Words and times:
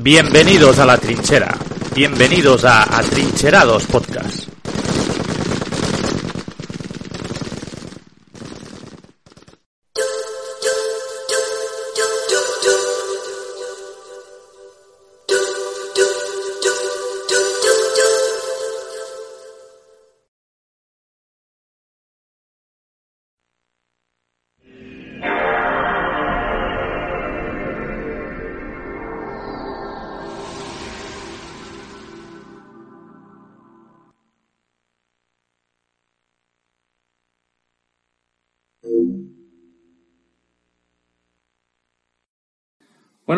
Bienvenidos 0.00 0.78
a 0.78 0.86
la 0.86 0.96
trinchera. 0.96 1.52
Bienvenidos 1.92 2.64
a 2.64 2.98
Atrincherados 2.98 3.84
Podcast. 3.86 4.47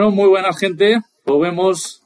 Bueno, 0.00 0.16
muy 0.16 0.28
buena 0.30 0.54
gente. 0.54 1.02
Volvemos 1.26 2.02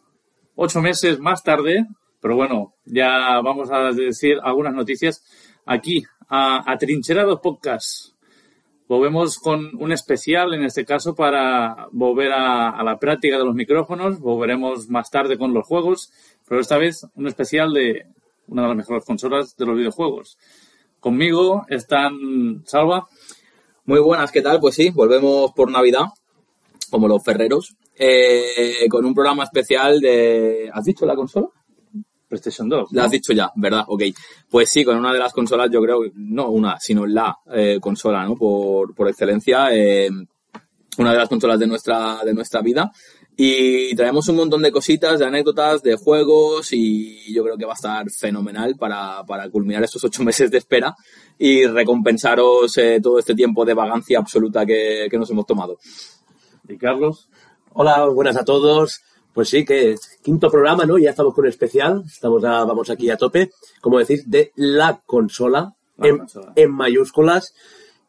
ocho 0.56 0.82
meses 0.82 1.20
más 1.20 1.44
tarde, 1.44 1.86
pero 2.20 2.34
bueno, 2.34 2.74
ya 2.84 3.40
vamos 3.40 3.70
a 3.70 3.92
decir 3.92 4.38
algunas 4.42 4.74
noticias 4.74 5.22
aquí 5.64 6.02
a, 6.28 6.68
a 6.68 6.76
Trincherados 6.76 7.38
Podcast. 7.38 8.16
Volvemos 8.88 9.38
con 9.38 9.80
un 9.80 9.92
especial, 9.92 10.54
en 10.54 10.64
este 10.64 10.84
caso, 10.84 11.14
para 11.14 11.86
volver 11.92 12.32
a, 12.32 12.70
a, 12.70 12.82
la 12.82 12.98
práctica 12.98 13.38
de 13.38 13.44
los 13.44 13.54
micrófonos. 13.54 14.18
Volveremos 14.18 14.88
más 14.88 15.08
tarde 15.08 15.38
con 15.38 15.54
los 15.54 15.64
juegos, 15.64 16.10
pero 16.48 16.60
esta 16.60 16.78
vez 16.78 17.06
un 17.14 17.28
especial 17.28 17.72
de 17.72 18.06
una 18.48 18.62
de 18.62 18.68
las 18.70 18.76
mejores 18.76 19.04
consolas 19.04 19.56
de 19.56 19.66
los 19.66 19.76
videojuegos. 19.76 20.36
Conmigo 20.98 21.64
están 21.68 22.64
Salva. 22.66 23.06
Muy 23.84 24.00
buenas, 24.00 24.32
¿qué 24.32 24.42
tal? 24.42 24.58
Pues 24.58 24.74
sí, 24.74 24.90
volvemos 24.90 25.52
por 25.52 25.70
Navidad 25.70 26.06
como 26.94 27.08
los 27.08 27.24
ferreros, 27.24 27.74
eh, 27.98 28.86
con 28.88 29.04
un 29.04 29.12
programa 29.12 29.42
especial 29.42 30.00
de... 30.00 30.70
¿Has 30.72 30.84
dicho 30.84 31.04
la 31.04 31.16
consola? 31.16 31.48
PlayStation 32.28 32.68
2. 32.68 32.78
¿no? 32.78 32.86
La 32.92 33.06
has 33.06 33.10
dicho 33.10 33.32
ya, 33.32 33.50
¿verdad? 33.56 33.82
Ok. 33.88 34.04
Pues 34.48 34.68
sí, 34.68 34.84
con 34.84 34.96
una 34.96 35.12
de 35.12 35.18
las 35.18 35.32
consolas, 35.32 35.68
yo 35.72 35.82
creo, 35.82 36.02
no 36.14 36.50
una, 36.50 36.78
sino 36.78 37.04
la 37.04 37.36
eh, 37.52 37.78
consola, 37.80 38.24
¿no? 38.24 38.36
Por, 38.36 38.94
por 38.94 39.08
excelencia, 39.08 39.74
eh, 39.74 40.08
una 40.98 41.10
de 41.10 41.18
las 41.18 41.28
consolas 41.28 41.58
de 41.58 41.66
nuestra, 41.66 42.20
de 42.24 42.32
nuestra 42.32 42.62
vida. 42.62 42.92
Y 43.36 43.92
traemos 43.96 44.28
un 44.28 44.36
montón 44.36 44.62
de 44.62 44.70
cositas, 44.70 45.18
de 45.18 45.26
anécdotas, 45.26 45.82
de 45.82 45.96
juegos 45.96 46.72
y 46.72 47.34
yo 47.34 47.42
creo 47.42 47.58
que 47.58 47.64
va 47.64 47.72
a 47.72 47.74
estar 47.74 48.08
fenomenal 48.08 48.76
para, 48.78 49.24
para 49.26 49.50
culminar 49.50 49.82
estos 49.82 50.04
ocho 50.04 50.22
meses 50.22 50.48
de 50.52 50.58
espera 50.58 50.94
y 51.36 51.66
recompensaros 51.66 52.78
eh, 52.78 53.00
todo 53.02 53.18
este 53.18 53.34
tiempo 53.34 53.64
de 53.64 53.74
vagancia 53.74 54.20
absoluta 54.20 54.64
que, 54.64 55.08
que 55.10 55.18
nos 55.18 55.28
hemos 55.30 55.46
tomado. 55.46 55.78
¿Y 56.68 56.76
Carlos? 56.78 57.28
Hola, 57.72 58.06
buenas 58.06 58.36
a 58.36 58.44
todos. 58.44 59.02
Pues 59.32 59.48
sí, 59.48 59.64
que 59.64 59.92
es 59.92 60.18
quinto 60.22 60.50
programa, 60.50 60.86
¿no? 60.86 60.96
Ya 60.96 61.10
estamos 61.10 61.34
con 61.34 61.44
el 61.44 61.50
especial. 61.50 62.04
Estamos 62.06 62.40
vamos 62.42 62.88
aquí 62.88 63.10
a 63.10 63.16
tope, 63.16 63.50
como 63.80 63.98
decir, 63.98 64.22
de 64.26 64.52
la 64.54 65.00
consola, 65.04 65.74
La 65.96 66.08
en, 66.08 66.18
consola. 66.18 66.52
en 66.54 66.70
mayúsculas. 66.70 67.54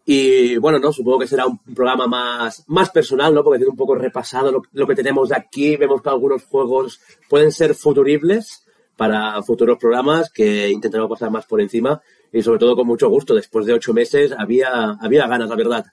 Y 0.06 0.58
bueno, 0.58 0.78
no, 0.78 0.94
supongo 0.94 1.20
que 1.20 1.28
será 1.28 1.48
un 1.48 1.58
programa 1.58 2.06
más, 2.06 2.64
más 2.68 2.92
personal, 2.92 3.34
¿no? 3.34 3.44
Porque 3.44 3.58
tiene 3.58 3.72
un 3.72 3.78
poco 3.78 3.96
repasado 3.96 4.52
lo, 4.52 4.62
lo 4.72 4.88
que 4.88 4.94
tenemos 4.96 5.30
de 5.30 5.36
aquí. 5.36 5.78
Vemos 5.78 6.02
que 6.04 6.10
algunos 6.10 6.44
juegos 6.46 7.02
pueden 7.28 7.52
ser 7.52 7.74
futuribles 7.74 8.64
para 8.96 9.42
futuros 9.42 9.78
programas 9.78 10.30
que 10.32 10.70
intentaremos 10.70 11.10
pasar 11.10 11.32
más 11.32 11.46
por 11.46 11.60
encima 11.60 12.02
y 12.32 12.42
sobre 12.44 12.60
todo 12.60 12.76
con 12.76 12.86
mucho 12.88 13.10
gusto. 13.10 13.34
Después 13.34 13.66
de 13.66 13.74
ocho 13.74 13.94
meses 13.94 14.32
había, 14.38 14.92
había 15.02 15.28
ganas, 15.28 15.50
la 15.50 15.56
verdad. 15.56 15.86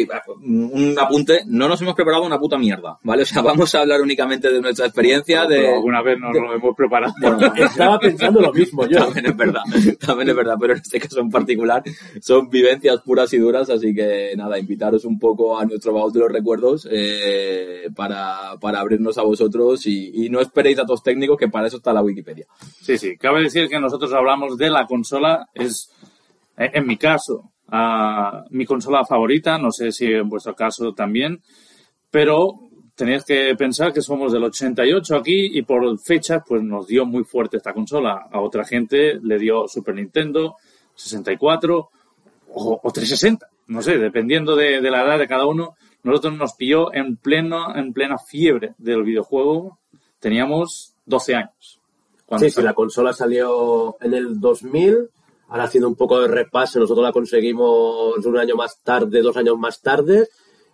Sí, 0.00 0.08
un 0.44 0.96
apunte, 0.98 1.40
no 1.46 1.68
nos 1.68 1.80
hemos 1.80 1.94
preparado 1.94 2.24
una 2.24 2.38
puta 2.38 2.58
mierda, 2.58 2.98
¿vale? 3.02 3.22
O 3.22 3.26
sea, 3.26 3.42
vamos 3.42 3.74
a 3.74 3.80
hablar 3.80 4.00
únicamente 4.00 4.50
de 4.50 4.60
nuestra 4.60 4.86
experiencia, 4.86 5.46
de... 5.46 5.74
Alguna 5.74 6.02
vez 6.02 6.18
nos 6.18 6.34
lo 6.34 6.52
hemos 6.52 6.76
preparado. 6.76 7.14
Bueno, 7.26 7.52
Estaba 7.56 7.98
pensando 7.98 8.40
lo 8.40 8.52
mismo 8.52 8.86
yo. 8.86 8.98
También 8.98 9.26
es 9.26 9.36
verdad, 9.36 9.62
también 9.98 10.28
es 10.28 10.36
verdad, 10.36 10.56
pero 10.60 10.74
en 10.74 10.80
este 10.80 11.00
caso 11.00 11.20
en 11.20 11.30
particular 11.30 11.82
son 12.20 12.48
vivencias 12.48 13.00
puras 13.02 13.32
y 13.32 13.38
duras, 13.38 13.68
así 13.70 13.94
que 13.94 14.34
nada, 14.36 14.58
invitaros 14.58 15.04
un 15.04 15.18
poco 15.18 15.58
a 15.58 15.64
nuestro 15.64 15.92
baúl 15.92 16.12
de 16.12 16.20
los 16.20 16.30
recuerdos 16.30 16.88
eh, 16.90 17.88
para, 17.94 18.56
para 18.60 18.80
abrirnos 18.80 19.18
a 19.18 19.22
vosotros 19.22 19.86
y, 19.86 20.26
y 20.26 20.28
no 20.28 20.40
esperéis 20.40 20.76
datos 20.76 21.02
técnicos, 21.02 21.36
que 21.36 21.48
para 21.48 21.66
eso 21.66 21.78
está 21.78 21.92
la 21.92 22.02
Wikipedia. 22.02 22.46
Sí, 22.80 22.98
sí. 22.98 23.16
Cabe 23.16 23.42
decir 23.42 23.68
que 23.68 23.80
nosotros 23.80 24.12
hablamos 24.12 24.56
de 24.56 24.70
la 24.70 24.86
consola, 24.86 25.48
es, 25.54 25.90
en 26.56 26.86
mi 26.86 26.96
caso, 26.96 27.50
a 27.68 28.44
mi 28.50 28.64
consola 28.64 29.04
favorita, 29.04 29.58
no 29.58 29.70
sé 29.70 29.92
si 29.92 30.06
en 30.06 30.28
vuestro 30.28 30.54
caso 30.54 30.92
también, 30.92 31.40
pero 32.10 32.60
tenéis 32.94 33.24
que 33.24 33.54
pensar 33.56 33.92
que 33.92 34.00
somos 34.00 34.32
del 34.32 34.44
88 34.44 35.16
aquí 35.16 35.58
y 35.58 35.62
por 35.62 35.98
fechas 35.98 36.42
pues 36.46 36.62
nos 36.62 36.86
dio 36.86 37.04
muy 37.04 37.24
fuerte 37.24 37.58
esta 37.58 37.72
consola. 37.72 38.28
A 38.30 38.40
otra 38.40 38.64
gente 38.64 39.18
le 39.22 39.38
dio 39.38 39.68
Super 39.68 39.94
Nintendo, 39.94 40.56
64 40.94 41.90
o, 42.48 42.80
o 42.82 42.90
360, 42.90 43.48
no 43.68 43.82
sé, 43.82 43.98
dependiendo 43.98 44.56
de, 44.56 44.80
de 44.80 44.90
la 44.90 45.04
edad 45.04 45.18
de 45.18 45.28
cada 45.28 45.46
uno. 45.46 45.76
Nosotros 46.02 46.34
nos 46.34 46.54
pilló 46.54 46.94
en 46.94 47.16
pleno, 47.16 47.74
en 47.76 47.92
plena 47.92 48.16
fiebre 48.16 48.74
del 48.78 49.02
videojuego. 49.02 49.78
Teníamos 50.20 50.94
12 51.04 51.34
años. 51.34 51.80
Sí, 52.38 52.50
sí, 52.50 52.62
la 52.62 52.74
consola 52.74 53.12
salió 53.12 53.96
en 54.00 54.14
el 54.14 54.40
2000. 54.40 55.10
Ahora 55.48 55.64
haciendo 55.64 55.88
un 55.88 55.94
poco 55.94 56.20
de 56.20 56.28
repaso, 56.28 56.80
nosotros 56.80 57.04
la 57.04 57.12
conseguimos 57.12 58.24
un 58.24 58.38
año 58.38 58.56
más 58.56 58.80
tarde, 58.82 59.22
dos 59.22 59.36
años 59.36 59.56
más 59.58 59.80
tarde. 59.80 60.28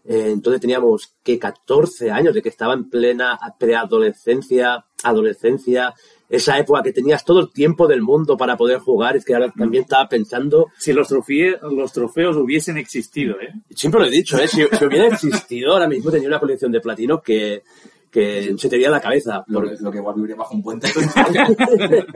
Eh, 0.05 0.31
entonces 0.33 0.61
teníamos 0.61 1.15
que 1.23 1.39
14 1.39 2.11
años, 2.11 2.35
de 2.35 2.43
que 2.43 2.49
estaba 2.49 2.75
en 2.75 2.89
plena 2.91 3.39
preadolescencia, 3.59 4.85
adolescencia, 5.03 5.95
esa 6.29 6.59
época 6.59 6.83
que 6.83 6.93
tenías 6.93 7.25
todo 7.25 7.41
el 7.41 7.53
tiempo 7.53 7.87
del 7.87 8.01
mundo 8.03 8.37
para 8.37 8.57
poder 8.57 8.79
jugar. 8.79 9.17
Es 9.17 9.25
que 9.25 9.35
ahora 9.35 9.53
también 9.57 9.83
estaba 9.85 10.09
pensando, 10.09 10.69
Si 10.79 10.93
los, 10.93 11.11
trofie- 11.11 11.61
los 11.61 11.93
trofeos 11.93 12.37
hubiesen 12.37 12.79
existido, 12.79 13.39
¿eh? 13.41 13.53
siempre 13.75 14.01
lo 14.01 14.07
he 14.07 14.11
dicho, 14.11 14.39
¿eh? 14.39 14.49
si, 14.49 14.63
si 14.77 14.85
hubiera 14.85 15.09
existido 15.09 15.73
ahora 15.73 15.89
mismo 15.89 16.11
tenía 16.11 16.29
una 16.29 16.41
colección 16.41 16.73
de 16.73 16.81
platino 16.81 17.21
que, 17.21 17.63
que 18.13 18.55
se 18.59 18.69
te 18.69 18.77
veía 18.77 18.91
la 18.91 19.01
cabeza. 19.01 19.43
Lo 19.47 19.63
que, 19.63 19.77
lo 19.81 19.91
que 19.91 19.99
igual 19.99 20.15
viviría 20.17 20.37
bajo 20.37 20.55
un 20.55 20.63
puente. 20.63 20.89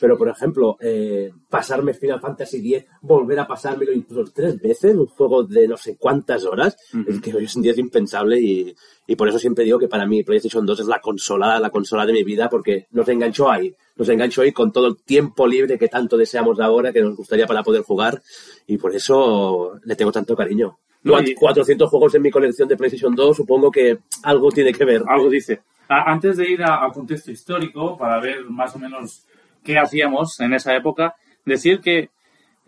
Pero, 0.00 0.18
por 0.18 0.28
ejemplo, 0.28 0.76
eh, 0.78 1.32
pasarme 1.48 1.94
Final 1.94 2.20
Fantasy 2.20 2.58
X, 2.58 2.84
volver 3.00 3.40
a 3.40 3.46
pasármelo 3.46 3.92
incluso 3.92 4.30
tres 4.34 4.60
veces, 4.60 4.94
un 4.94 5.06
juego 5.06 5.44
de 5.44 5.66
no 5.66 5.76
sé 5.78 5.96
cuántas 5.96 6.44
horas, 6.44 6.76
es 7.06 7.20
que 7.20 7.34
hoy 7.34 7.48
en 7.54 7.62
día 7.62 7.72
es 7.72 7.78
impensable 7.78 8.38
y, 8.38 8.74
y 9.06 9.16
por 9.16 9.28
eso 9.28 9.38
siempre 9.38 9.64
digo 9.64 9.78
que 9.78 9.88
para 9.88 10.04
mí 10.04 10.22
PlayStation 10.22 10.66
2 10.66 10.80
es 10.80 10.86
la 10.86 11.00
consola, 11.00 11.58
la 11.60 11.70
consola 11.70 12.04
de 12.04 12.12
mi 12.12 12.24
vida, 12.24 12.50
porque 12.50 12.88
nos 12.90 13.08
enganchó 13.08 13.50
ahí, 13.50 13.74
nos 13.96 14.08
enganchó 14.08 14.42
ahí 14.42 14.52
con 14.52 14.70
todo 14.70 14.88
el 14.88 14.96
tiempo 15.02 15.46
libre 15.46 15.78
que 15.78 15.88
tanto 15.88 16.18
deseamos 16.18 16.60
ahora, 16.60 16.92
que 16.92 17.00
nos 17.00 17.16
gustaría 17.16 17.46
para 17.46 17.62
poder 17.62 17.82
jugar, 17.82 18.20
y 18.66 18.76
por 18.76 18.94
eso 18.94 19.78
le 19.84 19.96
tengo 19.96 20.12
tanto 20.12 20.36
cariño. 20.36 20.78
No, 21.02 21.20
y- 21.20 21.34
400 21.34 21.88
juegos 21.88 22.14
en 22.14 22.22
mi 22.22 22.30
colección 22.30 22.68
de 22.68 22.76
PlayStation 22.76 23.14
2, 23.14 23.36
supongo 23.36 23.70
que 23.70 23.98
algo 24.22 24.50
tiene 24.50 24.72
que 24.72 24.84
ver. 24.84 25.02
Algo 25.06 25.28
dice. 25.30 25.60
Antes 25.88 26.36
de 26.36 26.50
ir 26.50 26.62
al 26.64 26.92
contexto 26.92 27.30
histórico, 27.30 27.96
para 27.96 28.18
ver 28.20 28.44
más 28.46 28.74
o 28.74 28.78
menos 28.78 29.24
qué 29.62 29.78
hacíamos 29.78 30.40
en 30.40 30.54
esa 30.54 30.74
época, 30.74 31.14
decir 31.44 31.80
que 31.80 32.10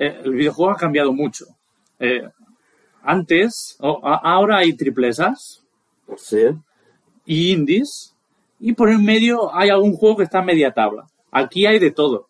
eh, 0.00 0.20
el 0.24 0.32
videojuego 0.34 0.70
ha 0.72 0.76
cambiado 0.76 1.12
mucho. 1.12 1.46
Eh, 1.98 2.22
antes, 3.02 3.76
o- 3.80 4.00
a- 4.06 4.20
ahora 4.22 4.58
hay 4.58 4.74
triplesas 4.76 5.64
Sí. 6.16 6.44
y 7.24 7.52
indies, 7.52 8.14
y 8.60 8.72
por 8.74 8.88
el 8.90 8.98
medio 8.98 9.54
hay 9.54 9.70
algún 9.70 9.94
juego 9.94 10.18
que 10.18 10.22
está 10.24 10.38
a 10.40 10.44
media 10.44 10.70
tabla. 10.72 11.06
Aquí 11.32 11.66
hay 11.66 11.78
de 11.78 11.90
todo. 11.90 12.28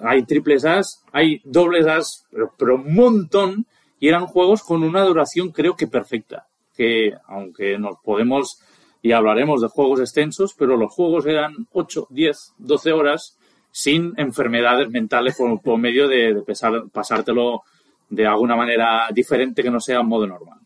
Hay 0.00 0.24
triples 0.24 0.64
As, 0.64 1.02
hay 1.12 1.40
dobles 1.44 1.86
As, 1.86 2.24
pero, 2.30 2.52
pero 2.56 2.74
un 2.76 2.94
montón, 2.94 3.66
y 4.04 4.08
eran 4.08 4.26
juegos 4.26 4.62
con 4.62 4.82
una 4.82 5.02
duración 5.02 5.50
creo 5.50 5.76
que 5.76 5.86
perfecta. 5.86 6.46
Que 6.76 7.14
aunque 7.26 7.78
nos 7.78 7.96
podemos 8.04 8.60
y 9.00 9.12
hablaremos 9.12 9.62
de 9.62 9.68
juegos 9.68 10.00
extensos, 10.00 10.52
pero 10.58 10.76
los 10.76 10.92
juegos 10.92 11.24
eran 11.24 11.54
8, 11.72 12.08
10, 12.10 12.52
12 12.58 12.92
horas 12.92 13.38
sin 13.70 14.12
enfermedades 14.18 14.90
mentales 14.90 15.36
por, 15.38 15.78
medio 15.78 16.06
de, 16.06 16.34
de 16.34 16.42
pesar- 16.42 16.86
pasártelo 16.92 17.62
de 18.10 18.26
alguna 18.26 18.56
manera 18.56 19.08
diferente 19.10 19.62
que 19.62 19.70
no 19.70 19.80
sea 19.80 20.00
en 20.00 20.06
modo 20.06 20.26
normal. 20.26 20.58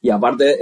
Y 0.00 0.08
aparte, 0.08 0.56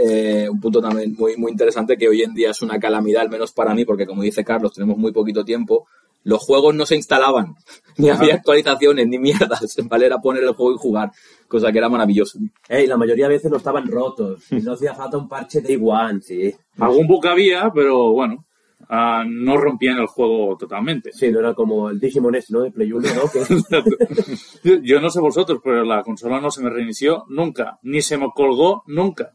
eh, 0.44 0.50
un 0.50 0.61
punto 0.61 0.81
también 0.81 1.14
muy, 1.17 1.37
muy 1.37 1.52
interesante 1.52 1.96
que 1.96 2.08
hoy 2.08 2.23
en 2.23 2.35
día 2.35 2.50
es 2.50 2.61
una 2.61 2.81
calamidad, 2.81 3.23
al 3.23 3.31
menos 3.31 3.52
para 3.52 3.73
mí, 3.73 3.85
porque 3.85 4.05
como 4.05 4.23
dice 4.23 4.43
Carlos, 4.43 4.73
tenemos 4.75 4.96
muy 4.99 5.12
poquito 5.12 5.44
tiempo. 5.44 5.87
Los 6.24 6.42
juegos 6.42 6.74
no 6.74 6.86
se 6.86 6.96
instalaban, 6.96 7.54
ni 7.96 8.08
había 8.08 8.34
actualizaciones, 8.34 9.06
ni 9.06 9.18
mierdas, 9.18 9.76
¿vale? 9.88 10.06
Era 10.06 10.18
poner 10.18 10.42
el 10.42 10.54
juego 10.54 10.74
y 10.74 10.78
jugar, 10.78 11.12
cosa 11.46 11.70
que 11.70 11.78
era 11.78 11.88
maravilloso. 11.88 12.38
Ey, 12.68 12.86
la 12.86 12.96
mayoría 12.96 13.28
de 13.28 13.34
veces 13.34 13.50
no 13.50 13.58
estaban 13.58 13.86
rotos. 13.86 14.50
y 14.50 14.56
No 14.64 14.72
hacía 14.72 14.94
falta 14.94 15.18
un 15.18 15.28
parche 15.28 15.60
de 15.60 15.78
One, 15.80 16.20
sí. 16.20 16.52
Algún 16.78 17.06
bug 17.06 17.26
había, 17.26 17.70
pero 17.72 18.12
bueno, 18.12 18.44
ah, 18.88 19.24
no 19.28 19.56
rompían 19.56 19.98
el 19.98 20.06
juego 20.06 20.56
totalmente. 20.56 21.12
Sí, 21.12 21.30
no 21.30 21.38
era 21.40 21.54
como 21.54 21.90
el 21.90 22.00
Digimon 22.00 22.34
S, 22.34 22.52
¿no? 22.52 22.62
De 22.62 22.72
Play 22.72 22.90
1, 22.92 23.08
¿no? 23.14 24.80
Yo 24.82 25.00
no 25.00 25.10
sé 25.10 25.20
vosotros, 25.20 25.60
pero 25.62 25.84
la 25.84 26.02
consola 26.02 26.40
no 26.40 26.50
se 26.50 26.62
me 26.62 26.70
reinició 26.70 27.24
nunca, 27.28 27.78
ni 27.82 28.02
se 28.02 28.18
me 28.18 28.30
colgó 28.34 28.82
nunca. 28.86 29.34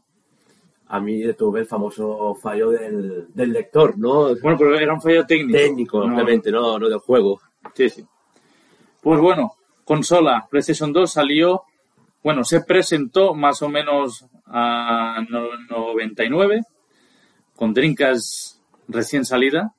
A 0.92 1.00
mí 1.00 1.22
tuve 1.34 1.60
el 1.60 1.66
famoso 1.66 2.34
fallo 2.34 2.70
del, 2.70 3.26
del 3.32 3.52
lector, 3.52 3.96
¿no? 3.96 4.34
Bueno, 4.42 4.58
pero 4.58 4.76
era 4.78 4.92
un 4.92 5.00
fallo 5.00 5.24
técnico. 5.24 5.56
Técnico, 5.58 6.06
No- 6.06 6.14
obviamente, 6.14 6.50
no, 6.50 6.78
no 6.78 6.88
del 6.88 6.98
juego. 6.98 7.40
Sí, 7.74 7.88
sí. 7.88 8.04
Pues 9.00 9.20
bueno, 9.20 9.52
consola 9.84 10.46
PlayStation 10.50 10.92
2 10.92 11.12
salió, 11.12 11.62
bueno, 12.24 12.42
se 12.44 12.62
presentó 12.62 13.34
más 13.34 13.62
o 13.62 13.68
menos 13.68 14.26
a 14.46 15.24
no- 15.28 15.56
99, 15.70 16.62
con 17.54 17.72
Dreamcast 17.72 18.58
recién 18.88 19.24
salida, 19.24 19.72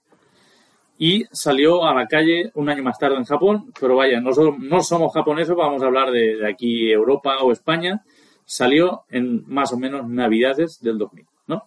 y 0.97 1.25
salió 1.31 1.83
a 1.85 1.93
la 1.95 2.07
calle 2.07 2.51
un 2.53 2.69
año 2.69 2.83
más 2.83 2.97
tarde 2.99 3.17
en 3.17 3.25
Japón, 3.25 3.73
pero 3.79 3.95
vaya, 3.95 4.21
no, 4.21 4.31
so- 4.33 4.55
no 4.59 4.81
somos 4.81 5.11
japoneses, 5.13 5.55
vamos 5.55 5.81
a 5.81 5.87
hablar 5.87 6.11
de, 6.11 6.37
de 6.37 6.47
aquí 6.49 6.91
Europa 6.91 7.37
o 7.41 7.51
España, 7.51 8.03
salió 8.51 9.03
en 9.09 9.45
más 9.47 9.71
o 9.71 9.77
menos 9.77 10.09
Navidades 10.09 10.81
del 10.81 10.97
2000, 10.97 11.25
¿no? 11.47 11.63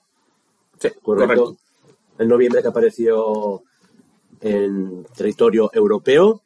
Sí, 0.78 0.88
correcto. 1.02 1.56
En 2.18 2.28
noviembre 2.28 2.60
que 2.60 2.68
apareció 2.68 3.62
en 4.42 5.06
territorio 5.16 5.70
europeo, 5.72 6.42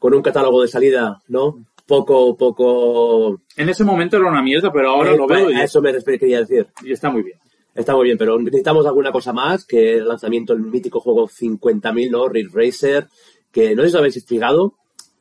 con 0.00 0.12
un 0.12 0.22
catálogo 0.22 0.62
de 0.62 0.68
salida, 0.68 1.22
¿no? 1.28 1.64
Poco, 1.86 2.36
poco... 2.36 3.40
En 3.56 3.68
ese 3.68 3.84
momento 3.84 4.16
era 4.16 4.28
una 4.28 4.42
mierda, 4.42 4.72
pero 4.72 4.90
ahora 4.90 5.12
Eh, 5.12 5.16
lo 5.16 5.28
veo 5.28 5.50
y, 5.52 5.54
A 5.54 5.62
eso 5.62 5.80
me 5.80 5.92
quería 6.02 6.40
decir. 6.40 6.66
y 6.82 6.90
está 6.90 7.08
muy 7.08 7.22
bien. 7.22 7.38
Está 7.72 7.94
muy 7.94 8.06
bien, 8.06 8.18
pero 8.18 8.40
necesitamos 8.40 8.86
alguna 8.86 9.12
cosa 9.12 9.32
más 9.32 9.64
que 9.64 9.98
el 9.98 10.08
lanzamiento 10.08 10.52
del 10.52 10.62
mítico 10.62 10.98
juego 10.98 11.28
50.000, 11.28 12.10
¿no? 12.10 12.28
Ridge 12.28 12.50
Racer, 12.52 13.06
que 13.52 13.76
no 13.76 13.82
sé 13.82 13.90
si 13.90 13.94
os 13.94 14.00
habéis 14.00 14.26
fijado, 14.26 14.74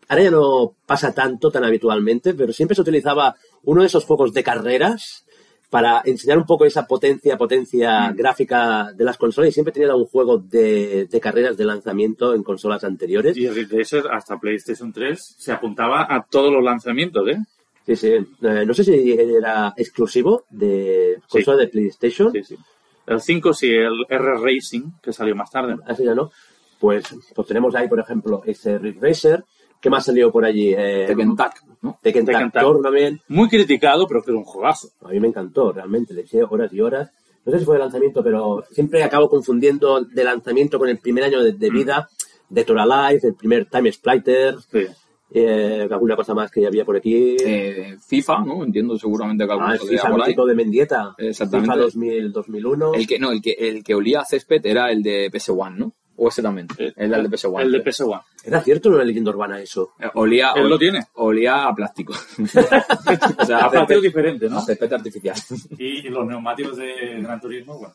ahora 0.08 0.24
ya 0.24 0.32
no 0.32 0.74
pasa 0.88 1.14
tanto, 1.14 1.52
tan 1.52 1.64
habitualmente, 1.64 2.34
pero 2.34 2.52
siempre 2.52 2.76
se 2.76 2.82
utilizaba 2.82 3.36
uno 3.66 3.82
de 3.82 3.88
esos 3.88 4.06
juegos 4.06 4.34
de 4.34 4.44
carreras 4.44 5.26
para 5.70 6.02
enseñar 6.06 6.38
un 6.38 6.46
poco 6.46 6.66
esa 6.66 6.86
potencia, 6.86 7.38
potencia 7.38 8.12
gráfica 8.12 8.94
de 8.94 9.04
las 9.04 9.18
consolas 9.18 9.50
y 9.50 9.54
siempre 9.54 9.74
tenía 9.74 9.94
un 9.96 10.06
juego 10.06 10.38
de, 10.38 11.08
de 11.10 11.20
carreras 11.20 11.58
de 11.58 11.66
lanzamiento 11.66 12.34
en 12.34 12.44
consolas 12.44 12.84
anteriores. 12.84 13.36
Y 13.36 13.46
el 13.46 13.70
Racer 13.70 14.06
hasta 14.10 14.40
PlayStation 14.40 14.94
3 14.94 15.36
se 15.38 15.52
apuntaba 15.52 16.08
a 16.10 16.24
todos 16.24 16.54
los 16.54 16.64
lanzamientos, 16.64 17.28
¿eh? 17.28 17.38
Sí, 17.86 17.96
sí. 17.96 18.08
Eh, 18.08 18.66
no 18.66 18.74
sé 18.74 18.84
si 18.84 19.12
era 19.12 19.74
exclusivo 19.78 20.46
de 20.50 21.18
consola 21.30 21.58
de 21.58 21.68
PlayStation. 21.68 22.32
Sí, 22.32 22.44
sí. 22.44 22.58
El 23.06 23.22
5 23.22 23.54
sí, 23.54 23.68
el 23.70 24.06
R 24.10 24.38
Racing, 24.40 24.94
que 25.02 25.14
salió 25.14 25.36
más 25.36 25.52
tarde. 25.52 25.76
así 25.86 26.04
ya 26.04 26.16
no. 26.16 26.32
Pues, 26.80 27.04
pues 27.34 27.48
tenemos 27.48 27.76
ahí, 27.76 27.88
por 27.88 28.00
ejemplo, 28.00 28.42
ese 28.46 28.80
Ridge 28.80 29.00
Racer. 29.00 29.44
¿Qué 29.86 29.90
más 29.92 30.04
salió 30.04 30.32
por 30.32 30.44
allí? 30.44 30.74
Eh, 30.76 31.04
Tekken 31.06 31.36
Tag, 31.36 31.54
¿no? 31.84 32.00
Tekken 32.02 32.26
Tag. 32.26 32.52
Tournament. 32.52 33.22
Muy 33.28 33.48
criticado, 33.48 34.08
pero 34.08 34.24
que 34.24 34.32
es 34.32 34.36
un 34.36 34.44
juegazo. 34.44 34.90
A 35.04 35.10
mí 35.10 35.20
me 35.20 35.28
encantó, 35.28 35.72
realmente. 35.72 36.16
Le 36.16 36.22
eché 36.22 36.42
horas 36.42 36.74
y 36.74 36.82
horas. 36.82 37.12
No 37.46 37.52
sé 37.52 37.60
si 37.60 37.66
fue 37.66 37.76
de 37.76 37.82
lanzamiento, 37.82 38.24
pero 38.24 38.64
siempre 38.72 39.04
acabo 39.04 39.30
confundiendo 39.30 40.02
de 40.04 40.24
lanzamiento 40.24 40.80
con 40.80 40.90
el 40.90 40.98
primer 40.98 41.26
año 41.26 41.44
de, 41.44 41.52
de 41.52 41.70
vida 41.70 42.10
de 42.50 42.64
Tora 42.64 42.84
Life, 43.12 43.28
el 43.28 43.36
primer 43.36 43.68
Time 43.68 43.92
Splitter, 43.92 44.56
Sí. 44.72 44.88
eh, 45.36 45.88
alguna 45.92 46.16
cosa 46.16 46.34
más 46.34 46.50
que 46.50 46.66
había 46.66 46.84
por 46.84 46.98
aquí. 46.98 47.38
Eh, 47.46 47.96
FIFA, 48.08 48.40
¿no? 48.44 48.64
Entiendo 48.64 48.98
seguramente 48.98 49.46
que 49.46 49.52
alguno 49.52 49.72
ah, 49.72 50.10
por 50.10 50.24
ahí. 50.24 50.36
de 50.36 50.56
Mendieta. 50.56 51.14
Exactamente. 51.20 51.72
FIFA 51.72 51.84
2000, 51.84 52.32
2001. 52.32 52.94
El 52.96 53.06
que, 53.06 53.20
no, 53.20 53.32
el 53.32 53.40
que, 53.40 53.52
el 53.52 53.84
que 53.84 53.94
olía 53.94 54.22
a 54.22 54.26
césped 54.26 54.66
era 54.66 54.90
el 54.90 55.04
de 55.04 55.30
PS1, 55.32 55.76
¿no? 55.78 55.94
O 56.18 56.30
ese 56.30 56.42
también. 56.42 56.68
El 56.78 57.12
del 57.12 57.24
de 57.24 57.30
PS1. 57.38 57.62
El 57.62 57.72
de 57.72 57.84
PS1. 57.84 58.22
¿Era 58.46 58.62
cierto 58.62 58.88
o 58.90 58.92
no 58.92 58.98
era 58.98 59.06
leyenda 59.06 59.32
urbana 59.32 59.60
eso? 59.60 59.92
Eh, 60.00 60.08
Olía, 60.14 60.52
Él 60.56 60.68
lo 60.70 60.76
ol- 60.76 60.80
tiene. 60.80 61.00
olía 61.16 61.66
a 61.68 61.76
plástico. 61.76 62.14
o 62.44 63.46
sea, 63.46 63.66
a 63.66 63.70
césped, 63.70 64.02
diferente, 64.02 64.50
¿no? 64.50 64.60
a 64.60 64.62
césped 64.66 64.92
artificial. 64.94 65.36
Y 65.78 66.04
los 66.10 66.26
neumáticos 66.26 66.78
de 66.78 67.20
Gran 67.22 67.40
Turismo, 67.42 67.78
bueno. 67.80 67.94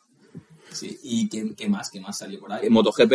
Sí, 0.71 0.99
¿y 1.03 1.29
qué, 1.29 1.55
qué 1.57 1.69
más? 1.69 1.91
¿Qué 1.91 2.01
más 2.01 2.19
salió 2.19 2.39
por 2.41 2.53
ahí? 2.53 2.69
MotoGP. 2.69 3.13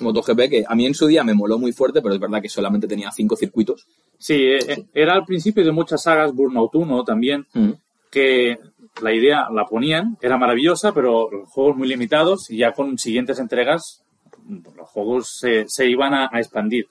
MotoGP, 0.00 0.38
que 0.50 0.64
a 0.66 0.74
mí 0.74 0.86
en 0.86 0.94
su 0.94 1.06
día 1.06 1.22
me 1.22 1.34
moló 1.34 1.58
muy 1.58 1.72
fuerte, 1.72 2.02
pero 2.02 2.14
es 2.14 2.20
verdad 2.20 2.42
que 2.42 2.48
solamente 2.48 2.88
tenía 2.88 3.10
cinco 3.12 3.36
circuitos. 3.36 3.86
Sí, 4.18 4.34
eh, 4.34 4.58
eh, 4.66 4.84
era 4.92 5.12
al 5.14 5.24
principio 5.24 5.64
de 5.64 5.70
muchas 5.70 6.02
sagas, 6.02 6.32
Burnout 6.34 6.74
1 6.74 7.04
también, 7.04 7.46
Mm. 7.54 7.70
que 8.10 8.58
la 9.02 9.12
idea 9.12 9.48
la 9.52 9.66
ponían, 9.66 10.16
era 10.20 10.36
maravillosa, 10.36 10.92
pero 10.92 11.28
los 11.30 11.48
juegos 11.48 11.76
muy 11.76 11.86
limitados 11.88 12.50
y 12.50 12.58
ya 12.58 12.72
con 12.72 12.96
siguientes 12.98 13.38
entregas 13.38 14.03
los 14.48 14.88
juegos 14.88 15.38
se, 15.38 15.86
iban 15.86 16.14
a, 16.14 16.30
expandir. 16.34 16.88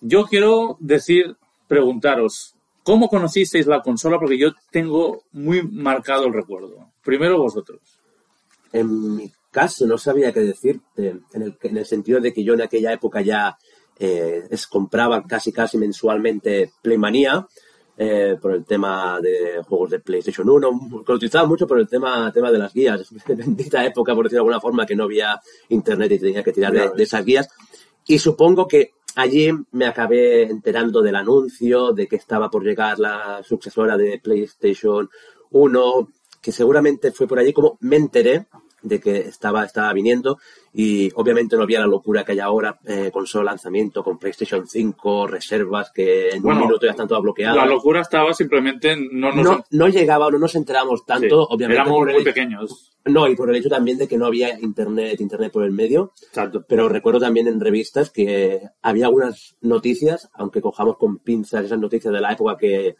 Yo 0.00 0.24
quiero 0.24 0.76
decir, 0.80 1.36
preguntaros, 1.66 2.54
¿cómo 2.82 3.08
conocisteis 3.08 3.66
la 3.66 3.82
consola? 3.82 4.18
Porque 4.18 4.38
yo 4.38 4.52
tengo 4.70 5.22
muy 5.32 5.62
marcado 5.62 6.26
el 6.26 6.32
recuerdo. 6.32 6.92
Primero 7.02 7.38
vosotros. 7.38 7.80
En 8.72 9.16
mi 9.16 9.32
caso, 9.50 9.86
no 9.86 9.96
sabía 9.98 10.32
qué 10.32 10.40
decirte, 10.40 11.20
en 11.32 11.42
el, 11.42 11.56
en 11.62 11.76
el 11.76 11.86
sentido 11.86 12.20
de 12.20 12.32
que 12.32 12.44
yo 12.44 12.54
en 12.54 12.62
aquella 12.62 12.92
época 12.92 13.22
ya 13.22 13.56
eh, 13.98 14.46
es, 14.50 14.66
compraba 14.66 15.24
casi 15.24 15.52
casi 15.52 15.78
mensualmente 15.78 16.72
Playmanía, 16.82 17.46
eh, 17.98 18.36
por 18.40 18.52
el 18.52 18.64
tema 18.64 19.18
de 19.20 19.62
juegos 19.66 19.90
de 19.90 20.00
PlayStation 20.00 20.48
1, 20.48 21.02
que 21.04 21.12
lo 21.12 21.16
utilizaba 21.16 21.46
mucho 21.46 21.66
por 21.66 21.78
el 21.80 21.88
tema, 21.88 22.30
tema 22.32 22.50
de 22.50 22.58
las 22.58 22.72
guías. 22.72 23.10
Bendita 23.28 23.84
época, 23.84 24.14
por 24.14 24.24
decirlo 24.24 24.42
de 24.42 24.48
alguna 24.48 24.60
forma, 24.60 24.86
que 24.86 24.96
no 24.96 25.04
había 25.04 25.40
internet 25.68 26.12
y 26.12 26.18
tenía 26.18 26.42
que 26.42 26.52
tirar 26.52 26.72
de, 26.72 26.90
de 26.94 27.02
esas 27.02 27.24
guías. 27.24 27.48
Y 28.06 28.18
supongo 28.18 28.68
que 28.68 28.92
allí 29.16 29.50
me 29.72 29.86
acabé 29.86 30.42
enterando 30.42 31.02
del 31.02 31.16
anuncio 31.16 31.92
de 31.92 32.06
que 32.06 32.16
estaba 32.16 32.50
por 32.50 32.62
llegar 32.62 32.98
la 32.98 33.42
sucesora 33.42 33.96
de 33.96 34.20
PlayStation 34.22 35.08
1, 35.50 36.08
que 36.40 36.52
seguramente 36.52 37.12
fue 37.12 37.26
por 37.26 37.38
allí 37.38 37.52
como 37.52 37.78
me 37.80 37.96
enteré 37.96 38.46
de 38.82 39.00
que 39.00 39.18
estaba, 39.18 39.64
estaba 39.64 39.92
viniendo 39.92 40.38
y 40.72 41.10
obviamente 41.14 41.56
no 41.56 41.62
había 41.62 41.80
la 41.80 41.86
locura 41.86 42.24
que 42.24 42.32
hay 42.32 42.40
ahora 42.40 42.78
eh, 42.84 43.10
con 43.12 43.26
solo 43.26 43.44
lanzamiento, 43.44 44.04
con 44.04 44.18
PlayStation 44.18 44.66
5, 44.68 45.26
reservas 45.26 45.90
que 45.92 46.30
en 46.30 46.42
Bueno, 46.42 46.60
un 46.60 46.66
minuto 46.66 46.86
ya 46.86 46.90
están 46.92 47.08
todas 47.08 47.22
bloqueadas. 47.22 47.56
La 47.56 47.66
locura 47.66 48.02
estaba 48.02 48.32
simplemente 48.34 48.92
en 48.92 49.08
no 49.18 49.32
nos... 49.32 49.44
no, 49.44 49.64
no 49.70 49.88
llegaba 49.88 50.30
no 50.30 50.38
nos 50.38 50.54
enterábamos 50.54 51.00
sí, 51.00 51.06
tanto, 51.06 51.42
obviamente. 51.48 51.80
éramos 51.82 52.00
muy 52.04 52.12
hecho- 52.14 52.24
pequeños. 52.24 52.92
No, 53.06 53.28
y 53.28 53.36
por 53.36 53.48
el 53.48 53.56
hecho 53.56 53.68
también 53.68 53.98
de 53.98 54.08
que 54.08 54.18
no 54.18 54.26
había 54.26 54.58
internet, 54.60 55.20
internet 55.20 55.52
por 55.52 55.62
el 55.62 55.70
medio. 55.70 56.12
Exacto. 56.28 56.64
Pero 56.68 56.88
recuerdo 56.88 57.20
también 57.20 57.46
en 57.46 57.60
revistas 57.60 58.10
que 58.10 58.62
había 58.82 59.06
algunas 59.06 59.56
noticias, 59.60 60.28
aunque 60.34 60.60
cojamos 60.60 60.96
con 60.98 61.18
pinzas 61.18 61.64
esas 61.64 61.78
noticias 61.78 62.12
de 62.12 62.20
la 62.20 62.32
época 62.32 62.56
que 62.56 62.96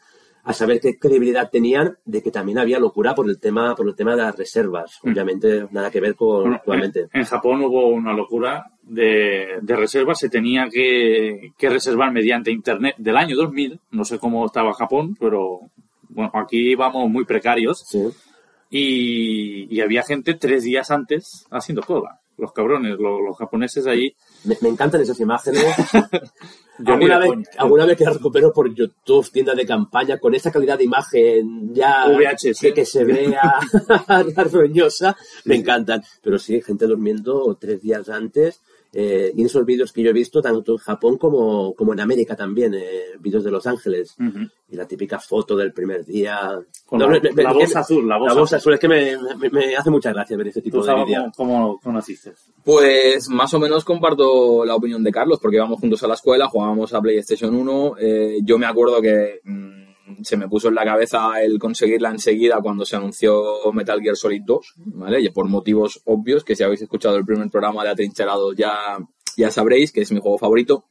a 0.47 0.53
saber 0.53 0.79
qué 0.79 0.97
credibilidad 0.97 1.49
tenían, 1.51 1.97
de 2.05 2.21
que 2.23 2.31
también 2.31 2.57
había 2.57 2.79
locura 2.79 3.13
por 3.13 3.29
el 3.29 3.39
tema, 3.39 3.75
por 3.75 3.87
el 3.87 3.95
tema 3.95 4.11
de 4.15 4.23
las 4.23 4.35
reservas. 4.35 4.99
Obviamente 5.03 5.67
nada 5.71 5.91
que 5.91 5.99
ver 5.99 6.15
con 6.15 6.41
Bueno, 6.41 6.55
actualmente. 6.55 7.01
en, 7.11 7.19
en 7.21 7.25
Japón 7.25 7.61
hubo 7.61 7.87
una 7.89 8.13
locura 8.13 8.71
de, 8.81 9.59
de 9.61 9.75
reservas. 9.75 10.19
Se 10.19 10.29
tenía 10.29 10.67
que, 10.71 11.51
que 11.57 11.69
reservar 11.69 12.11
mediante 12.11 12.51
Internet 12.51 12.95
del 12.97 13.17
año 13.17 13.35
2000. 13.35 13.79
No 13.91 14.05
sé 14.05 14.19
cómo 14.19 14.45
estaba 14.45 14.73
Japón, 14.73 15.17
pero 15.19 15.59
bueno, 16.09 16.31
aquí 16.33 16.75
vamos 16.75 17.09
muy 17.09 17.25
precarios. 17.25 17.83
Sí. 17.85 18.03
Y, 18.69 19.67
y 19.75 19.81
había 19.81 20.03
gente 20.03 20.33
tres 20.33 20.63
días 20.63 20.91
antes 20.91 21.45
haciendo 21.51 21.83
cola. 21.83 22.19
Los 22.37 22.53
cabrones, 22.53 22.97
los, 22.99 23.19
los 23.21 23.37
japoneses 23.37 23.87
ahí. 23.87 24.15
Me, 24.43 24.55
me 24.61 24.69
encantan 24.69 25.01
esas 25.01 25.19
imágenes. 25.19 25.63
Yo 26.79 26.93
alguna, 26.93 27.17
vez, 27.17 27.31
alguna 27.57 27.85
vez 27.85 27.97
que 27.97 28.03
las 28.05 28.15
recupero 28.15 28.53
por 28.53 28.71
YouTube, 28.71 29.31
tiendas 29.31 29.55
de 29.55 29.65
campaña, 29.65 30.19
con 30.19 30.35
esa 30.35 30.51
calidad 30.51 30.77
de 30.77 30.83
imagen 30.83 31.73
ya 31.73 32.07
VHS. 32.07 32.59
que, 32.59 32.73
que 32.73 32.85
se 32.85 33.03
vea 33.03 33.59
roñosa, 34.51 35.17
me 35.45 35.55
encantan. 35.55 36.03
Pero 36.21 36.37
sí, 36.37 36.61
gente 36.61 36.85
durmiendo 36.85 37.57
tres 37.59 37.81
días 37.81 38.09
antes. 38.09 38.61
Eh, 38.99 39.31
y 39.35 39.41
en 39.41 39.45
esos 39.45 39.63
vídeos 39.63 39.93
que 39.93 40.01
yo 40.01 40.09
he 40.09 40.13
visto, 40.13 40.41
tanto 40.41 40.71
en 40.71 40.77
Japón 40.79 41.17
como, 41.19 41.75
como 41.75 41.93
en 41.93 41.99
América 41.99 42.35
también, 42.35 42.73
eh, 42.73 43.11
vídeos 43.19 43.43
de 43.43 43.51
Los 43.51 43.67
Ángeles. 43.67 44.15
Y 44.69 44.75
la 44.75 44.87
típica 44.87 45.19
foto 45.19 45.55
del 45.55 45.71
primer 45.71 46.03
día. 46.03 46.59
Con 46.85 46.97
No, 46.99 47.05
la, 47.09 47.19
me- 47.21 47.43
la 47.43 47.53
me- 47.53 47.59
voz 47.59 47.75
azul, 47.75 48.07
la 48.09 48.17
voz, 48.17 48.27
La 48.27 48.33
voz 48.33 48.51
azul. 48.53 48.57
azul, 48.57 48.73
es 48.73 48.79
que 48.79 48.87
me, 48.87 49.17
me- 49.37 49.49
me 49.51 49.75
hace 49.75 49.91
mucha 49.91 50.11
gracia 50.11 50.35
ver 50.35 50.47
ese 50.47 50.61
tipo 50.63 50.79
¿Tú 50.81 50.85
de 50.87 50.95
vídeos. 51.05 51.25
cómo, 51.37 51.61
cómo 51.63 51.79
conociste? 51.79 52.33
Pues 52.63 53.29
más 53.29 53.53
o 53.53 53.59
menos 53.59 53.85
comparto 53.85 54.65
la 54.65 54.75
opinión 54.75 55.03
de 55.03 55.11
Carlos, 55.11 55.39
porque 55.39 55.57
íbamos 55.57 55.79
juntos 55.79 56.01
a 56.03 56.07
la 56.07 56.15
escuela, 56.15 56.47
jugábamos 56.49 56.91
a 56.93 56.99
PlayStation 57.01 57.53
1. 57.55 57.95
eh, 57.99 58.39
yo 58.43 58.57
me 58.57 58.65
acuerdo 58.65 58.99
que 59.01 59.39
mm, 59.43 59.86
se 60.21 60.37
me 60.37 60.47
puso 60.47 60.69
en 60.69 60.75
la 60.75 60.85
cabeza 60.85 61.41
el 61.41 61.59
conseguirla 61.59 62.09
enseguida 62.09 62.59
cuando 62.61 62.85
se 62.85 62.95
anunció 62.95 63.71
Metal 63.73 64.01
Gear 64.01 64.15
Solid 64.15 64.41
2, 64.45 64.73
¿vale? 64.77 65.21
Y 65.21 65.29
por 65.29 65.47
motivos 65.47 66.01
obvios, 66.05 66.43
que 66.43 66.55
si 66.55 66.63
habéis 66.63 66.81
escuchado 66.81 67.17
el 67.17 67.25
primer 67.25 67.49
programa 67.49 67.83
de 67.83 67.89
Atrincherados 67.89 68.55
ya 68.55 68.97
ya 69.37 69.51
sabréis 69.51 69.91
que 69.91 70.01
es 70.01 70.11
mi 70.11 70.19
juego 70.19 70.37
favorito. 70.37 70.85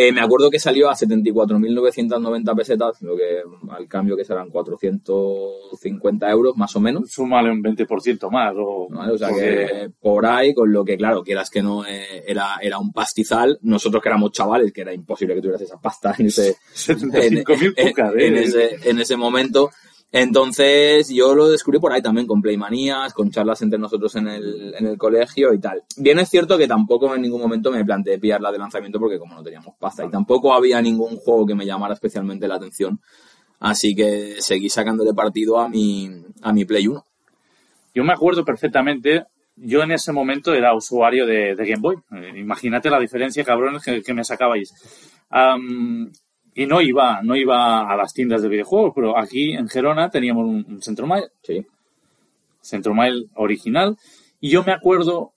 Eh, 0.00 0.12
me 0.12 0.20
acuerdo 0.20 0.48
que 0.48 0.60
salió 0.60 0.88
a 0.88 0.94
74.990 0.94 2.56
pesetas, 2.56 3.02
lo 3.02 3.16
que 3.16 3.42
al 3.68 3.88
cambio 3.88 4.16
que 4.16 4.24
serán 4.24 4.48
450 4.48 6.30
euros 6.30 6.56
más 6.56 6.76
o 6.76 6.80
menos. 6.80 7.10
Súmale 7.10 7.50
un 7.50 7.60
20% 7.60 8.30
más. 8.30 8.54
O, 8.56 8.86
¿vale? 8.88 9.14
O 9.14 9.18
sea 9.18 9.30
que 9.30 9.90
por 10.00 10.24
ahí, 10.24 10.54
con 10.54 10.72
lo 10.72 10.84
que, 10.84 10.96
claro, 10.96 11.24
quieras 11.24 11.50
que 11.50 11.64
no, 11.64 11.84
eh, 11.84 12.22
era, 12.28 12.58
era 12.62 12.78
un 12.78 12.92
pastizal. 12.92 13.58
Nosotros 13.62 14.00
que 14.00 14.08
éramos 14.08 14.30
chavales, 14.30 14.72
que 14.72 14.82
era 14.82 14.94
imposible 14.94 15.34
que 15.34 15.40
tuvieras 15.40 15.62
esa 15.62 15.80
pasta 15.80 16.14
en 16.16 16.26
ese, 16.26 16.54
75.000 16.76 17.74
en, 17.76 17.88
cucas, 17.88 18.14
en 18.14 18.36
¿eh? 18.36 18.42
ese, 18.44 18.78
en 18.88 19.00
ese 19.00 19.16
momento. 19.16 19.70
Entonces 20.10 21.10
yo 21.10 21.34
lo 21.34 21.48
descubrí 21.48 21.78
por 21.78 21.92
ahí 21.92 22.00
también 22.00 22.26
con 22.26 22.40
Playmanías, 22.40 23.12
con 23.12 23.30
charlas 23.30 23.60
entre 23.60 23.78
nosotros 23.78 24.16
en 24.16 24.28
el, 24.28 24.74
en 24.74 24.86
el 24.86 24.96
colegio 24.96 25.52
y 25.52 25.58
tal. 25.60 25.82
Bien 25.98 26.18
es 26.18 26.30
cierto 26.30 26.56
que 26.56 26.66
tampoco 26.66 27.14
en 27.14 27.22
ningún 27.22 27.42
momento 27.42 27.70
me 27.70 27.84
planteé 27.84 28.18
pillarla 28.18 28.50
de 28.50 28.58
lanzamiento 28.58 28.98
porque 28.98 29.18
como 29.18 29.34
no 29.34 29.42
teníamos 29.42 29.74
pasta 29.78 30.04
y 30.04 30.10
tampoco 30.10 30.54
había 30.54 30.80
ningún 30.80 31.16
juego 31.16 31.46
que 31.46 31.54
me 31.54 31.66
llamara 31.66 31.92
especialmente 31.92 32.48
la 32.48 32.54
atención. 32.54 33.00
Así 33.60 33.94
que 33.94 34.36
seguí 34.38 34.70
sacándole 34.70 35.12
partido 35.12 35.58
a 35.58 35.68
mi, 35.68 36.08
a 36.42 36.52
mi 36.52 36.64
Play 36.64 36.86
1. 36.86 37.04
Yo 37.94 38.04
me 38.04 38.12
acuerdo 38.12 38.44
perfectamente, 38.44 39.24
yo 39.56 39.82
en 39.82 39.90
ese 39.90 40.12
momento 40.12 40.54
era 40.54 40.74
usuario 40.74 41.26
de, 41.26 41.54
de 41.54 41.66
Game 41.66 41.80
Boy. 41.80 41.96
Eh, 42.12 42.38
imagínate 42.38 42.88
la 42.88 43.00
diferencia, 43.00 43.44
cabrones, 43.44 43.82
que, 43.82 44.02
que 44.02 44.14
me 44.14 44.24
sacabais. 44.24 44.72
Y 46.58 46.66
no 46.66 46.80
iba, 46.80 47.22
no 47.22 47.36
iba 47.36 47.88
a 47.88 47.96
las 47.96 48.12
tiendas 48.12 48.42
de 48.42 48.48
videojuegos, 48.48 48.90
pero 48.92 49.16
aquí 49.16 49.52
en 49.52 49.68
Gerona 49.68 50.10
teníamos 50.10 50.44
un, 50.44 50.66
un 50.68 50.82
Centromail, 50.82 51.26
Sí. 51.40 51.64
Centromail 52.60 53.30
original. 53.36 53.96
Y 54.40 54.50
yo 54.50 54.64
me 54.64 54.72
acuerdo, 54.72 55.34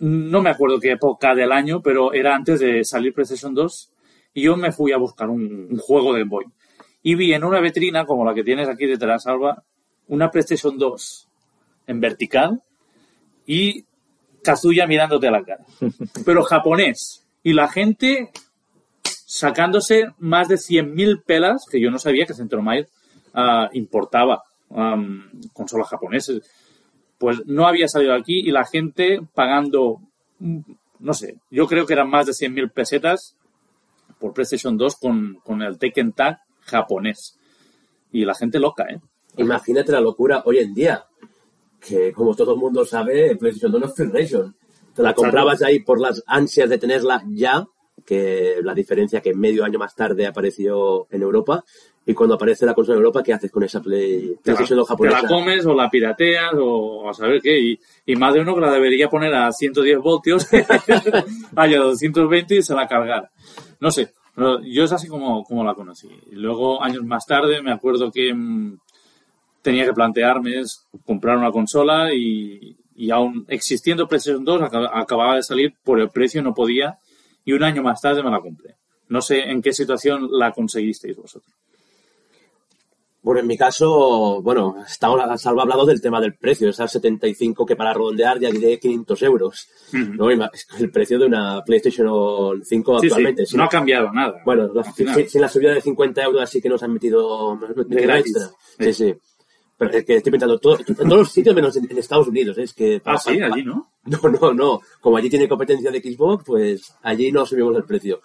no 0.00 0.42
me 0.42 0.50
acuerdo 0.50 0.80
qué 0.80 0.90
época 0.90 1.36
del 1.36 1.52
año, 1.52 1.80
pero 1.80 2.12
era 2.12 2.34
antes 2.34 2.58
de 2.58 2.82
salir 2.82 3.14
PlayStation 3.14 3.54
2. 3.54 3.92
Y 4.34 4.42
yo 4.42 4.56
me 4.56 4.72
fui 4.72 4.90
a 4.90 4.96
buscar 4.96 5.30
un, 5.30 5.68
un 5.70 5.78
juego 5.78 6.12
de 6.12 6.24
Boy. 6.24 6.46
Y 7.04 7.14
vi 7.14 7.32
en 7.32 7.44
una 7.44 7.60
vitrina, 7.60 8.04
como 8.04 8.24
la 8.24 8.34
que 8.34 8.42
tienes 8.42 8.68
aquí 8.68 8.86
detrás, 8.86 9.28
Alba, 9.28 9.62
una 10.08 10.28
PlayStation 10.28 10.76
2 10.76 11.28
en 11.86 12.00
vertical 12.00 12.60
y 13.46 13.84
Kazuya 14.42 14.88
mirándote 14.88 15.28
a 15.28 15.30
la 15.30 15.44
cara. 15.44 15.64
Pero 16.26 16.42
japonés. 16.42 17.24
Y 17.44 17.52
la 17.52 17.68
gente 17.68 18.32
sacándose 19.32 20.08
más 20.18 20.48
de 20.48 20.56
100.000 20.56 21.24
pelas, 21.24 21.64
que 21.64 21.80
yo 21.80 21.90
no 21.90 21.98
sabía 21.98 22.26
que 22.26 22.34
Centromail 22.34 22.86
ah, 23.32 23.70
importaba 23.72 24.42
am, 24.68 25.30
consolas 25.54 25.88
japonesas. 25.88 26.42
Pues 27.16 27.40
no 27.46 27.66
había 27.66 27.88
salido 27.88 28.12
aquí 28.12 28.40
y 28.40 28.50
la 28.50 28.66
gente 28.66 29.20
pagando, 29.34 30.00
mm, 30.38 30.58
no 30.98 31.14
sé, 31.14 31.38
yo 31.50 31.66
creo 31.66 31.86
que 31.86 31.94
eran 31.94 32.10
más 32.10 32.26
de 32.26 32.32
100.000 32.32 32.72
pesetas 32.72 33.34
por 34.18 34.34
PlayStation 34.34 34.76
2 34.76 34.96
con, 34.96 35.36
con 35.42 35.62
el 35.62 35.78
Tekken 35.78 36.12
Tag 36.12 36.40
japonés. 36.60 37.38
Y 38.12 38.26
la 38.26 38.34
gente 38.34 38.58
loca, 38.58 38.84
¿eh? 38.90 39.00
Imagínate 39.38 39.92
la 39.92 40.00
locura 40.02 40.42
hoy 40.44 40.58
en 40.58 40.74
día, 40.74 41.06
que 41.80 42.12
como 42.12 42.36
todo 42.36 42.52
el 42.52 42.60
mundo 42.60 42.84
sabe, 42.84 43.34
PlayStation 43.36 43.72
2 43.72 43.80
no 43.80 43.86
es 43.86 43.94
Free 43.94 44.10
Ration. 44.10 44.54
Te 44.94 45.02
la 45.02 45.14
comprabas 45.14 45.62
ahí 45.62 45.80
por 45.80 45.98
las 45.98 46.22
ansias 46.26 46.68
de 46.68 46.76
tenerla 46.76 47.24
ya, 47.28 47.66
que 48.04 48.56
la 48.62 48.74
diferencia 48.74 49.20
que 49.20 49.34
medio 49.34 49.64
año 49.64 49.78
más 49.78 49.94
tarde 49.94 50.26
apareció 50.26 51.06
en 51.10 51.22
Europa, 51.22 51.64
y 52.04 52.14
cuando 52.14 52.34
aparece 52.34 52.66
la 52.66 52.74
consola 52.74 52.96
en 52.96 53.02
Europa, 53.02 53.22
¿qué 53.22 53.32
haces 53.32 53.50
con 53.52 53.62
esa 53.62 53.80
Play, 53.80 54.20
Te 54.42 54.50
la, 54.50 54.56
PlayStation 54.56 54.78
2 54.78 54.86
te 54.86 54.92
japonesa? 54.92 55.22
la 55.22 55.28
comes 55.28 55.66
o 55.66 55.72
la 55.74 55.88
pirateas 55.88 56.52
o 56.58 57.08
a 57.08 57.14
saber 57.14 57.40
qué. 57.40 57.60
Y, 57.60 57.78
y 58.06 58.16
más 58.16 58.34
de 58.34 58.40
uno 58.40 58.56
que 58.56 58.60
la 58.60 58.72
debería 58.72 59.08
poner 59.08 59.32
a 59.34 59.52
110 59.52 59.98
voltios, 60.00 60.48
vaya 61.52 61.78
220 61.78 62.56
y 62.56 62.62
se 62.62 62.74
la 62.74 62.88
cargar. 62.88 63.30
No 63.78 63.90
sé, 63.92 64.10
yo 64.36 64.82
es 64.84 64.92
así 64.92 65.06
como, 65.06 65.44
como 65.44 65.62
la 65.64 65.74
conocí. 65.74 66.08
Y 66.32 66.34
luego, 66.34 66.82
años 66.82 67.04
más 67.04 67.24
tarde, 67.24 67.62
me 67.62 67.70
acuerdo 67.72 68.10
que 68.10 68.34
mm, 68.34 68.78
tenía 69.62 69.84
que 69.84 69.92
plantearme 69.92 70.58
es 70.58 70.86
comprar 71.06 71.36
una 71.36 71.52
consola 71.52 72.12
y, 72.12 72.76
y 72.96 73.10
aún 73.12 73.44
existiendo 73.48 74.08
PlayStation 74.08 74.44
2 74.44 74.62
aca- 74.62 74.90
acababa 74.92 75.36
de 75.36 75.42
salir 75.44 75.74
por 75.84 76.00
el 76.00 76.10
precio, 76.10 76.42
no 76.42 76.52
podía. 76.54 76.98
Y 77.44 77.52
un 77.52 77.62
año 77.62 77.82
más 77.82 78.00
tarde 78.00 78.22
me 78.22 78.30
la 78.30 78.40
compré. 78.40 78.76
No 79.08 79.20
sé 79.20 79.40
en 79.40 79.60
qué 79.60 79.72
situación 79.72 80.28
la 80.30 80.52
conseguisteis 80.52 81.16
vosotros. 81.16 81.52
Bueno, 83.22 83.40
en 83.40 83.46
mi 83.46 83.56
caso, 83.56 84.42
bueno, 84.42 84.74
estaba 84.84 85.38
Salva 85.38 85.62
ha 85.62 85.64
hablado 85.64 85.86
del 85.86 86.00
tema 86.00 86.20
del 86.20 86.34
precio, 86.34 86.68
esas 86.68 86.90
75 86.90 87.64
que 87.64 87.76
para 87.76 87.92
redondear 87.92 88.40
ya 88.40 88.50
diré 88.50 88.80
500 88.80 89.22
euros. 89.22 89.68
¿no? 89.92 90.28
El 90.28 90.90
precio 90.90 91.20
de 91.20 91.26
una 91.26 91.62
PlayStation 91.64 92.60
5 92.64 92.98
Sí, 92.98 93.00
sí, 93.00 93.06
actualmente. 93.06 93.46
si 93.46 93.56
no 93.56 93.64
ha 93.64 93.68
cambiado 93.68 94.10
nada. 94.12 94.42
Bueno, 94.44 94.72
sin, 94.96 95.40
la 95.40 95.48
subida 95.48 95.72
de 95.72 95.80
50 95.80 96.20
euros 96.20 96.42
así 96.42 96.60
que 96.60 96.68
nos 96.68 96.82
han 96.82 96.94
metido, 96.94 97.56
gratis. 97.86 98.34
extra. 98.36 98.56
Sí, 98.80 98.92
sí. 98.92 99.14
Pero 99.76 99.90
es 99.90 100.04
que 100.04 100.16
estoy 100.16 100.30
pensando, 100.30 100.58
todo, 100.58 100.78
en 100.86 100.94
todos 100.94 101.08
los 101.08 101.32
sitios 101.32 101.54
menos 101.54 101.76
en, 101.76 101.90
en 101.90 101.98
Estados 101.98 102.28
Unidos. 102.28 102.56
Es 102.58 102.72
que 102.72 103.00
Ah, 103.04 103.18
sí, 103.18 103.40
allí 103.40 103.64
no. 103.64 103.90
No, 104.04 104.18
no, 104.28 104.52
no. 104.52 104.80
Como 105.00 105.16
allí 105.16 105.30
tiene 105.30 105.48
competencia 105.48 105.90
de 105.90 106.00
Xbox, 106.00 106.44
pues 106.44 106.94
allí 107.02 107.30
no 107.32 107.46
subimos 107.46 107.76
el 107.76 107.84
precio. 107.84 108.20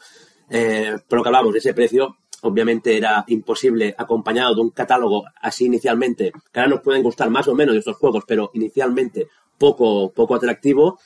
Eh, 0.49 0.95
pero 1.07 1.21
que 1.21 1.29
hablamos, 1.29 1.55
ese 1.55 1.73
precio 1.73 2.17
obviamente 2.41 2.95
era 2.95 3.23
imposible 3.27 3.95
acompañado 3.97 4.55
de 4.55 4.61
un 4.61 4.69
catálogo 4.69 5.25
así 5.41 5.65
inicialmente, 5.65 6.31
que 6.51 6.59
ahora 6.59 6.69
nos 6.69 6.81
pueden 6.81 7.03
gustar 7.03 7.29
más 7.29 7.47
o 7.47 7.55
menos 7.55 7.75
estos 7.75 7.97
juegos, 7.97 8.23
pero 8.27 8.51
inicialmente 8.53 9.27
poco, 9.57 10.11
poco 10.13 10.35
atractivo, 10.35 10.99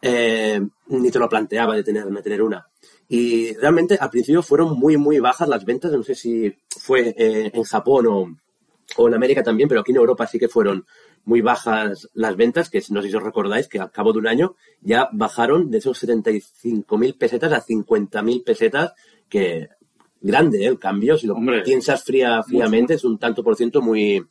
eh, 0.00 0.60
ni 0.88 1.10
te 1.10 1.18
lo 1.18 1.28
planteaba 1.28 1.76
de 1.76 1.82
tener, 1.82 2.06
de 2.06 2.22
tener 2.22 2.42
una. 2.42 2.66
Y 3.08 3.54
realmente 3.54 3.96
al 4.00 4.10
principio 4.10 4.42
fueron 4.42 4.78
muy, 4.78 4.96
muy 4.96 5.18
bajas 5.18 5.48
las 5.48 5.64
ventas, 5.64 5.92
no 5.92 6.02
sé 6.02 6.14
si 6.14 6.54
fue 6.68 7.14
eh, 7.16 7.50
en 7.52 7.62
Japón 7.64 8.06
o, 8.08 8.36
o 8.96 9.08
en 9.08 9.14
América 9.14 9.42
también, 9.42 9.68
pero 9.68 9.80
aquí 9.80 9.92
en 9.92 9.98
Europa 9.98 10.26
sí 10.26 10.38
que 10.38 10.48
fueron 10.48 10.86
muy 11.24 11.40
bajas 11.40 12.08
las 12.14 12.36
ventas, 12.36 12.70
que 12.70 12.82
no 12.90 13.02
sé 13.02 13.08
si 13.08 13.16
os 13.16 13.22
recordáis 13.22 13.68
que 13.68 13.78
al 13.78 13.90
cabo 13.90 14.12
de 14.12 14.18
un 14.18 14.26
año 14.26 14.56
ya 14.80 15.08
bajaron 15.12 15.70
de 15.70 15.78
esos 15.78 16.02
75.000 16.02 17.18
pesetas 17.18 17.52
a 17.52 17.64
50.000 17.64 18.44
pesetas, 18.44 18.92
que 19.28 19.68
grande 20.20 20.64
¿eh? 20.64 20.66
el 20.66 20.78
cambio, 20.78 21.16
si 21.16 21.26
lo 21.26 21.34
Hombre. 21.34 21.62
piensas 21.62 22.04
fría, 22.04 22.42
fríamente, 22.42 22.94
es 22.94 23.04
un 23.04 23.18
tanto 23.18 23.42
por 23.42 23.56
ciento 23.56 23.80
muy, 23.82 24.24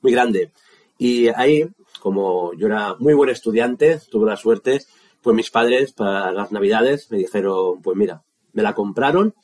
muy 0.00 0.12
grande. 0.12 0.52
Y 0.98 1.28
ahí, 1.28 1.66
como 2.00 2.52
yo 2.54 2.66
era 2.66 2.94
muy 2.98 3.14
buen 3.14 3.30
estudiante, 3.30 4.00
tuve 4.10 4.28
la 4.28 4.36
suerte, 4.36 4.80
pues 5.22 5.36
mis 5.36 5.50
padres 5.50 5.92
para 5.92 6.32
las 6.32 6.52
navidades 6.52 7.10
me 7.10 7.18
dijeron, 7.18 7.80
pues 7.82 7.96
mira, 7.96 8.22
me 8.52 8.62
la 8.62 8.74
compraron 8.74 9.34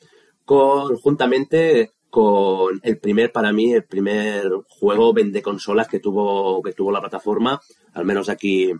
conjuntamente 0.45 1.91
con 2.17 2.79
el 2.81 2.97
primer, 2.97 3.31
para 3.31 3.53
mí, 3.53 3.73
el 3.73 3.83
primer 3.83 4.49
juego 4.69 5.13
vende 5.13 5.43
consolas 5.43 5.87
que 5.87 5.99
tuvo, 5.99 6.63
que 6.63 6.73
tuvo 6.73 6.91
la 6.91 6.99
plataforma, 6.99 7.61
al 7.93 8.05
menos 8.05 8.27
aquí 8.27 8.73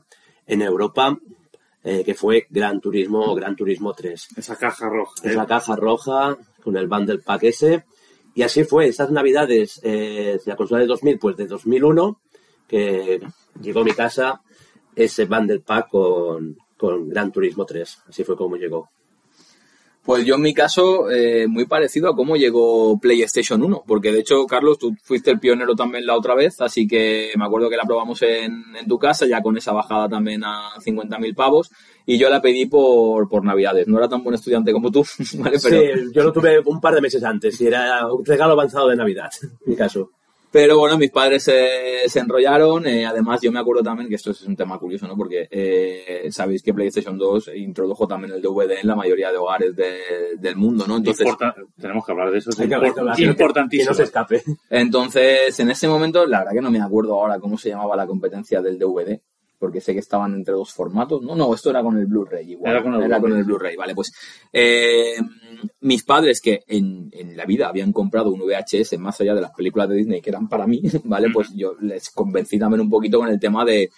en 0.47 0.61
Europa, 0.63 1.15
eh, 1.83 2.03
que 2.03 2.15
fue 2.15 2.47
Gran 2.49 2.81
Turismo, 2.81 3.35
Gran 3.35 3.55
Turismo 3.55 3.93
3. 3.93 4.29
Esa 4.37 4.55
caja 4.55 4.89
roja. 4.89 5.13
¿eh? 5.23 5.35
la 5.35 5.45
caja 5.45 5.75
roja 5.75 6.35
con 6.63 6.77
el 6.77 6.87
bundle 6.87 7.19
pack 7.19 7.43
ese. 7.43 7.85
Y 8.33 8.41
así 8.41 8.63
fue, 8.63 8.87
esas 8.87 9.11
navidades, 9.11 9.81
eh, 9.83 10.39
la 10.47 10.55
consola 10.55 10.81
de 10.81 10.87
2000, 10.87 11.19
pues 11.19 11.37
de 11.37 11.45
2001, 11.45 12.19
que 12.67 13.21
llegó 13.61 13.81
a 13.81 13.83
mi 13.83 13.93
casa 13.93 14.41
ese 14.95 15.25
bundle 15.25 15.59
pack 15.59 15.89
con, 15.89 16.57
con 16.75 17.07
Gran 17.07 17.31
Turismo 17.31 17.67
3. 17.67 17.99
Así 18.07 18.23
fue 18.23 18.35
como 18.35 18.55
llegó. 18.55 18.89
Pues 20.07 20.23
yo 20.23 20.35
en 20.35 20.41
mi 20.41 20.53
caso, 20.53 21.11
eh, 21.11 21.47
muy 21.49 21.65
parecido 21.65 22.09
a 22.09 22.15
cómo 22.15 22.37
llegó 22.37 22.97
PlayStation 22.97 23.61
1, 23.61 23.83
porque 23.85 24.13
de 24.13 24.19
hecho, 24.19 24.45
Carlos, 24.45 24.79
tú 24.79 24.95
fuiste 25.03 25.31
el 25.31 25.39
pionero 25.41 25.75
también 25.75 26.05
la 26.05 26.15
otra 26.15 26.33
vez, 26.33 26.61
así 26.61 26.87
que 26.87 27.33
me 27.35 27.43
acuerdo 27.43 27.69
que 27.69 27.75
la 27.75 27.83
probamos 27.83 28.21
en, 28.21 28.63
en 28.79 28.87
tu 28.87 28.97
casa, 28.97 29.25
ya 29.25 29.41
con 29.41 29.57
esa 29.57 29.73
bajada 29.73 30.07
también 30.07 30.45
a 30.45 30.69
50.000 30.77 31.35
pavos, 31.35 31.71
y 32.05 32.17
yo 32.17 32.29
la 32.29 32.41
pedí 32.41 32.67
por, 32.67 33.27
por 33.27 33.43
Navidades. 33.43 33.85
No 33.89 33.97
era 33.97 34.07
tan 34.07 34.23
buen 34.23 34.35
estudiante 34.35 34.71
como 34.71 34.89
tú, 34.89 35.05
¿vale? 35.39 35.57
Pero, 35.61 35.77
Sí, 35.77 36.11
yo 36.13 36.23
lo 36.23 36.31
tuve 36.31 36.61
un 36.63 36.79
par 36.79 36.95
de 36.95 37.01
meses 37.01 37.21
antes 37.25 37.59
y 37.59 37.67
era 37.67 38.07
un 38.07 38.23
regalo 38.23 38.53
avanzado 38.53 38.87
de 38.87 38.95
Navidad, 38.95 39.29
en 39.43 39.49
mi 39.65 39.75
caso. 39.75 40.11
Pero 40.59 40.79
bueno, 40.79 40.97
mis 40.97 41.11
padres 41.11 41.43
se, 41.43 42.09
se 42.09 42.19
enrollaron. 42.19 42.87
eh, 42.87 43.05
además, 43.05 43.39
yo 43.41 43.51
me 43.51 43.59
acuerdo 43.59 43.83
también 43.83 44.09
que 44.09 44.15
esto 44.15 44.31
es 44.31 44.41
un 44.41 44.55
tema 44.55 44.79
curioso, 44.79 45.07
¿no? 45.07 45.15
Porque 45.15 45.47
eh, 45.51 46.29
sabéis 46.31 46.63
que 46.63 46.73
PlayStation 46.73 47.15
2 47.15 47.51
introdujo 47.57 48.07
también 48.07 48.33
el 48.33 48.41
DVD 48.41 48.79
en 48.81 48.87
la 48.87 48.95
mayoría 48.95 49.31
de 49.31 49.37
hogares 49.37 49.75
de- 49.75 50.35
del 50.39 50.55
mundo, 50.55 50.85
¿no? 50.87 50.97
Entonces, 50.97 51.27
Importa- 51.27 51.53
tenemos 51.79 52.03
que 52.03 52.11
hablar 52.11 52.31
de 52.31 52.39
eso. 52.39 52.49
Es 52.49 52.57
import- 52.59 52.97
hablar, 52.97 53.15
que 53.15 53.21
importantísimo. 53.23 53.85
Que 53.85 53.89
no 53.91 53.95
se 53.97 54.03
escape. 54.03 54.41
entonces, 54.71 55.59
en 55.59 55.69
ese 55.69 55.87
momento, 55.87 56.25
la 56.25 56.39
verdad 56.39 56.53
que 56.53 56.61
no 56.61 56.71
me 56.71 56.81
acuerdo 56.81 57.13
ahora 57.21 57.37
cómo 57.39 57.55
se 57.57 57.69
llamaba 57.69 57.95
la 57.95 58.07
competencia 58.07 58.59
del 58.59 58.79
DVD. 58.79 59.21
Porque 59.59 59.81
sé 59.81 59.93
que 59.93 59.99
estaban 59.99 60.33
entre 60.35 60.53
dos 60.53 60.71
formatos. 60.73 61.21
No, 61.21 61.35
no, 61.35 61.53
esto 61.53 61.69
era 61.69 61.81
con 61.81 61.97
el 61.97 62.05
Blu-ray 62.05 62.51
igual. 62.51 62.71
Era 62.73 63.19
con 63.21 63.31
el 63.33 63.43
Blu-ray, 63.43 63.43
Blu-ray, 63.43 63.75
vale. 63.75 63.95
Pues 63.95 64.11
eh, 64.53 65.15
mis 65.81 66.03
padres 66.03 66.39
que 66.41 66.61
en, 66.67 67.09
en 67.11 67.35
la 67.35 67.45
vida 67.45 67.67
habían 67.67 67.91
comprado 67.91 68.29
un 68.31 68.39
VHS 68.41 68.97
más 68.99 69.19
allá 69.21 69.33
de 69.33 69.41
las 69.41 69.51
películas 69.51 69.89
de 69.89 69.95
Disney 69.95 70.21
que 70.21 70.29
eran 70.29 70.47
para 70.47 70.67
mí, 70.67 70.81
¿vale? 71.05 71.29
Pues 71.33 71.49
yo 71.55 71.73
les 71.81 72.09
convencí 72.11 72.59
también 72.59 72.81
un 72.81 72.89
poquito 72.89 73.19
con 73.19 73.29
el 73.29 73.39
tema 73.39 73.65
de, 73.65 73.89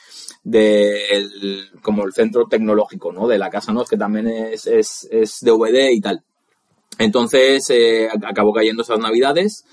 de 0.43 1.05
el- 1.11 1.69
como 1.81 2.03
el 2.05 2.13
centro 2.13 2.45
tecnológico, 2.47 3.11
¿no? 3.11 3.27
De 3.27 3.37
la 3.37 3.49
casa, 3.49 3.73
¿no? 3.73 3.81
Es 3.83 3.89
que 3.89 3.97
también 3.97 4.27
es, 4.27 4.65
es, 4.67 5.07
es 5.11 5.39
DVD 5.41 5.91
y 5.91 5.99
tal. 6.01 6.21
Entonces, 6.97 7.69
eh, 7.69 8.09
ac- 8.09 8.25
acabó 8.29 8.53
cayendo 8.53 8.83
esas 8.83 8.99
navidades. 8.99 9.63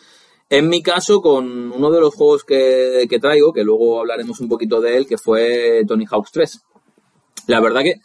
En 0.48 0.68
mi 0.68 0.82
caso, 0.82 1.20
con 1.20 1.72
uno 1.72 1.90
de 1.90 2.00
los 2.00 2.14
juegos 2.14 2.44
que, 2.44 3.06
que 3.10 3.18
traigo, 3.18 3.52
que 3.52 3.64
luego 3.64 4.00
hablaremos 4.00 4.40
un 4.40 4.48
poquito 4.48 4.80
de 4.80 4.96
él, 4.96 5.06
que 5.06 5.18
fue 5.18 5.82
Tony 5.86 6.04
Hawk's 6.08 6.30
3. 6.30 6.64
La 7.48 7.60
verdad 7.60 7.82
que 7.82 7.96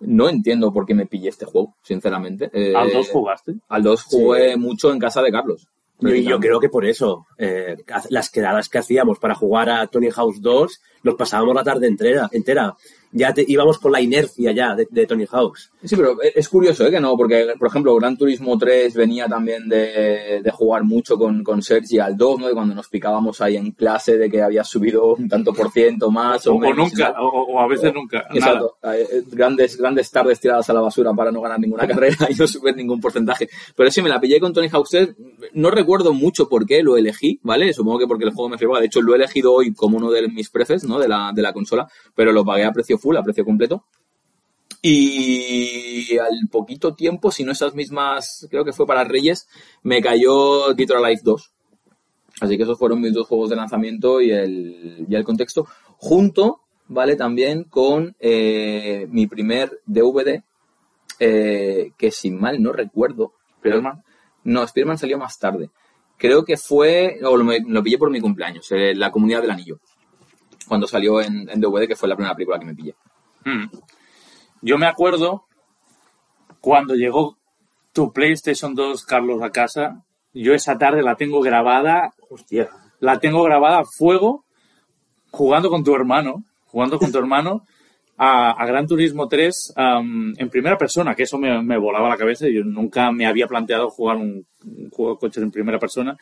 no 0.00 0.28
entiendo 0.28 0.72
por 0.72 0.86
qué 0.86 0.94
me 0.94 1.06
pillé 1.06 1.28
este 1.28 1.46
juego, 1.46 1.74
sinceramente. 1.82 2.50
Eh, 2.52 2.74
¿Al 2.74 2.92
2 2.92 3.10
jugaste? 3.10 3.54
Al 3.68 3.82
2 3.82 4.02
jugué 4.02 4.56
mucho 4.56 4.92
en 4.92 4.98
casa 4.98 5.22
de 5.22 5.32
Carlos. 5.32 5.68
Yo, 5.98 6.14
y 6.14 6.24
yo 6.24 6.38
creo 6.38 6.60
que 6.60 6.68
por 6.68 6.84
eso, 6.84 7.26
eh, 7.38 7.76
las 8.10 8.28
quedadas 8.28 8.68
que 8.68 8.78
hacíamos 8.78 9.18
para 9.18 9.34
jugar 9.34 9.70
a 9.70 9.86
Tony 9.86 10.10
House 10.10 10.42
2, 10.42 10.80
los 11.02 11.14
pasábamos 11.14 11.54
la 11.54 11.64
tarde 11.64 11.86
entera. 11.86 12.28
entera. 12.32 12.74
Ya 13.16 13.32
te, 13.32 13.44
íbamos 13.46 13.78
con 13.78 13.92
la 13.92 14.00
inercia 14.00 14.52
ya 14.52 14.74
de, 14.74 14.86
de 14.90 15.06
Tony 15.06 15.26
House. 15.26 15.70
Sí, 15.82 15.96
pero 15.96 16.16
es 16.22 16.48
curioso, 16.48 16.86
¿eh? 16.86 16.90
Que 16.90 17.00
no, 17.00 17.16
porque, 17.16 17.54
por 17.58 17.68
ejemplo, 17.68 17.94
Gran 17.96 18.16
Turismo 18.16 18.58
3 18.58 18.94
venía 18.94 19.26
también 19.26 19.68
de, 19.68 20.40
de 20.42 20.50
jugar 20.50 20.84
mucho 20.84 21.16
con, 21.16 21.42
con 21.42 21.62
Sergi 21.62 21.98
al 21.98 22.16
2, 22.16 22.40
¿no? 22.40 22.50
Y 22.50 22.52
cuando 22.52 22.74
nos 22.74 22.88
picábamos 22.88 23.40
ahí 23.40 23.56
en 23.56 23.72
clase 23.72 24.18
de 24.18 24.30
que 24.30 24.42
había 24.42 24.64
subido 24.64 25.14
un 25.14 25.28
tanto 25.28 25.52
por 25.52 25.70
ciento 25.70 26.10
más 26.10 26.46
o, 26.46 26.58
menos. 26.58 26.76
nunca, 26.92 27.14
o, 27.20 27.54
o 27.54 27.60
a 27.60 27.66
veces 27.66 27.92
nunca. 27.94 28.26
Exacto. 28.32 28.76
Eh, 28.82 29.22
Grandes, 29.30 29.76
grandes 29.76 30.10
tardes 30.10 30.40
tiradas 30.40 30.68
a 30.70 30.72
la 30.72 30.80
basura 30.80 31.12
para 31.14 31.30
no 31.30 31.40
ganar 31.40 31.60
ninguna 31.60 31.86
carrera 31.88 32.28
y 32.28 32.34
no 32.34 32.46
subir 32.46 32.76
ningún 32.76 33.00
porcentaje. 33.00 33.48
Pero 33.74 33.90
sí, 33.90 34.02
me 34.02 34.08
la 34.08 34.20
pillé 34.20 34.40
con 34.40 34.52
Tony 34.52 34.68
Hawk's 34.68 34.90
3. 34.90 35.16
No 35.54 35.70
recuerdo 35.70 36.12
mucho 36.12 36.48
por 36.48 36.66
qué 36.66 36.82
lo 36.82 36.96
elegí, 36.96 37.40
¿vale? 37.42 37.72
Supongo 37.72 38.00
que 38.00 38.06
porque 38.06 38.24
el 38.24 38.32
juego 38.32 38.48
me 38.48 38.58
flipaba. 38.58 38.80
De 38.80 38.86
hecho, 38.86 39.00
lo 39.00 39.12
he 39.14 39.16
elegido 39.16 39.52
hoy 39.52 39.72
como 39.74 39.96
uno 39.96 40.10
de 40.10 40.28
mis 40.28 40.50
prefes, 40.50 40.84
¿no? 40.84 40.98
De 40.98 41.08
la, 41.08 41.32
de 41.34 41.42
la 41.42 41.52
consola. 41.52 41.88
Pero 42.14 42.32
lo 42.32 42.44
pagué 42.44 42.64
a 42.64 42.72
precio 42.72 42.98
full, 43.06 43.16
a 43.16 43.22
precio 43.22 43.44
completo. 43.44 43.84
Y 44.82 46.16
al 46.18 46.48
poquito 46.50 46.94
tiempo, 46.94 47.30
si 47.30 47.44
no 47.44 47.52
esas 47.52 47.74
mismas, 47.74 48.46
creo 48.50 48.64
que 48.64 48.72
fue 48.72 48.86
para 48.86 49.04
Reyes, 49.04 49.48
me 49.82 50.00
cayó 50.00 50.74
Dead 50.74 50.90
or 50.90 51.04
Alive 51.04 51.20
2. 51.22 51.52
Así 52.40 52.56
que 52.56 52.64
esos 52.64 52.78
fueron 52.78 53.00
mis 53.00 53.14
dos 53.14 53.26
juegos 53.26 53.50
de 53.50 53.56
lanzamiento 53.56 54.20
y 54.20 54.30
el, 54.30 55.06
y 55.08 55.14
el 55.14 55.24
contexto. 55.24 55.66
Junto, 55.96 56.60
¿vale? 56.88 57.16
También 57.16 57.64
con 57.64 58.14
eh, 58.20 59.06
mi 59.10 59.26
primer 59.26 59.80
DVD, 59.86 60.42
eh, 61.18 61.92
que 61.96 62.10
si 62.10 62.30
mal 62.30 62.62
no 62.62 62.72
recuerdo, 62.72 63.32
Spiderman. 63.58 64.02
no, 64.44 64.66
Spiderman 64.66 64.98
salió 64.98 65.16
más 65.16 65.38
tarde. 65.38 65.70
Creo 66.18 66.44
que 66.44 66.56
fue, 66.56 67.18
o 67.24 67.36
lo, 67.36 67.52
lo 67.66 67.82
pillé 67.82 67.98
por 67.98 68.10
mi 68.10 68.20
cumpleaños, 68.20 68.70
eh, 68.72 68.94
La 68.94 69.10
Comunidad 69.10 69.42
del 69.42 69.50
Anillo. 69.50 69.80
Cuando 70.66 70.86
salió 70.86 71.20
en, 71.20 71.48
en 71.48 71.60
DVD, 71.60 71.86
que 71.86 71.96
fue 71.96 72.08
la 72.08 72.16
primera 72.16 72.34
película 72.34 72.58
que 72.58 72.66
me 72.66 72.74
pillé. 72.74 72.94
Mm. 73.44 73.66
Yo 74.62 74.78
me 74.78 74.86
acuerdo 74.86 75.44
cuando 76.60 76.94
llegó 76.94 77.36
tu 77.92 78.12
PlayStation 78.12 78.74
2, 78.74 79.04
Carlos, 79.04 79.42
a 79.42 79.50
casa. 79.50 80.04
Yo 80.32 80.52
esa 80.52 80.76
tarde 80.76 81.02
la 81.02 81.14
tengo 81.16 81.40
grabada, 81.40 82.12
Hostia. 82.28 82.68
la 83.00 83.18
tengo 83.20 83.42
grabada 83.42 83.78
a 83.78 83.84
fuego, 83.84 84.44
jugando 85.30 85.70
con 85.70 85.84
tu 85.84 85.94
hermano, 85.94 86.44
jugando 86.66 86.98
con 86.98 87.12
tu 87.12 87.18
hermano 87.24 87.62
a, 88.18 88.50
a 88.50 88.66
Gran 88.66 88.86
Turismo 88.86 89.28
3 89.28 89.74
am, 89.76 90.34
en 90.36 90.50
primera 90.50 90.76
persona, 90.76 91.14
que 91.14 91.22
eso 91.22 91.38
me, 91.38 91.62
me 91.62 91.78
volaba 91.78 92.08
la 92.08 92.16
cabeza. 92.16 92.48
Yo 92.48 92.64
nunca 92.64 93.12
me 93.12 93.26
había 93.26 93.46
planteado 93.46 93.88
jugar 93.90 94.16
un, 94.16 94.46
un 94.64 94.90
juego 94.90 95.12
de 95.12 95.18
coches 95.18 95.42
en 95.42 95.50
primera 95.50 95.78
persona. 95.78 96.16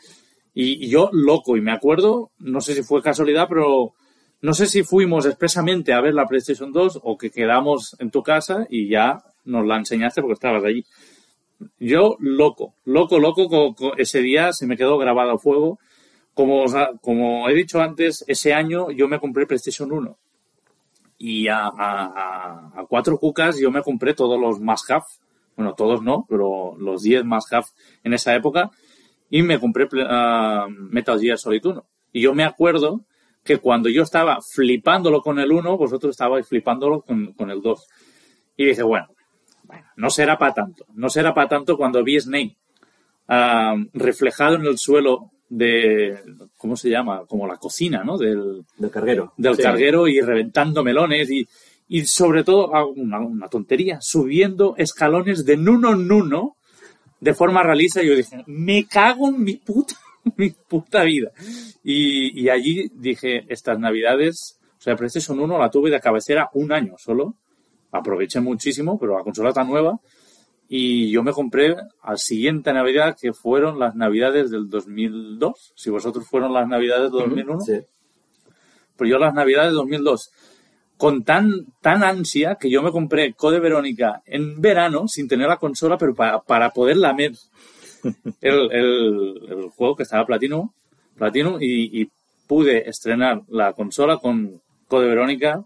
Y, 0.53 0.85
y 0.85 0.89
yo 0.89 1.09
loco, 1.11 1.57
y 1.57 1.61
me 1.61 1.71
acuerdo, 1.71 2.31
no 2.37 2.61
sé 2.61 2.73
si 2.73 2.83
fue 2.83 3.01
casualidad, 3.01 3.47
pero 3.49 3.93
no 4.41 4.53
sé 4.53 4.67
si 4.67 4.83
fuimos 4.83 5.25
expresamente 5.25 5.93
a 5.93 6.01
ver 6.01 6.13
la 6.13 6.27
PlayStation 6.27 6.71
2 6.71 6.99
o 7.03 7.17
que 7.17 7.31
quedamos 7.31 7.95
en 7.99 8.11
tu 8.11 8.21
casa 8.23 8.67
y 8.69 8.89
ya 8.89 9.23
nos 9.43 9.65
la 9.65 9.77
enseñaste 9.77 10.21
porque 10.21 10.33
estabas 10.33 10.63
allí. 10.63 10.85
Yo 11.79 12.17
loco, 12.19 12.75
loco, 12.83 13.17
loco, 13.19 13.47
co- 13.47 13.73
co- 13.75 13.95
ese 13.97 14.19
día 14.19 14.51
se 14.53 14.67
me 14.67 14.77
quedó 14.77 14.97
grabado 14.97 15.31
a 15.31 15.37
fuego. 15.39 15.79
Como, 16.33 16.65
como 17.01 17.47
he 17.49 17.53
dicho 17.53 17.81
antes, 17.81 18.23
ese 18.27 18.53
año 18.53 18.91
yo 18.91 19.07
me 19.07 19.19
compré 19.19 19.45
PlayStation 19.47 19.91
1 19.91 20.17
y 21.17 21.47
a, 21.47 21.67
a- 21.67 22.85
cuatro 22.89 23.17
cucas 23.17 23.57
yo 23.57 23.71
me 23.71 23.81
compré 23.81 24.13
todos 24.13 24.39
los 24.39 24.59
must 24.59 24.91
have. 24.91 25.05
Bueno, 25.55 25.73
todos 25.73 26.01
no, 26.01 26.25
pero 26.27 26.75
los 26.77 27.01
10 27.03 27.23
must 27.23 27.53
have 27.53 27.65
en 28.03 28.13
esa 28.13 28.35
época. 28.35 28.69
Y 29.29 29.41
me 29.41 29.59
compré 29.59 29.87
ah, 30.07 30.67
Metal 30.69 31.19
Gear 31.19 31.37
Solid 31.37 31.65
1. 31.65 31.85
Y 32.11 32.21
yo 32.21 32.33
me 32.33 32.43
acuerdo 32.43 33.05
que 33.45 33.59
cuando 33.59 33.89
yo 33.89 34.01
estaba 34.03 34.39
flipándolo 34.41 35.21
con 35.21 35.39
el 35.39 35.51
1, 35.51 35.77
vosotros 35.77 36.11
estabais 36.11 36.47
flipándolo 36.47 37.01
con, 37.01 37.31
con 37.33 37.51
el 37.51 37.61
2. 37.61 37.87
Y 38.57 38.65
dije, 38.65 38.81
bueno, 38.83 39.07
bueno, 39.63 39.85
no 39.95 40.09
será 40.09 40.37
para 40.37 40.53
tanto. 40.53 40.85
No 40.95 41.09
será 41.09 41.33
para 41.33 41.47
tanto 41.47 41.77
cuando 41.77 42.03
vi 42.03 42.19
Snake 42.19 42.57
ah, 43.27 43.75
reflejado 43.93 44.55
en 44.55 44.65
el 44.65 44.77
suelo 44.79 45.31
de, 45.47 46.19
¿cómo 46.57 46.75
se 46.75 46.89
llama? 46.89 47.25
Como 47.27 47.45
la 47.47 47.57
cocina, 47.57 48.03
¿no? 48.03 48.17
Del, 48.17 48.65
Del 48.77 48.89
carguero. 48.89 49.33
del 49.37 49.55
Sí. 49.55 49.61
carguero 49.61 50.07
y 50.07 50.19
reventando 50.21 50.83
melones 50.83 51.29
y, 51.29 51.47
y 51.87 52.03
sobre 52.05 52.43
todo 52.43 52.75
ah, 52.75 52.83
una, 52.85 53.19
una 53.19 53.47
tontería, 53.47 53.99
subiendo 54.01 54.73
escalones 54.77 55.45
de 55.45 55.55
nuno 55.57 55.93
en 55.93 56.07
nuno 56.07 56.55
de 57.19 57.33
forma 57.35 57.61
realista. 57.61 58.01
Y 58.01 58.07
yo 58.07 58.15
dije, 58.15 58.43
me 58.47 58.85
cago 58.85 59.29
en 59.29 59.43
mi 59.43 59.57
puta, 59.57 59.95
mi 60.37 60.49
puta 60.49 61.03
vida. 61.03 61.31
Y, 61.83 62.41
y 62.43 62.49
allí 62.49 62.89
dije, 62.93 63.45
estas 63.47 63.79
navidades, 63.79 64.59
o 64.77 64.81
sea, 64.81 64.95
PlayStation 64.95 65.39
1 65.39 65.57
la 65.57 65.69
tuve 65.69 65.89
de 65.91 65.99
cabecera 65.99 66.49
un 66.53 66.71
año 66.71 66.95
solo. 66.97 67.35
Aproveché 67.91 68.39
muchísimo, 68.41 68.99
pero 68.99 69.17
la 69.17 69.23
consola 69.23 69.49
está 69.49 69.63
nueva. 69.63 69.99
Y 70.67 71.11
yo 71.11 71.21
me 71.23 71.31
compré 71.31 71.75
al 72.01 72.17
siguiente 72.17 72.73
Navidad, 72.73 73.15
que 73.19 73.33
fueron 73.33 73.77
las 73.79 73.95
Navidades 73.95 74.49
del 74.49 74.67
2002. 74.69 75.73
Si 75.75 75.89
vosotros 75.91 76.27
fueron 76.27 76.53
las 76.53 76.67
Navidades 76.67 77.11
del 77.11 77.21
2001 77.21 77.61
Sí. 77.61 77.79
pero 78.97 79.09
yo 79.09 79.17
las 79.19 79.33
navidades 79.33 79.71
de 79.71 79.75
2002 79.75 80.31
con 80.97 81.23
tan 81.23 81.51
tan 81.81 82.03
ansia 82.03 82.55
que 82.55 82.69
yo 82.69 82.81
me 82.81 82.91
compré 82.91 83.33
Code 83.33 83.59
Verónica 83.59 84.21
en 84.25 84.61
verano 84.61 85.07
sin 85.09 85.27
tener 85.27 85.49
la 85.49 85.57
consola 85.57 85.97
pero 85.97 86.15
para, 86.15 86.39
para 86.41 86.69
poder 86.69 86.95
lamer 86.95 87.33
el, 88.41 88.71
el, 88.71 89.41
el 89.49 89.69
juego 89.69 89.95
que 89.95 90.03
estaba 90.03 90.25
Platino 90.25 90.73
Platino 91.17 91.57
y, 91.59 92.01
y 92.01 92.09
pude 92.47 92.89
estrenar 92.89 93.41
la 93.47 93.73
consola 93.73 94.17
con 94.17 94.61
Code 94.87 95.07
Verónica 95.07 95.63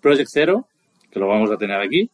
Project 0.00 0.28
Zero 0.32 0.66
que 1.10 1.18
lo 1.18 1.28
vamos 1.28 1.50
a 1.50 1.56
tener 1.56 1.80
aquí 1.80 2.10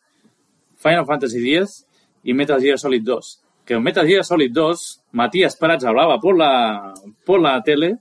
Final 0.76 1.06
Fantasy 1.06 1.54
X 1.54 1.86
y 2.24 2.34
Metal 2.34 2.60
Gear 2.60 2.78
Solid 2.78 3.02
2 3.02 3.42
que 3.64 3.74
en 3.74 3.82
Metal 3.82 4.06
Gear 4.06 4.24
Solid 4.24 4.50
2 4.52 5.02
Matías 5.12 5.56
Prats 5.56 5.84
hablaba 5.84 6.18
por 6.18 6.36
la 6.36 6.94
por 7.24 7.40
la 7.40 7.62
tele 7.62 7.98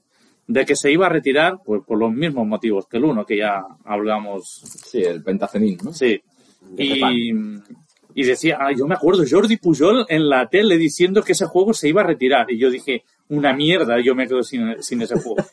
de 0.52 0.66
que 0.66 0.76
se 0.76 0.92
iba 0.92 1.06
a 1.06 1.10
retirar 1.10 1.60
pues 1.64 1.82
por 1.86 1.98
los 1.98 2.12
mismos 2.12 2.46
motivos 2.46 2.86
que 2.88 2.98
el 2.98 3.06
uno 3.06 3.26
que 3.26 3.38
ya 3.38 3.64
hablamos. 3.86 4.62
Sí, 4.86 5.02
el 5.02 5.24
Pentacemil, 5.24 5.78
¿no? 5.84 5.94
sí. 5.94 6.22
Y, 6.78 7.34
y 8.16 8.24
decía 8.24 8.58
ah, 8.60 8.72
yo 8.72 8.88
me 8.88 8.96
acuerdo 8.96 9.24
Jordi 9.30 9.58
Pujol 9.58 10.06
en 10.10 10.30
la 10.30 10.48
tele 10.50 10.78
diciendo 10.78 11.24
que 11.24 11.34
ese 11.34 11.46
juego 11.46 11.74
se 11.74 11.90
iba 11.90 12.02
a 12.02 12.06
retirar 12.06 12.52
y 12.52 12.58
yo 12.58 12.70
dije 12.70 13.04
una 13.30 13.54
mierda 13.54 14.00
yo 14.02 14.16
me 14.16 14.28
quedo 14.28 14.44
sin, 14.44 14.82
sin 14.82 15.02
ese 15.02 15.20
juego 15.20 15.44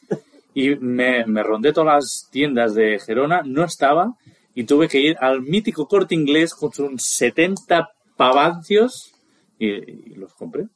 y 0.54 0.74
me, 0.76 1.24
me 1.26 1.42
rondé 1.42 1.72
todas 1.72 1.94
las 1.94 2.28
tiendas 2.30 2.74
de 2.74 2.98
Gerona 2.98 3.42
no 3.44 3.64
estaba 3.64 4.16
y 4.54 4.64
tuve 4.64 4.88
que 4.88 5.00
ir 5.00 5.16
al 5.20 5.42
mítico 5.42 5.86
corte 5.86 6.14
inglés 6.14 6.52
con 6.54 6.72
sus 6.72 7.00
70 7.02 7.90
pavancios 8.16 9.12
y, 9.58 9.68
y 9.68 10.14
los 10.16 10.34
compré. 10.34 10.66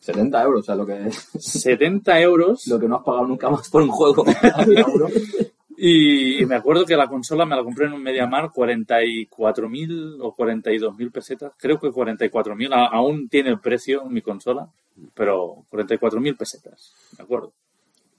70 0.00 0.42
euros, 0.42 0.60
o 0.60 0.64
sea, 0.64 0.74
lo 0.74 0.86
que, 0.86 1.10
70 1.38 2.20
euros. 2.20 2.66
Lo 2.68 2.80
que 2.80 2.88
no 2.88 2.96
has 2.96 3.04
pagado 3.04 3.26
nunca 3.26 3.50
más 3.50 3.68
por 3.68 3.82
un 3.82 3.90
juego. 3.90 4.24
Y, 5.82 6.42
y 6.42 6.46
me 6.46 6.56
acuerdo 6.56 6.84
que 6.84 6.94
la 6.96 7.08
consola 7.08 7.46
me 7.46 7.56
la 7.56 7.62
compré 7.64 7.86
en 7.86 7.94
un 7.94 8.02
MediaMarkt 8.02 8.54
44.000 8.54 10.18
o 10.20 10.34
42.000 10.34 11.10
pesetas. 11.12 11.52
Creo 11.56 11.78
que 11.80 11.88
44.000. 11.88 12.72
A- 12.74 12.86
Aún 12.88 13.28
tiene 13.28 13.50
el 13.50 13.60
precio 13.60 14.04
mi 14.04 14.20
consola, 14.20 14.68
pero 15.14 15.64
44.000 15.70 16.36
pesetas. 16.36 16.92
Me 17.18 17.24
acuerdo. 17.24 17.52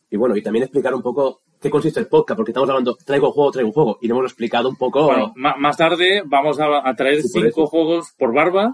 Y 0.09 0.17
bueno, 0.17 0.35
y 0.35 0.41
también 0.41 0.63
explicar 0.63 0.93
un 0.95 1.01
poco 1.03 1.41
qué 1.61 1.69
consiste 1.69 1.99
el 1.99 2.07
podcast, 2.07 2.35
porque 2.35 2.51
estamos 2.51 2.67
hablando, 2.69 2.95
traigo 3.05 3.27
un 3.27 3.33
juego, 3.33 3.51
traigo 3.51 3.69
un 3.69 3.73
juego, 3.73 3.97
y 4.01 4.07
no 4.07 4.15
hemos 4.15 4.31
explicado 4.31 4.67
un 4.67 4.75
poco... 4.75 5.03
Bueno, 5.05 5.31
más 5.35 5.77
tarde 5.77 6.23
vamos 6.25 6.59
a, 6.59 6.87
a 6.89 6.95
traer 6.95 7.21
Sí, 7.21 7.29
cinco 7.29 7.47
eso. 7.63 7.67
juegos 7.67 8.11
por 8.17 8.33
barba, 8.33 8.71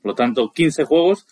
por 0.00 0.12
lo 0.12 0.14
tanto 0.14 0.50
15 0.50 0.84
juegos, 0.84 1.26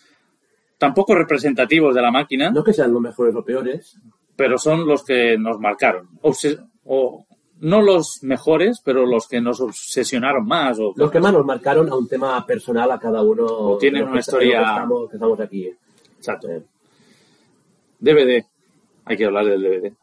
tampoco 0.77 1.15
representativos 1.15 1.95
de 1.95 2.01
la 2.03 2.11
máquina, 2.11 2.51
no 2.51 2.63
que 2.63 2.73
sean 2.73 2.93
los 2.93 3.01
mejores 3.01 3.35
o 3.35 3.43
peores, 3.43 3.97
pero 4.35 4.59
son 4.59 4.85
los 4.87 5.03
que 5.03 5.37
nos 5.39 5.59
marcaron. 5.59 6.07
O, 6.21 6.33
se- 6.33 6.59
o 6.85 7.25
no 7.59 7.81
los 7.81 8.23
mejores, 8.23 8.81
pero 8.83 9.05
los 9.05 9.27
que 9.27 9.39
nos 9.39 9.59
obsesionaron 9.61 10.45
más. 10.47 10.79
O, 10.79 10.93
Los 10.95 11.11
que 11.11 11.19
más 11.19 11.31
nos 11.33 11.45
marcaron 11.45 11.89
a 11.89 11.95
un 11.95 12.07
tema 12.07 12.43
personal 12.45 12.91
a 12.91 12.97
cada 12.99 13.21
uno. 13.21 13.45
O 13.45 13.77
tienen 13.77 14.03
una 14.03 14.13
que- 14.13 14.19
historia- 14.19 14.57
que 14.57 14.63
estamos, 14.69 15.09
que 15.09 15.15
estamos 15.17 15.39
aquí. 15.39 15.69
Exacto. 16.17 16.49
Eh, 16.49 16.63
DVD. 17.99 18.45
Hay 19.05 19.17
que 19.17 19.25
hablar 19.25 19.45
del 19.45 19.61
DVD. 19.61 19.93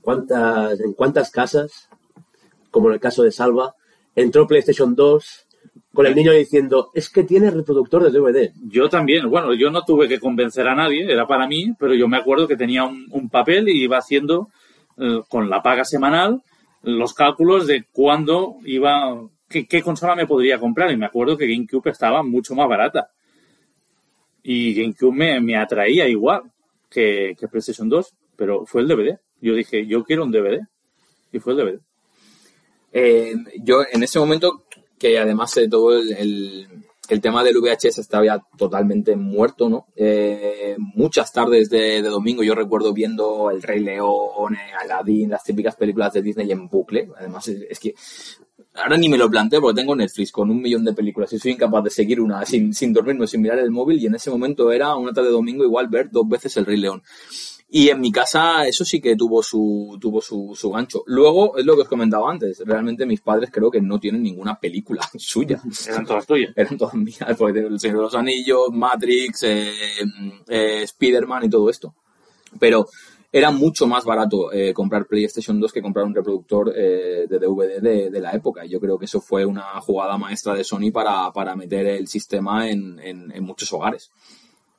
¿Cuántas, 0.00 0.80
¿En 0.80 0.92
cuántas 0.92 1.30
casas, 1.30 1.88
como 2.70 2.88
en 2.88 2.94
el 2.94 3.00
caso 3.00 3.22
de 3.22 3.32
Salva, 3.32 3.74
entró 4.14 4.46
PlayStation 4.46 4.94
2 4.94 5.46
con 5.94 6.06
el 6.06 6.14
niño 6.14 6.32
diciendo, 6.32 6.90
es 6.94 7.08
que 7.08 7.24
tiene 7.24 7.50
reproductor 7.50 8.02
de 8.02 8.10
DVD? 8.10 8.52
Yo 8.68 8.88
también, 8.88 9.30
bueno, 9.30 9.54
yo 9.54 9.70
no 9.70 9.84
tuve 9.84 10.08
que 10.08 10.20
convencer 10.20 10.66
a 10.68 10.74
nadie, 10.74 11.10
era 11.10 11.26
para 11.26 11.46
mí, 11.46 11.74
pero 11.78 11.94
yo 11.94 12.08
me 12.08 12.16
acuerdo 12.18 12.46
que 12.48 12.56
tenía 12.56 12.84
un, 12.84 13.06
un 13.10 13.28
papel 13.30 13.68
y 13.68 13.82
iba 13.82 13.96
haciendo 13.98 14.48
eh, 14.48 14.63
con 15.28 15.50
la 15.50 15.62
paga 15.62 15.84
semanal 15.84 16.42
los 16.82 17.14
cálculos 17.14 17.66
de 17.66 17.84
cuándo 17.90 18.56
iba, 18.64 19.18
qué, 19.48 19.66
qué 19.66 19.82
consola 19.82 20.14
me 20.14 20.26
podría 20.26 20.58
comprar. 20.58 20.90
Y 20.90 20.96
me 20.96 21.06
acuerdo 21.06 21.36
que 21.38 21.46
GameCube 21.46 21.90
estaba 21.90 22.22
mucho 22.22 22.54
más 22.54 22.68
barata. 22.68 23.10
Y 24.42 24.74
GameCube 24.74 25.12
me, 25.14 25.40
me 25.40 25.56
atraía 25.56 26.06
igual 26.08 26.42
que, 26.90 27.34
que 27.38 27.48
PlayStation 27.48 27.88
2, 27.88 28.14
pero 28.36 28.66
fue 28.66 28.82
el 28.82 28.88
DVD. 28.88 29.18
Yo 29.40 29.54
dije, 29.54 29.86
yo 29.86 30.04
quiero 30.04 30.24
un 30.24 30.30
DVD. 30.30 30.60
Y 31.32 31.38
fue 31.38 31.54
el 31.54 31.58
DVD. 31.58 31.80
Eh, 32.92 33.34
yo 33.62 33.78
en 33.90 34.02
ese 34.02 34.18
momento, 34.18 34.64
que 34.98 35.18
además 35.18 35.54
de 35.54 35.68
todo 35.68 35.98
el- 35.98 36.68
el 37.12 37.20
tema 37.20 37.44
del 37.44 37.58
VHS 37.58 37.98
estaba 37.98 38.24
ya 38.24 38.42
totalmente 38.56 39.14
muerto, 39.16 39.68
¿no? 39.68 39.88
Eh, 39.94 40.76
muchas 40.78 41.30
tardes 41.30 41.68
de, 41.68 42.00
domingo 42.00 42.42
yo 42.42 42.54
recuerdo 42.54 42.94
viendo 42.94 43.50
El 43.50 43.62
Rey 43.62 43.80
León, 43.80 44.54
eh, 44.54 44.72
Aladdin, 44.80 45.28
las 45.28 45.44
típicas 45.44 45.76
películas 45.76 46.14
de 46.14 46.22
Disney 46.22 46.50
en 46.50 46.68
bucle. 46.68 47.10
Además, 47.18 47.48
es, 47.48 47.66
es 47.68 47.78
que 47.78 47.94
ahora 48.74 48.96
ni 48.96 49.08
me 49.08 49.18
lo 49.18 49.30
planteo 49.30 49.60
porque 49.60 49.80
tengo 49.80 49.94
Netflix 49.94 50.32
con 50.32 50.50
un 50.50 50.60
millón 50.60 50.84
de 50.84 50.92
películas 50.92 51.32
y 51.32 51.38
soy 51.38 51.52
incapaz 51.52 51.84
de 51.84 51.90
seguir 51.90 52.20
una 52.20 52.44
sin, 52.44 52.72
sin 52.72 52.92
dormirme, 52.92 53.26
sin 53.26 53.42
mirar 53.42 53.58
el 53.58 53.70
móvil 53.70 54.00
y 54.00 54.06
en 54.06 54.14
ese 54.14 54.30
momento 54.30 54.72
era 54.72 54.96
una 54.96 55.12
tarde 55.12 55.28
de 55.28 55.34
domingo 55.34 55.64
igual 55.64 55.88
ver 55.88 56.10
dos 56.10 56.28
veces 56.28 56.56
El 56.56 56.66
Rey 56.66 56.78
León. 56.78 57.02
Y 57.76 57.88
en 57.88 58.00
mi 58.00 58.12
casa 58.12 58.68
eso 58.68 58.84
sí 58.84 59.00
que 59.00 59.16
tuvo 59.16 59.42
su, 59.42 59.98
tuvo 60.00 60.20
su, 60.20 60.54
su 60.54 60.70
gancho. 60.70 61.02
Luego, 61.06 61.56
es 61.58 61.64
lo 61.64 61.74
que 61.74 61.82
os 61.82 61.88
comentaba 61.88 62.30
antes, 62.30 62.62
realmente 62.64 63.04
mis 63.04 63.20
padres 63.20 63.50
creo 63.52 63.68
que 63.68 63.80
no 63.80 63.98
tienen 63.98 64.22
ninguna 64.22 64.60
película 64.60 65.02
suya. 65.18 65.60
Eran 65.88 66.06
todas 66.06 66.24
tuyas. 66.24 66.52
Eran 66.56 66.78
todas 66.78 66.94
mías, 66.94 67.34
porque 67.36 67.58
El 67.58 67.80
Señor 67.80 67.96
de 67.96 68.02
los 68.04 68.14
Anillos, 68.14 68.68
Matrix, 68.70 69.42
eh, 69.42 69.72
eh, 70.46 70.82
Spider-Man 70.84 71.46
y 71.46 71.50
todo 71.50 71.68
esto. 71.68 71.94
Pero 72.60 72.86
era 73.32 73.50
mucho 73.50 73.88
más 73.88 74.04
barato 74.04 74.52
eh, 74.52 74.72
comprar 74.72 75.06
PlayStation 75.06 75.58
2 75.58 75.72
que 75.72 75.82
comprar 75.82 76.06
un 76.06 76.14
reproductor 76.14 76.72
eh, 76.76 77.26
de 77.28 77.38
DVD 77.40 77.80
de, 77.82 78.08
de 78.08 78.20
la 78.20 78.30
época. 78.30 78.64
Y 78.64 78.68
yo 78.68 78.78
creo 78.78 78.96
que 78.96 79.06
eso 79.06 79.20
fue 79.20 79.44
una 79.44 79.80
jugada 79.80 80.16
maestra 80.16 80.54
de 80.54 80.62
Sony 80.62 80.92
para, 80.92 81.32
para 81.32 81.56
meter 81.56 81.84
el 81.88 82.06
sistema 82.06 82.68
en, 82.68 83.00
en- 83.00 83.32
en 83.32 83.42
muchos 83.42 83.72
hogares. 83.72 84.12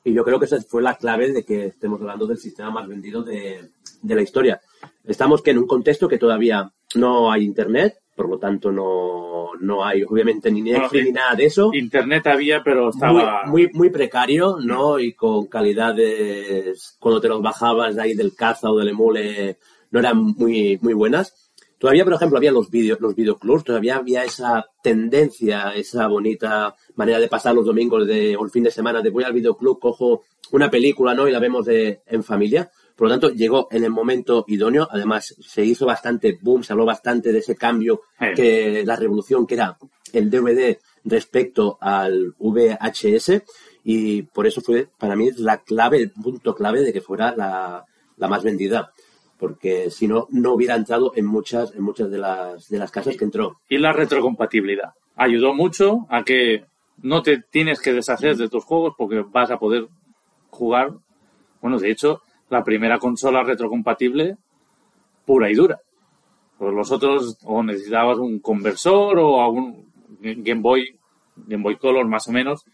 Y 0.06 0.14
yo 0.14 0.22
creo 0.22 0.38
que 0.38 0.44
esa 0.44 0.60
fue 0.62 0.82
la 0.82 0.94
clave 0.94 1.32
de 1.32 1.44
que 1.44 1.66
estemos 1.66 2.00
hablando 2.00 2.28
del 2.28 2.38
sistema 2.38 2.70
más 2.70 2.86
vendido 2.86 3.24
de, 3.24 3.70
de 4.02 4.14
la 4.14 4.22
historia. 4.22 4.60
Estamos 5.04 5.42
que 5.42 5.50
en 5.50 5.58
un 5.58 5.66
contexto 5.66 6.06
que 6.06 6.16
todavía 6.16 6.72
no 6.94 7.32
hay 7.32 7.42
internet, 7.42 7.96
por 8.14 8.28
lo 8.28 8.38
tanto 8.38 8.70
no, 8.70 9.48
no 9.60 9.84
hay 9.84 10.04
obviamente 10.04 10.48
ni 10.52 10.62
Netflix 10.62 10.92
Bueno, 10.92 11.06
ni 11.06 11.12
nada 11.12 11.34
de 11.34 11.46
eso. 11.46 11.70
Internet 11.72 12.24
había, 12.28 12.62
pero 12.62 12.82
Muy, 12.82 12.90
estaba... 12.90 13.46
muy, 13.46 13.68
muy 13.72 13.90
precario, 13.90 14.58
¿no? 14.62 15.00
Y 15.00 15.14
con 15.14 15.48
calidades, 15.48 16.96
cuando 17.00 17.20
te 17.20 17.26
los 17.26 17.42
bajabas 17.42 17.96
de 17.96 18.02
ahí 18.02 18.14
del 18.14 18.32
caza 18.32 18.70
o 18.70 18.78
del 18.78 18.90
emule, 18.90 19.58
no 19.90 19.98
eran 19.98 20.18
muy, 20.22 20.78
muy 20.82 20.94
buenas. 20.94 21.45
Todavía, 21.78 22.04
por 22.04 22.14
ejemplo, 22.14 22.38
había 22.38 22.52
los 22.52 22.70
video, 22.70 22.96
los 23.00 23.14
videoclubs, 23.14 23.64
todavía 23.64 23.96
había 23.96 24.24
esa 24.24 24.64
tendencia, 24.82 25.72
esa 25.74 26.06
bonita 26.06 26.74
manera 26.94 27.18
de 27.20 27.28
pasar 27.28 27.54
los 27.54 27.66
domingos 27.66 28.06
de, 28.06 28.34
o 28.36 28.44
el 28.44 28.50
fin 28.50 28.62
de 28.64 28.70
semana, 28.70 29.02
de 29.02 29.10
voy 29.10 29.24
al 29.24 29.34
videoclub, 29.34 29.78
cojo 29.78 30.22
una 30.52 30.70
película, 30.70 31.14
¿no? 31.14 31.28
Y 31.28 31.32
la 31.32 31.38
vemos 31.38 31.66
de, 31.66 32.00
en 32.06 32.22
familia. 32.24 32.70
Por 32.96 33.08
lo 33.08 33.12
tanto, 33.12 33.28
llegó 33.28 33.68
en 33.70 33.84
el 33.84 33.90
momento 33.90 34.44
idóneo. 34.48 34.88
Además, 34.90 35.34
se 35.38 35.62
hizo 35.64 35.84
bastante 35.84 36.38
boom, 36.40 36.64
se 36.64 36.72
habló 36.72 36.86
bastante 36.86 37.30
de 37.30 37.40
ese 37.40 37.56
cambio, 37.56 38.00
Sí. 38.18 38.26
que 38.34 38.82
la 38.86 38.96
revolución 38.96 39.46
que 39.46 39.54
era 39.54 39.76
el 40.14 40.30
DVD 40.30 40.78
respecto 41.04 41.76
al 41.80 42.34
VHS. 42.38 43.42
Y 43.84 44.22
por 44.22 44.46
eso 44.46 44.62
fue, 44.62 44.88
para 44.98 45.14
mí, 45.14 45.30
la 45.36 45.58
clave, 45.62 45.98
el 45.98 46.10
punto 46.10 46.54
clave 46.54 46.80
de 46.80 46.92
que 46.92 47.02
fuera 47.02 47.34
la, 47.36 47.84
la 48.16 48.28
más 48.28 48.42
vendida. 48.42 48.92
Porque 49.38 49.90
si 49.90 50.08
no, 50.08 50.26
no 50.30 50.54
hubiera 50.54 50.76
entrado 50.76 51.12
en 51.14 51.26
muchas, 51.26 51.74
en 51.74 51.82
muchas 51.82 52.10
de 52.10 52.18
las, 52.18 52.68
de 52.68 52.78
las 52.78 52.90
casas 52.90 53.16
que 53.16 53.24
entró. 53.24 53.58
y 53.68 53.78
la 53.78 53.92
retrocompatibilidad. 53.92 54.94
Ayudó 55.14 55.54
mucho 55.54 56.06
a 56.08 56.22
que 56.22 56.64
no 57.02 57.22
te 57.22 57.42
tienes 57.50 57.80
que 57.80 57.92
deshacer 57.92 58.36
de 58.36 58.48
tus 58.48 58.64
juegos 58.64 58.94
porque 58.96 59.24
vas 59.30 59.50
a 59.50 59.58
poder 59.58 59.88
jugar. 60.50 60.92
Bueno, 61.60 61.78
de 61.78 61.90
hecho, 61.90 62.22
la 62.48 62.64
primera 62.64 62.98
consola 62.98 63.42
retrocompatible 63.42 64.36
pura 65.24 65.50
y 65.50 65.54
dura. 65.54 65.80
Pues 66.58 66.72
los 66.72 66.90
otros 66.90 67.36
o 67.44 67.62
necesitabas 67.62 68.18
un 68.18 68.38
conversor 68.38 69.18
o 69.18 69.42
algún 69.42 69.86
Game 70.20 70.62
Boy, 70.62 70.98
Game 71.36 71.62
Boy 71.62 71.76
Color 71.76 72.06
más 72.06 72.26
o 72.28 72.32
menos, 72.32 72.64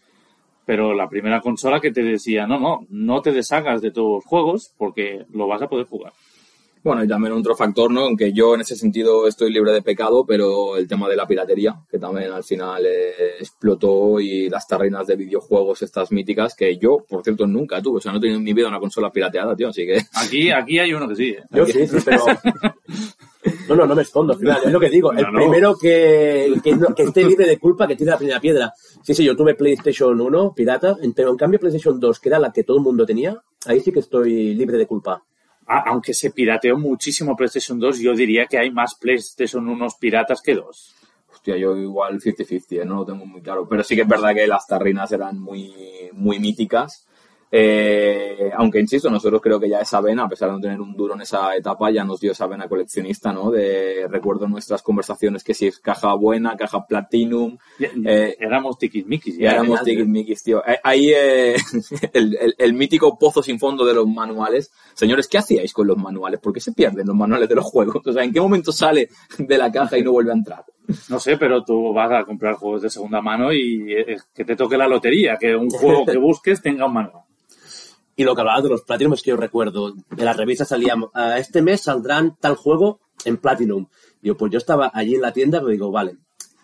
pero 0.65 0.93
la 0.93 1.09
primera 1.09 1.41
consola 1.41 1.81
que 1.81 1.91
te 1.91 2.01
decía, 2.03 2.47
no, 2.47 2.59
no, 2.59 2.85
no 2.89 3.21
te 3.21 3.33
deshagas 3.33 3.81
de 3.81 3.91
tus 3.91 4.23
juegos 4.23 4.73
porque 4.77 5.25
lo 5.33 5.47
vas 5.47 5.61
a 5.61 5.67
poder 5.67 5.87
jugar. 5.87 6.13
Bueno, 6.83 7.01
y 7.03 7.07
también 7.07 7.31
otro 7.33 7.55
factor, 7.55 7.89
¿no? 7.91 8.01
Aunque 8.01 8.33
yo 8.33 8.55
en 8.55 8.61
ese 8.61 8.75
sentido 8.75 9.25
estoy 9.25 9.53
libre 9.53 9.71
de 9.71 9.81
pecado, 9.81 10.25
pero 10.25 10.75
el 10.75 10.85
tema 10.87 11.07
de 11.07 11.15
la 11.15 11.25
piratería, 11.25 11.75
que 11.89 11.97
también 11.97 12.29
al 12.31 12.43
final 12.43 12.85
eh, 12.85 13.37
explotó 13.39 14.19
y 14.19 14.49
las 14.49 14.67
tarrinas 14.67 15.07
de 15.07 15.15
videojuegos 15.15 15.81
estas 15.81 16.11
míticas, 16.11 16.55
que 16.55 16.77
yo, 16.77 16.97
por 17.07 17.23
cierto, 17.23 17.47
nunca 17.47 17.81
tuve. 17.81 17.99
O 17.99 18.01
sea, 18.01 18.11
no 18.11 18.17
he 18.17 18.21
tenido 18.21 18.37
en 18.39 18.43
mi 18.43 18.51
vida 18.53 18.67
una 18.67 18.79
consola 18.81 19.11
pirateada, 19.11 19.55
tío, 19.55 19.69
así 19.69 19.85
que... 19.85 20.01
Aquí, 20.15 20.51
aquí 20.51 20.77
hay 20.79 20.93
uno 20.93 21.07
que 21.07 21.15
sí. 21.15 21.29
¿eh? 21.29 21.43
Yo 21.51 21.65
sí, 21.65 21.87
sí, 21.87 21.97
pero. 22.03 22.25
No, 23.67 23.75
no, 23.75 23.85
no 23.85 23.93
me 23.95 24.03
escondo, 24.03 24.31
al 24.33 24.39
final, 24.39 24.61
es 24.65 24.71
lo 24.71 24.79
que 24.79 24.89
digo. 24.89 25.11
El 25.11 25.25
No, 25.25 25.33
primero 25.33 25.75
que, 25.77 26.53
que, 26.63 26.75
no- 26.77 26.95
que 26.95 27.03
esté 27.03 27.25
libre 27.25 27.45
de 27.45 27.59
culpa, 27.59 27.85
que 27.87 27.95
tire 27.97 28.11
la 28.11 28.17
primera 28.17 28.39
piedra. 28.39 28.71
Sí, 29.03 29.13
sí, 29.13 29.23
yo 29.25 29.35
tuve 29.35 29.55
PlayStation 29.55 30.19
1, 30.19 30.53
pirata, 30.55 30.95
en- 31.01 31.11
pero 31.13 31.29
en 31.31 31.35
cambio 31.37 31.59
PlayStation 31.59 31.99
2, 31.99 32.19
que 32.21 32.29
era 32.29 32.39
la 32.39 32.53
que 32.53 32.63
todo 32.63 32.77
el 32.77 32.83
mundo 32.83 33.05
tenía, 33.05 33.41
ahí 33.65 33.81
sí 33.81 33.91
que 33.91 33.99
estoy 33.99 34.53
libre 34.55 34.77
de 34.77 34.87
culpa. 34.87 35.23
Aunque 35.65 36.13
se 36.13 36.31
pirateó 36.31 36.77
muchísimo 36.77 37.35
PlayStation 37.35 37.79
2, 37.79 37.99
yo 37.99 38.13
diría 38.13 38.45
que 38.47 38.57
hay 38.57 38.71
más 38.71 38.95
PlayStation 38.95 39.67
1 39.67 39.87
piratas 39.99 40.41
que 40.41 40.55
dos. 40.55 40.95
Hostia, 41.31 41.57
yo 41.57 41.75
igual 41.75 42.19
50-50, 42.19 42.81
¿eh? 42.81 42.85
no 42.85 42.95
lo 42.95 43.05
tengo 43.05 43.25
muy 43.25 43.41
claro. 43.41 43.67
Pero 43.67 43.83
sí 43.83 43.95
que 43.95 44.01
es 44.01 44.07
verdad 44.07 44.33
que 44.33 44.47
las 44.47 44.67
tarrinas 44.67 45.11
eran 45.11 45.39
muy, 45.39 45.73
muy 46.13 46.39
míticas. 46.39 47.07
Eh, 47.55 48.51
aunque 48.57 48.79
insisto, 48.79 49.11
nosotros 49.11 49.39
creo 49.39 49.59
que 49.59 49.69
ya 49.69 49.79
esa 49.79 50.01
vena, 50.01 50.23
a 50.23 50.27
pesar 50.27 50.49
de 50.49 50.55
no 50.55 50.59
tener 50.61 50.81
un 50.81 50.95
duro 50.95 51.13
en 51.13 51.21
esa 51.21 51.55
etapa, 51.55 51.91
ya 51.91 52.03
nos 52.03 52.19
dio 52.19 52.31
esa 52.31 52.47
vena 52.47 52.67
coleccionista, 52.67 53.31
¿no? 53.31 53.51
De 53.51 54.07
recuerdo 54.09 54.47
nuestras 54.47 54.81
conversaciones 54.81 55.43
que 55.43 55.53
si 55.53 55.67
es 55.67 55.77
caja 55.79 56.15
buena, 56.15 56.55
caja 56.57 56.87
platinum, 56.87 57.57
Ya- 57.77 57.89
Eh, 58.05 58.35
éramos 58.39 58.79
tiquismiquis. 58.79 59.37
ya 59.37 59.51
éramos 59.51 59.83
tiquismiquis, 59.83 60.41
tío. 60.43 60.63
Eh, 60.65 60.79
Ahí 60.83 61.11
eh, 61.15 61.55
el, 62.13 62.35
el- 62.41 62.55
el 62.57 62.73
mítico 62.73 63.19
pozo 63.19 63.43
sin 63.43 63.59
fondo 63.59 63.85
de 63.85 63.93
los 63.93 64.07
manuales. 64.07 64.71
Señores, 64.95 65.27
¿qué 65.27 65.37
hacíais 65.37 65.73
con 65.73 65.85
los 65.85 65.97
manuales? 65.97 66.39
¿Por 66.39 66.53
qué 66.53 66.59
se 66.59 66.71
pierden 66.73 67.05
los 67.05 67.15
manuales 67.15 67.47
de 67.47 67.55
los 67.55 67.65
juegos? 67.65 68.01
O 68.05 68.11
sea, 68.13 68.23
¿en 68.23 68.33
qué 68.33 68.41
momento 68.41 68.71
sale 68.71 69.09
de 69.37 69.57
la 69.59 69.71
caja 69.71 69.95
y 69.97 70.01
no 70.03 70.11
vuelve 70.11 70.31
a 70.31 70.35
entrar? 70.35 70.65
No 71.09 71.19
sé, 71.19 71.37
pero 71.37 71.63
tú 71.63 71.93
vas 71.93 72.11
a 72.11 72.23
comprar 72.25 72.55
juegos 72.55 72.81
de 72.81 72.89
segunda 72.89 73.21
mano 73.21 73.53
y 73.53 73.93
es 73.95 74.23
que 74.33 74.43
te 74.43 74.55
toque 74.55 74.75
la 74.75 74.87
lotería, 74.87 75.37
que 75.37 75.55
un 75.55 75.69
juego 75.69 76.03
que 76.05 76.17
busques 76.17 76.59
tenga 76.61 76.87
un 76.87 76.93
manual. 76.93 77.23
Y 78.15 78.23
lo 78.23 78.35
que 78.35 78.41
hablaba 78.41 78.61
de 78.61 78.69
los 78.69 78.83
Platinum 78.83 79.13
es 79.13 79.21
que 79.21 79.31
yo 79.31 79.37
recuerdo, 79.37 79.93
en 80.17 80.25
las 80.25 80.37
revistas 80.37 80.67
salían, 80.67 81.03
"Ah, 81.13 81.37
este 81.39 81.61
mes 81.61 81.81
saldrán 81.81 82.35
tal 82.39 82.55
juego 82.55 82.99
en 83.25 83.37
Platinum. 83.37 83.87
Digo, 84.21 84.37
pues 84.37 84.51
yo 84.51 84.57
estaba 84.57 84.91
allí 84.93 85.15
en 85.15 85.21
la 85.21 85.33
tienda, 85.33 85.59
pero 85.59 85.69
digo, 85.71 85.91
vale, 85.91 86.17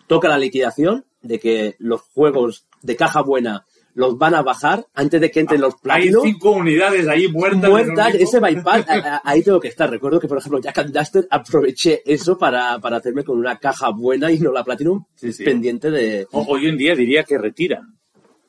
toca 0.06 0.28
la 0.28 0.38
liquidación 0.38 1.04
de 1.22 1.38
que 1.38 1.76
los 1.78 2.00
juegos 2.02 2.66
de 2.82 2.96
caja 2.96 3.20
buena 3.22 3.64
los 3.92 4.16
van 4.16 4.34
a 4.36 4.42
bajar 4.42 4.86
antes 4.94 5.20
de 5.20 5.30
que 5.32 5.40
entren 5.40 5.60
los 5.60 5.74
Hay 5.74 5.80
Platinum. 5.82 6.22
cinco 6.22 6.52
unidades 6.52 7.08
ahí 7.08 7.26
muertas. 7.26 7.68
muertas, 7.68 8.14
ese 8.14 8.38
bypass, 8.38 8.84
a- 8.88 9.16
a- 9.16 9.22
ahí 9.24 9.42
tengo 9.42 9.58
que 9.58 9.66
estar. 9.68 9.90
Recuerdo 9.90 10.20
que, 10.20 10.28
por 10.28 10.38
ejemplo, 10.38 10.60
Jack 10.60 10.78
and 10.78 10.96
Duster 10.96 11.26
aproveché 11.28 12.00
eso 12.06 12.38
para, 12.38 12.78
para 12.78 12.98
hacerme 12.98 13.24
con 13.24 13.36
una 13.38 13.58
caja 13.58 13.90
buena 13.90 14.30
y 14.30 14.38
no 14.38 14.52
la 14.52 14.62
Platinum 14.62 15.04
Sí, 15.16 15.32
sí. 15.32 15.44
pendiente 15.44 15.90
de... 15.90 16.26
O- 16.30 16.46
Hoy 16.48 16.68
en 16.68 16.76
día 16.78 16.94
diría 16.94 17.24
que 17.24 17.36
retiran. 17.36 17.98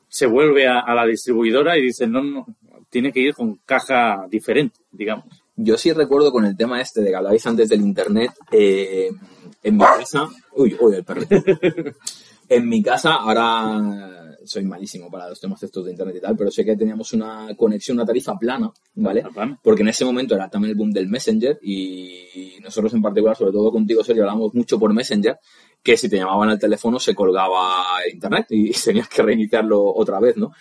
Se 0.08 0.26
vuelve 0.26 0.68
a, 0.68 0.78
a 0.80 0.94
la 0.94 1.06
distribuidora 1.06 1.76
y 1.76 1.82
dicen, 1.82 2.12
no, 2.12 2.22
no, 2.22 2.46
tiene 2.92 3.10
que 3.10 3.20
ir 3.20 3.34
con 3.34 3.56
caja 3.64 4.26
diferente, 4.28 4.80
digamos. 4.90 5.24
Yo 5.56 5.78
sí 5.78 5.92
recuerdo 5.92 6.30
con 6.30 6.44
el 6.44 6.54
tema 6.54 6.78
este 6.78 7.00
de 7.00 7.08
que 7.08 7.16
hablabais 7.16 7.46
antes 7.46 7.70
del 7.70 7.80
internet, 7.80 8.32
eh, 8.50 9.10
en 9.62 9.76
mi 9.76 9.82
casa, 9.82 10.28
uy, 10.54 10.76
uy, 10.78 10.96
el 10.96 11.04
perrito. 11.04 11.36
En 12.48 12.68
mi 12.68 12.82
casa, 12.82 13.14
ahora 13.14 14.36
soy 14.44 14.64
malísimo 14.64 15.10
para 15.10 15.26
los 15.26 15.40
temas 15.40 15.62
estos 15.62 15.86
de 15.86 15.92
internet 15.92 16.16
y 16.18 16.20
tal, 16.20 16.36
pero 16.36 16.50
sé 16.50 16.66
que 16.66 16.76
teníamos 16.76 17.14
una 17.14 17.48
conexión, 17.56 17.96
una 17.96 18.04
tarifa 18.04 18.36
plana, 18.36 18.70
¿vale? 18.96 19.22
Tarifa 19.22 19.34
plana. 19.34 19.60
Porque 19.62 19.80
en 19.80 19.88
ese 19.88 20.04
momento 20.04 20.34
era 20.34 20.50
también 20.50 20.72
el 20.72 20.76
boom 20.76 20.90
del 20.90 21.08
Messenger 21.08 21.58
y 21.62 22.58
nosotros 22.62 22.92
en 22.92 23.00
particular, 23.00 23.36
sobre 23.36 23.52
todo 23.52 23.72
contigo, 23.72 24.04
Sergio, 24.04 24.24
hablamos 24.24 24.52
mucho 24.52 24.78
por 24.78 24.92
Messenger, 24.92 25.38
que 25.82 25.96
si 25.96 26.10
te 26.10 26.16
llamaban 26.16 26.50
al 26.50 26.58
teléfono 26.58 27.00
se 27.00 27.14
colgaba 27.14 27.84
el 28.06 28.14
internet 28.14 28.46
y 28.50 28.72
tenías 28.84 29.08
que 29.08 29.22
reiniciarlo 29.22 29.82
otra 29.94 30.20
vez, 30.20 30.36
¿no? 30.36 30.52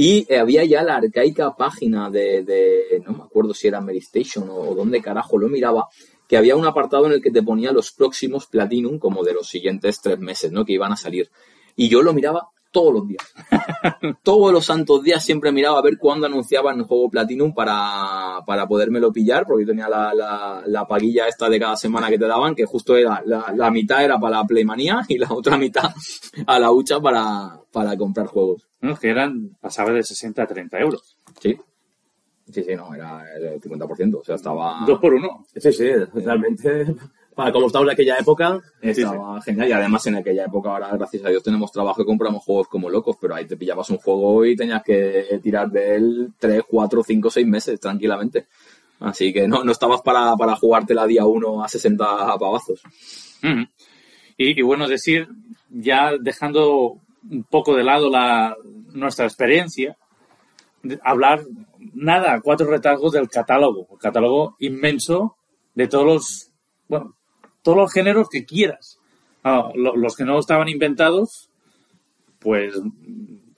Y 0.00 0.24
eh, 0.32 0.38
había 0.38 0.64
ya 0.64 0.84
la 0.84 0.94
arcaica 0.98 1.56
página 1.56 2.08
de, 2.08 2.44
de- 2.44 3.02
no 3.04 3.12
me 3.14 3.24
acuerdo 3.24 3.52
si 3.52 3.66
era 3.66 3.82
Station 3.94 4.48
o, 4.48 4.54
o 4.70 4.74
dónde 4.76 5.02
carajo 5.02 5.36
lo 5.38 5.48
miraba, 5.48 5.88
que 6.28 6.36
había 6.36 6.54
un 6.54 6.64
apartado 6.66 7.06
en 7.06 7.12
el 7.14 7.20
que 7.20 7.32
te 7.32 7.42
ponía 7.42 7.72
los 7.72 7.90
próximos 7.90 8.46
Platinum 8.46 9.00
como 9.00 9.24
de 9.24 9.34
los 9.34 9.48
siguientes 9.48 10.00
tres 10.00 10.20
meses, 10.20 10.52
¿no? 10.52 10.64
Que 10.64 10.74
iban 10.74 10.92
a 10.92 10.96
salir. 10.96 11.28
Y 11.74 11.88
yo 11.88 12.00
lo 12.02 12.12
miraba 12.12 12.48
todos 12.70 12.94
los 12.94 13.08
días. 13.08 13.24
todos 14.22 14.52
los 14.52 14.66
santos 14.66 15.02
días 15.02 15.24
siempre 15.24 15.50
miraba 15.50 15.80
a 15.80 15.82
ver 15.82 15.98
cuándo 15.98 16.26
anunciaban 16.28 16.78
el 16.78 16.84
juego 16.84 17.10
Platinum 17.10 17.52
para, 17.52 18.38
para 18.46 18.68
podérmelo 18.68 19.12
pillar, 19.12 19.46
porque 19.48 19.64
yo 19.64 19.68
tenía 19.70 19.88
la, 19.88 20.14
la, 20.14 20.62
la 20.64 20.86
paguilla 20.86 21.26
esta 21.26 21.48
de 21.48 21.58
cada 21.58 21.76
semana 21.76 22.08
que 22.08 22.18
te 22.20 22.26
daban, 22.28 22.54
que 22.54 22.66
justo 22.66 22.96
era, 22.96 23.20
la, 23.26 23.52
la 23.56 23.70
mitad 23.72 24.04
era 24.04 24.16
para 24.20 24.36
la 24.36 24.44
Playmanía 24.46 25.00
y 25.08 25.18
la 25.18 25.32
otra 25.32 25.58
mitad 25.58 25.90
a 26.46 26.58
la 26.60 26.70
hucha 26.70 27.00
para, 27.00 27.60
para 27.72 27.96
comprar 27.96 28.28
juegos. 28.28 28.67
No, 28.80 28.92
es 28.92 29.00
que 29.00 29.10
eran, 29.10 29.56
pasaba 29.60 29.92
de 29.92 30.02
60 30.02 30.42
a 30.42 30.46
30 30.46 30.78
euros. 30.78 31.16
Sí. 31.40 31.58
Sí, 32.50 32.62
sí, 32.62 32.74
no, 32.74 32.94
era 32.94 33.24
el 33.36 33.60
50%, 33.60 34.20
o 34.20 34.24
sea, 34.24 34.36
estaba... 34.36 34.84
Dos 34.86 34.98
por 34.98 35.12
uno. 35.12 35.44
Sí, 35.54 35.72
sí, 35.72 35.90
realmente, 36.14 36.86
para 37.38 37.52
como 37.52 37.68
estamos 37.68 37.86
en 37.86 37.92
aquella 37.92 38.16
época, 38.18 38.60
Estaba 38.80 39.40
genial 39.42 39.68
y 39.68 39.72
además 39.72 40.06
en 40.06 40.16
aquella 40.16 40.46
época 40.46 40.70
ahora 40.70 40.90
gracias 40.96 41.24
a 41.24 41.28
Dios 41.28 41.42
tenemos 41.42 41.70
trabajo 41.70 42.02
y 42.02 42.04
compramos 42.04 42.42
juegos 42.42 42.66
como 42.66 42.90
locos, 42.90 43.16
pero 43.20 43.36
ahí 43.36 43.46
te 43.46 43.56
pillabas 43.56 43.90
un 43.90 43.98
juego 43.98 44.44
y 44.44 44.56
tenías 44.56 44.82
que 44.82 45.38
tirar 45.40 45.70
de 45.70 45.94
él 45.94 46.32
3, 46.36 46.62
4, 46.66 47.04
5, 47.04 47.30
6 47.30 47.46
meses 47.46 47.78
tranquilamente. 47.78 48.46
Así 48.98 49.32
que 49.32 49.46
no, 49.46 49.62
no 49.62 49.70
estabas 49.70 50.02
para, 50.02 50.34
para 50.36 50.56
jugártela 50.56 51.06
día 51.06 51.26
1 51.26 51.62
a 51.62 51.68
60 51.68 52.04
pavazos. 52.40 52.82
Y, 54.36 54.58
y 54.58 54.62
bueno, 54.62 54.88
decir, 54.88 55.28
ya 55.70 56.10
dejando 56.18 56.98
un 57.30 57.44
poco 57.44 57.74
de 57.76 57.84
lado 57.84 58.10
la, 58.10 58.56
nuestra 58.92 59.24
experiencia, 59.26 59.96
hablar, 61.02 61.42
nada, 61.94 62.40
cuatro 62.40 62.66
retazos 62.70 63.12
del 63.12 63.28
catálogo, 63.28 63.86
catálogo 63.98 64.56
inmenso 64.60 65.36
de 65.74 65.88
todos 65.88 66.04
los, 66.06 66.52
bueno, 66.88 67.14
todos 67.62 67.78
los 67.78 67.92
géneros 67.92 68.28
que 68.28 68.44
quieras. 68.44 68.98
Ah, 69.44 69.70
lo- 69.74 69.96
los 69.96 70.16
que 70.16 70.24
no 70.24 70.38
estaban 70.38 70.68
inventados, 70.68 71.50
pues 72.38 72.74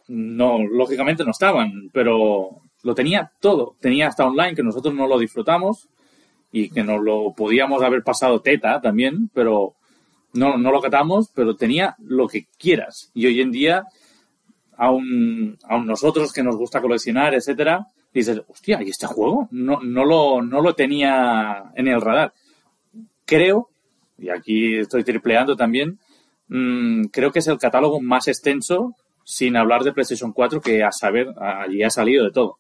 no, 0.08 0.58
lógicamente 0.64 1.24
no 1.24 1.30
estaban, 1.30 1.90
pero 1.92 2.60
lo 2.82 2.94
tenía 2.94 3.30
todo. 3.40 3.76
Tenía 3.80 4.08
hasta 4.08 4.26
online, 4.26 4.54
que 4.54 4.62
nosotros 4.62 4.94
no 4.94 5.06
lo 5.06 5.18
disfrutamos 5.18 5.88
y 6.52 6.70
que 6.70 6.82
nos 6.82 7.00
lo 7.02 7.32
podíamos 7.34 7.82
haber 7.82 8.02
pasado 8.02 8.40
teta 8.40 8.80
también, 8.80 9.30
pero 9.32 9.74
no, 10.32 10.56
no 10.56 10.70
lo 10.70 10.80
catamos, 10.80 11.30
pero 11.34 11.56
tenía 11.56 11.96
lo 11.98 12.28
que 12.28 12.46
quieras. 12.58 13.10
Y 13.14 13.26
hoy 13.26 13.40
en 13.40 13.50
día, 13.50 13.84
aún, 14.76 15.58
aún 15.64 15.86
nosotros 15.86 16.32
que 16.32 16.42
nos 16.42 16.56
gusta 16.56 16.80
coleccionar, 16.80 17.34
etcétera, 17.34 17.86
dices, 18.12 18.42
hostia, 18.48 18.82
¿y 18.82 18.90
este 18.90 19.06
juego? 19.06 19.48
No, 19.50 19.80
no, 19.82 20.04
lo, 20.04 20.42
no 20.42 20.60
lo 20.60 20.74
tenía 20.74 21.72
en 21.74 21.88
el 21.88 22.00
radar. 22.00 22.32
Creo, 23.24 23.70
y 24.18 24.28
aquí 24.28 24.78
estoy 24.78 25.04
tripleando 25.04 25.56
también, 25.56 25.98
mm, 26.48 27.04
creo 27.06 27.32
que 27.32 27.40
es 27.40 27.46
el 27.48 27.58
catálogo 27.58 28.00
más 28.00 28.28
extenso, 28.28 28.94
sin 29.24 29.56
hablar 29.56 29.82
de 29.84 29.92
PlayStation 29.92 30.32
4, 30.32 30.60
que 30.60 30.82
a 30.82 30.90
saber, 30.92 31.28
allí 31.38 31.82
ha 31.82 31.90
salido 31.90 32.24
de 32.24 32.32
todo. 32.32 32.58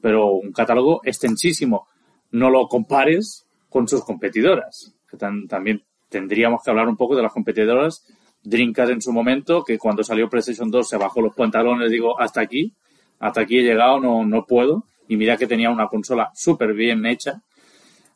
Pero 0.00 0.32
un 0.32 0.52
catálogo 0.52 1.02
extensísimo. 1.04 1.88
No 2.30 2.48
lo 2.48 2.68
compares 2.68 3.46
con 3.68 3.86
sus 3.86 4.02
competidoras, 4.04 4.94
que 5.10 5.18
también 5.18 5.82
tendríamos 6.10 6.62
que 6.62 6.70
hablar 6.70 6.88
un 6.88 6.96
poco 6.96 7.16
de 7.16 7.22
las 7.22 7.32
competidoras. 7.32 8.04
Dreamcast 8.42 8.92
en 8.92 9.02
su 9.02 9.12
momento, 9.12 9.64
que 9.64 9.78
cuando 9.78 10.02
salió 10.02 10.28
PlayStation 10.28 10.70
2 10.70 10.88
se 10.88 10.96
bajó 10.96 11.20
los 11.20 11.34
pantalones, 11.34 11.90
digo, 11.90 12.20
hasta 12.20 12.40
aquí, 12.40 12.72
hasta 13.18 13.42
aquí 13.42 13.58
he 13.58 13.62
llegado, 13.62 14.00
no, 14.00 14.24
no 14.24 14.44
puedo. 14.44 14.84
Y 15.08 15.16
mira 15.16 15.36
que 15.36 15.46
tenía 15.46 15.70
una 15.70 15.88
consola 15.88 16.30
súper 16.34 16.72
bien 16.74 17.04
hecha. 17.06 17.42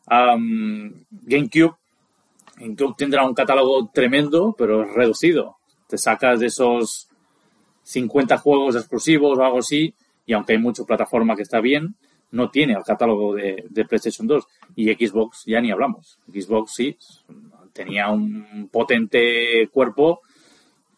Am, 0.07 0.93
GameCube, 1.09 1.75
GameCube 2.57 2.95
tendrá 2.97 3.25
un 3.25 3.33
catálogo 3.33 3.89
tremendo, 3.93 4.55
pero 4.57 4.83
reducido. 4.83 5.57
Te 5.87 5.97
sacas 5.97 6.39
de 6.39 6.47
esos 6.47 7.09
50 7.83 8.37
juegos 8.37 8.75
exclusivos 8.75 9.37
o 9.37 9.43
algo 9.43 9.59
así, 9.59 9.93
y 10.25 10.33
aunque 10.33 10.53
hay 10.53 10.59
mucha 10.59 10.83
plataforma 10.83 11.35
que 11.35 11.43
está 11.43 11.59
bien, 11.59 11.95
no 12.31 12.49
tiene 12.49 12.73
el 12.73 12.83
catálogo 12.83 13.35
de, 13.35 13.65
de 13.69 13.85
PlayStation 13.85 14.27
2. 14.27 14.43
Y 14.75 14.91
Xbox 14.93 15.43
ya 15.45 15.61
ni 15.61 15.71
hablamos. 15.71 16.19
Xbox 16.27 16.73
sí, 16.73 16.97
tenía 17.75 18.09
un 18.09 18.69
potente 18.71 19.67
cuerpo, 19.71 20.21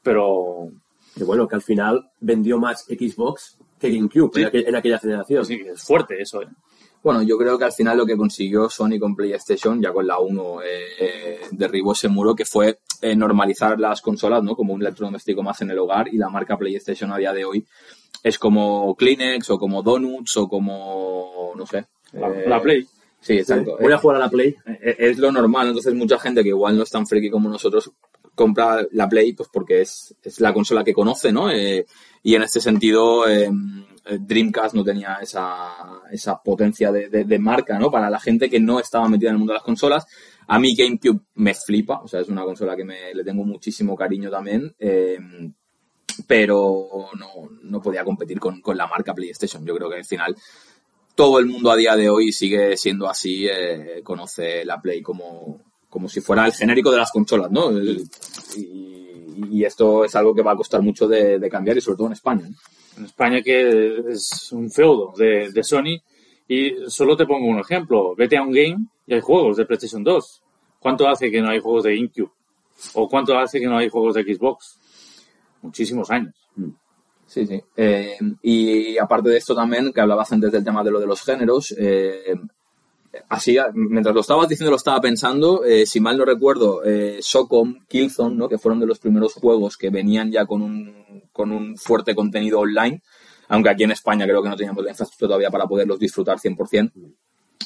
pero 0.04 0.70
que 1.16 1.24
bueno, 1.24 1.48
que 1.48 1.56
al 1.56 1.62
final 1.64 2.10
vendió 2.20 2.60
más 2.60 2.84
Xbox 2.86 3.58
que 3.80 3.90
GameCube 3.92 4.32
Sí. 4.34 4.42
en, 4.44 4.48
aqu- 4.50 4.68
en 4.68 4.76
aquella 4.76 5.00
generación. 5.00 5.46
sí, 5.46 5.62
es 5.66 5.82
fuerte 5.84 6.22
eso. 6.22 6.44
¿eh? 6.44 6.48
Bueno, 7.04 7.24
yo 7.24 7.38
creo 7.38 7.58
que 7.58 7.66
al 7.66 7.72
final 7.72 7.98
lo 7.98 8.06
que 8.06 8.16
consiguió 8.16 8.70
Sony 8.70 9.00
con 9.00 9.16
PlayStation, 9.16 9.82
ya 9.82 9.92
con 9.92 10.06
la 10.06 10.20
1, 10.20 10.62
eh, 10.62 10.68
eh, 11.00 11.40
derribó 11.52 11.94
ese 11.94 12.08
muro 12.10 12.36
que 12.36 12.46
fue 12.46 12.80
eh, 13.02 13.16
normalizar 13.16 13.80
las 13.80 14.02
consolas, 14.02 14.44
¿no? 14.44 14.56
Como 14.56 14.74
un 14.74 14.82
electrodoméstico 14.82 15.42
más 15.44 15.62
en 15.62 15.72
el 15.72 15.80
hogar 15.80 16.08
y 16.14 16.18
la 16.18 16.30
marca 16.30 16.58
PlayStation 16.58 17.12
a 17.12 17.18
día 17.18 17.34
de 17.34 17.46
hoy 17.46 17.66
es 18.24 18.38
como 18.40 18.96
Kleenex 18.96 19.50
o 19.52 19.58
como 19.60 19.82
Donuts 19.84 20.38
o 20.38 20.48
como, 20.48 21.54
no 21.56 21.66
sé. 21.66 21.86
La, 22.14 22.28
eh, 22.30 22.44
la 22.48 22.62
Play. 22.62 22.86
Sí, 23.20 23.34
exacto. 23.40 23.78
Voy 23.80 23.92
a 23.92 23.98
jugar 23.98 24.18
a 24.18 24.20
la 24.20 24.30
Play. 24.30 24.56
Eh, 24.66 24.96
es 25.00 25.18
lo 25.18 25.32
normal, 25.32 25.68
entonces 25.68 25.94
mucha 25.94 26.18
gente 26.20 26.44
que 26.44 26.50
igual 26.50 26.78
no 26.78 26.84
es 26.84 26.90
tan 26.90 27.06
friki 27.08 27.30
como 27.30 27.50
nosotros 27.50 27.92
compra 28.36 28.86
la 28.92 29.10
Play 29.10 29.34
pues 29.34 29.50
porque 29.52 29.82
es, 29.82 30.16
es 30.24 30.40
la 30.40 30.54
consola 30.54 30.84
que 30.84 30.94
conoce, 30.94 31.32
¿no? 31.32 31.50
Eh, 31.52 31.86
y 32.24 32.36
en 32.36 32.44
este 32.44 32.62
sentido 32.62 33.28
eh, 33.28 33.50
Dreamcast 34.20 34.76
no 34.76 34.84
tenía 34.84 35.16
esa, 35.22 36.02
esa 36.12 36.42
potencia 36.42 36.92
de, 36.92 37.10
de- 37.10 37.24
de 37.26 37.40
marca, 37.40 37.78
¿no? 37.80 37.90
Para 37.92 38.10
la 38.10 38.20
gente 38.20 38.50
que 38.50 38.60
no 38.60 38.80
estaba 38.80 39.10
metida 39.10 39.30
en 39.30 39.36
el 39.36 39.40
mundo 39.40 39.54
de 39.54 39.58
las 39.58 39.64
consolas. 39.64 40.06
A 40.48 40.60
mí 40.60 40.76
GameCube 40.76 41.20
me 41.36 41.54
flipa, 41.56 42.00
o 42.02 42.08
sea, 42.08 42.22
es 42.22 42.30
una 42.30 42.44
consola 42.44 42.76
que 42.78 42.86
me, 42.86 43.14
le 43.14 43.24
tengo 43.24 43.44
muchísimo 43.44 43.96
cariño 43.96 44.30
también. 44.30 44.74
eh, 44.80 45.18
pero 46.26 47.10
no, 47.20 47.28
no 47.64 47.82
podía 47.82 48.04
competir 48.04 48.40
con, 48.40 48.60
con 48.62 48.76
la 48.78 48.88
marca 48.88 49.14
PlayStation. 49.14 49.64
Yo 49.66 49.76
creo 49.76 49.90
que 49.90 49.98
al 49.98 50.06
final 50.06 50.36
todo 51.18 51.40
el 51.40 51.48
mundo 51.48 51.72
a 51.72 51.76
día 51.76 51.96
de 51.98 52.10
hoy 52.10 52.32
sigue 52.32 52.78
siendo 52.78 53.10
así, 53.10 53.48
eh, 53.48 54.02
conoce 54.04 54.64
la 54.64 54.80
Play 54.80 55.02
como, 55.02 55.60
como 55.90 56.08
si 56.08 56.22
fuera 56.22 56.46
el 56.46 56.54
genérico 56.54 56.92
de 56.92 56.98
las 56.98 57.12
consolas, 57.12 57.52
¿no? 57.52 57.70
El- 57.72 58.08
y, 58.56 59.58
y 59.58 59.66
esto 59.66 60.06
es 60.06 60.16
algo 60.16 60.34
que 60.34 60.44
va 60.44 60.52
a 60.54 60.56
costar 60.56 60.82
mucho 60.82 61.08
de, 61.08 61.40
de 61.40 61.50
cambiar 61.50 61.76
y 61.78 61.82
sobre 61.82 61.98
todo 61.98 62.08
en 62.08 62.14
España. 62.14 62.48
¿no? 62.48 62.56
En 62.98 63.06
España 63.06 63.42
que 63.42 63.98
es 64.10 64.52
un 64.52 64.70
feudo 64.72 65.14
de, 65.18 65.52
de 65.52 65.64
Sony. 65.64 65.98
Y 66.48 66.72
solo 66.88 67.18
te 67.18 67.26
pongo 67.26 67.46
un 67.48 67.60
ejemplo. 67.60 68.16
Vete 68.16 68.38
a 68.38 68.42
un 68.44 68.52
game 68.52 68.88
y 69.06 69.14
hay 69.16 69.20
juegos 69.22 69.58
de 69.58 69.66
PlayStation 69.66 70.04
2. 70.04 70.42
¿Cuánto 70.80 71.08
hace 71.10 71.30
que 71.30 71.42
no 71.42 71.50
hay 71.50 71.60
juegos 71.60 71.84
de 71.84 71.96
GameCube? 71.96 72.32
¿O 72.94 73.10
cuánto 73.10 73.38
hace 73.38 73.60
que 73.60 73.66
no 73.66 73.78
hay 73.78 73.90
juegos 73.90 74.16
de 74.16 74.24
Xbox? 74.24 74.80
Muchísimos 75.62 76.10
años. 76.10 76.34
Sí, 77.28 77.46
sí. 77.46 77.62
Eh, 77.76 78.18
y 78.42 78.98
aparte 78.98 79.30
de 79.30 79.38
esto 79.38 79.54
también, 79.54 79.92
que 79.94 80.02
hablabas 80.02 80.32
antes 80.32 80.52
del 80.52 80.64
tema 80.64 80.84
de 80.84 80.92
lo 80.92 81.00
de 81.00 81.06
los 81.08 81.22
géneros, 81.22 81.76
eh, 81.78 82.34
así, 83.30 83.58
mientras 83.74 84.16
lo 84.16 84.22
estabas 84.22 84.48
diciendo, 84.48 84.72
lo 84.72 84.78
estaba 84.78 85.02
pensando, 85.02 85.64
eh, 85.66 85.86
si 85.86 86.00
mal 86.00 86.18
no 86.18 86.26
recuerdo, 86.26 86.82
Socom, 87.20 87.86
Killzone, 87.88 88.36
¿no? 88.36 88.48
que 88.48 88.58
fueron 88.58 88.80
de 88.80 88.86
los 88.88 89.00
primeros 89.00 89.34
juegos 89.34 89.78
que 89.78 89.90
venían 89.90 90.32
ya 90.32 90.46
con 90.46 90.62
un, 90.62 91.24
con 91.32 91.52
un 91.52 91.76
fuerte 91.78 92.16
contenido 92.16 92.60
online, 92.60 93.02
aunque 93.50 93.70
aquí 93.70 93.84
en 93.84 93.92
España 93.92 94.26
creo 94.26 94.42
que 94.42 94.50
no 94.50 94.56
teníamos 94.56 94.84
la 94.84 94.92
infraestructura 94.92 95.30
todavía 95.30 95.50
para 95.52 95.68
poderlos 95.68 96.00
disfrutar 96.00 96.38
100%. 96.40 96.92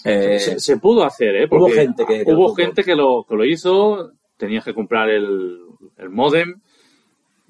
Eh, 0.05 0.39
Se, 0.39 0.59
se 0.59 0.77
pudo 0.77 1.03
hacer, 1.03 1.35
¿eh? 1.35 1.45
Hubo 1.49 1.59
Porque 1.59 1.73
gente 1.81 2.05
que- 2.07 2.25
que 2.25 2.31
hubo 2.33 2.55
gente 2.55 2.83
que 2.83 2.95
lo, 2.95 3.25
que 3.27 3.35
lo 3.35 3.45
hizo, 3.45 4.11
tenías 4.37 4.63
que 4.65 4.73
comprar 4.73 5.09
el, 5.09 5.59
el 5.97 6.09
modem 6.09 6.61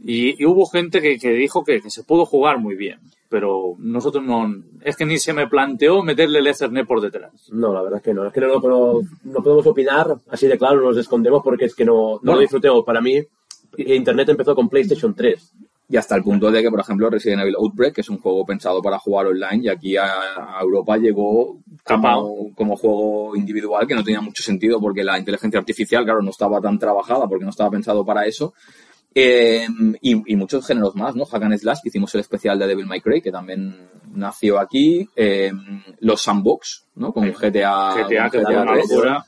y, 0.04 0.42
y 0.42 0.46
hubo 0.46 0.66
gente 0.66 1.02
que, 1.02 1.18
que 1.18 1.32
dijo 1.32 1.64
que, 1.64 1.82
que 1.82 1.90
se 1.90 2.04
pudo 2.04 2.26
jugar 2.26 2.60
muy 2.60 2.76
bien, 2.76 3.00
pero 3.30 3.76
nosotros 3.78 4.24
no, 4.24 4.54
es 4.82 4.96
que 4.96 5.06
ni 5.06 5.18
se 5.18 5.34
me 5.34 5.48
planteó 5.48 6.04
meterle 6.04 6.40
el 6.40 6.48
Ethernet 6.48 6.86
por 6.86 7.02
detrás. 7.02 7.32
No, 7.52 7.74
la 7.74 7.82
verdad 7.82 7.98
es 7.98 8.04
que 8.04 8.14
no. 8.14 8.28
Es 8.28 8.34
que 8.34 8.42
no, 8.42 8.60
no, 8.60 9.00
no 9.24 9.44
podemos 9.44 9.66
opinar 9.68 10.16
así 10.30 10.48
de 10.48 10.58
claro, 10.58 10.82
nos 10.82 10.98
escondemos 10.98 11.42
porque 11.44 11.66
es 11.66 11.76
que 11.76 11.86
no, 11.86 11.94
no 11.94 12.20
Bueno. 12.20 12.36
lo 12.36 12.40
disfrutemos. 12.42 12.84
Para 12.84 13.00
mí, 13.00 13.22
Internet 13.78 14.30
empezó 14.30 14.56
con 14.56 14.70
PlayStation 14.70 15.14
3. 15.16 15.54
Y 15.88 15.98
hasta 15.98 16.16
el 16.16 16.24
punto 16.24 16.50
de 16.50 16.62
que, 16.62 16.70
por 16.70 16.80
ejemplo, 16.80 17.10
Resident 17.10 17.42
Evil 17.42 17.56
Outbreak, 17.58 17.96
que 17.96 18.02
es 18.02 18.10
un 18.10 18.18
juego 18.18 18.46
pensado 18.46 18.82
para 18.82 18.98
jugar 18.98 19.28
online, 19.28 19.66
y 19.66 19.68
aquí 19.68 19.98
a, 19.98 20.08
Europa 20.62 20.98
llegó 20.98 21.58
como, 21.84 22.54
como 22.56 22.78
juego 22.78 23.36
individual, 23.36 23.86
que 23.86 23.96
no 23.96 24.04
tenía 24.04 24.22
mucho 24.22 24.42
sentido 24.42 24.80
porque 24.80 25.04
la 25.04 25.20
inteligencia 25.20 25.60
artificial, 25.60 26.06
claro, 26.06 26.22
no 26.22 26.30
estaba 26.30 26.62
tan 26.62 26.80
trabajada 26.80 27.28
porque 27.28 27.44
no 27.44 27.50
estaba 27.50 27.72
pensado 27.72 28.06
para 28.06 28.26
eso. 28.26 28.54
Eh, 29.14 29.68
y, 30.02 30.34
y 30.34 30.36
muchos 30.38 30.66
géneros 30.66 30.96
más, 30.96 31.16
¿no? 31.16 31.26
Hack 31.26 31.44
and 31.44 31.58
Slash, 31.58 31.80
que 31.84 31.90
hicimos 31.90 32.14
el 32.16 32.22
especial 32.22 32.58
de 32.58 32.68
Devil 32.68 32.86
May 32.86 33.02
Cry, 33.02 33.22
que 33.22 33.32
también 33.32 33.90
nació 34.14 34.58
aquí. 34.60 35.08
Eh, 35.16 35.52
los 36.00 36.22
Sandbox, 36.22 36.86
¿no? 36.96 37.12
Con 37.12 37.30
GTA, 37.32 37.94
GTA, 38.08 38.30
con 38.30 38.32
que 38.32 38.42
fue 38.46 38.56
una 38.62 38.72
3, 38.74 38.90
locura. 38.90 39.26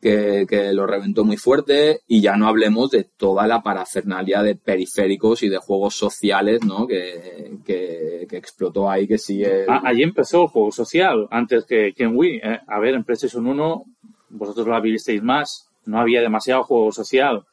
que, 0.00 0.46
que 0.48 0.72
lo 0.72 0.84
reventó 0.86 1.24
muy 1.24 1.36
fuerte. 1.36 2.00
Y 2.08 2.20
ya 2.20 2.36
no 2.36 2.48
hablemos 2.48 2.90
de 2.90 3.04
toda 3.04 3.46
la 3.46 3.62
parafernalia 3.62 4.42
de 4.42 4.56
periféricos 4.56 5.44
y 5.44 5.48
de 5.48 5.58
juegos 5.58 5.94
sociales, 5.94 6.64
¿no? 6.64 6.86
Que, 6.88 7.52
que, 7.64 8.26
que 8.28 8.36
explotó 8.36 8.90
ahí, 8.90 9.06
que 9.06 9.18
sí. 9.18 9.44
el- 9.44 9.66
Ah, 9.68 9.82
allí 9.84 10.02
empezó 10.02 10.42
el 10.42 10.48
juego 10.48 10.72
social, 10.72 11.28
antes 11.30 11.64
que, 11.66 11.92
en 11.96 12.16
Wii. 12.16 12.40
eh. 12.42 12.60
A 12.66 12.80
ver, 12.80 12.94
en 12.94 13.04
PlayStation 13.04 13.46
1, 13.46 13.84
vosotros 14.30 14.66
lo 14.66 14.80
visteis 14.82 15.22
más, 15.22 15.68
no 15.86 16.00
había 16.00 16.20
demasiado 16.20 16.64
juego 16.64 16.90
social. 16.90 17.44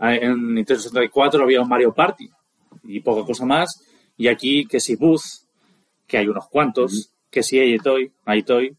En 0.00 0.54
Nintendo 0.54 0.82
64 0.82 1.42
había 1.42 1.60
un 1.62 1.68
Mario 1.68 1.92
Party 1.94 2.28
y 2.84 3.00
poca 3.00 3.24
cosa 3.26 3.44
más. 3.46 3.82
Y 4.16 4.28
aquí, 4.28 4.66
que 4.66 4.80
si 4.80 4.96
Booth, 4.96 5.22
que 6.06 6.18
hay 6.18 6.28
unos 6.28 6.48
cuantos, 6.48 7.10
que 7.30 7.42
si 7.42 7.78
Toy, 7.78 8.12
Toy, 8.46 8.76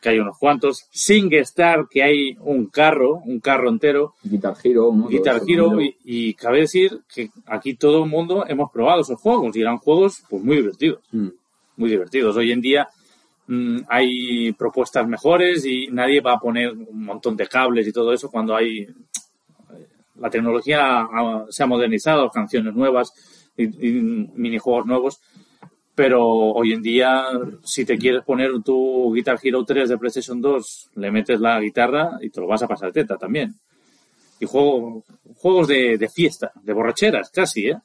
que 0.00 0.08
hay 0.08 0.18
unos 0.18 0.36
cuantos. 0.38 0.86
SingStar, 0.90 1.86
que 1.88 2.02
hay 2.02 2.36
un 2.40 2.66
carro, 2.66 3.20
un 3.24 3.40
carro 3.40 3.68
entero. 3.68 4.14
Guitar 4.22 4.54
Hero. 4.62 4.92
Guitar 5.08 5.40
Hero 5.46 5.80
y, 5.80 5.96
y 6.04 6.34
cabe 6.34 6.60
decir 6.60 7.00
que 7.12 7.30
aquí 7.46 7.74
todo 7.74 8.04
el 8.04 8.10
mundo 8.10 8.44
hemos 8.48 8.70
probado 8.70 9.02
esos 9.02 9.20
juegos 9.20 9.54
y 9.56 9.60
eran 9.60 9.78
juegos 9.78 10.22
pues 10.28 10.42
muy 10.42 10.56
divertidos, 10.56 11.00
Mm. 11.12 11.28
muy 11.76 11.90
divertidos. 11.90 12.36
Hoy 12.36 12.50
en 12.52 12.60
día 12.60 12.88
mm, 13.46 13.78
hay 13.88 14.52
propuestas 14.52 15.06
mejores 15.06 15.64
y 15.66 15.88
nadie 15.88 16.20
va 16.20 16.32
a 16.34 16.40
poner 16.40 16.72
un 16.72 17.04
montón 17.04 17.36
de 17.36 17.46
cables 17.46 17.86
y 17.86 17.92
todo 17.92 18.12
eso 18.12 18.30
cuando 18.30 18.56
hay 18.56 18.88
la 20.16 20.30
tecnología 20.30 21.00
ha- 21.00 21.46
se 21.48 21.62
ha 21.62 21.66
modernizado, 21.66 22.30
canciones 22.30 22.74
nuevas 22.74 23.12
y, 23.56 23.64
y 23.88 23.92
minijuegos 24.34 24.86
nuevos. 24.86 25.20
Pero 25.94 26.24
hoy 26.26 26.72
en 26.72 26.80
día, 26.82 27.26
si 27.62 27.84
te 27.84 27.98
quieres 27.98 28.22
poner 28.24 28.50
tu 28.64 29.12
Guitar 29.12 29.38
Hero 29.42 29.62
3 29.64 29.90
de 29.90 29.98
PlayStation 29.98 30.40
2, 30.40 30.90
le 30.94 31.10
metes 31.10 31.38
la 31.38 31.60
guitarra 31.60 32.12
y 32.22 32.30
te 32.30 32.40
lo 32.40 32.46
vas 32.46 32.62
a 32.62 32.68
pasar 32.68 32.92
teta 32.92 33.16
también 33.18 33.54
y 34.40 34.46
juego, 34.46 35.04
juegos 35.36 35.68
de, 35.68 35.98
de 35.98 36.08
fiesta, 36.08 36.50
de 36.62 36.72
borracheras 36.72 37.30
casi, 37.30 37.68
¿eh? 37.68 37.78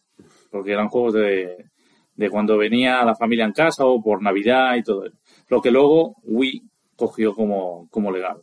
Porque 0.49 0.71
eran 0.71 0.87
juegos 0.87 1.13
de, 1.13 1.65
de 2.15 2.29
cuando 2.31 2.57
venía 2.57 3.03
la 3.05 3.13
familia 3.13 3.45
en 3.45 3.51
casa 3.51 3.85
o 3.85 4.01
por 4.01 4.23
Navidad 4.23 4.75
y 4.75 4.81
todo. 4.83 5.03
Lo 5.49 5.61
que 5.61 5.69
luego 5.69 6.15
Wii 6.23 6.63
cogió 6.95 7.35
como, 7.35 7.87
como 7.91 8.09
legal. 8.11 8.37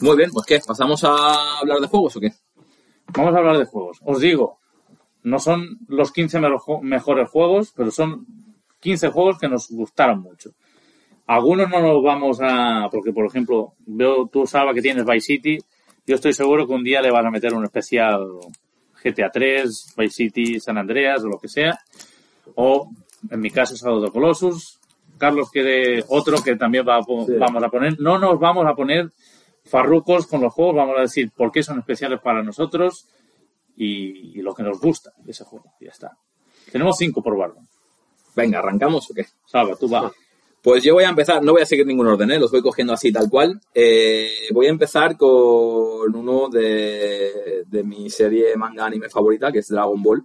Muy 0.00 0.16
bien, 0.16 0.30
pues 0.32 0.46
¿qué? 0.46 0.60
¿Pasamos 0.66 1.02
a 1.04 1.58
hablar 1.60 1.78
de 1.80 1.86
juegos 1.86 2.16
o 2.16 2.20
qué? 2.20 2.32
Vamos 3.16 3.34
a 3.34 3.38
hablar 3.38 3.58
de 3.58 3.64
juegos. 3.64 3.98
Os 4.04 4.20
digo, 4.20 4.58
no 5.22 5.38
son 5.38 5.78
los 5.88 6.10
15 6.12 6.40
mejor- 6.40 6.82
mejores 6.82 7.30
juegos, 7.30 7.72
pero 7.76 7.90
son 7.90 8.26
15 8.80 9.08
juegos 9.10 9.38
que 9.38 9.48
nos 9.48 9.68
gustaron 9.70 10.20
mucho. 10.20 10.50
Algunos 11.26 11.70
no 11.70 11.80
nos 11.80 12.02
vamos 12.02 12.38
a... 12.42 12.88
Porque, 12.90 13.12
por 13.12 13.24
ejemplo, 13.26 13.74
veo 13.86 14.26
tú, 14.30 14.46
Salva, 14.46 14.74
que 14.74 14.82
tienes 14.82 15.04
Vice 15.06 15.20
City. 15.26 15.58
Yo 16.06 16.16
estoy 16.16 16.34
seguro 16.34 16.66
que 16.66 16.74
un 16.74 16.84
día 16.84 17.00
le 17.00 17.10
vas 17.10 17.24
a 17.24 17.30
meter 17.30 17.54
un 17.54 17.64
especial 17.64 18.26
GTA 19.02 19.30
3, 19.30 19.94
Vice 19.96 20.14
City, 20.14 20.60
San 20.60 20.76
Andreas 20.76 21.22
o 21.24 21.28
lo 21.28 21.38
que 21.38 21.48
sea. 21.48 21.78
O, 22.56 22.90
en 23.30 23.40
mi 23.40 23.50
caso, 23.50 23.74
Shadow 23.74 24.04
of 24.04 24.12
Colossus. 24.12 24.78
Carlos 25.16 25.48
quiere 25.50 26.04
otro 26.08 26.42
que 26.42 26.56
también 26.56 26.84
va 26.86 26.96
a 26.98 27.02
Sí. 27.02 27.32
vamos 27.38 27.62
a 27.62 27.68
poner. 27.70 27.98
No 28.00 28.18
nos 28.18 28.38
vamos 28.38 28.66
a 28.66 28.74
poner 28.74 29.10
farrucos 29.74 30.28
con 30.28 30.40
los 30.40 30.52
juegos. 30.52 30.76
Vamos 30.76 30.94
a 30.98 31.00
decir 31.00 31.32
por 31.36 31.50
qué 31.50 31.64
son 31.64 31.80
especiales 31.80 32.20
para 32.22 32.44
nosotros 32.44 33.08
y, 33.76 34.38
y 34.38 34.42
lo 34.42 34.54
que 34.54 34.62
nos 34.62 34.80
gusta 34.80 35.10
de 35.18 35.32
ese 35.32 35.42
juego. 35.42 35.72
Ya 35.80 35.90
está. 35.90 36.16
Tenemos 36.70 36.96
cinco 36.96 37.20
por 37.22 37.36
barba. 37.36 37.60
Venga, 38.36 38.60
¿arrancamos 38.60 39.10
o 39.10 39.14
qué? 39.14 39.26
Salva, 39.44 39.74
tú 39.74 39.88
va. 39.88 40.12
Pues 40.62 40.84
yo 40.84 40.94
voy 40.94 41.02
a 41.04 41.08
empezar, 41.08 41.42
no 41.42 41.52
voy 41.52 41.62
a 41.62 41.66
seguir 41.66 41.84
ningún 41.86 42.06
orden, 42.06 42.30
¿eh? 42.30 42.38
los 42.38 42.52
voy 42.52 42.62
cogiendo 42.62 42.92
así 42.92 43.12
tal 43.12 43.28
cual. 43.28 43.60
Eh, 43.74 44.30
voy 44.52 44.66
a 44.66 44.70
empezar 44.70 45.16
con 45.16 46.14
uno 46.14 46.48
de, 46.48 47.64
de 47.66 47.82
mi 47.82 48.08
serie 48.10 48.56
manga 48.56 48.86
anime 48.86 49.08
favorita, 49.10 49.50
que 49.50 49.58
es 49.58 49.68
Dragon 49.68 50.00
Ball. 50.02 50.24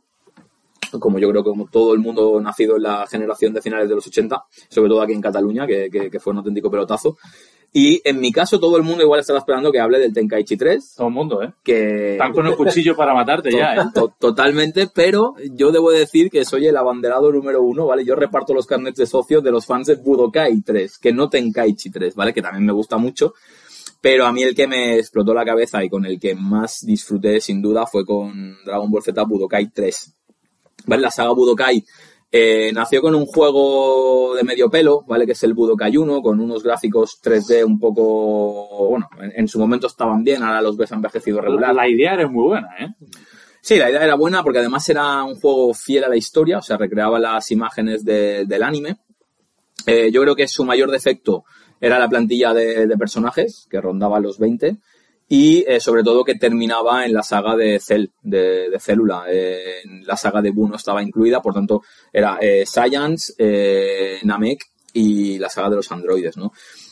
Como 1.00 1.18
yo 1.20 1.30
creo 1.30 1.44
que 1.44 1.50
como 1.50 1.68
todo 1.70 1.94
el 1.94 2.00
mundo 2.00 2.40
nacido 2.40 2.78
en 2.78 2.84
la 2.84 3.06
generación 3.08 3.54
de 3.54 3.62
finales 3.62 3.90
de 3.90 3.96
los 3.96 4.06
80, 4.08 4.44
sobre 4.70 4.90
todo 4.90 5.02
aquí 5.02 5.14
en 5.14 5.22
Cataluña, 5.22 5.68
que, 5.68 5.90
que- 5.92 6.10
que 6.10 6.20
fue 6.20 6.32
un 6.32 6.38
auténtico 6.38 6.70
pelotazo. 6.72 7.18
Y 7.72 8.02
en 8.04 8.20
mi 8.20 8.32
caso, 8.32 8.60
todo 8.60 8.78
el 8.78 8.84
mundo 8.84 9.04
igual 9.04 9.20
estará 9.20 9.38
esperando 9.38 9.72
que 9.72 9.80
hable 9.80 10.00
del 10.00 10.12
Tenkaichi 10.12 10.58
3, 10.58 10.96
Todo 10.98 11.08
el 11.08 11.14
mundo, 11.14 11.44
¿eh? 11.44 11.54
que... 11.64 12.14
Están 12.14 12.34
con 12.34 12.48
el 12.48 12.56
cuchillo 12.56 12.96
para 12.96 13.14
matarte 13.14 13.52
ya, 13.52 13.76
¿eh? 13.76 13.80
To- 13.94 14.12
Totalmente, 14.20 14.88
pero 14.94 15.36
yo 15.54 15.72
debo 15.72 15.92
decir 15.92 16.32
que 16.32 16.44
soy 16.46 16.66
el 16.66 16.76
abanderado 16.78 17.32
número 17.32 17.62
uno, 17.62 17.86
¿vale? 17.86 18.04
Yo 18.04 18.16
reparto 18.16 18.56
los 18.56 18.66
carnets 18.66 18.98
de 18.98 19.06
socios 19.06 19.44
de 19.44 19.52
los 19.52 19.68
fans 19.68 19.86
de 19.86 19.96
Budokai 19.96 20.62
3, 20.62 20.98
que 20.98 21.14
no 21.14 21.30
Tenkaichi 21.30 21.92
3, 21.92 22.16
¿vale? 22.16 22.34
Que 22.34 22.42
también 22.42 22.66
me 22.66 22.74
gusta 22.74 22.98
mucho. 22.98 23.34
Pero 24.02 24.26
a 24.26 24.32
mí 24.32 24.42
el 24.42 24.56
que 24.56 24.66
me 24.66 24.98
explotó 24.98 25.34
la 25.34 25.46
cabeza 25.46 25.84
y 25.84 25.90
con 25.90 26.06
el 26.06 26.20
que 26.20 26.34
más 26.34 26.80
disfruté 26.86 27.40
sin 27.42 27.62
duda 27.62 27.86
fue 27.86 28.04
con 28.06 28.58
Dragon 28.66 28.90
Ball 28.90 29.04
Z 29.04 29.22
Budokai 29.24 29.70
3. 29.72 30.16
¿Vale? 30.88 31.02
La 31.04 31.12
saga 31.12 31.34
Budokai 31.34 31.84
eh, 32.32 32.72
nació 32.74 33.02
con 33.02 33.16
un 33.16 33.26
juego 33.26 34.36
de 34.36 34.44
medio 34.44 34.70
pelo, 34.70 35.04
¿vale? 35.08 35.26
Que 35.26 35.32
es 35.32 35.44
el 35.44 35.54
Budokai 35.54 35.98
1, 35.98 36.22
con 36.22 36.40
unos 36.40 36.64
gráficos 36.64 37.20
3D 37.24 37.64
un 37.66 37.80
poco, 37.80 38.90
bueno, 38.90 39.10
en, 39.22 39.32
en 39.36 39.48
su 39.48 39.60
momento 39.60 39.88
estaban 39.88 40.24
bien, 40.24 40.44
ahora 40.44 40.62
los 40.62 40.78
ves 40.78 40.92
envejecido 40.92 41.42
regular. 41.42 41.74
La 41.74 41.88
idea 41.88 42.14
era 42.14 42.28
muy 42.28 42.44
buena, 42.44 42.68
¿eh? 42.80 42.88
Sí, 43.62 43.78
la 43.78 43.90
idea 43.90 44.04
era 44.04 44.16
buena 44.16 44.42
porque 44.44 44.60
además 44.60 44.88
era 44.90 45.24
un 45.24 45.36
juego 45.36 45.74
fiel 45.74 46.04
a 46.06 46.10
la 46.10 46.16
historia, 46.16 46.60
o 46.60 46.62
sea, 46.62 46.78
recreaba 46.78 47.20
las 47.20 47.52
imágenes 47.52 48.06
de- 48.06 48.46
del 48.46 48.64
anime. 48.64 48.98
Eh, 49.86 50.12
yo 50.12 50.22
creo 50.22 50.36
que 50.36 50.48
su 50.48 50.64
mayor 50.66 50.92
defecto 50.92 51.44
era 51.82 51.98
la 52.00 52.08
plantilla 52.10 52.54
de, 52.54 52.88
de 52.88 52.98
personajes, 52.98 53.68
que 53.70 53.82
rondaba 53.82 54.20
los 54.20 54.38
20, 54.38 54.78
y 55.32 55.64
eh, 55.68 55.80
sobre 55.80 56.04
todo 56.04 56.24
que 56.24 56.36
terminaba 56.36 57.06
en 57.06 57.14
la 57.14 57.22
saga 57.22 57.56
de 57.56 57.80
Cell, 57.80 58.08
de, 58.24 58.76
Célula. 58.80 59.26
Eh, 59.30 59.84
la 60.04 60.18
saga 60.18 60.42
de 60.42 60.50
Buu 60.50 60.68
no 60.68 60.76
estaba 60.76 61.04
incluida, 61.04 61.40
por 61.40 61.54
tanto, 61.54 61.84
era 62.12 62.40
eh, 62.42 62.66
Science, 62.66 63.34
Namek 64.24 64.60
y 64.92 65.38
la 65.38 65.50
saga 65.50 65.70
de 65.70 65.76
los 65.76 65.92
androides, 65.92 66.36
¿no? 66.36 66.52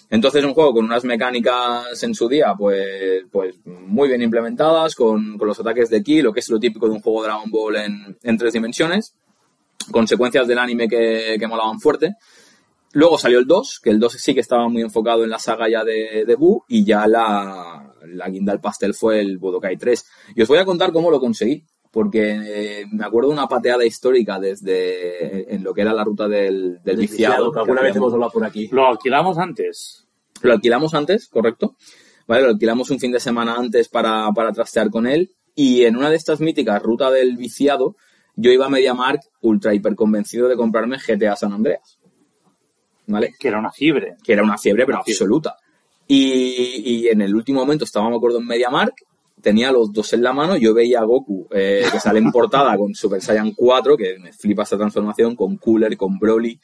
Entonces 0.09 0.45
un 0.45 0.53
juego 0.53 0.71
con 0.71 0.85
unas 0.85 1.03
mecánicas 1.03 2.01
en 2.03 2.13
su 2.13 2.29
día, 2.29 2.53
pues, 2.57 3.23
pues 3.31 3.55
muy 3.65 4.07
bien 4.07 4.21
implementadas, 4.21 4.95
con, 4.95 5.37
con 5.37 5.47
los 5.47 5.59
ataques 5.59 5.89
de 5.89 6.03
ki, 6.03 6.21
lo 6.21 6.31
que 6.31 6.39
es 6.39 6.49
lo 6.49 6.59
típico 6.59 6.87
de 6.87 6.93
un 6.93 7.01
juego 7.01 7.23
Dragon 7.23 7.49
Ball 7.49 7.75
en, 7.77 8.17
en 8.21 8.37
tres 8.37 8.53
dimensiones, 8.53 9.15
con 9.91 10.07
secuencias 10.07 10.47
del 10.47 10.59
anime 10.59 10.87
que, 10.87 11.37
que 11.39 11.47
molaban 11.47 11.79
fuerte. 11.79 12.15
Luego 12.93 13.17
salió 13.17 13.39
el 13.39 13.45
2, 13.45 13.81
que 13.83 13.89
el 13.89 13.99
2 13.99 14.13
sí 14.13 14.33
que 14.33 14.39
estaba 14.39 14.69
muy 14.69 14.81
enfocado 14.81 15.23
en 15.23 15.29
la 15.29 15.39
saga 15.39 15.67
ya 15.69 15.83
de, 15.83 16.23
de 16.25 16.35
Buu, 16.35 16.63
y 16.69 16.85
ya 16.85 17.05
la, 17.05 17.93
la 18.07 18.29
guinda 18.29 18.51
del 18.53 18.61
pastel 18.61 18.93
fue 18.93 19.19
el 19.19 19.37
Budokai 19.37 19.77
3. 19.77 20.05
Y 20.35 20.41
os 20.41 20.47
voy 20.47 20.57
a 20.59 20.65
contar 20.65 20.91
cómo 20.91 21.11
lo 21.11 21.19
conseguí, 21.19 21.63
porque 21.91 22.31
eh, 22.81 22.85
me 22.91 23.05
acuerdo 23.05 23.29
de 23.29 23.35
una 23.35 23.47
pateada 23.47 23.85
histórica 23.85 24.39
desde 24.39 25.53
en 25.53 25.63
lo 25.63 25.73
que 25.73 25.81
era 25.81 25.93
la 25.93 26.03
ruta 26.03 26.27
del, 26.27 26.79
del 26.83 26.97
viciado. 26.97 27.51
que 27.51 27.59
alguna 27.59 27.81
que 27.81 27.87
vez 27.87 27.95
hemos 27.95 28.13
hablado 28.13 28.31
por 28.31 28.45
aquí. 28.45 28.67
Lo 28.71 28.87
alquilamos 28.87 29.37
antes. 29.37 30.07
Lo 30.41 30.53
alquilamos 30.53 30.93
antes, 30.93 31.27
correcto. 31.27 31.75
Vale, 32.27 32.43
lo 32.43 32.49
alquilamos 32.49 32.89
un 32.91 32.99
fin 32.99 33.11
de 33.11 33.19
semana 33.19 33.55
antes 33.55 33.87
para, 33.89 34.29
para 34.33 34.51
trastear 34.51 34.89
con 34.89 35.07
él. 35.07 35.31
Y 35.55 35.85
en 35.85 35.95
una 35.95 36.09
de 36.09 36.17
estas 36.17 36.39
míticas, 36.41 36.81
ruta 36.83 37.09
del 37.09 37.37
viciado, 37.37 37.95
yo 38.35 38.51
iba 38.51 38.67
a 38.67 38.69
MediaMark 38.69 39.21
ultra 39.41 39.73
hiper 39.73 39.95
convencido 39.95 40.47
de 40.47 40.55
comprarme 40.55 40.97
GTA 40.97 41.35
San 41.35 41.53
Andreas. 41.53 41.99
¿Vale? 43.07 43.33
Que 43.39 43.47
era 43.47 43.57
una 43.57 43.71
fiebre. 43.71 44.17
Que 44.23 44.33
era 44.33 44.43
una 44.43 44.57
fiebre, 44.57 44.85
pero 44.85 44.97
Una 44.97 45.03
fiebre. 45.05 45.15
absoluta. 45.23 45.55
Y, 46.07 46.81
y 46.85 47.07
en 47.09 47.21
el 47.21 47.35
último 47.35 47.59
momento 47.59 47.83
estaba, 47.83 48.09
me 48.09 48.15
acuerdo, 48.15 48.39
en 48.39 48.47
MediaMark, 48.47 48.95
tenía 49.41 49.71
los 49.71 49.91
dos 49.91 50.13
en 50.13 50.23
la 50.23 50.33
mano, 50.33 50.57
yo 50.57 50.73
veía 50.73 50.99
a 50.99 51.03
Goku, 51.03 51.47
eh, 51.51 51.85
que 51.91 51.99
sale 51.99 52.19
en 52.19 52.31
portada 52.31 52.77
con 52.77 52.93
Super 52.93 53.21
Saiyan 53.21 53.53
4, 53.53 53.97
que 53.97 54.17
me 54.19 54.33
flipa 54.33 54.63
esta 54.63 54.77
transformación, 54.77 55.35
con 55.35 55.57
Cooler, 55.57 55.95
con 55.95 56.17
Broly, 56.17 56.59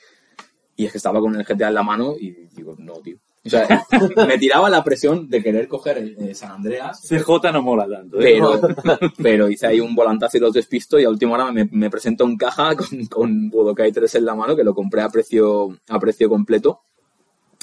y 0.76 0.86
es 0.86 0.92
que 0.92 0.98
estaba 0.98 1.20
con 1.20 1.36
el 1.36 1.44
GTA 1.44 1.68
en 1.68 1.76
la 1.76 1.84
mano 1.84 2.16
y 2.20 2.32
digo, 2.56 2.76
no, 2.80 2.94
tío. 2.94 3.18
O 3.46 3.50
sea, 3.50 3.86
me 4.28 4.38
tiraba 4.38 4.70
la 4.70 4.84
presión 4.84 5.30
de 5.30 5.44
querer 5.44 5.68
coger 5.68 6.16
eh, 6.18 6.34
San 6.34 6.52
Andreas, 6.52 7.02
CJ 7.02 7.52
no 7.52 7.62
mola 7.62 7.88
tanto, 7.88 8.20
¿eh? 8.22 8.40
pero, 8.40 8.62
pero 9.22 9.50
hice 9.50 9.68
ahí 9.68 9.82
un 9.82 9.94
volantazo 9.94 10.38
y 10.38 10.40
los 10.40 10.54
despisto 10.54 10.98
y 10.98 11.04
a 11.04 11.10
última 11.10 11.34
hora 11.34 11.52
me, 11.52 11.68
me 11.70 11.90
presento 11.90 12.24
en 12.24 12.38
caja 12.38 12.76
con, 12.76 13.06
con 13.08 13.50
Budokai 13.50 13.92
3 13.92 14.16
en 14.16 14.26
la 14.26 14.36
mano, 14.36 14.56
que 14.56 14.64
lo 14.64 14.74
compré 14.74 15.02
a 15.02 15.10
precio, 15.10 15.78
a 15.90 16.00
precio 16.00 16.30
completo. 16.30 16.84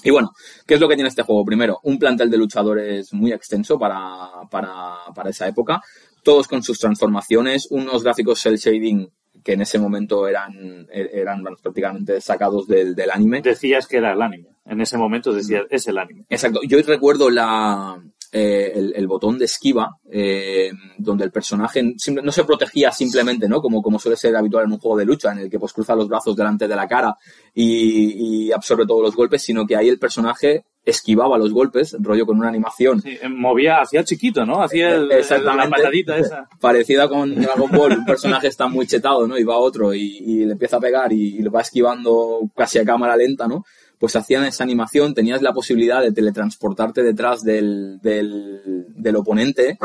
Y 0.03 0.11
bueno, 0.11 0.33
¿qué 0.67 0.75
es 0.75 0.81
lo 0.81 0.89
que 0.89 0.95
tiene 0.95 1.09
este 1.09 1.23
juego? 1.23 1.45
Primero, 1.45 1.81
un 1.83 1.99
plantel 1.99 2.31
de 2.31 2.39
luchadores 2.39 3.13
muy 3.13 3.33
extenso 3.33 3.79
para, 3.79 4.29
para, 4.51 4.97
para 5.15 5.31
esa 5.31 5.47
época, 5.49 5.83
todos 6.23 6.49
con 6.49 6.63
sus 6.63 6.79
transformaciones, 6.79 7.69
unos 7.71 8.03
gráficos 8.03 8.41
cel 8.41 8.57
shading 8.57 9.09
que 9.43 9.55
en 9.55 9.63
ese 9.63 9.79
momento 9.79 10.29
eran, 10.29 10.87
eran 10.93 11.43
bueno, 11.43 11.57
prácticamente 11.63 12.21
sacados 12.21 12.67
del, 12.67 12.95
del 12.95 13.11
anime. 13.11 13.41
Decías 13.41 13.87
que 13.87 13.97
era 13.97 14.13
el 14.13 14.21
anime. 14.21 14.49
En 14.67 14.81
ese 14.81 14.99
momento 14.99 15.33
decías, 15.33 15.65
es 15.71 15.87
el 15.89 15.99
anime. 15.99 16.27
Exacto. 16.29 16.61
Yo 16.63 16.79
recuerdo 16.83 17.31
la, 17.31 18.03
eh, 18.33 18.73
el, 18.75 18.93
el 18.95 19.07
botón 19.09 19.39
de 19.39 19.47
esquiva, 19.47 19.97
eh, 20.11 20.71
donde 20.99 21.25
el 21.25 21.33
personaje 21.33 21.83
no 21.83 22.33
se 22.33 22.45
protegía 22.45 22.93
simplemente, 22.93 23.49
¿no? 23.49 23.61
Como, 23.61 23.83
como 23.83 23.99
suele 23.99 24.17
ser 24.17 24.37
habitual 24.37 24.67
en 24.67 24.73
un 24.73 24.79
juego 24.79 24.97
de 24.97 25.05
lucha, 25.05 25.33
en 25.33 25.39
el 25.39 25.51
que 25.51 25.59
pues 25.59 25.73
cruza 25.73 25.97
los 25.97 26.09
brazos 26.09 26.37
delante 26.37 26.69
de 26.69 26.77
la 26.77 26.87
cara 26.87 27.17
y, 27.55 28.47
y 28.47 28.53
absorbe 28.53 28.87
todos 28.87 29.03
los 29.03 29.17
golpes, 29.17 29.43
sino 29.43 29.67
que 29.67 29.77
ahí 29.77 29.89
el 29.89 29.99
personaje 29.99 30.65
esquivaba 30.85 31.39
los 31.39 31.53
golpes, 31.53 31.97
rollo 32.01 32.25
con 32.25 32.39
una 32.39 32.49
animación 32.49 33.03
Sí, 33.03 33.19
eh, 33.21 33.29
movía, 33.29 33.81
hacía 33.81 34.05
chiquito, 34.05 34.47
¿no? 34.47 34.63
Hacía 34.63 34.95
el, 34.95 35.09
la 35.09 35.69
patadita 35.69 36.17
esa. 36.17 36.49
parecida 36.61 37.09
con 37.09 37.35
Dragon 37.35 37.71
Ball, 37.71 37.99
un 37.99 38.05
personaje 38.05 38.47
está 38.47 38.67
muy 38.67 38.87
chetado, 38.87 39.27
¿no? 39.27 39.37
Y 39.37 39.45
va 39.45 39.59
otro 39.59 39.93
y, 39.93 40.19
y 40.19 40.45
le 40.45 40.53
empieza 40.53 40.77
a 40.77 40.81
pegar 40.81 41.13
y, 41.13 41.37
y 41.37 41.43
lo 41.43 41.51
va 41.51 41.61
esquivando 41.61 42.41
casi 42.57 42.79
a 42.79 42.85
cámara 42.85 43.17
lenta, 43.17 43.47
¿no? 43.47 43.65
Pues 44.01 44.17
hacían 44.17 44.47
esa 44.47 44.65
animación, 44.65 45.13
tenías 45.13 45.43
la 45.43 45.53
posibilidad 45.53 46.01
de 46.01 46.11
teletransportarte 46.11 47.03
detrás 47.03 47.43
del, 47.43 48.01
del, 48.01 48.87
del 48.89 49.17
oponente. 49.17 49.79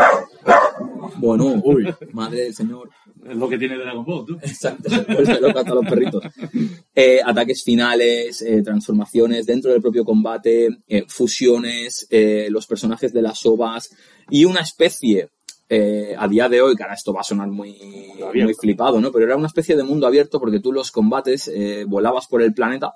Bueno, 1.18 1.62
uy, 1.64 1.94
madre 2.14 2.44
del 2.44 2.56
señor. 2.56 2.90
Es 3.30 3.36
lo 3.36 3.50
que 3.50 3.58
tiene 3.58 3.78
Dragon 3.78 4.06
Ball, 4.06 4.26
tú. 4.26 4.36
Exacto, 4.42 4.90
pues 5.14 5.28
se 5.28 5.42
loca 5.42 5.60
hasta 5.60 5.74
los 5.74 5.86
perritos. 5.86 6.24
Eh, 6.94 7.20
ataques 7.26 7.62
finales, 7.64 8.42
eh, 8.42 8.62
transformaciones 8.64 9.46
dentro 9.46 9.72
del 9.72 9.82
propio 9.82 10.06
combate, 10.06 10.70
eh, 10.88 11.04
fusiones, 11.10 12.08
los 12.50 12.68
personajes 12.68 13.12
de 13.12 13.22
las 13.22 13.46
ovas 13.46 13.90
y 14.30 14.46
una 14.46 14.62
especie, 14.62 15.28
a 16.18 16.28
día 16.30 16.48
de 16.48 16.62
hoy, 16.62 16.76
que 16.78 16.84
ahora 16.84 16.96
esto 16.96 17.12
va 17.12 17.20
a 17.20 17.24
sonar 17.24 17.50
muy, 17.50 17.76
muy 18.34 18.54
flipado, 18.54 19.02
¿no? 19.02 19.12
Pero 19.12 19.26
era 19.26 19.36
una 19.36 19.48
especie 19.48 19.76
de 19.76 19.84
mundo 19.84 20.08
abierto 20.08 20.40
porque 20.40 20.62
tú 20.62 20.72
los 20.72 20.90
combates 20.92 21.52
volabas 21.88 22.28
por 22.28 22.42
el 22.42 22.54
planeta 22.54 22.94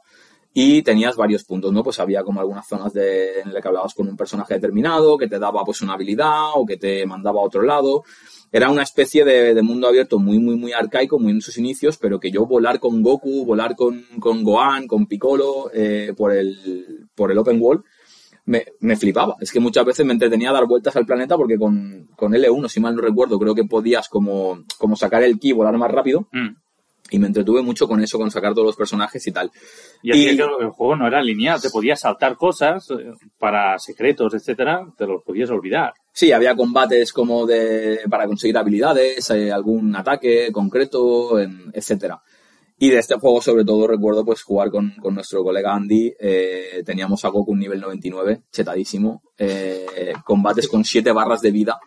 y 0.54 0.82
tenías 0.82 1.16
varios 1.16 1.44
puntos, 1.44 1.72
¿no? 1.72 1.84
Pues 1.84 2.00
había 2.00 2.24
como 2.24 2.40
algunas 2.40 2.68
zonas 2.68 2.92
de, 2.94 3.42
en 3.42 3.54
las 3.54 3.62
que 3.62 3.68
hablabas 3.68 3.94
con 3.94 4.08
un 4.08 4.18
personaje 4.18 4.56
determinado, 4.56 5.18
que 5.18 5.28
te 5.28 5.38
daba 5.38 5.64
pues 5.64 5.82
una 5.82 5.94
habilidad 5.94 6.52
o 6.56 6.66
que 6.66 6.78
te 6.78 7.06
mandaba 7.06 7.40
a 7.40 7.44
otro 7.44 7.62
lado. 7.62 8.04
Era 8.52 8.70
una 8.72 8.82
especie 8.82 9.24
de, 9.24 9.54
de 9.54 9.62
mundo 9.62 9.88
abierto 9.88 10.18
muy, 10.18 10.40
muy, 10.40 10.56
muy 10.56 10.74
arcaico, 10.74 11.20
muy 11.20 11.34
en 11.34 11.42
sus 11.42 11.58
inicios, 11.60 11.98
pero 11.98 12.20
que 12.20 12.32
yo 12.32 12.48
volar 12.48 12.80
con 12.80 13.04
Goku, 13.04 13.46
volar 13.46 13.76
con, 13.76 14.04
con 14.20 14.44
Gohan, 14.44 14.88
con 14.88 15.06
Piccolo, 15.06 15.70
eh, 15.72 16.14
por, 16.18 16.34
el, 16.34 17.08
por 17.14 17.32
el 17.32 17.38
open 17.38 17.62
world, 17.62 17.84
me, 18.46 18.66
me 18.80 18.96
flipaba. 18.96 19.36
Es 19.40 19.52
que 19.52 19.60
muchas 19.60 19.86
veces 19.86 20.04
me 20.04 20.14
entretenía 20.14 20.50
a 20.50 20.54
dar 20.54 20.66
vueltas 20.66 20.96
al 20.96 21.06
planeta 21.06 21.38
porque 21.38 21.60
con, 21.60 22.10
con 22.16 22.34
L1, 22.34 22.68
si 22.70 22.80
mal 22.80 22.96
no 22.96 23.02
recuerdo, 23.02 23.38
creo 23.38 23.54
que 23.54 23.66
podías 23.66 24.10
como, 24.10 24.64
como 24.80 24.96
sacar 24.96 25.22
el 25.22 25.38
ki, 25.38 25.52
volar 25.52 25.78
más 25.78 25.92
rápido. 25.92 26.28
Mm. 26.32 26.56
Y 27.12 27.20
me 27.20 27.28
entretuve 27.28 27.62
mucho 27.62 27.88
con 27.88 28.02
eso, 28.02 28.18
con 28.18 28.30
sacar 28.30 28.54
todos 28.54 28.68
los 28.68 28.76
personajes 28.76 29.26
y 29.26 29.32
tal. 29.32 29.52
Y 30.04 30.12
Y- 30.16 30.38
que 30.38 30.44
el 30.44 30.70
juego 30.70 30.96
no 30.96 31.08
era 31.08 31.22
lineal, 31.22 31.60
te 31.62 31.70
podías 31.70 32.00
saltar 32.02 32.36
cosas 32.38 32.90
eh, 32.92 33.12
para 33.38 33.78
secretos, 33.80 34.34
etcétera, 34.34 34.86
te 34.98 35.08
los 35.08 35.24
podías 35.24 35.50
olvidar. 35.50 35.94
Sí, 36.14 36.32
había 36.32 36.56
combates 36.56 37.12
como 37.14 37.46
de 37.48 38.02
para 38.10 38.28
conseguir 38.28 38.58
habilidades, 38.58 39.30
eh, 39.32 39.52
algún 39.52 39.96
ataque 39.96 40.52
concreto, 40.52 41.40
em, 41.40 41.72
etcétera. 41.74 42.22
Y 42.82 42.90
de 42.92 43.00
este 43.00 43.16
juego, 43.16 43.42
sobre 43.42 43.66
todo, 43.66 43.88
recuerdo 43.88 44.24
pues 44.24 44.42
jugar 44.42 44.70
con, 44.72 44.92
con 45.02 45.14
nuestro 45.16 45.44
colega 45.44 45.74
Andy. 45.74 46.14
eh, 46.20 46.82
teníamos 46.86 47.26
a 47.26 47.30
Goku 47.30 47.56
nivel 47.56 47.82
99, 47.82 48.42
chetadísimo. 48.52 49.22
eh, 49.38 50.14
combates 50.24 50.68
con 50.68 50.84
7 50.86 51.12
barras 51.12 51.42
de 51.42 51.52
vida 51.52 51.78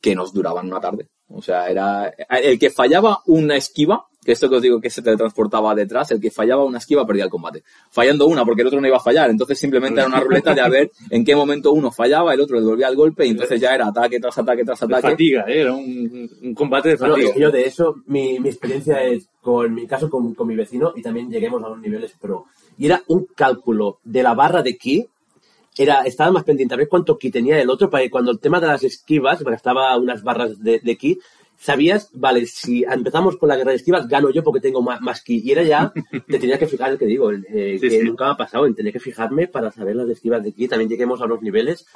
que 0.00 0.14
nos 0.14 0.32
duraban 0.32 0.66
una 0.66 0.80
tarde. 0.80 1.08
O 1.28 1.40
sea, 1.42 1.68
era 1.70 2.08
el 2.42 2.58
que 2.58 2.70
fallaba 2.70 3.20
una 3.26 3.56
esquiva, 3.56 4.04
que 4.24 4.32
esto 4.32 4.48
que 4.48 4.56
os 4.56 4.62
digo 4.62 4.80
que 4.80 4.88
se 4.90 5.02
teletransportaba 5.02 5.74
detrás, 5.74 6.10
el 6.12 6.20
que 6.20 6.30
fallaba 6.30 6.64
una 6.64 6.78
esquiva 6.78 7.06
perdía 7.06 7.24
el 7.24 7.30
combate. 7.30 7.64
Fallando 7.90 8.26
una 8.26 8.44
porque 8.44 8.62
el 8.62 8.68
otro 8.68 8.80
no 8.80 8.86
iba 8.86 8.96
a 8.98 9.00
fallar, 9.00 9.30
entonces 9.30 9.58
simplemente 9.58 10.00
era 10.00 10.08
una 10.08 10.20
ruleta 10.20 10.54
de 10.54 10.60
a 10.60 10.68
ver 10.68 10.90
en 11.10 11.24
qué 11.24 11.34
momento 11.34 11.72
uno 11.72 11.90
fallaba, 11.90 12.32
el 12.32 12.40
otro 12.40 12.56
le 12.56 12.62
devolvía 12.62 12.88
el 12.88 12.96
golpe 12.96 13.26
y 13.26 13.30
entonces 13.30 13.60
ya 13.60 13.74
era 13.74 13.88
ataque 13.88 14.20
tras 14.20 14.38
ataque 14.38 14.64
tras 14.64 14.78
De 14.80 14.86
ataque. 14.86 15.10
fatiga, 15.10 15.44
¿eh? 15.48 15.60
era 15.62 15.72
un, 15.74 16.30
un 16.42 16.54
combate 16.54 16.90
de 16.90 16.96
Bueno, 16.96 17.14
fatiga. 17.14 17.32
que 17.34 17.40
yo 17.40 17.50
de 17.50 17.64
eso, 17.64 17.96
mi, 18.06 18.38
mi 18.38 18.48
experiencia 18.48 19.02
es, 19.02 19.28
con 19.40 19.74
mi 19.74 19.86
caso, 19.86 20.08
con, 20.08 20.34
con 20.34 20.46
mi 20.46 20.54
vecino, 20.54 20.92
y 20.94 21.02
también 21.02 21.30
lleguemos 21.30 21.62
a 21.64 21.68
los 21.68 21.80
niveles 21.80 22.14
pro. 22.20 22.46
Y 22.78 22.86
era 22.86 23.02
un 23.08 23.26
cálculo 23.34 23.98
de 24.04 24.22
la 24.22 24.34
barra 24.34 24.62
de 24.62 24.76
ki, 24.76 25.06
era, 25.78 26.02
estaba 26.02 26.30
más 26.30 26.44
pendiente 26.44 26.74
a 26.74 26.76
ver 26.76 26.88
cuánto 26.88 27.16
ki 27.18 27.30
tenía 27.30 27.60
el 27.60 27.70
otro, 27.70 27.88
para 27.90 28.04
que 28.04 28.10
cuando 28.10 28.30
el 28.30 28.38
tema 28.38 28.60
de 28.60 28.66
las 28.66 28.84
esquivas, 28.84 29.42
gastaba 29.42 29.96
unas 29.96 30.22
barras 30.22 30.58
de, 30.62 30.80
de 30.80 30.96
ki, 30.96 31.18
sabías, 31.62 32.10
vale, 32.12 32.44
si 32.46 32.82
empezamos 32.82 33.36
con 33.36 33.48
la 33.48 33.56
guerra 33.56 33.70
de 33.70 33.76
esquivas, 33.76 34.08
gano 34.08 34.30
yo 34.30 34.42
porque 34.42 34.60
tengo 34.60 34.82
más, 34.82 35.00
más 35.00 35.22
ki. 35.22 35.42
Y 35.44 35.52
era 35.52 35.62
ya, 35.62 35.92
te 36.28 36.38
tenía 36.38 36.58
que 36.58 36.66
fijar, 36.66 36.90
el 36.90 36.98
que 36.98 37.06
digo, 37.06 37.30
eh, 37.30 37.78
Sí, 37.80 37.88
que 37.88 37.90
sí. 37.90 38.02
nunca 38.02 38.24
me 38.26 38.30
ha 38.32 38.36
pasado, 38.36 38.66
en 38.66 38.74
tener 38.74 38.92
que 38.92 38.98
fijarme 39.00 39.46
para 39.46 39.70
saber 39.70 39.94
las 39.94 40.08
esquivas 40.08 40.42
de 40.42 40.52
ki. 40.52 40.66
También 40.68 40.90
lleguemos 40.90 41.20
a 41.22 41.26
los 41.26 41.40
niveles, 41.40 41.86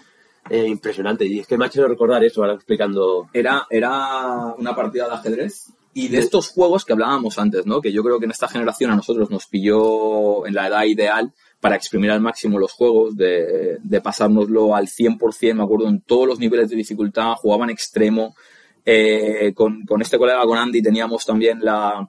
eh, 0.48 0.66
impresionante. 0.68 1.26
Y 1.26 1.40
es 1.40 1.46
que 1.48 1.58
me 1.58 1.64
ha 1.64 1.68
hecho 1.68 1.86
recordar 1.88 2.22
eso, 2.22 2.42
ahora 2.42 2.54
explicando 2.54 3.28
Era, 3.32 3.66
era 3.68 4.54
una 4.56 4.74
partida 4.76 5.08
de 5.08 5.14
ajedrez. 5.14 5.72
Y 5.92 6.08
de 6.08 6.18
estos 6.18 6.50
juegos 6.50 6.84
que 6.84 6.92
hablábamos 6.92 7.38
antes, 7.38 7.64
¿no? 7.66 7.80
Que 7.80 7.90
yo 7.90 8.04
creo 8.04 8.18
que 8.18 8.26
en 8.26 8.30
esta 8.30 8.48
generación 8.48 8.90
a 8.90 8.96
nosotros 8.96 9.30
nos 9.30 9.46
pilló 9.46 10.46
en 10.46 10.54
la 10.54 10.68
edad 10.68 10.84
ideal 10.84 11.32
para 11.58 11.74
exprimir 11.74 12.10
al 12.10 12.20
máximo 12.20 12.58
los 12.58 12.72
juegos, 12.72 13.16
de, 13.16 13.78
de 13.82 14.00
pasárnoslo 14.02 14.76
al 14.76 14.86
100%, 14.88 15.54
me 15.54 15.62
acuerdo, 15.64 15.88
en 15.88 16.02
todos 16.02 16.28
los 16.28 16.38
niveles 16.38 16.68
de 16.68 16.76
dificultad, 16.76 17.32
jugaban 17.36 17.70
extremo. 17.70 18.36
Eh, 18.88 19.52
con, 19.52 19.84
con 19.84 20.00
este 20.00 20.16
colega, 20.16 20.44
con 20.44 20.56
Andy, 20.56 20.80
teníamos 20.80 21.26
también 21.26 21.58
la, 21.60 22.08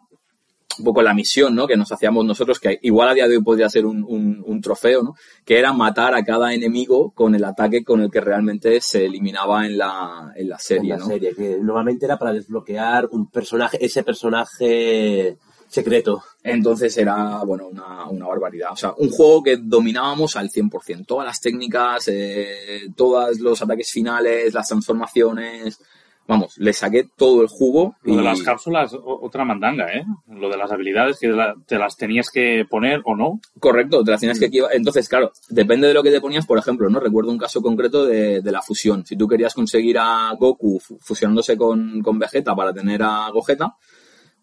un 0.78 0.86
poco 0.86 1.02
la 1.02 1.14
misión, 1.14 1.56
¿no? 1.56 1.68
Que 1.68 1.76
nos 1.76 1.92
hacíamos 1.92 2.24
nosotros, 2.24 2.60
que 2.60 2.78
igual 2.84 3.10
a 3.10 3.14
día 3.14 3.28
de 3.28 3.38
hoy 3.38 3.44
podría 3.44 3.68
ser 3.68 3.86
un, 3.86 4.04
un, 4.04 4.44
un 4.46 4.62
trofeo, 4.62 5.02
¿no? 5.02 5.16
Que 5.44 5.58
era 5.58 5.74
matar 5.74 6.14
a 6.14 6.24
cada 6.24 6.54
enemigo 6.54 7.12
con 7.16 7.34
el 7.36 7.44
ataque 7.44 7.84
con 7.84 8.02
el 8.02 8.12
que 8.12 8.22
realmente 8.22 8.80
se 8.82 9.06
eliminaba 9.06 9.66
en 9.66 9.78
la, 9.78 10.34
en 10.36 10.50
la 10.50 10.60
serie, 10.60 10.94
en 10.94 11.00
la 11.00 11.06
¿no? 11.06 11.08
serie, 11.08 11.34
que 11.36 11.58
normalmente 11.60 12.06
era 12.06 12.18
para 12.18 12.34
desbloquear 12.34 13.08
un 13.12 13.30
personaje, 13.30 13.84
ese 13.84 14.04
personaje 14.04 15.38
secreto. 15.68 16.24
Entonces 16.44 16.96
era, 16.98 17.44
bueno, 17.44 17.68
una, 17.68 18.08
una 18.08 18.28
barbaridad. 18.28 18.72
O 18.72 18.78
sea, 18.78 18.94
un 18.98 19.10
juego 19.10 19.44
que 19.44 19.58
dominábamos 19.58 20.36
al 20.36 20.50
100%. 20.50 21.06
Todas 21.06 21.26
las 21.26 21.42
técnicas, 21.42 22.08
eh, 22.08 22.88
todos 22.96 23.40
los 23.40 23.62
ataques 23.62 23.92
finales, 23.92 24.54
las 24.54 24.68
transformaciones. 24.68 25.80
Vamos, 26.28 26.58
le 26.58 26.74
saqué 26.74 27.08
todo 27.16 27.42
el 27.42 27.48
jugo. 27.48 27.96
Lo 28.04 28.18
de 28.18 28.22
y- 28.22 28.26
las 28.26 28.42
cápsulas, 28.44 28.92
otra 29.02 29.46
mandanga, 29.46 29.86
¿eh? 29.94 30.04
Lo 30.28 30.50
de 30.50 30.58
las 30.58 30.70
habilidades 30.72 31.18
que 31.20 31.34
te 31.66 31.78
las 31.78 31.96
tenías 31.96 32.30
que 32.30 32.66
poner 32.70 33.02
o 33.06 33.16
no. 33.16 33.40
Correcto, 33.60 34.04
te 34.04 34.12
las 34.12 34.20
tenías 34.20 34.38
que 34.38 34.48
equiva- 34.48 34.70
Entonces, 34.74 35.08
claro, 35.08 35.32
depende 35.50 35.88
de 35.88 35.94
lo 35.94 36.04
que 36.04 36.12
te 36.12 36.20
ponías, 36.20 36.46
por 36.46 36.58
ejemplo, 36.60 36.90
¿no? 36.90 37.00
Recuerdo 37.00 37.32
un 37.32 37.38
caso 37.38 37.62
concreto 37.62 38.06
de, 38.06 38.42
de 38.42 38.52
la 38.52 38.62
fusión. 38.62 39.06
Si 39.06 39.16
tú 39.16 39.26
querías 39.28 39.54
conseguir 39.54 39.98
a 40.00 40.34
Goku 40.38 40.80
fu- 40.82 40.98
fusionándose 41.00 41.56
con, 41.56 42.02
con 42.02 42.20
Vegeta 42.20 42.54
para 42.56 42.74
tener 42.74 43.02
a 43.04 43.30
Gogeta, 43.32 43.76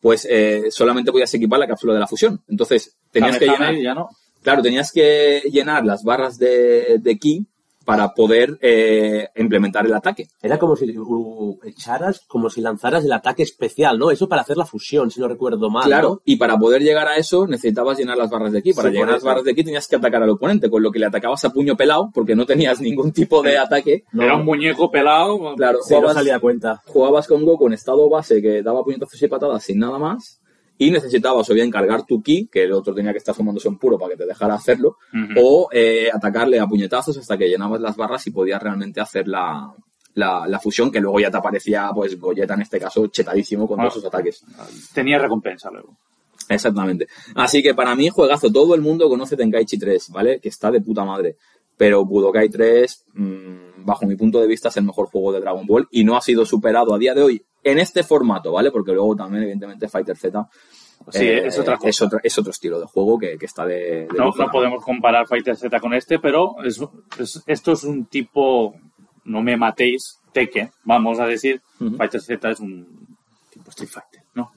pues 0.01 0.27
eh, 0.31 0.65
solamente 0.71 1.13
podías 1.13 1.33
equipar 1.35 1.59
la 1.61 1.67
cápsula 1.67 1.95
de 1.95 2.01
la 2.01 2.07
fusión. 2.07 2.43
Entonces, 2.49 2.97
tenías 3.11 3.39
que 3.39 3.47
llenar, 3.47 3.75
ya 3.77 3.95
no. 3.95 4.09
claro, 4.43 4.63
tenías 4.63 4.91
que 4.93 5.43
llenar 5.51 5.85
las 5.85 6.03
barras 6.03 6.39
de, 6.39 6.99
de 6.99 7.19
ki 7.19 7.47
para 7.85 8.15
poder 8.15 8.59
eh, 8.61 9.29
implementar 9.37 9.87
el 9.87 9.95
ataque. 9.95 10.29
Era 10.43 10.59
como 10.59 10.77
si 10.77 10.97
uh, 10.97 11.59
echaras, 11.65 12.23
como 12.27 12.51
si 12.51 12.61
lanzaras 12.61 13.05
el 13.05 13.13
ataque 13.13 13.43
especial, 13.43 13.99
¿no? 13.99 14.11
Eso 14.11 14.29
para 14.29 14.43
hacer 14.43 14.57
la 14.57 14.65
fusión, 14.67 15.11
si 15.11 15.21
no 15.21 15.29
recuerdo 15.29 15.71
mal. 15.71 15.85
Claro, 15.85 16.09
¿no? 16.09 16.21
y 16.25 16.37
para 16.37 16.57
poder 16.59 16.83
llegar 16.83 17.09
a 17.09 17.17
eso 17.17 17.47
necesitabas 17.47 17.99
llenar 17.99 18.17
las 18.17 18.31
barras 18.31 18.53
de 18.53 18.63
ki. 18.63 18.73
Para 18.73 18.89
Sí, 18.91 18.95
llenar 18.95 19.11
las 19.13 19.23
barras 19.23 19.45
de 19.45 19.55
ki 19.55 19.65
tenías 19.65 19.87
que 19.89 19.97
atacar 19.97 20.23
al 20.23 20.31
oponente, 20.31 20.71
con 20.71 20.83
lo 20.83 20.91
que 20.91 20.99
le 20.99 21.07
atacabas 21.07 21.45
a 21.45 21.51
puño 21.51 21.77
pelado 21.77 22.11
porque 22.15 22.35
no 22.35 22.47
tenías 22.47 22.81
ningún 22.81 23.13
tipo 23.13 23.43
de 23.43 23.59
ataque. 23.59 24.05
No. 24.13 24.23
Era 24.23 24.37
un 24.37 24.45
muñeco 24.45 24.91
pelado. 24.91 25.55
Claro, 25.57 25.79
Sí, 25.83 25.95
no 26.01 26.13
salía 26.13 26.39
cuenta. 26.41 26.83
jugabas 26.87 27.27
con 27.27 27.45
Goku 27.45 27.67
en 27.67 27.75
estado 27.75 28.09
base 28.09 28.41
que 28.43 28.63
daba 28.63 28.83
puñetazos 28.85 29.23
y 29.23 29.29
patadas 29.29 29.63
sin 29.65 29.79
nada 29.79 29.99
más. 29.99 30.41
Y 30.77 30.91
necesitabas 30.91 31.49
o 31.49 31.55
bien 31.55 31.71
cargar 31.71 32.05
tu 32.05 32.21
ki, 32.23 32.49
que 32.51 32.65
el 32.65 32.73
otro 32.73 32.93
tenía 32.95 33.13
que 33.13 33.19
estar 33.19 33.35
sumándose 33.35 33.69
en 33.69 33.79
puro 33.79 33.97
para 33.99 34.11
que 34.13 34.17
te 34.17 34.27
dejara 34.27 34.55
hacerlo, 34.55 34.97
o 35.37 35.69
eh, 35.73 36.09
atacarle 36.13 36.59
a 36.59 36.67
puñetazos 36.67 37.17
hasta 37.17 37.39
que 37.39 37.49
llenabas 37.49 37.81
las 37.81 37.97
barras 37.97 38.27
y 38.27 38.33
podías 38.33 38.61
realmente 38.61 39.01
hacer 39.01 39.29
la, 39.29 39.73
la, 40.15 40.47
la 40.49 40.59
fusión, 40.59 40.91
que 40.91 41.01
luego 41.01 41.21
ya 41.21 41.31
te 41.31 41.37
aparecía, 41.37 41.91
pues, 41.95 42.19
Goyeta 42.19 42.55
en 42.55 42.63
este 42.63 42.81
caso, 42.81 43.07
chetadísimo 43.07 43.69
con 43.69 43.79
Ah. 43.79 43.85
todos 43.85 43.95
sus 43.95 44.05
ataques. 44.05 44.43
Tenía 44.93 45.19
recompensa 45.19 45.71
luego. 45.71 45.97
Exactamente. 46.49 47.07
Así 47.37 47.63
que 47.63 47.75
para 47.75 47.95
mí, 47.95 48.09
juegazo. 48.11 48.51
Todo 48.51 48.75
el 48.75 48.81
mundo 48.83 49.09
conoce 49.09 49.37
Tenkaichi 49.37 49.79
3, 49.79 50.11
¿vale? 50.11 50.41
Que 50.41 50.49
está 50.51 50.71
de 50.71 50.81
puta 50.81 51.05
madre. 51.05 51.37
Pero 51.77 52.05
Budokai 52.05 52.49
3, 52.51 53.05
mmm, 53.15 53.85
bajo 53.85 54.07
mi 54.07 54.15
punto 54.17 54.41
de 54.41 54.47
vista, 54.47 54.69
es 54.69 54.77
el 54.77 54.85
mejor 54.85 55.07
juego 55.07 55.33
de 55.33 55.41
Dragon 55.41 55.67
Ball 55.67 55.89
y 55.91 56.05
no 56.05 56.17
ha 56.17 56.21
sido 56.21 56.45
superado 56.45 56.95
a 56.95 56.99
día 56.99 57.15
de 57.15 57.23
hoy 57.23 57.43
en 57.65 57.79
este 57.79 58.03
formato, 58.05 58.53
¿vale? 58.53 58.71
Porque 58.71 58.93
luego 58.93 59.17
también, 59.17 59.43
evidentemente, 59.45 59.89
Fighter 59.89 60.17
Z 60.17 60.49
Sí, 61.11 61.25
eh, 61.25 61.47
es 61.49 61.59
otra 61.59 61.77
cosa. 61.77 61.89
Es 61.89 62.01
otro, 62.03 62.19
es 62.23 62.39
otro 62.39 62.51
estilo 62.53 62.79
de 62.81 62.87
juego 62.87 63.19
que, 63.19 63.37
que 63.37 63.45
está 63.47 63.67
de... 63.67 64.07
de 64.07 64.09
No, 64.17 64.31
no 64.37 64.51
podemos 64.51 64.83
comparar 64.83 65.27
Fighter 65.27 65.57
Z 65.57 65.79
con 65.81 65.93
este, 65.93 66.19
pero 66.19 66.55
es, 66.65 66.81
es- 67.19 67.43
esto 67.47 67.73
es 67.73 67.85
un 67.85 68.07
tipo, 68.07 68.75
no 69.25 69.43
me 69.43 69.57
matéis, 69.57 70.19
Tekken, 70.33 70.71
vamos 70.85 71.19
a 71.21 71.27
decir. 71.27 71.61
Fighter 71.99 72.21
Z 72.23 72.51
es 72.51 72.61
un 72.61 73.17
tipo 73.51 73.69
Street 73.71 73.91
Fighter, 73.91 74.23
¿no? 74.35 74.51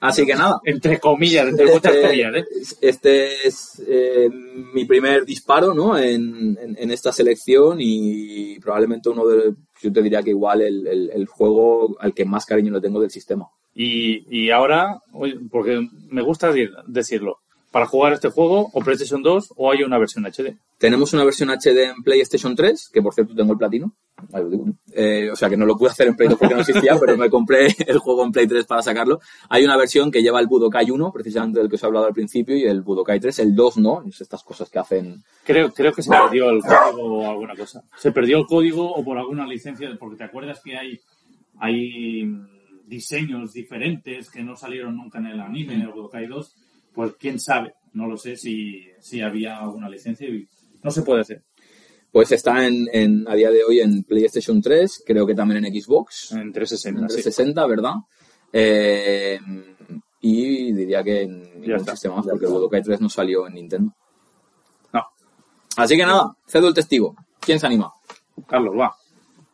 Así 0.00 0.24
que 0.24 0.34
nada. 0.36 0.60
Entre 0.64 1.00
comillas, 1.00 1.48
entre 1.48 1.66
muchas 1.74 1.96
comillas, 1.96 2.32
¿eh? 2.36 2.44
Este 2.80 3.46
es 3.48 3.82
eh, 3.86 4.30
mi 4.72 4.84
primer 4.84 5.24
disparo, 5.24 5.74
¿no? 5.74 5.98
En, 5.98 6.56
en- 6.60 6.76
en 6.78 6.90
esta 6.92 7.10
selección 7.12 7.78
y 7.80 8.58
probablemente 8.60 9.08
uno 9.08 9.26
de, 9.26 9.54
yo 9.82 9.92
te 9.92 10.02
diría 10.02 10.22
que 10.22 10.30
igual 10.30 10.60
el, 10.62 10.86
el- 10.86 11.10
el 11.10 11.26
juego 11.26 11.96
al 12.00 12.14
que 12.14 12.24
más 12.24 12.44
cariño 12.46 12.72
le 12.72 12.80
tengo 12.80 13.00
del 13.00 13.10
sistema. 13.10 13.48
Y, 13.74 14.24
y 14.28 14.50
ahora, 14.50 15.00
porque 15.50 15.86
me 16.10 16.22
gusta 16.22 16.48
decir- 16.52 16.72
decirlo, 16.86 17.38
para 17.70 17.86
jugar 17.86 18.14
este 18.14 18.30
juego, 18.30 18.70
o 18.72 18.80
PlayStation 18.80 19.22
2 19.22 19.54
o 19.56 19.70
hay 19.70 19.82
una 19.82 19.98
versión 19.98 20.24
HD. 20.24 20.56
Tenemos 20.78 21.12
una 21.12 21.24
versión 21.24 21.50
HD 21.50 21.90
en 21.90 22.02
PlayStation 22.02 22.54
3, 22.54 22.90
que 22.92 23.02
por 23.02 23.12
cierto 23.12 23.34
tengo 23.34 23.52
el 23.52 23.58
platino. 23.58 23.92
Ahí 24.32 24.42
lo 24.42 24.50
digo. 24.50 24.64
Eh, 24.92 25.30
o 25.30 25.36
sea 25.36 25.48
que 25.48 25.56
no 25.56 25.66
lo 25.66 25.76
pude 25.76 25.90
hacer 25.90 26.08
en 26.08 26.16
Play 26.16 26.28
2 26.28 26.38
porque 26.38 26.54
no 26.54 26.60
existía, 26.60 26.96
pero 26.98 27.16
me 27.16 27.28
compré 27.30 27.68
el 27.86 27.98
juego 27.98 28.24
en 28.24 28.32
Play 28.32 28.46
3 28.46 28.64
para 28.64 28.82
sacarlo. 28.82 29.20
Hay 29.48 29.64
una 29.64 29.76
versión 29.76 30.10
que 30.10 30.22
lleva 30.22 30.40
el 30.40 30.46
Budokai 30.46 30.90
1, 30.90 31.12
precisamente 31.12 31.60
del 31.60 31.68
que 31.68 31.76
os 31.76 31.82
he 31.82 31.86
hablado 31.86 32.06
al 32.06 32.14
principio, 32.14 32.56
y 32.56 32.64
el 32.64 32.82
Budokai 32.82 33.20
3. 33.20 33.38
El 33.40 33.54
2 33.54 33.78
no, 33.78 34.02
es 34.08 34.20
estas 34.20 34.42
cosas 34.42 34.70
que 34.70 34.78
hacen. 34.78 35.22
Creo, 35.44 35.72
creo 35.72 35.92
que 35.92 36.02
se 36.02 36.10
perdió 36.10 36.50
el 36.50 36.62
código 36.62 37.18
o 37.18 37.30
alguna 37.30 37.54
cosa. 37.54 37.84
Se 37.96 38.12
perdió 38.12 38.38
el 38.38 38.46
código 38.46 38.90
o 38.92 39.04
por 39.04 39.18
alguna 39.18 39.46
licencia, 39.46 39.88
porque 39.98 40.16
te 40.16 40.24
acuerdas 40.24 40.60
que 40.64 40.76
hay, 40.76 41.00
hay 41.58 42.24
mm, 42.24 42.86
diseños 42.86 43.52
diferentes 43.52 44.30
que 44.30 44.42
no 44.42 44.56
salieron 44.56 44.96
nunca 44.96 45.18
en 45.18 45.26
el 45.26 45.40
anime, 45.40 45.74
en 45.74 45.82
el 45.82 45.88
Budokai 45.88 46.26
2. 46.26 46.54
Pues 46.98 47.12
quién 47.16 47.38
sabe, 47.38 47.74
no 47.92 48.08
lo 48.08 48.16
sé 48.16 48.34
si, 48.34 48.84
si 48.98 49.20
había 49.20 49.58
alguna 49.58 49.88
licencia 49.88 50.28
y 50.28 50.48
no 50.82 50.90
se 50.90 51.02
puede 51.02 51.20
hacer. 51.20 51.44
Pues 52.10 52.32
está 52.32 52.66
en, 52.66 52.88
en- 52.92 53.24
a 53.28 53.36
día 53.36 53.52
de 53.52 53.62
hoy 53.62 53.78
en 53.78 54.02
PlayStation 54.02 54.60
3, 54.60 55.04
creo 55.06 55.24
que 55.24 55.36
también 55.36 55.64
en 55.64 55.80
Xbox, 55.80 56.32
En 56.32 56.52
360, 56.52 57.02
en 57.02 57.08
sí. 57.08 57.14
360, 57.22 57.66
¿verdad? 57.68 57.92
Eh, 58.52 59.38
y 60.22 60.72
diría 60.72 61.04
que 61.04 61.22
en 61.22 61.60
ningún 61.60 61.86
sistema 61.86 62.16
más, 62.16 62.26
porque 62.26 62.46
el 62.46 62.50
Budokai 62.52 62.82
3 62.82 63.00
no 63.00 63.08
salió 63.08 63.46
en 63.46 63.54
Nintendo. 63.54 63.92
No, 64.92 65.02
Así 65.76 65.96
que 65.96 66.04
nada, 66.04 66.34
cedo 66.48 66.66
el 66.66 66.74
testigo. 66.74 67.14
¿Quién 67.38 67.60
se 67.60 67.66
anima? 67.68 67.92
Carlos, 68.48 68.74
va. 68.76 68.92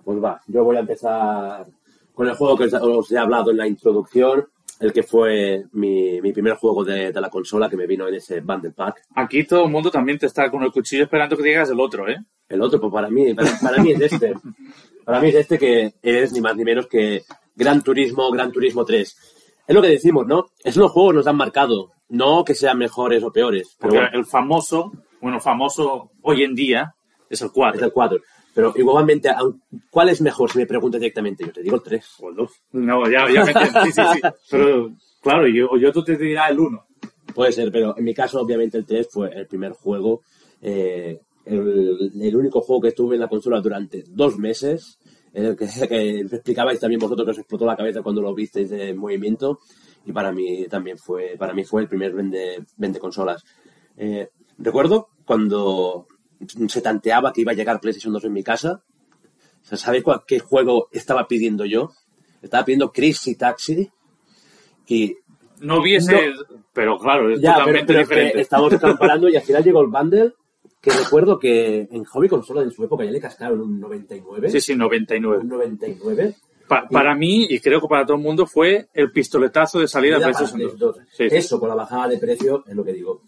Pues 0.02 0.16
va, 0.24 0.40
yo 0.46 0.64
voy 0.64 0.76
a 0.76 0.80
empezar 0.80 1.66
con 2.14 2.26
el 2.26 2.36
juego 2.36 2.56
que 2.56 2.74
os 2.74 3.12
he 3.12 3.18
hablado 3.18 3.50
en 3.50 3.58
la 3.58 3.66
introducción, 3.66 4.46
el 4.80 4.92
que 4.92 5.02
fue 5.02 5.64
mi, 5.72 6.20
mi 6.20 6.32
primer 6.32 6.54
juego 6.54 6.84
de, 6.84 7.12
de 7.12 7.20
la 7.20 7.30
consola 7.30 7.68
que 7.68 7.76
me 7.76 7.86
vino 7.86 8.08
en 8.08 8.14
ese 8.14 8.40
bundle 8.40 8.72
pack. 8.72 9.02
Aquí 9.14 9.44
todo 9.44 9.64
el 9.64 9.70
mundo 9.70 9.90
también 9.90 10.18
te 10.18 10.26
está 10.26 10.50
con 10.50 10.62
el 10.62 10.72
cuchillo 10.72 11.04
esperando 11.04 11.36
que 11.36 11.42
digas 11.42 11.70
el 11.70 11.80
otro, 11.80 12.08
¿eh? 12.08 12.18
El 12.48 12.60
otro, 12.60 12.80
pues 12.80 12.92
para 12.92 13.08
mí, 13.08 13.34
para, 13.34 13.58
para 13.62 13.82
mí 13.82 13.92
es 13.92 14.00
este. 14.00 14.34
Para 15.04 15.20
mí 15.20 15.28
es 15.28 15.34
este 15.34 15.58
que 15.58 15.94
es 16.02 16.32
ni 16.32 16.40
más 16.40 16.56
ni 16.56 16.64
menos 16.64 16.86
que 16.86 17.22
Gran 17.54 17.82
Turismo, 17.82 18.30
Gran 18.30 18.50
Turismo 18.52 18.84
3. 18.84 19.16
Es 19.66 19.74
lo 19.74 19.82
que 19.82 19.88
decimos, 19.88 20.26
¿no? 20.26 20.46
Es 20.62 20.76
los 20.76 20.90
juegos 20.90 21.14
nos 21.14 21.26
han 21.26 21.36
marcado, 21.36 21.92
no 22.08 22.44
que 22.44 22.54
sean 22.54 22.78
mejores 22.78 23.22
o 23.22 23.32
peores. 23.32 23.76
Pero 23.78 23.90
Porque 23.92 23.96
bueno, 23.96 24.18
el 24.18 24.26
famoso, 24.26 24.92
bueno, 25.20 25.40
famoso 25.40 26.10
hoy 26.22 26.42
en 26.42 26.54
día 26.54 26.94
es 27.28 27.40
el 27.42 27.50
4. 27.52 27.78
es 27.78 27.86
el 27.86 27.92
4. 27.92 28.20
Pero 28.54 28.72
igualmente, 28.76 29.30
¿cuál 29.90 30.10
es 30.10 30.20
mejor 30.20 30.50
si 30.50 30.58
me 30.58 30.66
preguntas 30.66 31.00
directamente? 31.00 31.44
Yo 31.44 31.52
te 31.52 31.62
digo 31.62 31.76
el 31.76 31.82
3. 31.82 32.16
O 32.20 32.28
el 32.30 32.36
2. 32.36 32.50
No, 32.72 33.10
ya, 33.10 33.28
ya 33.30 33.44
me 33.44 33.50
entiendo. 33.50 33.80
Sí, 33.84 33.92
sí, 33.92 34.02
sí. 34.14 34.20
Pero, 34.50 34.92
claro, 35.20 35.48
yo, 35.48 35.76
yo 35.76 35.92
tú 35.92 36.04
te 36.04 36.16
dirás 36.16 36.50
el 36.50 36.60
1. 36.60 36.86
Puede 37.34 37.50
ser, 37.50 37.72
pero 37.72 37.98
en 37.98 38.04
mi 38.04 38.14
caso, 38.14 38.40
obviamente, 38.40 38.78
el 38.78 38.86
3 38.86 39.08
fue 39.10 39.32
el 39.34 39.48
primer 39.48 39.72
juego, 39.72 40.22
eh, 40.62 41.20
el, 41.44 42.12
el 42.20 42.36
único 42.36 42.60
juego 42.60 42.82
que 42.82 42.88
estuve 42.88 43.16
en 43.16 43.22
la 43.22 43.28
consola 43.28 43.60
durante 43.60 44.04
dos 44.06 44.38
meses, 44.38 45.00
el 45.32 45.56
que, 45.56 45.66
que 45.88 46.20
explicabais 46.20 46.78
también 46.78 47.00
vosotros 47.00 47.26
que 47.26 47.32
os 47.32 47.38
explotó 47.38 47.66
la 47.66 47.76
cabeza 47.76 48.02
cuando 48.02 48.22
lo 48.22 48.34
visteis 48.34 48.70
en 48.70 48.96
movimiento, 48.96 49.58
y 50.06 50.12
para 50.12 50.30
mí 50.30 50.66
también 50.68 50.96
fue, 50.96 51.34
para 51.36 51.54
mí 51.54 51.64
fue 51.64 51.82
el 51.82 51.88
primer 51.88 52.12
vende, 52.12 52.64
vende 52.76 53.00
consolas. 53.00 53.42
Eh, 53.96 54.28
recuerdo 54.58 55.08
cuando 55.24 56.06
se 56.68 56.80
tanteaba 56.80 57.32
que 57.32 57.40
iba 57.42 57.52
a 57.52 57.54
llegar 57.54 57.80
PlayStation 57.80 58.12
2 58.12 58.24
en 58.24 58.32
mi 58.32 58.42
casa, 58.42 58.82
o 59.62 59.66
sea, 59.66 59.78
¿sabéis 59.78 60.04
cuál- 60.04 60.22
qué 60.26 60.38
juego 60.40 60.88
estaba 60.92 61.26
pidiendo 61.26 61.64
yo? 61.64 61.90
Estaba 62.42 62.64
pidiendo 62.64 62.92
Crazy 62.92 63.36
Taxi, 63.36 63.90
y 64.86 65.16
No 65.60 65.80
viese, 65.82 66.32
pero 66.72 66.98
claro, 66.98 67.30
es 67.32 67.40
ya, 67.40 67.54
totalmente 67.54 67.86
pero 67.86 67.98
diferente. 68.00 68.40
estamos 68.40 68.74
comparando 68.80 69.28
y 69.28 69.36
al 69.36 69.42
final 69.42 69.64
llegó 69.64 69.80
el 69.80 69.86
bundle 69.88 70.32
que 70.80 70.90
recuerdo 70.90 71.38
que 71.38 71.88
en 71.90 72.04
Hobby 72.04 72.28
Consola 72.28 72.60
en 72.62 72.70
su 72.70 72.84
época 72.84 73.04
ya 73.04 73.10
le 73.10 73.20
cascaron 73.20 73.60
un 73.62 73.80
99. 73.80 74.50
Sí, 74.50 74.60
sí, 74.60 74.74
99. 74.76 75.38
Un 75.38 75.48
99. 75.48 76.34
Pa- 76.68 76.86
para 76.88 77.14
mí, 77.14 77.46
y 77.48 77.58
creo 77.60 77.80
que 77.80 77.86
para 77.88 78.04
todo 78.04 78.18
el 78.18 78.22
mundo, 78.22 78.46
fue 78.46 78.88
el 78.92 79.10
pistoletazo 79.10 79.80
de 79.80 79.88
salida 79.88 80.16
de 80.18 80.24
PlayStation 80.24 80.58
2. 80.60 80.72
PlayStation 80.74 81.04
2. 81.04 81.08
Sí, 81.16 81.30
sí. 81.30 81.36
Eso, 81.36 81.58
con 81.60 81.70
la 81.70 81.74
bajada 81.74 82.08
de 82.08 82.18
precio, 82.18 82.64
es 82.66 82.74
lo 82.74 82.84
que 82.84 82.92
digo. 82.92 83.22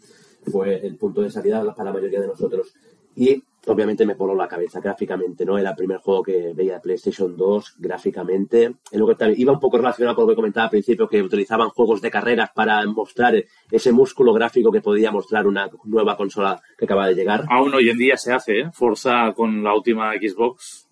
Fue 0.52 0.86
el 0.86 0.96
punto 0.96 1.22
de 1.22 1.30
salida 1.30 1.62
para 1.74 1.90
la 1.90 1.94
mayoría 1.94 2.20
de 2.20 2.26
nosotros. 2.28 2.74
Y 3.16 3.42
obviamente 3.66 4.06
me 4.06 4.14
voló 4.14 4.34
la 4.34 4.46
cabeza 4.46 4.78
gráficamente, 4.78 5.44
¿no? 5.44 5.58
Era 5.58 5.70
el 5.70 5.76
primer 5.76 5.98
juego 5.98 6.22
que 6.22 6.52
veía 6.54 6.80
PlayStation 6.80 7.36
2 7.36 7.74
gráficamente. 7.78 8.74
Es 8.90 8.98
lo 8.98 9.06
que 9.08 9.14
también- 9.16 9.40
iba 9.40 9.52
un 9.52 9.58
poco 9.58 9.78
relacionado 9.78 10.14
con 10.14 10.24
lo 10.24 10.28
que 10.30 10.36
comentaba 10.36 10.64
al 10.64 10.70
principio, 10.70 11.08
que 11.08 11.20
utilizaban 11.22 11.70
juegos 11.70 12.00
de 12.00 12.10
carreras 12.10 12.50
para 12.54 12.84
mostrar 12.86 13.34
ese 13.70 13.90
músculo 13.92 14.32
gráfico 14.32 14.70
que 14.70 14.80
podía 14.82 15.10
mostrar 15.10 15.46
una 15.46 15.68
nueva 15.84 16.16
consola 16.16 16.60
que 16.78 16.84
acaba 16.84 17.08
de 17.08 17.14
llegar. 17.14 17.44
Aún 17.50 17.74
hoy 17.74 17.90
en 17.90 17.98
día 17.98 18.16
se 18.16 18.32
hace, 18.32 18.60
¿eh? 18.60 18.70
Forza 18.72 19.32
con 19.34 19.64
la 19.64 19.74
última 19.74 20.12
Xbox. 20.12 20.86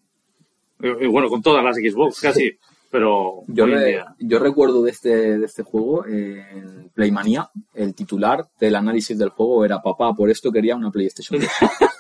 Y, 0.81 1.05
y 1.05 1.07
bueno, 1.07 1.29
con 1.29 1.43
todas 1.43 1.63
las 1.63 1.77
Xbox 1.77 2.21
casi. 2.21 2.51
Pero 2.91 3.43
Yo, 3.49 3.65
en 3.65 3.73
re- 3.73 4.05
yo 4.21 4.39
recuerdo 4.39 4.83
de 4.85 4.91
este, 4.93 5.39
de 5.39 5.45
este 5.47 5.65
juego 5.65 6.07
en 6.07 6.91
Playmania, 6.95 7.51
el 7.75 7.93
titular 7.93 8.47
del 8.61 8.77
análisis 8.77 9.19
del 9.19 9.31
juego 9.31 9.65
era 9.65 9.83
papá, 9.83 10.13
por 10.15 10.31
esto 10.31 10.53
quería 10.53 10.77
una 10.77 10.93
PlayStation 10.93 11.41
2. 11.41 11.49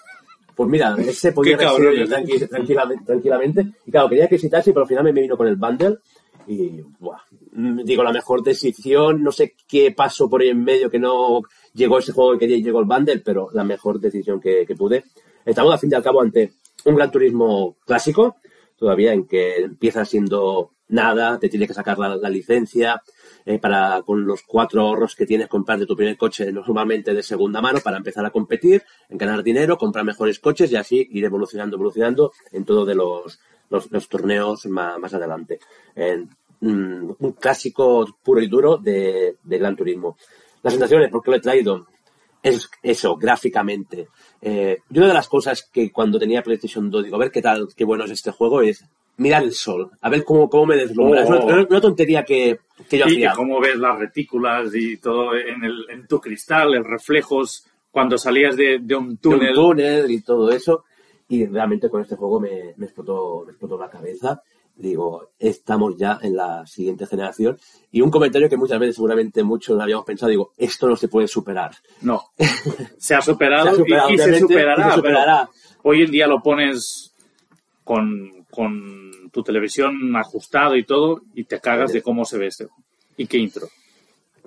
Pues 0.54 0.68
mira, 0.68 0.94
ese 0.98 1.32
podía 1.32 1.56
haber 1.56 2.08
tranqui- 2.08 2.48
tranquilamente, 2.48 3.04
tranquilamente. 3.04 3.66
Y 3.86 3.90
claro, 3.90 4.08
quería 4.08 4.28
que 4.28 4.38
Taxi, 4.48 4.70
pero 4.72 4.82
al 4.82 4.88
final 4.88 5.04
me 5.04 5.12
vino 5.12 5.36
con 5.36 5.48
el 5.48 5.56
bundle. 5.56 5.98
Y, 6.46 6.80
buah, 6.98 7.18
mm, 7.52 7.84
digo, 7.84 8.02
la 8.02 8.12
mejor 8.12 8.42
decisión, 8.42 9.22
no 9.22 9.32
sé 9.32 9.54
qué 9.66 9.92
pasó 9.92 10.28
por 10.28 10.42
ahí 10.42 10.48
en 10.50 10.62
medio 10.62 10.90
que 10.90 10.98
no 10.98 11.40
llegó 11.72 11.98
ese 11.98 12.12
juego 12.12 12.38
que 12.38 12.46
llegó 12.46 12.80
el 12.80 12.84
bundle, 12.86 13.20
pero 13.20 13.48
la 13.52 13.64
mejor 13.64 13.98
decisión 13.98 14.40
que, 14.40 14.64
que 14.66 14.76
pude. 14.76 15.04
Estamos, 15.44 15.72
al 15.72 15.78
fin 15.78 15.90
y 15.90 15.94
al 15.94 16.02
cabo, 16.02 16.20
ante 16.20 16.52
un 16.84 16.96
Gran 16.96 17.10
Turismo 17.10 17.76
clásico, 17.86 18.36
todavía 18.76 19.12
en 19.14 19.26
que 19.26 19.56
empieza 19.56 20.04
siendo 20.04 20.72
nada, 20.88 21.38
te 21.38 21.48
tienes 21.48 21.68
que 21.68 21.74
sacar 21.74 21.98
la, 21.98 22.30
licencia, 22.30 23.02
eh, 23.46 23.58
para 23.58 24.02
con 24.02 24.24
los 24.24 24.42
cuatro 24.42 24.82
ahorros 24.82 25.14
que 25.14 25.26
tienes 25.26 25.48
comprarte 25.48 25.86
tu 25.86 25.96
primer 25.96 26.16
coche 26.16 26.50
normalmente 26.52 27.14
de 27.14 27.22
segunda 27.22 27.60
mano 27.60 27.80
para 27.80 27.96
empezar 27.96 28.24
a 28.24 28.30
competir, 28.30 28.82
en 29.08 29.18
ganar 29.18 29.42
dinero, 29.42 29.76
comprar 29.76 30.04
mejores 30.04 30.38
coches 30.38 30.70
y 30.72 30.76
así 30.76 31.08
ir 31.10 31.24
evolucionando, 31.24 31.76
evolucionando 31.76 32.32
en 32.52 32.64
todo 32.64 32.84
de 32.84 32.94
los, 32.94 33.38
los, 33.70 34.08
torneos 34.08 34.66
más, 34.66 34.98
más 34.98 35.14
adelante. 35.14 35.58
Mm, 36.60 37.10
un 37.18 37.32
clásico 37.32 38.06
puro 38.22 38.40
y 38.40 38.46
duro 38.46 38.78
de, 38.78 39.36
de 39.42 39.58
Gran 39.58 39.76
Turismo. 39.76 40.16
Las 40.62 40.72
sensaciones, 40.72 41.10
¿por 41.10 41.22
qué 41.22 41.30
lo 41.30 41.36
he 41.36 41.40
traído? 41.40 41.86
Es 42.42 42.70
eso, 42.82 43.16
gráficamente. 43.16 44.08
Eh, 44.40 44.78
y 44.90 44.98
una 44.98 45.08
de 45.08 45.14
las 45.14 45.28
cosas 45.28 45.68
que 45.70 45.92
cuando 45.92 46.18
tenía 46.18 46.42
PlayStation 46.42 46.90
2 46.90 47.04
digo, 47.04 47.16
a 47.16 47.18
ver 47.18 47.30
qué 47.30 47.42
tal, 47.42 47.68
qué 47.76 47.84
bueno 47.84 48.04
es 48.04 48.12
este 48.12 48.30
juego, 48.30 48.62
es 48.62 48.82
mirar 49.16 49.42
el 49.44 49.52
sol, 49.52 49.90
a 50.00 50.08
ver 50.10 50.24
cómo, 50.24 50.48
cómo 50.48 50.66
me 50.66 50.76
deslumbra. 50.76 51.24
Oh. 51.24 51.34
Es 51.38 51.44
una, 51.44 51.66
una 51.68 51.80
tontería 51.80 52.24
que, 52.24 52.58
que 52.88 52.98
yo 52.98 53.06
Y 53.06 53.10
hacía. 53.12 53.30
que 53.30 53.36
cómo 53.36 53.60
ves 53.60 53.76
las 53.76 53.98
retículas 53.98 54.74
y 54.74 54.96
todo 54.96 55.34
en, 55.36 55.64
el, 55.64 55.86
en 55.90 56.06
tu 56.06 56.20
cristal, 56.20 56.74
el 56.74 56.84
reflejos 56.84 57.66
cuando 57.90 58.18
salías 58.18 58.56
de, 58.56 58.80
de 58.80 58.94
un 58.96 59.04
de 59.06 59.12
un 59.12 59.16
túnel. 59.18 59.54
túnel 59.54 60.10
y 60.10 60.20
todo 60.22 60.50
eso. 60.50 60.84
Y 61.28 61.46
realmente 61.46 61.88
con 61.88 62.02
este 62.02 62.16
juego 62.16 62.40
me, 62.40 62.74
me 62.76 62.86
explotó, 62.86 63.44
me 63.46 63.52
explotó 63.52 63.78
la 63.78 63.88
cabeza. 63.88 64.42
Digo, 64.76 65.30
estamos 65.38 65.96
ya 65.96 66.18
en 66.20 66.34
la 66.34 66.66
siguiente 66.66 67.06
generación. 67.06 67.56
Y 67.92 68.00
un 68.00 68.10
comentario 68.10 68.48
que 68.48 68.56
muchas 68.56 68.80
veces 68.80 68.96
seguramente 68.96 69.44
muchos 69.44 69.80
habíamos 69.80 70.04
pensado, 70.04 70.30
digo, 70.30 70.52
esto 70.56 70.88
no 70.88 70.96
se 70.96 71.06
puede 71.06 71.28
superar. 71.28 71.70
No. 72.02 72.24
Se 72.98 73.14
ha 73.14 73.22
superado, 73.22 73.66
Se 73.66 73.70
ha 73.70 73.74
superado, 73.76 74.10
y, 74.10 74.14
y 74.14 74.18
se 74.18 74.40
superará. 74.40 74.86
y 74.86 74.90
se 74.90 74.96
superará. 74.96 75.48
pero 75.52 75.78
Hoy 75.84 76.02
en 76.02 76.10
día 76.10 76.26
lo 76.26 76.42
pones 76.42 77.14
con, 77.84 78.33
con 78.54 79.10
tu 79.32 79.42
televisión 79.42 80.14
ajustado 80.16 80.76
y 80.76 80.84
todo 80.84 81.20
y 81.34 81.44
te 81.44 81.60
cagas 81.60 81.92
de 81.92 82.02
cómo 82.02 82.24
se 82.24 82.38
ve 82.38 82.46
este. 82.48 82.68
¿Y 83.16 83.26
qué 83.26 83.38
intro? 83.38 83.68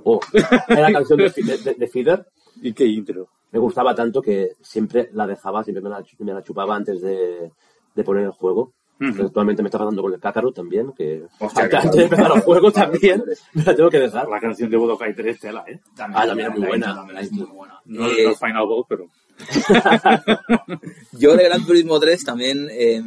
Oh, 0.04 0.20
era 0.68 0.82
la 0.82 0.92
canción 0.94 1.20
de, 1.20 1.30
de, 1.36 1.58
de- 1.58 1.74
de 1.76 1.88
Feeder. 1.88 2.26
¿Y 2.62 2.74
qué 2.74 2.86
intro? 2.86 3.28
Me 3.52 3.60
gustaba 3.60 3.94
tanto 3.96 4.22
que 4.22 4.52
siempre 4.62 5.10
la 5.14 5.26
dejaba, 5.28 5.64
siempre 5.64 5.82
me 5.82 5.90
la, 5.90 6.04
me 6.20 6.34
la 6.34 6.44
chupaba 6.44 6.76
antes 6.76 7.02
de, 7.02 7.52
de 7.96 8.04
poner 8.04 8.24
el 8.26 8.32
juego. 8.32 8.74
Ujú. 9.00 9.24
Actualmente 9.26 9.62
me 9.62 9.68
está 9.68 9.78
pasando 9.78 10.02
con 10.02 10.12
el 10.14 10.20
Cácaro 10.20 10.52
también, 10.52 10.92
que 10.92 11.24
Hostia, 11.40 11.66
antes, 11.66 11.92
de 11.92 12.04
empezar 12.06 12.32
el 12.36 12.42
juego 12.42 12.72
también 12.74 13.24
me 13.54 13.64
la 13.64 13.76
tengo 13.76 13.90
que 13.90 14.00
dejar. 14.00 14.28
La 14.28 14.40
canción 14.40 14.70
de 14.72 14.78
Budokai 14.78 15.14
3 15.16 15.40
tela, 15.40 15.64
¿eh? 15.68 15.80
Ah, 16.00 16.26
también 16.26 16.52
es 16.52 16.58
muy 16.60 16.68
buena. 16.68 16.96
También 16.96 17.20
es 17.20 17.32
muy 17.32 17.46
buena. 17.46 17.80
No 17.86 18.08
Eh, 18.08 18.14
es 18.18 18.26
los 18.30 18.40
Final 18.40 18.66
Boss, 18.66 18.86
pero... 18.90 19.06
Yo 21.14 21.36
de 21.36 21.44
Gran 21.44 21.66
Turismo 21.66 22.00
3 22.00 22.24
también 22.24 22.68
eh, 22.72 23.02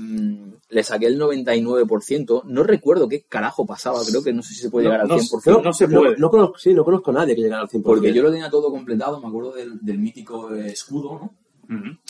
le 0.68 0.84
saqué 0.84 1.06
el 1.06 1.18
99%. 1.20 2.44
No 2.44 2.62
recuerdo 2.62 3.08
qué 3.08 3.22
carajo 3.22 3.66
pasaba, 3.66 4.00
creo 4.08 4.22
que 4.22 4.32
no 4.32 4.42
sé 4.42 4.54
si 4.54 4.60
se 4.62 4.70
puede 4.70 4.84
No, 4.86 4.90
llegar 4.92 5.02
al 5.04 5.08
no, 5.08 5.16
100%. 5.18 5.62
no 5.62 5.72
se 5.72 5.88
No, 5.88 6.00
puede. 6.00 6.16
no 6.16 6.30
conozco, 6.30 6.58
sí, 6.58 6.72
no 6.74 6.84
conozco 6.84 7.10
a 7.10 7.14
nadie 7.14 7.34
que 7.34 7.42
llegara 7.42 7.62
al 7.62 7.68
100%. 7.68 7.82
Porque 7.82 8.12
yo 8.12 8.22
lo 8.22 8.30
tenía 8.30 8.50
todo 8.50 8.70
completado, 8.70 9.20
me 9.20 9.28
acuerdo 9.28 9.52
del, 9.52 9.78
del 9.80 9.98
mítico 9.98 10.54
eh, 10.54 10.68
escudo, 10.72 11.14
¿no? 11.14 11.34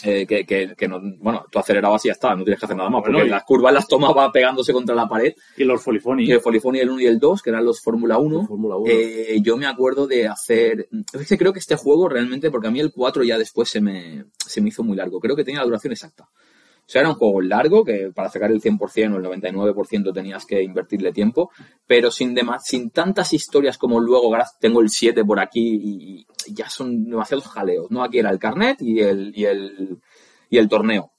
Eh, 0.04 0.26
que, 0.26 0.46
que, 0.46 0.74
que 0.76 0.88
no, 0.88 1.00
bueno, 1.18 1.44
tú 1.50 1.58
acelerabas 1.58 2.02
y 2.04 2.08
ya 2.08 2.12
está, 2.12 2.34
no 2.34 2.44
tienes 2.44 2.58
que 2.58 2.64
hacer 2.64 2.76
nada 2.76 2.88
más, 2.88 3.00
Bueno, 3.02 3.18
porque 3.18 3.28
y- 3.28 3.30
las 3.30 3.44
curvas 3.44 3.74
las 3.74 3.86
tomaba 3.86 4.32
pegándose 4.32 4.72
contra 4.72 4.94
la 4.94 5.06
pared, 5.06 5.34
Y 5.56 5.64
los 5.64 5.82
Folifoni. 5.82 6.24
y 6.24 6.32
el 6.32 6.40
Folifoni 6.40 6.78
el 6.78 6.88
1 6.90 7.00
y 7.00 7.06
el 7.06 7.18
2, 7.18 7.42
que 7.42 7.50
eran 7.50 7.64
los 7.66 7.80
Fórmula 7.82 8.16
1, 8.18 8.46
Fórmula 8.46 8.76
1. 8.76 8.90
eh, 8.90 9.38
yo 9.42 9.56
me 9.58 9.66
acuerdo 9.66 10.06
de 10.06 10.28
hacer, 10.28 10.88
creo 11.38 11.52
que 11.52 11.58
este 11.58 11.76
juego 11.76 12.08
realmente, 12.08 12.50
porque 12.50 12.68
a 12.68 12.70
mí 12.70 12.80
el 12.80 12.90
4 12.90 13.22
ya 13.22 13.36
después 13.36 13.68
se 13.68 13.80
me, 13.82 14.24
se 14.46 14.62
me 14.62 14.70
hizo 14.70 14.82
muy 14.82 14.96
largo, 14.96 15.20
creo 15.20 15.36
que 15.36 15.44
tenía 15.44 15.60
la 15.60 15.66
duración 15.66 15.92
exacta. 15.92 16.28
O 16.90 16.92
sea, 16.92 17.02
era 17.02 17.10
un 17.10 17.14
juego 17.14 17.40
largo 17.40 17.84
que 17.84 18.10
para 18.12 18.28
sacar 18.28 18.50
el 18.50 18.60
100% 18.60 19.14
o 19.14 19.32
el 19.32 19.40
99% 19.44 20.12
tenías 20.12 20.44
que 20.44 20.60
invertirle 20.60 21.12
tiempo, 21.12 21.52
pero 21.86 22.10
sin, 22.10 22.36
sin 22.64 22.90
tantas 22.90 23.32
historias 23.32 23.78
como 23.78 24.00
luego 24.00 24.36
tengo 24.58 24.80
el 24.80 24.88
7 24.88 25.24
por 25.24 25.38
aquí 25.38 25.80
y, 25.80 26.26
ya 26.52 26.68
son 26.68 27.04
demasiados 27.04 27.46
jaleos, 27.46 27.92
¿no? 27.92 28.02
Aquí 28.02 28.18
era 28.18 28.30
el 28.30 28.40
carnet 28.40 28.82
y 28.82 28.98
el, 28.98 29.30
y 29.36 29.44
el, 29.44 30.00
y 30.48 30.58
el 30.58 30.68
torneo. 30.68 31.12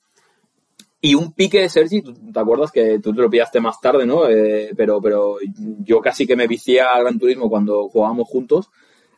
Y 1.00 1.16
un 1.16 1.32
pique, 1.32 1.70
Sergi, 1.70 2.02
¿tú 2.02 2.16
¿te 2.34 2.40
acuerdas 2.42 2.70
que 2.70 3.00
tú 3.00 3.14
te 3.14 3.22
lo 3.22 3.30
pillaste 3.30 3.62
más 3.62 3.80
tarde, 3.80 4.06
no? 4.06 4.28
Eh, 4.28 4.74
pero, 4.76 5.02
pero 5.02 5.38
yo 5.80 6.02
casi 6.02 6.28
que 6.28 6.36
me 6.36 6.48
vicié 6.48 6.82
a 6.82 7.00
Gran 7.00 7.18
Turismo 7.18 7.50
cuando 7.50 7.88
jugábamos 7.88 8.28
juntos. 8.28 8.70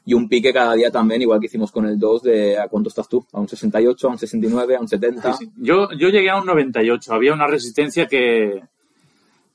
Y 0.05 0.13
un 0.13 0.27
pique 0.27 0.51
cada 0.51 0.73
día 0.73 0.91
también, 0.91 1.21
igual 1.21 1.39
que 1.39 1.45
hicimos 1.45 1.71
con 1.71 1.85
el 1.85 1.97
2, 1.97 2.23
de 2.23 2.57
¿a 2.57 2.67
cuánto 2.67 2.89
estás 2.89 3.07
tú? 3.07 3.25
¿A 3.31 3.39
un 3.39 3.47
68, 3.47 4.07
a 4.07 4.11
un 4.11 4.17
69, 4.17 4.75
a 4.75 4.81
un 4.81 4.87
70? 4.87 5.33
Sí, 5.33 5.45
sí. 5.45 5.51
Yo, 5.55 5.89
yo 5.97 6.09
llegué 6.09 6.29
a 6.29 6.37
un 6.37 6.45
98. 6.45 7.13
Había 7.13 7.33
una 7.33 7.47
resistencia 7.47 8.05
que, 8.05 8.61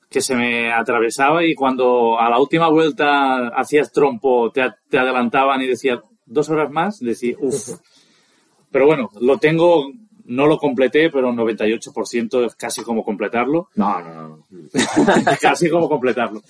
que 0.08 0.20
se 0.22 0.34
me 0.34 0.72
atravesaba 0.72 1.44
y 1.44 1.54
cuando 1.54 2.18
a 2.18 2.30
la 2.30 2.40
última 2.40 2.68
vuelta 2.68 3.48
hacías 3.48 3.92
trompo, 3.92 4.50
te, 4.50 4.62
te 4.88 4.98
adelantaban 4.98 5.60
y 5.60 5.66
decías 5.66 6.00
dos 6.24 6.48
horas 6.48 6.70
más, 6.70 6.98
decía, 7.00 7.36
uff. 7.40 7.70
Pero 8.70 8.86
bueno, 8.86 9.10
lo 9.20 9.38
tengo, 9.38 9.90
no 10.26 10.46
lo 10.46 10.58
completé, 10.58 11.08
pero 11.08 11.30
un 11.30 11.38
98% 11.38 12.44
es 12.44 12.54
casi 12.54 12.82
como 12.82 13.02
completarlo. 13.02 13.70
No, 13.76 14.02
no, 14.02 14.28
no. 14.28 14.44
casi 15.40 15.70
como 15.70 15.88
completarlo. 15.88 16.42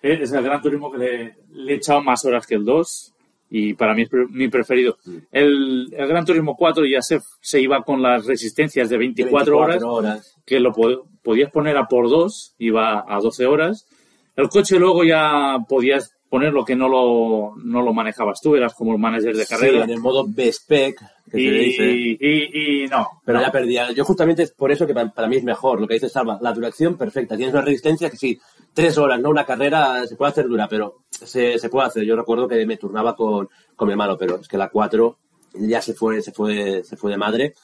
Es 0.00 0.30
el 0.30 0.44
Gran 0.44 0.62
Turismo 0.62 0.92
que 0.92 0.98
le, 0.98 1.36
le 1.54 1.72
he 1.72 1.76
echado 1.76 2.00
más 2.02 2.24
horas 2.24 2.46
que 2.46 2.54
el 2.54 2.64
2 2.64 3.15
y 3.50 3.74
para 3.74 3.94
mí 3.94 4.02
es 4.02 4.08
mi 4.30 4.48
preferido. 4.48 4.96
El, 5.30 5.92
el 5.96 6.06
Gran 6.08 6.24
Turismo 6.24 6.56
4 6.56 6.84
ya 6.86 7.00
se, 7.02 7.20
se 7.40 7.60
iba 7.60 7.82
con 7.82 8.02
las 8.02 8.26
resistencias 8.26 8.88
de 8.88 8.98
24, 8.98 9.58
horas, 9.58 9.82
horas. 9.82 10.36
que 10.44 10.58
lo 10.60 10.72
po- 10.72 11.06
podías 11.22 11.50
poner 11.50 11.76
a 11.76 11.86
por 11.86 12.08
2, 12.08 12.54
iba 12.58 13.04
a 13.06 13.18
12 13.20 13.46
horas. 13.46 13.86
El 14.34 14.48
coche 14.48 14.78
luego 14.78 15.04
ya 15.04 15.58
podías 15.68 16.15
poner 16.28 16.52
lo 16.52 16.64
que 16.64 16.74
no 16.76 16.88
lo, 16.88 17.54
no 17.56 17.82
lo 17.82 17.92
manejabas 17.94 18.40
tú, 18.40 18.56
eras 18.56 18.74
como 18.74 18.92
el 18.92 18.98
manager 18.98 19.36
de 19.36 19.44
Sí, 19.44 19.54
carrera. 19.54 19.84
en 19.84 19.90
el 19.90 20.00
modo 20.00 20.24
B-Spec, 20.26 20.98
que 21.26 21.30
se 21.30 21.40
y, 21.40 21.50
dice. 21.50 21.90
y, 21.90 22.82
y 22.84 22.86
no. 22.88 23.06
Pero 23.24 23.38
no. 23.38 23.44
ya 23.44 23.52
perdía. 23.52 23.92
Yo 23.92 24.04
justamente 24.04 24.42
es 24.42 24.52
por 24.52 24.70
eso 24.72 24.86
que 24.86 24.94
para, 24.94 25.10
para 25.12 25.28
mí 25.28 25.36
es 25.36 25.44
mejor. 25.44 25.80
Lo 25.80 25.86
que 25.86 25.94
dice 25.94 26.08
Salva, 26.08 26.38
la 26.40 26.52
duración 26.52 26.96
perfecta. 26.96 27.36
Tienes 27.36 27.54
una 27.54 27.62
resistencia 27.64 28.10
que 28.10 28.16
sí, 28.16 28.38
tres 28.74 28.98
horas, 28.98 29.20
¿no? 29.20 29.30
Una 29.30 29.46
carrera 29.46 30.06
se 30.06 30.16
puede 30.16 30.30
hacer 30.32 30.46
dura, 30.48 30.66
pero 30.68 31.02
se, 31.10 31.58
se 31.58 31.68
puede 31.68 31.86
hacer. 31.86 32.04
Yo 32.04 32.16
recuerdo 32.16 32.48
que 32.48 32.64
me 32.66 32.76
turnaba 32.76 33.14
con, 33.14 33.48
con 33.76 33.86
mi 33.86 33.92
hermano, 33.92 34.16
pero 34.18 34.36
es 34.36 34.48
que 34.48 34.58
la 34.58 34.68
4 34.68 35.18
ya 35.60 35.80
se 35.80 35.94
fue, 35.94 36.22
se 36.22 36.32
fue, 36.32 36.82
se 36.84 36.96
fue 36.96 37.10
de 37.12 37.16
madre 37.18 37.54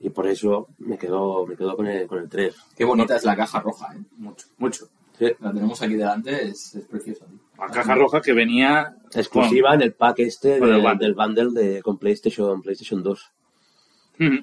y 0.00 0.10
por 0.10 0.26
eso 0.26 0.68
me 0.78 0.98
quedo, 0.98 1.46
me 1.46 1.56
quedo 1.56 1.76
con 1.76 1.86
el, 1.86 2.06
con 2.06 2.18
el 2.18 2.28
3. 2.28 2.54
Qué 2.76 2.84
bonita 2.84 3.16
es 3.16 3.24
la 3.24 3.36
caja 3.36 3.60
roja, 3.60 3.94
¿eh? 3.94 4.00
Mucho, 4.16 4.46
mucho. 4.58 4.88
Sí. 5.18 5.26
La 5.40 5.52
tenemos 5.52 5.80
aquí 5.80 5.94
delante, 5.94 6.48
es, 6.48 6.74
es 6.74 6.84
preciosa. 6.86 7.24
La 7.58 7.68
caja 7.68 7.94
roja 7.94 8.20
que 8.20 8.32
venía 8.32 8.94
Exclusiva 9.14 9.74
en 9.74 9.82
el 9.82 9.92
pack 9.94 10.18
este 10.20 10.54
el 10.56 10.60
bundle. 10.60 10.96
del 10.98 11.14
bundle 11.14 11.50
de, 11.62 11.82
con 11.82 11.98
PlayStation, 11.98 12.60
PlayStation 12.62 13.02
2. 13.02 13.30
con- 14.18 14.26
Ujú. 14.26 14.36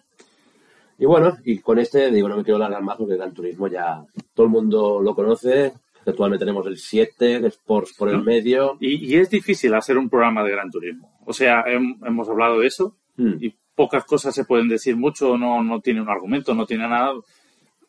Y 1.00 1.06
bueno, 1.06 1.36
y 1.44 1.60
con 1.60 1.80
este, 1.80 2.12
digo, 2.12 2.30
no 2.30 2.38
me 2.38 2.44
quiero 2.44 2.58
alargar 2.58 2.82
más 2.84 2.98
porque 2.98 3.16
Gran 3.16 3.34
Turismo 3.34 3.68
ya 3.68 4.04
todo 4.34 4.46
el 4.46 4.52
mundo 4.52 5.02
lo 5.02 5.16
conoce. 5.16 5.74
Actualmente 6.06 6.46
tenemos 6.46 6.66
el 6.68 6.78
7, 6.78 7.40
que 7.42 7.48
es 7.48 7.58
por, 7.58 7.86
por 7.98 8.10
el 8.10 8.18
¿No? 8.18 8.24
medio. 8.24 8.78
Y, 8.80 9.06
y 9.14 9.16
es 9.18 9.30
difícil 9.30 9.74
hacer 9.74 9.98
un 9.98 10.10
programa 10.10 10.44
de 10.44 10.52
Gran 10.52 10.70
Turismo. 10.70 11.18
O 11.26 11.34
sea, 11.34 11.64
hem- 11.66 11.98
hemos 12.06 12.30
hablado 12.30 12.60
de 12.60 12.68
eso 12.68 12.96
Mm. 13.18 13.34
y 13.44 13.54
pocas 13.76 14.06
cosas 14.06 14.34
se 14.36 14.44
pueden 14.46 14.68
decir 14.68 14.96
mucho, 14.96 15.38
no, 15.38 15.62
no 15.64 15.82
tiene 15.82 16.02
un 16.02 16.10
argumento, 16.10 16.54
no 16.56 16.66
tiene 16.66 16.88
nada. 16.88 17.14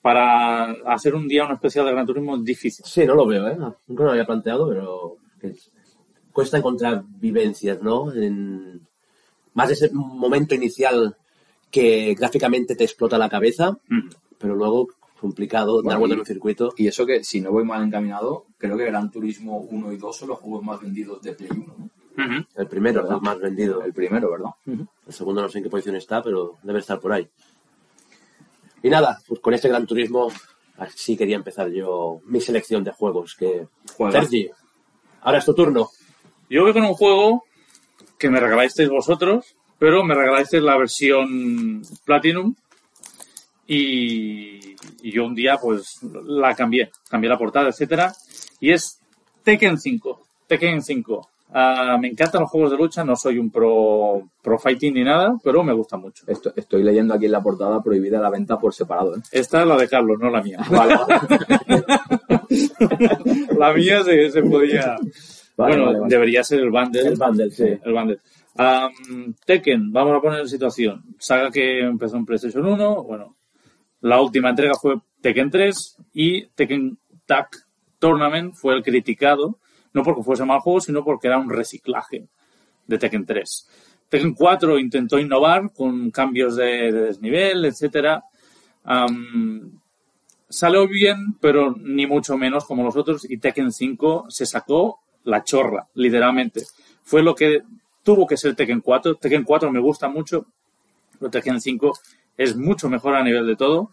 Para 0.05 0.65
hacer 0.93 1.15
un 1.15 1.27
día 1.27 1.47
un 1.47 1.53
especial 1.53 1.87
de 1.87 1.93
Gran 1.93 2.05
Turismo 2.05 2.37
es 2.37 2.45
difícil. 2.45 2.85
Sí, 2.85 3.07
no 3.07 3.15
lo 3.15 3.25
veo, 3.27 3.49
¿eh? 3.49 3.57
Nunca 3.57 4.03
me 4.03 4.05
lo 4.05 4.11
había 4.11 4.27
planteado, 4.27 4.69
pero 4.69 5.17
cuesta 6.31 6.59
encontrar 6.59 7.03
vivencias, 7.09 7.81
¿no? 7.81 8.13
En... 8.13 8.83
Más 9.55 9.71
ese 9.71 9.89
momento 9.95 10.55
inicial 10.55 11.17
que 11.71 12.15
gráficamente 12.19 12.77
te 12.77 12.85
explota 12.85 13.17
la 13.17 13.31
cabeza, 13.31 13.79
Mm. 13.89 14.11
pero 14.37 14.55
luego 14.55 14.89
complicado 15.19 15.77
dar 15.77 15.85
Bueno, 15.85 15.99
vuelta 16.01 16.13
y- 16.13 16.17
en 16.17 16.21
un 16.21 16.27
circuito. 16.27 16.75
Y 16.77 16.87
eso 16.87 17.07
que, 17.07 17.25
si 17.25 17.41
no 17.41 17.51
voy 17.51 17.65
mal 17.65 17.83
encaminado, 17.83 18.45
creo 18.59 18.77
que 18.77 18.85
Gran 18.85 19.11
Turismo 19.11 19.57
1 19.71 19.91
y 19.91 19.97
2 19.97 20.15
son 20.19 20.29
los 20.29 20.39
juegos 20.39 20.63
más 20.63 20.83
vendidos 20.83 21.23
de 21.23 21.33
Play 21.33 21.49
1, 21.51 21.75
¿no? 21.79 21.85
Ujú. 22.25 22.45
El 22.57 22.67
primero 22.67 23.01
¿Verdad? 23.05 23.17
el 23.17 23.23
más 23.23 23.39
vendido. 23.41 23.83
El 23.83 23.95
primero, 23.95 24.31
¿verdad? 24.31 24.51
El 24.67 25.13
segundo 25.15 25.41
no 25.41 25.49
sé 25.49 25.59
en 25.59 25.65
qué 25.65 25.71
posición 25.71 25.97
está, 25.97 26.23
pero 26.23 26.59
debe 26.63 26.81
estar 26.81 27.01
por 27.01 27.11
ahí. 27.15 27.27
Y 28.85 28.91
nada, 28.91 29.19
pues 29.27 29.41
con 29.41 29.55
este 29.55 29.71
Gran 29.71 29.87
Turismo 29.87 30.31
así 30.77 31.17
quería 31.17 31.37
empezar 31.37 31.71
yo 31.71 32.21
mi 32.27 32.39
selección 32.39 32.85
de 32.85 32.93
juegos. 32.93 33.35
Que 33.35 33.67
Juegazo. 33.97 34.27
Sergi, 34.29 34.51
ahora 35.23 35.39
es 35.39 35.45
tu 35.47 35.55
turno. 35.55 35.89
Yo 36.51 36.65
voy 36.65 36.75
con 36.75 36.85
un 36.85 36.93
juego 36.93 37.45
que 38.19 38.29
me 38.29 38.41
regalasteis 38.41 38.91
vosotros, 38.91 39.57
pero 39.79 40.05
me 40.05 40.15
regalasteis 40.15 40.63
la 40.63 40.77
versión 40.77 41.81
Platinum 42.05 42.55
y, 43.67 44.77
y 45.03 45.13
yo 45.13 45.25
un 45.25 45.35
día 45.35 45.57
pues 45.57 46.01
la 46.27 46.55
cambié, 46.55 46.91
cambié 47.09 47.31
la 47.31 47.39
portada, 47.39 47.71
etcétera, 47.71 48.15
y 48.61 48.71
es 48.71 49.01
Tekken 49.45 49.79
5. 49.79 50.27
Tekken 50.47 50.83
5. 50.83 51.31
Ah, 51.57 51.97
me 52.01 52.09
encantan 52.09 52.41
los 52.41 52.51
juegos 52.51 52.73
de 52.73 52.77
lucha, 52.77 53.05
no 53.05 53.15
soy 53.15 53.39
un 53.39 53.49
pro, 53.49 54.29
pro 54.43 54.59
fighting 54.59 54.93
ni 54.95 55.05
nada, 55.05 55.39
pero 55.43 55.63
me 55.63 55.73
gusta 55.73 55.97
mucho. 55.97 56.25
Esto- 56.27 56.53
estoy 56.57 56.83
leyendo 56.83 57.15
aquí 57.15 57.27
en 57.27 57.33
la 57.33 57.43
portada 57.43 57.81
prohibida 57.81 58.21
la 58.21 58.29
venta 58.29 58.59
por 58.59 58.75
separado, 58.75 59.15
¿eh? 59.17 59.21
Esta 59.31 59.61
es 59.63 59.67
la 59.69 59.77
de 59.77 59.89
Carlos, 59.89 60.19
no 60.19 60.31
la 60.31 60.43
mía. 60.43 60.59
Vale, 60.69 60.97
la 63.59 63.73
mía 63.73 64.03
se, 64.03 64.31
se 64.31 64.43
podía... 64.43 64.97
Vale, 65.57 65.77
bueno, 65.77 65.85
vale, 66.01 66.09
debería 66.09 66.43
ser 66.43 66.61
el 66.61 66.71
bundle. 66.71 67.07
El 67.07 67.17
bundle, 67.17 67.51
sí. 67.51 67.65
el 67.85 67.93
bundle. 67.93 68.19
Tekken, 69.47 69.93
vamos 69.93 70.17
a 70.17 70.21
poner 70.21 70.41
en 70.41 70.49
situación. 70.49 71.05
Saga 71.19 71.51
que 71.51 71.81
empezó 71.81 72.17
en 72.17 72.27
PlayStation 72.27 72.67
1. 72.67 73.05
Bueno, 73.05 73.37
la 74.01 74.21
última 74.21 74.51
entrega 74.51 74.75
fue 74.75 74.97
Tekken 75.21 75.51
3 75.51 75.97
y 76.15 76.47
Tekken 76.49 76.99
Tag 77.27 77.49
Tournament 78.01 78.55
fue 78.55 78.75
el 78.75 78.83
criticado, 78.83 79.59
no 79.95 80.03
porque 80.03 80.23
fuese 80.23 80.45
mal 80.45 80.61
juego, 80.61 80.81
sino 80.81 81.03
porque 81.03 81.29
era 81.29 81.39
un 81.39 81.49
reciclaje 81.49 82.27
de 82.87 82.99
Tekken 82.99 83.25
3. 83.25 83.69
Tekken 84.09 84.35
4 84.35 84.79
intentó 84.79 85.19
innovar 85.19 85.73
con 85.73 86.11
cambios 86.11 86.57
de, 86.57 86.93
de 86.93 87.01
desnivel, 87.07 87.65
etcétera. 87.65 88.25
Am, 88.85 89.81
salió 90.49 90.87
bien, 90.87 91.37
pero 91.41 91.75
ni 91.77 92.07
mucho 92.07 92.37
menos 92.37 92.65
como 92.65 92.85
los 92.85 92.97
otros. 92.97 93.29
Y 93.29 93.39
Tekken 93.39 93.73
5 93.73 94.27
se 94.29 94.47
sacó 94.47 95.01
la 95.25 95.43
chorra, 95.43 95.89
literalmente. 95.95 96.63
Fue 97.03 97.23
lo 97.23 97.35
que 97.35 97.63
tuvo 98.03 98.27
que 98.27 98.37
ser 98.37 98.55
Tekken 98.55 98.81
4. 98.81 99.17
Tekken 99.17 99.45
4 99.45 99.73
me 99.73 99.81
gusta 99.81 100.09
mucho, 100.09 100.47
pero 101.19 101.31
Tekken 101.31 101.61
5 101.61 101.99
es 102.37 102.57
mucho 102.57 102.89
mejor 102.89 103.15
a 103.15 103.23
nivel 103.23 103.47
de 103.47 103.57
todo. 103.57 103.91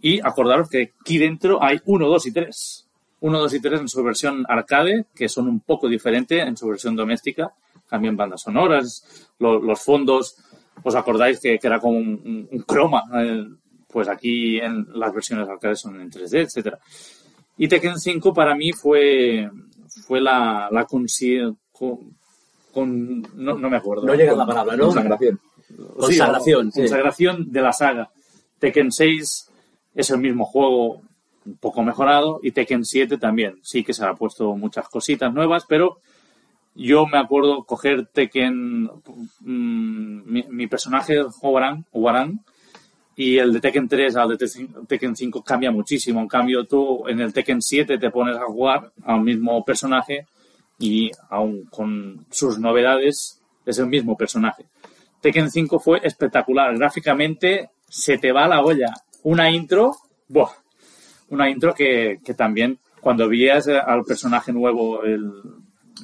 Y 0.00 0.20
acordaros 0.20 0.68
que 0.68 0.92
aquí 1.00 1.18
dentro 1.18 1.62
hay 1.62 1.80
1, 1.84 2.06
2 2.06 2.26
y 2.26 2.32
3. 2.32 2.85
1, 3.26 3.38
2 3.40 3.54
y 3.54 3.60
3 3.60 3.80
en 3.80 3.88
su 3.88 4.02
versión 4.02 4.44
arcade, 4.48 5.06
que 5.14 5.28
son 5.28 5.48
un 5.48 5.60
poco 5.60 5.88
diferentes 5.88 6.46
en 6.46 6.56
su 6.56 6.66
versión 6.68 6.94
doméstica. 6.96 7.52
También 7.88 8.16
bandas 8.16 8.42
sonoras, 8.42 9.28
lo- 9.38 9.60
los 9.60 9.80
fondos. 9.80 10.36
¿Os 10.82 10.94
acordáis 10.94 11.40
que, 11.40 11.58
que 11.58 11.66
era 11.66 11.78
como 11.80 11.98
un, 11.98 12.48
un- 12.50 12.62
croma? 12.62 13.02
Eh, 13.14 13.46
pues 13.88 14.08
aquí 14.08 14.58
en 14.58 14.86
las 14.94 15.12
versiones 15.14 15.48
arcade 15.48 15.76
son 15.76 16.00
en 16.00 16.10
3D, 16.10 16.40
etcétera. 16.42 16.78
Y 17.56 17.68
Tekken 17.68 17.98
5 17.98 18.34
para 18.34 18.54
mí 18.54 18.72
fue, 18.72 19.48
fue 20.06 20.20
la, 20.20 20.68
la 20.70 20.86
consi- 20.86 21.56
con, 21.72 22.16
con- 22.72 23.22
no, 23.36 23.54
no 23.58 23.70
me 23.70 23.76
acuerdo. 23.78 24.04
No 24.06 24.14
llega 24.14 24.34
la 24.34 24.44
palabra, 24.46 24.76
¿no? 24.76 24.86
Consagración. 24.86 25.40
Consagración, 25.96 26.72
sí. 26.72 26.80
consagración 26.80 27.50
de 27.52 27.60
la 27.62 27.72
saga. 27.72 28.10
Tekken 28.58 28.92
6 28.92 29.50
es 29.94 30.10
el 30.10 30.18
mismo 30.18 30.44
juego, 30.44 31.02
un 31.46 31.56
poco 31.56 31.82
mejorado, 31.82 32.40
y 32.42 32.50
Tekken 32.50 32.84
7 32.84 33.18
también. 33.18 33.58
Sí 33.62 33.84
que 33.84 33.94
se 33.94 34.04
ha 34.04 34.14
puesto 34.14 34.54
muchas 34.56 34.88
cositas 34.88 35.32
nuevas, 35.32 35.64
pero 35.66 35.98
yo 36.74 37.06
me 37.06 37.18
acuerdo 37.18 37.64
coger 37.64 38.06
Tekken, 38.06 38.90
mm, 39.40 40.44
mi, 40.50 40.66
personaje, 40.66 41.24
Huaran, 41.40 41.86
Huaran, 41.92 42.40
y 43.16 43.38
el 43.38 43.54
de 43.54 43.60
Tekken 43.60 43.88
3 43.88 44.16
al 44.16 44.36
de 44.36 44.48
Tekken 44.86 45.16
5 45.16 45.42
cambia 45.42 45.70
muchísimo. 45.70 46.20
En 46.20 46.28
cambio, 46.28 46.64
tú 46.66 47.08
en 47.08 47.20
el 47.20 47.32
Tekken 47.32 47.62
7 47.62 47.96
te 47.96 48.10
pones 48.10 48.36
a 48.36 48.44
jugar 48.44 48.92
al 49.04 49.22
mismo 49.22 49.64
personaje 49.64 50.26
y 50.78 51.10
aún 51.30 51.64
con 51.64 52.26
sus 52.30 52.58
novedades 52.58 53.40
es 53.64 53.78
el 53.78 53.86
mismo 53.86 54.18
personaje. 54.18 54.66
Tekken 55.22 55.50
5 55.50 55.78
fue 55.78 56.00
espectacular. 56.02 56.76
Gráficamente 56.76 57.70
se 57.88 58.18
te 58.18 58.32
va 58.32 58.46
la 58.46 58.60
olla. 58.60 58.92
Una 59.22 59.50
intro, 59.50 59.92
¡buah! 60.28 60.65
Una 61.30 61.48
intro 61.50 61.74
que, 61.74 62.20
que 62.24 62.34
también 62.34 62.78
cuando 63.00 63.28
veías 63.28 63.68
al 63.68 64.04
personaje 64.04 64.52
nuevo, 64.52 65.02
el 65.02 65.30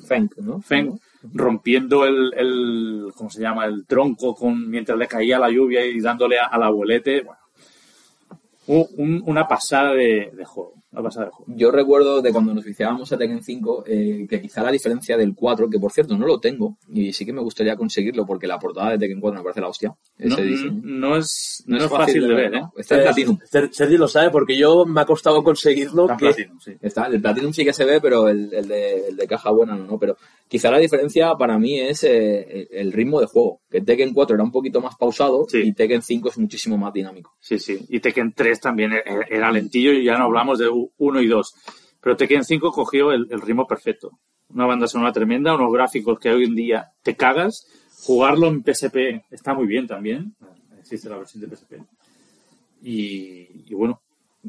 Feng, 0.07 0.29
¿no? 0.39 0.61
Feng, 0.61 0.99
rompiendo 1.35 2.05
el, 2.05 2.33
el, 2.37 3.13
¿cómo 3.15 3.31
se 3.31 3.41
llama? 3.41 3.65
El 3.67 3.87
tronco 3.87 4.35
con, 4.35 4.69
mientras 4.69 4.99
le 4.99 5.07
caía 5.07 5.39
la 5.39 5.51
lluvia 5.51 5.85
y 5.85 6.01
dándole 6.01 6.39
a- 6.39 6.47
al 6.47 6.63
abuelete. 6.65 7.23
Bueno, 7.23 7.39
un- 8.97 9.23
una 9.27 9.47
pasada 9.47 9.93
de, 9.93 10.31
de 10.35 10.45
juego. 10.45 10.82
Juego. 10.93 11.45
Yo 11.47 11.71
recuerdo 11.71 12.21
de 12.21 12.33
cuando 12.33 12.53
nos 12.55 12.65
viciábamos 12.65 13.11
a 13.13 13.17
Tekken 13.19 13.43
5, 13.43 13.85
eh, 13.87 14.27
que 14.29 14.41
quizá 14.41 14.63
la 14.63 14.71
diferencia 14.71 15.17
del 15.17 15.35
4, 15.35 15.71
que 15.71 15.79
por 15.79 15.91
cierto 15.93 16.17
no 16.19 16.27
lo 16.27 16.39
tengo, 16.39 16.77
y 16.93 17.13
sí 17.13 17.25
que 17.25 17.33
me 17.33 17.41
gustaría 17.41 17.77
conseguirlo 17.77 18.27
porque 18.27 18.47
la 18.47 18.59
portada 18.59 18.91
de 18.91 18.99
Tekken 18.99 19.21
4 19.21 19.39
me 19.41 19.43
parece 19.45 19.61
la 19.61 19.69
hostia. 19.69 19.95
No, 20.19 20.35
Ese 20.35 20.43
diseño. 20.45 20.81
no 20.85 21.17
es, 21.17 21.65
no 21.67 21.79
es 21.79 21.87
fácil 21.87 22.29
de 22.29 22.35
ver, 22.35 22.55
¿eh? 22.55 22.63
Está 22.77 22.97
en 22.97 23.03
Platinum. 23.05 23.39
Ser- 23.45 23.73
Sergi 23.73 23.97
lo 23.97 24.07
sabe 24.09 24.31
porque 24.31 24.57
yo 24.57 24.85
me 24.85 25.01
ha 25.01 25.05
costado 25.07 25.43
conseguirlo. 25.43 26.03
Está 26.05 26.17
que- 26.17 26.27
Platinum, 26.27 26.61
sí. 26.61 26.73
Está, 26.81 27.07
el 27.07 27.21
Platinum 27.21 27.53
sí 27.53 27.65
que 27.65 27.73
se 27.73 27.85
ve, 27.85 28.01
pero 28.01 28.29
el, 28.29 28.53
el 28.53 28.69
de, 28.69 29.09
el 29.09 29.17
de 29.17 29.27
caja 29.27 29.51
buena 29.51 29.75
no, 29.75 29.85
¿no? 29.87 29.99
Pero 29.99 30.17
quizá 30.49 30.71
la 30.71 30.79
diferencia 30.79 31.35
para 31.37 31.59
mí 31.59 31.81
es 31.81 32.05
eh, 32.05 32.69
el 32.71 32.93
ritmo 32.93 33.21
de 33.21 33.27
juego. 33.27 33.61
Que 33.71 33.81
Tekken 33.81 34.13
4 34.13 34.35
era 34.35 34.45
un 34.45 34.53
poquito 34.53 34.81
más 34.81 34.95
pausado 34.97 35.47
Sí. 35.49 35.59
y 35.65 35.73
Tekken 35.73 36.03
5 36.03 36.29
es 36.29 36.39
muchísimo 36.39 36.77
más 36.77 36.93
dinámico. 36.93 37.35
Sí, 37.41 37.59
sí. 37.59 37.79
Y 37.89 38.01
Tekken 38.01 38.35
3 38.35 38.61
también 38.61 38.93
e- 38.93 39.03
era 39.31 39.51
lentillo 39.51 39.93
y 39.93 40.05
ya 40.05 40.19
no 40.19 40.25
hablamos 40.25 40.59
de 40.59 40.69
1 40.99 41.21
y 41.21 41.27
2. 41.27 41.55
Pero 42.01 42.17
Tekken 42.17 42.45
5 42.45 42.73
cogió 42.73 43.13
el, 43.13 43.29
el 43.31 43.41
ritmo 43.41 43.67
perfecto. 43.67 44.19
Una 44.51 44.67
banda 44.67 44.87
sonora 44.87 45.13
tremenda, 45.13 45.55
unos 45.55 45.73
gráficos 45.73 46.19
que 46.19 46.31
hoy 46.31 46.45
en 46.45 46.55
día 46.55 46.93
te 47.03 47.17
cagas. 47.17 47.67
Jugarlo 48.05 48.49
en 48.49 48.63
PSP 48.63 49.25
está 49.31 49.55
muy 49.55 49.67
bien 49.67 49.87
también. 49.87 50.35
Existe 50.79 51.09
la 51.09 51.19
versión 51.19 51.43
de 51.43 51.57
PSP. 51.57 51.75
Y, 52.83 53.71
y 53.71 53.75
bueno, 53.75 54.03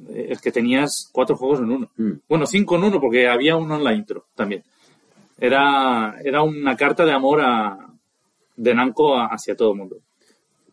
es 0.09 0.41
que 0.41 0.51
tenías 0.51 1.09
cuatro 1.11 1.35
juegos 1.35 1.59
en 1.59 1.71
uno. 1.71 1.91
Mm. 1.97 2.11
Bueno, 2.27 2.45
cinco 2.45 2.75
en 2.75 2.85
uno 2.85 2.99
porque 2.99 3.27
había 3.27 3.55
uno 3.55 3.75
en 3.75 3.83
la 3.83 3.93
intro 3.93 4.25
también. 4.35 4.63
Era, 5.37 6.15
era 6.23 6.41
una 6.41 6.75
carta 6.75 7.05
de 7.05 7.11
amor 7.11 7.41
a, 7.41 7.93
de 8.55 8.73
Namco 8.73 9.17
hacia 9.17 9.55
todo 9.55 9.71
el 9.71 9.77
mundo. 9.77 9.97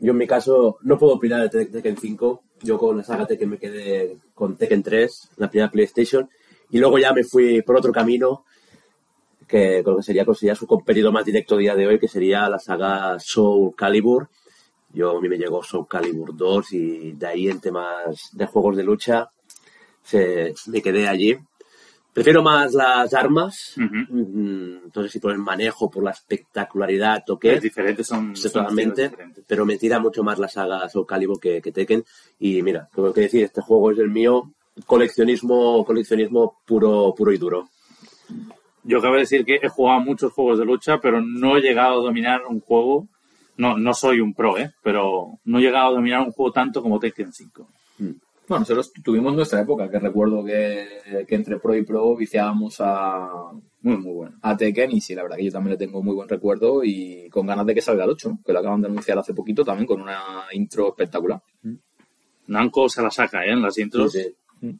Yo 0.01 0.13
en 0.13 0.19
mi 0.19 0.27
caso 0.27 0.79
no 0.83 0.99
puedo 0.99 1.15
opinar 1.15 1.43
de 1.43 1.49
Te- 1.49 1.67
Tekken 1.67 1.97
5. 1.97 2.43
Yo 2.63 2.79
con 2.79 2.97
la 2.97 3.05
saga 3.05 3.27
Tekken 3.27 3.51
me 3.51 3.59
quedé 3.59 4.17
con 4.35 4.57
Tekken 4.57 4.83
3, 4.83 5.31
la 5.37 5.51
primera 5.51 5.71
PlayStation. 5.71 6.29
Y 6.71 6.79
luego 6.79 6.99
ya 6.99 7.13
me 7.13 7.25
fui 7.25 7.63
por 7.63 7.77
otro 7.77 7.93
camino 7.93 8.45
que 9.47 9.83
creo 9.83 9.97
que 9.97 10.03
sería 10.03 10.25
considerar 10.25 10.57
su 10.57 10.67
competido 10.67 11.11
más 11.11 11.25
directo 11.25 11.57
día 11.57 11.75
de 11.75 11.87
hoy, 11.87 11.99
que 11.99 12.07
sería 12.09 12.49
la 12.49 12.59
saga 12.59 13.19
Soul 13.19 13.75
Calibur. 13.75 14.29
Yo 14.93 15.19
a 15.19 15.21
mí 15.21 15.29
me 15.29 15.39
llegó 15.39 15.63
Soul 15.63 15.87
Calibur 15.89 16.37
2 16.37 16.73
y 16.73 17.13
de 17.13 17.27
ahí 17.27 17.49
en 17.49 17.61
temas 17.61 18.31
de 18.33 18.47
juegos 18.47 18.77
de 18.77 18.85
lucha 18.85 19.31
se, 20.03 20.55
me 20.69 20.83
quedé 20.83 21.09
allí. 21.09 21.37
Prefiero 22.13 22.43
más 22.43 22.75
las 22.75 23.15
armas, 23.15 23.75
entonces 23.77 25.13
si 25.13 25.21
por 25.21 25.31
el 25.33 25.39
manejo, 25.39 25.89
por 25.89 26.03
la 26.03 26.11
espectacularidad 26.11 27.23
o 27.31 27.39
qué, 27.39 27.55
Es 27.55 27.63
diferente, 27.63 28.03
son, 28.03 28.35
totalmente, 28.35 29.09
diferentes. 29.11 29.45
pero 29.47 29.65
me 29.65 29.79
tira 29.79 30.01
mucho 30.01 30.25
más 30.25 30.39
la 30.39 30.49
saga 30.49 30.89
Soul 30.89 31.07
Calibur 31.07 31.39
que, 31.39 31.63
que 31.63 31.71
Tekken. 31.71 32.05
Y 32.41 32.63
mira, 32.63 32.89
tengo 32.95 33.13
que 33.13 33.23
decir, 33.23 33.45
este 33.45 33.61
juego 33.63 33.93
es 33.93 33.99
el 33.99 34.11
mío, 34.11 34.51
coleccionismo, 34.87 35.85
coleccionismo 35.85 36.59
puro, 36.67 37.15
puro 37.17 37.33
y 37.33 37.39
duro. 37.39 37.69
Yo 38.83 38.99
acabo 38.99 39.15
de 39.15 39.21
decir 39.21 39.45
que 39.45 39.61
he 39.63 39.69
jugado 39.69 40.01
muchos 40.01 40.33
juegos 40.33 40.59
de 40.59 40.65
lucha, 40.65 40.99
pero 41.01 41.21
no 41.21 41.57
he 41.57 41.61
llegado 41.61 42.01
a 42.01 42.03
dominar 42.03 42.43
un 42.49 42.61
juego. 42.61 43.07
No, 43.57 43.77
no 43.77 43.93
soy 43.95 44.21
un 44.21 44.35
pro, 44.35 44.57
¿eh? 44.59 44.73
Pero 44.83 45.39
no 45.45 45.59
he 45.59 45.63
llegado 45.63 45.89
a 45.89 45.93
dominar 45.93 46.23
un 46.23 46.33
juego 46.33 46.51
tanto 46.51 46.83
como 46.83 46.99
Tekken 46.99 47.33
5. 47.33 47.69
Bueno, 48.51 48.63
nosotros 48.63 48.93
tuvimos 49.05 49.33
nuestra 49.33 49.61
época, 49.61 49.89
que 49.89 50.01
recuerdo 50.01 50.45
que, 50.45 51.25
que 51.29 51.35
entre 51.37 51.61
Pro 51.61 51.77
y 51.77 51.85
Pro 51.85 52.17
viciábamos 52.17 52.81
a, 52.81 53.53
Muy, 53.83 53.97
muy 53.97 54.13
bueno. 54.13 54.39
a 54.43 54.57
Tekken 54.57 54.91
y 54.91 55.01
sí, 55.01 55.15
la 55.15 55.23
verdad 55.23 55.37
que 55.37 55.45
yo 55.45 55.53
también 55.53 55.79
le 55.79 55.87
tengo 55.87 56.03
muy 56.03 56.17
buen 56.17 56.29
recuerdo 56.29 56.83
y 56.83 57.29
con 57.31 57.47
ganas 57.47 57.65
de 57.65 57.77
que 57.77 57.81
salga 57.81 58.03
el 58.03 58.11
8, 58.11 58.29
¿no? 58.29 58.41
que 58.45 58.53
lo 58.53 58.59
acaban 58.59 58.81
de 58.81 58.89
anunciar 58.89 59.17
hace 59.21 59.35
poquito 59.35 59.65
también 59.65 59.87
con 59.87 60.01
una 60.01 60.47
intro 60.51 60.89
espectacular. 60.89 61.41
Namco 62.49 62.89
se 62.89 63.01
la 63.01 63.13
saca, 63.13 63.45
¿eh? 63.45 63.53
En 63.53 63.63
las 63.63 63.79
intros. 63.79 64.11
Sí, 64.11 64.35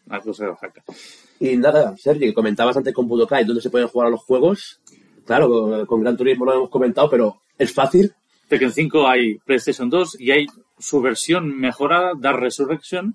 Namco 0.07 0.35
se 0.35 0.47
la 0.47 0.57
saca. 0.57 0.83
Y 1.39 1.57
nada, 1.57 1.97
Sergi, 1.97 2.35
comentabas 2.35 2.77
antes 2.77 2.93
con 2.93 3.07
Budokai 3.07 3.45
dónde 3.45 3.63
se 3.63 3.71
pueden 3.71 3.87
jugar 3.87 4.09
a 4.09 4.11
los 4.11 4.23
juegos. 4.23 4.81
Claro, 5.25 5.49
con, 5.49 5.87
con 5.87 6.01
Gran 6.01 6.17
Turismo 6.17 6.45
lo 6.45 6.55
hemos 6.55 6.71
comentado, 6.71 7.09
pero 7.09 7.37
es 7.57 7.73
fácil. 7.73 8.13
Tekken 8.49 8.73
5 8.73 9.07
hay 9.07 9.39
PlayStation 9.39 9.89
2 9.89 10.21
y 10.21 10.33
hay 10.33 10.47
su 10.77 11.01
versión 11.01 11.57
mejorada, 11.57 12.15
Dark 12.19 12.41
Resurrection, 12.41 13.15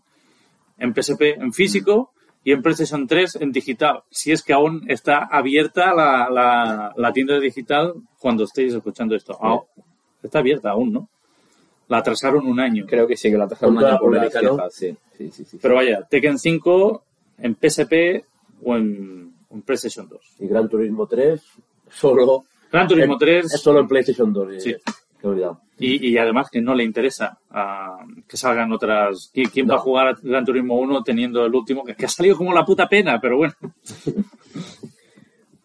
en 0.78 0.94
PSP 0.94 1.22
en 1.38 1.54
físico 1.54 2.12
y 2.44 2.52
en 2.52 2.62
PlayStation 2.62 3.08
3 3.08 3.38
en 3.38 3.52
digital. 3.52 4.04
Si 4.10 4.32
es 4.32 4.44
que 4.44 4.54
aún 4.54 4.84
está 4.88 5.24
abierta 5.32 5.94
la, 5.94 6.30
la, 6.30 6.94
la 6.96 7.12
tienda 7.14 7.40
digital 7.40 7.94
cuando 8.20 8.44
estéis 8.44 8.74
escuchando 8.74 9.16
esto. 9.16 9.38
Ah, 9.42 9.60
está 10.22 10.40
abierta 10.40 10.70
aún, 10.72 10.94
¿no? 10.94 11.10
La 11.88 11.98
atrasaron 11.98 12.46
un 12.48 12.60
año. 12.60 12.86
Creo 12.88 13.08
que 13.08 13.16
sí, 13.18 13.30
que 13.32 13.38
la 13.38 13.48
Con 13.48 13.78
un 13.78 13.84
año 13.84 13.98
por 14.00 14.16
la 14.16 14.30
¿no? 14.42 14.70
sí, 14.70 14.96
sí, 15.18 15.30
sí, 15.32 15.46
sí. 15.46 15.60
Pero 15.62 15.76
vaya, 15.76 16.02
Tekken 16.10 16.38
5 16.40 17.04
en 17.40 17.56
PSP 17.56 18.26
o 18.64 18.76
en, 18.76 19.34
en 19.52 19.62
PlayStation 19.62 20.08
2. 20.08 20.20
Y 20.40 20.48
Gran 20.48 20.68
Turismo 20.70 21.08
3 21.08 21.42
solo, 21.90 22.46
Gran 22.72 22.88
Turismo 22.88 23.18
3 23.18 23.54
es 23.54 23.62
solo 23.62 23.80
en 23.80 23.88
PlayStation 23.88 24.34
2. 24.34 24.54
y- 24.56 24.60
Sí. 24.62 24.74
que 24.74 24.82
he 25.28 25.32
olvidado. 25.32 25.62
Y, 25.78 26.10
y 26.10 26.18
además 26.18 26.50
que 26.50 26.62
no 26.62 26.74
le 26.74 26.84
interesa 26.84 27.40
ah, 27.52 27.98
que 28.28 28.38
salgan 28.38 28.72
otras. 28.72 29.32
¿Quién, 29.34 29.70
va 29.70 29.76
a 29.76 29.80
jugar 29.80 30.08
a 30.08 30.18
Gran 30.22 30.46
Turismo 30.46 30.80
1 30.80 31.04
teniendo 31.04 31.46
el 31.46 31.54
último? 31.54 31.84
Que, 31.84 31.96
que 31.96 32.06
ha 32.06 32.10
salido 32.10 32.38
como 32.38 32.54
la 32.54 32.66
puta 32.66 32.88
pena, 32.88 33.20
pero 33.20 33.38
bueno. 33.38 33.54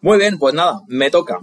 Muy 0.01 0.17
bien, 0.17 0.37
pues 0.39 0.53
nada, 0.53 0.81
me 0.87 1.09
toca. 1.09 1.39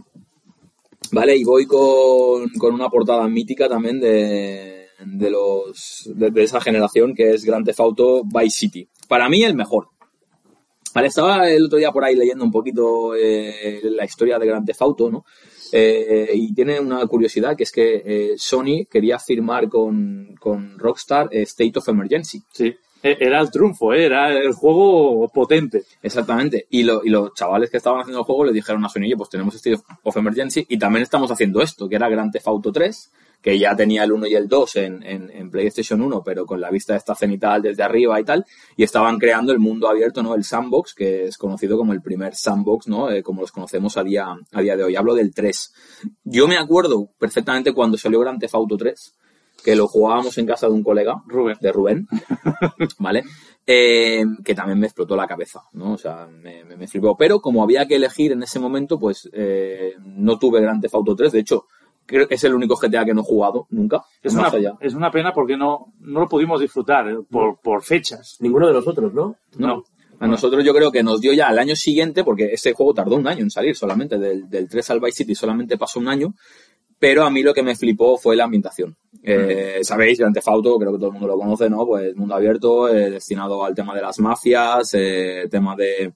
Vale, 1.12 1.37
y 1.37 1.45
voy 1.45 1.66
con, 1.66 2.49
con 2.59 2.75
una 2.75 2.91
portada 2.91 3.27
mítica 3.29 3.69
también 3.69 4.01
de, 4.01 4.89
de 5.05 5.31
los 5.31 6.11
de, 6.14 6.31
de 6.31 6.43
esa 6.43 6.61
generación 6.61 7.14
que 7.14 7.33
es 7.33 7.45
Grand 7.45 7.64
Theft 7.64 7.81
Auto 7.81 8.23
Vice 8.25 8.59
City. 8.59 8.89
Para 9.09 9.29
mí 9.29 9.43
el 9.43 9.55
mejor. 9.55 9.89
Vale, 10.95 11.09
estaba 11.09 11.49
el 11.49 11.66
otro 11.66 11.79
día 11.79 11.93
por 11.93 12.05
ahí 12.05 12.16
leyendo 12.16 12.45
un 12.45 12.51
poquito 12.51 13.14
eh, 13.14 13.81
la 13.85 14.05
historia 14.05 14.39
de 14.39 14.47
Grand 14.47 14.66
Theft 14.66 14.83
Auto, 14.83 15.11
¿no? 15.11 15.25
Eh, 15.73 16.31
y 16.35 16.55
tiene 16.55 16.81
una 16.81 17.07
curiosidad 17.07 17.57
que 17.57 17.64
es 17.64 17.73
que 17.73 18.03
eh, 18.05 18.35
Sony 18.37 18.87
quería 18.91 19.19
firmar 19.19 19.69
con, 19.69 20.35
con 20.41 20.79
Rockstar 20.79 21.29
eh, 21.33 21.43
State 21.43 21.73
of 21.79 21.89
Emergency. 21.89 22.43
Sí. 22.53 22.75
E- 23.03 23.16
Era 23.21 23.41
el 23.41 23.51
triunfo, 23.51 23.93
era 23.93 24.33
el 24.37 24.53
juego 24.53 25.29
potente. 25.29 25.85
Exactamente. 26.03 26.66
Y, 26.71 26.83
lo- 26.83 27.05
y 27.05 27.11
los 27.11 27.33
chavales 27.35 27.71
que 27.71 27.77
estaban 27.77 28.01
haciendo 28.01 28.21
el 28.21 28.25
juego 28.25 28.45
le 28.45 28.53
dijeron 28.53 28.85
a 28.85 28.89
Sony, 28.89 29.03
oye, 29.05 29.16
pues 29.16 29.31
tenemos 29.31 29.55
State 29.55 29.79
of 30.03 30.16
Emergency 30.16 30.66
y 30.69 30.79
también 30.79 31.03
estamos 31.05 31.31
haciendo 31.31 31.61
esto, 31.62 31.89
que 31.89 31.95
era 31.97 32.09
Grand 32.09 32.33
Theft 32.33 32.49
Auto 32.49 32.73
3, 32.73 33.12
que 33.41 33.59
ya 33.59 33.76
tenía 33.76 34.03
el 34.05 34.12
1 34.12 34.26
y 34.26 34.34
el 34.34 34.49
2 34.49 34.76
en, 34.76 35.03
en, 35.05 35.30
en 35.30 35.51
PlayStation 35.51 36.01
1, 36.01 36.22
pero 36.24 36.45
con 36.45 36.61
la 36.61 36.70
vista 36.70 36.95
de 36.95 36.99
esta 36.99 37.14
cenital 37.14 37.62
desde 37.62 37.82
arriba 37.82 38.20
y 38.20 38.24
tal, 38.24 38.45
y 38.76 38.82
estaban 38.82 39.18
creando 39.18 39.53
el 39.53 39.59
mundo 39.59 39.89
abierto, 39.89 40.22
¿no? 40.22 40.34
El 40.34 40.45
sandbox, 40.45 40.95
que 40.95 41.24
es 41.26 41.39
conocido 41.39 41.76
como 41.76 41.93
el 41.93 42.03
primer 42.03 42.34
sandbox, 42.34 42.89
¿no? 42.89 43.11
Eh, 43.11 43.22
como 43.22 43.43
los 43.43 43.53
conocemos 43.53 43.97
a 43.97 44.03
día, 44.03 44.36
a 44.53 44.61
día 44.61 44.76
de 44.76 44.84
hoy. 44.84 44.97
Hablo 44.97 45.14
del 45.14 45.32
3. 45.32 45.72
Yo 46.24 46.49
me 46.49 46.57
acuerdo 46.57 47.11
perfectamente 47.18 47.72
cuando 47.72 47.97
salió 47.97 48.18
Grand 48.20 48.41
Theft 48.41 48.55
Auto 48.55 48.76
3, 48.76 49.14
que 49.64 49.76
lo 49.76 49.86
jugábamos 49.86 50.36
en 50.39 50.47
casa 50.47 50.66
de 50.66 50.72
un 50.72 50.82
colega, 50.82 51.22
Rubén. 51.26 51.59
de 51.61 51.72
Rubén, 51.72 52.09
¿vale? 52.99 53.22
Eh, 53.66 54.24
que 54.45 54.55
también 54.55 54.78
me 54.78 54.86
explotó 54.86 55.14
la 55.14 55.26
cabeza, 55.26 55.61
¿no? 55.72 55.93
O 55.93 55.99
sea, 55.99 56.26
me, 56.26 56.64
me, 56.64 56.76
me 56.76 56.89
flipó. 56.89 57.16
Pero 57.16 57.41
como 57.41 57.62
había 57.62 57.86
que 57.86 57.97
elegir 57.97 58.32
en 58.32 58.43
ese 58.43 58.59
momento, 58.59 58.99
pues 58.99 59.28
eh, 59.32 59.95
no 60.05 60.39
tuve 60.39 60.61
Grand 60.61 60.80
Theft 60.80 60.95
Auto 60.95 61.14
3. 61.14 61.32
De 61.32 61.41
hecho, 61.41 61.66
creo 62.09 62.27
que 62.27 62.35
es 62.37 62.45
el 62.45 62.55
único 62.55 62.75
GTA 62.75 63.05
que 63.05 63.15
no 63.15 63.21
he 63.21 63.25
jugado 63.25 63.67
nunca. 63.71 64.03
Es 64.23 64.35
una, 64.35 64.49
allá. 64.49 64.77
es 64.81 64.95
una 64.95 65.11
pena 65.11 65.33
porque 65.33 65.57
no, 65.57 65.93
no 66.01 66.21
lo 66.21 66.29
pudimos 66.29 66.61
disfrutar 66.61 67.09
¿eh? 67.09 67.19
por, 67.31 67.61
por 67.61 67.83
fechas. 67.83 68.39
Ninguno 68.41 68.67
de 68.67 68.73
nosotros, 68.73 69.13
¿no? 69.13 69.37
No. 69.59 69.85
A 70.19 70.27
nosotros 70.27 70.65
yo 70.65 70.75
creo 70.75 70.91
que 70.91 71.05
nos 71.05 71.21
dio 71.21 71.33
ya 71.33 71.47
al 71.47 71.59
año 71.61 71.77
siguiente, 71.77 72.25
porque 72.25 72.47
este 72.53 72.73
juego 72.73 72.93
tardó 72.93 73.15
un 73.15 73.29
año 73.29 73.43
en 73.43 73.51
salir 73.51 73.77
solamente, 73.77 74.19
del, 74.19 74.49
del 74.49 74.69
3 74.69 74.91
al 74.91 75.01
Vice 75.01 75.19
City 75.19 75.35
solamente 75.37 75.79
pasó 75.79 76.01
un 76.01 76.09
año, 76.09 76.35
pero 76.99 77.25
a 77.25 77.31
mí 77.31 77.43
lo 77.43 77.55
que 77.55 77.63
me 77.63 77.77
flipó 77.77 78.19
fue 78.19 78.35
la 78.35 78.45
ambientación. 78.45 78.97
Eh, 79.23 79.81
Sabéis, 79.83 80.19
Grand 80.19 80.35
Theft 80.35 80.49
Auto, 80.49 80.77
creo 80.79 80.93
que 80.93 80.99
todo 80.99 81.09
el 81.09 81.13
mundo 81.13 81.29
lo 81.29 81.39
conoce, 81.39 81.71
¿no? 81.71 81.87
Pues 81.87 82.17
mundo 82.17 82.35
abierto, 82.35 82.89
eh, 82.89 83.11
destinado 83.11 83.65
al 83.65 83.75
tema 83.75 83.95
de 83.95 84.03
las 84.03 84.19
mafias, 84.19 84.93
eh, 84.95 85.47
tema 85.51 85.77
de, 85.77 86.13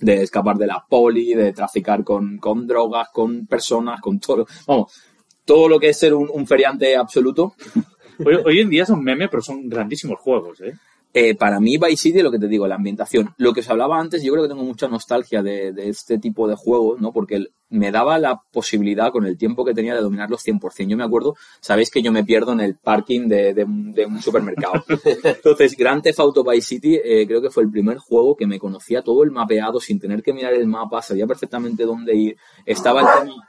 de 0.00 0.22
escapar 0.22 0.56
de 0.56 0.66
la 0.66 0.84
poli, 0.88 1.34
de 1.34 1.52
traficar 1.52 2.02
con, 2.04 2.38
con 2.38 2.66
drogas, 2.66 3.08
con 3.12 3.46
personas, 3.46 4.00
con 4.00 4.18
todo. 4.18 4.46
Vamos, 4.66 4.92
todo 5.44 5.68
lo 5.68 5.78
que 5.78 5.90
es 5.90 5.98
ser 5.98 6.14
un, 6.14 6.28
un 6.32 6.46
feriante 6.46 6.96
absoluto. 6.96 7.54
Hoy, 8.24 8.34
hoy 8.44 8.60
en 8.60 8.68
día 8.68 8.84
son 8.84 9.02
meme, 9.02 9.28
pero 9.28 9.40
son 9.42 9.66
grandísimos 9.66 10.18
juegos, 10.20 10.60
¿eh? 10.60 10.74
Eh, 11.14 11.34
para 11.34 11.58
mí, 11.58 11.78
Vice 11.78 11.96
City, 11.96 12.20
lo 12.22 12.30
que 12.30 12.38
te 12.38 12.48
digo, 12.48 12.68
la 12.68 12.74
ambientación. 12.74 13.34
Lo 13.38 13.52
que 13.54 13.60
os 13.60 13.70
hablaba 13.70 13.98
antes, 13.98 14.22
yo 14.22 14.30
creo 14.32 14.44
que 14.44 14.50
tengo 14.50 14.62
mucha 14.62 14.88
nostalgia 14.88 15.42
de, 15.42 15.72
de 15.72 15.88
este 15.88 16.18
tipo 16.18 16.46
de 16.46 16.54
juegos, 16.54 17.00
¿no? 17.00 17.12
Porque 17.12 17.36
el- 17.36 17.50
me 17.70 17.92
daba 17.92 18.18
la 18.18 18.42
posibilidad, 18.52 19.10
con 19.12 19.24
el 19.26 19.38
tiempo 19.38 19.64
que 19.64 19.72
tenía, 19.72 19.94
de 19.94 20.00
dominarlos 20.00 20.44
100%. 20.44 20.88
Yo 20.88 20.96
me 20.96 21.04
acuerdo, 21.04 21.36
sabéis 21.60 21.90
que 21.90 22.02
yo 22.02 22.12
me 22.12 22.24
pierdo 22.24 22.52
en 22.52 22.60
el 22.60 22.76
parking 22.76 23.28
de, 23.28 23.54
de 23.54 23.64
un, 23.64 23.92
de 23.92 24.06
un 24.06 24.20
supermercado. 24.20 24.84
Entonces, 25.24 25.76
Grand 25.76 26.02
Theft 26.02 26.20
Auto 26.20 26.44
Vice 26.44 26.66
City 26.66 27.00
eh, 27.02 27.26
creo 27.26 27.40
que 27.40 27.50
fue 27.50 27.62
el 27.62 27.70
primer 27.70 27.98
juego 27.98 28.36
que 28.36 28.46
me 28.46 28.58
conocía 28.58 29.02
todo 29.02 29.22
el 29.22 29.30
mapeado 29.30 29.80
sin 29.80 30.00
tener 30.00 30.22
que 30.22 30.32
mirar 30.32 30.52
el 30.54 30.66
mapa, 30.66 31.00
sabía 31.00 31.26
perfectamente 31.26 31.84
dónde 31.84 32.14
ir. 32.14 32.36
Estaba 32.66 33.00
el 33.00 33.06
tema... 33.20 33.48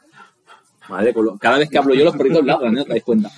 Madre, 0.89 1.13
cada 1.39 1.57
vez 1.59 1.69
que 1.69 1.77
hablo 1.77 1.93
yo 1.93 2.03
los 2.03 2.17
perritos 2.17 2.45
ladran, 2.45 2.73
¿no? 2.73 2.83
¿Te 2.83 2.89
dais 2.89 3.03
cuenta? 3.03 3.31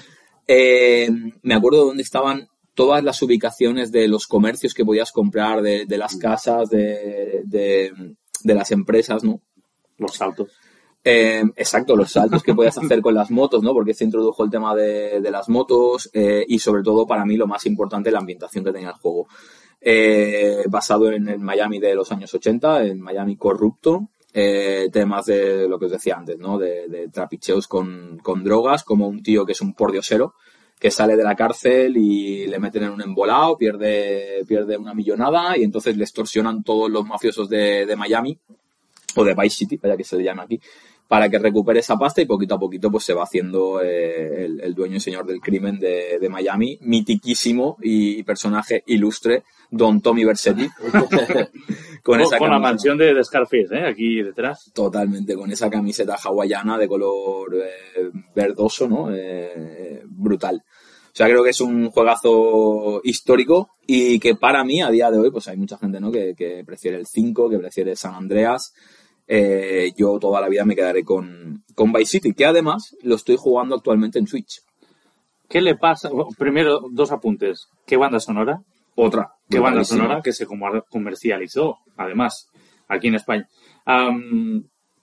Eh, 0.48 1.10
me 1.42 1.54
acuerdo 1.54 1.82
de 1.82 1.86
dónde 1.88 2.04
estaban 2.04 2.50
todas 2.74 3.04
las 3.04 3.22
ubicaciones 3.22 3.92
de 3.92 4.08
los 4.08 4.28
comercios 4.28 4.74
que 4.74 4.86
podías 4.86 5.12
comprar, 5.12 5.62
de, 5.62 5.86
de 5.86 5.98
las 5.98 6.16
casas, 6.18 6.70
de, 6.70 7.44
de, 7.46 8.16
de 8.44 8.54
las 8.56 8.72
empresas, 8.72 9.24
¿no? 9.24 9.40
Los 9.98 10.16
saltos. 10.16 10.50
Eh, 11.06 11.44
exacto, 11.58 11.98
los 11.98 12.12
saltos 12.12 12.44
que 12.44 12.54
podías 12.54 12.78
hacer 12.78 13.02
con 13.02 13.14
las 13.14 13.30
motos, 13.30 13.62
¿no? 13.62 13.74
Porque 13.74 13.94
se 13.94 14.06
introdujo 14.06 14.44
el 14.44 14.50
tema 14.50 14.74
de, 14.74 15.20
las 15.30 15.50
motos 15.50 16.10
eh, 16.14 16.46
y 16.48 16.60
sobre 16.60 16.82
todo 16.82 17.06
para 17.06 17.26
mí 17.26 17.36
lo 17.36 17.48
más 17.48 17.66
importante, 17.66 18.12
la 18.12 18.20
ambientación 18.20 18.64
que 18.64 18.72
tenía 18.72 18.90
el 18.90 18.96
juego. 18.96 19.28
Eh, 19.86 20.64
basado 20.70 21.12
en 21.12 21.28
el 21.28 21.40
Miami 21.40 21.78
de 21.78 21.94
los 21.94 22.10
años 22.14 22.34
80, 22.34 22.86
en 22.86 23.02
Miami 23.02 23.36
corrupto, 23.36 24.08
eh, 24.34 24.88
temas 24.94 25.26
de 25.26 25.68
lo 25.68 25.78
que 25.78 25.86
os 25.86 25.92
decía 25.92 26.16
antes, 26.16 26.40
¿no? 26.40 26.58
De, 26.58 27.10
trapicheos 27.12 27.68
con, 27.68 28.22
drogas, 28.44 28.86
como 28.86 29.10
un 29.10 29.22
tío 29.22 29.46
que 29.46 29.52
es 29.52 29.60
un 29.60 29.74
pordiosero, 29.74 30.36
que 30.80 30.90
sale 30.90 31.18
de 31.18 31.24
la 31.24 31.36
cárcel 31.36 31.98
y 31.98 32.48
le 32.48 32.60
meten 32.60 32.84
en 32.84 32.92
un 32.92 33.02
embolado, 33.02 33.58
pierde, 33.58 34.42
una 34.80 34.94
millonada 34.94 35.58
y 35.58 35.64
entonces 35.64 35.98
le 35.98 36.04
extorsionan 36.04 36.64
todos 36.64 36.90
los 36.90 37.06
mafiosos 37.06 37.50
de, 37.50 37.86
de 37.86 37.96
Miami 37.98 38.40
o 39.16 39.24
de 39.26 39.36
Vice 39.36 39.58
City, 39.58 39.78
vaya 39.78 39.98
que 39.98 40.04
se 40.06 40.18
le 40.18 40.24
llame 40.24 40.44
aquí, 40.44 40.62
para 41.14 41.30
que 41.30 41.38
recupere 41.38 41.80
esa 41.80 41.96
pasta 41.96 42.24
y 42.24 42.26
poquito 42.26 42.56
a 42.56 42.60
poquito 42.60 42.90
pues 42.90 43.04
se 43.04 43.14
va 43.14 43.22
haciendo 43.22 43.80
eh, 43.84 44.46
el, 44.46 44.60
el 44.62 44.74
dueño 44.74 44.98
y 44.98 45.00
señor 45.00 45.28
del 45.28 45.42
crimen 45.42 45.78
de, 45.78 46.18
de 46.20 46.28
Miami, 46.28 46.80
mitiquísimo 46.82 47.78
y 47.84 48.24
personaje 48.24 48.82
ilustre, 48.88 49.44
Don 49.70 50.02
Tommy 50.02 50.26
Versetti, 50.26 50.68
con 50.92 51.04
Con, 52.02 52.22
esa 52.22 52.40
con 52.40 52.50
la 52.50 52.58
mansión 52.58 52.98
de, 52.98 53.14
de 53.14 53.24
Scarface, 53.24 53.76
¿eh? 53.76 53.86
Aquí 53.88 54.24
detrás. 54.24 54.72
Totalmente, 54.74 55.36
con 55.36 55.52
esa 55.52 55.70
camiseta 55.70 56.16
hawaiana 56.16 56.80
de 56.80 56.88
color 56.88 57.58
eh, 57.58 58.10
verdoso, 58.36 58.88
¿no? 58.88 59.14
Eh, 59.14 60.02
brutal. 60.08 60.64
O 60.66 61.16
sea, 61.16 61.28
creo 61.28 61.44
que 61.44 61.52
es 61.52 61.62
un 61.62 61.92
juegazo 61.92 63.02
histórico 63.04 63.76
y 63.86 64.18
que 64.18 64.34
para 64.34 64.64
mí, 64.64 64.82
a 64.82 64.90
día 64.90 65.12
de 65.12 65.20
hoy, 65.20 65.30
pues 65.30 65.48
hay 65.48 65.58
mucha 65.58 65.78
gente, 65.78 66.00
¿no? 66.00 66.12
Que, 66.12 66.34
que 66.36 66.64
prefiere 66.66 66.98
el 66.98 67.06
5, 67.06 67.52
que 67.52 67.60
prefiere 67.60 67.96
San 67.96 68.16
Andreas. 68.16 68.74
Eh, 69.28 69.92
yo 69.96 70.20
toda 70.20 70.42
la 70.42 70.50
vida 70.50 70.66
me 70.66 70.76
quedaré 70.76 71.04
con, 71.04 71.64
con 71.76 71.92
Vice 71.94 72.12
City, 72.20 72.34
que 72.34 72.46
además 72.46 72.96
lo 73.04 73.16
estoy 73.16 73.36
jugando 73.38 73.76
actualmente 73.76 74.20
en 74.20 74.28
Switch. 74.28 74.62
¿Qué 75.50 75.62
le 75.62 75.76
pasa? 75.76 76.10
Bueno, 76.10 76.30
Primero, 76.38 76.82
dos 76.92 77.12
apuntes. 77.12 77.68
¿Qué 77.86 77.96
banda 77.98 78.20
sonora? 78.20 78.62
Otra. 78.96 79.34
¿Qué 79.50 79.60
banda 79.60 79.84
sonora? 79.84 80.22
Que 80.22 80.34
se 80.34 80.46
comer- 80.46 80.84
comercializó, 80.90 81.78
además, 81.98 82.48
aquí 82.88 83.08
en 83.08 83.16
España. 83.16 83.48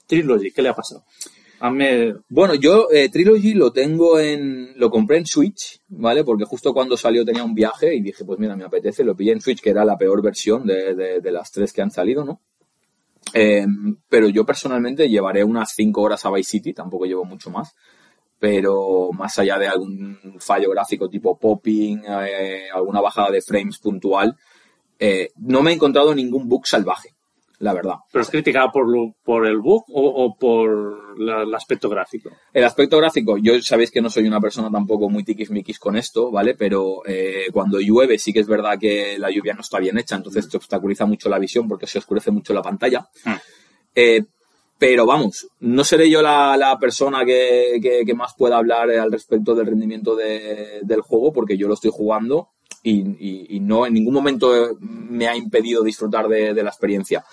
Trilogy, 0.07 0.51
¿qué 0.51 0.63
le 0.63 0.69
ha 0.71 0.75
pasado? 0.75 1.05
Bueno, 2.31 2.55
yo 2.55 2.89
eh, 2.91 3.09
Trilogy 3.11 3.53
lo 3.55 3.71
tengo 3.73 4.19
en. 4.19 4.79
Lo 4.79 4.91
compré 4.91 5.19
en 5.19 5.27
Switch, 5.27 5.81
¿vale? 5.89 6.25
Porque 6.25 6.45
justo 6.47 6.73
cuando 6.73 6.97
salió 6.97 7.25
tenía 7.25 7.45
un 7.45 7.55
viaje 7.55 7.95
y 7.95 8.01
dije, 8.01 8.25
pues 8.25 8.39
mira, 8.39 8.57
me 8.57 8.65
apetece. 8.65 9.05
Lo 9.05 9.15
pillé 9.15 9.33
en 9.33 9.41
Switch, 9.43 9.61
que 9.61 9.71
era 9.71 9.85
la 9.85 9.99
peor 9.99 10.23
versión 10.23 10.67
de, 10.67 10.95
de- 10.95 11.21
de 11.21 11.31
las 11.33 11.53
tres 11.53 11.73
que 11.73 11.83
han 11.83 11.91
salido, 11.91 12.25
¿no? 12.25 12.41
Eh, 13.35 13.67
pero 14.09 14.29
yo 14.29 14.45
personalmente 14.45 15.09
llevaré 15.09 15.45
unas 15.45 15.73
5 15.75 16.01
horas 16.03 16.25
a 16.25 16.31
Vice 16.31 16.51
City, 16.51 16.73
tampoco 16.73 17.05
llevo 17.05 17.25
mucho 17.25 17.51
más. 17.51 17.75
Pero 18.39 19.11
más 19.13 19.39
allá 19.39 19.59
de 19.59 19.69
algún 19.69 20.19
fallo 20.39 20.71
gráfico 20.71 21.09
tipo 21.09 21.39
popping, 21.39 22.03
eh, 22.07 22.69
alguna 22.73 23.01
bajada 23.01 23.31
de 23.31 23.43
frames 23.43 23.79
puntual, 23.79 24.37
eh, 24.99 25.31
no 25.37 25.63
me 25.63 25.71
he 25.71 25.75
encontrado 25.75 26.15
ningún 26.15 26.49
bug 26.49 26.67
salvaje, 26.67 27.15
la 27.61 27.73
verdad. 27.75 27.95
¿Pero 28.13 28.23
es 28.23 28.31
criticado 28.31 28.71
por, 28.73 28.89
lo- 28.89 29.15
por 29.23 29.47
el 29.47 29.59
bug 29.59 29.85
o, 29.89 30.25
o 30.25 30.35
por 30.37 31.19
la- 31.21 31.43
el 31.43 31.55
aspecto 31.55 31.89
gráfico? 31.89 32.31
El 32.53 32.65
aspecto 32.65 32.97
gráfico, 32.99 33.37
yo 33.39 33.61
sabéis 33.63 33.91
que 33.91 34.01
no 34.01 34.11
soy 34.11 34.27
una 34.27 34.41
persona 34.41 34.71
tampoco 34.71 35.09
muy 35.09 35.23
tiquismiquis 35.25 35.79
con 35.79 35.97
esto, 35.97 36.31
¿vale? 36.31 36.55
Pero 36.55 37.03
eh, 37.07 37.47
cuando 37.53 37.79
llueve 37.79 38.19
sí 38.19 38.33
que 38.33 38.41
es 38.41 38.47
verdad 38.49 38.79
que 38.81 39.19
la 39.19 39.31
lluvia 39.31 39.55
no 39.55 39.61
está 39.61 39.79
bien 39.79 39.97
hecha, 39.99 40.17
entonces 40.17 40.49
te 40.49 40.57
obstaculiza 40.57 41.07
mucho 41.07 41.29
la 41.29 41.39
visión 41.39 41.69
porque 41.69 41.87
se 41.87 41.99
oscurece 41.99 42.31
mucho 42.31 42.53
la 42.55 42.63
pantalla. 42.63 43.07
Ah. 43.25 43.41
Eh, 43.95 44.23
pero 44.79 45.05
vamos, 45.05 45.47
no 45.59 45.85
seré 45.85 46.09
yo 46.09 46.23
la, 46.23 46.57
la 46.57 46.79
persona 46.79 47.23
que, 47.27 47.79
que- 47.83 48.03
que 48.07 48.15
más 48.15 48.33
pueda 48.39 48.57
hablar 48.57 48.89
al 48.91 49.13
respecto 49.13 49.55
del 49.55 49.67
rendimiento 49.67 50.17
de- 50.17 50.81
del 50.83 51.03
juego 51.03 51.33
porque 51.35 51.59
yo 51.59 51.69
lo 51.69 51.75
estoy 51.75 51.91
jugando 51.93 52.49
y, 52.83 53.01
y- 53.01 53.47
y 53.57 53.61
no 53.61 53.87
en 53.87 53.95
ningún 53.95 54.15
momento 54.15 54.77
me 54.81 55.29
ha 55.29 55.37
impedido 55.37 55.83
disfrutar 55.83 56.29
de, 56.29 56.55
de 56.55 56.63
la 56.63 56.71
experiencia. 56.71 57.25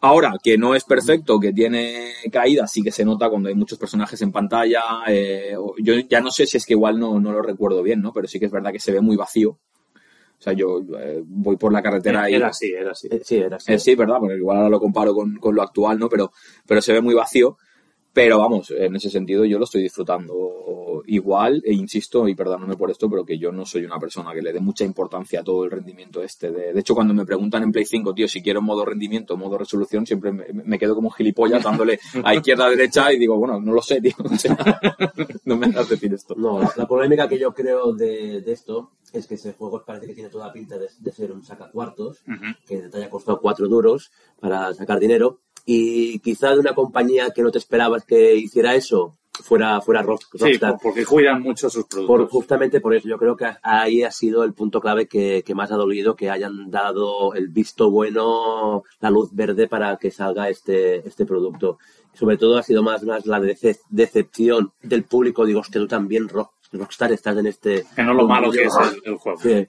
Ahora, 0.00 0.32
que 0.42 0.58
no 0.58 0.74
es 0.74 0.82
perfecto, 0.84 1.38
que 1.38 1.52
tiene 1.52 2.12
caídas, 2.32 2.72
sí 2.72 2.82
que 2.82 2.90
se 2.90 3.04
nota 3.04 3.28
cuando 3.30 3.48
hay 3.48 3.54
muchos 3.54 3.78
personajes 3.78 4.20
en 4.22 4.32
pantalla. 4.32 4.82
eh, 5.06 5.54
yo 5.78 5.94
ya 6.10 6.20
no 6.20 6.30
sé 6.32 6.44
si 6.46 6.56
es 6.56 6.66
que 6.66 6.72
igual 6.72 6.98
no, 6.98 7.20
no 7.20 7.30
lo 7.32 7.40
recuerdo 7.40 7.82
bien, 7.84 8.02
¿no? 8.02 8.12
Pero 8.12 8.26
sí 8.26 8.40
que 8.40 8.46
es 8.46 8.52
verdad 8.52 8.72
que 8.72 8.80
se 8.80 8.90
ve 8.92 9.00
muy 9.00 9.16
vacío. 9.16 9.50
O 9.50 10.42
sea, 10.42 10.54
yo 10.54 10.80
eh, 10.98 11.22
voy 11.24 11.56
por 11.56 11.72
la 11.72 11.80
carretera 11.82 12.28
y... 12.28 12.34
Era 12.34 12.48
así, 12.48 12.72
era 12.72 12.90
así. 12.90 13.06
Eh, 13.12 13.22
Sí, 13.24 13.36
era 13.36 13.56
así. 13.58 13.72
Eh, 13.72 13.78
sí, 13.78 13.94
verdad, 13.94 14.16
porque 14.18 14.34
igual 14.36 14.56
ahora 14.56 14.70
lo 14.70 14.80
comparo 14.80 15.14
con, 15.14 15.36
con 15.36 15.54
lo 15.54 15.62
actual, 15.62 16.00
¿no? 16.00 16.08
Pero, 16.08 16.32
pero 16.66 16.82
se 16.82 16.92
ve 16.92 17.00
muy 17.00 17.14
vacío. 17.14 17.56
Pero 18.12 18.38
vamos, 18.38 18.70
en 18.70 18.96
ese 18.96 19.10
sentido 19.10 19.44
yo 19.44 19.58
lo 19.58 19.64
estoy 19.64 19.82
disfrutando 19.82 21.02
igual, 21.06 21.62
e 21.64 21.72
insisto, 21.72 22.28
y 22.28 22.34
perdóname 22.34 22.76
por 22.76 22.90
esto, 22.90 23.08
pero 23.08 23.24
que 23.24 23.38
yo 23.38 23.52
no 23.52 23.64
soy 23.64 23.84
una 23.84 23.98
persona 23.98 24.32
que 24.32 24.42
le 24.42 24.52
dé 24.52 24.60
mucha 24.60 24.84
importancia 24.84 25.40
a 25.40 25.44
todo 25.44 25.64
el 25.64 25.70
rendimiento 25.70 26.22
este. 26.22 26.50
De, 26.50 26.72
de 26.72 26.80
hecho, 26.80 26.94
cuando 26.94 27.14
me 27.14 27.24
preguntan 27.24 27.62
en 27.62 27.72
Play 27.72 27.84
5, 27.84 28.14
tío, 28.14 28.28
si 28.28 28.42
quiero 28.42 28.62
modo 28.62 28.84
rendimiento, 28.84 29.36
modo 29.36 29.58
resolución, 29.58 30.06
siempre 30.06 30.32
me, 30.32 30.46
me 30.52 30.78
quedo 30.78 30.94
como 30.94 31.10
gilipollas 31.10 31.62
dándole 31.62 31.98
a 32.22 32.34
izquierda, 32.34 32.66
a 32.66 32.70
derecha 32.70 33.12
y 33.12 33.18
digo, 33.18 33.36
bueno, 33.36 33.60
no 33.60 33.72
lo 33.72 33.82
sé, 33.82 34.00
tío. 34.00 34.12
O 34.22 34.36
sea, 34.36 34.56
no 35.44 35.56
me 35.56 35.66
hagas 35.66 35.88
decir 35.88 36.12
esto. 36.12 36.34
No, 36.36 36.60
la, 36.60 36.86
polémica 36.86 37.28
que 37.28 37.38
yo 37.38 37.52
creo 37.52 37.92
de, 37.92 38.40
de 38.40 38.52
esto 38.52 38.92
es 39.12 39.26
que 39.26 39.34
ese 39.34 39.52
juego 39.52 39.82
parece 39.84 40.06
que 40.06 40.14
tiene 40.14 40.30
toda 40.30 40.46
la 40.46 40.52
pinta 40.52 40.78
de, 40.78 40.88
de 40.98 41.12
ser 41.12 41.32
un 41.32 41.42
sacacuartos, 41.42 42.22
Ujú. 42.26 42.54
que 42.66 42.78
te 42.88 42.96
haya 42.98 43.10
costado 43.10 43.40
cuatro 43.40 43.68
duros 43.68 44.10
para 44.40 44.72
sacar 44.74 44.98
dinero, 44.98 45.40
y 45.66 46.18
quizá 46.20 46.50
de 46.52 46.58
una 46.60 46.74
compañía 46.74 47.30
que 47.30 47.42
no 47.42 47.50
te 47.50 47.58
esperabas 47.58 48.04
que 48.04 48.34
hiciera 48.34 48.74
eso 48.74 49.16
fuera, 49.32 49.80
fuera 49.80 50.02
Rock- 50.02 50.24
Sí, 50.34 50.58
por- 50.58 50.78
porque 50.80 51.04
cuidan 51.06 51.40
mucho 51.42 51.70
sus 51.70 51.84
Por, 51.86 52.04
productos. 52.06 52.30
justamente 52.30 52.80
por 52.80 52.94
eso, 52.94 53.08
yo 53.08 53.16
creo 53.18 53.36
que 53.36 53.46
ahí 53.62 54.02
ha 54.02 54.10
sido 54.10 54.44
el 54.44 54.52
punto 54.52 54.80
clave 54.80 55.06
que, 55.06 55.42
que 55.44 55.54
más 55.54 55.72
ha 55.72 55.76
dolido 55.76 56.14
que 56.14 56.30
hayan 56.30 56.70
dado 56.70 57.34
el 57.34 57.48
visto 57.48 57.90
bueno, 57.90 58.82
la 59.00 59.10
luz 59.10 59.30
verde 59.32 59.68
para 59.68 59.96
que 59.96 60.10
salga 60.10 60.48
este, 60.48 61.06
este 61.08 61.24
producto. 61.26 61.78
Sobre 62.14 62.36
todo 62.36 62.58
ha 62.58 62.62
sido 62.62 62.82
más, 62.82 63.02
más 63.04 63.24
la 63.24 63.40
dece- 63.40 63.80
decepción 63.88 64.72
del 64.82 65.04
público. 65.04 65.46
Digo, 65.46 65.60
hostia, 65.60 65.80
tú 65.80 65.86
también, 65.88 66.28
Rock- 66.28 66.52
Rockstar, 66.72 67.10
estás 67.12 67.36
en 67.38 67.46
este... 67.46 67.84
que 67.96 68.02
no 68.02 68.12
lo 68.14 68.26
malo 68.26 68.50
que 68.50 68.64
es 68.64 68.72
mundillo". 68.74 69.02
el, 69.04 69.12
el 69.12 69.16
juego. 69.18 69.38
Sí. 69.40 69.66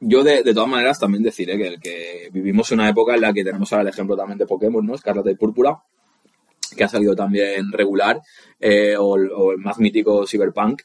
Yo, 0.00 0.24
de, 0.24 0.42
de 0.42 0.54
todas 0.54 0.68
maneras, 0.68 0.98
también 0.98 1.22
deciré 1.22 1.58
que, 1.58 1.66
el 1.68 1.80
que 1.80 2.30
vivimos 2.32 2.70
una 2.72 2.88
época 2.88 3.14
en 3.14 3.20
la 3.20 3.32
que 3.34 3.44
tenemos 3.44 3.70
ahora 3.72 3.82
el 3.82 3.88
ejemplo 3.88 4.16
también 4.16 4.38
de 4.38 4.46
Pokémon, 4.46 4.84
¿no? 4.84 4.94
Escarlata 4.94 5.30
y 5.30 5.34
Púrpura, 5.36 5.78
que 6.76 6.84
ha 6.84 6.88
salido 6.88 7.14
también 7.14 7.70
regular, 7.72 8.20
eh, 8.58 8.96
o, 8.98 9.16
el- 9.16 9.30
o 9.30 9.52
el 9.52 9.58
más 9.58 9.78
mítico 9.78 10.26
Cyberpunk, 10.26 10.82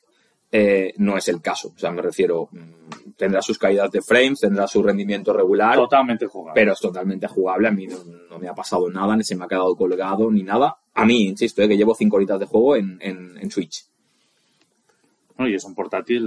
eh, 0.52 0.94
no 0.98 1.18
es 1.18 1.28
el 1.30 1.42
caso. 1.42 1.72
O 1.76 1.80
sea, 1.80 1.92
me 1.92 2.02
refiero, 2.02 2.50
mm, 2.52 3.12
tendrá 3.18 3.42
sus 3.42 3.58
caídas 3.58 3.90
de 3.92 4.02
frames, 4.02 4.40
tendrá 4.42 4.68
su 4.68 4.82
rendimiento 4.84 5.32
regular, 5.34 5.76
Totalmente 5.76 6.26
jugable. 6.28 6.60
pero 6.62 6.74
es 6.74 6.80
totalmente 6.80 7.28
jugable. 7.28 7.68
A 7.70 7.72
mí 7.72 7.88
no, 7.88 7.98
no 8.30 8.40
me 8.40 8.48
ha 8.50 8.54
pasado 8.54 8.90
nada, 8.90 9.16
ni 9.16 9.24
se 9.24 9.36
me 9.36 9.46
ha 9.46 9.48
quedado 9.48 9.76
colgado, 9.76 10.30
ni 10.32 10.44
nada. 10.44 10.76
A 10.94 11.06
mí, 11.06 11.24
insisto, 11.28 11.62
eh, 11.62 11.68
que 11.70 11.78
llevo 11.78 11.96
cinco 11.96 12.18
horitas 12.18 12.40
de 12.40 12.46
juego 12.46 12.76
en, 12.76 12.98
en, 13.02 13.38
en 13.38 13.52
Switch. 13.52 13.86
No, 15.38 15.48
y 15.48 15.56
es 15.56 15.64
un 15.66 15.76
portátil, 15.76 16.26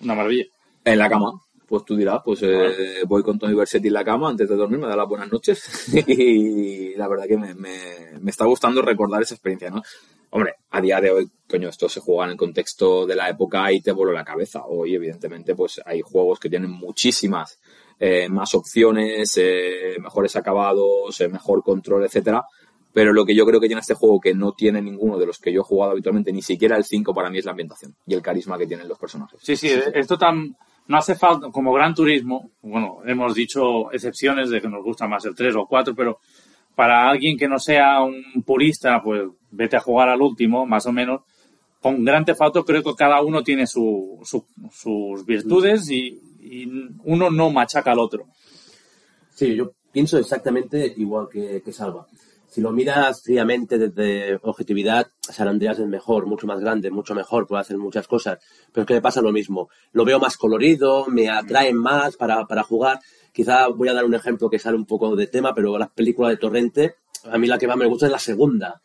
una 0.00 0.14
maravilla. 0.14 0.44
En 0.84 0.98
la 0.98 1.08
cama. 1.08 1.32
Pues 1.70 1.84
tú 1.84 1.94
dirás, 1.96 2.20
pues 2.24 2.40
eh, 2.42 3.02
voy 3.06 3.22
con 3.22 3.38
Tony 3.38 3.54
Versetti 3.54 3.86
en 3.86 3.94
la 3.94 4.04
cama 4.04 4.28
antes 4.30 4.48
de 4.48 4.56
dormir, 4.56 4.80
me 4.80 4.88
da 4.88 4.96
las 4.96 5.08
buenas 5.08 5.30
noches 5.30 5.62
y 6.08 6.96
la 6.96 7.06
verdad 7.06 7.26
que 7.28 7.36
me, 7.38 7.54
me- 7.54 8.18
me 8.20 8.30
está 8.32 8.44
gustando 8.44 8.82
recordar 8.82 9.22
esa 9.22 9.34
experiencia, 9.34 9.70
¿no? 9.70 9.80
Hombre, 10.30 10.54
a 10.70 10.80
día 10.80 11.00
de 11.00 11.12
hoy, 11.12 11.30
coño, 11.48 11.68
esto 11.68 11.88
se 11.88 12.00
juega 12.00 12.24
en 12.24 12.32
el 12.32 12.36
contexto 12.36 13.06
de 13.06 13.14
la 13.14 13.28
época 13.30 13.70
y 13.72 13.80
te 13.80 13.92
voló 13.92 14.10
la 14.12 14.24
cabeza. 14.24 14.64
Hoy, 14.66 14.96
evidentemente, 14.96 15.54
pues 15.54 15.80
hay 15.86 16.00
juegos 16.00 16.40
que 16.40 16.48
tienen 16.50 16.70
muchísimas 16.72 17.60
eh, 18.00 18.28
más 18.28 18.52
opciones, 18.56 19.32
eh, 19.36 19.96
mejores 20.00 20.34
acabados, 20.34 21.20
eh, 21.20 21.28
mejor 21.28 21.62
control, 21.62 22.04
etcétera. 22.04 22.44
pero 22.92 23.12
lo 23.12 23.24
que 23.24 23.34
yo 23.36 23.46
creo 23.46 23.60
que 23.60 23.68
tiene 23.68 23.80
este 23.80 23.94
juego 23.94 24.18
que 24.20 24.34
no 24.34 24.52
tiene 24.54 24.82
ninguno 24.82 25.18
de 25.18 25.26
los 25.26 25.38
que 25.38 25.52
yo 25.52 25.60
he 25.60 25.64
jugado 25.64 25.92
habitualmente, 25.92 26.32
ni 26.32 26.42
siquiera 26.42 26.76
el 26.76 26.84
5 26.84 27.14
para 27.14 27.30
mí 27.30 27.38
es 27.38 27.44
la 27.44 27.52
ambientación 27.52 27.94
y 28.06 28.14
el 28.14 28.22
carisma 28.22 28.58
que 28.58 28.66
tienen 28.66 28.88
los 28.88 28.98
personajes. 28.98 29.38
Sí, 29.42 29.54
sí, 29.56 29.70
esto 29.94 30.18
tan 30.18 30.56
no 30.90 30.98
hace 30.98 31.14
falta, 31.14 31.52
como 31.52 31.72
Gran 31.72 31.94
Turismo, 31.94 32.50
bueno, 32.62 32.98
hemos 33.06 33.32
dicho 33.32 33.92
excepciones 33.92 34.50
de 34.50 34.60
que 34.60 34.68
nos 34.68 34.82
gusta 34.82 35.06
más 35.06 35.24
el 35.24 35.36
3 35.36 35.54
o 35.54 35.66
4, 35.68 35.94
pero 35.94 36.18
para 36.74 37.08
alguien 37.08 37.38
que 37.38 37.46
no 37.46 37.60
sea 37.60 38.02
un 38.02 38.42
purista, 38.44 39.00
pues 39.00 39.22
vete 39.52 39.76
a 39.76 39.80
jugar 39.80 40.08
al 40.08 40.20
último, 40.20 40.66
más 40.66 40.86
o 40.86 40.92
menos. 40.92 41.20
Con 41.80 42.04
Gran 42.04 42.24
Theft 42.24 42.42
Auto 42.42 42.64
creo 42.64 42.82
que 42.82 42.96
cada 42.96 43.22
uno 43.22 43.44
tiene 43.44 43.68
su, 43.68 44.18
sus 44.24 45.24
virtudes 45.24 45.88
y, 45.92 46.20
uno 47.04 47.30
no 47.30 47.50
machaca 47.50 47.92
al 47.92 48.00
otro. 48.00 48.26
Sí, 49.32 49.54
yo 49.54 49.70
pienso 49.92 50.18
exactamente 50.18 50.92
igual 50.96 51.28
que, 51.30 51.62
que 51.64 51.72
Salva 51.72 52.08
si 52.50 52.60
lo 52.60 52.72
miras 52.72 53.22
fríamente 53.22 53.78
desde 53.78 54.38
objetividad, 54.42 55.06
San 55.20 55.46
Andreas 55.46 55.78
es 55.78 55.86
mejor, 55.86 56.26
mucho 56.26 56.48
más 56.48 56.60
grande, 56.60 56.90
mucho 56.90 57.14
mejor, 57.14 57.46
puede 57.46 57.60
hacer 57.60 57.78
muchas 57.78 58.08
cosas. 58.08 58.38
Pero 58.72 58.82
es 58.82 58.88
que 58.88 58.94
me 58.94 59.00
pasa 59.00 59.22
lo 59.22 59.30
mismo. 59.30 59.68
Lo 59.92 60.04
veo 60.04 60.18
más 60.18 60.36
colorido, 60.36 61.06
me 61.06 61.30
atrae 61.30 61.72
más 61.72 62.16
para, 62.16 62.44
para 62.46 62.64
jugar. 62.64 62.98
Quizá 63.32 63.68
voy 63.68 63.88
a 63.88 63.94
dar 63.94 64.04
un 64.04 64.14
ejemplo 64.14 64.50
que 64.50 64.58
sale 64.58 64.76
un 64.76 64.84
poco 64.84 65.14
de 65.14 65.28
tema, 65.28 65.54
pero 65.54 65.78
las 65.78 65.90
películas 65.90 66.32
de 66.32 66.38
Torrente, 66.38 66.96
a 67.30 67.38
mí 67.38 67.46
la 67.46 67.56
que 67.56 67.68
más 67.68 67.76
me 67.76 67.86
gusta 67.86 68.06
es 68.06 68.12
la 68.12 68.18
segunda. 68.18 68.82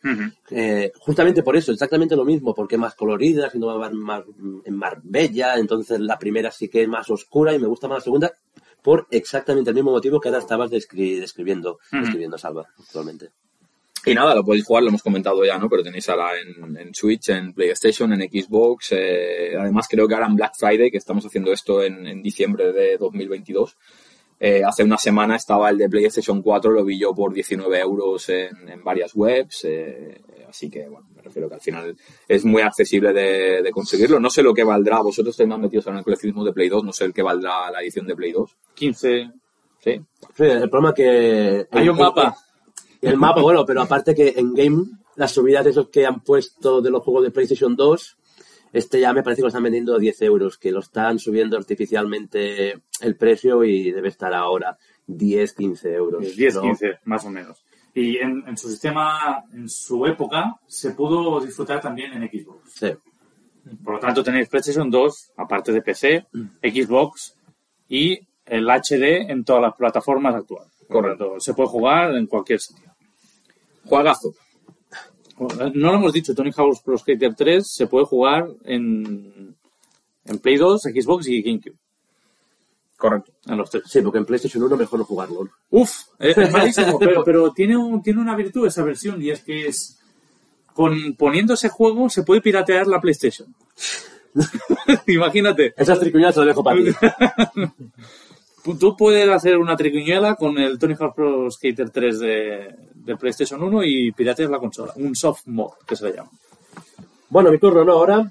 Eh, 0.50 0.92
justamente 1.00 1.42
por 1.42 1.56
eso, 1.56 1.72
exactamente 1.72 2.14
lo 2.14 2.24
mismo, 2.24 2.54
porque 2.54 2.76
es 2.76 2.80
más 2.80 2.94
colorida, 2.94 3.50
siendo 3.50 3.76
más, 3.76 3.92
más, 3.92 4.22
más 4.68 4.94
bella, 5.02 5.56
entonces 5.56 5.98
la 5.98 6.20
primera 6.20 6.52
sí 6.52 6.68
que 6.68 6.82
es 6.82 6.88
más 6.88 7.10
oscura 7.10 7.52
y 7.52 7.58
me 7.58 7.66
gusta 7.66 7.88
más 7.88 7.98
la 7.98 8.04
segunda 8.04 8.32
por 8.86 9.08
exactamente 9.10 9.70
el 9.70 9.74
mismo 9.74 9.90
motivo 9.90 10.20
que 10.20 10.28
ahora 10.28 10.38
estabas 10.38 10.70
describiendo, 10.70 11.80
describiendo 11.90 12.38
Salva 12.38 12.68
actualmente. 12.78 13.32
Y 14.06 14.14
nada, 14.14 14.36
lo 14.36 14.44
podéis 14.44 14.64
jugar, 14.64 14.84
lo 14.84 14.90
hemos 14.90 15.02
comentado 15.02 15.44
ya, 15.44 15.58
¿no? 15.58 15.68
Pero 15.68 15.82
tenéis 15.82 16.08
ahora 16.08 16.30
en, 16.38 16.94
Switch, 16.94 17.28
en 17.30 17.52
PlayStation, 17.52 18.12
en 18.12 18.20
Xbox. 18.20 18.92
Eh, 18.92 19.56
además, 19.58 19.88
creo 19.90 20.06
que 20.06 20.14
ahora 20.14 20.28
en 20.28 20.36
Black 20.36 20.52
Friday, 20.56 20.92
que 20.92 20.98
estamos 20.98 21.26
haciendo 21.26 21.52
esto 21.52 21.82
en, 21.82 22.22
diciembre 22.22 22.72
de 22.72 22.98
2022, 22.98 23.76
eh, 24.38 24.62
hace 24.64 24.84
una 24.84 24.96
semana 24.96 25.34
estaba 25.34 25.70
el 25.70 25.78
de 25.78 25.88
PlayStation 25.88 26.40
4, 26.40 26.70
lo 26.70 26.84
vi 26.84 27.00
yo 27.00 27.12
por 27.16 27.34
19 27.34 27.80
euros 27.80 28.28
en, 28.28 28.54
varias 28.84 29.12
webs. 29.16 29.64
Eh, 29.64 30.20
así 30.48 30.70
que, 30.70 30.86
bueno, 30.86 31.08
me 31.12 31.22
refiero 31.22 31.48
que 31.48 31.56
al 31.56 31.60
final 31.60 31.96
es 32.28 32.44
muy 32.44 32.62
accesible 32.62 33.12
de, 33.12 33.68
conseguirlo. 33.72 34.20
No 34.20 34.30
sé 34.30 34.40
lo 34.40 34.54
que 34.54 34.62
valdrá. 34.62 35.00
Vosotros 35.00 35.32
estáis 35.32 35.48
más 35.48 35.58
metidos 35.58 35.88
en 35.88 35.96
el 35.96 36.04
coleccionismo 36.04 36.44
de 36.44 36.52
Play 36.52 36.68
2, 36.68 36.84
no 36.84 36.92
sé 36.92 37.06
el 37.06 37.12
que 37.12 37.22
valdrá 37.22 37.72
la 37.72 37.82
edición 37.82 38.06
de 38.06 38.14
Play 38.14 38.30
2. 38.30 38.56
15. 38.72 39.30
Sí. 39.80 40.00
sí 40.36 40.44
el 40.44 40.70
problema 40.70 40.94
que... 40.94 41.66
Hay 41.72 41.88
un 41.88 41.96
mapa 41.96 42.36
el 43.06 43.16
mapa, 43.16 43.42
bueno, 43.42 43.64
pero 43.64 43.82
aparte 43.82 44.14
que 44.14 44.34
en 44.36 44.54
game, 44.54 44.84
las 45.16 45.32
subidas 45.32 45.64
de 45.64 45.70
esos 45.70 45.88
que 45.88 46.06
han 46.06 46.20
puesto 46.20 46.80
de 46.80 46.90
los 46.90 47.02
juegos 47.02 47.24
de 47.24 47.30
PlayStation 47.30 47.76
2, 47.76 48.16
este 48.72 49.00
ya 49.00 49.12
me 49.12 49.22
parece 49.22 49.40
que 49.40 49.44
lo 49.44 49.48
están 49.48 49.62
vendiendo 49.62 49.94
a 49.94 49.98
10 49.98 50.22
euros, 50.22 50.58
que 50.58 50.72
lo 50.72 50.80
están 50.80 51.18
subiendo 51.18 51.56
artificialmente 51.56 52.82
el 53.00 53.16
precio 53.16 53.64
y 53.64 53.90
debe 53.92 54.08
estar 54.08 54.34
ahora 54.34 54.76
10, 55.06 55.52
15 55.54 55.94
euros. 55.94 56.36
10, 56.36 56.58
15, 56.58 56.98
más 57.04 57.24
o 57.24 57.30
menos. 57.30 57.64
Y 57.94 58.18
en, 58.18 58.56
su 58.58 58.68
sistema, 58.68 59.44
en 59.54 59.70
su 59.70 60.04
época, 60.04 60.60
se 60.66 60.90
pudo 60.90 61.40
disfrutar 61.40 61.80
también 61.80 62.12
en 62.12 62.28
Xbox. 62.28 62.72
Sí. 62.72 62.88
Por 63.82 63.94
lo 63.94 63.98
tanto, 64.00 64.22
tenéis 64.22 64.48
PlayStation 64.48 64.90
2, 64.90 65.32
aparte 65.38 65.72
de 65.72 65.80
PC, 65.80 66.26
Xbox 66.62 67.34
y 67.88 68.20
el 68.44 68.68
HD 68.68 69.30
en 69.30 69.44
todas 69.44 69.62
las 69.62 69.74
plataformas 69.74 70.34
actuales. 70.34 70.72
Correcto. 70.88 71.40
Se 71.40 71.54
puede 71.54 71.68
jugar 71.68 72.14
en 72.14 72.26
cualquier 72.26 72.60
sitio. 72.60 72.92
Juagazo. 73.86 74.34
No 75.38 75.92
lo 75.92 75.94
hemos 75.94 76.12
dicho, 76.12 76.34
Tony 76.34 76.50
Hawk's 76.56 76.80
Pro 76.80 76.96
Skater 76.96 77.34
3 77.34 77.66
se 77.66 77.86
puede 77.86 78.06
jugar 78.06 78.48
en, 78.64 79.54
en 80.24 80.38
Play 80.38 80.56
2, 80.56 80.82
Xbox 80.82 81.28
y 81.28 81.42
GameCube. 81.42 81.76
Correcto. 82.96 83.32
En 83.46 83.58
los 83.58 83.68
tres. 83.68 83.84
Sí, 83.86 84.00
porque 84.00 84.18
en 84.18 84.24
PlayStation 84.24 84.62
1 84.62 84.76
mejor 84.76 84.98
no 84.98 85.04
jugarlo. 85.04 85.50
Uf, 85.70 85.90
es 86.18 86.36
malísimo, 86.52 86.98
pero, 86.98 87.52
tiene, 87.52 87.76
un, 87.76 88.02
tiene 88.02 88.20
una 88.20 88.34
virtud 88.34 88.66
esa 88.66 88.82
versión 88.82 89.22
y 89.22 89.30
es 89.30 89.42
que 89.42 89.66
es 89.66 89.98
con 90.72 91.14
poniendo 91.14 91.54
ese 91.54 91.68
juego 91.68 92.08
se 92.08 92.22
puede 92.22 92.40
piratear 92.40 92.86
la 92.86 93.00
PlayStation. 93.00 93.54
Imagínate. 95.06 95.74
Esas 95.76 95.98
tricuñas 96.00 96.34
se 96.34 96.40
las 96.40 96.48
dejo 96.48 96.62
para 96.62 96.76
ti. 96.76 96.90
Tú 98.74 98.96
puedes 98.96 99.28
hacer 99.28 99.58
una 99.58 99.76
triquiñuela 99.76 100.34
con 100.34 100.58
el 100.58 100.78
Tony 100.78 100.94
Hawk 100.98 101.14
Pro 101.14 101.50
Skater 101.50 101.90
3 101.90 102.18
de, 102.18 103.16
PlayStation 103.18 103.62
1 103.62 103.84
y 103.84 104.12
pirateas 104.12 104.50
la 104.50 104.58
consola. 104.58 104.92
Un 104.96 105.14
soft 105.14 105.46
mod, 105.46 105.72
que 105.86 105.94
se 105.94 106.06
le 106.06 106.16
llama. 106.16 106.30
Bueno, 107.28 107.50
mi 107.50 107.58
turno, 107.58 107.84
¿no? 107.84 107.92
Ahora, 107.92 108.30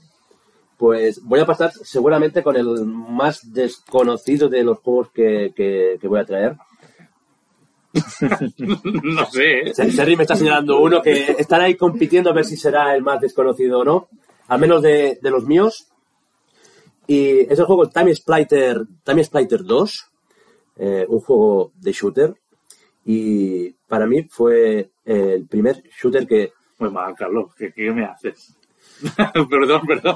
pues 0.78 1.22
voy 1.24 1.40
a 1.40 1.46
pasar 1.46 1.72
seguramente 1.72 2.44
con 2.44 2.56
el 2.58 2.86
más 2.86 3.54
desconocido 3.54 4.50
de 4.50 4.64
los 4.64 4.80
juegos 4.80 5.10
que, 5.14 5.98
voy 6.04 6.20
a 6.20 6.26
traer. 6.26 6.56
no 8.58 9.26
sé. 9.28 9.74
Serri 9.74 10.18
me 10.18 10.24
está 10.24 10.36
señalando 10.36 10.82
uno 10.82 11.02
que 11.02 11.36
estará 11.38 11.66
ahí 11.66 11.76
compitiendo 11.76 12.30
a 12.30 12.34
ver 12.34 12.44
si 12.44 12.58
será 12.58 12.94
el 12.94 13.04
más 13.04 13.22
desconocido 13.22 13.80
o 13.80 13.86
no. 13.86 14.10
Al 14.48 14.60
menos 14.60 14.82
de, 14.82 15.18
los 15.22 15.46
míos. 15.46 15.88
Y 17.08 17.42
es 17.52 17.58
el 17.58 17.66
juego 17.66 17.88
Time 17.90 18.14
Splitter, 18.14 18.82
Time 19.04 19.24
Splitter 19.24 19.64
2 19.64 20.12
eh, 20.78 21.06
un 21.08 21.20
juego 21.20 21.72
de 21.76 21.92
shooter 21.92 22.36
y 23.06 23.72
para 23.88 24.08
mí 24.08 24.24
fue 24.24 24.90
el 25.06 25.46
primer 25.46 25.84
shooter 25.84 26.26
que... 26.28 26.54
Pues 26.78 26.92
mal, 26.92 27.16
Carlos, 27.16 27.54
¿qué, 27.56 27.92
me 27.92 28.06
haces? 28.06 28.58
perdón, 29.50 29.82
perdón. 29.86 30.16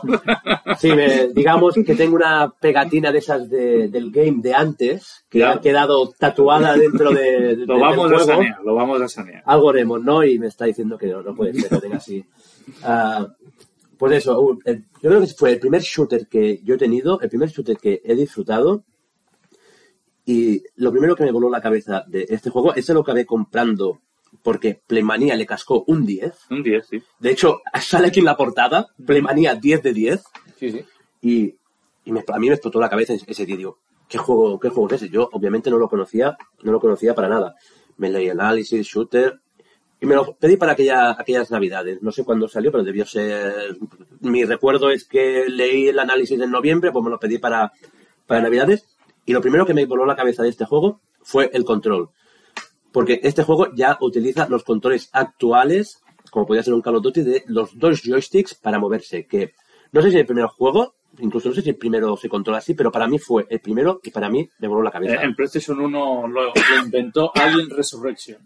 sí, 0.78 0.91
digamos 1.34 1.76
que 1.86 1.95
tengo 1.95 2.16
una 2.16 2.53
pegatina 2.60 3.12
de 3.12 3.20
esas 3.20 3.49
del 3.49 4.12
game 4.12 4.38
de 4.41 4.53
antes 4.53 5.26
que 5.30 5.43
ha 5.43 5.60
quedado 5.60 6.10
tatuada 6.18 6.76
dentro 6.78 7.12
de, 7.12 7.57
lo 7.57 7.80
vamos 7.80 8.12
a 8.12 8.20
sanear, 8.20 8.64
lo 8.64 8.76
vamos 8.76 9.01
a 9.01 9.07
sanear. 9.07 9.43
Algo 9.45 9.70
haremos, 9.70 10.01
¿no? 10.01 10.24
Y 10.24 10.39
me 10.39 10.47
está 10.47 10.66
diciendo 10.66 10.97
que 10.97 11.07
no, 11.07 11.36
puede 11.36 11.53
ser 11.53 11.80
tenga 11.80 11.97
así. 11.97 12.26
Ah, 12.84 13.28
pues 13.97 14.14
eso, 14.14 14.57
yo 14.66 15.10
creo 15.10 15.20
que 15.20 15.28
fue 15.28 15.51
el 15.51 15.60
primer 15.60 15.82
shooter 15.82 16.28
que 16.28 16.62
yo 16.64 16.76
he 16.76 16.78
tenido, 16.78 17.20
el 17.20 17.30
primer 17.30 17.49
shooter 17.49 17.78
que 17.78 18.01
he 18.03 18.16
disfrutado 18.16 18.86
y 20.30 20.62
lo 20.76 20.92
primero 20.92 21.16
que 21.16 21.24
me 21.24 21.32
voló 21.32 21.50
la 21.50 21.60
cabeza 21.60 22.04
de 22.06 22.28
este 22.30 22.52
juego, 22.52 22.76
ese 22.76 22.94
lo 22.94 23.00
acabé 23.00 23.26
comprando 23.26 24.00
porque 24.44 24.80
Playmanía 24.86 25.36
le 25.36 25.48
cascó 25.48 25.84
un 25.88 26.06
10. 26.06 26.52
Un 26.52 26.62
10, 26.62 26.86
sí. 26.86 27.02
De 27.18 27.32
hecho, 27.32 27.62
sale 27.82 28.10
aquí 28.10 28.20
en 28.20 28.28
la 28.28 28.38
portada, 28.38 28.90
Playmanía 29.04 29.56
10 29.56 29.82
de 29.82 29.92
10. 29.92 30.24
Sí, 30.56 30.72
sí. 30.72 30.86
Y, 31.24 31.56
a 32.28 32.38
mí 32.38 32.48
me 32.48 32.54
explotó 32.54 32.80
la 32.80 32.92
cabeza 32.92 33.16
ese 33.16 33.46
día. 33.48 33.58
Digo, 33.58 33.80
¿qué 34.08 34.20
juego, 34.20 34.60
¿qué 34.60 34.70
juego 34.70 34.88
es 34.90 35.02
ese? 35.02 35.10
Yo 35.10 35.30
obviamente 35.32 35.72
no 35.72 35.80
lo 35.80 35.90
conocía, 35.90 36.38
no 36.62 36.74
lo 36.74 36.80
conocía 36.80 37.16
para 37.16 37.28
nada. 37.28 37.56
Me 37.98 38.12
leí 38.12 38.30
análisis, 38.30 38.86
shooter, 38.86 39.40
y 40.00 40.06
me 40.06 40.14
lo 40.14 40.36
pedí 40.36 40.58
para 40.58 40.74
aquella, 40.74 41.10
aquellas 41.20 41.50
navidades. 41.50 42.04
No 42.04 42.12
sé 42.12 42.24
cuándo 42.24 42.48
salió, 42.48 42.72
pero 42.72 42.84
debió 42.84 43.04
ser... 43.04 43.80
Mi 44.20 44.46
recuerdo 44.46 44.92
es 44.92 45.06
que 45.06 45.46
leí 45.48 45.88
el 45.88 45.98
análisis 45.98 46.40
en 46.40 46.52
noviembre, 46.52 46.92
pues 46.92 47.04
me 47.04 47.10
lo 47.10 47.20
pedí 47.20 47.40
para, 47.40 47.74
para 48.28 48.44
navidades 48.44 48.99
y 49.30 49.32
lo 49.32 49.42
primero 49.42 49.64
que 49.64 49.76
me 49.76 49.86
voló 49.86 50.08
la 50.08 50.16
cabeza 50.16 50.42
de 50.42 50.50
este 50.50 50.66
juego 50.66 51.02
fue 51.22 51.52
el 51.54 51.64
control. 51.64 52.10
Porque 52.92 53.20
este 53.22 53.44
juego 53.44 53.68
ya 53.76 53.96
utiliza 54.02 54.50
los 54.50 54.64
controles 54.64 55.12
actuales, 55.14 56.02
como 56.32 56.48
podía 56.48 56.64
ser 56.64 56.74
un 56.74 56.82
Call 56.82 56.96
of 56.96 57.04
Duty, 57.04 57.22
de 57.22 57.44
los 57.46 57.78
dos 57.78 58.02
joysticks 58.02 58.56
para 58.56 58.80
moverse. 58.80 59.28
Que 59.28 59.54
no 59.92 60.02
sé 60.02 60.10
si 60.10 60.18
el 60.18 60.26
primer 60.26 60.48
juego, 60.48 60.96
incluso 61.20 61.50
no 61.50 61.54
sé 61.54 61.62
si 61.62 61.70
el 61.70 61.76
primero 61.76 62.18
se 62.18 62.28
controla 62.28 62.58
así, 62.58 62.74
pero 62.74 62.92
para 62.92 63.08
mí 63.08 63.20
fue 63.20 63.46
el 63.52 63.60
primero 63.60 64.00
y 64.02 64.10
para 64.10 64.32
mí 64.32 64.50
me 64.58 64.68
voló 64.68 64.82
la 64.82 64.90
cabeza. 64.90 65.22
Eh, 65.22 65.26
en 65.26 65.36
PlayStation 65.36 65.80
1 65.80 66.28
lo, 66.28 66.52
inventó 66.84 67.32
Alien 67.36 67.70
Resurrection. 67.70 68.42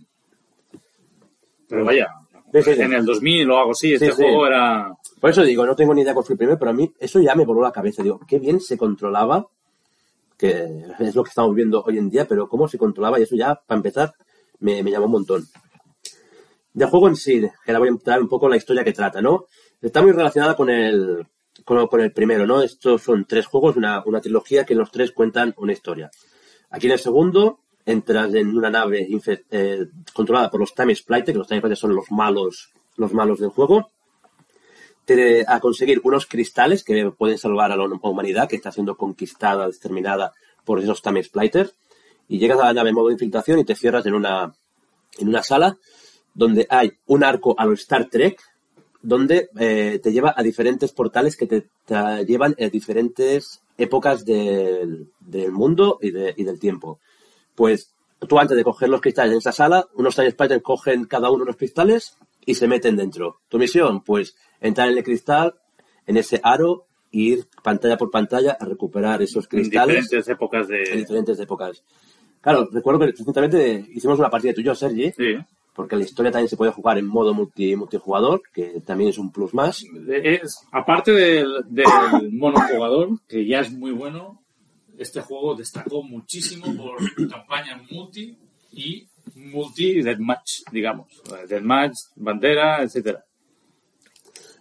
Pero 1.69 1.85
vaya, 1.85 2.09
en 2.51 2.93
el 2.93 3.05
2000 3.05 3.51
o 3.51 3.57
algo 3.57 3.71
así, 3.71 3.93
este 3.93 4.11
juego 4.11 4.47
era... 4.47 4.91
Por 5.21 5.29
eso 5.29 5.43
digo, 5.43 5.65
no 5.65 5.77
tengo 5.77 5.93
ni 5.93 6.01
idea 6.01 6.13
cuál 6.13 6.25
fue 6.25 6.33
el 6.33 6.39
primero, 6.39 6.59
pero 6.59 6.71
a 6.71 6.73
mí 6.73 6.91
eso 6.99 7.21
ya 7.21 7.35
me 7.35 7.45
voló 7.45 7.61
la 7.61 7.71
cabeza. 7.71 8.03
Digo, 8.03 8.19
qué 8.27 8.37
bien 8.37 8.59
se 8.59 8.77
controlaba 8.77 9.47
que 10.43 10.67
es 10.99 11.15
lo 11.15 11.23
que 11.23 11.29
estamos 11.29 11.55
viendo 11.55 11.81
hoy 11.83 11.97
en 11.97 12.09
día, 12.09 12.27
pero 12.27 12.49
cómo 12.49 12.67
se 12.67 12.77
controlaba 12.77 13.17
y 13.17 13.23
eso 13.23 13.33
ya, 13.33 13.55
para 13.55 13.77
empezar, 13.77 14.13
me, 14.59 14.83
llamó 14.83 15.05
un 15.05 15.13
montón. 15.13 15.45
Del 16.73 16.89
juego 16.89 17.07
en 17.07 17.15
sí, 17.15 17.39
que 17.39 17.71
ahora 17.71 17.79
voy 17.79 17.87
a 17.87 17.91
entrar 17.91 18.21
un 18.21 18.27
poco 18.27 18.49
la 18.49 18.57
historia 18.57 18.83
que 18.83 18.91
trata, 18.91 19.21
¿no? 19.21 19.45
Está 19.81 20.01
muy 20.01 20.11
relacionada 20.11 20.57
con 20.57 20.69
el, 20.69 21.25
con, 21.63 22.01
el 22.01 22.11
primero, 22.11 22.45
¿no? 22.45 22.61
Estos 22.61 23.03
son 23.03 23.23
tres 23.23 23.45
juegos, 23.45 23.77
una, 23.77 24.03
trilogía 24.21 24.65
que 24.65 24.75
los 24.75 24.91
tres 24.91 25.13
cuentan 25.13 25.53
una 25.55 25.71
historia. 25.71 26.11
Aquí 26.71 26.87
en 26.87 26.93
el 26.93 26.99
segundo 26.99 27.59
entras 27.85 28.33
en 28.33 28.57
una 28.57 28.69
nave 28.69 29.07
eh, 29.49 29.85
controlada 30.13 30.51
por 30.51 30.59
los 30.59 30.73
Time 30.73 30.93
Splitter, 30.93 31.33
que 31.33 31.37
los 31.37 31.47
Time 31.47 31.61
Splitter 31.61 31.77
son 31.77 31.95
los 31.95 32.11
malos, 32.11 32.73
los 32.97 33.13
malos 33.13 33.39
del 33.39 33.49
juego, 33.49 33.92
a 35.47 35.59
conseguir 35.59 36.01
unos 36.03 36.25
cristales 36.25 36.83
que 36.83 37.11
pueden 37.11 37.37
salvar 37.37 37.71
a 37.71 37.75
la 37.75 37.85
humanidad 37.85 38.47
que 38.47 38.55
está 38.55 38.71
siendo 38.71 38.95
conquistada, 38.95 39.67
exterminada 39.67 40.33
por 40.65 40.79
esos 40.79 41.01
Time 41.01 41.21
Splitters. 41.23 41.73
Y 42.29 42.39
llegas 42.39 42.59
a 42.59 42.65
la 42.65 42.73
nave 42.73 42.89
en 42.89 42.95
modo 42.95 43.07
de 43.07 43.13
infiltración 43.13 43.59
y 43.59 43.65
te 43.65 43.75
cierras 43.75 44.05
en 44.05 44.13
una, 44.13 44.53
en 45.19 45.27
una 45.27 45.43
sala 45.43 45.77
donde 46.33 46.65
hay 46.69 46.93
un 47.05 47.23
arco 47.23 47.53
a 47.57 47.65
lo 47.65 47.73
Star 47.73 48.09
Trek, 48.09 48.39
donde 49.01 49.49
eh, 49.59 49.99
te 50.01 50.11
lleva 50.13 50.33
a 50.35 50.41
diferentes 50.41 50.93
portales 50.93 51.35
que 51.35 51.45
te, 51.47 51.67
llevan 52.25 52.55
a 52.59 52.69
diferentes 52.69 53.61
épocas 53.77 54.23
del, 54.23 55.11
del 55.19 55.51
mundo 55.51 55.99
y, 56.01 56.11
de- 56.11 56.33
y 56.37 56.43
del 56.45 56.59
tiempo. 56.59 56.99
Pues 57.55 57.93
tú 58.27 58.39
antes 58.39 58.55
de 58.55 58.63
coger 58.63 58.87
los 58.89 59.01
cristales 59.01 59.33
en 59.33 59.37
esa 59.39 59.51
sala, 59.51 59.85
unos 59.95 60.15
Time 60.15 60.31
Spiders 60.31 60.63
cogen 60.63 61.05
cada 61.05 61.29
uno 61.29 61.43
los 61.43 61.57
cristales 61.57 62.15
y 62.45 62.55
se 62.55 62.67
meten 62.67 62.95
dentro. 62.95 63.41
Tu 63.49 63.59
misión, 63.59 64.01
pues 64.03 64.35
entrar 64.63 64.89
en 64.89 64.97
el 64.97 65.03
cristal, 65.03 65.53
en 66.07 66.17
ese 66.17 66.39
aro, 66.43 66.87
e 67.11 67.19
ir 67.19 67.47
pantalla 67.63 67.97
por 67.97 68.09
pantalla 68.09 68.57
a 68.59 68.65
recuperar 68.65 69.21
esos 69.21 69.43
En 69.45 69.49
cristales 69.49 70.03
diferentes 70.09 70.27
épocas 70.29 70.67
en 70.69 70.83
de... 70.83 70.95
diferentes 70.97 71.39
épocas. 71.39 71.83
Claro, 72.41 72.67
recuerdo 72.71 72.99
que 73.01 73.05
recientemente 73.11 73.85
hicimos 73.93 74.17
una 74.19 74.29
partida 74.29 74.53
tú 74.53 74.61
y 74.61 74.65
yo, 74.65 74.73
Sergi, 74.75 75.11
Sí. 75.11 75.35
porque 75.75 75.95
la 75.95 76.03
historia 76.03 76.31
también 76.31 76.49
se 76.49 76.57
puede 76.57 76.71
jugar 76.71 76.97
en 76.97 77.05
modo 77.07 77.33
multi, 77.33 77.75
multijugador, 77.75 78.41
que 78.53 78.81
también 78.85 79.11
es 79.11 79.17
un 79.17 79.31
plus 79.31 79.53
más. 79.53 79.83
Es, 80.09 80.65
aparte 80.71 81.11
del, 81.13 81.63
del 81.69 82.31
monojugador, 82.31 83.09
que 83.27 83.45
ya 83.45 83.59
es 83.61 83.71
muy 83.71 83.91
bueno, 83.91 84.41
este 84.97 85.21
juego 85.21 85.55
destacó 85.55 86.03
muchísimo 86.03 86.65
por 86.75 86.97
campaña 87.29 87.81
multi 87.91 88.37
y 88.71 89.07
multi 89.35 90.01
deathmatch, 90.01 90.63
digamos. 90.71 91.07
Deathmatch, 91.47 91.95
bandera, 92.15 92.83
etcétera. 92.83 93.23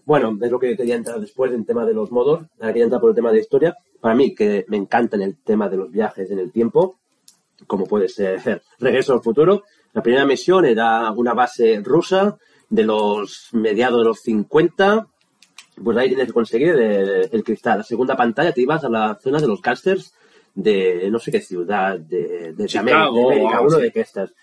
Bueno, 0.05 0.36
es 0.40 0.50
lo 0.50 0.59
que 0.59 0.76
quería 0.76 0.96
entrar 0.96 1.20
después 1.20 1.53
en 1.53 1.64
tema 1.64 1.86
de 1.86 1.94
los 1.94 2.11
modos. 2.11 2.44
Ahora 2.59 2.72
quería 2.72 2.84
entrar 2.84 3.00
por 3.00 3.11
el 3.11 3.16
tema 3.16 3.32
de 3.32 3.38
historia. 3.38 3.76
Para 4.00 4.14
mí, 4.14 4.34
que 4.34 4.64
me 4.68 4.76
encanta 4.76 5.16
en 5.16 5.22
el 5.22 5.36
tema 5.42 5.68
de 5.68 5.76
los 5.76 5.90
viajes 5.90 6.30
en 6.30 6.38
el 6.38 6.50
tiempo, 6.50 6.98
como 7.66 7.86
puede 7.86 8.09
ser 8.09 8.62
Regreso 8.78 9.12
al 9.12 9.22
Futuro. 9.22 9.62
La 9.92 10.03
primera 10.03 10.26
misión 10.26 10.64
era 10.64 11.11
una 11.12 11.34
base 11.34 11.80
rusa 11.84 12.36
de 12.68 12.84
los 12.84 13.48
mediados 13.53 13.98
de 14.00 14.05
los 14.05 14.20
50. 14.20 15.07
Pues 15.82 15.96
ahí 15.96 16.09
tienes 16.09 16.26
que 16.26 16.32
conseguir 16.32 16.70
el, 16.70 17.28
el 17.30 17.44
cristal. 17.44 17.78
La 17.78 17.84
segunda 17.84 18.16
pantalla 18.16 18.53
te 18.53 18.62
ibas 18.62 18.84
a 18.84 18.88
la 18.88 19.18
zona 19.20 19.38
de 19.38 19.46
los 19.46 19.61
casters 19.61 20.14
de 20.55 21.09
no 21.11 21.18
sé 21.18 21.30
qué 21.30 21.40
ciudad, 21.40 21.98
de, 21.98 22.53
de, 22.53 22.66
Chicago, 22.66 22.90
América, 22.90 23.12
de 23.12 23.20
América, 23.20 23.57
algo 23.57 23.68
uno 23.68 23.76
así. 23.76 23.90
de 23.90 24.00
estas. 24.00 24.34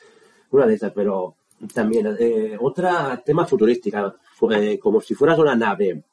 Una 0.51 0.65
de 0.65 0.73
estas, 0.73 0.91
pero 0.93 1.35
también 1.73 2.15
eh, 2.19 2.57
otra 2.59 3.21
tema 3.25 3.45
futurística, 3.45 4.15
fu- 4.35 4.51
eh, 4.51 4.79
como 4.79 5.01
si 5.01 5.15
fueras 5.15 5.39
una 5.39 5.55
nave 5.55 6.03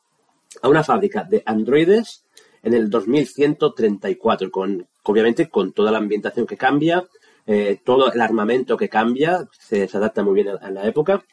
a 0.62 0.68
una 0.68 0.82
fábrica 0.82 1.24
de 1.24 1.42
androides 1.47 2.24
en 2.62 2.74
el 2.74 2.88
2134, 2.90 4.51
con, 4.51 4.86
obviamente 5.05 5.49
con 5.49 5.72
toda 5.72 5.90
la 5.92 5.99
ambientación 5.99 6.47
que 6.47 6.57
cambia, 6.57 7.05
eh, 7.47 7.78
todo 7.84 8.12
el 8.12 8.20
armamento 8.20 8.76
que 8.76 8.88
cambia, 8.88 9.49
se, 9.59 9.86
se 9.88 9.97
adapta 9.97 10.22
muy 10.24 10.34
bien 10.34 10.49
a, 10.49 10.55
a 10.55 10.70
la 10.70 10.86
época, 10.86 11.24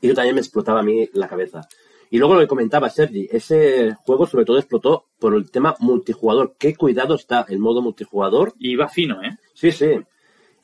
y 0.00 0.06
eso 0.06 0.16
también 0.16 0.34
me 0.34 0.40
explotaba 0.40 0.80
a 0.80 0.82
mí 0.82 1.08
la 1.14 1.28
cabeza. 1.28 1.66
Y 2.10 2.18
luego 2.18 2.34
lo 2.34 2.40
que 2.40 2.46
comentaba 2.46 2.88
Sergi, 2.88 3.28
ese 3.30 3.94
juego 4.06 4.26
sobre 4.26 4.44
todo 4.46 4.58
explotó 4.58 5.06
por 5.18 5.34
el 5.34 5.50
tema 5.50 5.74
multijugador. 5.80 6.54
Qué 6.58 6.74
cuidado 6.74 7.14
está 7.16 7.44
el 7.50 7.58
modo 7.58 7.82
multijugador 7.82 8.54
Y 8.58 8.76
va 8.76 8.88
fino, 8.88 9.22
¿eh? 9.22 9.36
Sí, 9.52 9.72
sí. 9.72 9.90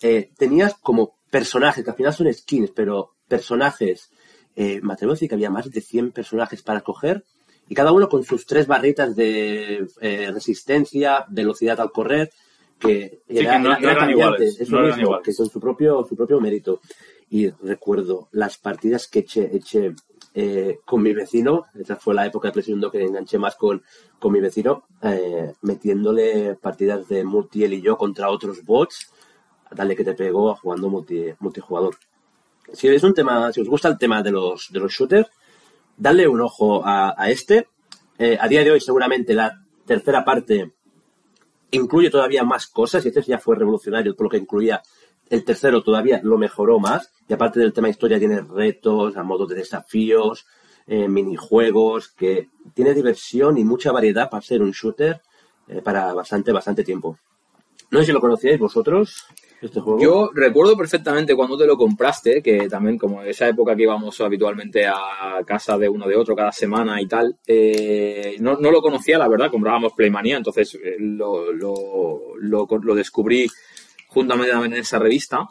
Eh, 0.00 0.30
tenías 0.38 0.74
como 0.78 1.13
personajes, 1.38 1.82
que 1.84 1.90
al 1.90 1.96
final 1.96 2.14
son 2.14 2.32
skins, 2.32 2.70
pero 2.70 3.14
personajes. 3.26 4.08
Eh, 4.56 4.78
me 4.82 4.92
atrevo 4.92 5.12
a 5.12 5.14
decir 5.16 5.28
que 5.28 5.34
había 5.34 5.50
más 5.50 5.68
de 5.68 5.80
100 5.80 6.12
personajes 6.12 6.62
para 6.62 6.80
coger 6.82 7.24
y 7.68 7.74
cada 7.74 7.90
uno 7.90 8.08
con 8.08 8.22
sus 8.22 8.46
tres 8.46 8.66
barritas 8.68 9.16
de 9.16 9.86
eh, 10.00 10.30
resistencia, 10.32 11.24
velocidad 11.28 11.80
al 11.80 11.90
correr, 11.90 12.30
que, 12.78 13.20
Sí, 13.28 13.34
que 13.38 13.58
no- 13.58 13.78
no 13.80 13.90
eran 13.90 14.10
iguales, 14.10 14.60
eso 14.60 14.72
no 14.76 14.86
eran 14.86 15.00
iguales. 15.00 15.24
que 15.26 15.34
con 15.34 15.48
su 15.50 15.58
propio, 15.58 16.04
su 16.08 16.14
propio 16.14 16.40
mérito. 16.40 16.80
Y 17.30 17.48
recuerdo 17.50 18.28
las 18.32 18.58
partidas 18.58 19.08
que 19.08 19.20
eché, 19.20 19.50
eché 19.56 19.92
eh, 20.36 20.78
con 20.84 21.00
mi 21.02 21.12
vecino, 21.14 21.64
esa 21.78 21.96
fue 21.96 22.14
la 22.14 22.26
época 22.26 22.48
de 22.48 22.52
PlayStation 22.52 22.80
2 22.80 22.92
que 22.92 23.02
enganché 23.02 23.38
más 23.38 23.54
con, 23.56 23.82
con 24.20 24.30
mi 24.32 24.40
vecino, 24.40 24.84
eh, 25.02 25.52
metiéndole 25.62 26.54
partidas 26.56 27.08
de 27.08 27.24
multi 27.24 27.64
él 27.64 27.72
y 27.74 27.80
yo 27.82 27.96
contra 27.96 28.30
otros 28.30 28.64
bots, 28.64 29.10
dale 29.74 29.96
que 29.96 30.04
te 30.04 30.14
pegó 30.14 30.54
jugando 30.56 30.88
multi, 30.88 31.26
multijugador. 31.40 31.96
Si 32.72 32.88
es 32.88 33.02
un 33.02 33.14
tema, 33.14 33.52
si 33.52 33.60
os 33.60 33.68
gusta 33.68 33.88
el 33.88 33.98
tema 33.98 34.22
de 34.22 34.30
los, 34.30 34.70
shooters, 34.70 35.28
dadle 35.96 36.26
un 36.26 36.40
ojo 36.40 36.84
a, 36.84 37.14
a 37.16 37.30
este. 37.30 37.68
Eh, 38.18 38.38
a 38.40 38.48
día 38.48 38.62
de 38.62 38.70
hoy 38.70 38.80
seguramente 38.80 39.34
la 39.34 39.60
tercera 39.84 40.24
parte 40.24 40.72
incluye 41.70 42.10
todavía 42.10 42.44
más 42.44 42.66
cosas 42.66 43.04
y 43.04 43.08
este 43.08 43.22
ya 43.22 43.38
fue 43.38 43.56
revolucionario 43.56 44.14
por 44.14 44.24
lo 44.24 44.30
que 44.30 44.36
incluía 44.38 44.82
el 45.30 45.44
tercero 45.44 45.82
todavía 45.82 46.20
lo 46.22 46.38
mejoró 46.38 46.78
más 46.78 47.12
y 47.28 47.32
aparte 47.32 47.60
del 47.60 47.72
tema 47.72 47.88
historia 47.88 48.18
tiene 48.18 48.40
retos 48.40 49.16
a 49.16 49.22
modo 49.22 49.46
de 49.46 49.56
desafíos 49.56 50.46
eh, 50.86 51.08
minijuegos 51.08 52.08
que 52.08 52.50
tiene 52.74 52.94
diversión 52.94 53.58
y 53.58 53.64
mucha 53.64 53.90
variedad 53.90 54.28
para 54.30 54.42
ser 54.42 54.62
un 54.62 54.72
shooter 54.72 55.22
eh, 55.68 55.80
para 55.82 56.12
bastante 56.12 56.52
bastante 56.52 56.84
tiempo 56.84 57.18
no 57.90 58.00
sé 58.00 58.06
si 58.06 58.12
lo 58.12 58.20
conocíais 58.20 58.58
vosotros 58.58 59.24
este 59.66 59.80
juego 59.80 60.00
Yo 60.00 60.30
recuerdo 60.34 60.76
perfectamente 60.76 61.34
cuando 61.34 61.56
te 61.56 61.66
lo 61.66 61.76
compraste, 61.76 62.42
que 62.42 62.68
también 62.68 62.98
como 62.98 63.22
en 63.22 63.28
esa 63.28 63.48
época 63.48 63.74
que 63.74 63.82
íbamos 63.82 64.20
habitualmente 64.20 64.86
a 64.86 65.40
casa 65.46 65.76
de 65.78 65.88
uno 65.88 66.06
de 66.06 66.16
otro 66.16 66.34
cada 66.34 66.52
semana 66.52 67.00
y 67.00 67.06
tal, 67.06 67.36
eh, 67.46 68.36
no, 68.40 68.56
no 68.56 68.70
lo 68.70 68.80
conocía, 68.80 69.18
la 69.18 69.28
verdad, 69.28 69.50
comprábamos 69.50 69.92
Playmanía, 69.92 70.36
entonces 70.36 70.74
eh, 70.74 70.96
lo, 70.98 71.52
lo, 71.52 71.74
lo, 72.38 72.66
lo 72.66 72.94
descubrí 72.94 73.46
juntamente 74.08 74.52
en 74.52 74.72
esa 74.74 74.98
revista. 74.98 75.48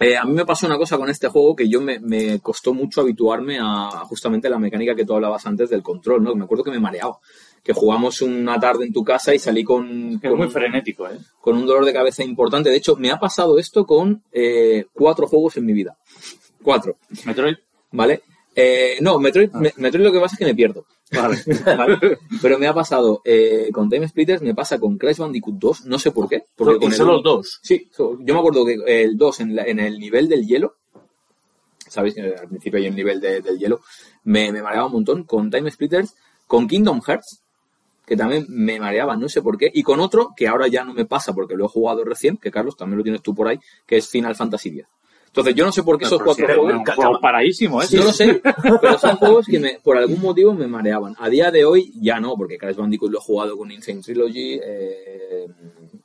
Eh, 0.00 0.16
a 0.16 0.24
mí 0.24 0.32
me 0.32 0.44
pasó 0.44 0.66
una 0.66 0.78
cosa 0.78 0.96
con 0.96 1.08
este 1.08 1.28
juego 1.28 1.54
que 1.54 1.68
yo 1.68 1.80
me, 1.80 2.00
me 2.00 2.40
costó 2.40 2.74
mucho 2.74 3.02
habituarme 3.02 3.58
a 3.60 4.04
justamente 4.04 4.50
la 4.50 4.58
mecánica 4.58 4.94
que 4.94 5.04
tú 5.04 5.14
hablabas 5.14 5.46
antes 5.46 5.70
del 5.70 5.82
control, 5.82 6.24
¿no? 6.24 6.34
Me 6.34 6.44
acuerdo 6.44 6.64
que 6.64 6.70
me 6.70 6.80
mareaba. 6.80 7.18
Que 7.62 7.72
jugamos 7.72 8.20
una 8.22 8.58
tarde 8.58 8.84
en 8.86 8.92
tu 8.92 9.04
casa 9.04 9.34
y 9.34 9.38
salí 9.38 9.62
con, 9.62 10.14
Es 10.14 10.20
con 10.28 10.36
muy 10.38 10.46
un- 10.46 10.52
frenético, 10.52 11.06
¿eh? 11.08 11.16
con 11.40 11.56
un 11.56 11.64
dolor 11.66 11.84
de 11.84 11.92
cabeza 11.92 12.24
importante. 12.24 12.70
De 12.70 12.76
hecho, 12.76 12.96
me 12.96 13.10
ha 13.10 13.20
pasado 13.20 13.58
esto 13.58 13.86
con 13.86 14.22
eh, 14.32 14.86
cuatro 14.92 15.26
juegos 15.28 15.56
en 15.56 15.66
mi 15.66 15.72
vida. 15.72 15.96
Cuatro, 16.62 16.96
Metroid. 17.24 17.54
¿vale? 17.92 18.22
Eh, 18.54 18.96
no, 19.00 19.18
Metroid, 19.18 19.50
me- 19.52 19.72
Metroid 19.76 20.04
lo 20.04 20.12
que 20.12 20.20
pasa 20.20 20.34
es 20.34 20.38
que 20.40 20.44
me 20.44 20.54
pierdo. 20.54 20.86
Vale. 21.12 21.38
¿vale? 21.64 21.98
Pero 22.40 22.58
me 22.58 22.66
ha 22.66 22.74
pasado 22.74 23.20
eh, 23.24 23.68
con 23.72 23.88
Time 23.88 24.08
Splitters, 24.08 24.42
me 24.42 24.54
pasa 24.54 24.78
con 24.80 24.98
Crash 24.98 25.18
Bandicoot 25.18 25.56
2, 25.58 25.86
no 25.86 25.98
sé 25.98 26.10
por 26.10 26.28
qué. 26.28 26.44
Porque 26.56 26.78
con 26.78 26.92
el 26.92 26.98
los 26.98 27.22
dos 27.22 27.60
Sí, 27.62 27.88
so- 27.92 28.18
yo 28.20 28.34
me 28.34 28.40
acuerdo 28.40 28.64
que 28.66 28.76
el 29.02 29.16
2 29.16 29.40
en, 29.40 29.54
la- 29.56 29.64
en 29.64 29.78
el 29.78 29.98
nivel 29.98 30.28
del 30.28 30.46
hielo, 30.46 30.76
¿sabéis? 31.88 32.16
Eh, 32.16 32.34
Al 32.40 32.48
principio 32.48 32.78
hay 32.80 32.88
un 32.88 32.96
nivel 32.96 33.20
de- 33.20 33.40
del 33.40 33.58
hielo, 33.58 33.80
me, 34.24 34.50
me 34.52 34.62
mareaba 34.62 34.86
un 34.86 34.92
montón 34.92 35.24
con 35.24 35.50
Time 35.50 35.70
Splitters, 35.70 36.14
con 36.46 36.66
Kingdom 36.68 37.00
Hearts, 37.06 37.42
que 38.06 38.16
también 38.16 38.46
me 38.48 38.80
mareaba, 38.80 39.16
no 39.16 39.28
sé 39.28 39.42
por 39.42 39.56
qué, 39.56 39.70
y 39.72 39.82
con 39.82 40.00
otro 40.00 40.30
que 40.36 40.48
ahora 40.48 40.68
ya 40.68 40.84
no 40.84 40.94
me 40.94 41.04
pasa 41.04 41.32
porque 41.32 41.56
lo 41.56 41.66
he 41.66 41.68
jugado 41.68 42.04
recién, 42.04 42.36
que 42.36 42.50
Carlos 42.50 42.76
también 42.76 42.98
lo 42.98 43.04
tienes 43.04 43.22
tú 43.22 43.34
por 43.34 43.48
ahí, 43.48 43.58
que 43.86 43.96
es 43.96 44.08
Final 44.08 44.34
Fantasy 44.34 44.70
X. 44.70 44.86
Entonces 45.32 45.54
yo 45.54 45.64
no 45.64 45.72
sé 45.72 45.82
por 45.82 45.98
qué 45.98 46.04
esos 46.04 46.22
cuatro 46.22 46.46
sí, 46.46 46.52
juegos... 46.52 46.74
un 46.74 46.84
juego 46.84 47.18
paradísimo, 47.18 47.82
¿eh? 47.82 47.86
No 47.92 48.04
lo 48.04 48.12
sé, 48.12 48.42
pero 48.82 48.98
son 48.98 49.16
juegos 49.16 49.46
que 49.46 49.58
me, 49.58 49.78
por 49.82 49.96
algún 49.96 50.20
motivo 50.20 50.52
me 50.52 50.66
mareaban. 50.66 51.14
A 51.18 51.30
día 51.30 51.50
de 51.50 51.64
hoy 51.64 51.90
ya 52.02 52.20
no, 52.20 52.36
porque 52.36 52.58
Crash 52.58 52.76
Bandicoot 52.76 53.10
lo 53.10 53.18
he 53.18 53.22
jugado 53.22 53.56
con 53.56 53.70
Insane 53.70 54.02
Trilogy, 54.02 54.60
eh, 54.62 55.46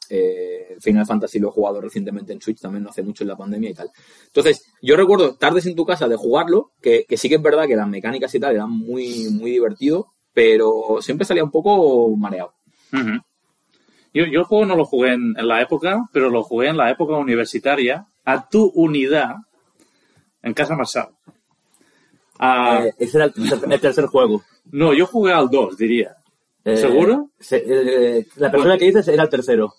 eh, 0.09 0.77
Final 0.79 1.05
Fantasy 1.05 1.39
lo 1.39 1.49
he 1.49 1.51
jugado 1.51 1.81
recientemente 1.81 2.31
en 2.31 2.41
Switch, 2.41 2.61
también 2.61 2.83
no 2.83 2.89
hace 2.89 3.03
mucho 3.03 3.25
en 3.25 3.27
la 3.27 3.35
pandemia 3.35 3.71
y 3.71 3.73
tal. 3.73 3.91
Entonces, 4.27 4.63
yo 4.81 4.95
recuerdo 4.95 5.35
tardes 5.35 5.65
en 5.65 5.75
tu 5.75 5.85
casa 5.85 6.07
de 6.07 6.15
jugarlo, 6.15 6.71
que, 6.81 7.03
que 7.05 7.17
sí 7.17 7.27
que 7.27 7.35
es 7.35 7.41
verdad 7.41 7.67
que 7.67 7.75
las 7.75 7.89
mecánicas 7.89 8.33
y 8.33 8.39
tal 8.39 8.55
eran 8.55 8.71
muy, 8.71 9.27
muy 9.29 9.51
divertido, 9.51 10.13
pero 10.37 10.97
siempre 11.01 11.25
salía 11.25 11.43
un 11.43 11.49
poco 11.49 12.15
mareado. 12.15 12.53
Yo, 14.13 14.25
yo 14.25 14.39
el 14.41 14.43
juego 14.43 14.67
no 14.67 14.75
lo 14.75 14.85
jugué 14.85 15.13
en, 15.13 15.33
en 15.35 15.47
la 15.47 15.63
época, 15.63 16.07
pero 16.13 16.29
lo 16.29 16.43
jugué 16.43 16.67
en 16.67 16.77
la 16.77 16.91
época 16.91 17.17
universitaria 17.17 18.05
a 18.23 18.47
tu 18.47 18.71
unidad 18.75 19.37
en 20.43 20.53
Casa 20.53 20.75
Marsal. 20.75 21.09
Ah, 22.37 22.81
Eh, 22.85 22.93
ese 22.99 23.17
era 23.17 23.25
el 23.25 23.33
tercer, 23.33 23.71
el 23.73 23.81
tercer 23.81 24.05
juego 24.05 24.43
No, 24.71 24.93
yo 24.93 25.07
jugué 25.07 25.33
al 25.33 25.49
2, 25.49 25.75
diría. 25.75 26.15
Eh, 26.63 26.77
¿Seguro? 26.77 27.31
se- 27.39 27.63
eh, 27.65 28.27
la 28.35 28.51
persona 28.51 28.77
que 28.77 28.85
dices 28.85 29.07
era 29.07 29.23
el 29.23 29.29
tercero 29.29 29.73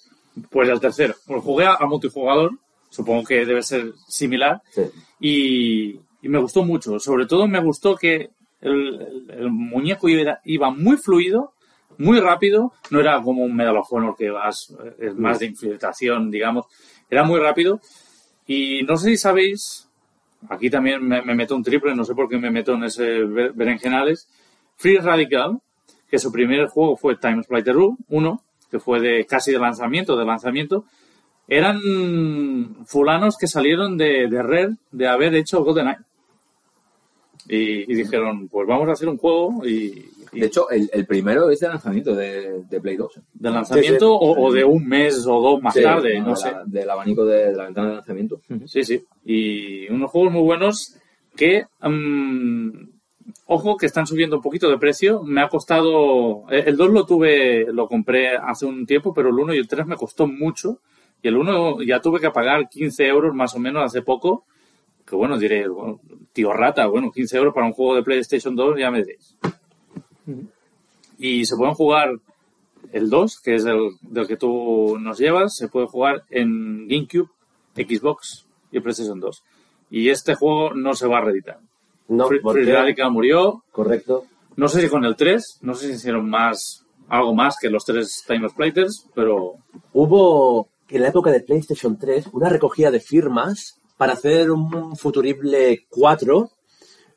Pues 0.50 0.68
el 0.68 0.80
tercero. 0.80 1.14
Pues 1.24 1.40
jugué 1.44 1.66
a, 1.66 1.74
a 1.74 1.86
multijugador, 1.86 2.50
supongo 2.90 3.22
que 3.22 3.46
debe 3.46 3.62
ser 3.62 3.92
similar, 4.09 4.61
Sí. 4.72 4.82
y, 5.20 6.00
y 6.20 6.28
me 6.28 6.41
gustó 6.41 6.64
mucho. 6.64 6.99
Sobre 6.99 7.26
todo 7.26 7.46
me 7.46 7.61
gustó 7.62 7.95
que 7.95 8.30
el, 8.61 9.51
muñeco 9.51 10.09
iba, 10.09 10.71
muy 10.71 10.97
fluido, 10.97 11.53
muy 11.99 12.21
rápido, 12.21 12.72
no 12.91 13.01
era 13.01 13.21
como 13.22 13.43
un 13.43 13.55
Medal 13.55 13.83
que 14.17 14.30
vas, 14.30 14.75
es 14.99 15.14
más 15.17 15.39
de 15.39 15.47
infiltración, 15.47 16.30
digamos, 16.30 16.67
era 17.11 17.25
muy 17.25 17.41
rápido. 17.41 17.80
Y 18.47 18.83
no 18.85 18.97
sé 18.97 19.11
si 19.11 19.17
sabéis, 19.17 19.89
aquí 20.49 20.71
también 20.71 21.07
me, 21.07 21.22
me 21.22 21.35
meto 21.35 21.55
un 21.55 21.63
triple, 21.63 21.95
no 21.95 22.05
sé 22.05 22.14
por 22.14 22.29
qué 22.29 22.39
me 22.39 22.51
meto 22.51 22.75
en 22.75 22.85
ese 22.85 23.25
berenjenales, 23.25 24.29
Free 24.76 24.99
Radical, 24.99 25.59
que 26.09 26.18
su 26.18 26.33
primer 26.33 26.67
juego 26.68 26.97
fue 26.97 27.17
Time 27.17 27.43
Splitter 27.43 27.76
1, 27.76 28.43
que 28.71 28.79
fue 28.79 29.01
de 29.01 29.26
casi 29.26 29.53
de 29.53 29.59
lanzamiento, 29.59 30.17
de 30.17 30.25
lanzamiento, 30.25 30.85
eran 31.49 31.80
fulanos 32.87 33.37
que 33.39 33.47
salieron 33.47 33.97
de, 33.97 34.29
de 34.29 34.43
Red 34.43 34.71
de 34.93 35.09
haber 35.09 35.35
hecho 35.35 35.64
GoldenEye. 35.64 36.08
Y, 37.49 37.91
y 37.91 37.95
dijeron, 37.95 38.46
pues 38.49 38.66
vamos 38.68 38.88
a 38.88 38.92
hacer 38.92 39.08
un 39.08 39.16
juego 39.16 39.66
y, 39.66 40.04
y 40.33 40.41
De 40.41 40.46
hecho, 40.46 40.68
el, 40.70 40.91
el 40.92 41.07
primero 41.07 41.49
es 41.50 41.61
de 41.61 41.68
lanzamiento 41.68 42.14
de, 42.14 42.62
de 42.68 42.80
Play 42.80 42.96
2. 42.96 43.20
de 43.34 43.50
lanzamiento 43.50 44.18
Sí, 44.20 44.25
sí. 44.26 44.41
O, 44.41 44.46
o 44.46 44.53
de 44.53 44.64
un 44.64 44.87
mes 44.87 45.26
o 45.26 45.41
dos 45.41 45.62
más 45.62 45.72
Sí, 45.75 45.83
tarde, 45.83 46.20
no 46.20 46.37
sé. 46.37 46.53
la- 46.53 46.64
del 46.66 46.91
abanico 46.91 47.25
de, 47.25 47.46
de 47.50 47.57
la 47.57 47.64
ventana 47.64 47.88
de 47.88 47.95
lanzamiento. 47.95 48.41
Sí, 48.66 48.84
sí. 48.84 49.03
Y 49.25 49.88
unos 49.91 50.11
juegos 50.11 50.33
muy 50.33 50.42
buenos 50.42 50.96
que, 51.34 51.64
mm, 51.80 52.68
ojo, 53.46 53.76
que 53.79 53.87
están 53.87 54.07
subiendo 54.07 54.37
un 54.37 54.42
poquito 54.42 54.68
de 54.68 54.76
precio. 54.79 55.22
Me 55.22 55.41
ha 55.41 55.49
costado, 55.49 56.45
eh, 56.50 56.64
el 56.66 56.76
2 56.76 56.91
lo 56.91 57.07
tuve, 57.07 57.66
lo 57.72 57.87
compré 57.88 58.37
hace 58.37 58.66
un 58.66 58.84
tiempo, 58.87 59.14
pero 59.14 59.29
el 59.30 59.34
1 59.38 59.54
y 59.54 59.58
el 59.58 59.68
3 59.68 59.87
me 59.87 59.96
costó 59.96 60.26
mucho. 60.26 60.80
Y 61.22 61.29
el 61.29 61.37
1 61.37 61.83
ya 61.83 62.00
tuve 62.00 62.20
que 62.20 62.30
pagar 62.30 62.68
15 62.68 63.07
euros 63.07 63.34
más 63.34 63.54
o 63.54 63.58
menos 63.58 63.83
hace 63.84 64.03
poco. 64.03 64.45
Que 65.09 65.17
bueno, 65.17 65.39
diré, 65.39 65.67
bueno, 65.68 66.01
tío 66.33 66.53
rata, 66.53 66.87
bueno, 66.87 67.11
15 67.11 67.37
euros 67.39 67.55
para 67.55 67.67
un 67.67 67.72
juego 67.72 67.95
de 67.95 68.03
PlayStation 68.03 68.55
2, 68.55 68.79
ya 68.79 68.91
me 68.91 68.99
diréis. 68.99 69.37
Y 71.18 71.47
se 71.47 71.57
pueden 71.57 71.75
jugar 71.75 72.11
el 72.93 73.09
2, 73.09 73.41
que 73.41 73.55
es 73.55 73.64
el 73.64 73.91
del 74.03 74.26
que 74.26 74.37
tú 74.37 74.99
nos 74.99 75.18
llevas, 75.18 75.57
se 75.57 75.68
puede 75.68 75.87
jugar 75.87 76.25
en 76.30 76.87
GameCube, 76.87 77.30
Xbox 77.75 78.47
y 78.71 78.80
PlayStation 78.80 79.18
2. 79.18 79.43
Y 79.91 80.11
este 80.11 80.35
juego 80.35 80.75
no 80.75 80.95
se 80.95 81.07
va 81.07 81.18
a 81.18 81.22
reeditar. 81.22 81.59
No, 82.09 82.29
Free, 82.29 82.41
porque- 82.41 82.71
Radical 82.72 83.11
murió. 83.11 83.64
Correcto. 83.72 84.25
No 84.57 84.68
sé 84.68 84.80
si 84.83 84.89
con 84.89 85.05
el 85.05 85.17
3, 85.17 85.61
no 85.63 85.75
sé 85.75 85.87
si 85.87 85.93
hicieron 85.95 86.29
más, 86.29 86.85
algo 87.09 87.35
más 87.35 87.57
que 87.61 87.71
los 87.71 87.85
tres 87.85 88.25
Time 88.26 88.47
of 88.47 88.55
pero 89.14 89.55
Hubo 89.93 90.68
en 90.89 91.03
la 91.03 91.09
época 91.09 91.30
de 91.30 91.41
PlayStation 91.41 91.97
3 91.99 92.26
una 92.33 92.49
recogida 92.49 92.91
de 92.91 93.01
firmas 93.01 93.78
para 93.99 94.14
hacer 94.14 94.50
un 94.50 94.96
futurible 94.96 95.87
4, 95.91 96.50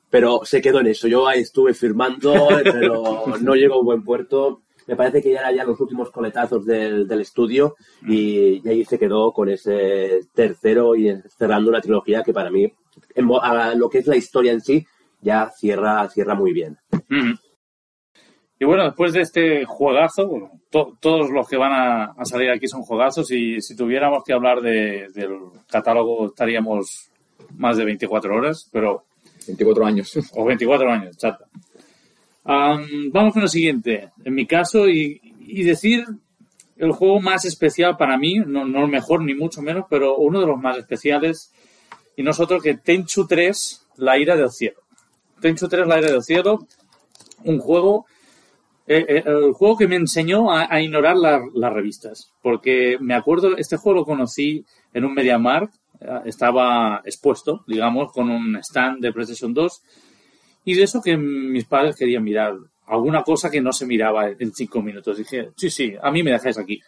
pero 0.09 0.41
se 0.43 0.61
quedó 0.61 0.81
en 0.81 0.87
eso. 0.87 1.07
Yo 1.07 1.27
ahí 1.27 1.39
estuve 1.39 1.73
firmando, 1.73 2.33
pero 2.63 3.23
no 3.41 3.55
llegó 3.55 3.75
a 3.75 3.79
un 3.79 3.85
buen 3.85 4.03
puerto. 4.03 4.63
Me 4.87 4.95
parece 4.95 5.21
que 5.21 5.31
ya 5.31 5.41
eran 5.41 5.55
ya 5.55 5.63
los 5.63 5.79
últimos 5.79 6.09
coletazos 6.09 6.65
del, 6.65 7.07
del 7.07 7.21
estudio 7.21 7.75
y, 8.05 8.61
y 8.65 8.67
ahí 8.67 8.83
se 8.83 8.97
quedó 8.97 9.31
con 9.31 9.47
ese 9.47 10.21
tercero 10.33 10.95
y 10.95 11.15
cerrando 11.37 11.69
una 11.69 11.79
trilogía 11.79 12.23
que 12.23 12.33
para 12.33 12.49
mí, 12.49 12.73
en 13.15 13.29
a 13.41 13.75
lo 13.75 13.89
que 13.89 13.99
es 13.99 14.07
la 14.07 14.17
historia 14.17 14.51
en 14.51 14.59
sí, 14.59 14.85
ya 15.21 15.51
cierra, 15.55 16.09
cierra 16.09 16.33
muy 16.33 16.51
bien. 16.51 16.79
Ujú. 16.91 17.37
Y 18.61 18.65
bueno, 18.65 18.83
después 18.83 19.11
de 19.13 19.21
este 19.21 19.65
juegazo, 19.65 20.27
bueno, 20.27 20.51
to- 20.69 20.95
todos 20.99 21.31
los 21.31 21.47
que 21.49 21.57
van 21.57 21.71
a, 21.71 22.03
a 22.15 22.25
salir 22.25 22.51
aquí 22.51 22.67
son 22.67 22.83
juegazos 22.83 23.31
y 23.31 23.59
si 23.59 23.75
tuviéramos 23.75 24.23
que 24.23 24.33
hablar 24.33 24.61
de- 24.61 25.07
del 25.15 25.31
catálogo 25.67 26.27
estaríamos 26.27 27.09
más 27.57 27.77
de 27.77 27.85
24 27.85 28.35
horas, 28.35 28.69
pero 28.71 29.03
24 29.47 29.83
años. 29.83 30.13
o 30.35 30.45
24 30.45 30.91
años, 30.91 31.17
chata. 31.17 31.45
Am, 32.43 32.85
vamos 33.11 33.33
con 33.33 33.41
lo 33.41 33.47
siguiente. 33.47 34.11
En 34.23 34.35
mi 34.35 34.45
caso, 34.45 34.87
y, 34.87 35.19
y 35.39 35.63
decir 35.63 36.05
el 36.77 36.91
juego 36.91 37.19
más 37.19 37.45
especial 37.45 37.97
para 37.97 38.15
mí, 38.19 38.35
no, 38.45 38.65
no 38.65 38.81
el 38.85 38.91
mejor 38.91 39.23
ni 39.23 39.33
mucho 39.33 39.63
menos, 39.63 39.85
pero 39.89 40.17
uno 40.17 40.39
de 40.39 40.45
los 40.45 40.59
más 40.59 40.77
especiales, 40.77 41.51
y 42.15 42.21
nosotros 42.21 42.61
que 42.61 42.75
Tenchu 42.75 43.25
3, 43.25 43.87
La 43.97 44.19
ira 44.19 44.35
del 44.35 44.51
cielo. 44.51 44.81
Tenchu 45.39 45.67
3, 45.67 45.87
La 45.87 45.97
ira 45.97 46.11
del 46.11 46.21
cielo, 46.21 46.67
un 47.43 47.57
juego, 47.57 48.05
eh, 48.91 49.05
eh, 49.07 49.23
el 49.25 49.53
juego 49.53 49.77
que 49.77 49.87
me 49.87 49.95
enseñó 49.95 50.51
a, 50.51 50.81
ignorar 50.81 51.15
la- 51.15 51.41
las 51.53 51.71
revistas, 51.71 52.31
porque 52.41 52.97
me 52.99 53.13
acuerdo, 53.13 53.55
este 53.55 53.77
juego 53.77 53.99
lo 53.99 54.05
conocí 54.05 54.65
en 54.93 55.05
un 55.05 55.13
MediaMarkt, 55.13 55.73
eh, 56.01 56.07
estaba 56.25 57.01
expuesto, 57.05 57.63
digamos, 57.67 58.11
con 58.11 58.29
un 58.29 58.57
stand 58.57 59.01
de 59.01 59.13
PlayStation 59.13 59.53
2, 59.53 59.81
y 60.65 60.73
de 60.73 60.83
eso 60.83 61.01
que 61.01 61.15
mis 61.15 61.63
padres 61.63 61.95
querían 61.95 62.23
mirar 62.23 62.55
alguna 62.87 63.23
cosa 63.23 63.49
que 63.49 63.61
no 63.61 63.71
se 63.71 63.85
miraba 63.85 64.29
en 64.29 64.53
cinco 64.53 64.81
minutos. 64.81 65.17
Dije, 65.17 65.51
sí, 65.55 65.69
sí, 65.69 65.93
a 66.01 66.11
mí 66.11 66.21
me 66.21 66.31
dejáis 66.31 66.57
aquí. 66.57 66.81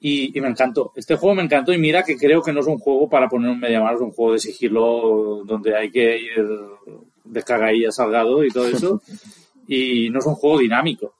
Y, 0.00 0.32
me 0.40 0.48
encantó. 0.48 0.92
Este 0.96 1.14
juego 1.14 1.36
me 1.36 1.44
encantó 1.44 1.72
y 1.72 1.78
mira 1.78 2.02
que 2.02 2.16
creo 2.16 2.42
que 2.42 2.52
no 2.52 2.58
es 2.58 2.66
un 2.66 2.78
juego 2.78 3.08
para 3.08 3.28
poner 3.28 3.50
un 3.52 3.60
MediaMarkt, 3.60 3.96
es 3.96 4.02
un 4.02 4.10
juego 4.10 4.32
de 4.32 4.40
sigilo 4.40 5.44
donde 5.46 5.76
hay 5.76 5.92
que 5.92 6.18
ir 6.18 6.44
de 7.24 7.42
cagailla 7.44 7.92
salgado 7.92 8.44
y 8.44 8.50
todo 8.50 8.66
eso. 8.66 9.00
y 9.66 10.10
no 10.10 10.18
es 10.18 10.26
un 10.26 10.34
juego 10.34 10.58
dinámico. 10.58 11.14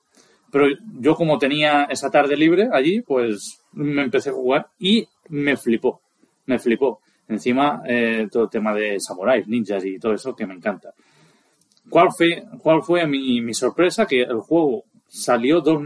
Pero 0.51 0.67
yo 0.99 1.15
como 1.15 1.37
tenía 1.37 1.85
esa 1.85 2.11
tarde 2.11 2.37
libre 2.37 2.69
allí, 2.71 3.01
pues 3.01 3.63
me 3.71 4.03
empecé 4.03 4.29
a 4.29 4.33
jugar 4.33 4.67
y 4.77 5.07
me 5.29 5.57
flipó. 5.57 6.01
Me 6.45 6.59
flipó. 6.59 6.99
Encima, 7.27 7.81
eh, 7.87 8.27
todo 8.31 8.43
el 8.43 8.49
tema 8.49 8.73
de 8.73 8.99
samuráis, 8.99 9.47
ninjas 9.47 9.83
y 9.85 9.97
todo 9.97 10.13
eso 10.13 10.35
que 10.35 10.45
me 10.45 10.53
encanta. 10.53 10.93
¿Cuál 11.89 12.09
fue, 12.15 12.43
cuál 12.61 12.83
fue 12.83 13.07
mi, 13.07 13.41
mi 13.41 13.53
sorpresa? 13.53 14.05
Que 14.05 14.21
el 14.21 14.39
juego 14.39 14.83
salió 15.07 15.61
dos 15.61 15.81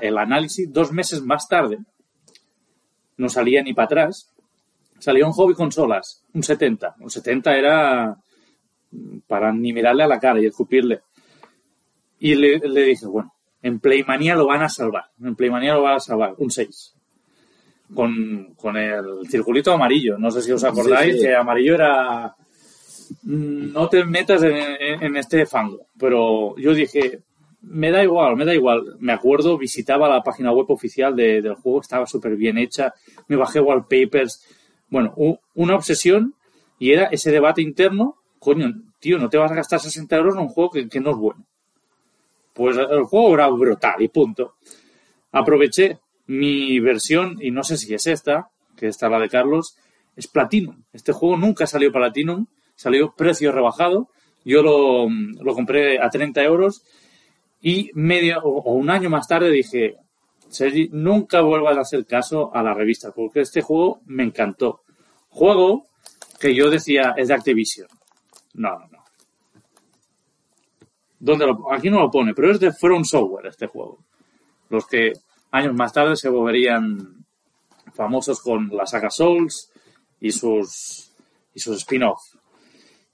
el 0.00 0.18
análisis 0.18 0.72
dos 0.72 0.92
meses 0.92 1.22
más 1.22 1.48
tarde. 1.48 1.78
No 3.16 3.28
salía 3.28 3.62
ni 3.62 3.74
para 3.74 3.86
atrás. 3.86 4.30
Salió 4.98 5.26
un 5.26 5.32
hobby 5.32 5.54
consolas, 5.54 6.24
un 6.34 6.42
70. 6.42 6.96
Un 7.00 7.10
70 7.10 7.56
era 7.56 8.16
para 9.26 9.52
ni 9.52 9.72
mirarle 9.72 10.02
a 10.02 10.08
la 10.08 10.18
cara 10.18 10.40
y 10.40 10.46
escupirle. 10.46 11.00
Y 12.20 12.34
le, 12.34 12.58
le 12.58 12.82
dije, 12.84 13.06
bueno, 13.06 13.32
en 13.62 13.78
Playmania 13.80 14.34
lo 14.36 14.46
van 14.46 14.62
a 14.62 14.68
salvar. 14.68 15.04
En 15.22 15.34
Playmania 15.36 15.74
lo 15.74 15.82
van 15.82 15.96
a 15.96 16.00
salvar. 16.00 16.34
Un 16.38 16.50
6. 16.50 16.94
Con, 17.94 18.54
con 18.56 18.76
el 18.76 19.26
circulito 19.30 19.72
amarillo. 19.72 20.18
No 20.18 20.30
sé 20.30 20.42
si 20.42 20.52
os 20.52 20.62
acordáis 20.64 21.14
Sí, 21.14 21.20
sí. 21.20 21.26
que 21.26 21.34
amarillo 21.34 21.74
era 21.74 22.34
mm, 23.22 23.72
no 23.72 23.88
te 23.88 24.04
metas 24.04 24.42
en, 24.42 24.54
en- 24.56 25.02
en 25.02 25.16
este 25.16 25.46
fango. 25.46 25.86
Pero 25.98 26.54
yo 26.58 26.74
dije, 26.74 27.20
me 27.62 27.90
da 27.90 28.02
igual, 28.04 28.36
me 28.36 28.44
da 28.44 28.54
igual. 28.54 28.96
Me 28.98 29.12
acuerdo, 29.12 29.56
visitaba 29.56 30.08
la 30.08 30.22
página 30.22 30.52
web 30.52 30.66
oficial 30.70 31.16
de- 31.16 31.40
del 31.40 31.54
juego, 31.54 31.80
estaba 31.80 32.06
súper 32.06 32.36
bien 32.36 32.58
hecha, 32.58 32.92
me 33.28 33.36
bajé 33.36 33.60
wallpapers. 33.60 34.44
Bueno, 34.90 35.14
una 35.54 35.74
obsesión 35.74 36.34
y 36.78 36.92
era 36.92 37.04
ese 37.06 37.30
debate 37.30 37.62
interno, 37.62 38.16
coño, 38.38 38.70
tío, 39.00 39.18
no 39.18 39.28
te 39.28 39.36
vas 39.38 39.50
a 39.50 39.54
gastar 39.54 39.80
60 39.80 40.16
euros 40.16 40.34
en 40.34 40.42
un 40.42 40.48
juego 40.48 40.70
que, 40.70 40.88
que 40.88 41.00
no 41.00 41.10
es 41.10 41.16
bueno. 41.16 41.44
Pues 42.58 42.76
el 42.76 43.04
juego 43.04 43.34
era 43.34 43.48
brutal 43.50 44.02
y 44.02 44.08
punto. 44.08 44.56
Aproveché 45.30 46.00
mi 46.26 46.80
versión, 46.80 47.38
y 47.40 47.52
no 47.52 47.62
sé 47.62 47.76
si 47.76 47.94
es 47.94 48.08
esta, 48.08 48.50
que 48.76 48.88
esta 48.88 49.08
la 49.08 49.20
de 49.20 49.28
Carlos, 49.28 49.76
es 50.16 50.26
Platinum. 50.26 50.82
Este 50.92 51.12
juego 51.12 51.36
nunca 51.36 51.68
salió 51.68 51.92
Platinum, 51.92 52.46
salió 52.74 53.14
precio 53.16 53.52
rebajado. 53.52 54.08
Yo 54.44 54.64
lo, 54.64 55.08
lo 55.08 55.54
compré 55.54 56.00
a 56.02 56.10
30 56.10 56.42
euros 56.42 56.82
y 57.60 57.92
medio 57.94 58.40
o, 58.42 58.60
o 58.60 58.72
un 58.72 58.90
año 58.90 59.08
más 59.08 59.28
tarde 59.28 59.52
dije, 59.52 59.94
Sergi, 60.48 60.88
nunca 60.90 61.40
vuelvas 61.42 61.76
a 61.76 61.82
hacer 61.82 62.06
caso 62.06 62.50
a 62.52 62.60
la 62.64 62.74
revista, 62.74 63.12
porque 63.12 63.42
este 63.42 63.62
juego 63.62 64.00
me 64.06 64.24
encantó. 64.24 64.80
Juego 65.28 65.84
que 66.40 66.56
yo 66.56 66.70
decía 66.70 67.14
es 67.16 67.28
de 67.28 67.34
Activision. 67.34 67.86
No, 68.54 68.80
no, 68.80 68.88
no. 68.88 68.97
¿Dónde 71.20 71.46
lo- 71.46 71.72
aquí 71.72 71.90
no 71.90 72.00
lo 72.00 72.10
pone, 72.10 72.34
pero 72.34 72.50
es 72.50 72.60
de 72.60 72.72
From 72.72 73.04
Software 73.04 73.46
este 73.46 73.66
juego. 73.66 73.98
Los 74.70 74.86
que 74.86 75.12
años 75.50 75.74
más 75.74 75.92
tarde 75.92 76.16
se 76.16 76.28
volverían 76.28 77.24
famosos 77.94 78.40
con 78.40 78.68
la 78.76 78.86
saga 78.86 79.10
Souls 79.10 79.70
y 80.20 80.30
sus, 80.30 81.10
y 81.54 81.60
sus 81.60 81.78
spin-off. 81.78 82.20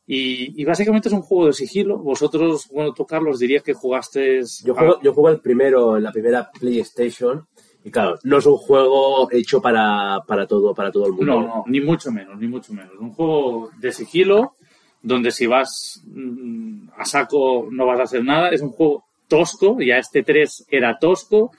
Y, 0.07 0.61
y 0.61 0.65
básicamente 0.67 1.09
es 1.09 1.15
un 1.15 1.23
juego 1.23 1.47
de 1.47 1.53
sigilo. 1.55 1.97
Vosotros, 1.99 2.69
bueno, 2.71 2.93
tú, 2.93 3.07
Carlos, 3.07 3.39
dirías 3.39 3.63
que 3.63 3.73
jugaste... 3.73 4.43
Yo 4.63 4.75
juego, 4.75 5.01
yo 5.01 5.15
juego 5.15 5.31
el 5.31 5.41
primero 5.41 5.97
en 5.97 6.03
la 6.03 6.13
primera 6.13 6.51
PlayStation 6.51 7.47
y 7.85 7.91
claro, 7.91 8.19
no 8.25 8.39
es 8.39 8.47
un 8.47 8.57
juego 8.57 9.31
hecho 9.31 9.61
para, 9.63 10.21
para 10.27 10.47
todo, 10.47 10.75
para 10.75 10.91
todo 10.91 11.07
el 11.07 11.13
mundo. 11.13 11.27
No, 11.27 11.41
no, 11.47 11.65
ni 11.67 11.81
mucho 11.81 12.11
menos, 12.11 12.39
ni 12.39 12.49
mucho 12.49 12.73
menos. 12.75 12.93
Un 12.99 13.13
juego 13.13 13.71
de 13.79 13.93
sigilo 13.93 14.57
donde 15.05 15.31
si 15.31 15.47
vas 15.47 16.03
mm, 16.07 16.89
a 16.97 17.05
saco 17.05 17.69
no 17.71 17.87
vas 17.87 18.01
a 18.01 18.05
hacer 18.05 18.25
nada. 18.25 18.49
Es 18.49 18.63
un 18.63 18.71
juego 18.71 19.05
tosco, 19.29 19.79
ya 19.81 19.99
este 19.99 20.23
3 20.23 20.67
era 20.71 20.99
tosco, 20.99 21.53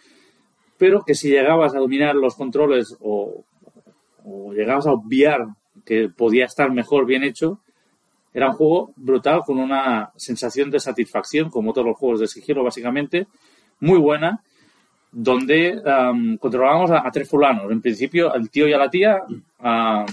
pero 0.78 1.04
que 1.06 1.16
si 1.16 1.30
llegabas 1.30 1.76
a 1.76 1.80
dominar 1.80 2.16
los 2.16 2.36
controles 2.36 2.98
o, 3.00 3.44
o 4.26 4.54
llegabas 4.54 4.88
a 4.88 4.92
obviar 4.92 5.46
que 5.86 6.10
podía 6.10 6.46
estar 6.46 6.72
mejor 6.72 7.06
bien 7.06 7.24
hecho, 7.24 7.60
era 8.34 8.50
un 8.50 8.56
juego 8.56 8.92
brutal 8.98 9.42
con 9.46 9.60
una 9.60 10.12
sensación 10.16 10.70
de 10.72 10.80
satisfacción, 10.80 11.50
como 11.50 11.72
todos 11.72 11.88
los 11.88 11.98
juegos 11.98 12.20
de 12.20 12.28
sigilo 12.28 12.64
básicamente, 12.64 13.28
muy 13.80 14.00
buena, 14.00 14.42
donde 15.12 15.82
am, 15.86 16.38
controlábamos 16.38 16.92
a, 16.92 17.10
tres 17.12 17.30
fulanos. 17.30 17.72
En 17.72 17.82
principio, 17.82 18.34
el 18.34 18.50
tío 18.50 18.68
y 18.68 18.74
a 18.74 18.78
la 18.78 18.90
tía, 18.90 19.22
a, 19.60 20.06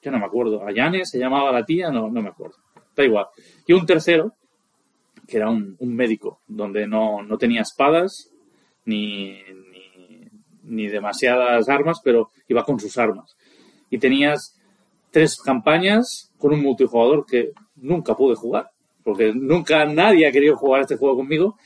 yo 0.00 0.10
no 0.10 0.18
me 0.18 0.24
acuerdo, 0.24 0.66
a 0.66 0.72
Yane 0.72 1.04
se 1.04 1.18
llamaba 1.18 1.52
la 1.52 1.64
tía, 1.64 1.90
no, 1.90 2.08
no 2.08 2.22
me 2.22 2.28
acuerdo, 2.28 2.56
da 2.96 3.04
igual. 3.04 3.26
Y 3.66 3.72
un 3.72 3.86
tercero, 3.86 4.34
que 5.26 5.36
era 5.36 5.50
un, 5.50 5.76
médico, 5.80 6.40
donde 6.46 6.86
no, 6.86 7.22
no 7.22 7.36
tenía 7.38 7.62
espadas 7.62 8.30
ni, 8.84 9.32
ni, 9.42 10.28
ni 10.62 10.88
demasiadas 10.88 11.68
armas, 11.68 12.00
pero 12.02 12.30
iba 12.48 12.64
con 12.64 12.80
sus 12.80 12.96
armas. 12.98 13.36
Y 13.90 13.98
tenías 13.98 14.58
tres 15.10 15.40
campañas 15.40 16.32
con 16.38 16.52
un 16.52 16.62
multijugador 16.62 17.26
que 17.26 17.52
nunca 17.76 18.14
pude 18.14 18.34
jugar, 18.34 18.70
porque 19.02 19.32
nunca 19.34 19.84
nadie 19.84 20.26
ha 20.26 20.32
querido 20.32 20.56
jugar 20.56 20.82
este 20.82 20.96
juego 20.96 21.16
conmigo. 21.16 21.56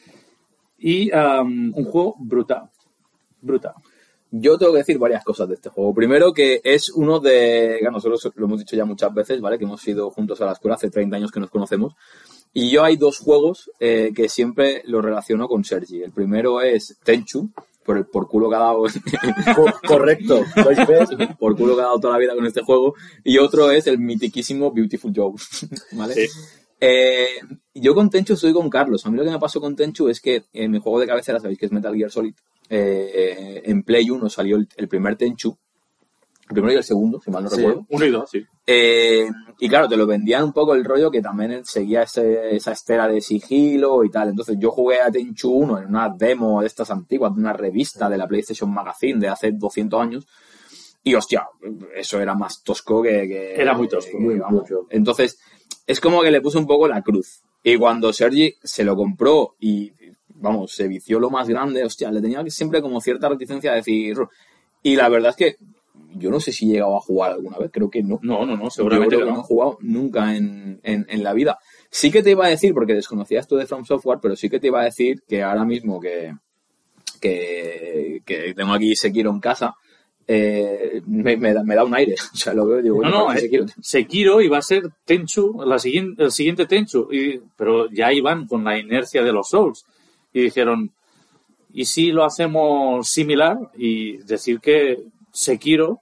Y 0.79 1.11
um, 1.13 1.73
un 1.75 1.85
juego 1.85 2.17
brutal. 2.19 2.71
Brutal. 3.41 3.75
Yo 4.33 4.57
tengo 4.59 4.73
que 4.73 4.79
decir 4.79 4.99
varias 4.99 5.25
cosas 5.25 5.49
de 5.49 5.55
este 5.55 5.71
juego. 5.71 5.93
Primero 5.93 6.33
que 6.33 6.61
es 6.63 6.91
uno 6.91 7.19
de... 7.19 7.81
nosotros 7.91 8.31
lo 8.37 8.47
hemos 8.47 8.61
dicho 8.61 8.77
ya 8.77 8.85
muchas 8.85 9.13
veces, 9.13 9.41
¿vale? 9.41 9.59
Que 9.59 9.65
hemos 9.65 9.87
ido 9.89 10.11
juntos 10.11 10.41
a 10.41 10.47
la 10.47 10.53
escuela, 10.53 10.77
hace 10.77 10.89
30 10.91 11.17
años 11.17 11.33
que 11.33 11.41
nos 11.41 11.51
conocemos. 11.51 11.95
Y 12.53 12.71
yo 12.71 12.85
hay 12.85 12.97
dos 12.97 13.19
juegos 13.19 13.71
eh, 13.81 14.13
que 14.15 14.29
siempre 14.29 14.83
los 14.87 15.05
relaciono 15.05 15.49
con 15.49 15.65
Sergi. 15.65 16.03
El 16.03 16.13
primero 16.13 16.61
es 16.61 16.97
Tenchu, 17.05 17.51
por 17.85 17.97
el 17.97 18.07
por 18.07 18.29
culo 18.29 18.49
que 18.49 18.57
ha 18.57 18.61
dado... 18.61 18.83
Co- 19.57 19.73
correcto. 19.87 20.45
Por 21.39 21.57
culo 21.57 21.75
que 21.75 21.83
ha 21.83 21.87
dado 21.87 21.99
toda 22.01 22.13
la 22.15 22.19
vida 22.21 22.35
con 22.35 22.47
este 22.47 22.63
juego. 22.63 22.95
Y 23.25 23.39
otro 23.39 23.71
es 23.71 23.87
el 23.89 23.99
mitiquísimo 23.99 24.71
Beautiful 24.73 25.13
Joe. 25.15 25.33
¿Vale? 25.93 26.15
Sí. 26.15 26.29
Eh, 26.81 27.27
yo 27.75 27.95
con 27.95 28.09
Tenchu 28.11 28.35
estoy 28.35 28.53
con 28.53 28.71
Carlos. 28.71 29.05
A 29.07 29.11
mí 29.11 29.17
lo 29.17 29.25
que 29.25 29.31
me 29.31 29.39
pasó 29.39 29.61
con 29.61 29.75
Tenchu 29.77 30.09
es 30.09 30.21
que 30.21 30.45
en 30.53 30.71
mi 30.71 30.79
juego 30.81 31.01
de 31.01 31.07
cabecera, 31.07 31.41
sabéis 31.41 31.59
que 31.59 31.67
es 31.67 31.73
Metal 31.73 31.95
Gear 31.95 32.11
Solid, 32.11 32.35
eh, 32.71 33.63
en 33.65 33.83
Play 33.83 34.09
1 34.11 34.29
salió 34.31 34.57
el, 34.57 34.69
el 34.77 34.89
primer 34.89 35.17
Tenchu. 35.17 35.57
El 36.49 36.55
primero 36.55 36.73
y 36.73 36.77
el 36.79 36.85
segundo, 36.85 37.21
si 37.21 37.31
mal 37.31 37.45
no 37.45 37.51
Sí. 37.51 37.59
recuerdo. 37.59 37.87
Uno 37.91 38.05
y 38.07 38.11
dos, 38.11 38.29
sí. 38.31 38.43
Eh, 38.67 39.29
y 39.61 39.69
claro, 39.69 39.89
te 39.89 39.97
lo 39.97 40.05
vendían 40.07 40.43
un 40.45 40.53
poco 40.53 40.75
el 40.75 40.85
rollo 40.85 41.09
que 41.11 41.23
también 41.23 41.65
seguía 41.65 42.03
ese- 42.03 42.57
esa 42.57 42.73
estela 42.73 43.07
de 43.07 43.21
sigilo 43.21 44.03
y 44.03 44.11
tal. 44.11 44.31
Entonces 44.31 44.57
yo 44.59 44.71
jugué 44.73 45.01
a 45.01 45.11
Tenchu 45.13 45.49
1 45.53 45.79
en 45.79 45.87
una 45.89 46.09
demo 46.09 46.61
de 46.61 46.67
estas 46.67 46.91
antiguas, 46.91 47.35
de 47.35 47.41
una 47.41 47.53
revista 47.53 48.09
de 48.09 48.19
la 48.19 48.27
PlayStation 48.27 48.73
Magazine 48.73 49.21
de 49.21 49.29
hace 49.29 49.53
200 49.53 50.01
años. 50.01 50.27
Y 51.05 51.15
hostia, 51.15 51.47
eso 51.95 52.21
era 52.21 52.35
más 52.35 52.63
tosco 52.65 53.01
que... 53.03 53.29
que- 53.29 53.55
Era 53.61 53.75
muy 53.75 53.87
tosco, 53.89 54.11
que- 54.19 54.25
muy 54.25 54.37
vamos. 54.39 54.63
mucho. 54.63 54.87
Entonces, 54.91 55.39
es 55.87 56.01
como 56.01 56.21
que 56.21 56.31
le 56.33 56.41
puso 56.41 56.59
un 56.59 56.67
poco 56.67 56.89
la 56.89 57.01
cruz. 57.03 57.43
Y 57.63 57.77
cuando 57.77 58.13
Sergi 58.13 58.55
se 58.63 58.83
lo 58.85 58.97
compró 58.97 59.55
y, 59.61 59.93
vamos, 60.41 60.73
se 60.73 60.89
vició 60.89 61.21
lo 61.21 61.31
más 61.31 61.49
grande, 61.49 61.85
hostia, 61.85 62.11
le 62.11 62.21
tenía 62.21 62.45
siempre 62.49 62.83
como 62.83 63.01
cierta 63.01 63.29
reticencia 63.29 63.73
a 63.73 63.77
decir... 63.77 64.17
Y 64.83 64.97
la 64.97 65.11
verdad 65.11 65.31
es 65.31 65.37
que 65.37 65.57
yo 66.15 66.31
no 66.31 66.41
sé 66.41 66.53
si 66.53 66.67
he 66.69 66.73
llegado 66.75 66.97
a 66.97 67.01
jugar 67.01 67.33
alguna 67.33 67.59
vez, 67.59 67.71
creo 67.73 67.91
que 67.91 68.03
no. 68.03 68.19
No, 68.23 68.45
no, 68.47 68.57
no, 68.57 68.65
Yo 68.65 68.71
seguramente 68.71 69.17
creo 69.17 69.27
que 69.27 69.31
no 69.31 69.37
no. 69.39 69.43
he 69.43 69.47
jugado 69.47 69.79
nunca 69.81 70.35
en, 70.35 70.81
en, 70.83 71.07
en 71.09 71.23
la 71.23 71.33
vida. 71.33 71.59
Sí 71.91 72.11
que 72.11 72.23
te 72.23 72.31
iba 72.31 72.47
a 72.47 72.51
decir, 72.51 72.75
porque 72.75 72.95
desconocía 72.95 73.41
esto 73.41 73.57
de 73.57 73.67
From 73.67 73.85
Software, 73.85 74.19
pero 74.21 74.37
sí 74.37 74.49
que 74.49 74.61
te 74.61 74.69
iba 74.69 74.81
a 74.81 74.85
decir 74.85 75.23
que 75.29 75.43
ahora 75.43 75.65
mismo 75.65 76.01
que, 76.01 76.35
que, 77.21 78.23
que 78.25 78.55
tengo 78.55 78.73
aquí 78.73 78.97
Sekiro 78.97 79.31
en 79.31 79.41
casa, 79.41 79.75
eh, 80.27 81.03
me, 81.07 81.37
me 81.37 81.53
da, 81.53 81.63
me 81.63 81.75
da 81.75 81.85
un 81.85 81.95
aire. 81.95 82.15
O 82.33 82.37
sea, 82.37 82.55
lo 82.55 82.67
veo 82.67 82.83
digo, 82.83 82.97
No, 82.97 83.01
bueno, 83.03 83.25
no, 83.27 83.33
eh, 83.33 83.39
Sekiro. 83.39 83.67
Sekiro 83.81 84.41
iba 84.41 84.59
a 84.59 84.63
ser 84.63 84.91
Tenchu, 85.05 85.63
la 85.65 85.79
siguiente, 85.79 86.25
el 86.25 86.33
siguiente 86.33 86.67
Tenchu, 86.67 87.09
y, 87.13 87.41
pero 87.57 87.91
ya 87.91 88.13
iban 88.13 88.47
con 88.47 88.65
la 88.65 88.79
inercia 88.79 89.23
de 89.23 89.33
los 89.33 89.49
Souls. 89.49 89.85
Y 90.33 90.43
dijeron, 90.43 90.93
¿y 91.73 91.85
si 91.85 92.13
lo 92.13 92.25
hacemos 92.25 93.09
similar? 93.09 93.59
Y 93.77 94.19
decir 94.19 94.61
que 94.61 95.03
Sekiro 95.33 96.01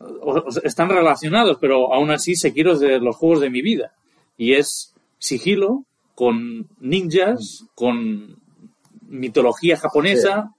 o- 0.00 0.44
están 0.64 0.88
relacionados, 0.88 1.58
pero 1.60 1.92
aún 1.92 2.10
así 2.10 2.34
Sekiro 2.36 2.72
es 2.72 2.80
de 2.80 3.00
los 3.00 3.16
juegos 3.16 3.40
de 3.40 3.50
mi 3.50 3.62
vida. 3.62 3.92
Y 4.36 4.54
es 4.54 4.94
sigilo 5.18 5.84
con 6.14 6.68
ninjas, 6.80 7.64
con 7.74 8.36
mitología 9.08 9.76
japonesa. 9.76 10.54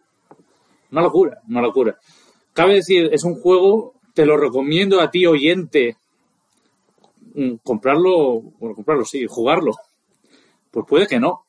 Una 0.91 1.01
locura, 1.01 1.39
una 1.47 1.61
locura. 1.61 1.97
Cabe 2.53 2.75
decir, 2.75 3.09
es 3.13 3.23
un 3.23 3.35
juego, 3.35 3.93
te 4.13 4.25
lo 4.25 4.35
recomiendo 4.37 4.99
a 4.99 5.11
ti, 5.11 5.25
oyente, 5.25 5.95
mm, 7.35 7.55
comprarlo, 7.63 8.41
bueno, 8.59 8.75
comprarlo, 8.75 9.05
sí, 9.05 9.25
jugarlo. 9.27 9.73
Pues 10.71 10.85
puede 10.87 11.07
que 11.07 11.19
no, 11.19 11.45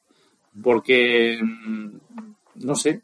porque, 0.63 1.39
mm, 1.43 1.89
no 2.67 2.75
sé, 2.75 3.03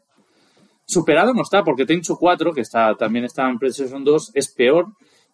superado 0.85 1.33
no 1.33 1.41
está, 1.43 1.63
porque 1.63 1.85
Tenchu 1.85 2.17
4, 2.17 2.53
que 2.53 2.61
está, 2.61 2.95
también 2.95 3.25
está 3.25 3.49
en 3.49 3.59
PlayStation 3.59 4.03
2, 4.03 4.31
es 4.33 4.53
peor. 4.53 4.87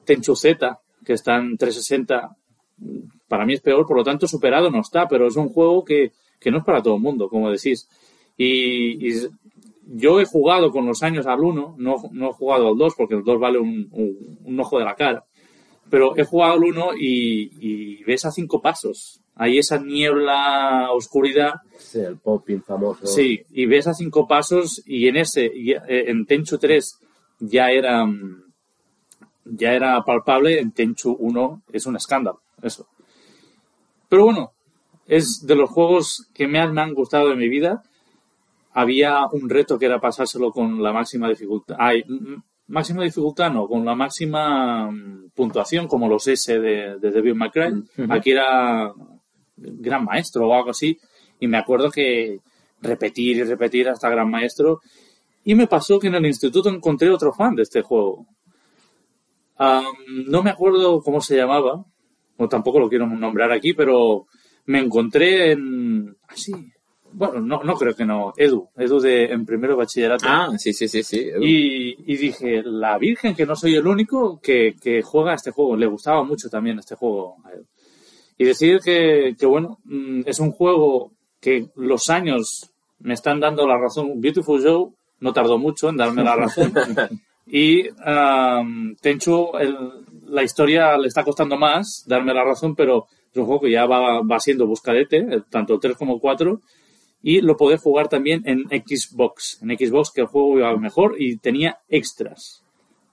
Tenchu 0.05 0.35
Z, 0.35 0.79
que 1.05 1.13
está 1.13 1.37
en 1.37 1.57
360, 1.57 2.35
mm, 2.77 2.99
para 3.27 3.45
mí 3.45 3.53
es 3.53 3.61
peor, 3.61 3.85
por 3.85 3.97
lo 3.97 4.03
tanto 4.03 4.27
superado 4.27 4.69
no 4.69 4.81
está, 4.81 5.07
pero 5.07 5.27
es 5.27 5.35
un 5.35 5.49
juego 5.49 5.83
que, 5.83 6.11
que 6.39 6.51
no 6.51 6.59
es 6.59 6.63
para 6.65 6.81
todo 6.83 6.95
el 6.95 7.01
mundo, 7.01 7.29
como 7.29 7.49
decís. 7.51 7.87
Y, 8.37 9.07
y 9.09 9.27
yo 9.85 10.19
he 10.19 10.25
jugado 10.25 10.71
con 10.71 10.85
los 10.85 11.03
años 11.03 11.27
al 11.27 11.39
1, 11.41 11.75
no, 11.77 11.95
no 12.11 12.29
he 12.29 12.33
jugado 12.33 12.69
al 12.69 12.77
2 12.77 12.93
porque 12.97 13.15
el 13.15 13.23
2 13.23 13.39
vale 13.39 13.59
un, 13.59 13.87
un- 13.91 14.39
un 14.45 14.59
ojo 14.59 14.79
de 14.79 14.85
la 14.85 14.95
cara. 14.95 15.25
Pero 15.93 16.17
he 16.17 16.23
jugado 16.23 16.53
al 16.53 16.63
1 16.63 16.95
y, 16.97 17.51
y 17.59 18.03
ves 18.03 18.25
a 18.25 18.31
cinco 18.31 18.59
pasos. 18.59 19.21
Hay 19.35 19.59
esa 19.59 19.77
niebla, 19.77 20.87
oscuridad. 20.91 21.53
Sí, 21.77 21.99
el 21.99 22.17
popping 22.17 22.63
famoso. 22.63 23.05
Sí, 23.05 23.43
y 23.51 23.67
ves 23.67 23.85
a 23.85 23.93
cinco 23.93 24.27
pasos 24.27 24.81
y 24.87 25.07
en 25.07 25.17
ese, 25.17 25.45
y, 25.53 25.73
eh, 25.73 25.81
en 25.87 26.25
Tenchu 26.25 26.57
3 26.57 26.97
ya 27.41 27.69
era, 27.69 28.03
mm, 28.07 28.43
ya 29.45 29.73
era 29.73 30.01
palpable, 30.01 30.59
en 30.59 30.71
Tenchu 30.71 31.15
1 31.19 31.61
es 31.71 31.85
un 31.85 31.95
escándalo, 31.95 32.41
eso. 32.63 32.87
Pero 34.09 34.25
bueno, 34.25 34.51
es 35.05 35.45
de 35.45 35.55
los 35.55 35.69
juegos 35.69 36.27
que 36.33 36.47
más 36.47 36.73
me 36.73 36.81
han 36.81 36.95
gustado 36.95 37.29
de 37.29 37.35
mi 37.35 37.49
vida. 37.49 37.83
Había 38.71 39.27
un 39.31 39.47
reto 39.47 39.77
que 39.77 39.85
era 39.85 40.01
pasárselo 40.01 40.49
con 40.49 40.81
la 40.81 40.91
máxima 40.91 41.29
dificultad. 41.29 41.75
Ay, 41.77 42.03
mm, 42.07 42.41
máxima 42.67 43.03
dificultad 43.03 43.51
no, 43.51 43.67
con 43.67 43.85
la 43.85 43.95
máxima 43.95 44.89
mm, 44.89 45.31
puntuación, 45.35 45.87
como 45.87 46.07
los 46.07 46.27
S 46.27 46.59
de, 46.59 46.97
de 46.99 47.11
Devil 47.11 47.35
May 47.35 47.49
Cry. 47.49 47.83
Aquí 48.09 48.31
era 48.31 48.91
gran 49.55 50.05
maestro 50.05 50.47
o 50.47 50.53
algo 50.53 50.71
así. 50.71 50.97
Y 51.39 51.47
me 51.47 51.57
acuerdo 51.57 51.91
que 51.91 52.39
repetir 52.81 53.37
y 53.37 53.43
repetir 53.43 53.89
hasta 53.89 54.09
gran 54.09 54.29
maestro. 54.29 54.81
Y 55.43 55.55
me 55.55 55.67
pasó 55.67 55.99
que 55.99 56.07
en 56.07 56.15
el 56.15 56.25
instituto 56.25 56.69
encontré 56.69 57.09
otro 57.09 57.33
fan 57.33 57.55
de 57.55 57.63
este 57.63 57.81
juego. 57.81 58.25
Am, 59.57 59.85
no 60.27 60.41
me 60.41 60.49
acuerdo 60.49 61.01
cómo 61.01 61.21
se 61.21 61.35
llamaba, 61.35 61.85
o 62.37 62.47
tampoco 62.47 62.79
lo 62.79 62.89
quiero 62.89 63.07
nombrar 63.07 63.51
aquí, 63.51 63.73
pero 63.73 64.25
me 64.65 64.79
encontré 64.79 65.51
en... 65.51 66.15
Ah, 66.27 66.33
sí. 66.35 66.53
Bueno, 67.13 67.39
no, 67.41 67.63
no 67.63 67.75
creo 67.75 67.93
que 67.95 68.05
no. 68.05 68.33
Edu, 68.35 68.67
Edu 68.75 68.99
de, 68.99 69.25
en 69.25 69.45
primero 69.45 69.77
bachillerato. 69.77 70.25
Ah, 70.27 70.49
sí, 70.57 70.73
sí, 70.73 70.87
sí, 70.87 71.03
sí. 71.03 71.29
Y, 71.41 72.11
y 72.11 72.17
dije, 72.17 72.61
la 72.63 72.97
Virgen, 72.97 73.35
que 73.35 73.45
no 73.45 73.55
soy 73.55 73.75
el 73.75 73.85
único 73.87 74.39
que, 74.41 74.75
que 74.81 75.01
juega 75.01 75.33
este 75.35 75.51
juego. 75.51 75.75
Le 75.75 75.85
gustaba 75.85 76.23
mucho 76.23 76.49
también 76.49 76.79
este 76.79 76.95
juego 76.95 77.37
a 77.45 77.51
él. 77.51 77.65
Y 78.37 78.45
decir 78.45 78.79
que, 78.83 79.35
que, 79.37 79.45
bueno, 79.45 79.79
mm, 79.85 80.21
es 80.25 80.39
un 80.39 80.51
juego 80.51 81.11
que 81.39 81.67
los 81.75 82.09
años 82.09 82.71
me 82.99 83.13
están 83.13 83.39
dando 83.39 83.67
la 83.67 83.77
razón. 83.77 84.19
Beautiful 84.19 84.61
Joe 84.63 84.89
no 85.19 85.33
tardó 85.33 85.57
mucho 85.57 85.89
en 85.89 85.97
darme 85.97 86.23
la 86.23 86.35
razón. 86.35 86.73
y 87.47 87.87
um, 87.89 88.95
Tenchu, 88.95 89.51
el- 89.59 89.77
la 90.27 90.41
historia 90.43 90.97
le 90.97 91.07
está 91.09 91.23
costando 91.23 91.57
más 91.57 92.05
darme 92.07 92.33
la 92.33 92.43
razón, 92.43 92.75
pero 92.75 93.05
es 93.31 93.37
un 93.37 93.45
juego 93.45 93.61
que 93.61 93.71
ya 93.71 93.85
va, 93.85 94.21
va 94.21 94.39
siendo 94.39 94.65
buscadete, 94.65 95.17
el- 95.17 95.43
tanto 95.45 95.75
el 95.75 95.79
3 95.79 95.95
como 95.95 96.15
el 96.15 96.19
4 96.21 96.61
y 97.23 97.41
lo 97.41 97.55
podés 97.57 97.81
jugar 97.81 98.09
también 98.09 98.43
en 98.45 98.65
Xbox. 98.67 99.59
En 99.63 99.69
Xbox 99.75 100.11
que 100.11 100.21
el 100.21 100.27
juego 100.27 100.59
iba 100.59 100.77
mejor 100.77 101.15
y 101.17 101.37
tenía 101.37 101.79
extras. 101.89 102.63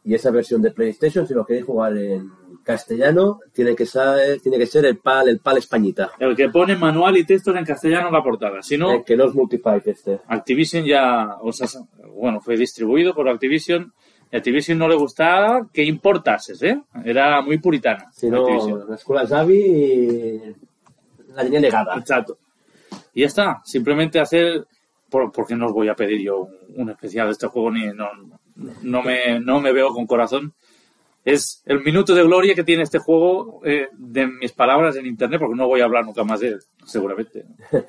Y 0.05 0.15
esa 0.15 0.31
versión 0.31 0.61
de 0.63 0.71
PlayStation, 0.73 1.27
si 1.27 1.35
lo 1.35 1.45
queréis 1.47 1.67
jugar 1.67 1.97
en 1.97 2.29
castellano, 2.65 3.39
tiene 3.53 3.77
que 3.77 3.87
ser, 3.87 4.41
tiene 4.41 4.59
que 4.59 4.67
ser 4.67 4.85
el 4.87 4.99
PAL, 4.99 5.29
el 5.29 5.39
PAL 5.41 5.59
Españita. 5.59 6.11
El 6.19 6.35
que 6.35 6.49
pone 6.49 6.75
manual 6.75 7.17
y 7.19 7.25
textos 7.25 7.55
en 7.55 7.65
castellano 7.65 8.09
en 8.09 8.15
la 8.15 8.23
portada. 8.23 8.63
Si 8.63 8.77
no, 8.77 8.95
Eh, 8.95 9.05
que 9.07 9.17
no 9.17 9.27
es 9.27 9.35
Multifight 9.35 9.87
este. 9.87 10.21
Activision 10.27 10.85
ya, 10.85 11.37
o 11.41 11.53
sea, 11.53 11.69
bueno, 12.15 12.41
fue 12.41 12.57
distribuido 12.57 13.15
por 13.15 13.29
Activision. 13.29 13.93
Y 14.33 14.37
Activision 14.37 14.79
no 14.79 14.89
le 14.89 14.97
gustaba 14.97 15.69
que 15.73 15.85
importases, 15.85 16.63
¿eh? 16.63 16.81
Era 17.05 17.43
muy 17.43 17.59
puritana. 17.59 18.11
Si 18.13 18.29
no, 18.31 18.41
Activision. 18.47 18.89
la 18.89 18.95
escuela 18.97 19.27
Xavi 19.27 19.59
y 19.59 20.41
la 21.35 21.43
tenía 21.43 21.61
negada. 21.61 21.97
Exacto. 21.97 22.39
Y 23.15 23.21
ya 23.23 23.27
está. 23.27 23.61
Simplemente 23.65 24.21
hacer, 24.21 24.67
por, 25.09 25.33
porque 25.33 25.57
no 25.57 25.67
os 25.67 25.73
voy 25.73 25.89
a 25.89 25.95
pedir 25.97 26.21
yo 26.23 26.41
un, 26.41 26.57
un 26.77 26.91
especial 26.91 27.27
de 27.27 27.33
este 27.33 27.47
juego 27.49 27.71
ni 27.71 27.87
no, 27.89 28.09
no 28.83 29.03
me, 29.03 29.41
no 29.41 29.61
me 29.61 29.73
veo 29.73 29.93
con 29.93 30.07
corazón. 30.07 30.53
Es 31.25 31.63
el 31.67 31.83
minuto 31.83 32.15
de 32.15 32.23
gloria 32.23 32.55
que 32.55 32.65
tiene 32.65 32.83
este 32.83 32.99
juego 32.99 33.61
eh, 33.65 33.89
de 33.93 34.27
mis 34.27 34.53
palabras 34.53 34.97
en 34.97 35.05
internet, 35.07 35.39
porque 35.39 35.55
no 35.57 35.67
voy 35.69 35.81
a 35.83 35.85
hablar 35.85 36.05
nunca 36.07 36.25
más 36.25 36.41
de 36.41 36.49
él, 36.49 36.61
seguramente. 36.87 37.45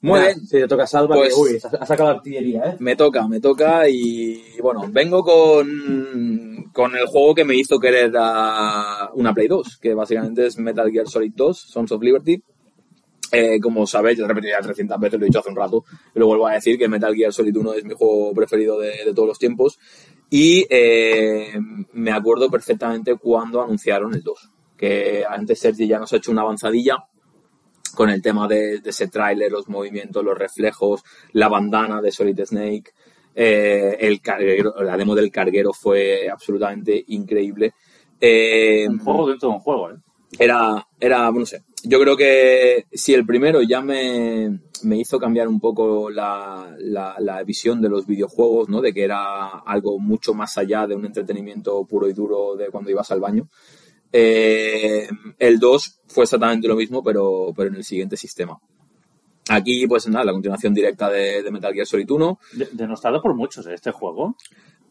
Muy 0.00 0.20
Mira, 0.20 0.32
bien. 0.34 0.40
Si 0.46 0.58
te 0.58 0.68
toca 0.68 0.86
Salva, 0.86 1.16
Pues- 1.16 1.34
que, 1.34 1.40
uy, 1.40 1.58
ha 1.80 1.86
sacado 1.86 2.10
artillería, 2.10 2.62
¿eh? 2.64 2.76
Me 2.78 2.96
toca, 2.96 3.26
me 3.26 3.40
toca 3.40 3.88
y 3.88 4.42
bueno, 4.62 4.84
vengo 4.90 5.22
con, 5.24 6.70
con 6.72 6.94
el 6.96 7.06
juego 7.06 7.34
que 7.34 7.44
me 7.44 7.56
hizo 7.56 7.78
querer 7.80 8.12
a 8.16 9.10
una 9.14 9.34
Play 9.34 9.48
2, 9.48 9.78
que 9.78 9.94
básicamente 9.94 10.46
es 10.46 10.58
Metal 10.58 10.90
Gear 10.90 11.08
Solid 11.08 11.32
2, 11.34 11.58
Sons 11.58 11.92
of 11.92 12.02
Liberty. 12.02 12.40
Eh, 13.32 13.58
como 13.60 13.86
sabéis, 13.86 14.18
he 14.18 14.26
repetido 14.26 14.52
ya 14.56 14.62
300 14.62 15.00
veces, 15.00 15.18
lo 15.18 15.26
he 15.26 15.28
dicho 15.28 15.40
hace 15.40 15.50
un 15.50 15.56
rato, 15.56 15.84
y 16.14 16.18
lo 16.18 16.26
vuelvo 16.26 16.46
a 16.46 16.52
decir 16.52 16.78
que 16.78 16.88
Metal 16.88 17.14
Gear 17.14 17.32
Solid 17.32 17.56
1 17.56 17.74
es 17.74 17.84
mi 17.84 17.94
juego 17.94 18.32
preferido 18.32 18.78
de, 18.78 18.92
de 19.04 19.14
todos 19.14 19.28
los 19.28 19.38
tiempos. 19.38 19.78
Y 20.30 20.66
eh, 20.70 21.54
me 21.92 22.12
acuerdo 22.12 22.50
perfectamente 22.50 23.16
cuando 23.16 23.62
anunciaron 23.62 24.14
el 24.14 24.22
2, 24.22 24.50
que 24.76 25.24
antes 25.28 25.58
Sergi 25.58 25.86
ya 25.86 25.98
nos 25.98 26.12
ha 26.12 26.16
hecho 26.16 26.30
una 26.30 26.42
avanzadilla 26.42 26.96
con 27.94 28.10
el 28.10 28.22
tema 28.22 28.46
de, 28.46 28.80
de 28.80 28.90
ese 28.90 29.08
tráiler, 29.08 29.50
los 29.50 29.68
movimientos, 29.68 30.22
los 30.22 30.36
reflejos, 30.36 31.02
la 31.32 31.48
bandana 31.48 32.00
de 32.00 32.12
Solid 32.12 32.40
Snake. 32.44 32.92
Eh, 33.34 33.96
el 34.00 34.20
carguero, 34.20 34.82
la 34.82 34.96
demo 34.96 35.14
del 35.14 35.30
carguero 35.30 35.72
fue 35.72 36.28
absolutamente 36.28 37.04
increíble. 37.08 37.74
Un 38.20 38.98
juego 38.98 39.28
dentro 39.28 39.48
de 39.50 39.54
un 39.54 39.60
juego, 39.60 39.90
¿eh? 39.90 39.96
era, 40.38 40.86
era, 40.98 41.30
no 41.30 41.46
sé, 41.46 41.62
yo 41.88 42.00
creo 42.00 42.16
que 42.16 42.86
si 42.92 43.14
el 43.14 43.24
primero 43.24 43.62
ya 43.62 43.80
me, 43.80 44.60
me 44.82 44.96
hizo 44.98 45.18
cambiar 45.18 45.48
un 45.48 45.60
poco 45.60 46.10
la, 46.10 46.74
la, 46.78 47.16
la 47.18 47.42
visión 47.44 47.80
de 47.80 47.88
los 47.88 48.06
videojuegos, 48.06 48.68
¿no? 48.68 48.80
De 48.80 48.92
que 48.92 49.04
era 49.04 49.58
algo 49.60 49.98
mucho 49.98 50.34
más 50.34 50.58
allá 50.58 50.86
de 50.86 50.94
un 50.96 51.04
entretenimiento 51.06 51.84
puro 51.84 52.08
y 52.08 52.12
duro 52.12 52.56
de 52.56 52.66
cuando 52.68 52.90
ibas 52.90 53.10
al 53.10 53.20
baño. 53.20 53.48
Eh, 54.12 55.08
el 55.38 55.58
2 55.58 56.00
fue 56.06 56.24
exactamente 56.24 56.68
lo 56.68 56.76
mismo, 56.76 57.02
pero, 57.02 57.52
pero 57.56 57.68
en 57.68 57.76
el 57.76 57.84
siguiente 57.84 58.16
sistema. 58.16 58.58
Aquí, 59.48 59.86
pues 59.86 60.08
nada, 60.08 60.24
la 60.24 60.32
continuación 60.32 60.74
directa 60.74 61.08
de, 61.08 61.48
Metal 61.52 61.72
Gear 61.72 61.86
Solid 61.86 62.10
1. 62.10 62.38
De- 62.54 62.68
denostado 62.72 63.22
por 63.22 63.34
muchos, 63.34 63.66
¿eh? 63.66 63.74
Este 63.74 63.92
juego. 63.92 64.36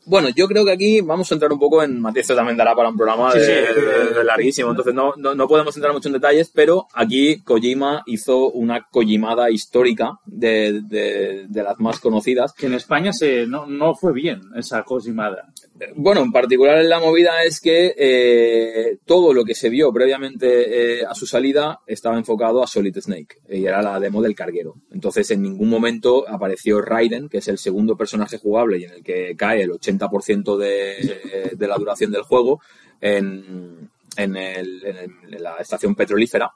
Bueno, 0.05 0.29
yo 0.35 0.47
creo 0.47 0.63
que 0.63 0.71
aquí 0.71 1.01
vamos 1.01 1.31
a 1.31 1.35
entrar 1.35 1.51
un 1.51 1.59
poco 1.59 1.81
en 1.83 1.99
Matías 1.99 2.27
también 2.27 2.55
dará 2.57 2.75
para 2.75 2.89
un 2.89 2.95
programa 2.97 3.31
Sí, 3.31 3.39
de- 3.39 3.45
sí. 3.45 3.51
de- 3.51 4.13
de 4.13 4.23
larguísimo, 4.23 4.69
entonces 4.69 4.93
no, 4.93 5.13
no, 5.17 5.33
no 5.35 5.47
podemos 5.47 5.75
entrar 5.75 5.93
mucho 5.93 6.09
en 6.09 6.13
detalles, 6.13 6.51
pero 6.53 6.87
aquí 6.93 7.41
Kojima 7.41 8.03
hizo 8.05 8.49
una 8.51 8.85
Kojimada 8.89 9.49
histórica 9.49 10.19
de, 10.25 10.81
de, 10.83 11.45
de 11.49 11.63
las 11.63 11.79
más 11.79 11.99
conocidas. 11.99 12.53
Que 12.53 12.67
en 12.67 12.75
España 12.75 13.11
se, 13.13 13.47
no, 13.47 13.65
no 13.65 13.95
fue 13.95 14.13
bien 14.13 14.41
esa 14.55 14.83
cosimada. 14.83 15.47
Bueno, 15.95 16.21
en 16.21 16.31
particular 16.31 16.77
en 16.77 16.87
la 16.87 17.01
movida 17.01 17.43
es 17.43 17.59
que 17.59 17.93
eh, 17.97 18.97
todo 19.05 19.33
lo 19.33 19.43
que 19.43 19.53
se 19.55 19.69
vio 19.69 19.91
previamente 19.91 20.99
eh, 21.01 21.05
a 21.05 21.13
su 21.13 21.27
salida 21.27 21.81
estaba 21.85 22.17
enfocado 22.17 22.63
a 22.63 22.67
Solid 22.67 22.97
Snake 22.97 23.39
y 23.49 23.65
era 23.65 23.81
la 23.81 23.99
demo 23.99 24.21
del 24.21 24.35
carguero. 24.35 24.75
Entonces 24.93 25.29
en 25.31 25.41
ningún 25.41 25.69
momento 25.69 26.25
apareció 26.29 26.81
Raiden, 26.81 27.27
que 27.27 27.39
es 27.39 27.47
el 27.49 27.57
segundo 27.57 27.97
personaje 27.97 28.37
jugable 28.37 28.77
y 28.77 28.85
en 28.85 28.91
el 28.91 29.03
que 29.03 29.35
cae 29.35 29.63
el 29.63 29.71
80% 29.71 30.55
de, 30.57 31.51
de 31.57 31.67
la 31.67 31.77
duración 31.77 32.09
del 32.11 32.21
juego 32.21 32.61
en, 33.01 33.89
en 34.15 34.35
el- 34.37 34.81
en 34.85 35.43
la 35.43 35.57
estación 35.57 35.93
petrolífera. 35.93 36.51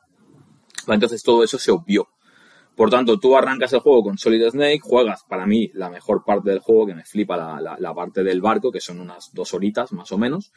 Entonces 0.88 1.22
todo 1.24 1.44
eso 1.44 1.60
se 1.60 1.72
obvió. 1.72 2.08
Por 2.80 2.90
tanto, 2.90 3.20
tú 3.20 3.36
arrancas 3.36 3.74
el 3.74 3.82
juego 3.82 4.04
con 4.04 4.18
Solid 4.18 4.52
Snake, 4.52 4.80
juegas 4.82 5.26
para 5.28 5.46
mí 5.46 5.70
la 5.74 5.90
mejor 5.90 6.24
parte 6.24 6.52
del 6.52 6.60
juego, 6.60 6.86
que 6.86 6.96
me 6.96 7.04
flipa 7.04 7.36
la, 7.36 7.94
parte 7.94 8.24
del 8.24 8.40
barco, 8.40 8.72
que 8.72 8.80
son 8.80 9.02
unas 9.02 9.34
dos 9.34 9.54
horitas 9.54 9.92
más 9.92 10.14
o 10.14 10.18
menos, 10.18 10.54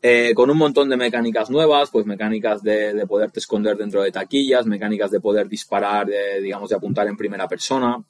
eh, 0.00 0.32
con 0.34 0.48
un 0.48 0.56
montón 0.56 0.88
de 0.88 0.96
mecánicas 0.96 1.50
nuevas, 1.50 1.90
pues 1.90 2.06
mecánicas 2.06 2.62
de, 2.62 2.94
de 2.94 3.06
poderte 3.06 3.40
esconder 3.40 3.76
dentro 3.76 4.02
de 4.02 4.10
taquillas, 4.10 4.64
mecánicas 4.64 5.10
de 5.10 5.20
poder 5.20 5.46
disparar, 5.46 6.06
de, 6.06 6.40
digamos, 6.40 6.70
de 6.70 6.76
apuntar 6.76 7.06
en 7.06 7.18
primera 7.18 7.46
persona, 7.46 8.02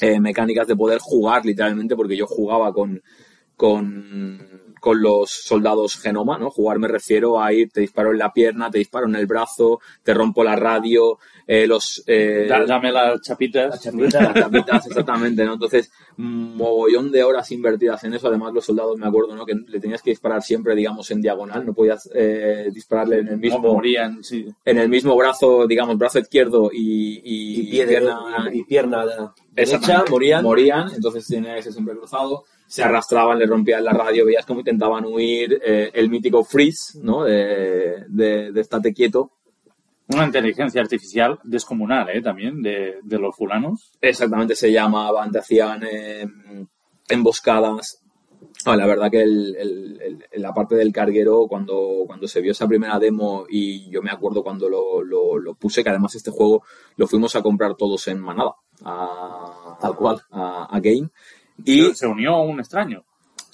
eh, 0.00 0.18
mecánicas 0.18 0.66
de 0.66 0.74
poder 0.74 0.98
jugar 0.98 1.46
literalmente, 1.46 1.94
porque 1.94 2.16
yo 2.16 2.26
jugaba 2.26 2.72
con, 2.72 3.00
con, 3.56 4.72
con 4.80 5.00
los 5.00 5.30
soldados 5.30 5.96
genoma, 5.98 6.38
¿no? 6.38 6.50
Jugar 6.50 6.78
me 6.78 6.88
refiero 6.88 7.40
a 7.42 7.52
ir, 7.52 7.70
te 7.70 7.80
disparo 7.80 8.10
en 8.12 8.18
la 8.18 8.32
pierna, 8.32 8.70
te 8.70 8.78
disparo 8.78 9.06
en 9.06 9.16
el 9.16 9.26
brazo, 9.26 9.80
te 10.02 10.12
rompo 10.14 10.44
la 10.44 10.56
radio, 10.56 11.18
eh, 11.46 11.66
los... 11.66 12.02
eh, 12.06 12.46
Da- 12.48 12.64
Dame 12.66 12.92
las 12.92 13.20
chapitas. 13.22 13.70
La 13.70 13.78
chapita. 13.78 14.22
las 14.22 14.34
tapitas, 14.34 14.86
exactamente, 14.88 15.44
¿no? 15.44 15.54
Entonces, 15.54 15.90
mogollón 16.16 17.10
de 17.10 17.22
horas 17.24 17.50
invertidas 17.52 18.02
en 18.04 18.14
eso. 18.14 18.28
Además, 18.28 18.52
los 18.52 18.64
soldados, 18.64 18.96
me 18.98 19.06
acuerdo, 19.06 19.34
¿no? 19.34 19.44
Que 19.46 19.54
le 19.54 19.80
tenías 19.80 20.02
que 20.02 20.10
disparar 20.10 20.42
siempre, 20.42 20.74
digamos, 20.74 21.10
en 21.10 21.20
diagonal. 21.20 21.64
No 21.66 21.74
podías 21.74 22.08
eh, 22.14 22.68
dispararle 22.72 23.20
en 23.20 23.28
el 23.28 23.38
mismo, 23.38 23.60
morían, 23.60 24.22
sí. 24.22 24.46
en 24.64 24.78
el 24.78 24.88
mismo 24.88 25.16
brazo, 25.16 25.66
digamos, 25.66 25.96
brazo 25.98 26.18
izquierdo 26.18 26.70
y, 26.72 27.20
y, 27.24 27.60
Y, 27.62 27.70
pie 27.70 27.86
de- 27.86 27.92
pierna 27.92 28.18
y 28.52 28.64
pierna 28.64 29.04
derecha, 29.52 30.04
morían. 30.10 30.42
Morían, 30.42 30.90
entonces 30.94 31.26
tenía 31.26 31.54
que 31.54 31.62
ser 31.62 31.72
siempre 31.72 31.96
cruzado. 31.96 32.44
Se 32.66 32.82
arrastraban, 32.82 33.38
le 33.38 33.46
rompían 33.46 33.84
la 33.84 33.92
radio, 33.92 34.24
veías 34.26 34.46
cómo 34.46 34.60
intentaban 34.60 35.04
huir. 35.04 35.60
eh, 35.64 35.90
el 35.94 36.08
mítico 36.10 36.42
freeze, 36.44 36.98
¿no? 37.02 37.24
De, 37.24 38.04
de, 38.08 38.52
de 38.52 38.60
estate 38.60 38.92
quieto. 38.92 39.30
Una 40.08 40.24
inteligencia 40.26 40.82
artificial 40.82 41.38
descomunal, 41.44 42.10
¿eh? 42.10 42.20
También, 42.20 42.60
de, 42.62 42.96
de 43.02 43.18
los 43.18 43.34
fulanos. 43.36 43.92
Exactamente 44.00 44.54
se 44.54 44.70
llamaban, 44.70 45.30
te 45.30 45.38
hacían 45.38 45.82
eh, 45.90 46.26
emboscadas. 47.08 48.00
Ah, 48.66 48.76
la 48.76 48.86
verdad 48.86 49.10
que 49.10 49.22
el- 49.22 49.56
el- 49.56 50.00
el- 50.30 50.42
la 50.42 50.52
parte 50.54 50.74
del 50.74 50.92
carguero, 50.92 51.46
cuando, 51.48 52.04
cuando 52.06 52.26
se 52.28 52.40
vio 52.40 52.52
esa 52.52 52.68
primera 52.68 52.98
demo, 52.98 53.46
y 53.48 53.90
yo 53.90 54.00
me 54.02 54.10
acuerdo 54.10 54.42
cuando 54.42 54.68
lo, 54.68 55.02
lo- 55.02 55.38
lo 55.38 55.54
puse, 55.54 55.82
que 55.82 55.90
además 55.90 56.14
este 56.14 56.30
juego 56.30 56.62
lo 56.96 57.06
fuimos 57.06 57.34
a 57.36 57.42
comprar 57.42 57.74
todos 57.74 58.06
en 58.08 58.20
manada, 58.20 58.52
a, 58.84 59.76
Tal 59.80 59.96
cual. 59.96 60.20
a, 60.30 60.66
a 60.70 60.80
Game. 60.80 61.10
Y 61.64 61.94
Se, 61.94 62.06
unió 62.06 62.38
un 62.38 62.60
extraño. 62.60 63.04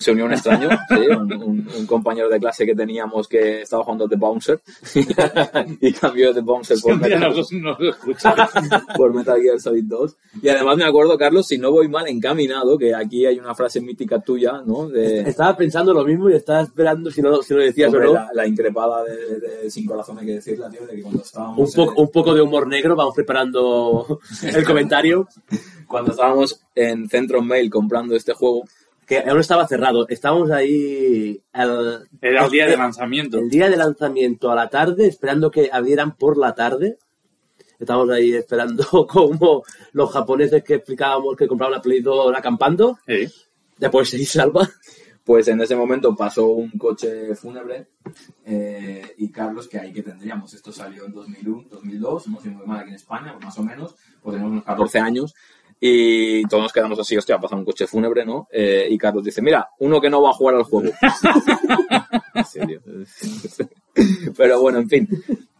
Se 0.00 0.10
unió 0.12 0.24
un 0.24 0.32
extraño, 0.32 0.68
sí, 0.88 0.96
un, 1.10 1.32
un- 1.34 1.68
un 1.78 1.86
compañero 1.86 2.28
de 2.30 2.40
clase 2.40 2.64
que 2.66 2.74
teníamos 2.74 3.28
que 3.28 3.60
estaba 3.62 3.84
jugando 3.84 4.08
The 4.08 4.16
Bouncer 4.16 4.60
y 5.80 5.92
cambió 5.92 6.32
de 6.32 6.40
Bouncer 6.40 6.78
por 6.82 6.96
Metal, 6.98 7.32
por 8.96 9.24
Gear 9.24 9.60
Solid 9.60 9.84
2. 9.84 10.16
Y 10.42 10.48
además 10.48 10.76
me 10.76 10.84
acuerdo, 10.84 11.16
Carlos, 11.18 11.46
si 11.46 11.58
no 11.58 11.70
voy 11.70 11.88
mal 11.88 12.08
encaminado, 12.08 12.78
que 12.78 12.94
aquí 12.94 13.26
hay 13.26 13.38
una 13.38 13.54
frase 13.54 13.80
mítica 13.80 14.20
tuya, 14.20 14.62
¿no? 14.64 14.88
De, 14.88 15.20
Estaba 15.20 15.56
pensando 15.56 15.92
lo 15.92 16.04
mismo 16.04 16.30
y 16.30 16.34
estaba 16.34 16.62
esperando 16.62 17.10
si 17.10 17.20
no, 17.22 17.42
si 17.42 17.54
lo 17.54 17.60
decías 17.60 17.90
sobre 17.90 18.06
o 18.06 18.08
no. 18.08 18.14
la, 18.14 18.30
la 18.32 18.46
increpada 18.46 19.04
de, 19.04 19.38
de 19.40 19.70
Sin 19.70 19.86
Corazón, 19.86 20.18
hay 20.18 20.26
que 20.26 20.32
decirla, 20.34 20.70
tío, 20.70 20.86
de 20.86 20.96
que 20.96 21.02
cuando 21.02 21.22
estábamos... 21.22 21.58
Un 21.68 21.74
poco, 21.74 21.92
en- 21.92 22.00
un 22.06 22.10
poco 22.10 22.34
de 22.34 22.40
humor 22.40 22.66
negro, 22.66 22.96
vamos 22.96 23.14
preparando 23.14 24.20
el 24.42 24.64
comentario. 24.64 25.28
Cuando 25.86 26.12
estábamos 26.12 26.60
en 26.74 27.08
Centro 27.08 27.42
Mail 27.42 27.68
comprando 27.68 28.14
este 28.14 28.32
juego, 28.32 28.62
Que 29.10 29.18
aún 29.28 29.40
estaba 29.40 29.66
cerrado. 29.66 30.06
Estábamos 30.08 30.52
ahí 30.52 31.42
el, 31.52 32.08
Era 32.20 32.44
el 32.44 32.50
día 32.52 32.66
de 32.68 32.76
lanzamiento. 32.76 33.40
el 33.40 33.50
día 33.50 33.68
de 33.68 33.76
lanzamiento 33.76 34.52
a 34.52 34.54
la 34.54 34.68
tarde, 34.68 35.08
esperando 35.08 35.50
que 35.50 35.68
abrieran 35.72 36.16
por 36.16 36.38
la 36.38 36.54
tarde. 36.54 36.96
Estábamos 37.80 38.10
ahí 38.10 38.34
esperando 38.34 38.84
como 39.08 39.64
los 39.94 40.12
japoneses 40.12 40.62
que 40.62 40.74
explicábamos 40.74 41.34
que 41.34 41.48
compraban 41.48 41.72
la 41.72 41.82
Play 41.82 42.02
2 42.02 42.36
acampando. 42.36 43.00
Sí. 43.04 43.28
Después 43.78 44.10
se 44.10 44.24
salva. 44.24 44.70
Pues 45.24 45.48
en 45.48 45.60
ese 45.60 45.74
momento 45.74 46.14
pasó 46.14 46.46
un 46.46 46.70
coche 46.70 47.34
fúnebre 47.34 47.88
eh, 48.44 49.14
y 49.18 49.28
Carlos, 49.30 49.66
que 49.66 49.78
ahí 49.78 49.92
que 49.92 50.02
tendríamos, 50.02 50.54
esto 50.54 50.72
salió 50.72 51.04
en 51.04 51.12
2001, 51.12 51.68
2002, 51.68 52.28
no 52.28 52.40
soy 52.40 52.50
muy 52.50 52.66
mal 52.66 52.80
aquí 52.80 52.88
en 52.88 52.94
España, 52.96 53.36
más 53.40 53.56
o 53.58 53.62
menos, 53.62 53.94
pues 54.22 54.34
tenemos 54.34 54.52
unos 54.52 54.64
14 54.64 54.98
años 54.98 55.34
y 55.80 56.44
todos 56.44 56.64
nos 56.64 56.72
quedamos 56.72 56.98
así, 56.98 57.16
hostia, 57.16 57.38
pasa 57.38 57.56
un 57.56 57.64
coche 57.64 57.86
fúnebre, 57.86 58.26
¿no? 58.26 58.46
Eh, 58.52 58.86
y 58.90 58.98
Carlos 58.98 59.24
dice, 59.24 59.40
mira, 59.40 59.70
uno 59.78 59.98
que 59.98 60.10
no 60.10 60.20
va 60.20 60.30
a 60.30 60.34
jugar 60.34 60.56
al 60.56 60.64
juego. 60.64 60.92
En 62.32 62.44
serio. 62.44 62.80
Pero 64.36 64.60
bueno, 64.60 64.78
en 64.78 64.88
fin. 64.88 65.08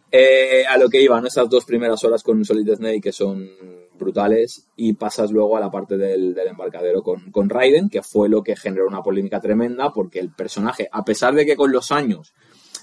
Eh, 0.09 0.63
a 0.67 0.77
lo 0.77 0.89
que 0.89 1.01
iban 1.01 1.25
esas 1.25 1.49
dos 1.49 1.65
primeras 1.65 2.03
horas 2.03 2.23
con 2.23 2.43
Solid 2.43 2.75
Snake 2.75 3.01
que 3.01 3.11
son 3.11 3.49
brutales 3.97 4.67
y 4.75 4.93
pasas 4.93 5.31
luego 5.31 5.57
a 5.57 5.59
la 5.59 5.69
parte 5.69 5.97
del, 5.97 6.33
del 6.33 6.47
embarcadero 6.47 7.03
con, 7.03 7.31
con 7.31 7.49
Raiden, 7.49 7.89
que 7.89 8.01
fue 8.01 8.29
lo 8.29 8.41
que 8.41 8.55
generó 8.55 8.87
una 8.87 9.03
polémica 9.03 9.39
tremenda 9.39 9.91
porque 9.91 10.19
el 10.19 10.31
personaje, 10.31 10.89
a 10.91 11.03
pesar 11.03 11.33
de 11.33 11.45
que 11.45 11.55
con 11.55 11.71
los 11.71 11.91
años 11.91 12.33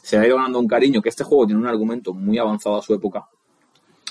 se 0.03 0.17
ha 0.17 0.27
ido 0.27 0.37
ganando 0.37 0.61
un 0.61 0.69
cariño, 0.69 1.03
que 1.03 1.09
este 1.09 1.25
juego 1.25 1.47
tiene 1.47 1.61
un 1.61 1.67
argumento 1.67 2.15
muy 2.15 2.39
avanzado 2.39 2.77
a 2.77 2.83
su 2.83 2.95
época, 2.95 3.29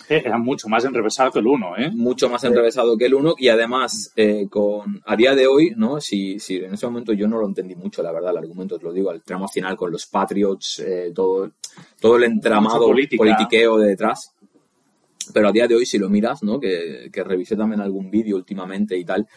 Era 0.10 0.38
mucho 0.38 0.70
más 0.70 0.86
enrevesado 0.86 1.32
que 1.32 1.40
el 1.40 1.48
1, 1.48 1.78
¿eh? 1.78 1.92
mucho 1.94 2.30
más 2.30 2.44
enrevesado 2.44 2.98
que 2.98 3.06
el 3.06 3.14
1 3.14 3.36
y 3.38 3.50
además 3.50 4.12
eh, 4.16 4.48
con 4.50 5.02
a 5.06 5.16
día 5.16 5.36
de 5.36 5.48
hoy, 5.48 5.74
¿no? 5.76 6.00
Si, 6.00 6.40
si 6.40 6.58
en 6.58 6.74
ese 6.74 6.86
momento 6.86 7.14
yo 7.14 7.28
no 7.28 7.38
lo 7.40 7.48
entendí 7.48 7.76
mucho, 7.76 8.02
la 8.02 8.12
verdad, 8.12 8.32
el 8.32 8.38
argumento, 8.38 8.78
te 8.78 8.86
lo 8.86 8.94
digo, 8.94 9.12
el 9.12 9.22
tramo 9.22 9.48
final 9.48 9.76
con 9.76 9.92
los 9.92 10.06
Patriots, 10.08 10.80
eh, 10.80 11.12
todo, 11.14 11.52
todo 12.00 12.18
el 12.18 12.24
entramado 12.24 12.88
politiqueo 12.88 13.78
de 13.78 13.90
detrás. 13.90 14.34
Pero 15.34 15.50
a 15.50 15.52
día 15.52 15.68
de 15.68 15.76
hoy, 15.76 15.86
si 15.86 15.98
lo 15.98 16.10
miras, 16.10 16.42
¿no? 16.42 16.58
Que, 16.58 17.10
que 17.12 17.24
revisé 17.24 17.58
también 17.58 17.82
algún 17.82 18.10
vídeo 18.10 18.38
últimamente 18.38 18.98
y 18.98 19.04
tal, 19.04 19.28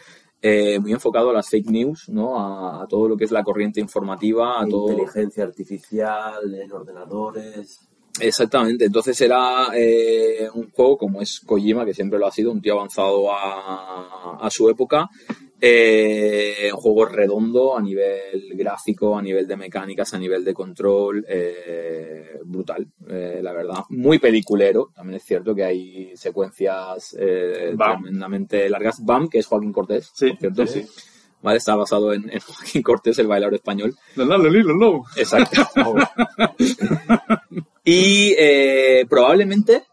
eh, 0.41 0.79
muy 0.79 0.91
enfocado 0.93 1.29
a 1.29 1.33
las 1.33 1.49
fake 1.49 1.69
news, 1.69 2.09
¿no? 2.09 2.39
A, 2.39 2.83
a 2.83 2.87
todo 2.87 3.09
lo 3.09 3.17
que 3.17 3.25
es 3.25 3.31
la 3.31 3.43
corriente 3.43 3.79
informativa, 3.79 4.61
a 4.61 4.65
todo... 4.65 4.89
Inteligencia 4.91 5.43
artificial 5.43 6.55
en 6.55 6.71
ordenadores. 6.71 7.90
Exactamente, 8.19 8.85
entonces 8.85 9.19
era 9.21 9.67
eh, 9.73 10.49
un 10.53 10.69
juego 10.71 10.97
como 10.97 11.21
es 11.21 11.39
Kojima, 11.39 11.85
que 11.85 11.93
siempre 11.93 12.19
lo 12.19 12.27
ha 12.27 12.31
sido, 12.31 12.51
un 12.51 12.61
tío 12.61 12.73
avanzado 12.73 13.33
a, 13.33 14.37
a 14.41 14.49
su 14.49 14.69
época, 14.69 15.09
eh, 15.63 16.69
un 16.73 16.79
juego 16.79 17.05
redondo 17.05 17.77
a 17.77 17.81
nivel 17.81 18.49
gráfico, 18.55 19.17
a 19.17 19.21
nivel 19.21 19.47
de 19.47 19.55
mecánicas, 19.55 20.13
a 20.13 20.19
nivel 20.19 20.43
de 20.43 20.53
control, 20.53 21.23
eh, 21.27 22.39
brutal, 22.43 22.87
eh, 23.07 23.39
la 23.41 23.53
verdad. 23.53 23.83
Muy 23.89 24.17
peliculero, 24.19 24.91
también 24.93 25.17
es 25.17 25.23
cierto 25.23 25.53
que 25.53 25.63
hay 25.63 26.17
secuencias 26.17 27.15
eh, 27.19 27.75
tremendamente 27.77 28.67
largas. 28.69 29.05
Bam, 29.05 29.29
que 29.29 29.39
es 29.39 29.45
Joaquín 29.45 29.71
Cortés, 29.71 30.11
Sí, 30.13 30.31
por 30.31 30.39
cierto. 30.39 30.67
sí, 30.67 30.81
sí. 30.83 30.89
Vale, 31.43 31.57
está 31.57 31.75
basado 31.75 32.13
en, 32.13 32.29
en 32.29 32.39
Joaquín 32.39 32.81
Cortés, 32.83 33.17
el 33.19 33.27
bailador 33.27 33.55
español. 33.55 33.95
La, 34.15 34.25
la, 34.25 34.37
la. 34.37 34.49
Exacto. 35.15 35.61
y 37.83 38.35
eh, 38.37 39.05
probablemente 39.09 39.83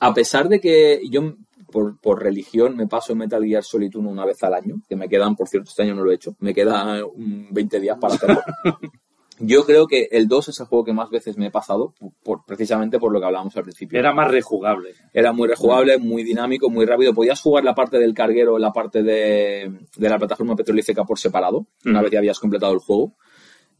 a 0.00 0.12
pesar 0.12 0.48
de 0.48 0.60
que 0.60 1.00
yo 1.10 1.34
por, 1.70 1.98
por 1.98 2.22
religión 2.22 2.76
me 2.76 2.86
paso 2.86 3.14
Metal 3.14 3.42
Gear 3.42 3.64
Solid 3.64 3.96
1 3.96 4.08
una 4.08 4.24
vez 4.24 4.42
al 4.42 4.54
año, 4.54 4.76
que 4.88 4.96
me 4.96 5.08
quedan, 5.08 5.34
por 5.34 5.48
cierto, 5.48 5.70
este 5.70 5.82
año 5.82 5.94
no 5.94 6.04
lo 6.04 6.12
he 6.12 6.14
hecho, 6.14 6.36
me 6.38 6.54
quedan 6.54 7.02
20 7.16 7.80
días 7.80 7.98
para 8.00 8.14
hacerlo. 8.14 8.42
Yo 9.40 9.64
creo 9.64 9.88
que 9.88 10.06
el 10.12 10.28
2 10.28 10.50
es 10.50 10.60
el 10.60 10.66
juego 10.66 10.84
que 10.84 10.92
más 10.92 11.10
veces 11.10 11.36
me 11.36 11.46
he 11.46 11.50
pasado, 11.50 11.92
por, 12.22 12.44
precisamente 12.46 13.00
por 13.00 13.12
lo 13.12 13.18
que 13.18 13.26
hablábamos 13.26 13.56
al 13.56 13.64
principio. 13.64 13.98
Era 13.98 14.12
más 14.12 14.30
rejugable. 14.30 14.90
Era 15.12 15.32
muy 15.32 15.48
rejugable, 15.48 15.98
muy 15.98 16.22
dinámico, 16.22 16.70
muy 16.70 16.86
rápido. 16.86 17.12
Podías 17.12 17.40
jugar 17.40 17.64
la 17.64 17.74
parte 17.74 17.98
del 17.98 18.14
carguero, 18.14 18.58
la 18.58 18.72
parte 18.72 19.02
de, 19.02 19.80
de 19.96 20.08
la 20.08 20.18
plataforma 20.18 20.54
petrolífica 20.54 21.02
por 21.02 21.18
separado, 21.18 21.66
una 21.84 22.00
vez 22.00 22.12
que 22.12 22.18
habías 22.18 22.38
completado 22.38 22.74
el 22.74 22.78
juego. 22.78 23.16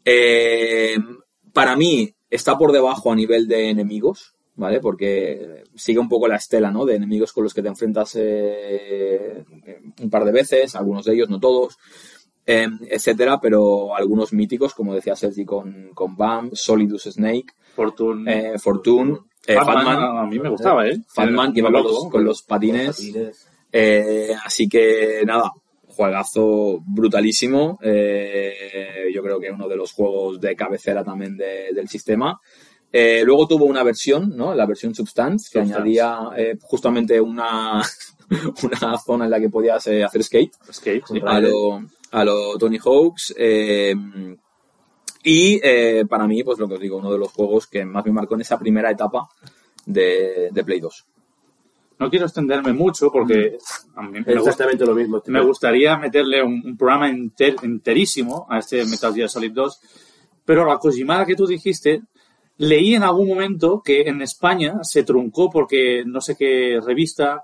Eh, 0.04 0.96
para 1.52 1.76
mí 1.76 2.13
está 2.30 2.56
por 2.56 2.72
debajo 2.72 3.12
a 3.12 3.16
nivel 3.16 3.48
de 3.48 3.70
enemigos, 3.70 4.34
¿vale? 4.56 4.80
Porque 4.80 5.64
sigue 5.74 5.98
un 5.98 6.08
poco 6.08 6.28
la 6.28 6.36
estela, 6.36 6.70
¿no? 6.70 6.84
De 6.84 6.96
enemigos 6.96 7.32
con 7.32 7.44
los 7.44 7.54
que 7.54 7.62
te 7.62 7.68
enfrentas 7.68 8.16
eh, 8.16 9.44
un 10.00 10.10
par 10.10 10.24
de 10.24 10.32
veces, 10.32 10.74
algunos 10.74 11.04
de 11.04 11.14
ellos, 11.14 11.30
no 11.30 11.40
todos. 11.40 11.78
Eh, 12.46 12.68
etcétera, 12.90 13.40
pero 13.40 13.96
algunos 13.96 14.34
míticos, 14.34 14.74
como 14.74 14.94
decía 14.94 15.16
Sergi 15.16 15.46
con, 15.46 15.90
con 15.94 16.14
BAM, 16.14 16.50
Solidus 16.52 17.04
Snake, 17.04 17.54
Fortune, 17.74 18.30
eh, 18.30 18.58
Fortune 18.58 19.18
eh, 19.46 19.56
Fatman, 19.56 20.18
a 20.18 20.26
mí 20.26 20.38
me 20.38 20.48
gustaba, 20.48 20.86
¿eh? 20.86 20.98
Fatman, 21.06 21.52
que 21.52 21.60
iba 21.60 21.70
con 21.70 21.82
los, 21.82 22.08
con 22.10 22.24
los 22.24 22.42
patines. 22.42 23.12
Eh, 23.70 24.34
así 24.44 24.68
que 24.68 25.22
nada, 25.26 25.50
juegazo 25.94 26.82
brutalísimo. 26.86 27.78
Eh, 27.82 29.08
yo 29.14 29.22
creo 29.22 29.38
que 29.40 29.50
uno 29.50 29.68
de 29.68 29.76
los 29.76 29.92
juegos 29.92 30.40
de 30.40 30.56
cabecera 30.56 31.04
también 31.04 31.36
de, 31.36 31.72
del 31.72 31.88
sistema. 31.88 32.40
Eh, 32.92 33.22
luego 33.24 33.46
tuvo 33.46 33.64
una 33.64 33.82
versión, 33.82 34.36
¿no? 34.36 34.54
La 34.54 34.66
versión 34.66 34.94
Substance, 34.94 35.48
que 35.52 35.58
Substance. 35.60 35.74
añadía 35.74 36.30
eh, 36.36 36.56
justamente 36.60 37.20
una, 37.20 37.82
una 38.62 38.98
zona 38.98 39.24
en 39.24 39.30
la 39.30 39.40
que 39.40 39.48
podías 39.48 39.86
hacer 39.86 40.22
skate 40.22 40.52
sí. 40.70 41.20
a 41.24 41.40
lo, 41.40 41.84
a 42.12 42.24
lo 42.24 42.56
Tony 42.58 42.78
Hawks. 42.78 43.34
y 45.24 45.58
para 46.08 46.26
mí, 46.26 46.44
pues 46.44 46.58
lo 46.58 46.68
que 46.68 46.74
os 46.74 46.80
digo, 46.80 46.98
uno 46.98 47.12
de 47.12 47.18
los 47.18 47.32
juegos 47.32 47.66
que 47.66 47.84
más 47.84 48.04
me 48.04 48.12
marcó 48.12 48.34
en 48.34 48.42
esa 48.42 48.58
primera 48.58 48.90
etapa 48.90 49.28
de, 49.86 50.50
de 50.52 50.64
Play 50.64 50.80
2. 50.80 51.06
No 51.98 52.10
quiero 52.10 52.26
extenderme 52.26 52.72
mucho 52.72 53.10
porque 53.12 53.56
a 53.94 54.02
mí 54.02 54.10
me, 54.12 54.18
gusta- 54.20 54.32
Exactamente 54.32 54.84
lo 54.84 54.94
mismo. 54.94 55.22
me 55.26 55.40
gustaría 55.40 55.96
meterle 55.96 56.42
un, 56.42 56.60
un 56.64 56.76
programa 56.76 57.08
enter- 57.08 57.56
enterísimo 57.62 58.46
a 58.50 58.58
este 58.58 58.84
Metal 58.84 59.14
Gear 59.14 59.28
Solid 59.28 59.52
2, 59.52 59.80
pero 60.44 60.64
la 60.66 60.78
Kojimada 60.78 61.24
que 61.24 61.36
tú 61.36 61.46
dijiste, 61.46 62.02
leí 62.58 62.94
en 62.94 63.04
algún 63.04 63.28
momento 63.28 63.80
que 63.84 64.02
en 64.02 64.22
España 64.22 64.78
se 64.82 65.04
truncó 65.04 65.50
porque 65.50 66.02
no 66.04 66.20
sé 66.20 66.36
qué 66.36 66.80
revista 66.84 67.42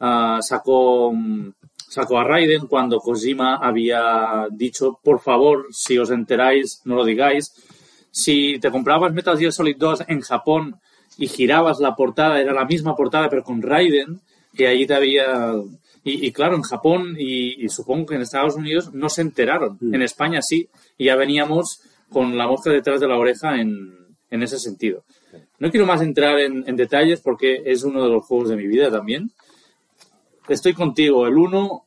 ah, 0.00 0.38
sacó, 0.40 1.12
mm, 1.12 1.52
sacó 1.76 2.18
a 2.18 2.24
Raiden 2.24 2.66
cuando 2.68 3.00
Kojima 3.00 3.56
había 3.56 4.46
dicho, 4.50 4.98
por 5.02 5.20
favor, 5.20 5.66
si 5.70 5.98
os 5.98 6.10
enteráis, 6.10 6.80
no 6.86 6.94
lo 6.96 7.04
digáis. 7.04 7.52
Si 8.10 8.58
te 8.58 8.70
comprabas 8.70 9.12
Metal 9.12 9.38
Gear 9.38 9.52
Solid 9.52 9.76
2 9.78 10.04
en 10.08 10.20
Japón 10.22 10.76
y 11.18 11.28
girabas 11.28 11.80
la 11.80 11.94
portada, 11.94 12.40
era 12.40 12.52
la 12.52 12.64
misma 12.64 12.94
portada 12.94 13.28
pero 13.28 13.42
con 13.42 13.62
Raiden, 13.62 14.20
que 14.54 14.66
allí 14.66 14.86
te 14.86 14.94
había... 14.94 15.54
Y, 16.02 16.26
y 16.26 16.32
claro, 16.32 16.56
en 16.56 16.62
Japón 16.62 17.14
y, 17.18 17.62
y 17.62 17.68
supongo 17.68 18.06
que 18.06 18.14
en 18.14 18.22
Estados 18.22 18.56
Unidos 18.56 18.94
no 18.94 19.10
se 19.10 19.20
enteraron. 19.20 19.78
En 19.82 20.00
España 20.00 20.40
sí. 20.40 20.66
Y 20.96 21.04
ya 21.06 21.16
veníamos 21.16 21.82
con 22.08 22.38
la 22.38 22.46
mosca 22.46 22.70
detrás 22.70 23.00
de 23.00 23.06
la 23.06 23.18
oreja 23.18 23.60
en, 23.60 24.16
en 24.30 24.42
ese 24.42 24.58
sentido. 24.58 25.04
No 25.58 25.70
quiero 25.70 25.86
más 25.86 26.00
entrar 26.00 26.38
en, 26.40 26.64
en 26.66 26.74
detalles 26.74 27.20
porque 27.20 27.62
es 27.66 27.84
uno 27.84 28.02
de 28.02 28.08
los 28.08 28.24
juegos 28.24 28.48
de 28.48 28.56
mi 28.56 28.66
vida 28.66 28.90
también. 28.90 29.30
Estoy 30.48 30.72
contigo. 30.72 31.26
El 31.26 31.36
1 31.36 31.84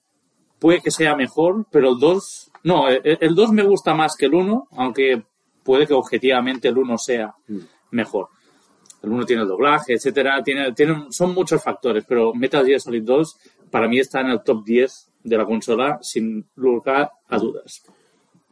puede 0.60 0.82
que 0.82 0.92
sea 0.92 1.16
mejor, 1.16 1.66
pero 1.72 1.90
el 1.90 2.00
2... 2.00 2.52
No, 2.66 2.88
el, 2.88 3.18
el 3.20 3.34
2 3.34 3.52
me 3.52 3.64
gusta 3.64 3.96
más 3.96 4.16
que 4.16 4.28
el 4.28 4.36
1, 4.36 4.68
aunque 4.74 5.24
puede 5.64 5.88
que 5.88 5.94
objetivamente 5.94 6.68
el 6.68 6.78
1 6.78 6.98
sea 7.00 7.34
mejor. 7.90 8.30
El 9.04 9.12
1 9.12 9.26
tiene 9.26 9.42
el 9.44 9.48
doblaje, 9.48 9.94
etcétera, 9.94 10.42
tiene, 10.44 10.74
son 11.10 11.34
muchos 11.34 11.62
factores, 11.62 12.06
pero 12.08 12.34
Metal 12.34 12.66
Gear 12.66 12.80
Solid 12.80 13.04
2 13.04 13.38
para 13.70 13.88
mí 13.88 14.00
está 14.00 14.22
en 14.22 14.28
el 14.28 14.42
top 14.42 14.64
10 14.64 15.12
de 15.24 15.38
la 15.38 15.46
consola 15.46 16.00
sin 16.02 16.46
lugar 16.56 17.12
a 17.28 17.38
dudas. 17.38 17.84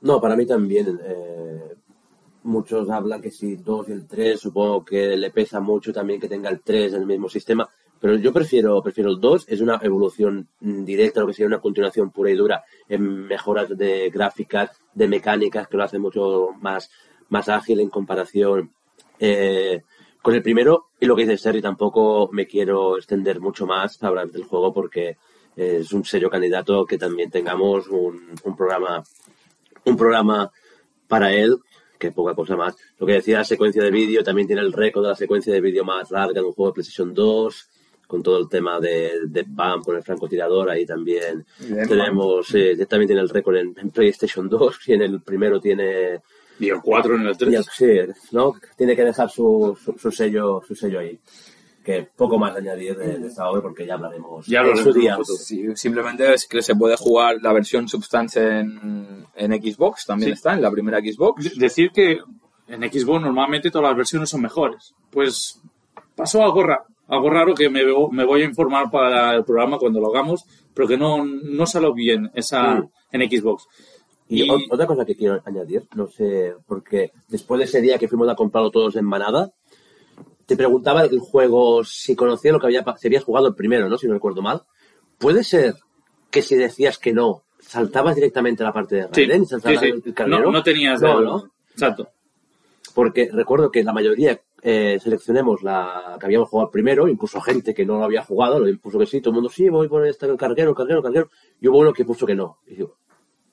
No, 0.01 0.19
para 0.19 0.35
mí 0.35 0.45
también. 0.45 0.99
eh, 1.03 1.75
muchos 2.43 2.89
hablan 2.89 3.21
que 3.21 3.31
si 3.31 3.55
2 3.55 3.89
y 3.89 3.91
el 3.91 4.07
3, 4.07 4.39
supongo 4.39 4.83
que 4.83 5.15
le 5.15 5.31
pesa 5.31 5.59
mucho 5.59 5.93
también 5.93 6.19
que 6.19 6.27
tenga 6.27 6.49
el 6.49 6.61
3 6.61 6.93
en 6.93 7.01
el 7.01 7.07
mismo 7.07 7.29
sistema. 7.29 7.69
Pero 7.99 8.15
yo 8.15 8.33
prefiero, 8.33 8.81
prefiero 8.81 9.11
el 9.11 9.19
2, 9.19 9.45
es 9.47 9.61
una 9.61 9.79
evolución 9.81 10.47
mm, 10.59 10.83
directa, 10.83 11.21
lo 11.21 11.27
que 11.27 11.33
sería 11.33 11.47
una 11.47 11.59
continuación 11.61 12.09
pura 12.09 12.31
y 12.31 12.35
dura 12.35 12.63
en 12.89 13.27
mejoras 13.27 13.69
de 13.77 14.09
gráficas, 14.09 14.71
de 14.93 15.07
mecánicas, 15.07 15.67
que 15.67 15.77
lo 15.77 15.83
hace 15.83 15.99
mucho 15.99 16.49
más, 16.59 16.89
más 17.29 17.47
ágil 17.47 17.79
en 17.79 17.89
comparación 17.89 18.73
eh, 19.19 19.83
con 20.21 20.35
el 20.35 20.43
primero. 20.43 20.89
Y 20.99 21.05
lo 21.05 21.15
que 21.15 21.23
dice 21.23 21.37
Sergi, 21.37 21.61
tampoco 21.61 22.29
me 22.31 22.45
quiero 22.45 22.97
extender 22.97 23.39
mucho 23.39 23.65
más 23.65 23.97
para 23.97 24.09
hablar 24.09 24.29
del 24.29 24.43
juego 24.43 24.73
porque 24.73 25.17
es 25.55 25.91
un 25.91 26.05
serio 26.05 26.29
candidato 26.29 26.85
que 26.85 26.97
también 26.97 27.29
tengamos 27.29 27.87
un, 27.87 28.35
un 28.43 28.55
programa 28.55 29.03
un 29.85 29.97
programa 29.97 30.51
para 31.07 31.33
él, 31.33 31.57
que 31.97 32.11
poca 32.11 32.33
cosa 32.33 32.55
más. 32.55 32.75
Lo 32.99 33.05
que 33.05 33.13
decía 33.13 33.39
la 33.39 33.43
secuencia 33.43 33.83
de 33.83 33.91
vídeo, 33.91 34.23
también 34.23 34.47
tiene 34.47 34.61
el 34.61 34.73
récord 34.73 35.03
de 35.03 35.09
la 35.09 35.15
secuencia 35.15 35.53
de 35.53 35.61
vídeo 35.61 35.83
más 35.83 36.11
larga 36.11 36.41
de 36.41 36.47
un 36.47 36.53
juego 36.53 36.71
de 36.71 36.75
PlayStation 36.75 37.13
2, 37.13 37.69
con 38.07 38.23
todo 38.23 38.39
el 38.39 38.49
tema 38.49 38.79
de, 38.79 39.19
de 39.27 39.45
BAM 39.47 39.83
con 39.83 39.95
el 39.95 40.03
francotirador, 40.03 40.69
ahí 40.69 40.85
también 40.85 41.45
Bien, 41.59 41.87
tenemos, 41.87 42.53
eh, 42.55 42.85
también 42.85 43.07
tiene 43.07 43.21
el 43.21 43.29
récord 43.29 43.55
en, 43.55 43.73
en 43.77 43.89
PlayStation 43.89 44.49
2, 44.49 44.79
y 44.87 44.93
en 44.93 45.01
el 45.01 45.21
primero 45.21 45.61
tiene, 45.61 46.21
Y 46.61 46.69
el 46.69 46.81
4 46.81 47.15
en 47.15 47.27
el 47.27 47.37
3. 47.37 47.51
y 47.51 47.55
el- 47.55 47.63
sí, 48.13 48.13
¿no? 48.31 48.53
Tiene 48.77 48.95
que 48.95 49.03
dejar 49.03 49.29
su, 49.29 49.77
su, 49.83 49.93
su 49.97 50.11
sello, 50.11 50.61
su 50.65 50.75
sello 50.75 50.99
ahí. 50.99 51.19
Que 51.83 52.07
poco 52.15 52.37
más 52.37 52.55
añadir 52.55 52.95
de, 52.95 53.17
de 53.17 53.27
esta 53.27 53.49
obra 53.49 53.61
porque 53.63 53.85
ya 53.87 53.95
hablaremos 53.95 54.45
Ya 54.45 54.61
en 54.61 54.77
su 54.77 54.93
día. 54.93 55.17
Sí, 55.23 55.65
simplemente 55.75 56.31
es 56.33 56.45
que 56.47 56.61
se 56.61 56.75
puede 56.75 56.95
jugar 56.95 57.37
la 57.41 57.51
versión 57.53 57.87
Substance 57.89 58.39
en, 58.59 59.25
en 59.35 59.51
Xbox, 59.53 60.05
también 60.05 60.29
Sí. 60.29 60.33
está 60.33 60.53
en 60.53 60.61
la 60.61 60.69
primera 60.69 60.99
Xbox. 60.99 61.43
De- 61.43 61.51
Decir 61.59 61.89
que 61.91 62.19
en 62.67 62.81
Xbox 62.83 63.21
normalmente 63.23 63.71
todas 63.71 63.89
las 63.89 63.97
versiones 63.97 64.29
son 64.29 64.41
mejores. 64.43 64.93
Pues 65.09 65.59
pasó 66.15 66.43
algo 66.43 66.61
raro, 66.63 66.83
algo 67.07 67.29
raro 67.31 67.55
que 67.55 67.67
me, 67.67 67.81
me 68.11 68.25
voy 68.25 68.43
a 68.43 68.45
informar 68.45 68.91
para 68.91 69.33
el 69.35 69.43
programa 69.43 69.79
cuando 69.79 69.99
lo 69.99 70.09
hagamos, 70.13 70.45
pero 70.75 70.87
que 70.87 70.97
no, 70.97 71.25
no 71.25 71.65
salió 71.65 71.93
bien 71.95 72.29
esa 72.35 72.75
Mm. 72.75 72.89
en 73.13 73.21
Xbox. 73.29 73.65
Y, 74.33 74.49
otra 74.49 74.87
cosa 74.87 75.03
que 75.03 75.15
quiero 75.15 75.41
añadir, 75.45 75.83
no 75.93 76.07
sé, 76.07 76.55
porque 76.65 77.11
después 77.27 77.59
de 77.59 77.65
ese 77.65 77.81
día 77.81 77.97
que 77.97 78.07
fuimos 78.07 78.29
a 78.29 78.35
comprarlo 78.35 78.71
todos 78.71 78.95
en 78.95 79.03
manada, 79.03 79.51
te 80.45 80.55
preguntaba 80.55 81.03
el 81.03 81.19
juego 81.19 81.83
si 81.83 82.15
conocía 82.15 82.53
lo 82.53 82.59
que 82.59 82.67
había, 82.67 82.85
si 82.97 83.07
habías 83.07 83.25
jugado 83.25 83.47
el 83.47 83.55
primero, 83.55 83.89
¿no? 83.89 83.97
Si 83.97 84.07
no 84.07 84.13
recuerdo 84.13 84.41
mal. 84.41 84.63
¿Puede 85.17 85.43
ser 85.43 85.75
que 86.29 86.41
si 86.41 86.55
decías 86.55 86.97
que 86.97 87.11
no, 87.11 87.43
saltabas 87.59 88.15
directamente 88.15 88.63
a 88.63 88.67
la 88.67 88.73
parte 88.73 88.95
de 88.95 89.03
Sí, 89.11 89.25
Raiden? 89.25 89.45
sí, 89.45 89.49
saltabas 89.49 89.79
sí. 89.81 89.87
el 89.87 90.13
carnero? 90.13 90.45
No, 90.45 90.51
no 90.51 90.63
tenías 90.63 91.01
No, 91.01 91.19
¿no? 91.19 91.51
Exacto. 91.71 92.07
Porque 92.95 93.29
recuerdo 93.33 93.69
que 93.69 93.83
la 93.83 93.91
mayoría 93.91 94.39
eh, 94.61 94.97
seleccionemos 95.01 95.61
la 95.61 96.17
que 96.19 96.25
habíamos 96.25 96.47
jugado 96.47 96.71
primero, 96.71 97.09
incluso 97.09 97.41
gente 97.41 97.73
que 97.73 97.85
no 97.85 97.97
lo 97.97 98.05
había 98.05 98.23
jugado, 98.23 98.59
lo 98.59 98.77
puso 98.79 98.97
que 98.97 99.05
sí, 99.05 99.19
todo 99.19 99.31
el 99.31 99.35
mundo 99.35 99.49
sí, 99.49 99.67
voy 99.67 99.89
por 99.89 100.05
este 100.05 100.25
el 100.25 100.37
carguero, 100.37 100.69
el 100.69 100.75
carguero, 100.75 100.99
el 100.99 101.03
carguero, 101.03 101.29
y 101.59 101.67
hubo 101.67 101.79
uno 101.79 101.91
que 101.91 102.05
puso 102.05 102.25
que 102.25 102.35
no. 102.35 102.59
Y 102.67 102.75
digo, 102.75 102.97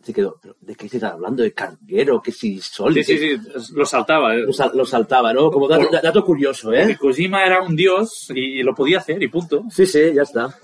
se 0.08 0.12
quedó, 0.14 0.36
¿pero 0.42 0.56
¿de 0.60 0.74
qué 0.74 0.88
se 0.88 0.96
está 0.96 1.10
hablando? 1.10 1.42
¿De 1.42 1.52
carguero? 1.52 2.20
¿Que 2.20 2.32
si 2.32 2.58
sol? 2.60 2.92
Sí, 2.94 3.04
sí, 3.04 3.16
sí, 3.18 3.36
lo 3.74 3.86
saltaba. 3.86 4.34
eh. 4.34 4.40
Lo, 4.40 4.52
sal- 4.52 4.72
lo 4.74 4.84
saltaba, 4.84 5.32
¿no? 5.32 5.50
Como 5.50 5.68
dato, 5.68 5.88
Por- 5.88 6.02
dato 6.02 6.24
curioso, 6.24 6.72
¿eh? 6.72 6.96
Kojima 7.00 7.44
era 7.44 7.62
un 7.62 7.74
dios 7.76 8.30
y 8.34 8.62
lo 8.62 8.74
podía 8.74 8.98
hacer 8.98 9.22
y 9.22 9.28
punto. 9.28 9.64
Sí, 9.70 9.86
sí, 9.86 10.12
ya 10.14 10.22
está. 10.22 10.54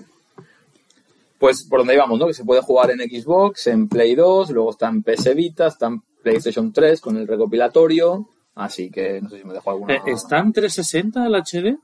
Pues 1.37 1.63
por 1.63 1.79
donde 1.79 1.93
íbamos, 1.95 2.17
¿no? 2.19 2.27
Que 2.27 2.33
se 2.33 2.45
puede 2.45 2.61
jugar 2.61 2.91
en 2.91 2.99
Xbox, 2.99 3.67
en 3.67 3.87
Play 3.89 4.15
2, 4.15 4.51
luego 4.51 4.71
está 4.71 4.87
en 4.87 5.03
PS 5.03 5.33
Vita, 5.35 5.67
está 5.67 5.87
en 5.87 6.01
PlayStation 6.23 6.71
3 6.71 7.01
con 7.01 7.17
el 7.17 7.27
recopilatorio. 7.27 8.27
Así 8.55 8.89
que 8.89 9.21
no 9.21 9.29
sé 9.29 9.39
si 9.39 9.43
me 9.45 9.53
dejo 9.53 9.69
alguna. 9.69 9.95
¿Está 10.05 10.39
en 10.39 10.53
360 10.53 11.25
el 11.27 11.35
HD? 11.35 11.77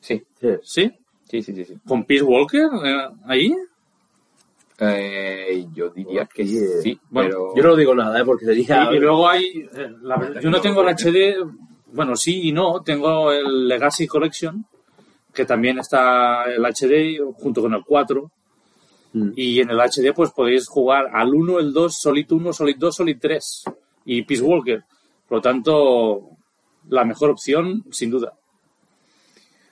Sí, 0.00 0.22
Sí. 0.40 0.48
¿Sí? 0.62 0.92
sí, 1.28 1.42
sí, 1.42 1.54
sí. 1.54 1.64
sí. 1.64 1.74
¿Con 1.86 2.04
Peace 2.04 2.22
Walker 2.22 2.68
eh, 2.84 3.08
ahí? 3.26 3.54
Eh, 4.80 5.66
yo 5.72 5.90
diría 5.90 6.26
que 6.26 6.46
Sí, 6.46 6.60
sí, 6.82 7.00
bueno, 7.10 7.30
pero... 7.30 7.56
Yo 7.56 7.62
no 7.64 7.76
digo 7.76 7.94
nada, 7.94 8.20
¿eh? 8.20 8.24
Porque 8.24 8.44
sería... 8.44 8.88
Y, 8.92 8.96
y 8.96 9.00
luego 9.00 9.28
hay. 9.28 9.68
la- 10.02 10.40
yo 10.40 10.50
no 10.50 10.60
tengo 10.60 10.82
el 10.82 10.94
HD. 10.94 11.36
Bueno, 11.92 12.14
sí 12.16 12.48
y 12.48 12.52
no. 12.52 12.80
Tengo 12.82 13.32
el 13.32 13.66
Legacy 13.66 14.06
Collection, 14.06 14.64
que 15.32 15.44
también 15.44 15.78
está 15.78 16.44
el 16.44 16.64
HD 16.64 17.18
junto 17.34 17.62
con 17.62 17.74
el 17.74 17.82
4. 17.84 18.30
Mm. 19.14 19.30
Y 19.34 19.60
en 19.60 19.70
el 19.70 19.80
HD, 19.80 20.12
pues 20.14 20.30
podéis 20.32 20.68
jugar 20.68 21.06
al 21.12 21.34
1, 21.34 21.58
el 21.58 21.72
2, 21.72 21.98
Solid 21.98 22.30
1, 22.30 22.52
Solid 22.52 22.76
2, 22.78 22.94
Solid 22.94 23.16
3 23.20 23.64
y 24.04 24.22
Peace 24.22 24.42
Walker. 24.42 24.84
Por 25.26 25.38
lo 25.38 25.42
tanto, 25.42 26.30
la 26.88 27.04
mejor 27.04 27.30
opción, 27.30 27.84
sin 27.90 28.10
duda. 28.10 28.34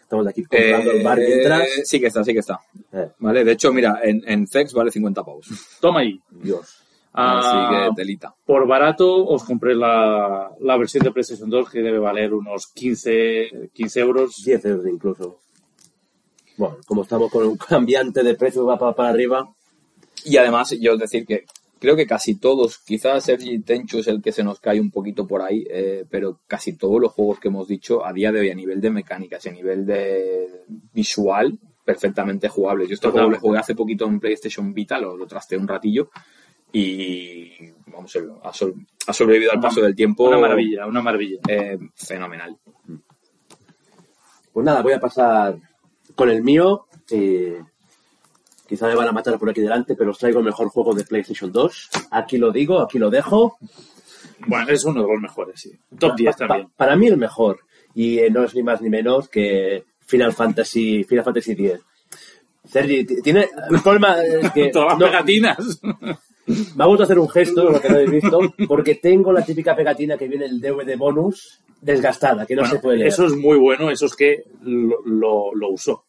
Estamos 0.07 0.25
de 0.25 0.31
aquí 0.31 0.45
comprando 0.45 0.91
el 0.93 1.03
bar 1.03 1.19
Eh, 1.19 1.25
mientras. 1.27 1.69
sí 1.85 1.99
que 1.99 2.07
está, 2.07 2.23
sí 2.23 2.33
que 2.33 2.39
está. 2.39 2.61
Eh, 2.93 3.09
Vale, 3.19 3.45
de 3.45 3.53
hecho, 3.53 3.73
mira, 3.73 3.99
en, 4.05 4.23
en 4.25 4.47
Zex 4.47 4.73
vale 4.73 4.93
50 4.93 5.25
pavos. 5.25 5.49
Toma 5.81 6.01
ahí. 6.01 6.21
Dios. 6.31 6.83
Así 7.13 7.49
Ah, 7.51 7.89
que 7.91 7.97
telita. 8.03 8.35
por 8.45 8.67
barato 8.69 9.27
os 9.27 9.43
compré 9.43 9.75
la, 9.75 10.51
la 10.61 10.77
versión 10.77 11.03
de 11.03 11.11
PlayStation 11.11 11.49
2 11.51 11.71
que 11.71 11.81
debe 11.81 11.99
valer 11.99 12.35
unos 12.35 12.69
15, 12.69 13.71
15 13.73 14.01
euros. 14.01 14.43
10 14.45 14.65
euros 14.67 14.87
incluso. 14.87 15.41
Bueno, 16.57 16.77
como 16.87 17.03
estamos 17.03 17.31
con 17.33 17.45
un 17.47 17.57
cambiante 17.69 18.23
de 18.23 18.35
precio 18.37 18.65
va 18.65 18.79
para, 18.79 18.95
para 18.95 19.09
arriba, 19.09 19.49
Y 20.25 20.37
además, 20.37 20.71
yo 20.81 20.97
decir 20.97 21.27
que 21.27 21.47
creo 21.79 21.97
que 21.97 22.07
casi 22.07 22.37
todos, 22.37 22.79
quizás 22.79 23.25
Sergi 23.25 23.59
Tenchu 23.61 23.99
es 23.99 24.09
el 24.09 24.23
que 24.23 24.33
se 24.33 24.43
nos 24.45 24.61
cae 24.61 24.81
un 24.81 24.91
poquito 24.91 25.27
por 25.27 25.43
ahí, 25.43 25.65
eh, 25.71 26.05
pero 26.11 26.41
casi 26.47 26.77
todos 26.77 27.01
los 27.01 27.13
juegos 27.13 27.39
que 27.39 27.49
hemos 27.49 27.69
dicho 27.69 28.05
a 28.05 28.13
día 28.13 28.33
de 28.33 28.41
hoy 28.41 28.51
a 28.51 28.55
nivel 28.55 28.81
de 28.81 28.91
mecánicas 28.91 29.45
y 29.45 29.49
a 29.49 29.53
nivel 29.53 29.85
de 29.87 30.63
visual, 30.93 31.59
perfectamente 31.85 32.49
jugables. 32.49 32.89
Yo 32.89 32.95
este 32.95 33.09
juego 33.09 33.31
lo 33.31 33.39
jugué 33.39 33.59
hace 33.59 33.75
poquito 33.75 34.07
en 34.07 34.19
PlayStation 34.21 34.73
Vita, 34.75 34.99
lo, 34.99 35.17
lo 35.17 35.27
trasteé 35.27 35.59
un 35.59 35.69
ratillo 35.69 36.11
y 36.73 37.51
vamos, 37.87 38.17
ha, 38.43 38.53
sol- 38.53 38.75
ha 39.07 39.13
sobrevivido 39.13 39.53
al 39.53 39.59
Una- 39.59 39.69
paso 39.69 39.81
del 39.83 39.95
tiempo. 39.95 40.25
Una 40.29 40.39
maravilla, 40.39 40.87
una 40.87 41.01
maravilla. 41.03 41.39
eh, 41.49 41.79
fenomenal. 41.95 42.57
Pues 44.53 44.65
nada, 44.65 44.83
voy 44.83 44.93
a 44.95 45.01
pasar 45.01 45.59
con 46.15 46.31
el 46.31 46.43
mío. 46.43 46.87
eh, 47.11 47.61
quizá 48.67 48.87
me 48.89 48.95
van 48.95 49.09
a 49.09 49.13
matar 49.13 49.39
por 49.39 49.51
aquí 49.51 49.61
delante, 49.61 49.95
pero 49.95 50.11
os 50.11 50.19
traigo 50.19 50.39
el 50.41 50.45
mejor 50.45 50.69
juego 50.69 50.95
de 50.95 51.05
PlayStation 51.05 51.53
2. 51.53 51.89
Aquí 52.11 52.39
lo 52.39 52.51
digo, 52.51 52.81
aquí 52.81 52.99
lo 52.99 53.11
dejo. 53.11 53.57
Bueno, 54.47 54.71
es 54.71 54.85
uno 54.85 55.03
de 55.03 55.09
los 55.13 55.21
mejores, 55.21 55.61
sí. 55.61 55.71
Top 55.99 56.15
10 56.17 56.37
Pa- 56.37 56.39
pa- 56.41 56.47
también. 56.49 56.69
para 56.77 56.97
mí 56.97 57.07
el 57.07 57.17
mejor. 57.17 57.61
Y 57.95 58.19
eh, 58.19 58.31
no 58.31 58.45
es 58.45 58.55
ni 58.55 58.63
más 58.63 58.83
ni 58.83 58.91
menos 58.91 59.29
que 59.29 59.85
Final 60.07 60.33
Fantasy, 60.33 61.05
Final 61.05 61.25
Fantasy 61.25 61.53
X. 61.53 61.81
Sergi, 62.65 63.05
tiene 63.23 63.49
el 63.71 63.81
problema 63.81 64.23
es 64.25 64.51
que 64.53 64.69
Todas 64.73 64.89
las 64.91 64.99
no- 64.99 65.07
pegatinas. 65.07 65.81
vamos 66.75 67.01
a 67.01 67.05
hacer 67.05 67.19
un 67.19 67.29
gesto, 67.29 67.71
lo 67.71 67.81
que 67.81 67.89
no 67.89 67.95
habéis 67.97 68.11
visto, 68.11 68.41
porque 68.69 68.97
tengo 68.97 69.33
la 69.33 69.45
típica 69.45 69.75
pegatina 69.75 70.17
que 70.19 70.29
viene 70.29 70.45
el 70.47 70.61
DVD 70.61 70.97
bonus 70.97 71.61
desgastada, 71.81 72.45
que 72.47 72.55
no 72.57 72.63
Bueno, 72.63 72.75
se 72.75 72.81
puede 72.81 72.97
leer. 72.99 73.09
Eso 73.09 73.27
es 73.27 73.35
muy 73.37 73.59
bueno, 73.59 73.91
eso 73.91 74.07
es 74.07 74.17
que 74.17 74.45
lo, 74.63 75.03
lo, 75.05 75.55
lo 75.55 75.69
usó. 75.71 76.05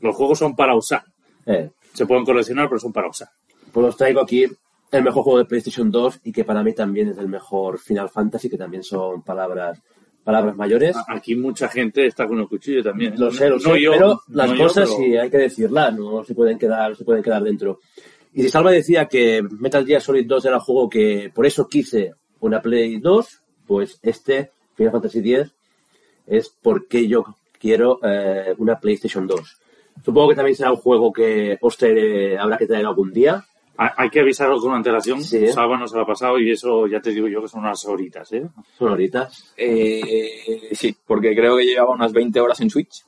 Los 0.00 0.16
juegos 0.16 0.38
son 0.38 0.56
para 0.56 0.74
usar. 0.76 1.04
Eh, 1.46 1.70
Se 1.92 2.06
pueden 2.06 2.24
coleccionar, 2.24 2.68
pero 2.68 2.78
son 2.80 2.92
para 2.92 3.08
usar. 3.08 3.28
pues 3.72 3.86
os 3.86 3.96
traigo 3.96 4.20
aquí 4.20 4.44
el 4.92 5.02
mejor 5.04 5.22
juego 5.22 5.38
de 5.38 5.44
PlayStation 5.44 5.90
2 5.90 6.20
y 6.24 6.32
que 6.32 6.44
para 6.44 6.62
mí 6.62 6.72
también 6.74 7.08
es 7.08 7.18
el 7.18 7.28
mejor 7.28 7.78
Final 7.78 8.08
Fantasy, 8.10 8.48
que 8.50 8.56
también 8.58 8.82
son 8.82 9.22
palabras 9.22 9.80
palabras 10.24 10.54
mayores. 10.54 10.94
Aquí 11.08 11.34
mucha 11.34 11.68
gente 11.68 12.06
está 12.06 12.26
con 12.26 12.38
el 12.38 12.46
cuchillo 12.48 12.82
también. 12.82 13.14
¿eh? 13.14 13.16
Lo 13.16 13.32
sé, 13.32 13.48
lo 13.48 13.56
No 13.56 13.72
sé, 13.74 13.80
yo, 13.80 13.92
pero 13.92 14.08
no 14.08 14.20
las 14.36 14.50
yo, 14.50 14.58
cosas 14.58 14.88
pero- 14.90 15.02
sí 15.02 15.16
hay 15.16 15.30
que 15.30 15.38
decirlas, 15.38 15.94
no 15.96 16.22
se 16.24 16.34
pueden 16.34 16.58
quedar, 16.58 16.90
no 16.90 16.96
se 16.96 17.04
pueden 17.04 17.22
quedar 17.22 17.42
dentro. 17.42 17.80
Y 18.34 18.42
si 18.42 18.48
Salva 18.48 18.70
decía 18.70 19.06
que 19.06 19.42
Metal 19.42 19.84
Gear 19.86 20.00
Solid 20.02 20.26
2 20.26 20.44
era 20.44 20.56
el 20.56 20.60
juego 20.60 20.88
que 20.88 21.32
por 21.34 21.46
eso 21.46 21.66
quise 21.68 22.14
una 22.40 22.60
Play 22.60 22.98
2, 22.98 23.42
pues 23.66 23.98
este 24.02 24.50
Final 24.74 24.92
Fantasy 24.92 25.18
X 25.20 25.52
es 26.26 26.54
porque 26.62 27.08
yo 27.08 27.24
quiero 27.58 27.98
eh, 28.02 28.54
una 28.58 28.78
PlayStation 28.78 29.26
2. 29.26 29.59
Supongo 30.04 30.30
que 30.30 30.34
también 30.36 30.56
será 30.56 30.70
un 30.72 30.78
juego 30.78 31.12
que 31.12 31.58
os 31.60 31.76
traeré- 31.78 32.38
habrá 32.38 32.56
que 32.56 32.66
traer 32.66 32.86
algún 32.86 33.12
día. 33.12 33.44
Ha- 33.76 33.94
Hay 33.96 34.10
que 34.10 34.20
avisarlo 34.20 34.58
con 34.60 34.74
antelación. 34.74 35.22
Sí. 35.22 35.46
Salva 35.48 35.78
no 35.78 35.86
se 35.88 35.96
lo 35.96 36.02
ha 36.02 36.06
pasado 36.06 36.38
y 36.38 36.50
eso 36.50 36.86
ya 36.86 37.00
te 37.00 37.10
digo 37.10 37.28
yo 37.28 37.40
que 37.42 37.48
son 37.48 37.60
unas 37.60 37.84
horitas, 37.86 38.30
¿eh? 38.32 38.46
Son 38.78 38.92
horitas. 38.92 39.52
Eh, 39.56 40.68
sí, 40.72 40.94
porque 41.06 41.34
creo 41.34 41.56
que 41.56 41.64
llevaba 41.64 41.92
unas 41.94 42.12
20 42.12 42.40
horas 42.40 42.60
en 42.60 42.70
Switch. 42.70 43.04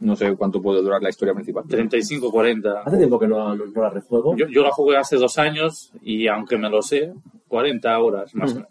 No 0.00 0.16
sé 0.16 0.34
cuánto 0.34 0.62
puede 0.62 0.80
durar 0.80 1.02
la 1.02 1.10
historia 1.10 1.34
principal. 1.34 1.64
35, 1.68 2.30
40. 2.32 2.80
Hace 2.80 2.96
tiempo 2.96 3.18
que 3.18 3.28
no, 3.28 3.54
no, 3.54 3.66
no 3.66 3.82
la 3.82 3.90
rejuego. 3.90 4.34
Yo, 4.34 4.46
yo 4.48 4.62
la 4.62 4.70
jugué 4.70 4.96
hace 4.96 5.16
dos 5.16 5.36
años 5.38 5.92
y 6.02 6.26
aunque 6.26 6.56
me 6.56 6.70
lo 6.70 6.80
sé, 6.80 7.12
40 7.48 7.98
horas 7.98 8.34
más 8.34 8.52
o 8.52 8.54
menos. 8.56 8.70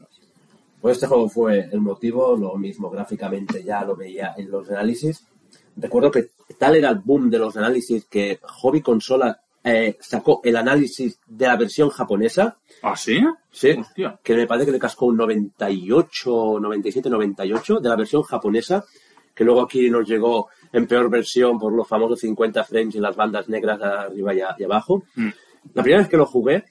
Pues 0.81 0.95
este 0.95 1.05
juego 1.07 1.30
fue 1.30 1.69
el 1.71 1.81
motivo, 1.81 2.35
lo 2.35 2.55
mismo 2.55 2.89
gráficamente 2.89 3.63
ya 3.63 3.84
lo 3.84 3.95
veía 3.95 4.34
en 4.38 4.49
los 4.49 4.67
análisis. 4.71 5.27
Recuerdo 5.77 6.09
que 6.09 6.30
tal 6.57 6.76
era 6.76 6.89
el 6.89 6.99
boom 6.99 7.30
de 7.30 7.39
los 7.39 7.55
análisis 7.57 8.05
que 8.05 8.39
Hobby 8.41 8.81
Consola 8.81 9.39
eh, 9.63 9.97
sacó 9.99 10.41
el 10.43 10.55
análisis 10.55 11.19
de 11.27 11.45
la 11.47 11.57
versión 11.57 11.89
japonesa. 11.89 12.57
¿Ah, 12.81 12.95
sí? 12.95 13.21
Sí. 13.51 13.71
Hostia. 13.71 14.19
Que 14.23 14.35
me 14.35 14.47
parece 14.47 14.67
que 14.67 14.71
le 14.71 14.80
cascó 14.80 15.07
un 15.07 15.17
98, 15.17 16.59
97, 16.61 17.09
98 17.09 17.80
de 17.80 17.89
la 17.89 17.95
versión 17.95 18.23
japonesa, 18.23 18.85
que 19.35 19.43
luego 19.43 19.61
aquí 19.61 19.89
nos 19.89 20.07
llegó 20.07 20.47
en 20.71 20.88
peor 20.88 21.09
versión 21.09 21.59
por 21.59 21.73
los 21.73 21.88
famosos 21.88 22.19
50 22.19 22.63
frames 22.63 22.95
y 22.95 22.99
las 22.99 23.15
bandas 23.15 23.49
negras 23.49 23.81
arriba 23.81 24.34
y, 24.34 24.41
a- 24.41 24.55
y 24.57 24.63
abajo. 24.63 25.03
Mm. 25.15 25.30
La 25.73 25.84
primera 25.84 26.01
vez 26.03 26.09
que 26.09 26.17
lo 26.17 26.26
jugué 26.26 26.63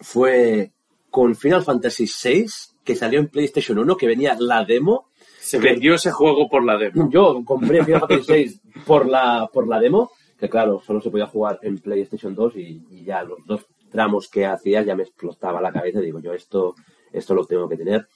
fue 0.00 0.72
con 1.10 1.34
Final 1.34 1.62
Fantasy 1.62 2.06
VI, 2.06 2.46
que 2.84 2.96
salió 2.96 3.20
en 3.20 3.28
PlayStation 3.28 3.78
1, 3.78 3.96
que 3.96 4.06
venía 4.06 4.36
la 4.38 4.64
demo. 4.64 5.08
Se 5.52 5.58
vendió 5.58 5.94
ese 5.94 6.10
juego 6.10 6.48
por 6.48 6.64
la 6.64 6.76
demo. 6.76 7.10
Yo 7.10 7.42
compré 7.44 7.84
Final 7.84 8.00
Fantasy 8.00 8.32
VI 8.32 8.60
por 8.86 9.08
la, 9.08 9.48
por 9.52 9.68
la 9.68 9.80
demo, 9.80 10.10
que 10.38 10.48
claro, 10.48 10.80
solo 10.80 11.00
se 11.00 11.10
podía 11.10 11.26
jugar 11.26 11.58
en 11.62 11.78
PlayStation 11.78 12.34
2 12.34 12.56
y, 12.56 12.82
y 12.90 13.04
ya 13.04 13.22
los 13.22 13.44
dos 13.46 13.66
tramos 13.90 14.28
que 14.28 14.46
hacía 14.46 14.82
ya 14.82 14.96
me 14.96 15.02
explotaba 15.02 15.60
la 15.60 15.72
cabeza. 15.72 16.00
Digo, 16.00 16.20
yo 16.20 16.32
esto, 16.32 16.74
esto 17.12 17.34
lo 17.34 17.44
tengo 17.44 17.68
que 17.68 17.76
tener. 17.76 18.08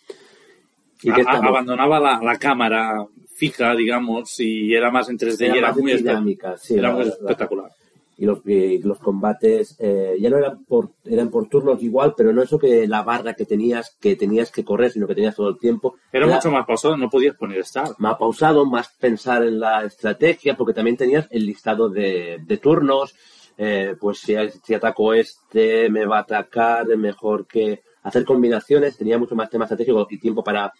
¿Y 1.02 1.10
abandonaba 1.10 2.00
la, 2.00 2.20
la 2.22 2.38
cámara 2.38 3.06
fija, 3.34 3.74
digamos, 3.74 4.40
y 4.40 4.74
era 4.74 4.90
más 4.90 5.08
en 5.10 5.18
3D 5.18 5.40
y 5.40 5.44
Era 5.44 5.56
era 5.56 5.68
más 5.68 5.76
muy, 5.76 5.92
dinámica, 5.94 6.56
sí, 6.56 6.74
era 6.74 6.88
la 6.88 6.94
muy 6.94 7.04
espectacular. 7.06 7.70
Y 8.18 8.24
los, 8.24 8.40
y 8.46 8.78
los 8.78 8.98
combates 8.98 9.76
eh, 9.78 10.16
ya 10.18 10.30
no 10.30 10.38
eran 10.38 10.64
por, 10.64 10.90
eran 11.04 11.30
por 11.30 11.48
turnos 11.48 11.82
igual, 11.82 12.14
pero 12.16 12.32
no 12.32 12.42
eso 12.42 12.58
que 12.58 12.86
la 12.86 13.02
barra 13.02 13.34
que 13.34 13.44
tenías, 13.44 13.96
que 14.00 14.16
tenías 14.16 14.50
que 14.50 14.64
correr, 14.64 14.90
sino 14.90 15.06
que 15.06 15.14
tenías 15.14 15.36
todo 15.36 15.50
el 15.50 15.58
tiempo. 15.58 15.96
Era 16.12 16.26
mucho 16.26 16.50
más 16.50 16.66
pausado, 16.66 16.96
no 16.96 17.10
podías 17.10 17.36
poner 17.36 17.64
start. 17.64 17.98
más 17.98 18.16
pausado, 18.16 18.64
más 18.64 18.88
pensar 18.98 19.44
en 19.44 19.60
la 19.60 19.84
estrategia, 19.84 20.56
porque 20.56 20.72
también 20.72 20.96
tenías 20.96 21.28
el 21.30 21.44
listado 21.44 21.88
de, 21.88 22.38
de 22.42 22.56
turnos, 22.56 23.14
eh, 23.58 23.96
pues 24.00 24.18
si, 24.18 24.34
si 24.64 24.74
ataco 24.74 25.12
este, 25.12 25.88
me 25.90 26.06
va 26.06 26.18
a 26.18 26.22
atacar, 26.22 26.90
es 26.90 26.98
mejor 26.98 27.46
que 27.46 27.82
hacer 28.02 28.24
combinaciones, 28.24 28.96
tenía 28.96 29.18
mucho 29.18 29.34
más 29.34 29.50
tema 29.50 29.64
estratégico 29.64 30.06
y 30.08 30.18
tiempo 30.18 30.42
para, 30.42 30.72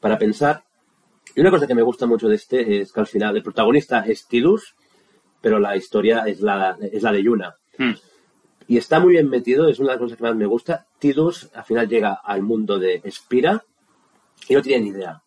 para 0.00 0.18
pensar. 0.18 0.64
Y 1.34 1.40
una 1.40 1.50
cosa 1.50 1.66
que 1.66 1.74
me 1.74 1.82
gusta 1.82 2.06
mucho 2.06 2.28
de 2.28 2.34
este 2.34 2.80
es 2.80 2.92
que 2.92 3.00
al 3.00 3.06
final 3.06 3.36
el 3.36 3.42
protagonista 3.42 4.00
es 4.00 4.26
Tidus, 4.26 4.74
pero 5.42 5.58
la 5.58 5.76
historia 5.76 6.22
es 6.26 6.40
la, 6.40 6.78
es 6.80 7.02
la 7.02 7.12
de 7.12 7.22
Yuna. 7.22 7.56
Hmm. 7.76 7.92
Y 8.68 8.78
está 8.78 9.00
muy 9.00 9.12
bien 9.14 9.28
metido, 9.28 9.68
es 9.68 9.78
una 9.80 9.88
de 9.90 9.94
las 9.96 10.00
cosas 10.00 10.16
que 10.16 10.22
más 10.24 10.36
me 10.36 10.46
gusta. 10.46 10.86
Tidus 10.98 11.50
al 11.52 11.64
final 11.64 11.88
llega 11.88 12.14
al 12.24 12.42
mundo 12.42 12.78
de 12.78 13.02
Spira 13.10 13.62
y 14.48 14.54
no 14.54 14.62
tiene 14.62 14.84
ni 14.84 14.90
idea. 14.90 15.20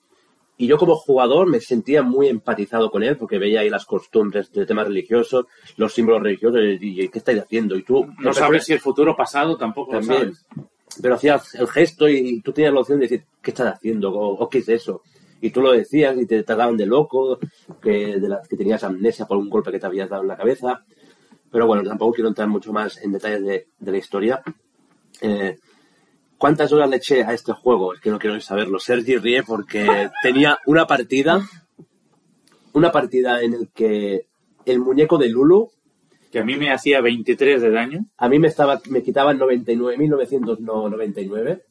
Y 0.57 0.67
yo 0.67 0.77
como 0.77 0.95
jugador 0.95 1.47
me 1.47 1.59
sentía 1.59 2.01
muy 2.01 2.29
empatizado 2.29 2.89
con 2.89 3.03
él 3.03 3.17
porque 3.17 3.37
veía 3.37 3.59
ahí 3.59 3.69
las 3.69 3.85
costumbres 3.85 4.51
de 4.53 4.65
temas 4.65 4.87
religiosos, 4.87 5.45
los 5.75 5.93
símbolos 5.93 6.23
religiosos 6.23 6.61
y 6.79 7.09
¿qué 7.09 7.17
estáis 7.19 7.41
haciendo? 7.41 7.75
Y 7.75 7.83
tú 7.83 8.07
No 8.19 8.33
sabes 8.33 8.63
si 8.63 8.71
el 8.73 8.79
futuro 8.79 9.15
pasado 9.17 9.57
tampoco 9.57 9.93
lo 9.93 9.99
también. 9.99 10.33
sabes. 10.33 10.45
Pero 11.01 11.15
hacías 11.15 11.55
el 11.55 11.67
gesto 11.67 12.07
y 12.07 12.41
tú 12.41 12.53
tenías 12.53 12.73
la 12.73 12.79
opción 12.79 12.99
de 12.99 13.07
decir, 13.07 13.25
¿qué 13.41 13.51
estás 13.51 13.73
haciendo? 13.75 14.11
O, 14.11 14.43
o 14.43 14.49
¿qué 14.49 14.59
es 14.59 14.69
eso? 14.69 15.01
Y 15.41 15.49
tú 15.51 15.61
lo 15.61 15.71
decías 15.73 16.15
y 16.17 16.25
te 16.25 16.41
trataban 16.43 16.77
de 16.77 16.85
loco, 16.85 17.39
que, 17.81 18.17
de 18.19 18.29
la- 18.29 18.41
que 18.49 18.55
tenías 18.57 18.83
amnesia 18.83 19.25
por 19.25 19.37
un 19.37 19.49
golpe 19.49 19.71
que 19.71 19.79
te 19.79 19.85
habías 19.85 20.09
dado 20.09 20.23
en 20.23 20.29
la 20.29 20.37
cabeza. 20.37 20.83
Pero 21.51 21.67
bueno, 21.67 21.83
tampoco 21.83 22.13
quiero 22.13 22.29
entrar 22.29 22.47
mucho 22.47 22.71
más 22.73 22.97
en 23.03 23.11
detalles 23.11 23.43
de, 23.43 23.67
de 23.77 23.91
la 23.91 23.97
historia. 23.97 24.41
Eh, 25.21 25.57
¿Cuántas 26.37 26.71
horas 26.73 26.89
le 26.89 26.97
eché 26.97 27.23
a 27.23 27.33
este 27.33 27.53
juego? 27.53 27.93
Es 27.93 28.01
que 28.01 28.09
no 28.09 28.19
quiero 28.19 28.39
saberlo. 28.41 28.79
Sergi 28.79 29.17
ríe 29.17 29.43
porque 29.43 29.85
tenía 30.23 30.57
una 30.65 30.85
partida, 30.87 31.41
una 32.73 32.91
partida 32.91 33.41
en 33.41 33.53
el 33.53 33.69
que 33.69 34.27
el 34.65 34.79
muñeco 34.79 35.17
de 35.17 35.29
Lulu 35.29 35.69
Que 36.31 36.39
a 36.39 36.43
mí 36.43 36.57
me 36.57 36.71
hacía 36.71 36.99
23 37.01 37.61
de 37.61 37.69
daño. 37.71 38.05
a 38.17 38.27
mí 38.27 38.37
me 38.39 38.47
estaba 38.49 38.81
me 38.89 39.01
quitaban 39.03 39.39
99.999. 39.39 41.61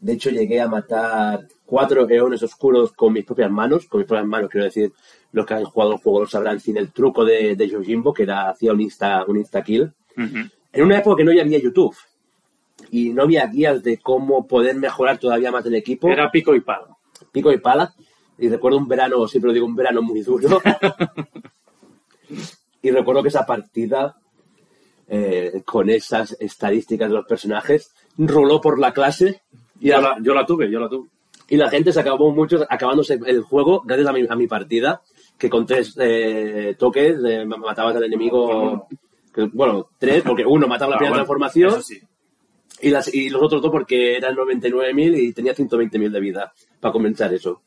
De 0.00 0.12
hecho, 0.12 0.28
llegué 0.30 0.60
a 0.60 0.68
matar 0.68 1.46
cuatro 1.72 2.06
eones 2.06 2.42
oscuros 2.42 2.92
con 2.92 3.14
mis 3.14 3.24
propias 3.24 3.50
manos. 3.50 3.86
Con 3.86 4.00
mis 4.00 4.06
propias 4.06 4.26
manos, 4.26 4.50
quiero 4.50 4.66
decir, 4.66 4.92
los 5.32 5.46
que 5.46 5.54
han 5.54 5.64
jugado 5.64 5.92
el 5.92 5.98
juego 6.00 6.20
lo 6.20 6.26
sabrán 6.26 6.60
sin 6.60 6.76
el 6.76 6.92
truco 6.92 7.24
de, 7.24 7.56
de 7.56 7.66
Yojimbo, 7.66 8.12
que 8.12 8.24
era, 8.24 8.50
hacía 8.50 8.74
un 8.74 8.82
insta, 8.82 9.24
un 9.26 9.38
insta 9.38 9.62
kill. 9.62 9.90
Ujú. 10.18 10.38
En 10.70 10.84
una 10.84 10.98
época 10.98 11.16
que 11.16 11.24
no 11.24 11.30
había 11.30 11.58
YouTube 11.58 11.96
y 12.90 13.14
no 13.14 13.22
había 13.22 13.46
guías 13.46 13.82
de 13.82 13.96
cómo 13.96 14.46
poder 14.46 14.76
mejorar 14.76 15.16
todavía 15.16 15.50
más 15.50 15.64
el 15.64 15.74
equipo, 15.74 16.08
Era 16.08 16.30
pico 16.30 16.54
y 16.54 16.60
palo. 16.60 16.98
pico 17.32 17.50
y 17.50 17.58
pala. 17.58 17.94
Y 18.36 18.50
recuerdo 18.50 18.76
un 18.76 18.86
verano, 18.86 19.26
siempre 19.26 19.48
lo 19.48 19.54
digo, 19.54 19.64
un 19.64 19.74
verano 19.74 20.02
muy 20.02 20.20
duro. 20.20 20.60
y 22.82 22.90
recuerdo 22.90 23.22
que 23.22 23.30
esa 23.30 23.46
partida, 23.46 24.14
eh, 25.08 25.62
con 25.64 25.88
esas 25.88 26.36
estadísticas 26.38 27.08
de 27.08 27.14
los 27.14 27.24
personajes, 27.24 27.94
roló 28.18 28.60
por 28.60 28.78
la 28.78 28.92
clase 28.92 29.40
y 29.80 29.88
Yo 29.88 30.02
la, 30.02 30.18
yo 30.20 30.34
la 30.34 30.44
tuve, 30.44 30.70
yo 30.70 30.78
la 30.78 30.90
tuve. 30.90 31.08
Y 31.52 31.56
la 31.56 31.68
gente 31.68 31.92
se 31.92 32.00
acabó 32.00 32.30
mucho 32.32 32.64
acabándose 32.68 33.18
el 33.26 33.42
juego 33.42 33.82
gracias 33.84 34.08
a 34.08 34.12
mi, 34.12 34.26
a 34.28 34.36
mi 34.36 34.46
partida, 34.46 35.02
que 35.36 35.50
con 35.50 35.66
tres 35.66 35.94
eh, 36.00 36.74
toques 36.78 37.16
eh, 37.26 37.44
matabas 37.44 37.94
al 37.96 38.04
enemigo. 38.04 38.86
que- 39.34 39.50
bueno, 39.52 39.88
tres, 39.98 40.22
porque 40.22 40.44
uno 40.46 40.66
mataba 40.66 40.90
la 40.90 40.96
Ah, 40.96 40.98
primera 40.98 41.10
bueno, 41.12 41.24
transformación 41.24 41.68
eso 41.70 41.82
sí. 41.82 42.00
y, 42.80 42.90
las, 42.90 43.12
y 43.14 43.28
los 43.30 43.42
otros 43.42 43.60
dos 43.62 43.70
porque 43.70 44.16
eran 44.16 44.34
99.000 44.34 45.18
y 45.18 45.32
tenía 45.32 45.54
120.000 45.54 46.10
de 46.10 46.20
vida 46.20 46.52
para 46.80 46.92
comenzar 46.92 47.32
eso. 47.34 47.62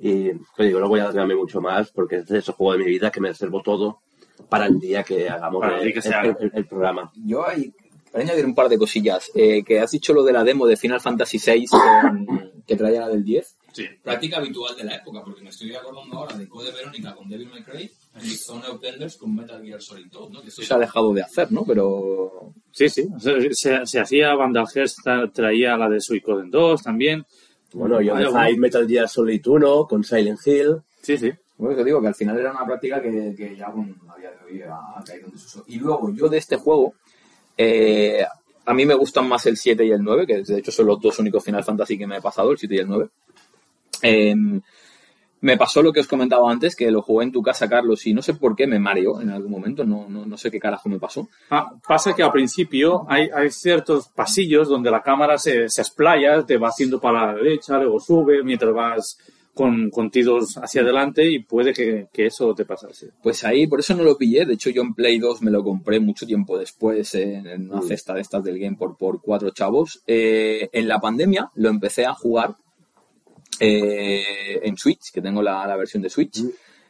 Y 0.00 0.30
pues 0.56 0.68
digo, 0.68 0.80
no 0.80 0.88
voy 0.88 0.98
a 1.00 1.04
alargarme 1.04 1.36
mucho 1.36 1.60
más 1.60 1.92
porque 1.92 2.16
es 2.16 2.26
de 2.26 2.38
ese 2.38 2.52
juego 2.52 2.72
de 2.72 2.78
mi 2.78 2.86
vida 2.90 3.10
que 3.12 3.20
me 3.20 3.28
reservo 3.28 3.62
todo 3.62 4.00
para 4.48 4.66
el 4.66 4.80
día 4.80 5.04
que 5.04 5.28
hagamos 5.28 5.64
el 5.64 5.88
el, 5.88 5.92
que 5.92 6.08
el- 6.08 6.36
el- 6.40 6.52
el 6.54 6.66
programa. 6.66 7.12
Yo 7.24 7.46
hay, 7.46 7.72
para 8.10 8.24
añadir 8.24 8.44
un 8.44 8.54
par 8.54 8.68
de 8.68 8.78
cosillas. 8.78 9.30
Eh, 9.34 9.62
que 9.64 9.78
has 9.80 9.90
dicho 9.92 10.12
lo 10.12 10.22
de 10.24 10.32
la 10.32 10.42
demo 10.44 10.66
de 10.66 10.76
Final 10.76 11.00
Fantasy 11.00 11.38
VI 11.38 11.66
con- 11.66 12.51
que 12.66 12.76
traía 12.76 13.00
la 13.00 13.08
del 13.08 13.24
10. 13.24 13.56
Sí. 13.72 13.86
Práctica 14.02 14.36
habitual 14.36 14.76
de 14.76 14.84
la 14.84 14.96
época, 14.96 15.22
porque 15.24 15.40
me 15.42 15.48
estoy 15.50 15.74
acordando 15.74 16.18
ahora 16.18 16.36
de 16.36 16.46
Code 16.48 16.72
Verónica 16.72 17.14
con 17.14 17.28
Devil 17.28 17.48
May 17.48 17.62
Cry 17.62 17.90
y 18.22 18.28
Zone 18.28 18.66
of 18.66 18.84
Enders 18.84 19.16
con 19.16 19.34
Metal 19.34 19.62
Gear 19.64 19.80
Solid 19.80 20.06
2, 20.10 20.30
¿no? 20.30 20.42
Que 20.42 20.48
Eso 20.48 20.62
se 20.62 20.74
ha 20.74 20.78
dejado 20.78 21.12
de 21.14 21.22
hacer, 21.22 21.50
¿no? 21.50 21.64
Pero 21.64 22.52
Sí, 22.70 22.88
sí. 22.88 23.08
Se, 23.18 23.52
se- 23.54 23.86
se 23.86 24.00
hacía 24.00 24.34
Vandal 24.34 24.66
traía 25.32 25.76
la 25.76 25.88
de 25.88 26.00
Suicoden 26.00 26.50
2 26.50 26.82
también. 26.82 27.24
Bueno, 27.72 28.02
yo 28.02 28.12
Vale, 28.12 28.26
dejé 28.50 28.58
Metal 28.58 28.86
Gear 28.86 29.08
Solid 29.08 29.46
1 29.46 29.86
con 29.86 30.04
Silent 30.04 30.40
Hill. 30.46 30.76
Sí, 31.00 31.16
sí. 31.16 31.32
Bueno, 31.56 31.76
te 31.76 31.84
digo 31.84 32.00
que 32.02 32.08
al 32.08 32.14
final 32.14 32.38
era 32.38 32.50
una 32.50 32.66
práctica 32.66 33.00
que, 33.00 33.34
que 33.36 33.56
ya 33.56 33.70
con, 33.72 33.96
a 34.14 34.18
día 34.18 34.30
de 34.32 34.44
hoy 34.44 34.62
ha, 34.62 34.98
ha 34.98 35.02
caído 35.04 35.26
en 35.26 35.32
desuso. 35.32 35.64
Y 35.68 35.76
luego, 35.78 36.12
yo 36.12 36.28
de 36.28 36.36
este 36.38 36.56
juego, 36.56 36.94
eh, 37.56 38.24
a 38.64 38.74
mí 38.74 38.86
me 38.86 38.94
gustan 38.94 39.28
más 39.28 39.46
el 39.46 39.56
7 39.56 39.84
y 39.84 39.90
el 39.90 40.02
9, 40.02 40.26
que 40.26 40.42
de 40.42 40.58
hecho 40.58 40.72
son 40.72 40.86
los 40.86 41.00
dos 41.00 41.18
únicos 41.18 41.44
Final 41.44 41.64
Fantasy 41.64 41.98
que 41.98 42.06
me 42.06 42.18
he 42.18 42.20
pasado, 42.20 42.52
el 42.52 42.58
7 42.58 42.74
y 42.74 42.78
el 42.78 42.88
9. 42.88 43.08
Eh, 44.02 44.34
me 45.42 45.56
pasó 45.56 45.82
lo 45.82 45.92
que 45.92 45.98
os 45.98 46.06
comentaba 46.06 46.50
antes, 46.50 46.76
que 46.76 46.88
lo 46.90 47.02
jugué 47.02 47.24
en 47.24 47.32
tu 47.32 47.42
casa, 47.42 47.68
Carlos, 47.68 48.06
y 48.06 48.14
no 48.14 48.22
sé 48.22 48.34
por 48.34 48.54
qué 48.54 48.68
me 48.68 48.78
mareó 48.78 49.20
en 49.20 49.30
algún 49.30 49.50
momento, 49.50 49.84
no, 49.84 50.06
no, 50.08 50.24
no 50.24 50.36
sé 50.36 50.52
qué 50.52 50.60
carajo 50.60 50.88
me 50.88 51.00
pasó. 51.00 51.28
Pasa 51.86 52.14
que 52.14 52.22
al 52.22 52.30
principio 52.30 53.04
hay, 53.08 53.28
hay 53.34 53.50
ciertos 53.50 54.08
pasillos 54.08 54.68
donde 54.68 54.92
la 54.92 55.02
cámara 55.02 55.38
se, 55.38 55.68
se 55.68 55.82
explaya, 55.82 56.44
te 56.46 56.58
va 56.58 56.68
haciendo 56.68 57.00
para 57.00 57.26
la 57.26 57.34
derecha, 57.34 57.76
luego 57.76 57.98
sube, 57.98 58.44
mientras 58.44 58.72
vas 58.72 59.18
con, 59.54 59.90
con 59.90 60.10
tiros 60.10 60.56
hacia 60.56 60.82
adelante 60.82 61.30
y 61.30 61.40
puede 61.40 61.72
que, 61.72 62.08
que 62.12 62.26
eso 62.26 62.54
te 62.54 62.64
pasase. 62.64 63.10
Pues 63.22 63.44
ahí, 63.44 63.66
por 63.66 63.80
eso 63.80 63.94
no 63.94 64.02
lo 64.02 64.16
pillé. 64.16 64.46
De 64.46 64.54
hecho, 64.54 64.70
yo 64.70 64.82
en 64.82 64.94
Play 64.94 65.18
2 65.18 65.42
me 65.42 65.50
lo 65.50 65.62
compré 65.62 66.00
mucho 66.00 66.26
tiempo 66.26 66.58
después 66.58 67.14
en, 67.14 67.46
en 67.46 67.70
una 67.70 67.82
cesta 67.82 68.14
de 68.14 68.22
estas 68.22 68.42
del 68.42 68.58
Game 68.58 68.76
por, 68.76 68.96
por 68.96 69.20
cuatro 69.20 69.50
chavos. 69.50 70.02
Eh, 70.06 70.68
en 70.72 70.88
la 70.88 71.00
pandemia 71.00 71.50
lo 71.54 71.68
empecé 71.68 72.06
a 72.06 72.14
jugar 72.14 72.56
eh, 73.60 74.60
en 74.62 74.76
Switch, 74.76 75.12
que 75.12 75.20
tengo 75.20 75.42
la, 75.42 75.66
la 75.66 75.76
versión 75.76 76.02
de 76.02 76.10
Switch. 76.10 76.42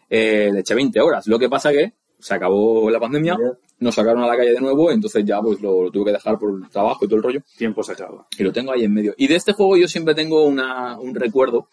Eh, 0.09 0.51
le 0.53 0.61
eché 0.61 0.75
20 0.75 1.01
horas. 1.01 1.27
Lo 1.27 1.39
que 1.39 1.49
pasa 1.49 1.73
que 1.73 1.95
se 2.19 2.35
acabó 2.35 2.89
la 2.89 3.01
pandemia, 3.01 3.37
nos 3.81 3.97
sacaron 3.97 4.23
a 4.23 4.29
la 4.29 4.37
calle 4.37 4.53
de 4.53 4.61
nuevo, 4.61 4.93
entonces 4.93 5.25
ya 5.25 5.43
pues 5.43 5.61
lo, 5.61 5.83
lo 5.83 5.91
tuve 5.91 6.05
que 6.05 6.13
dejar 6.13 6.39
por 6.39 6.55
el 6.55 6.71
trabajo 6.71 7.05
y 7.05 7.09
todo 7.09 7.17
el 7.17 7.23
rollo 7.25 7.41
Tiempo 7.59 7.83
se 7.83 7.93
acaba. 7.93 8.29
y 8.39 8.45
lo 8.45 8.53
tengo 8.53 8.71
ahí 8.71 8.85
en 8.85 8.95
medio. 8.95 9.13
Y 9.17 9.27
de 9.27 9.35
este 9.35 9.53
juego 9.53 9.77
yo 9.77 9.89
siempre 9.89 10.15
tengo 10.15 10.45
una, 10.45 11.01
un 11.01 11.17
recuerdo 11.17 11.67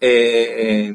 eh, 0.00 0.94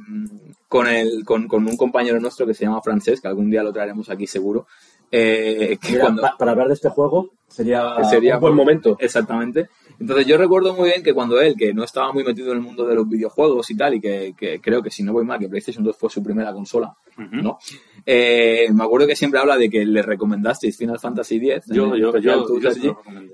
con, 0.67 0.87
el, 0.87 1.23
con, 1.25 1.47
con 1.47 1.67
un 1.67 1.77
compañero 1.77 2.19
nuestro 2.19 2.45
que 2.45 2.53
se 2.53 2.65
llama 2.65 2.81
Francesc, 2.81 3.21
que 3.21 3.27
algún 3.27 3.49
día 3.49 3.63
lo 3.63 3.73
traeremos 3.73 4.09
aquí 4.09 4.27
seguro. 4.27 4.67
eh, 5.11 5.77
que 5.81 5.91
Mira, 5.93 6.03
cuando, 6.03 6.21
pa- 6.21 6.35
para 6.37 6.51
hablar 6.51 6.67
de 6.67 6.73
este 6.75 6.89
juego 6.89 7.31
sería, 7.47 8.03
sería 8.09 8.35
un 8.35 8.41
buen 8.41 8.55
momento. 8.55 8.95
Exactamente. 8.99 9.69
Entonces 10.01 10.25
yo 10.25 10.37
recuerdo 10.37 10.73
muy 10.73 10.89
bien 10.89 11.03
que 11.03 11.13
cuando 11.13 11.39
él, 11.39 11.55
que 11.55 11.73
no 11.73 11.83
estaba 11.83 12.11
muy 12.11 12.23
metido 12.23 12.51
en 12.51 12.57
el 12.57 12.63
mundo 12.63 12.85
de 12.87 12.95
los 12.95 13.07
videojuegos 13.07 13.69
y 13.69 13.77
tal, 13.77 13.93
y 13.93 14.01
que, 14.01 14.33
que 14.35 14.59
creo 14.59 14.81
que 14.81 14.89
si 14.89 15.03
no 15.03 15.13
voy 15.13 15.23
mal, 15.23 15.37
que 15.39 15.47
PlayStation 15.47 15.83
2 15.83 15.95
fue 15.95 16.09
su 16.09 16.23
primera 16.23 16.51
consola. 16.51 16.93
¿no? 17.17 17.59
Eh, 18.05 18.67
me 18.73 18.83
acuerdo 18.83 19.05
que 19.05 19.15
siempre 19.15 19.39
habla 19.39 19.57
de 19.57 19.69
que 19.69 19.85
le 19.85 20.01
recomendasteis 20.01 20.75
Final 20.75 20.99
Fantasy 20.99 21.35
X. 21.37 21.65
Yo, 21.67 21.95
yo, 21.95 22.17
yo, 22.17 22.45
tú. 22.45 22.59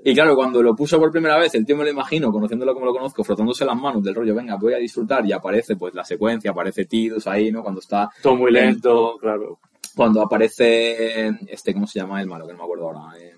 Y 0.04 0.14
claro, 0.14 0.36
cuando 0.36 0.62
lo 0.62 0.76
puso 0.76 0.98
por 0.98 1.10
primera 1.10 1.38
vez, 1.38 1.54
el 1.54 1.64
tío 1.64 1.76
me 1.76 1.84
lo 1.84 1.90
imagino, 1.90 2.30
conociéndolo 2.30 2.74
como 2.74 2.84
lo 2.86 2.92
conozco, 2.92 3.24
frotándose 3.24 3.64
las 3.64 3.76
manos 3.76 4.02
del 4.04 4.14
rollo, 4.14 4.34
venga, 4.34 4.56
voy 4.56 4.74
a 4.74 4.78
disfrutar, 4.78 5.24
y 5.24 5.32
aparece 5.32 5.76
pues 5.76 5.94
la 5.94 6.04
secuencia, 6.04 6.50
aparece 6.50 6.84
Tidus 6.84 7.26
ahí, 7.26 7.50
¿no? 7.50 7.62
Cuando 7.62 7.80
está, 7.80 8.10
Todo 8.22 8.36
muy 8.36 8.52
lento, 8.52 9.16
claro. 9.18 9.58
cuando 9.96 10.20
aparece, 10.20 11.28
este, 11.48 11.72
¿cómo 11.72 11.86
se 11.86 12.00
llama 12.00 12.20
el 12.20 12.26
malo? 12.26 12.46
Que 12.46 12.52
no 12.52 12.58
me 12.58 12.64
acuerdo 12.64 12.90
ahora. 12.90 13.18
eh, 13.18 13.34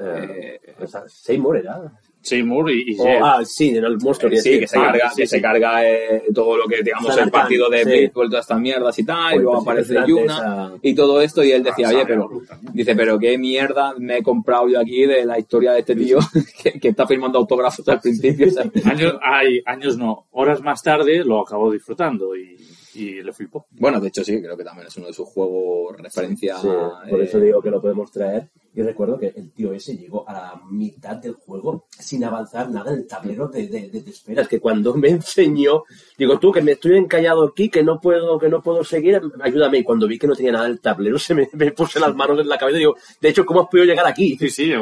Eh, 0.00 0.60
Seymour 1.08 1.56
era. 1.58 1.92
Seymour 2.24 2.70
y, 2.70 2.92
y 2.92 2.96
Oh, 3.00 3.24
ah, 3.24 3.44
sí, 3.44 3.70
era 3.76 3.88
el 3.88 3.98
monstruo. 3.98 4.30
Eh, 4.32 4.36
sí, 4.36 4.60
que 4.60 4.68
se 4.68 4.78
Ah, 4.78 4.84
carga, 4.92 5.10
sí, 5.10 5.22
que 5.22 5.26
sí. 5.26 5.36
se 5.36 5.42
carga 5.42 5.84
eh, 5.84 6.22
todo 6.32 6.56
lo 6.56 6.66
que, 6.68 6.80
digamos, 6.80 7.18
el 7.18 7.30
partido 7.32 7.68
de 7.68 7.84
sí. 7.84 8.10
Todas 8.14 8.42
estas 8.42 8.60
mierdas 8.60 8.96
y 9.00 9.04
tal, 9.04 9.34
y 9.34 9.38
luego 9.38 9.64
pues, 9.64 9.84
aparece 9.84 9.94
Yuna 10.06 10.36
esa- 10.36 10.72
y 10.82 10.94
todo 10.94 11.20
esto, 11.20 11.42
y 11.42 11.50
él 11.50 11.64
decía, 11.64 11.88
Ah, 11.88 11.94
oye, 11.96 12.04
pero, 12.06 12.30
dice, 12.72 12.94
pero 12.94 13.18
qué 13.18 13.36
mierda 13.38 13.94
me 13.98 14.18
he 14.18 14.22
comprado 14.22 14.68
yo 14.68 14.78
aquí 14.78 15.04
de 15.04 15.24
la 15.24 15.36
historia 15.36 15.72
de 15.72 15.80
este 15.80 15.96
tío 15.96 16.18
que, 16.62 16.78
que 16.78 16.88
está 16.90 17.08
firmando 17.08 17.40
autógrafos 17.40 17.88
al 17.88 18.00
principio. 18.00 18.46
Años, 18.84 19.14
hay, 19.20 19.60
años 19.66 19.98
no, 19.98 20.26
horas 20.30 20.60
más 20.62 20.80
tarde 20.80 21.24
lo 21.24 21.40
acabó 21.40 21.72
disfrutando 21.72 22.36
y, 22.36 22.56
y 22.94 23.22
le 23.22 23.32
flipó. 23.32 23.66
Bueno, 23.70 24.00
de 24.00 24.08
hecho 24.08 24.24
sí, 24.24 24.40
creo 24.40 24.56
que 24.56 24.64
también 24.64 24.86
es 24.88 24.96
uno 24.96 25.06
de 25.08 25.12
sus 25.12 25.28
juegos 25.28 25.96
referencia. 25.98 26.56
Sí, 26.58 26.68
por 27.10 27.20
eh, 27.20 27.24
eso 27.24 27.40
digo 27.40 27.60
que 27.62 27.70
lo 27.70 27.80
podemos 27.80 28.10
traer. 28.10 28.48
Y 28.74 28.80
recuerdo 28.80 29.18
que 29.18 29.26
el 29.36 29.52
tío 29.52 29.72
ese 29.74 29.96
llegó 29.98 30.26
a 30.26 30.32
la 30.32 30.62
mitad 30.70 31.16
del 31.16 31.34
juego 31.34 31.84
sin 31.90 32.24
avanzar 32.24 32.70
nada 32.70 32.90
en 32.92 33.00
el 33.00 33.06
tablero 33.06 33.46
de, 33.48 33.68
de, 33.68 33.88
de, 33.90 34.00
de 34.00 34.10
esperas. 34.10 34.48
Que 34.48 34.60
cuando 34.60 34.94
me 34.94 35.08
enseñó, 35.10 35.82
digo, 36.16 36.38
tú 36.38 36.50
que 36.52 36.62
me 36.62 36.72
estoy 36.72 36.96
encallado 36.96 37.44
aquí, 37.44 37.68
que 37.68 37.82
no 37.82 38.00
puedo, 38.00 38.38
que 38.38 38.48
no 38.48 38.62
puedo 38.62 38.82
seguir, 38.82 39.20
ayúdame. 39.42 39.78
Y 39.78 39.84
cuando 39.84 40.06
vi 40.08 40.18
que 40.18 40.26
no 40.26 40.34
tenía 40.34 40.52
nada 40.52 40.66
en 40.66 40.72
el 40.72 40.80
tablero, 40.80 41.18
se 41.18 41.34
me, 41.34 41.48
me 41.52 41.72
puse 41.72 42.00
las 42.00 42.14
manos 42.14 42.40
en 42.40 42.48
la 42.48 42.56
cabeza 42.56 42.76
y 42.76 42.80
digo, 42.80 42.96
de 43.20 43.28
hecho, 43.28 43.44
¿cómo 43.44 43.60
has 43.60 43.68
podido 43.68 43.84
llegar 43.84 44.06
aquí? 44.06 44.36
Sí, 44.38 44.48
sí, 44.48 44.72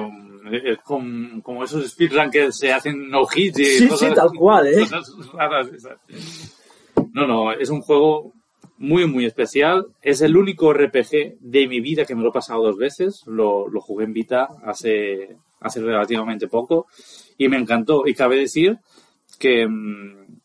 es 0.53 0.79
com- 0.85 1.41
como 1.43 1.65
esos 1.65 1.89
speedrun 1.91 2.31
que 2.31 2.51
se 2.53 2.73
hacen 2.73 3.09
no 3.11 3.23
hits 3.35 3.59
y 3.59 3.65
Sí, 3.65 3.89
cosas, 3.89 4.09
sí, 4.09 4.15
tal 4.15 4.31
cual, 4.37 4.67
¿eh? 4.69 4.81
cosas 4.81 5.13
raras 5.33 5.67
esas. 5.69 5.99
No, 7.13 7.27
no, 7.27 7.53
es 7.53 7.71
un 7.71 7.81
juego 7.81 8.33
muy, 8.81 9.07
muy 9.07 9.27
especial. 9.27 9.87
Es 10.01 10.23
el 10.23 10.37
único 10.37 10.73
RPG 10.73 11.39
de 11.39 11.69
mi 11.69 11.81
vida 11.81 12.05
que 12.05 12.15
me 12.15 12.23
lo 12.23 12.31
he 12.31 12.33
pasado 12.33 12.63
dos 12.65 12.79
veces. 12.79 13.23
Lo, 13.27 13.69
jugué 13.81 14.05
en 14.07 14.15
Vita 14.15 14.49
hace, 14.65 15.37
hace 15.61 15.81
relativamente 15.81 16.49
poco 16.49 16.87
y 17.37 17.49
me 17.49 17.59
encantó. 17.59 18.07
Y 18.07 18.15
cabe 18.15 18.37
decir 18.37 18.79
que, 19.39 19.67
mm, 19.67 20.39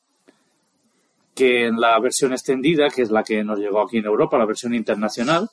que 1.33 1.67
en 1.67 1.79
la 1.79 1.97
versión 1.99 2.33
extendida, 2.33 2.89
que 2.89 3.03
es 3.03 3.09
la 3.09 3.23
que 3.23 3.43
nos 3.43 3.57
llegó 3.57 3.81
aquí 3.81 3.97
en 3.97 4.05
Europa, 4.05 4.37
la 4.37 4.45
versión 4.45 4.73
internacional, 4.73 5.49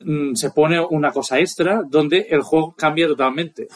mm, 0.00 0.34
se 0.34 0.50
pone 0.50 0.80
una 0.84 1.12
cosa 1.12 1.38
extra 1.38 1.82
donde 1.88 2.26
el 2.30 2.42
juego 2.42 2.74
cambia 2.76 3.06
totalmente. 3.06 3.68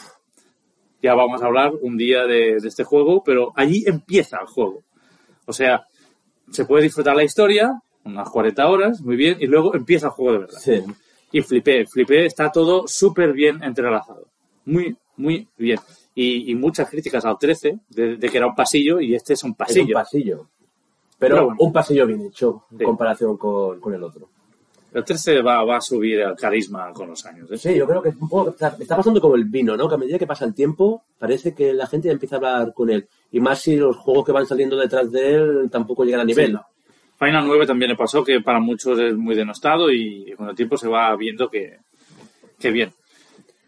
Ya 1.01 1.13
vamos 1.15 1.41
a 1.41 1.45
hablar 1.45 1.71
un 1.81 1.97
día 1.97 2.25
de 2.25 2.57
este 2.57 2.83
juego, 2.83 3.23
pero 3.23 3.53
allí 3.55 3.83
empieza 3.87 4.39
el 4.41 4.47
juego. 4.47 4.83
O 5.45 5.53
sea, 5.53 5.85
se 6.51 6.65
puede 6.65 6.83
disfrutar 6.83 7.15
la 7.15 7.23
historia, 7.23 7.81
unas 8.05 8.29
40 8.29 8.67
horas, 8.67 9.01
muy 9.01 9.15
bien, 9.15 9.37
y 9.39 9.47
luego 9.47 9.75
empieza 9.75 10.07
el 10.07 10.13
juego 10.13 10.31
de 10.33 10.37
verdad. 10.39 10.59
Sí. 10.59 10.83
Y 11.31 11.41
flipé, 11.41 11.85
flipé, 11.85 12.25
está 12.25 12.51
todo 12.51 12.87
súper 12.87 13.33
bien 13.33 13.63
entrelazado. 13.63 14.27
Muy, 14.65 14.95
muy 15.17 15.47
bien. 15.57 15.79
Y, 16.15 16.51
y 16.51 16.55
muchas 16.55 16.89
críticas 16.89 17.25
al 17.25 17.37
13, 17.39 17.79
de, 17.89 18.17
de 18.17 18.29
que 18.29 18.37
era 18.37 18.45
un 18.47 18.55
pasillo, 18.55 18.99
y 18.99 19.15
este 19.15 19.33
es 19.33 19.43
un 19.43 19.49
Es 19.49 19.53
un 19.53 19.57
pasillo. 19.57 19.93
pasillo. 19.95 20.47
Pero, 21.17 21.35
Pero 21.35 21.45
bueno. 21.45 21.57
un 21.61 21.73
pasillo 21.73 22.05
bien 22.05 22.21
hecho 22.21 22.65
en 22.71 22.77
Sí. 22.79 22.83
comparación 22.85 23.37
con, 23.37 23.79
con 23.79 23.93
el 23.93 24.03
otro. 24.03 24.29
El 24.93 25.03
13 25.03 25.41
va, 25.41 25.63
va 25.63 25.77
a 25.77 25.81
subir 25.81 26.19
el 26.19 26.35
carisma 26.35 26.93
con 26.93 27.09
los 27.09 27.25
años. 27.25 27.49
¿eh? 27.51 27.57
Sí, 27.57 27.75
yo 27.75 27.87
creo 27.87 28.01
que 28.01 28.09
es 28.09 28.15
un 28.15 28.29
poco, 28.29 28.51
está, 28.51 28.75
está 28.79 28.95
pasando 28.95 29.19
como 29.19 29.35
el 29.35 29.45
vino, 29.45 29.75
¿no? 29.75 29.89
Que 29.89 29.95
a 29.95 29.97
medida 29.97 30.19
que 30.19 30.27
pasa 30.27 30.45
el 30.45 30.53
tiempo, 30.53 31.03
parece 31.17 31.55
que 31.55 31.73
la 31.73 31.87
gente 31.87 32.07
ya 32.07 32.13
empieza 32.13 32.35
a 32.35 32.37
hablar 32.37 32.73
con 32.73 32.91
él. 32.91 33.07
Y 33.31 33.39
más 33.39 33.61
si 33.61 33.75
los 33.75 33.97
juegos 33.97 34.25
que 34.25 34.31
van 34.31 34.45
saliendo 34.45 34.77
detrás 34.77 35.11
de 35.11 35.33
él 35.33 35.69
tampoco 35.71 36.03
llegan 36.03 36.21
a 36.21 36.25
nivel. 36.25 36.51
Sí. 36.51 36.57
Final 37.17 37.47
9 37.47 37.65
también 37.65 37.89
le 37.89 37.97
pasó 37.97 38.23
que 38.23 38.41
para 38.41 38.59
muchos 38.59 38.99
es 38.99 39.15
muy 39.15 39.35
denostado 39.35 39.91
y 39.91 40.33
con 40.37 40.49
el 40.49 40.55
tiempo 40.55 40.77
se 40.77 40.87
va 40.87 41.15
viendo 41.15 41.49
que, 41.49 41.79
que 42.59 42.69
bien. 42.69 42.91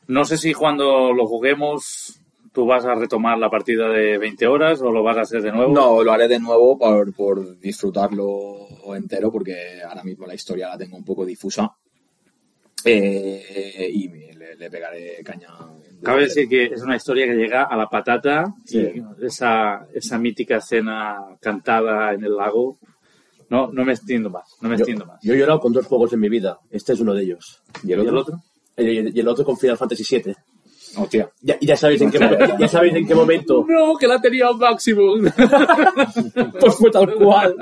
No 0.07 0.25
sé 0.25 0.37
si 0.37 0.53
cuando 0.53 1.11
lo 1.11 1.25
juguemos 1.25 2.19
tú 2.55 2.65
vas 2.65 2.83
a 2.85 2.95
retomar 2.95 3.37
la 3.37 3.49
partida 3.51 3.89
de 3.89 4.17
20 4.17 4.47
horas 4.47 4.81
o 4.81 4.89
lo 4.91 5.03
vas 5.03 5.17
a 5.17 5.21
hacer 5.21 5.41
de 5.43 5.51
nuevo. 5.51 5.71
No, 5.73 6.01
lo 6.03 6.11
haré 6.11 6.27
de 6.27 6.39
nuevo 6.39 6.79
por, 6.79 7.13
por 7.13 7.59
disfrutarlo 7.59 8.65
entero, 8.95 9.31
porque 9.31 9.81
ahora 9.87 10.03
mismo 10.03 10.25
la 10.25 10.33
historia 10.33 10.69
la 10.69 10.77
tengo 10.77 10.97
un 10.97 11.03
poco 11.05 11.25
difusa. 11.25 11.69
Eh, 12.83 13.89
y 13.91 14.09
me- 14.09 14.33
le, 14.33 14.55
le 14.55 14.69
pegaré 14.69 15.23
caña. 15.23 15.49
Cabe 16.03 16.23
decir 16.23 16.47
que 16.47 16.65
es 16.65 16.81
una 16.83 16.95
historia 16.95 17.25
que 17.25 17.33
llega 17.33 17.63
a 17.63 17.75
la 17.75 17.87
patata 17.87 18.45
Sí. 18.65 18.79
y 18.79 19.25
esa, 19.25 19.87
esa 19.93 20.19
mítica 20.19 20.57
escena 20.57 21.17
cantada 21.41 22.13
en 22.13 22.23
el 22.23 22.35
lago. 22.35 22.77
No, 23.49 23.71
no 23.71 23.85
me 23.85 23.93
extiendo 23.93 24.29
más, 24.29 24.55
no 24.61 24.69
me 24.69 24.75
Yo, 24.75 24.81
extiendo 24.83 25.05
más. 25.05 25.19
yo 25.23 25.33
he 25.33 25.37
llorado 25.37 25.59
con 25.59 25.71
dos 25.73 25.85
juegos 25.85 26.13
en 26.13 26.19
mi 26.19 26.29
vida. 26.29 26.59
Este 26.69 26.93
es 26.93 26.99
uno 26.99 27.13
de 27.13 27.23
ellos. 27.23 27.61
¿Y 27.83 27.91
el 27.93 27.99
¿Y 27.99 28.01
otro? 28.01 28.11
el 28.11 28.17
otro? 28.17 28.39
Y, 28.77 29.17
y 29.17 29.19
el 29.19 29.27
otro 29.27 29.45
con 29.45 29.57
Final 29.57 29.77
Fantasy 29.77 30.03
VII. 30.17 30.35
Hostia. 30.97 31.29
Ya, 31.41 31.57
ya 31.59 31.75
sabéis 31.75 32.01
en 32.01 32.11
qué 32.11 32.19
momento, 32.19 32.57
ya 32.59 32.67
sabéis 32.67 32.95
en 32.95 33.07
qué 33.07 33.15
momento 33.15 33.65
No, 33.67 33.95
que 33.97 34.07
la 34.07 34.19
tenía 34.21 34.47
al 34.47 34.57
máximo. 34.57 35.13
pues 36.59 36.75
fue 36.75 36.91
tal 36.91 37.13
cual. 37.15 37.55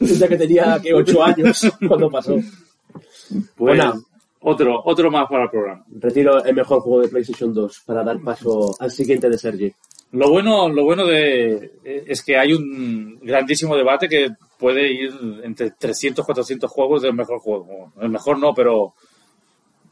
Ya 0.00 0.28
que 0.28 0.36
tenía 0.36 0.78
que 0.82 0.94
ocho 0.94 1.22
años 1.22 1.70
cuando 1.86 2.10
pasó. 2.10 2.34
Pues, 2.34 3.46
Bueno. 3.56 3.94
otro, 4.40 4.82
otro 4.84 5.10
más 5.10 5.28
para 5.28 5.44
el 5.44 5.50
programa. 5.50 5.84
Retiro 5.90 6.44
el 6.44 6.54
mejor 6.54 6.80
juego 6.80 7.02
de 7.02 7.08
PlayStation 7.08 7.52
2 7.52 7.82
para 7.86 8.02
dar 8.02 8.20
paso 8.20 8.74
al 8.78 8.90
siguiente 8.90 9.28
de 9.28 9.38
Sergi. 9.38 9.72
Lo 10.12 10.30
bueno, 10.30 10.68
lo 10.70 10.84
bueno 10.84 11.04
de 11.04 11.72
es 11.84 12.22
que 12.22 12.36
hay 12.38 12.54
un 12.54 13.18
grandísimo 13.20 13.76
debate 13.76 14.08
que 14.08 14.28
puede 14.58 14.90
ir 14.90 15.12
entre 15.44 15.72
300 15.72 16.24
400 16.24 16.70
juegos 16.70 17.02
del 17.02 17.12
mejor 17.12 17.38
juego. 17.40 17.92
El 18.00 18.08
mejor 18.08 18.38
no, 18.38 18.54
pero 18.54 18.94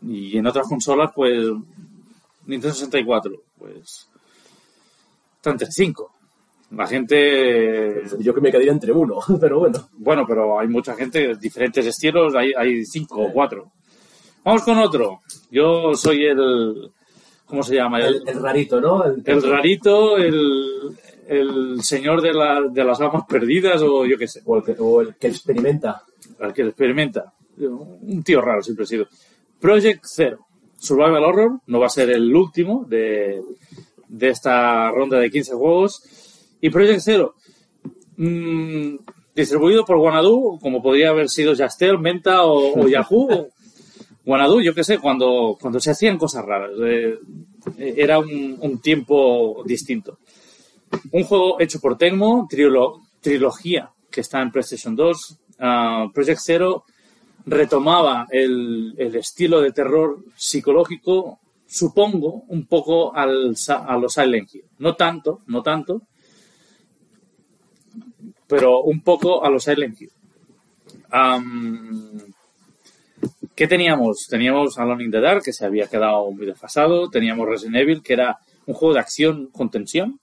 y 0.02 0.38
en 0.38 0.46
otras 0.46 0.68
consolas 0.68 1.10
pues 1.14 1.46
Nintendo 2.46 2.74
64, 2.74 3.32
pues 3.58 4.08
está 5.36 5.50
entre 5.50 5.70
5. 5.70 6.12
La 6.72 6.86
gente 6.86 8.02
Yo 8.18 8.34
que 8.34 8.40
me 8.40 8.50
quedaría 8.50 8.72
entre 8.72 8.92
uno, 8.92 9.20
pero 9.40 9.60
bueno. 9.60 9.88
bueno, 9.92 10.24
pero 10.26 10.58
hay 10.58 10.66
mucha 10.68 10.94
gente, 10.94 11.36
diferentes 11.36 11.86
estilos, 11.86 12.34
hay, 12.34 12.52
hay 12.56 12.84
cinco 12.84 13.20
o 13.22 13.32
cuatro. 13.32 13.72
Vamos 14.44 14.62
con 14.62 14.78
otro. 14.78 15.20
Yo 15.50 15.94
soy 15.94 16.24
el, 16.24 16.90
¿cómo 17.46 17.62
se 17.62 17.76
llama? 17.76 18.00
El, 18.00 18.22
el 18.26 18.42
rarito, 18.42 18.80
¿no? 18.80 19.04
El, 19.04 19.22
El 19.24 19.42
rarito, 19.42 20.16
el, 20.16 20.96
el 21.28 21.82
señor 21.82 22.20
de, 22.22 22.32
la- 22.32 22.62
de 22.68 22.84
las 22.84 23.00
almas 23.00 23.24
perdidas 23.28 23.82
o 23.82 24.04
yo 24.06 24.16
qué 24.18 24.26
sé, 24.28 24.42
o, 24.44 24.56
el 24.58 24.62
que, 24.64 24.76
o 24.78 25.00
el 25.02 25.14
que 25.16 25.28
experimenta. 25.28 26.02
el 26.40 26.52
que 26.52 26.62
experimenta. 26.62 27.32
Un 27.58 28.22
tío 28.24 28.40
raro 28.40 28.62
siempre 28.62 28.84
he 28.84 28.88
sido. 28.88 29.06
Project 29.60 30.04
Zero, 30.06 30.45
Survival 30.78 31.24
Horror, 31.24 31.60
no 31.66 31.80
va 31.80 31.86
a 31.86 31.90
ser 31.90 32.10
el 32.10 32.34
último 32.34 32.84
de, 32.88 33.42
de 34.08 34.28
esta 34.28 34.90
ronda 34.90 35.18
de 35.18 35.30
15 35.30 35.54
juegos. 35.54 36.02
Y 36.60 36.70
Project 36.70 37.00
Zero, 37.00 37.34
mm, 38.16 38.96
distribuido 39.34 39.84
por 39.84 39.96
Wanadu, 39.96 40.58
como 40.60 40.82
podría 40.82 41.10
haber 41.10 41.28
sido 41.28 41.54
Jastel, 41.56 41.98
Menta 41.98 42.44
o, 42.44 42.80
o 42.80 42.88
Yahoo. 42.88 43.48
Wanadu, 44.24 44.60
yo 44.60 44.74
qué 44.74 44.82
sé, 44.82 44.98
cuando, 44.98 45.56
cuando 45.60 45.78
se 45.80 45.90
hacían 45.90 46.18
cosas 46.18 46.44
raras. 46.44 46.70
eh, 46.84 47.16
era 47.78 48.18
un, 48.18 48.58
un 48.60 48.80
tiempo 48.80 49.62
distinto. 49.64 50.18
Un 51.12 51.24
juego 51.24 51.60
hecho 51.60 51.80
por 51.80 51.96
Tecmo, 51.98 52.46
trilo- 52.50 53.00
trilogía 53.20 53.90
que 54.10 54.20
está 54.20 54.40
en 54.40 54.50
PlayStation 54.52 54.94
2. 54.96 55.36
Ah, 55.58 56.06
Project 56.14 56.40
Zero 56.44 56.84
retomaba 57.46 58.26
el, 58.30 58.94
el 58.98 59.14
estilo 59.16 59.60
de 59.60 59.72
terror 59.72 60.18
psicológico, 60.34 61.38
supongo, 61.66 62.44
un 62.48 62.66
poco 62.66 63.14
al, 63.14 63.54
a 63.68 63.96
los 63.96 64.12
Silent 64.12 64.54
Hill. 64.54 64.64
No 64.78 64.94
tanto, 64.94 65.40
no 65.46 65.62
tanto, 65.62 66.02
pero 68.46 68.80
un 68.82 69.00
poco 69.00 69.44
a 69.44 69.50
los 69.50 69.64
Silent 69.64 70.00
Hill. 70.00 70.10
¿Qué 73.54 73.66
teníamos? 73.66 74.26
Teníamos 74.28 74.78
Alone 74.78 75.04
in 75.04 75.10
the 75.10 75.20
Dark, 75.20 75.42
que 75.42 75.52
se 75.52 75.64
había 75.64 75.88
quedado 75.88 76.30
muy 76.30 76.44
desfasado. 76.44 77.08
Teníamos 77.08 77.48
Resident 77.48 77.76
Evil, 77.76 78.02
que 78.02 78.12
era 78.12 78.38
un 78.66 78.74
juego 78.74 78.92
de 78.94 79.00
acción 79.00 79.46
con 79.46 79.70
tensión. 79.70 80.20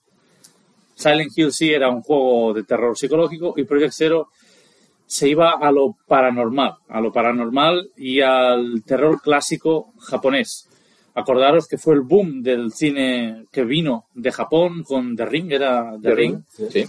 Silent 0.94 1.36
Hill 1.36 1.52
sí 1.52 1.72
era 1.72 1.88
un 1.88 2.02
juego 2.02 2.54
de 2.54 2.62
terror 2.62 2.96
psicológico. 2.96 3.54
Y 3.56 3.64
Project 3.64 3.92
Zero 3.92 4.28
se 5.06 5.28
iba 5.28 5.52
a 5.52 5.70
lo 5.70 5.96
paranormal, 6.06 6.76
a 6.88 7.00
lo 7.00 7.12
paranormal 7.12 7.90
y 7.96 8.20
al 8.20 8.82
terror 8.84 9.20
clásico 9.20 9.92
japonés. 10.00 10.68
Acordaros 11.14 11.68
que 11.68 11.78
fue 11.78 11.94
el 11.94 12.00
boom 12.00 12.42
del 12.42 12.72
cine 12.72 13.44
que 13.52 13.64
vino 13.64 14.06
de 14.14 14.32
Japón 14.32 14.82
con 14.82 15.14
The 15.14 15.26
Ring, 15.26 15.52
era 15.52 15.92
The, 16.00 16.14
Ring, 16.14 16.38
Sí. 16.48 16.84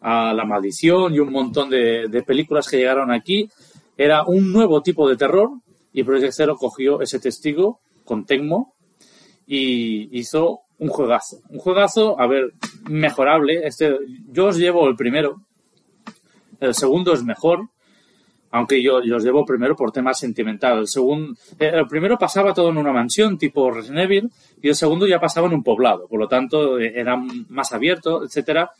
a 0.00 0.34
La 0.34 0.44
Maldición 0.44 1.14
y 1.14 1.20
un 1.20 1.30
montón 1.30 1.70
de, 1.70 2.08
de 2.08 2.22
películas 2.22 2.66
que 2.68 2.78
llegaron 2.78 3.12
aquí. 3.12 3.48
Era 3.96 4.24
un 4.24 4.52
nuevo 4.52 4.82
tipo 4.82 5.08
de 5.08 5.16
terror 5.16 5.50
y 5.92 6.02
Project 6.02 6.32
Zero 6.32 6.56
cogió 6.56 7.00
ese 7.00 7.20
testigo 7.20 7.80
con 8.04 8.24
Tecmo 8.24 8.74
y 9.46 10.18
hizo 10.18 10.60
un 10.78 10.88
juegazo. 10.88 11.38
Un 11.50 11.58
juegazo, 11.58 12.18
a 12.20 12.26
ver, 12.26 12.52
mejorable. 12.88 13.66
Este, 13.66 13.94
yo 14.32 14.46
os 14.46 14.56
llevo 14.56 14.88
el 14.88 14.96
primero. 14.96 15.42
El 16.60 16.74
segundo 16.74 17.12
es 17.14 17.24
mejor, 17.24 17.68
aunque 18.50 18.82
yo, 18.82 19.02
yo 19.02 19.16
os 19.16 19.24
llevo 19.24 19.44
primero 19.44 19.74
por 19.76 19.92
tema 19.92 20.12
sentimental. 20.12 20.78
El, 20.80 20.88
segundo, 20.88 21.34
el 21.58 21.86
primero 21.86 22.18
pasaba 22.18 22.52
todo 22.52 22.70
en 22.70 22.78
una 22.78 22.92
mansión 22.92 23.38
tipo 23.38 23.70
Resident 23.70 24.04
Evil 24.04 24.30
y 24.60 24.68
el 24.68 24.74
segundo 24.74 25.06
ya 25.06 25.20
pasaba 25.20 25.46
en 25.46 25.54
un 25.54 25.62
poblado. 25.62 26.06
Por 26.06 26.20
lo 26.20 26.28
tanto, 26.28 26.78
eh, 26.78 26.92
era 26.94 27.16
más 27.48 27.72
abierto, 27.72 28.24
etcétera. 28.24 28.70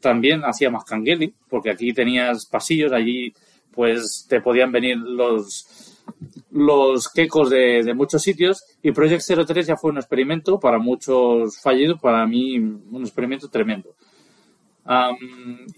También 0.00 0.42
hacía 0.44 0.70
más 0.70 0.84
cangueli, 0.84 1.32
porque 1.48 1.70
aquí 1.70 1.92
tenías 1.92 2.46
pasillos, 2.46 2.92
allí 2.92 3.32
pues 3.72 4.26
te 4.28 4.40
podían 4.40 4.72
venir 4.72 4.96
los 4.96 5.96
los 6.50 7.08
quecos 7.08 7.50
de, 7.50 7.84
de 7.84 7.94
muchos 7.94 8.20
sitios 8.20 8.64
y 8.82 8.90
Project 8.90 9.22
03 9.46 9.66
ya 9.66 9.76
fue 9.76 9.92
un 9.92 9.98
experimento 9.98 10.58
para 10.58 10.78
muchos 10.78 11.60
fallido, 11.60 11.96
para 11.98 12.26
mí 12.26 12.58
un 12.58 13.02
experimento 13.02 13.48
tremendo. 13.48 13.94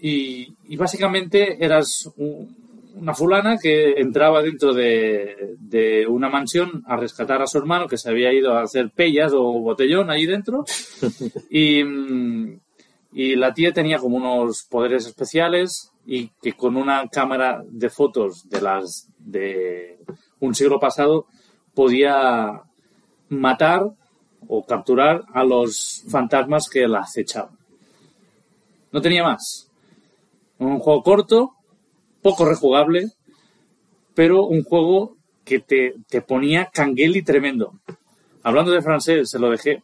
Y, 0.01 0.53
y 0.67 0.75
básicamente 0.77 1.63
eras 1.63 2.09
un- 2.17 2.63
una 2.95 3.13
fulana 3.15 3.57
que 3.57 3.93
entraba 3.99 4.43
dentro 4.43 4.71
de, 4.73 5.55
de 5.59 6.05
una 6.07 6.29
mansión 6.29 6.83
a 6.85 6.95
rescatar 6.95 7.41
a 7.41 7.47
su 7.47 7.57
hermano 7.57 7.87
que 7.87 7.97
se 7.97 8.09
había 8.09 8.31
ido 8.31 8.53
a 8.55 8.61
hacer 8.61 8.91
pellas 8.91 9.33
o 9.33 9.41
botellón 9.61 10.11
ahí 10.11 10.27
dentro 10.27 10.63
y, 11.49 11.83
mm, 11.83 12.59
y 13.13 13.35
la 13.35 13.51
tía 13.53 13.73
tenía 13.73 13.97
como 13.97 14.17
unos 14.17 14.63
poderes 14.69 15.07
especiales 15.07 15.91
y 16.05 16.29
que 16.41 16.53
con 16.53 16.75
una 16.75 17.07
cámara 17.07 17.63
de 17.67 17.89
fotos 17.89 18.47
de 18.49 18.61
las 18.61 19.09
de 19.17 19.97
un 20.39 20.53
siglo 20.53 20.79
pasado 20.79 21.25
podía 21.73 22.61
matar 23.29 23.87
o 24.47 24.63
capturar 24.65 25.23
a 25.33 25.43
los 25.43 26.03
fantasmas 26.09 26.69
que 26.69 26.87
la 26.87 26.99
acechaban. 26.99 27.57
No 28.93 29.01
tenía 29.01 29.23
más. 29.23 29.69
Un 30.59 30.79
juego 30.79 31.03
corto, 31.03 31.51
poco 32.21 32.45
rejugable, 32.45 33.09
pero 34.15 34.45
un 34.45 34.63
juego 34.63 35.17
que 35.43 35.59
te, 35.59 35.95
te 36.07 36.21
ponía 36.21 36.69
cangueli 36.71 37.21
tremendo. 37.23 37.79
Hablando 38.43 38.71
de 38.71 38.81
francés, 38.81 39.29
se 39.29 39.39
lo 39.39 39.49
dejé. 39.49 39.83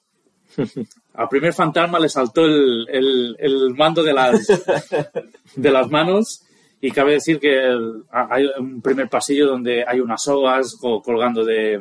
Al 1.14 1.28
primer 1.28 1.54
fantasma 1.54 2.00
le 2.00 2.08
saltó 2.08 2.46
el, 2.46 2.88
el- 2.90 3.36
el 3.40 3.74
mando 3.76 4.04
de 4.04 4.14
las, 4.14 4.48
de 5.56 5.72
las 5.72 5.90
manos 5.90 6.44
y 6.80 6.92
cabe 6.92 7.14
decir 7.14 7.40
que 7.40 7.58
el- 7.58 8.04
hay 8.12 8.46
un 8.58 8.82
primer 8.82 9.10
pasillo 9.10 9.48
donde 9.48 9.84
hay 9.86 10.00
unas 10.00 10.24
sogas 10.24 10.76
co- 10.80 11.02
colgando 11.02 11.44
de, 11.44 11.80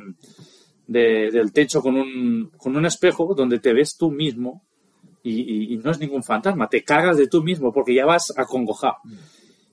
de- 0.86 1.30
del 1.30 1.52
techo 1.52 1.80
con 1.82 1.94
un, 1.96 2.50
con 2.56 2.74
un 2.76 2.86
espejo 2.86 3.32
donde 3.34 3.60
te 3.60 3.72
ves 3.72 3.96
tú 3.96 4.10
mismo 4.10 4.62
y, 5.22 5.76
no 5.84 5.90
es 5.90 5.98
ningún 5.98 6.22
fantasma, 6.22 6.68
te 6.68 6.82
cagas 6.84 7.16
de 7.16 7.26
tú 7.28 7.42
mismo 7.42 7.72
porque 7.72 7.94
ya 7.94 8.06
vas 8.06 8.32
acongojado. 8.36 8.96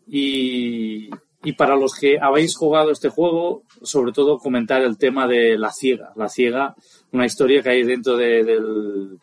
Y, 0.08 1.10
y 1.44 1.54
para 1.54 1.76
los 1.76 1.94
que 1.96 2.18
habéis 2.20 2.56
jugado 2.56 2.92
este 2.92 3.10
juego, 3.10 3.64
sobre 3.82 4.12
todo 4.12 4.38
comentar 4.38 4.82
el 4.82 4.98
tema 4.98 5.28
de 5.28 5.58
la 5.58 5.72
ciega. 5.72 6.12
La 6.16 6.30
ciega, 6.30 6.76
una 7.12 7.26
historia 7.26 7.62
que 7.62 7.70
hay 7.70 7.84
dentro 7.84 8.18
de- 8.18 8.44
del, 8.44 9.20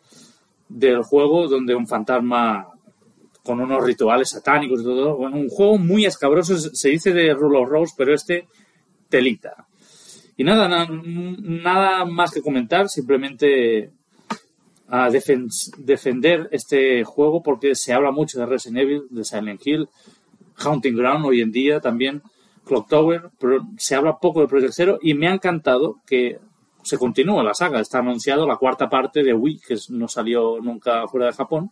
del 0.69 1.03
juego 1.03 1.47
donde 1.47 1.75
un 1.75 1.87
fantasma 1.87 2.67
con 3.43 3.59
unos 3.59 3.83
rituales 3.83 4.29
satánicos 4.29 4.81
y 4.81 4.83
todo. 4.85 5.17
Bueno, 5.17 5.35
un 5.37 5.49
juego 5.49 5.77
muy 5.77 6.05
escabroso, 6.05 6.57
se 6.57 6.73
se 6.75 6.89
dice 6.89 7.11
de 7.13 7.33
Rule 7.33 7.59
of 7.59 7.69
Rose, 7.69 7.93
pero 7.97 8.13
este 8.13 8.47
telita. 9.09 9.67
Y 10.37 10.43
nada, 10.43 10.67
na- 10.67 10.87
nada 10.89 12.05
más 12.05 12.31
que 12.31 12.41
comentar, 12.41 12.87
simplemente 12.89 13.91
a 14.87 15.09
defen- 15.09 15.49
defender 15.77 16.49
este 16.51 17.03
juego 17.03 17.41
porque 17.41 17.75
se 17.75 17.93
habla 17.93 18.11
mucho 18.11 18.39
de 18.39 18.45
Resident 18.45 18.79
Evil, 18.79 19.03
de 19.09 19.23
Silent 19.23 19.61
Hill, 19.65 19.89
Haunting 20.57 20.95
Ground 20.95 21.25
hoy 21.25 21.41
en 21.41 21.51
día 21.51 21.79
también, 21.79 22.21
Clock 22.65 22.87
Tower, 22.89 23.29
pero 23.39 23.65
se 23.77 23.95
habla 23.95 24.17
poco 24.19 24.41
de 24.41 24.47
Project 24.47 24.73
Zero 24.73 24.99
y 25.01 25.13
me 25.13 25.27
ha 25.27 25.33
encantado 25.33 25.97
que 26.05 26.39
se 26.83 26.97
continúe 26.97 27.41
la 27.43 27.53
saga. 27.53 27.79
Está 27.79 27.99
anunciado 27.99 28.45
la 28.47 28.57
cuarta 28.57 28.89
parte 28.89 29.23
de 29.23 29.33
Wii, 29.33 29.59
que 29.65 29.77
no 29.89 30.07
salió 30.07 30.59
nunca 30.61 31.07
fuera 31.07 31.27
de 31.27 31.33
Japón, 31.33 31.71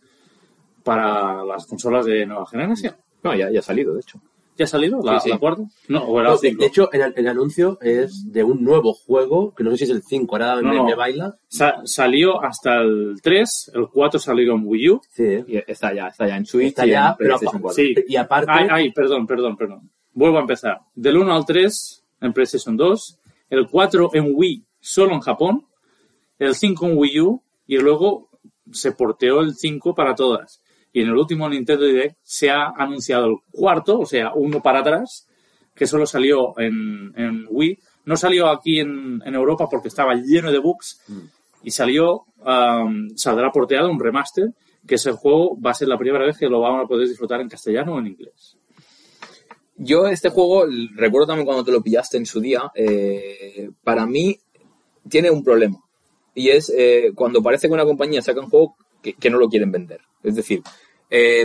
para 0.82 1.44
las 1.44 1.66
consolas 1.66 2.04
de 2.06 2.26
nueva 2.26 2.46
generación. 2.46 2.96
No, 3.22 3.34
ya, 3.34 3.50
ya 3.50 3.60
ha 3.60 3.62
salido, 3.62 3.94
de 3.94 4.00
hecho. 4.00 4.20
¿Ya 4.62 4.64
ha 4.64 4.68
salido 4.68 5.00
la, 5.02 5.18
Sí, 5.20 5.24
sí. 5.24 5.30
la 5.30 5.38
cuarta? 5.38 5.62
No, 5.88 6.04
o 6.04 6.20
era 6.20 6.30
No, 6.30 6.36
cinco. 6.36 6.60
de 6.60 6.66
hecho, 6.66 6.90
el, 6.92 7.12
el 7.16 7.28
anuncio 7.28 7.78
es 7.80 8.30
de 8.32 8.42
un 8.44 8.62
nuevo 8.62 8.92
juego, 8.94 9.54
que 9.54 9.64
no 9.64 9.70
sé 9.72 9.78
si 9.78 9.84
es 9.84 9.90
el 9.90 10.02
5, 10.02 10.34
ahora 10.36 10.62
No, 10.62 10.68
me, 10.68 10.76
no. 10.76 10.84
me 10.84 10.94
baila. 10.94 11.36
Sa- 11.48 11.82
salió 11.84 12.42
hasta 12.42 12.80
el 12.80 13.16
3, 13.22 13.72
el 13.74 13.88
4 13.88 14.20
salió 14.20 14.54
en 14.54 14.62
Wii 14.64 14.90
U. 14.90 15.00
Sí. 15.10 15.44
Y 15.46 15.56
está 15.66 15.92
ya, 15.92 16.08
está 16.08 16.26
ya 16.26 16.36
en 16.36 16.46
Switch 16.46 16.68
Está 16.68 16.86
y 16.86 16.90
ya, 16.90 17.08
en 17.10 17.14
pero 17.18 17.28
PlayStation 17.38 17.56
apa- 17.56 17.62
4. 17.62 17.82
Sí. 17.84 17.94
Y 18.08 18.16
aparte, 18.16 18.50
Ay, 18.52 18.68
ay, 18.70 18.92
perdón, 18.92 19.26
perdón, 19.26 19.56
perdón. 19.56 19.90
Vuelvo 20.14 20.38
a 20.38 20.40
empezar. 20.42 20.78
Del 20.94 21.16
1 21.16 21.34
al 21.34 21.44
3 21.44 22.04
en 22.20 22.32
PlayStation 22.32 22.76
2, 22.76 23.18
el 23.50 23.68
4 23.68 24.10
en 24.14 24.30
Wii 24.34 24.64
solo 24.80 25.12
en 25.14 25.20
Japón, 25.20 25.66
el 26.38 26.54
5 26.54 26.86
en 26.86 26.96
Wii 26.96 27.20
U 27.20 27.42
y 27.66 27.78
luego 27.78 28.28
se 28.70 28.92
porteó 28.92 29.40
el 29.40 29.54
5 29.54 29.94
para 29.94 30.14
todas. 30.14 30.61
Y 30.92 31.00
en 31.00 31.08
el 31.08 31.16
último 31.16 31.48
Nintendo 31.48 31.84
Direct 31.86 32.16
se 32.22 32.50
ha 32.50 32.72
anunciado 32.76 33.26
el 33.26 33.36
cuarto, 33.50 34.00
o 34.00 34.06
sea, 34.06 34.32
uno 34.34 34.60
para 34.60 34.80
atrás, 34.80 35.26
que 35.74 35.86
solo 35.86 36.06
salió 36.06 36.58
en, 36.58 37.12
en 37.16 37.46
Wii. 37.48 37.78
No 38.04 38.16
salió 38.16 38.48
aquí 38.48 38.80
en, 38.80 39.22
en 39.24 39.34
Europa 39.34 39.68
porque 39.70 39.88
estaba 39.88 40.14
lleno 40.14 40.50
de 40.52 40.58
bugs 40.58 41.00
y 41.62 41.70
salió, 41.70 42.24
um, 42.44 43.08
saldrá 43.16 43.50
porteado 43.50 43.90
un 43.90 44.00
remaster, 44.00 44.50
que 44.86 44.96
ese 44.96 45.12
juego 45.12 45.56
va 45.60 45.70
a 45.70 45.74
ser 45.74 45.88
la 45.88 45.96
primera 45.96 46.26
vez 46.26 46.36
que 46.36 46.48
lo 46.48 46.60
vamos 46.60 46.84
a 46.84 46.88
poder 46.88 47.08
disfrutar 47.08 47.40
en 47.40 47.48
castellano 47.48 47.94
o 47.94 47.98
en 48.00 48.08
inglés. 48.08 48.58
Yo 49.76 50.06
este 50.06 50.28
juego, 50.28 50.66
recuerdo 50.96 51.28
también 51.28 51.46
cuando 51.46 51.64
te 51.64 51.72
lo 51.72 51.80
pillaste 51.80 52.16
en 52.16 52.26
su 52.26 52.40
día, 52.40 52.70
eh, 52.74 53.70
para 53.82 54.06
mí 54.06 54.36
tiene 55.08 55.30
un 55.30 55.42
problema. 55.42 55.78
Y 56.34 56.48
es 56.48 56.72
eh, 56.76 57.12
cuando 57.14 57.42
parece 57.42 57.68
que 57.68 57.74
una 57.74 57.84
compañía 57.84 58.22
saca 58.22 58.40
un 58.40 58.50
juego 58.50 58.76
que, 59.00 59.14
que 59.14 59.30
no 59.30 59.38
lo 59.38 59.48
quieren 59.48 59.70
vender. 59.70 60.00
Es 60.22 60.34
decir, 60.34 60.62
eh, 61.14 61.44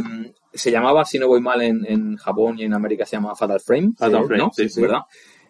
se 0.54 0.72
llamaba, 0.72 1.04
si 1.04 1.20
no 1.20 1.28
voy 1.28 1.42
mal, 1.42 1.62
en, 1.62 1.86
en 1.86 2.16
Japón 2.16 2.56
y 2.58 2.64
en 2.64 2.74
América 2.74 3.06
se 3.06 3.18
llama 3.18 3.36
Fatal 3.36 3.60
Frame. 3.60 3.92
Fatal 3.98 4.22
¿no? 4.22 4.28
Frame, 4.28 4.50
sí, 4.54 4.70
sí. 4.70 4.82
¿Verdad? 4.82 5.02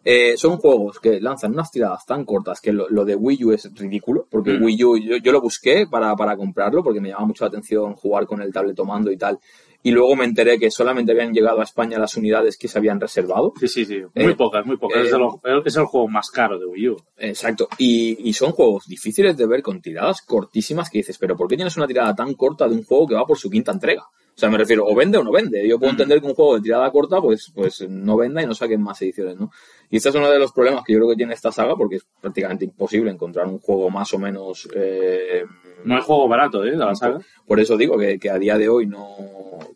Eh, 0.04 0.38
son 0.38 0.58
juegos 0.58 1.00
que 1.00 1.20
lanzan 1.20 1.52
unas 1.52 1.70
tiradas 1.70 2.06
tan 2.06 2.26
cortas 2.26 2.62
que 2.62 2.72
lo, 2.72 2.90
lo 2.90 3.04
de 3.06 3.16
Wii 3.16 3.46
U 3.46 3.52
es 3.52 3.70
ridículo, 3.76 4.26
porque 4.30 4.54
Mm. 4.54 4.64
Wii 4.64 4.84
U 4.86 4.98
yo, 4.98 5.18
yo 5.18 5.32
lo 5.32 5.42
busqué 5.42 5.86
para, 5.86 6.16
para 6.16 6.36
comprarlo 6.36 6.82
porque 6.84 7.02
me 7.02 7.10
llamaba 7.10 7.28
mucho 7.28 7.44
la 7.44 7.50
atención 7.50 7.94
jugar 7.94 8.26
con 8.26 8.42
el 8.42 8.52
tabletomando 8.52 9.12
y 9.12 9.18
tal. 9.18 9.38
Y 9.84 9.92
luego 9.92 10.16
me 10.16 10.26
enteré 10.26 10.58
que 10.60 10.70
solamente 10.72 11.12
habían 11.14 11.34
llegado 11.34 11.62
a 11.62 11.64
España 11.64 11.98
las 12.00 12.18
unidades 12.18 12.58
que 12.58 12.68
se 12.68 12.78
habían 12.78 13.00
reservado. 13.00 13.54
Sí, 13.60 13.68
sí, 13.68 13.86
sí. 13.86 14.02
Muy 14.16 14.32
Eh, 14.32 14.36
pocas, 14.36 14.66
muy 14.66 14.76
pocas. 14.78 15.04
eh, 15.04 15.08
es, 15.08 15.14
el, 15.14 15.62
es 15.66 15.76
el 15.78 15.86
juego 15.86 16.08
más 16.10 16.30
caro 16.30 16.60
de 16.60 16.66
Wii 16.66 16.90
U. 16.90 16.98
Exacto. 17.18 17.70
Y, 17.78 18.28
y 18.30 18.34
son 18.34 18.52
juegos 18.52 18.86
difíciles 18.88 19.38
de 19.38 19.46
ver 19.48 19.62
con 19.62 19.82
tiradas 19.82 20.22
cortísimas 20.24 20.90
que 20.90 20.98
dices, 21.00 21.18
pero 21.18 21.38
¿por 21.38 21.48
qué 21.48 21.56
tienes 21.56 21.78
una 21.78 21.88
tirada 21.88 22.14
tan 22.16 22.34
corta 22.34 22.68
de 22.68 22.76
un 22.76 22.84
juego 22.84 23.08
que 23.08 23.16
va 23.16 23.26
por 23.26 23.38
su 23.38 23.50
quinta 23.50 23.72
entrega? 23.72 24.04
O 24.38 24.40
sea, 24.40 24.52
me 24.52 24.58
refiero, 24.60 24.86
o 24.86 24.94
vende 24.94 25.18
o 25.18 25.24
no 25.24 25.32
vende. 25.32 25.68
Yo 25.68 25.80
puedo 25.80 25.90
entender 25.90 26.22
que 26.22 26.28
un 26.28 26.36
juego 26.36 26.58
de 26.58 26.62
tirada 26.62 26.92
corta, 26.92 27.20
pues, 27.20 27.52
pues 27.56 27.90
no 27.90 28.16
venda 28.18 28.40
y 28.40 28.46
no 28.46 28.54
saquen 28.54 28.84
más 28.84 29.02
ediciones, 29.02 29.36
¿no? 29.36 29.50
Y 29.90 29.98
este 29.98 30.10
es 30.10 30.16
uno 30.16 30.30
de 30.30 30.38
los 30.38 30.52
problemas 30.52 30.84
que 30.86 30.94
yo 30.94 31.00
creo 31.00 31.10
que 31.10 31.16
tiene 31.16 31.34
esta 31.34 31.52
saga, 31.52 31.76
porque 31.76 31.96
es 31.96 32.06
prácticamente 32.22 32.64
imposible 32.64 33.10
encontrar 33.10 33.48
un 33.48 33.58
juego 33.58 33.90
más 33.90 34.14
o 34.14 34.20
menos... 34.20 34.70
eh, 34.76 35.44
No 35.86 35.96
hay 35.96 36.02
juego 36.04 36.28
barato, 36.28 36.64
¿eh? 36.64 36.70
De 36.70 36.78
la 36.78 36.94
saga. 36.94 37.20
por 37.48 37.60
eso 37.60 37.76
digo 37.78 37.98
que, 37.98 38.20
que 38.20 38.30
a 38.30 38.38
día 38.38 38.60
de 38.60 38.70
hoy 38.70 38.86
no 38.86 39.08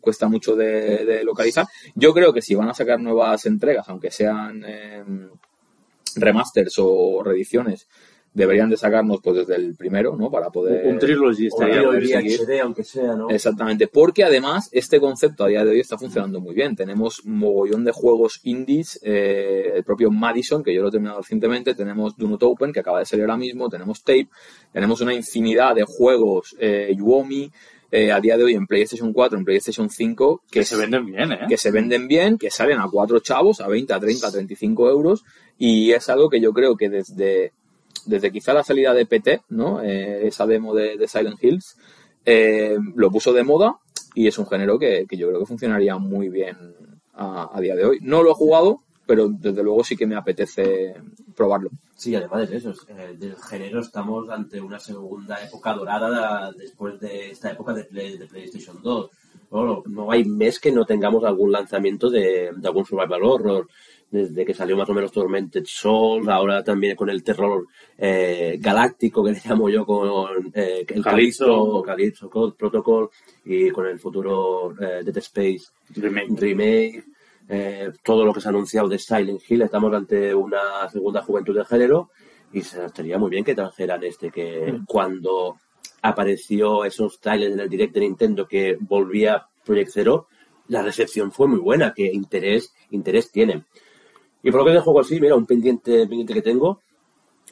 cuesta 0.00 0.28
mucho 0.28 0.54
de, 0.54 1.04
de 1.06 1.24
localizar. 1.24 1.66
Yo 1.96 2.14
creo 2.14 2.32
que 2.32 2.40
si 2.40 2.54
van 2.54 2.68
a 2.68 2.74
sacar 2.74 3.00
nuevas 3.00 3.44
entregas, 3.46 3.88
aunque 3.88 4.12
sean 4.12 4.62
eh, 4.64 5.02
remasters 6.14 6.76
o 6.78 7.20
reediciones, 7.24 7.88
deberían 8.34 8.70
de 8.70 8.76
sacarnos 8.76 9.20
pues 9.22 9.36
desde 9.36 9.56
el 9.56 9.74
primero, 9.74 10.16
¿no? 10.16 10.30
Para 10.30 10.50
poder... 10.50 10.86
Un 10.86 10.98
trilogy 10.98 11.46
estaría 11.48 11.82
seguir. 12.00 12.40
HD, 12.40 12.60
aunque 12.60 12.84
sea, 12.84 13.14
¿no? 13.14 13.28
Exactamente, 13.28 13.88
porque 13.88 14.24
además 14.24 14.68
este 14.72 15.00
concepto 15.00 15.44
a 15.44 15.48
día 15.48 15.64
de 15.64 15.72
hoy 15.72 15.80
está 15.80 15.98
funcionando 15.98 16.40
muy 16.40 16.54
bien. 16.54 16.74
Tenemos 16.74 17.20
un 17.24 17.38
mogollón 17.38 17.84
de 17.84 17.92
juegos 17.92 18.40
indies, 18.44 18.98
eh, 19.02 19.72
el 19.76 19.84
propio 19.84 20.10
Madison, 20.10 20.62
que 20.62 20.74
yo 20.74 20.82
lo 20.82 20.88
he 20.88 20.92
terminado 20.92 21.20
recientemente, 21.20 21.74
tenemos 21.74 22.16
Do 22.16 22.28
Not 22.28 22.42
Open, 22.42 22.72
que 22.72 22.80
acaba 22.80 23.00
de 23.00 23.04
salir 23.04 23.24
ahora 23.24 23.36
mismo, 23.36 23.68
tenemos 23.68 24.02
Tape, 24.02 24.28
tenemos 24.72 25.00
una 25.00 25.14
infinidad 25.14 25.74
de 25.74 25.84
juegos, 25.84 26.56
eh, 26.58 26.94
Yuomi, 26.96 27.50
eh, 27.94 28.10
a 28.10 28.20
día 28.20 28.38
de 28.38 28.44
hoy 28.44 28.54
en 28.54 28.66
PlayStation 28.66 29.12
4, 29.12 29.38
en 29.38 29.44
PlayStation 29.44 29.90
5, 29.90 30.44
Que 30.50 30.64
se 30.64 30.76
venden 30.76 31.04
bien, 31.04 31.30
¿eh? 31.30 31.40
que 31.46 31.58
se 31.58 31.70
venden 31.70 32.08
bien, 32.08 32.38
que 32.38 32.50
salen 32.50 32.78
a 32.78 32.88
cuatro 32.90 33.20
chavos, 33.20 33.60
a 33.60 33.68
20, 33.68 33.92
a 33.92 34.00
30, 34.00 34.26
a 34.26 34.32
35 34.32 34.88
euros, 34.88 35.24
y 35.58 35.92
es 35.92 36.08
algo 36.08 36.30
que 36.30 36.40
yo 36.40 36.54
creo 36.54 36.74
que 36.74 36.88
desde, 36.88 37.52
desde 38.06 38.30
quizá 38.32 38.52
la 38.52 38.64
salida 38.64 38.94
de 38.94 39.06
PT, 39.06 39.42
¿no? 39.50 39.82
Eh, 39.82 40.26
esa 40.26 40.46
demo 40.46 40.74
de, 40.74 41.06
Silent 41.08 41.42
Hills, 41.42 41.76
eh, 42.24 42.76
lo 42.94 43.10
puso 43.10 43.32
de 43.32 43.42
moda 43.44 43.76
y 44.14 44.26
es 44.28 44.38
un 44.38 44.46
género 44.46 44.78
que, 44.78 45.06
yo 45.10 45.28
creo 45.28 45.40
que 45.40 45.46
funcionaría 45.46 45.96
muy 45.96 46.28
bien 46.28 46.56
a, 47.14 47.58
día 47.60 47.74
de 47.76 47.84
hoy. 47.84 47.98
No 48.02 48.22
lo 48.22 48.30
he 48.30 48.34
jugado, 48.34 48.80
pero 49.06 49.28
desde 49.28 49.62
luego 49.62 49.84
sí 49.84 49.96
que 49.96 50.06
me 50.06 50.16
apetece 50.16 50.94
probarlo. 51.34 51.70
Sí, 51.96 52.14
además 52.14 52.48
de 52.50 52.56
eso, 52.56 52.70
es- 52.70 52.86
eh, 52.88 53.14
del 53.18 53.36
género 53.36 53.80
estamos 53.80 54.28
ante 54.30 54.60
una 54.60 54.78
segunda 54.80 55.42
época 55.44 55.72
dorada 55.74 56.52
después 56.52 56.98
de 57.00 57.30
esta 57.30 57.50
época 57.50 57.72
de, 57.72 57.84
Play- 57.84 58.18
de 58.18 58.26
PlayStation 58.26 58.80
2. 58.82 59.10
Bueno, 59.50 59.82
no 59.86 60.10
hay 60.10 60.24
mes 60.24 60.58
que 60.58 60.72
no 60.72 60.84
tengamos 60.86 61.24
algún 61.24 61.52
lanzamiento 61.52 62.08
de 62.08 62.50
algún 62.64 62.86
survival 62.86 63.22
horror. 63.22 63.68
Desde 64.12 64.44
que 64.44 64.52
salió 64.52 64.76
más 64.76 64.88
o 64.90 64.94
menos 64.94 65.10
Tormented 65.10 65.64
Souls, 65.64 66.28
ahora 66.28 66.62
también 66.62 66.94
con 66.94 67.08
el 67.08 67.24
terror 67.24 67.66
eh, 67.96 68.58
galáctico 68.60 69.24
que 69.24 69.32
le 69.32 69.40
llamo 69.42 69.70
yo 69.70 69.86
con 69.86 70.52
eh, 70.54 70.84
el 70.86 71.02
Calypso. 71.02 71.82
Calypso, 71.82 72.28
Code 72.28 72.54
Protocol 72.56 73.08
y 73.46 73.70
con 73.70 73.86
el 73.86 73.98
futuro 73.98 74.72
eh, 74.78 75.02
Dead 75.02 75.16
Space 75.16 75.64
Remake. 75.96 76.38
remake, 76.38 77.04
eh, 77.48 77.90
todo 78.02 78.24
lo 78.24 78.32
que 78.32 78.40
se 78.40 78.48
ha 78.48 78.50
anunciado 78.50 78.86
de 78.86 78.98
Silent 78.98 79.40
Hill, 79.48 79.62
estamos 79.62 79.92
ante 79.94 80.34
una 80.34 80.88
segunda 80.90 81.22
juventud 81.22 81.56
de 81.56 81.64
género 81.64 82.10
y 82.52 82.60
se 82.60 82.84
estaría 82.84 83.18
muy 83.18 83.30
bien 83.30 83.44
que 83.44 83.54
trajeran 83.54 84.04
este, 84.04 84.30
que 84.30 84.80
cuando 84.86 85.56
apareció 86.02 86.84
esos 86.84 87.18
trailers 87.18 87.54
en 87.54 87.60
el 87.60 87.68
direct 87.68 87.94
de 87.94 88.00
Nintendo 88.00 88.46
que 88.46 88.76
volvía 88.78 89.46
Project 89.64 89.90
Zero, 89.90 90.26
la 90.68 90.82
recepción 90.82 91.32
fue 91.32 91.48
muy 91.48 91.58
buena, 91.58 91.92
que 91.94 92.06
interés, 92.12 92.72
interés 92.90 93.30
tiene. 93.30 93.64
Y 94.42 94.50
por 94.50 94.60
lo 94.60 94.66
que 94.66 94.72
de 94.72 94.80
juego 94.80 95.00
así, 95.00 95.20
mira, 95.20 95.34
un 95.36 95.46
pendiente, 95.46 96.06
pendiente 96.06 96.34
que 96.34 96.42
tengo, 96.42 96.80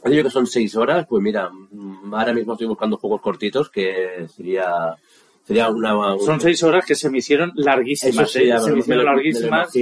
dicho 0.04 0.22
que 0.24 0.30
son 0.30 0.46
seis 0.46 0.74
horas, 0.76 1.06
pues 1.08 1.22
mira, 1.22 1.50
mm, 1.50 2.14
ahora 2.14 2.32
mismo 2.32 2.52
estoy 2.54 2.66
buscando 2.66 2.96
juegos 2.96 3.20
cortitos 3.20 3.70
que 3.70 4.26
sería, 4.34 4.96
sería 5.44 5.68
una... 5.68 6.14
un- 6.14 6.20
Son 6.20 6.40
seis 6.40 6.62
horas 6.62 6.84
que 6.86 6.94
se 6.94 7.10
me 7.10 7.18
hicieron 7.18 7.52
larguísimas, 7.54 8.30
sí, 8.30 8.40
¿eh? 8.42 8.58
se 8.58 8.72
me- 8.72 8.78
hicieron 8.80 9.04
larguísimas 9.04 9.72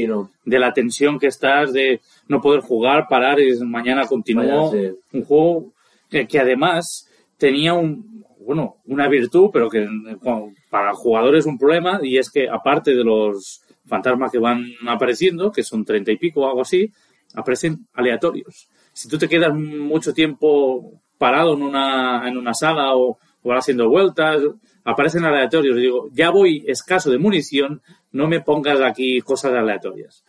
de 0.45 0.59
la 0.59 0.73
tensión 0.73 1.19
que 1.19 1.29
estás, 1.29 1.73
de 1.73 2.01
no 2.29 2.41
poder 2.41 2.61
jugar, 2.61 3.07
parar 3.09 3.39
y 3.41 3.59
mañana 3.61 4.07
continúo. 4.07 4.71
Vaya, 4.71 4.91
sí. 4.91 4.97
Un 5.19 5.25
juego 5.25 5.73
que, 6.11 6.27
que 6.27 6.39
además 6.41 7.09
tenía 7.39 7.75
un, 7.75 8.25
bueno, 8.41 8.77
una 8.87 9.09
virtud, 9.09 9.51
pero 9.53 9.69
que 9.71 9.87
bueno, 10.21 10.53
para 10.71 10.91
el 10.91 10.97
jugador 10.97 11.37
es 11.37 11.47
un 11.47 11.59
problema, 11.59 12.01
y 12.03 12.19
es 12.19 12.31
que 12.31 12.49
aparte 12.49 12.95
de 12.95 13.05
los 13.05 13.63
fantasmas 13.89 14.31
que 14.31 14.39
van 14.39 14.65
apareciendo, 14.87 15.51
que 15.51 15.63
son 15.63 15.85
treinta 15.85 16.13
y 16.13 16.17
pico 16.17 16.43
o 16.43 16.47
algo 16.47 16.63
así, 16.63 16.93
aparecen 17.35 17.87
aleatorios. 17.95 18.69
Si 18.93 19.09
tú 19.09 19.19
te 19.19 19.29
quedas 19.29 19.55
mucho 19.55 20.13
tiempo 20.13 21.01
parado 21.19 21.55
en 21.55 21.63
una, 21.63 22.29
en 22.29 22.37
una 22.37 22.55
sala 22.55 22.95
o, 22.95 23.19
o 23.43 23.53
haciendo 23.53 23.89
vueltas, 23.89 24.43
aparecen 24.85 25.25
aleatorios. 25.25 25.77
Y 25.79 25.83
digo, 25.83 26.09
ya 26.13 26.31
voy 26.31 26.65
escaso 26.67 27.11
de 27.11 27.19
munición, 27.19 27.83
no 28.13 28.29
me 28.29 28.41
pongas 28.41 28.81
aquí 28.81 29.21
cosas 29.21 29.53
aleatorias. 29.53 30.25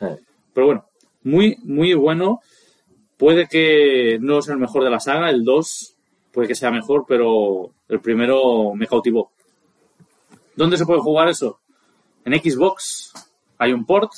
Pero 0.54 0.66
bueno, 0.66 0.86
muy, 1.24 1.58
muy 1.64 1.94
bueno. 1.94 2.40
Puede 3.18 3.48
que 3.48 4.18
no 4.22 4.42
sea 4.42 4.54
el 4.54 4.62
mejor 4.62 4.84
de 4.84 4.90
la 4.90 5.00
saga, 5.00 5.30
el 5.30 5.44
2 5.44 5.96
puede 6.32 6.48
que 6.48 6.56
sea 6.56 6.72
mejor, 6.72 7.06
pero 7.08 7.72
el 7.88 8.00
primero 8.00 8.74
me 8.76 8.88
cautivó. 8.88 9.32
¿Dónde 10.56 10.78
se 10.78 10.86
puede 10.86 11.02
jugar 11.02 11.28
eso? 11.30 11.60
En 12.24 12.34
Xbox 12.34 13.12
hay 13.60 13.74
un 13.74 13.86
port 13.86 14.12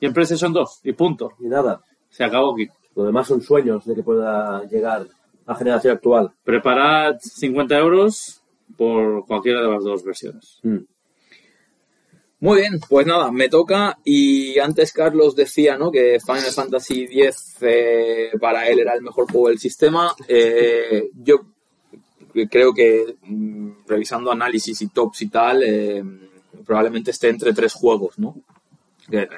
y 0.00 0.06
en 0.06 0.14
PlayStation 0.14 0.52
2 0.52 0.80
y 0.84 0.92
punto. 0.92 1.32
Y 1.40 1.48
nada, 1.48 1.82
Se 2.08 2.24
acabó 2.24 2.54
aquí. 2.54 2.68
lo 2.94 3.04
demás 3.04 3.26
son 3.26 3.42
sueños 3.42 3.84
de 3.84 3.94
que 3.94 4.02
pueda 4.02 4.64
llegar 4.64 5.06
a 5.46 5.54
generación 5.54 5.94
actual. 5.94 6.32
Preparad 6.42 7.18
50 7.20 7.78
euros 7.78 8.40
por 8.76 9.26
cualquiera 9.26 9.60
de 9.60 9.68
las 9.68 9.84
dos 9.84 10.02
versiones. 10.04 10.58
Mm. 10.62 10.78
Muy 12.40 12.60
bien, 12.60 12.78
pues 12.88 13.04
nada, 13.04 13.32
me 13.32 13.48
toca 13.48 13.98
y 14.04 14.60
antes 14.60 14.92
Carlos 14.92 15.34
decía 15.34 15.76
¿no? 15.76 15.90
que 15.90 16.18
Final 16.24 16.52
Fantasy 16.52 17.08
X 17.10 17.56
eh, 17.62 18.30
para 18.40 18.68
él 18.68 18.78
era 18.78 18.94
el 18.94 19.02
mejor 19.02 19.28
juego 19.30 19.48
del 19.48 19.58
sistema. 19.58 20.14
Eh, 20.28 21.10
yo 21.16 21.40
creo 22.48 22.72
que 22.72 23.16
mm, 23.22 23.70
revisando 23.88 24.30
análisis 24.30 24.80
y 24.82 24.88
tops 24.88 25.22
y 25.22 25.28
tal, 25.28 25.64
eh, 25.64 26.04
probablemente 26.64 27.10
esté 27.10 27.28
entre 27.28 27.52
tres 27.52 27.72
juegos, 27.72 28.20
¿no? 28.20 28.36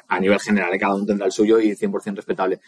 A 0.08 0.18
nivel 0.20 0.40
general, 0.40 0.74
eh, 0.74 0.78
cada 0.78 0.94
uno 0.94 1.06
tendrá 1.06 1.26
el 1.26 1.32
suyo 1.32 1.60
y 1.60 1.74
100% 1.74 2.16
respetable. 2.16 2.60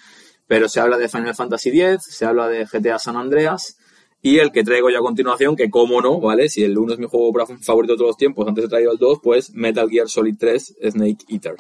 Pero 0.46 0.68
se 0.68 0.80
habla 0.80 0.98
de 0.98 1.08
Final 1.08 1.34
Fantasy 1.34 1.68
X, 1.80 2.04
se 2.08 2.24
habla 2.24 2.48
de 2.48 2.64
GTA 2.64 2.98
San 2.98 3.16
Andreas 3.16 3.78
y 4.20 4.38
el 4.38 4.52
que 4.52 4.62
traigo 4.62 4.88
yo 4.88 4.98
a 4.98 5.02
continuación, 5.02 5.56
que 5.56 5.68
como 5.68 6.00
no, 6.00 6.20
¿vale? 6.20 6.48
Si 6.48 6.62
el 6.62 6.78
1 6.78 6.92
es 6.92 6.98
mi 6.98 7.06
juego 7.06 7.32
favorito 7.60 7.94
de 7.94 7.98
todos 7.98 8.10
los 8.10 8.16
tiempos, 8.16 8.46
antes 8.46 8.64
he 8.64 8.68
traído 8.68 8.92
el 8.92 8.98
2, 8.98 9.18
pues 9.22 9.52
Metal 9.52 9.88
Gear 9.90 10.08
Solid 10.08 10.36
3 10.38 10.76
Snake 10.90 11.24
Eater. 11.28 11.56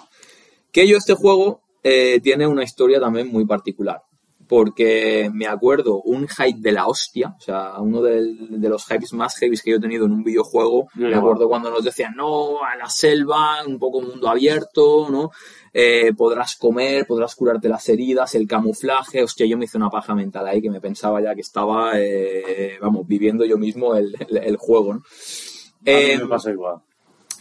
Que 0.70 0.86
yo 0.86 0.96
este 0.96 1.14
juego 1.14 1.60
eh, 1.82 2.20
tiene 2.22 2.46
una 2.46 2.62
historia 2.62 3.00
también 3.00 3.28
muy 3.28 3.44
particular. 3.44 4.02
Porque 4.56 5.30
me 5.32 5.46
acuerdo 5.46 6.02
un 6.02 6.28
hype 6.28 6.58
de 6.60 6.72
la 6.72 6.86
hostia, 6.86 7.34
o 7.38 7.40
sea, 7.40 7.80
uno 7.80 8.02
del- 8.02 8.60
de 8.60 8.68
los 8.68 8.84
hypes 8.86 9.14
más 9.14 9.34
heavy 9.38 9.56
que 9.56 9.70
yo 9.70 9.76
he 9.78 9.80
tenido 9.80 10.04
en 10.04 10.12
un 10.12 10.22
videojuego. 10.22 10.88
Me 11.08 11.14
acuerdo 11.16 11.48
cuando 11.48 11.70
nos 11.70 11.82
decían, 11.82 12.12
no, 12.14 12.62
a 12.62 12.76
la 12.76 12.86
selva, 12.90 13.64
un 13.66 13.78
poco 13.78 14.02
mundo 14.02 14.28
abierto, 14.28 15.08
¿no? 15.08 15.30
Eh, 15.72 16.12
podrás 16.14 16.56
comer, 16.56 17.06
podrás 17.06 17.34
curarte 17.34 17.70
las 17.70 17.88
heridas, 17.88 18.34
el 18.34 18.46
camuflaje. 18.46 19.22
Hostia, 19.22 19.46
yo 19.46 19.56
me 19.56 19.64
hice 19.64 19.78
una 19.78 19.88
paja 19.88 20.14
mental 20.14 20.46
ahí 20.46 20.60
que 20.60 20.68
me 20.68 20.82
pensaba 20.82 21.22
ya 21.22 21.34
que 21.34 21.40
estaba, 21.40 21.92
eh, 21.98 22.76
vamos, 22.78 23.06
viviendo 23.06 23.46
yo 23.46 23.56
mismo 23.56 23.94
el, 23.94 24.14
el- 24.28 24.36
el 24.36 24.56
juego, 24.58 24.92
¿no? 24.92 25.00
A 25.00 25.02
mí 25.02 25.10
Eh, 25.86 26.18
me 26.18 26.26
pasa 26.26 26.50
igual. 26.50 26.76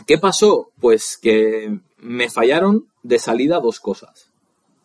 ¿Qué 0.07 0.17
pasó? 0.17 0.69
Pues 0.79 1.17
que 1.21 1.77
me 1.97 2.29
fallaron 2.29 2.87
de 3.03 3.19
salida 3.19 3.59
dos 3.59 3.81
cosas. 3.81 4.31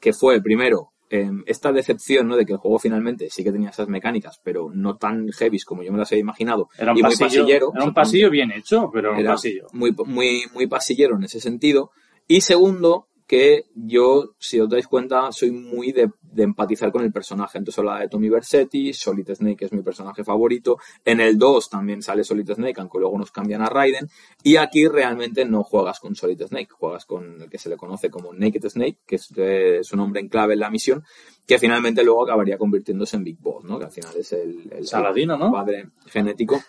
Que 0.01 0.12
fue, 0.12 0.43
primero, 0.43 0.90
em, 1.11 1.43
esta 1.47 1.73
decepción, 1.73 2.28
¿no? 2.28 2.37
De 2.37 2.45
que 2.45 2.53
el 2.53 2.59
juego 2.59 2.78
finalmente 2.78 3.28
sí 3.31 3.45
que 3.45 3.53
tenía 3.53 3.70
esas 3.70 3.89
mecánicas, 3.89 4.41
pero 4.43 4.70
no 4.73 4.97
tan 4.97 5.31
heavy 5.33 5.59
como 5.61 5.83
yo 5.83 5.93
me 5.93 5.99
las 5.99 6.11
había 6.12 6.20
imaginado. 6.20 6.69
Era 6.78 6.93
un 6.93 6.99
y 6.99 7.03
muy 7.03 7.11
pasillo, 7.11 7.43
pasillero. 7.43 7.73
era 7.74 7.85
un 7.85 7.95
pasillo 7.95 8.31
bien 8.31 8.53
hecho, 8.53 8.91
pero 8.93 9.11
era 9.11 9.20
un 9.20 9.27
pasillo. 9.27 9.66
Muy, 9.73 9.95
muy, 10.07 10.43
muy 10.53 10.66
pasillero 10.66 11.16
en 11.16 11.24
ese 11.24 11.41
sentido. 11.41 11.91
Y 12.28 12.41
segundo, 12.41 13.09
que 13.27 13.66
yo, 13.74 14.35
si 14.39 14.61
os 14.61 14.69
dais 14.69 14.86
cuenta, 14.86 15.32
soy 15.32 15.51
muy 15.51 15.93
de, 15.93 16.11
de 16.23 16.43
empatizar 16.44 16.93
con 16.93 17.03
el 17.03 17.12
personaje. 17.12 17.59
Entonces 17.59 17.78
hablaba 17.78 18.01
de 18.01 18.09
Tommy 18.09 18.28
Versetti, 18.28 18.93
Solid 18.93 19.28
Snake 19.35 19.65
es 19.65 19.73
mi 19.73 19.82
personaje 19.82 20.23
favorito. 20.23 20.78
En 21.05 21.20
el 21.20 21.36
2 21.36 21.70
también 21.70 22.03
sale 22.03 22.23
Solid 22.23 22.53
Snake, 22.53 22.81
aunque 22.81 22.98
luego 22.98 23.19
nos 23.19 23.32
cambian 23.32 23.62
a 23.62 23.66
Raiden. 23.66 24.09
Y 24.43 24.57
aquí 24.57 24.86
realmente 24.86 25.44
no 25.44 25.65
juegas 25.65 25.98
con 25.98 26.15
Solid 26.15 26.40
Snake, 26.43 26.69
juegas 26.70 27.05
con 27.05 27.43
el 27.43 27.51
que 27.51 27.59
se 27.59 27.69
le 27.69 27.77
conoce 27.77 28.11
como 28.11 28.32
Naked 28.32 28.69
Snake, 28.69 28.98
que 29.07 29.16
es 29.16 29.28
eh, 29.36 29.81
su 29.82 29.97
nombre 29.97 30.20
en 30.20 30.28
clave 30.28 30.55
en 30.55 30.61
la 30.61 30.70
misión, 30.70 31.03
que 31.47 31.59
finalmente 31.59 32.05
luego 32.05 32.24
acabaría 32.24 32.59
convirtiéndose 32.59 33.16
en 33.16 33.24
Big 33.24 33.39
Boss, 33.40 33.65
¿no? 33.65 33.78
Que 33.78 33.86
al 33.86 33.90
final 33.90 34.16
es 34.16 34.32
el, 34.32 34.69
el 34.70 34.86
Saladino, 34.86 35.36
¿no? 35.36 35.51
padre 35.51 35.89
genético. 36.07 36.61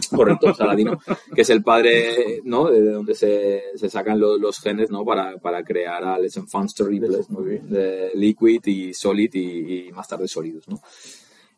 Correcto, 0.14 0.54
Saladino, 0.54 0.98
que 1.34 1.42
es 1.42 1.50
el 1.50 1.62
padre, 1.62 2.40
¿no? 2.44 2.70
De 2.70 2.80
donde 2.90 3.14
se, 3.14 3.62
se 3.74 3.88
sacan 3.88 4.18
los, 4.20 4.40
los 4.40 4.58
genes, 4.60 4.90
¿no? 4.90 5.04
Para, 5.04 5.38
para 5.38 5.62
crear 5.64 6.04
a 6.04 6.18
Les 6.18 6.36
Enfants 6.36 6.74
Terribles, 6.74 7.30
¿no? 7.30 7.40
De 7.40 8.10
Liquid 8.14 8.64
y 8.66 8.94
Solid 8.94 9.34
y, 9.34 9.88
y 9.88 9.92
más 9.92 10.08
tarde 10.08 10.28
Solidus, 10.28 10.68
¿no? 10.68 10.80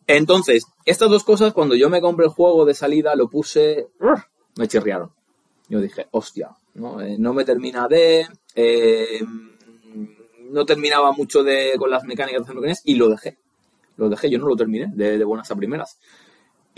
Entonces, 0.07 0.67
estas 0.87 1.11
dos 1.11 1.23
cosas, 1.23 1.53
cuando 1.53 1.75
yo 1.75 1.91
me 1.91 2.01
compré 2.01 2.27
el 2.27 2.33
juego 2.33 2.65
de 2.65 2.73
salida, 2.73 3.15
lo 3.15 3.29
puse, 3.29 3.89
me 4.57 4.67
chirriaron. 4.67 5.11
Yo 5.69 5.81
dije, 5.81 6.07
hostia, 6.13 6.51
¿no? 6.75 7.01
Eh, 7.03 7.17
no 7.19 7.35
me 7.35 7.45
termina 7.45 7.87
de, 7.89 8.27
eh, 8.55 9.21
no 10.51 10.65
terminaba 10.65 11.13
mucho 11.13 11.45
de, 11.45 11.75
con 11.79 11.91
las 11.91 12.05
mecánicas 12.05 12.47
de 12.47 12.55
mecánicas 12.55 12.83
y 12.87 12.95
lo 12.95 13.11
dejé. 13.11 13.37
Lo 13.99 14.09
dejé, 14.09 14.31
yo 14.31 14.39
no 14.39 14.49
lo 14.49 14.57
terminé 14.57 14.91
de, 14.95 15.19
de 15.19 15.25
buenas 15.25 15.51
a 15.51 15.57
primeras. 15.57 15.99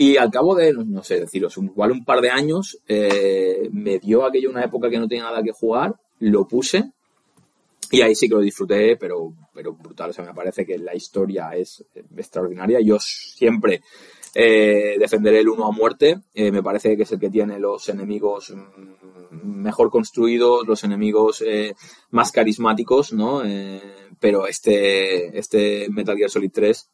Y 0.01 0.17
al 0.17 0.31
cabo 0.31 0.55
de, 0.55 0.73
no, 0.73 1.03
sé 1.03 1.19
deciros, 1.19 1.55
igual 1.57 1.91
un 1.91 2.03
par 2.03 2.21
de 2.21 2.31
años, 2.31 2.79
eh, 2.87 3.69
me 3.71 3.99
dio 3.99 4.25
aquello 4.25 4.49
una 4.49 4.63
época 4.63 4.89
que 4.89 4.97
no 4.97 5.07
tenía 5.07 5.25
nada 5.25 5.43
que 5.43 5.51
jugar, 5.51 5.93
lo 6.17 6.47
puse 6.47 6.91
y 7.91 8.01
ahí 8.01 8.15
sí 8.15 8.27
que 8.27 8.33
lo 8.33 8.41
disfruté, 8.41 8.97
pero, 8.97 9.31
pero 9.53 9.73
brutal. 9.73 10.09
O 10.09 10.13
sea, 10.13 10.25
me 10.25 10.33
parece 10.33 10.65
que 10.65 10.79
la 10.79 10.95
historia 10.95 11.51
es 11.51 11.85
eh, 11.93 12.03
extraordinaria. 12.17 12.79
Yo 12.81 12.97
siempre 12.99 13.83
eh, 14.33 14.95
defenderé 14.97 15.41
el 15.41 15.49
uno 15.49 15.67
a 15.67 15.71
muerte. 15.71 16.19
Eh, 16.33 16.51
me 16.51 16.63
parece 16.63 16.97
que 16.97 17.03
es 17.03 17.11
el 17.11 17.19
que 17.19 17.29
tiene 17.29 17.59
los 17.59 17.87
enemigos 17.87 18.55
mm, 18.55 19.61
mejor 19.61 19.91
construidos, 19.91 20.67
los 20.67 20.83
enemigos 20.83 21.43
más 22.09 22.31
carismáticos, 22.31 23.13
¿no? 23.13 23.43
Pero 24.19 24.47
este, 24.47 25.37
este 25.37 25.89
Metal 25.91 26.17
Gear 26.17 26.31
Solid 26.31 26.51
3 26.51 26.89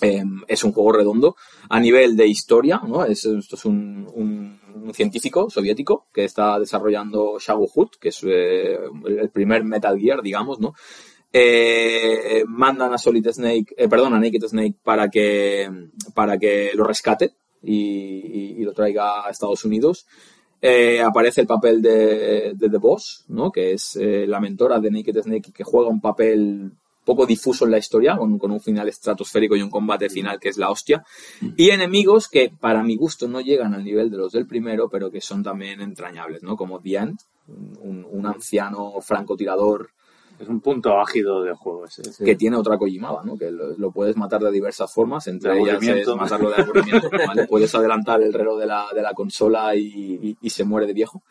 eh, 0.00 0.22
es 0.46 0.62
un 0.62 0.72
juego 0.72 0.92
redondo 0.92 1.36
a 1.68 1.80
nivel 1.80 2.16
de 2.16 2.26
historia, 2.26 2.80
¿no? 2.86 3.04
Es, 3.04 3.24
esto 3.24 3.56
es 3.56 3.64
un, 3.64 4.06
un- 4.14 4.58
científico 4.94 5.50
soviético 5.50 6.06
que 6.14 6.24
está 6.24 6.58
desarrollando 6.58 7.38
Shago 7.38 7.66
Hood, 7.66 7.90
que 8.00 8.08
es 8.08 8.24
eh, 8.24 8.78
el 9.06 9.28
primer 9.30 9.62
Metal 9.62 9.98
Gear, 9.98 10.22
digamos, 10.22 10.60
¿no? 10.60 10.72
Eh, 11.30 12.42
mandan 12.46 12.94
a 12.94 12.98
Solid 12.98 13.26
Snake, 13.30 13.74
eh, 13.76 13.86
perdón, 13.86 14.14
a 14.14 14.18
Naked 14.18 14.44
Snake 14.46 14.76
para 14.82 15.10
que, 15.10 15.68
para 16.14 16.38
que 16.38 16.70
lo 16.74 16.84
rescate 16.84 17.32
y, 17.62 18.64
lo 18.64 18.72
traiga 18.72 19.26
a 19.26 19.30
Estados 19.30 19.64
Unidos. 19.64 20.06
Eh, 20.62 21.02
aparece 21.02 21.42
el 21.42 21.46
papel 21.46 21.82
de, 21.82 22.52
de 22.54 22.70
The 22.70 22.78
Boss, 22.78 23.24
¿no? 23.28 23.52
Que 23.52 23.72
es 23.72 23.94
eh, 23.96 24.26
la 24.26 24.40
mentora 24.40 24.80
de 24.80 24.90
Naked 24.90 25.22
Snake 25.22 25.52
que 25.52 25.64
juega 25.64 25.88
un 25.90 26.00
papel 26.00 26.72
poco 27.08 27.24
difuso 27.26 27.64
en 27.64 27.70
la 27.70 27.78
historia, 27.78 28.16
con, 28.18 28.38
con 28.38 28.50
un 28.50 28.60
final 28.60 28.86
estratosférico 28.88 29.56
y 29.56 29.62
un 29.62 29.70
combate 29.70 30.10
final 30.10 30.38
que 30.38 30.50
es 30.50 30.58
la 30.58 30.68
hostia. 30.70 31.02
Y 31.56 31.70
enemigos 31.70 32.28
que, 32.28 32.50
para 32.60 32.82
mi 32.82 32.96
gusto, 32.96 33.26
no 33.28 33.40
llegan 33.40 33.72
al 33.74 33.82
nivel 33.82 34.10
de 34.10 34.18
los 34.18 34.32
del 34.32 34.46
primero, 34.46 34.88
pero 34.90 35.10
que 35.10 35.20
son 35.22 35.42
también 35.42 35.80
entrañables, 35.80 36.42
¿no? 36.42 36.54
Como 36.56 36.80
End, 36.84 37.18
un, 37.48 38.06
un 38.10 38.26
anciano 38.26 38.92
francotirador 39.00 39.88
Es 40.38 40.48
un 40.48 40.60
punto 40.60 41.00
ágido 41.00 41.42
del 41.42 41.54
juego 41.54 41.86
ese. 41.86 42.02
que 42.24 42.36
tiene 42.36 42.56
otra 42.56 42.76
Kojimada, 42.78 43.22
¿no? 43.24 43.36
Que 43.36 43.50
lo, 43.50 43.76
lo 43.76 43.90
puedes 43.90 44.16
matar 44.16 44.40
de 44.42 44.50
diversas 44.52 44.92
formas, 44.92 45.26
entre 45.26 45.50
ellas 45.70 45.80
es 46.00 46.06
matarlo 46.22 46.50
de 46.50 46.62
aburrimiento, 46.62 47.08
¿vale? 47.26 47.46
Puedes 47.48 47.74
adelantar 47.74 48.20
el 48.22 48.32
reloj 48.32 48.58
de 48.60 48.66
la, 48.66 48.86
de 48.94 49.02
la 49.02 49.12
consola 49.14 49.74
y, 49.74 49.86
y- 50.22 50.36
y 50.40 50.50
se 50.50 50.64
muere 50.64 50.86
de 50.86 50.92
viejo. 50.92 51.22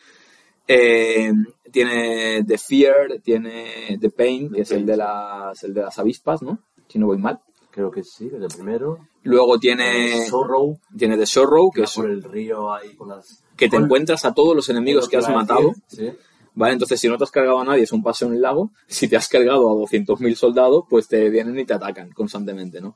Eh, 0.67 1.31
tiene 1.71 2.43
The 2.43 2.57
Fear, 2.57 3.21
tiene 3.23 3.97
The 3.99 4.09
Pain, 4.09 4.51
que 4.51 4.61
es 4.61 4.71
el 4.71 4.85
de 4.85 4.97
las, 4.97 5.63
el 5.63 5.73
de 5.73 5.81
las 5.81 5.97
avispas, 5.99 6.41
¿no? 6.41 6.59
Si 6.87 6.99
no 6.99 7.07
voy 7.07 7.17
mal. 7.17 7.39
Creo 7.71 7.91
que 7.91 8.03
sí, 8.03 8.29
el 8.33 8.47
primero. 8.47 9.07
Luego 9.23 9.59
tiene, 9.59 10.25
Sorrow, 10.27 10.79
tiene 10.97 11.15
The 11.17 11.25
Sorrow, 11.25 11.71
que 11.71 11.81
que 11.81 11.85
es 11.85 11.93
por 11.93 12.09
el 12.09 12.23
río 12.23 12.73
ahí 12.73 12.95
con 12.95 13.09
las... 13.09 13.43
que 13.55 13.69
te 13.69 13.75
encuentras 13.75 14.25
a 14.25 14.33
todos 14.33 14.55
los 14.55 14.67
enemigos 14.69 15.07
que 15.07 15.17
has 15.17 15.29
matado. 15.29 15.73
Sí. 15.87 16.11
¿Vale? 16.55 16.73
Entonces, 16.73 16.99
si 16.99 17.07
no 17.07 17.19
te 17.19 17.23
has 17.23 17.29
cargado 17.29 17.59
a 17.59 17.63
nadie, 17.63 17.83
es 17.83 17.91
un 17.91 18.01
paseo 18.01 18.29
en 18.29 18.33
el 18.33 18.41
lago. 18.41 18.71
Si 18.87 19.07
te 19.07 19.15
has 19.15 19.27
cargado 19.27 19.69
a 19.69 19.73
200.000 19.73 20.33
soldados, 20.33 20.85
pues 20.89 21.07
te 21.07 21.29
vienen 21.29 21.59
y 21.59 21.65
te 21.65 21.75
atacan 21.75 22.09
constantemente, 22.11 22.81
¿no? 22.81 22.95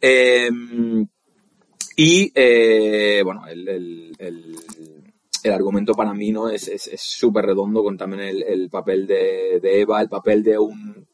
Eh, 0.00 0.50
y, 1.94 2.32
eh, 2.34 3.22
bueno, 3.24 3.46
el, 3.46 3.68
el, 3.68 4.16
el, 4.18 4.56
el 5.46 5.54
argumento 5.54 5.94
para 5.94 6.12
mí, 6.12 6.32
¿no? 6.32 6.48
Es 6.48 6.64
súper 6.64 6.94
es, 6.94 7.00
súper 7.00 7.46
redondo 7.46 7.82
con 7.82 7.96
también 7.96 8.22
el, 8.22 8.42
el 8.42 8.70
papel 8.70 9.06
de, 9.06 9.60
de 9.60 9.80
Eva, 9.80 10.00
el 10.00 10.08
papel 10.08 10.42
de 10.42 10.58
un 10.58 11.06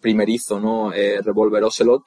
primerizo, 0.00 0.60
¿no? 0.60 0.92
Eh, 0.92 1.20
Revolver 1.22 1.64
Ocelot. 1.64 2.02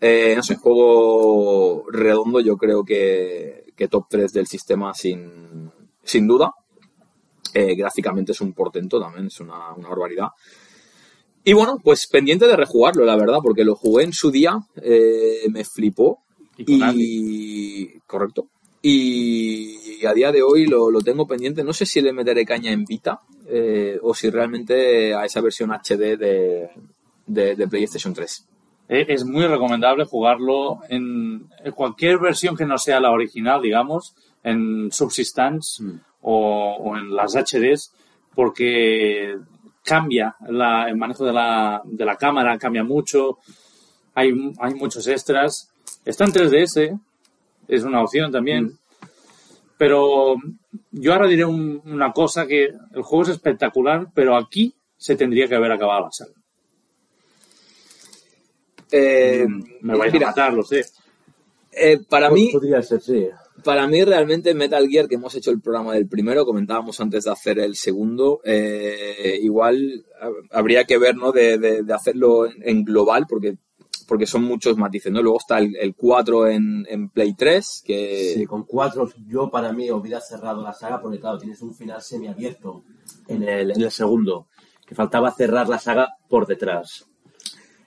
Eh, 0.00 0.32
no 0.34 0.42
sé, 0.42 0.56
juego 0.56 1.84
redondo, 1.90 2.40
yo 2.40 2.56
creo 2.56 2.84
que, 2.84 3.66
que 3.76 3.88
top 3.88 4.06
3 4.08 4.32
del 4.32 4.46
sistema 4.46 4.94
sin, 4.94 5.70
sin 6.02 6.26
duda. 6.26 6.54
Eh, 7.52 7.74
gráficamente 7.74 8.32
es 8.32 8.40
un 8.40 8.52
portento 8.52 9.00
también, 9.00 9.26
es 9.26 9.40
una, 9.40 9.74
una 9.74 9.88
barbaridad. 9.88 10.28
Y 11.42 11.52
bueno, 11.52 11.78
pues 11.82 12.06
pendiente 12.06 12.46
de 12.46 12.56
rejugarlo, 12.56 13.04
la 13.04 13.16
verdad, 13.16 13.38
porque 13.42 13.64
lo 13.64 13.74
jugué 13.74 14.04
en 14.04 14.12
su 14.12 14.30
día, 14.30 14.58
eh, 14.82 15.48
me 15.50 15.64
flipó. 15.64 16.22
Y, 16.58 17.98
correcto. 18.00 18.50
Y 18.82 20.04
a 20.06 20.12
día 20.14 20.32
de 20.32 20.42
hoy 20.42 20.66
lo, 20.66 20.90
lo 20.90 21.00
tengo 21.00 21.26
pendiente. 21.26 21.62
No 21.64 21.72
sé 21.72 21.84
si 21.86 22.00
le 22.00 22.12
meteré 22.12 22.44
caña 22.44 22.72
en 22.72 22.84
Vita 22.84 23.20
eh, 23.46 23.98
o 24.02 24.14
si 24.14 24.30
realmente 24.30 25.14
a 25.14 25.24
esa 25.24 25.40
versión 25.40 25.70
HD 25.70 26.16
de, 26.16 26.70
de, 27.26 27.56
de 27.56 27.68
PlayStation 27.68 28.14
3. 28.14 28.46
Eh, 28.88 29.06
Es 29.08 29.24
muy 29.24 29.46
recomendable 29.46 30.04
jugarlo 30.04 30.80
en 30.88 31.46
cualquier 31.74 32.18
versión 32.18 32.56
que 32.56 32.64
no 32.66 32.78
sea 32.78 33.00
la 33.00 33.10
original, 33.10 33.60
digamos, 33.62 34.14
en 34.42 34.90
Subsistence 34.90 35.82
o, 36.22 36.76
o 36.80 36.96
en 36.96 37.14
las 37.14 37.34
HDs, 37.34 37.92
porque 38.34 39.36
cambia 39.84 40.36
la- 40.48 40.88
el 40.88 40.96
manejo 40.96 41.24
de 41.24 41.32
la, 41.32 41.82
de 41.84 42.04
la 42.04 42.16
cámara, 42.16 42.56
cambia 42.58 42.82
mucho, 42.84 43.38
hay, 44.14 44.32
hay 44.58 44.74
muchos 44.74 45.06
extras. 45.06 45.70
Está 46.04 46.24
en 46.24 46.32
3DS, 46.32 46.98
es 47.70 47.84
una 47.84 48.02
opción 48.02 48.30
también. 48.32 48.72
Pero 49.78 50.34
yo 50.92 51.12
ahora 51.12 51.26
diré 51.26 51.44
un- 51.44 51.80
una 51.86 52.12
cosa 52.12 52.46
que 52.46 52.64
el 52.64 53.02
juego 53.02 53.22
es 53.22 53.30
espectacular, 53.30 54.08
pero 54.14 54.36
aquí 54.36 54.74
se 54.96 55.16
tendría 55.16 55.48
que 55.48 55.54
haber 55.54 55.72
acabado 55.72 56.02
la 56.04 56.10
saga. 56.12 56.32
Eh, 58.92 59.46
Me 59.82 59.96
vais 59.96 60.12
a 60.14 60.18
matar, 60.18 60.52
lo 60.52 60.62
sé. 60.64 60.84
eh, 61.72 61.98
para 62.08 62.30
mí, 62.30 62.50
Podría 62.52 62.82
ser, 62.82 63.00
sí. 63.00 63.28
Para 63.62 63.86
mí, 63.86 64.02
realmente, 64.04 64.54
Metal 64.54 64.88
Gear, 64.88 65.06
que 65.06 65.14
hemos 65.16 65.34
hecho 65.34 65.50
el 65.50 65.60
programa 65.60 65.92
del 65.94 66.08
primero, 66.08 66.44
comentábamos 66.46 66.98
antes 67.00 67.24
de 67.24 67.30
hacer 67.30 67.58
el 67.58 67.76
segundo, 67.76 68.40
eh, 68.44 69.38
igual 69.42 70.04
hab- 70.20 70.48
habría 70.50 70.84
que 70.84 70.96
ver, 70.98 71.14
¿no? 71.14 71.30
De, 71.30 71.58
de- 71.58 71.82
de 71.82 71.92
hacerlo 71.94 72.46
en 72.46 72.84
global, 72.84 73.26
porque, 73.28 73.56
porque 74.10 74.26
son 74.26 74.42
muchos 74.42 74.76
matices, 74.76 75.12
¿no? 75.12 75.22
Luego 75.22 75.38
está 75.38 75.60
el, 75.60 75.76
el 75.76 75.94
4 75.94 76.48
en, 76.48 76.84
en 76.88 77.08
Play 77.10 77.34
3, 77.34 77.84
que... 77.86 78.32
Sí, 78.34 78.44
con 78.44 78.64
cuatro 78.64 79.08
yo 79.28 79.48
para 79.48 79.72
mí 79.72 79.88
hubiera 79.92 80.20
cerrado 80.20 80.64
la 80.64 80.72
saga 80.72 81.00
porque 81.00 81.20
claro, 81.20 81.38
tienes 81.38 81.62
un 81.62 81.72
final 81.72 82.02
semiabierto 82.02 82.82
en 83.28 83.44
el, 83.44 83.70
en 83.70 83.80
el 83.80 83.90
segundo, 83.92 84.48
que 84.84 84.96
faltaba 84.96 85.30
cerrar 85.30 85.68
la 85.68 85.78
saga 85.78 86.08
por 86.28 86.44
detrás. 86.48 87.06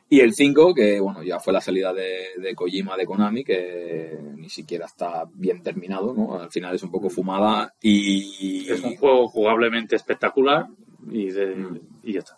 Y 0.08 0.22
el 0.22 0.34
5, 0.34 0.74
que 0.74 1.02
bueno, 1.02 1.24
ya 1.24 1.42
fue 1.42 1.52
la 1.52 1.60
salida 1.60 1.92
de, 1.92 2.28
de 2.42 2.56
Kojima 2.56 2.96
de 2.96 3.06
Konami, 3.06 3.44
que 3.44 4.18
ni 4.38 4.48
siquiera 4.48 4.86
está 4.86 5.26
bien 5.34 5.62
terminado, 5.62 6.14
¿no? 6.14 6.40
Al 6.40 6.50
final 6.52 6.74
es 6.74 6.84
un 6.84 6.92
poco 6.92 7.10
fumada 7.10 7.74
y... 7.82 8.70
Es 8.72 8.82
un 8.82 8.96
juego 8.96 9.28
jugablemente 9.28 9.98
espectacular 9.98 10.68
y, 11.12 11.32
de- 11.32 11.82
y 12.04 12.14
ya 12.14 12.20
está. 12.20 12.38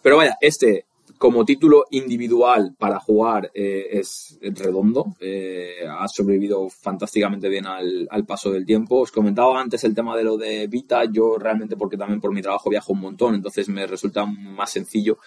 Pero 0.00 0.18
vaya, 0.18 0.36
este 0.40 0.86
como 1.20 1.44
título 1.44 1.84
individual 1.90 2.74
para 2.78 2.98
jugar 2.98 3.50
eh, 3.52 3.88
es 3.92 4.38
redondo, 4.40 5.16
eh, 5.20 5.84
ha 5.86 6.08
sobrevivido 6.08 6.66
fantásticamente 6.70 7.50
bien 7.50 7.66
al, 7.66 8.08
al 8.10 8.24
paso 8.24 8.50
del 8.50 8.64
tiempo. 8.64 9.00
Os 9.00 9.12
comentaba 9.12 9.60
antes 9.60 9.84
el 9.84 9.94
tema 9.94 10.16
de 10.16 10.24
lo 10.24 10.38
de 10.38 10.66
Vita, 10.66 11.04
yo 11.04 11.36
realmente 11.36 11.76
porque 11.76 11.98
también 11.98 12.22
por 12.22 12.32
mi 12.32 12.40
trabajo 12.40 12.70
viajo 12.70 12.94
un 12.94 13.00
montón, 13.00 13.34
entonces 13.34 13.68
me 13.68 13.86
resulta 13.86 14.24
más 14.24 14.70
sencillo. 14.70 15.18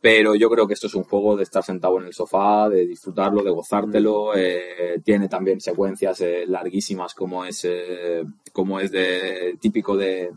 Pero 0.00 0.34
yo 0.34 0.48
creo 0.48 0.66
que 0.66 0.72
esto 0.72 0.86
es 0.86 0.94
un 0.94 1.04
juego 1.04 1.36
de 1.36 1.42
estar 1.42 1.62
sentado 1.62 2.00
en 2.00 2.06
el 2.06 2.14
sofá, 2.14 2.70
de 2.70 2.86
disfrutarlo, 2.86 3.42
de 3.42 3.50
gozártelo. 3.50 4.34
eh, 4.34 4.98
tiene 5.04 5.28
también 5.28 5.60
secuencias 5.60 6.22
eh, 6.22 6.44
larguísimas 6.46 7.12
como 7.12 7.44
es, 7.44 7.66
eh, 7.66 8.24
como 8.50 8.80
es 8.80 8.90
de, 8.90 9.58
típico 9.60 9.94
de, 9.94 10.30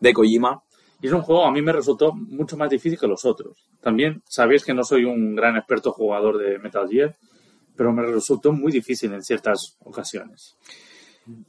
de 0.00 0.12
Kojima. 0.12 0.64
Y 1.00 1.06
es 1.06 1.12
un 1.12 1.22
juego, 1.22 1.44
a 1.44 1.52
mí 1.52 1.62
me 1.62 1.72
resultó 1.72 2.12
mucho 2.12 2.56
más 2.56 2.70
difícil 2.70 2.98
que 2.98 3.06
los 3.06 3.24
otros. 3.24 3.68
También 3.80 4.22
sabéis 4.26 4.64
que 4.64 4.74
no 4.74 4.82
soy 4.82 5.04
un 5.04 5.34
gran 5.34 5.56
experto 5.56 5.92
jugador 5.92 6.38
de 6.38 6.58
Metal 6.58 6.88
Gear, 6.88 7.16
pero 7.76 7.92
me 7.92 8.02
resultó 8.02 8.52
muy 8.52 8.72
difícil 8.72 9.12
en 9.12 9.22
ciertas 9.22 9.76
ocasiones. 9.84 10.56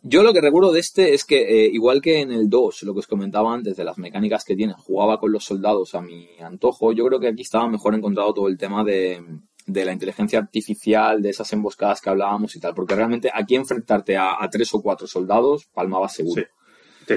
Yo 0.03 0.23
lo 0.23 0.33
que 0.33 0.41
recuerdo 0.41 0.71
de 0.71 0.81
este 0.81 1.13
es 1.13 1.23
que, 1.23 1.41
eh, 1.41 1.69
igual 1.71 2.01
que 2.01 2.19
en 2.19 2.31
el 2.31 2.49
2, 2.49 2.83
lo 2.83 2.93
que 2.93 2.99
os 2.99 3.07
comentaba 3.07 3.53
antes 3.53 3.77
de 3.77 3.83
las 3.83 3.97
mecánicas 3.97 4.43
que 4.43 4.55
tiene, 4.55 4.73
jugaba 4.73 5.19
con 5.19 5.31
los 5.31 5.45
soldados 5.45 5.95
a 5.95 6.01
mi 6.01 6.27
antojo, 6.41 6.91
yo 6.91 7.05
creo 7.05 7.19
que 7.19 7.29
aquí 7.29 7.41
estaba 7.43 7.67
mejor 7.67 7.95
encontrado 7.95 8.33
todo 8.33 8.49
el 8.49 8.57
tema 8.57 8.83
de, 8.83 9.23
de 9.65 9.85
la 9.85 9.93
inteligencia 9.93 10.39
artificial, 10.39 11.21
de 11.21 11.29
esas 11.29 11.51
emboscadas 11.53 12.01
que 12.01 12.09
hablábamos 12.09 12.55
y 12.55 12.59
tal, 12.59 12.75
porque 12.75 12.95
realmente 12.95 13.31
aquí 13.33 13.55
enfrentarte 13.55 14.17
a, 14.17 14.43
a 14.43 14.49
tres 14.49 14.73
o 14.73 14.81
cuatro 14.81 15.07
soldados 15.07 15.67
palmaba 15.73 16.09
seguro. 16.09 16.41
Sí. 16.41 16.47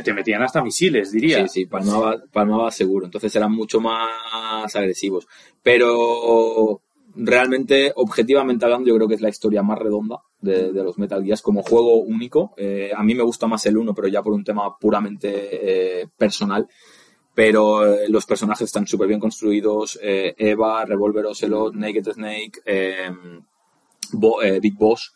Te, 0.01 0.12
metían 0.14 0.43
hasta 0.43 0.62
misiles, 0.62 1.12
diría. 1.12 1.43
Sí, 1.43 1.60
sí, 1.60 1.66
palmaba, 1.66 2.23
palmaba 2.32 2.70
seguro. 2.70 3.06
Entonces 3.06 3.35
eran 3.36 3.52
mucho 3.52 3.81
más 3.81 4.74
agresivos. 4.74 5.27
Pero 5.62 6.81
realmente, 7.14 7.93
objetivamente 7.97 8.64
hablando, 8.64 8.89
yo 8.89 8.97
creo 8.97 9.09
que 9.09 9.14
es 9.14 9.20
la 9.20 9.28
historia 9.28 9.62
más 9.62 9.78
redonda 9.78 10.20
de, 10.40 10.73
los 10.73 10.98
Metal 10.98 11.23
Gear 11.24 11.40
como 11.40 11.62
juego 11.62 11.97
único. 11.97 12.55
Eh, 12.56 12.90
a 12.94 13.02
mí 13.02 13.14
me 13.14 13.23
gusta 13.23 13.47
más 13.47 13.64
el 13.66 13.77
1, 13.77 13.94
pero 13.94 14.09
ya 14.09 14.23
por 14.23 14.32
un 14.32 14.44
tema 14.44 14.77
puramente 14.78 16.01
eh, 16.01 16.09
personal. 16.16 16.66
Pero 17.35 17.94
eh, 17.94 18.09
los 18.09 18.27
personajes 18.27 18.66
están 18.66 18.86
súper 18.86 19.09
bien 19.09 19.20
construidos. 19.20 19.98
Eva, 20.02 20.85
Revolver 20.85 21.27
Ocelot, 21.27 21.74
Naked 21.74 22.12
Snake, 22.12 22.62
Big 24.60 24.74
Boss. 24.77 25.14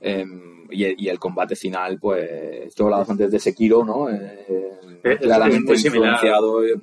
Eh, 0.00 0.24
y, 0.70 0.84
el, 0.84 0.94
y 0.98 1.08
el 1.08 1.18
combate 1.18 1.56
final, 1.56 1.98
pues, 2.00 2.74
tú 2.74 2.84
hablabas 2.84 3.08
antes 3.10 3.30
de 3.30 3.38
Sekiro, 3.38 3.84
¿no? 3.84 4.08
Eh, 4.10 4.44
Es- 5.02 5.12
es 5.12 5.18
claramente 5.20 5.76
similar, 5.76 6.14
influenciado 6.14 6.64
eh, 6.64 6.78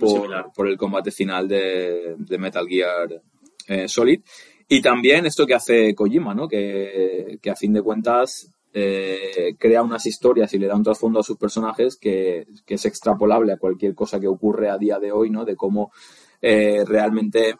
por, 0.55 0.67
el 0.67 0.77
combate 0.77 1.11
final 1.11 1.47
de, 1.47 2.15
de 2.17 2.37
Metal 2.37 2.65
Gear 2.67 3.21
eh, 3.67 3.87
Solid. 3.87 4.21
Y 4.67 4.81
también 4.81 5.25
esto 5.25 5.45
que 5.45 5.53
hace 5.53 5.93
Kojima, 5.93 6.33
¿no? 6.33 6.47
Que, 6.47 7.37
que 7.41 7.49
a 7.49 7.55
fin 7.55 7.73
de 7.73 7.81
cuentas 7.81 8.49
eh, 8.73 9.55
crea 9.59 9.83
unas 9.83 10.05
historias 10.05 10.53
y 10.53 10.57
le 10.59 10.67
da 10.67 10.75
un 10.75 10.83
trasfondo 10.83 11.19
a 11.19 11.23
sus 11.23 11.37
personajes 11.37 11.97
que, 11.97 12.47
que 12.65 12.75
es 12.75 12.85
extrapolable 12.85 13.51
a 13.53 13.57
cualquier 13.57 13.93
cosa 13.93 14.19
que 14.19 14.27
ocurre 14.27 14.69
a 14.69 14.77
día 14.77 14.97
de 14.99 15.11
hoy, 15.11 15.29
¿no? 15.29 15.43
De 15.45 15.55
cómo 15.57 15.91
eh, 16.41 16.83
realmente 16.87 17.55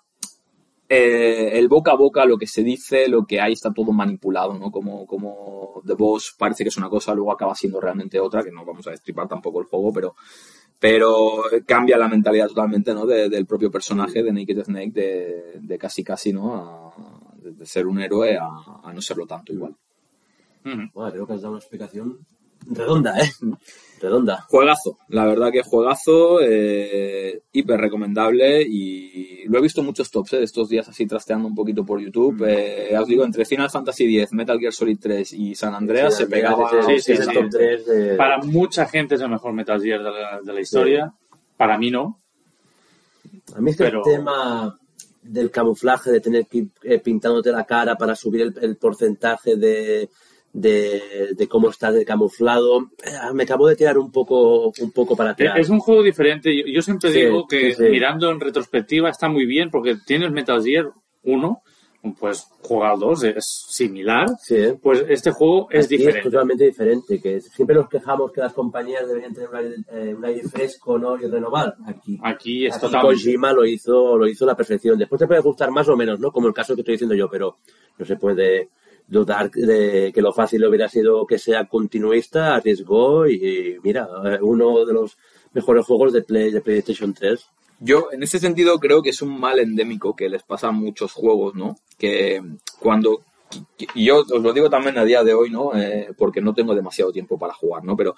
eh, 0.96 1.58
el 1.60 1.68
boca 1.68 1.92
a 1.92 1.96
boca, 1.96 2.26
lo 2.26 2.38
que 2.38 2.48
se 2.48 2.64
dice, 2.64 3.08
lo 3.08 3.26
que 3.26 3.40
hay, 3.42 3.54
está 3.54 3.72
todo 3.74 3.92
manipulado, 3.92 4.54
¿no? 4.58 4.72
Como, 4.72 5.06
como 5.08 5.82
The 5.86 5.94
Boss 5.94 6.36
parece 6.38 6.64
que 6.64 6.70
es 6.70 6.78
una 6.78 6.90
cosa, 6.90 7.14
luego 7.14 7.32
acaba 7.32 7.56
siendo 7.56 7.80
realmente 7.82 8.20
otra, 8.20 8.44
que 8.44 8.52
no 8.52 8.66
vamos 8.66 8.88
a 8.88 8.92
destripar 8.92 9.28
tampoco 9.28 9.60
el 9.60 9.66
juego, 9.68 9.92
pero, 9.94 10.16
pero 10.80 11.44
cambia 11.66 11.98
la 11.98 12.08
mentalidad 12.08 12.48
totalmente, 12.48 12.94
¿no? 12.94 13.06
De- 13.06 13.30
del 13.30 13.46
propio 13.46 13.72
personaje 13.72 14.22
de 14.24 14.32
Naked 14.34 14.64
Snake, 14.64 14.92
de, 14.92 15.60
de 15.62 15.78
casi 15.78 16.04
casi, 16.04 16.34
¿no? 16.34 16.54
A- 16.56 17.34
de, 17.38 17.66
ser 17.66 17.88
un 17.88 18.00
héroe 18.00 18.38
a, 18.38 18.48
a 18.84 18.94
no 18.94 19.02
serlo 19.02 19.26
tanto 19.26 19.52
igual. 19.54 19.76
Bueno, 20.94 21.12
creo 21.12 21.28
que 21.28 21.34
has 21.34 21.42
dado 21.42 21.54
una 21.54 21.60
explicación 21.60 22.20
redonda, 22.70 23.20
¿eh? 23.20 23.30
Redonda. 24.02 24.46
Juegazo, 24.50 24.98
la 25.08 25.26
verdad 25.26 25.50
que 25.50 25.62
juegazo, 25.62 26.40
eh, 26.42 27.44
hiper 27.54 27.80
recomendable 27.80 28.62
y 28.62 29.46
lo 29.48 29.58
he 29.58 29.62
visto 29.62 29.80
en 29.80 29.86
muchos 29.88 30.12
tops 30.12 30.34
eh, 30.34 30.44
estos 30.44 30.68
días 30.68 30.90
así 30.90 31.06
trasteando 31.06 31.48
un 31.48 31.56
poquito 31.56 31.86
por 31.86 32.02
YouTube. 32.02 32.44
Eh, 32.46 32.90
ya 32.92 33.02
os 33.02 33.08
digo, 33.08 33.24
entre 33.24 33.46
Final 33.46 33.70
Fantasy 33.70 34.18
X, 34.20 34.34
Metal 34.34 34.60
Gear 34.60 34.74
Solid 34.74 34.98
3 35.00 35.32
y 35.34 35.56
San 35.56 35.74
Andreas 35.74 36.18
se 36.18 36.28
pegaba. 36.28 36.70
Sí, 36.86 37.12
el 37.14 37.24
sí. 37.24 37.34
top 37.34 37.46
3 37.50 37.86
de... 37.86 38.16
Para 38.16 38.40
mucha 38.40 38.86
gente 38.88 39.16
es 39.16 39.22
el 39.22 39.30
mejor 39.30 39.54
Metal 39.54 39.82
Gear 39.82 40.04
de 40.04 40.12
la, 40.12 40.42
de 40.42 40.54
la 40.54 40.60
historia. 40.60 41.14
Para 41.56 41.78
mí 41.78 41.90
no. 41.90 42.20
A 43.56 43.62
mí 43.62 43.72
es 43.72 43.78
que 43.78 43.86
Pero- 43.86 44.00
el 44.06 44.16
tema 44.18 44.78
del 45.22 45.50
camuflaje, 45.50 46.12
de 46.12 46.20
tener 46.20 46.48
que 46.48 46.58
ir 46.58 46.68
eh, 46.84 47.00
pintándote 47.00 47.52
la 47.54 47.64
cara 47.64 47.96
para 47.96 48.14
subir 48.14 48.42
el, 48.42 48.54
el 48.62 48.76
porcentaje 48.76 49.56
de, 49.56 50.10
de, 50.54 51.34
de 51.36 51.48
cómo 51.48 51.70
estás 51.72 51.96
de 51.96 52.06
camuflado, 52.06 52.92
eh, 53.04 53.12
me 53.34 53.44
acabó 53.44 53.68
de 53.68 53.76
tirar 53.76 53.98
un 53.98 54.12
poco, 54.12 54.68
un 54.80 54.92
poco 54.92 55.16
para 55.16 55.32
atrás. 55.32 55.58
Es 55.58 55.70
un 55.70 55.80
juego 55.80 56.04
diferente. 56.04 56.56
Yo, 56.56 56.64
yo 56.68 56.82
siempre 56.84 57.12
Sí, 57.12 57.22
digo 57.22 57.48
que 57.48 57.74
sí, 57.74 57.84
sí. 57.84 57.90
mirando 57.90 58.30
en 58.30 58.40
retrospectiva 58.40 59.10
está 59.10 59.28
muy 59.28 59.46
bien 59.48 59.72
porque 59.72 59.98
tienes 60.06 60.32
Metal 60.32 60.64
Gear 60.64 60.92
1, 61.24 61.62
pues 62.20 62.46
juega 62.62 62.92
al 62.92 63.00
2, 63.00 63.24
es 63.24 63.66
similar. 63.70 64.28
¿eh? 64.52 64.78
Pues 64.80 65.04
este 65.08 65.32
juego 65.32 65.70
es 65.72 65.86
Aquí 65.86 65.96
diferente. 65.98 66.28
Es 66.28 66.32
totalmente 66.32 66.66
diferente. 66.66 67.20
Que 67.20 67.42
siempre 67.42 67.76
nos 67.76 67.90
quejamos 67.90 68.32
que 68.32 68.42
las 68.42 68.54
compañías 68.54 69.08
deberían 69.08 69.34
tener 69.34 69.50
un 69.50 69.56
aire, 69.56 69.76
eh, 69.92 70.14
un 70.14 70.24
aire 70.26 70.44
fresco 70.50 71.00
¿no? 71.00 71.18
y 71.18 71.26
renovar. 71.28 71.74
Aquí, 71.88 72.20
Aquí 72.22 72.66
es 72.68 72.80
totalmente. 72.80 73.16
Kojima 73.24 73.54
lo 73.54 73.66
hizo, 73.66 74.18
lo 74.18 74.28
hizo 74.28 74.44
a 74.44 74.48
la 74.50 74.56
perfección. 74.56 75.00
Después 75.00 75.18
te 75.18 75.28
puede 75.28 75.40
gustar 75.42 75.72
más 75.72 75.88
o 75.90 75.96
menos, 75.96 76.20
¿no? 76.20 76.32
Como 76.32 76.48
el 76.48 76.54
caso 76.54 76.76
que 76.76 76.82
estoy 76.82 76.94
diciendo 76.96 77.16
yo, 77.16 77.28
pero 77.30 77.58
no 77.98 78.06
se 78.06 78.18
puede 78.18 78.70
dudar 79.08 79.52
de 79.52 80.12
que 80.14 80.22
lo 80.22 80.34
fácil 80.34 80.66
hubiera 80.66 80.90
sido 80.90 81.26
que 81.28 81.38
sea 81.38 81.66
continuista, 81.66 82.56
arriesgó 82.56 83.28
y 83.28 83.78
mira, 83.84 84.08
eh, 84.26 84.40
uno 84.42 84.86
de 84.86 84.94
los 84.94 85.18
mejores 85.54 85.86
juegos 85.86 86.14
de, 86.14 86.22
Play, 86.24 86.52
de 86.52 86.62
PlayStation 86.62 87.14
3. 87.14 87.46
Yo, 87.80 88.10
en 88.12 88.24
ese 88.24 88.40
sentido, 88.40 88.80
creo 88.80 89.02
que 89.04 89.10
es 89.10 89.22
un 89.22 89.38
mal 89.40 89.60
endémico 89.60 90.16
que 90.16 90.30
les 90.30 90.44
pasa 90.44 90.70
a 90.70 90.72
muchos 90.72 91.12
juegos, 91.12 91.54
¿no? 91.56 91.76
Que 91.98 92.42
cuando. 92.80 93.22
Y 93.94 94.06
yo 94.06 94.20
os 94.22 94.42
lo 94.42 94.52
digo 94.54 94.70
también 94.70 94.98
a 94.98 95.04
día 95.06 95.24
de 95.24 95.34
hoy, 95.34 95.50
¿no? 95.52 95.76
Eh, 95.76 96.10
porque 96.18 96.42
no 96.42 96.54
tengo 96.54 96.74
demasiado 96.74 97.12
tiempo 97.12 97.38
para 97.38 97.54
jugar, 97.54 97.84
¿no? 97.84 97.96
Pero 97.98 98.16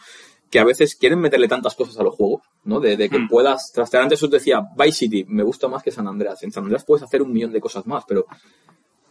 que 0.49 0.59
a 0.59 0.63
veces 0.63 0.95
quieren 0.95 1.19
meterle 1.19 1.47
tantas 1.47 1.73
cosas 1.75 1.97
a 1.99 2.03
los 2.03 2.15
juegos, 2.15 2.43
¿no? 2.63 2.79
De, 2.79 2.95
de 2.95 3.09
que 3.09 3.19
Mm. 3.19 3.27
puedas 3.27 3.71
trastear. 3.73 4.03
Antes 4.03 4.21
os 4.23 4.29
decía, 4.29 4.61
Vice 4.77 4.99
City, 4.99 5.25
me 5.27 5.43
gusta 5.43 5.67
más 5.67 5.81
que 5.83 5.91
San 5.91 6.07
Andreas. 6.07 6.41
En 6.43 6.51
San 6.51 6.63
Andreas 6.63 6.85
puedes 6.85 7.03
hacer 7.03 7.21
un 7.21 7.33
millón 7.33 7.51
de 7.51 7.59
cosas 7.59 7.85
más, 7.87 8.03
pero 8.07 8.27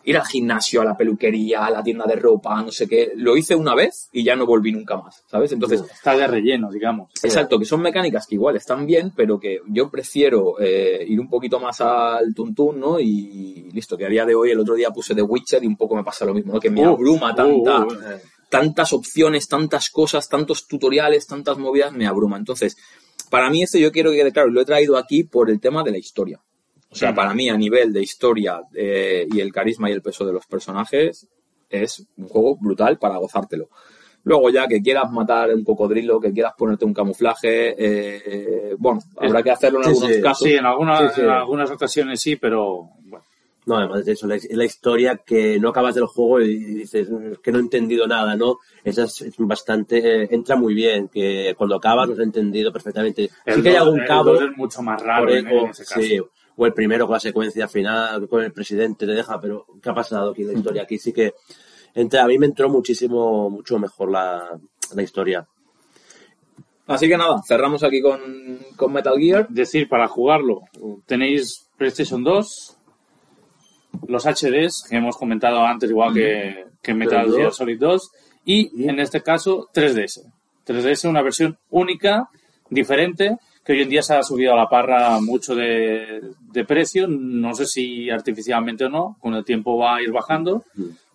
ir 0.04 0.16
al 0.16 0.26
gimnasio, 0.26 0.82
a 0.82 0.84
la 0.84 0.96
peluquería, 0.96 1.64
a 1.64 1.70
la 1.70 1.82
tienda 1.82 2.04
de 2.06 2.16
ropa, 2.16 2.62
no 2.62 2.70
sé 2.70 2.86
qué, 2.86 3.12
lo 3.16 3.36
hice 3.36 3.54
una 3.54 3.74
vez 3.74 4.08
y 4.12 4.22
ya 4.22 4.36
no 4.36 4.46
volví 4.46 4.70
nunca 4.70 4.96
más, 4.96 5.24
¿sabes? 5.26 5.52
Entonces, 5.52 5.82
Está 5.90 6.16
de 6.16 6.26
relleno, 6.26 6.70
digamos. 6.70 7.10
Exacto, 7.22 7.58
que 7.58 7.64
son 7.64 7.80
mecánicas 7.80 8.26
que 8.26 8.34
igual 8.34 8.56
están 8.56 8.86
bien, 8.86 9.12
pero 9.16 9.40
que 9.40 9.60
yo 9.68 9.90
prefiero 9.90 10.60
eh, 10.60 11.04
ir 11.08 11.18
un 11.18 11.28
poquito 11.28 11.58
más 11.58 11.80
al 11.80 12.34
tuntún, 12.34 12.80
¿no? 12.80 13.00
Y 13.00 13.70
listo, 13.72 13.96
que 13.96 14.06
a 14.06 14.08
día 14.08 14.26
de 14.26 14.34
hoy, 14.34 14.50
el 14.50 14.60
otro 14.60 14.74
día 14.74 14.90
puse 14.90 15.14
The 15.14 15.22
Witcher 15.22 15.64
y 15.64 15.66
un 15.66 15.76
poco 15.76 15.96
me 15.96 16.04
pasa 16.04 16.24
lo 16.24 16.34
mismo, 16.34 16.52
¿no? 16.52 16.60
Que 16.60 16.70
me 16.70 16.84
abruma 16.84 17.34
tanta, 17.34 17.86
tantas 18.50 18.92
opciones, 18.92 19.48
tantas 19.48 19.88
cosas, 19.90 20.28
tantos 20.28 20.66
tutoriales, 20.66 21.26
tantas 21.26 21.56
movidas, 21.56 21.92
me 21.92 22.06
abruma. 22.06 22.36
Entonces, 22.36 22.76
para 23.30 23.48
mí 23.50 23.62
esto 23.62 23.78
yo 23.78 23.90
quiero 23.90 24.10
que 24.10 24.18
quede 24.18 24.32
claro, 24.32 24.50
lo 24.50 24.60
he 24.60 24.64
traído 24.64 24.96
aquí 24.96 25.24
por 25.24 25.50
el 25.50 25.60
tema 25.60 25.82
de 25.82 25.92
la 25.92 25.98
historia. 25.98 26.40
O 26.94 26.96
sea, 26.96 27.10
Mm. 27.10 27.14
para 27.16 27.34
mí 27.34 27.48
a 27.50 27.56
nivel 27.56 27.92
de 27.92 28.00
historia 28.02 28.62
eh, 28.72 29.26
y 29.28 29.40
el 29.40 29.52
carisma 29.52 29.90
y 29.90 29.92
el 29.94 30.00
peso 30.00 30.24
de 30.24 30.32
los 30.32 30.46
personajes 30.46 31.26
es 31.68 32.06
un 32.16 32.28
juego 32.28 32.56
brutal 32.56 32.98
para 32.98 33.16
gozártelo. 33.16 33.68
Luego 34.22 34.48
ya 34.48 34.68
que 34.68 34.80
quieras 34.80 35.10
matar 35.10 35.52
un 35.52 35.64
cocodrilo, 35.64 36.20
que 36.20 36.32
quieras 36.32 36.54
ponerte 36.56 36.84
un 36.84 36.94
camuflaje, 36.94 37.74
eh, 37.76 38.74
bueno, 38.78 39.00
habrá 39.18 39.42
que 39.42 39.50
hacerlo 39.50 39.80
en 39.80 39.84
Sí, 39.86 39.90
algunos 39.90 40.16
sí, 40.16 40.22
casos. 40.22 40.48
Sí, 40.48 40.54
en, 40.54 40.66
alguna- 40.66 40.98
Sí, 40.98 41.04
sí. 41.16 41.20
en 41.22 41.28
algunas 41.30 41.70
ocasiones 41.72 42.20
sí, 42.20 42.36
pero 42.36 42.90
bueno. 43.02 43.24
No, 43.66 43.78
además 43.78 44.04
de 44.04 44.12
eso, 44.12 44.26
la, 44.26 44.36
la 44.50 44.64
historia 44.64 45.16
que 45.26 45.58
no 45.58 45.70
acabas 45.70 45.94
del 45.94 46.04
juego 46.06 46.38
y 46.42 46.54
dices 46.74 47.08
"Es 47.08 47.38
que 47.38 47.50
no 47.50 47.58
he 47.58 47.62
entendido 47.62 48.06
nada, 48.06 48.36
¿no? 48.36 48.58
Esa 48.84 49.04
es, 49.04 49.22
es 49.22 49.34
bastante, 49.38 49.98
eh, 50.24 50.28
entra 50.30 50.54
muy 50.54 50.74
bien, 50.74 51.08
que 51.08 51.54
cuando 51.56 51.76
acabas 51.76 52.06
lo 52.08 52.12
has 52.14 52.20
entendido 52.20 52.70
perfectamente. 52.72 53.30
el 53.46 53.54
sí 53.56 53.62
que 53.62 53.70
hay 53.70 53.76
algún 53.76 54.00
cabo, 54.06 54.34
es 54.34 54.56
mucho 54.56 54.80
más 54.82 55.02
raro 55.02 55.24
por 55.24 55.32
en, 55.32 55.46
ese 55.70 55.84
caso. 55.84 56.30
O 56.56 56.66
el 56.66 56.72
primero 56.72 57.06
con 57.06 57.14
la 57.14 57.20
secuencia 57.20 57.68
final, 57.68 58.28
con 58.28 58.42
el 58.42 58.52
presidente 58.52 59.06
te 59.06 59.12
deja, 59.12 59.40
pero 59.40 59.66
¿qué 59.82 59.90
ha 59.90 59.94
pasado 59.94 60.30
aquí 60.30 60.42
en 60.42 60.48
la 60.48 60.54
historia? 60.54 60.82
Aquí 60.82 60.98
sí 60.98 61.12
que 61.12 61.34
entra, 61.94 62.24
a 62.24 62.26
mí 62.26 62.38
me 62.38 62.46
entró 62.46 62.68
muchísimo, 62.68 63.50
mucho 63.50 63.78
mejor 63.78 64.10
la, 64.10 64.58
la 64.94 65.02
historia. 65.02 65.46
Así 66.86 67.08
que 67.08 67.16
nada, 67.16 67.40
cerramos 67.46 67.82
aquí 67.82 68.02
con, 68.02 68.20
con 68.76 68.92
Metal 68.92 69.18
Gear. 69.18 69.48
decir, 69.48 69.88
para 69.88 70.06
jugarlo, 70.06 70.62
tenéis 71.06 71.70
PlayStation 71.78 72.22
2, 72.22 72.76
los 74.08 74.24
HDs 74.24 74.86
que 74.88 74.96
hemos 74.96 75.16
comentado 75.16 75.64
antes, 75.64 75.88
igual 75.88 76.12
que, 76.12 76.66
que 76.82 76.92
Metal 76.92 77.32
Gear. 77.32 77.52
Solid 77.52 77.78
2, 77.78 78.10
y 78.44 78.88
en 78.88 79.00
este 79.00 79.22
caso 79.22 79.70
3DS. 79.72 80.30
3DS 80.66 81.08
una 81.08 81.22
versión 81.22 81.58
única, 81.70 82.28
diferente, 82.68 83.38
que 83.64 83.72
hoy 83.72 83.82
en 83.82 83.88
día 83.88 84.02
se 84.02 84.14
ha 84.14 84.22
subido 84.22 84.52
a 84.52 84.56
la 84.56 84.68
parra 84.68 85.18
mucho 85.20 85.54
de, 85.54 86.20
de 86.52 86.64
precio, 86.64 87.06
no 87.08 87.54
sé 87.54 87.66
si 87.66 88.10
artificialmente 88.10 88.84
o 88.84 88.88
no, 88.88 89.16
con 89.20 89.34
el 89.34 89.44
tiempo 89.44 89.78
va 89.78 89.96
a 89.96 90.02
ir 90.02 90.12
bajando, 90.12 90.64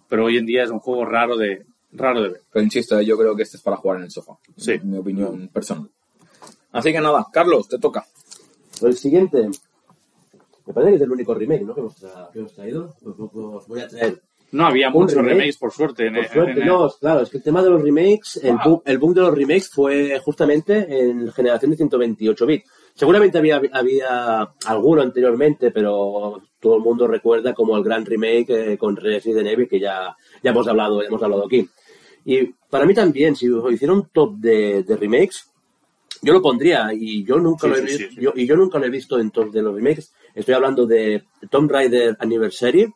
pero 0.08 0.26
hoy 0.26 0.38
en 0.38 0.46
día 0.46 0.64
es 0.64 0.72
un 0.72 0.80
juego 0.80 1.06
raro 1.06 1.38
de, 1.38 1.66
raro 1.92 2.24
de 2.24 2.30
ver. 2.30 2.42
Pero 2.52 2.64
insisto, 2.66 3.00
yo 3.02 3.18
creo 3.18 3.36
que 3.36 3.44
este 3.44 3.58
es 3.58 3.64
para 3.64 3.78
jugar 3.78 3.98
en 4.00 4.06
el 4.06 4.12
sofá. 4.12 4.34
Sí. 4.58 4.72
En 4.74 4.90
mi 4.90 4.98
opinión 4.98 5.48
personal. 5.50 5.90
Así 6.72 6.92
que 6.92 7.00
nada, 7.02 7.26
Carlos, 7.32 7.68
te 7.68 7.78
toca. 7.80 8.06
El 8.82 8.96
siguiente, 8.96 9.50
me 10.66 10.74
parece 10.74 10.92
que 10.92 10.96
es 10.98 11.02
el 11.02 11.12
único 11.12 11.34
remake 11.34 11.64
¿no? 11.64 11.74
que, 11.74 11.82
hemos 11.82 12.02
tra- 12.02 12.32
que 12.32 12.40
hemos 12.40 12.54
traído. 12.54 12.96
Pues, 13.04 13.16
pues, 13.18 13.30
pues 13.32 13.68
voy 13.68 13.80
a 13.82 13.88
traer. 13.88 14.22
No 14.52 14.66
había 14.66 14.90
muchos 14.90 15.14
remake. 15.14 15.30
remakes, 15.34 15.58
por 15.58 15.72
suerte. 15.72 16.08
en- 16.08 16.16
Por 16.16 16.28
suerte, 16.28 16.62
en- 16.62 16.66
no, 16.68 16.90
claro, 17.00 17.22
es 17.22 17.30
que 17.30 17.38
el 17.38 17.44
tema 17.44 17.62
de 17.62 17.70
los 17.70 17.82
remakes, 17.82 18.40
el, 18.44 18.58
boom, 18.64 18.82
el 18.86 18.98
boom 18.98 19.14
de 19.14 19.22
los 19.22 19.36
remakes 19.36 19.70
fue 19.70 20.20
justamente 20.24 20.86
en 21.02 21.32
generación 21.32 21.72
de 21.72 21.78
128 21.78 22.46
bits. 22.46 22.70
Seguramente 22.96 23.38
había, 23.38 23.62
había 23.72 24.42
alguno 24.66 25.02
anteriormente, 25.02 25.72
pero 25.72 26.42
todo 26.60 26.76
el 26.78 26.82
mundo 26.82 27.08
recuerda 27.08 27.54
como 27.54 27.78
el 27.78 27.84
gran 27.84 28.06
remake 28.06 28.50
eh, 28.74 28.78
con 28.78 28.96
Resident 28.96 29.48
Evil 29.48 29.68
que 29.70 29.80
ya, 29.80 30.16
ya 30.44 30.52
hemos 30.52 30.68
hablado, 30.68 31.02
ya 31.02 31.08
hemos 31.08 31.22
hablado 31.24 31.46
aquí. 31.46 31.70
Y 32.26 32.46
para 32.70 32.86
mí 32.86 32.94
también, 32.94 33.36
si 33.36 33.48
hiciera 33.72 33.94
un 33.94 34.10
top 34.12 34.36
de, 34.38 34.84
de 34.84 34.98
remakes, 34.98 35.46
yo 36.22 36.34
lo 36.34 36.42
pondría 36.42 36.90
y 36.94 37.24
yo 37.24 37.38
nunca 37.38 37.68
Sí, 37.68 37.70
lo 37.70 37.76
he 37.76 37.80
sí, 37.80 37.86
visto, 37.86 38.10
sí, 38.10 38.16
sí. 38.16 38.22
Yo, 38.22 38.34
y 38.36 38.46
yo 38.46 38.56
nunca 38.58 38.80
lo 38.80 38.86
he 38.86 38.90
visto 38.90 39.18
en 39.20 39.32
top 39.32 39.52
de 39.52 39.62
los 39.62 39.74
remakes. 39.76 40.12
Estoy 40.36 40.56
hablando 40.56 40.86
de 40.86 41.24
Tomb 41.50 41.72
Raider 41.72 42.18
Anniversary. 42.20 42.92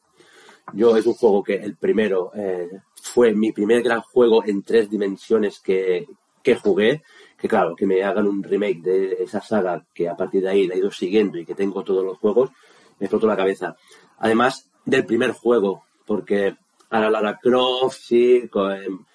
Yo 0.74 0.96
es 0.96 1.06
un 1.06 1.14
juego 1.14 1.44
que 1.44 1.56
el 1.56 1.76
primero 1.76 2.32
eh, 2.36 2.70
fue 3.02 3.34
mi 3.34 3.52
primer 3.52 3.84
gran 3.84 4.02
juego 4.02 4.44
en 4.46 4.64
tres 4.64 4.90
dimensiones 4.90 5.60
que, 5.60 6.08
que 6.42 6.56
jugué. 6.56 7.04
Que 7.38 7.50
claro, 7.50 7.76
que 7.76 7.86
me 7.86 8.02
hagan 8.04 8.26
un 8.28 8.42
remake 8.42 8.82
de 8.82 9.14
esa 9.20 9.42
saga 9.42 9.86
que 9.94 10.08
a 10.08 10.16
partir 10.16 10.42
de 10.44 10.50
ahí 10.50 10.66
la 10.66 10.76
he 10.76 10.78
ido 10.78 10.90
siguiendo 10.92 11.38
y 11.38 11.46
que 11.46 11.56
tengo 11.56 11.84
todos 11.84 12.04
los 12.06 12.18
juegos, 12.18 12.52
me 13.00 13.06
explotó 13.08 13.28
la 13.28 13.36
cabeza. 13.36 13.76
Además 14.20 14.70
del 14.86 15.06
primer 15.06 15.32
juego, 15.32 15.84
porque 16.06 16.56
a 16.90 17.00
la 17.02 17.10
Lara 17.10 17.40
Croft, 17.42 17.98
sí, 18.00 18.48
con- 18.50 19.06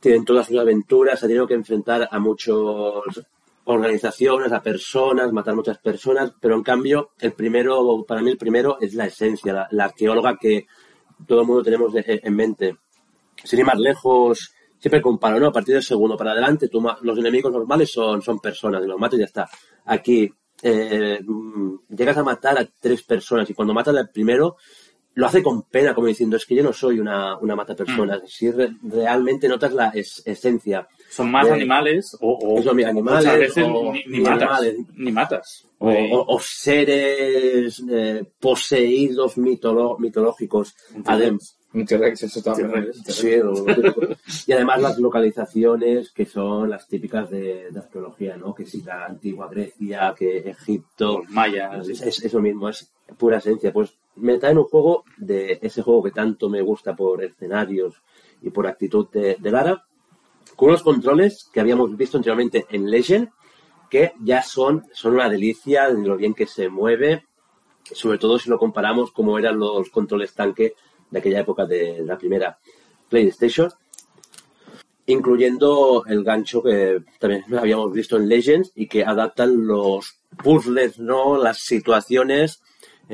tienen 0.00 0.24
todas 0.26 0.48
sus 0.48 0.58
aventuras, 0.58 1.22
ha 1.22 1.26
tenido 1.26 1.46
que 1.46 1.54
enfrentar 1.54 2.06
a 2.10 2.18
muchas 2.18 2.54
organizaciones, 3.64 4.52
a 4.52 4.62
personas, 4.62 5.32
matar 5.32 5.54
muchas 5.54 5.78
personas, 5.78 6.32
pero 6.40 6.56
en 6.56 6.62
cambio, 6.62 7.10
el 7.20 7.32
primero, 7.32 8.04
para 8.06 8.20
mí 8.20 8.32
el 8.32 8.36
primero 8.38 8.78
es 8.80 8.94
la 8.94 9.06
esencia, 9.06 9.68
la 9.70 9.84
arqueóloga 9.84 10.36
que 10.36 10.66
todo 11.26 11.42
el 11.42 11.46
mundo 11.46 11.62
tenemos 11.62 11.92
en 11.94 12.36
mente. 12.36 12.76
Sin 13.44 13.58
ir 13.58 13.64
más 13.64 13.78
lejos, 13.78 14.52
siempre 14.82 15.00
comparo, 15.00 15.38
¿no? 15.38 15.46
A 15.46 15.52
partir 15.52 15.74
del 15.74 15.84
segundo 15.84 16.16
para 16.16 16.32
adelante, 16.32 16.68
los 17.02 17.18
enemigos 17.18 17.52
normales 17.52 17.90
son, 17.92 18.20
son 18.20 18.40
personas, 18.40 18.82
y 18.84 18.88
los 18.88 18.98
matas 18.98 19.16
y 19.16 19.20
ya 19.20 19.26
está. 19.26 19.48
Aquí, 19.86 20.28
eh, 20.60 21.20
mm, 21.24 21.74
llegas 21.88 22.16
a 22.16 22.24
matar 22.24 22.58
a 22.58 22.66
tres 22.80 23.02
personas 23.04 23.48
y 23.48 23.54
cuando 23.54 23.74
matas 23.74 23.96
al 23.96 24.10
primero, 24.10 24.56
lo 25.14 25.26
hace 25.26 25.42
con 25.42 25.62
pena, 25.62 25.94
como 25.94 26.06
diciendo, 26.06 26.36
es 26.36 26.46
que 26.46 26.54
yo 26.54 26.62
no 26.62 26.72
soy 26.72 26.98
una, 26.98 27.36
una 27.38 27.54
mata 27.54 27.74
personas. 27.76 28.22
Si 28.26 28.50
re- 28.50 28.76
realmente 28.82 29.46
notas 29.48 29.72
la 29.74 29.88
es- 29.90 30.22
esencia. 30.24 30.88
Son 31.10 31.30
más 31.30 31.48
animales 31.50 32.16
o, 32.20 32.32
o 32.32 32.58
eso, 32.58 32.70
animales, 32.70 33.04
muchas 33.24 33.38
veces 33.38 33.64
o- 33.66 33.92
ni, 33.92 34.04
ni 34.06 34.18
ni 34.18 34.20
matas. 34.20 34.42
animales. 34.42 34.76
Ni 34.96 35.12
matas. 35.12 35.66
O, 35.78 35.90
Eh, 35.90 36.10
o- 36.12 36.38
seres 36.40 37.82
eh, 37.90 38.24
poseídos 38.40 39.36
mitolo- 39.36 39.98
mitológicos. 39.98 40.74
Un 41.74 41.86
T-Rex, 41.86 42.22
eso. 42.24 42.54
Sí, 43.06 43.30
típico. 43.30 44.06
y 44.46 44.52
además 44.52 44.82
las 44.82 44.98
localizaciones 44.98 46.12
que 46.12 46.26
son 46.26 46.68
las 46.68 46.86
típicas 46.86 47.30
de, 47.30 47.70
de 47.70 47.78
arqueología, 47.78 48.36
¿no? 48.36 48.54
Que 48.54 48.66
si 48.66 48.82
la 48.82 49.06
antigua 49.06 49.48
Grecia, 49.50 50.14
que 50.16 50.38
Egipto, 50.50 51.20
los 51.20 51.30
mayas. 51.30 51.88
es, 51.88 52.02
es 52.02 52.24
eso 52.24 52.40
mismo, 52.40 52.68
es 52.68 52.90
pura 53.16 53.38
esencia. 53.38 53.72
Pues 53.72 53.94
me 54.16 54.38
traen 54.38 54.58
un 54.58 54.64
juego 54.64 55.04
de 55.16 55.58
ese 55.62 55.82
juego 55.82 56.02
que 56.02 56.10
tanto 56.10 56.48
me 56.48 56.62
gusta 56.62 56.94
por 56.94 57.22
escenarios 57.22 58.02
y 58.42 58.50
por 58.50 58.66
actitud 58.66 59.08
de, 59.10 59.38
Lara, 59.40 59.86
con 60.56 60.68
unos 60.68 60.82
controles 60.82 61.48
que 61.52 61.60
habíamos 61.60 61.96
visto 61.96 62.16
anteriormente 62.16 62.66
en 62.70 62.90
Legend, 62.90 63.30
que 63.88 64.12
ya 64.22 64.42
son, 64.42 64.84
son 64.92 65.14
una 65.14 65.28
delicia 65.28 65.90
de 65.90 66.06
lo 66.06 66.16
bien 66.16 66.34
que 66.34 66.46
se 66.46 66.68
mueve, 66.68 67.26
sobre 67.84 68.18
todo 68.18 68.38
si 68.38 68.48
lo 68.48 68.58
comparamos 68.58 69.12
como 69.12 69.38
eran 69.38 69.58
los 69.58 69.90
controles 69.90 70.34
tanque 70.34 70.74
de 71.10 71.18
aquella 71.18 71.40
época 71.40 71.66
de 71.66 72.02
la 72.04 72.16
primera 72.16 72.58
PlayStation, 73.08 73.70
incluyendo 75.06 76.04
el 76.06 76.24
gancho 76.24 76.62
que 76.62 77.02
también 77.18 77.44
habíamos 77.58 77.92
visto 77.92 78.16
en 78.16 78.28
Legends 78.28 78.72
y 78.74 78.86
que 78.86 79.04
adaptan 79.04 79.66
los 79.66 80.22
puzzles, 80.42 80.98
¿no? 80.98 81.36
las 81.36 81.58
situaciones 81.58 82.62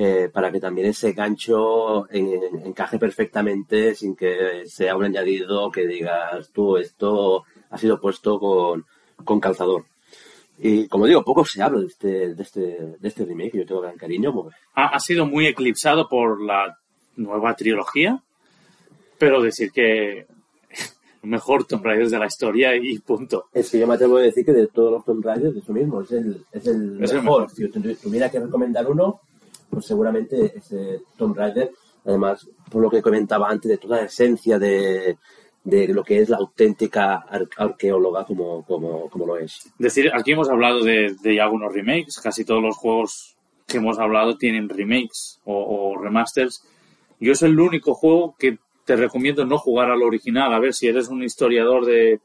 eh, 0.00 0.30
para 0.32 0.52
que 0.52 0.60
también 0.60 0.86
ese 0.86 1.12
gancho 1.12 2.08
en- 2.12 2.28
en- 2.40 2.66
encaje 2.66 2.98
perfectamente 3.00 3.96
sin 3.96 4.14
que 4.14 4.62
sea 4.66 4.94
un 4.96 5.02
añadido 5.04 5.72
que 5.72 5.88
digas 5.88 6.50
tú 6.52 6.76
esto 6.76 7.42
ha 7.70 7.78
sido 7.78 8.00
puesto 8.00 8.38
con, 8.38 8.84
con 9.24 9.40
calzador. 9.40 9.86
Y 10.60 10.86
como 10.88 11.06
digo, 11.06 11.24
poco 11.24 11.44
se 11.44 11.62
habla 11.62 11.80
de 11.80 11.86
este, 11.86 12.34
de 12.34 12.42
este, 12.42 12.60
de 13.00 13.08
este 13.08 13.24
remake, 13.24 13.58
yo 13.58 13.66
tengo 13.66 13.80
gran 13.80 13.96
cariño. 13.96 14.32
porque 14.32 14.54
ha, 14.74 14.86
ha 14.94 15.00
sido 15.00 15.26
muy 15.26 15.46
eclipsado 15.46 16.08
por 16.08 16.40
la 16.42 16.78
nueva 17.16 17.54
trilogía, 17.56 18.22
pero 19.18 19.42
decir 19.42 19.72
que 19.72 20.26
mejor 21.22 21.64
Tomb 21.64 21.84
Raider 21.84 22.08
de 22.08 22.18
la 22.18 22.26
historia 22.26 22.76
y 22.76 22.98
punto. 23.00 23.46
Es 23.52 23.70
que 23.70 23.78
yo 23.80 23.86
me 23.88 23.94
atrevo 23.94 24.18
a 24.18 24.22
decir 24.22 24.44
que 24.44 24.52
de 24.52 24.68
todos 24.68 24.92
los 24.92 25.04
Tomb 25.04 25.24
Raiders, 25.24 25.56
eso 25.56 25.72
mismo, 25.72 26.02
es 26.02 26.12
el, 26.12 26.44
es 26.52 26.66
el 26.68 27.02
Es 27.02 27.10
el 27.12 27.22
mejor. 27.22 27.42
mejor. 27.42 27.50
Si 27.50 27.68
tuviera 27.96 28.30
que 28.30 28.38
recomendar 28.40 28.86
uno, 28.88 29.20
pues 29.70 29.86
seguramente 29.86 30.52
ese 30.56 31.02
Tomb 31.16 31.36
Raider, 31.36 31.70
además, 32.04 32.48
por 32.70 32.82
lo 32.82 32.90
que 32.90 33.02
comentaba 33.02 33.48
antes, 33.48 33.70
de 33.70 33.78
toda 33.78 33.98
la 33.98 34.04
esencia 34.04 34.58
de, 34.58 35.18
de 35.64 35.88
lo 35.88 36.02
que 36.02 36.20
es 36.20 36.28
la 36.28 36.38
auténtica 36.38 37.16
ar- 37.16 37.48
arqueóloga 37.56 38.24
como, 38.24 38.64
como, 38.64 39.08
como 39.10 39.26
lo 39.26 39.36
es. 39.36 39.70
Decir, 39.78 40.10
aquí 40.14 40.32
hemos 40.32 40.48
hablado 40.48 40.82
de, 40.82 41.14
de 41.22 41.40
algunos 41.40 41.72
remakes, 41.72 42.20
casi 42.22 42.44
todos 42.44 42.62
los 42.62 42.76
juegos 42.76 43.36
que 43.66 43.76
hemos 43.76 43.98
hablado 43.98 44.38
tienen 44.38 44.68
remakes 44.68 45.40
o, 45.44 45.54
o 45.92 46.02
remasters. 46.02 46.64
Yo 47.20 47.32
es 47.32 47.42
el 47.42 47.58
único 47.60 47.94
juego 47.94 48.34
que 48.38 48.58
te 48.86 48.96
recomiendo 48.96 49.44
no 49.44 49.58
jugar 49.58 49.90
al 49.90 50.02
original. 50.02 50.54
A 50.54 50.58
ver, 50.58 50.72
si 50.72 50.86
eres 50.86 51.08
un 51.08 51.22
historiador 51.22 51.84
de... 51.84 52.20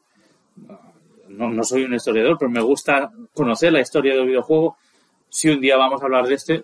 No, 1.27 1.49
no 1.49 1.63
soy 1.63 1.83
un 1.83 1.93
historiador, 1.95 2.37
pero 2.39 2.51
me 2.51 2.61
gusta 2.61 3.11
conocer 3.33 3.73
la 3.73 3.81
historia 3.81 4.13
del 4.15 4.27
videojuego. 4.27 4.77
Si 5.29 5.49
un 5.49 5.59
día 5.59 5.75
vamos 5.75 6.01
a 6.01 6.05
hablar 6.05 6.27
de 6.27 6.35
este, 6.35 6.63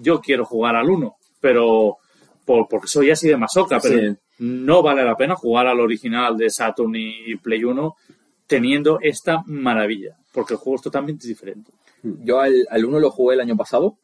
yo 0.00 0.20
quiero 0.20 0.44
jugar 0.44 0.76
al 0.76 0.88
1, 0.88 1.16
pero 1.40 1.98
por, 2.44 2.68
porque 2.68 2.88
soy 2.88 3.10
así 3.10 3.28
de 3.28 3.36
masoca, 3.36 3.78
pero 3.80 4.16
no 4.38 4.82
vale 4.82 5.04
la 5.04 5.16
pena 5.16 5.36
jugar 5.36 5.66
al 5.66 5.80
original 5.80 6.36
de 6.36 6.50
Saturn 6.50 6.94
y 6.96 7.36
Play 7.36 7.64
1 7.64 7.96
teniendo 8.46 8.98
esta 9.00 9.42
maravilla, 9.46 10.16
porque 10.32 10.54
el 10.54 10.58
juego 10.58 10.76
es 10.76 10.82
totalmente 10.82 11.28
diferente. 11.28 11.70
Yo 12.02 12.40
al, 12.40 12.66
al 12.70 12.84
1 12.84 12.98
lo 12.98 13.10
jugué 13.10 13.34
el 13.34 13.40
año 13.42 13.56
pasado, 13.56 13.98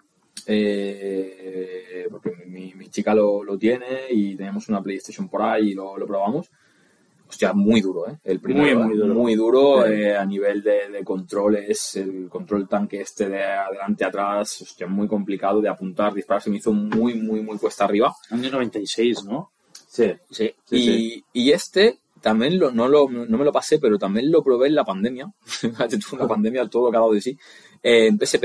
eh, 0.47 2.07
porque 2.11 2.33
mi, 2.47 2.75
mi 2.75 2.89
chica 2.89 3.15
lo, 3.15 3.43
lo 3.43 3.59
tiene 3.59 4.07
y 4.11 4.37
tenemos 4.37 4.69
una 4.69 4.83
PlayStation 4.83 5.29
por 5.29 5.43
ahí 5.43 5.71
y 5.71 5.75
lo, 5.75 5.97
lo 5.97 6.07
probamos. 6.07 6.51
Hostia, 7.29 7.53
muy 7.53 7.81
duro, 7.81 8.09
¿eh? 8.09 8.19
El 8.25 8.41
primero, 8.41 8.79
Muy, 8.81 8.89
muy 8.89 8.97
duro. 8.97 9.15
Muy 9.15 9.35
duro 9.35 9.85
Sí. 9.87 9.93
eh, 9.93 10.17
a 10.17 10.25
nivel 10.25 10.63
de, 10.63 10.89
de 10.91 11.05
controles, 11.05 11.97
el 11.97 12.29
control 12.29 12.69
tanque 12.69 13.01
este 13.01 13.29
de 13.29 13.43
adelante 13.43 14.05
atrás, 14.05 14.63
hostia, 14.63 14.87
muy 14.87 15.09
complicado 15.09 15.61
de 15.61 15.69
apuntar, 15.69 16.15
disparar, 16.15 16.43
se 16.43 16.51
me 16.51 16.59
hizo 16.59 16.73
muy, 16.73 17.15
muy, 17.15 17.41
muy 17.43 17.59
cuesta 17.59 17.85
arriba. 17.85 18.15
Año 18.31 18.51
96, 18.51 19.25
¿no? 19.25 19.51
Sí, 19.89 20.13
Sí, 20.31 20.55
Sí, 20.67 20.77
y, 20.77 20.83
sí. 20.87 21.25
y 21.33 21.51
este 21.53 21.99
también 22.21 22.59
lo, 22.59 22.71
no, 22.71 22.89
lo, 22.89 23.09
no 23.09 23.39
me 23.39 23.45
lo 23.45 23.53
pasé, 23.53 23.79
pero 23.79 23.99
también 23.99 24.31
lo 24.31 24.43
probé 24.43 24.69
en 24.69 24.75
la 24.75 24.85
pandemia. 24.85 25.27
Una 26.13 26.29
pandemia, 26.29 26.69
todo 26.69 26.87
lo 26.87 26.91
que 26.91 26.97
ha 26.97 27.01
dado 27.01 27.13
de 27.13 27.21
sí. 27.21 27.37
eh, 27.83 28.07
en 28.07 28.19
PSP. 28.19 28.45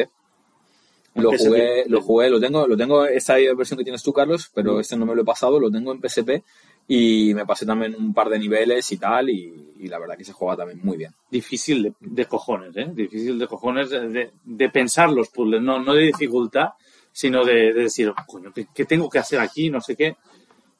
Lo 1.15 1.31
PSP. 1.31 1.45
jugué, 1.47 1.83
lo 1.87 2.01
jugué, 2.01 2.29
lo 2.29 2.39
tengo, 2.39 2.65
lo 2.67 2.77
tengo, 2.77 3.05
esta 3.05 3.35
versión 3.55 3.77
que 3.77 3.83
tienes 3.83 4.01
tú, 4.01 4.13
Carlos, 4.13 4.49
pero 4.53 4.79
este 4.79 4.95
no 4.95 5.05
me 5.05 5.13
lo 5.13 5.23
he 5.23 5.25
pasado, 5.25 5.59
lo 5.59 5.69
tengo 5.69 5.91
en 5.91 5.99
PSP 6.01 6.41
y 6.87 7.33
me 7.33 7.45
pasé 7.45 7.65
también 7.65 7.95
un 7.97 8.13
par 8.13 8.29
de 8.29 8.39
niveles 8.39 8.91
y 8.91 8.97
tal, 8.97 9.29
y, 9.29 9.73
y 9.79 9.87
la 9.87 9.97
verdad 9.99 10.17
que 10.17 10.25
se 10.25 10.33
juega 10.33 10.57
también 10.57 10.79
muy 10.83 10.97
bien. 10.97 11.11
Difícil 11.29 11.83
de, 11.83 11.93
de 11.99 12.25
cojones, 12.25 12.75
¿eh? 12.75 12.89
Difícil 12.93 13.39
de 13.39 13.47
cojones 13.47 13.89
de, 13.89 14.09
de- 14.09 14.31
de 14.43 14.69
pensar 14.69 15.09
los 15.11 15.29
puzzles, 15.29 15.61
no, 15.61 15.79
no 15.81 15.93
de 15.93 16.03
dificultad, 16.07 16.69
sino 17.11 17.43
de, 17.45 17.73
de 17.73 17.83
decir, 17.83 18.11
coño, 18.27 18.51
¿qué, 18.53 18.67
qué 18.73 18.85
tengo 18.85 19.09
que 19.09 19.19
hacer 19.19 19.39
aquí? 19.39 19.69
No 19.69 19.79
sé 19.81 19.95
qué. 19.95 20.15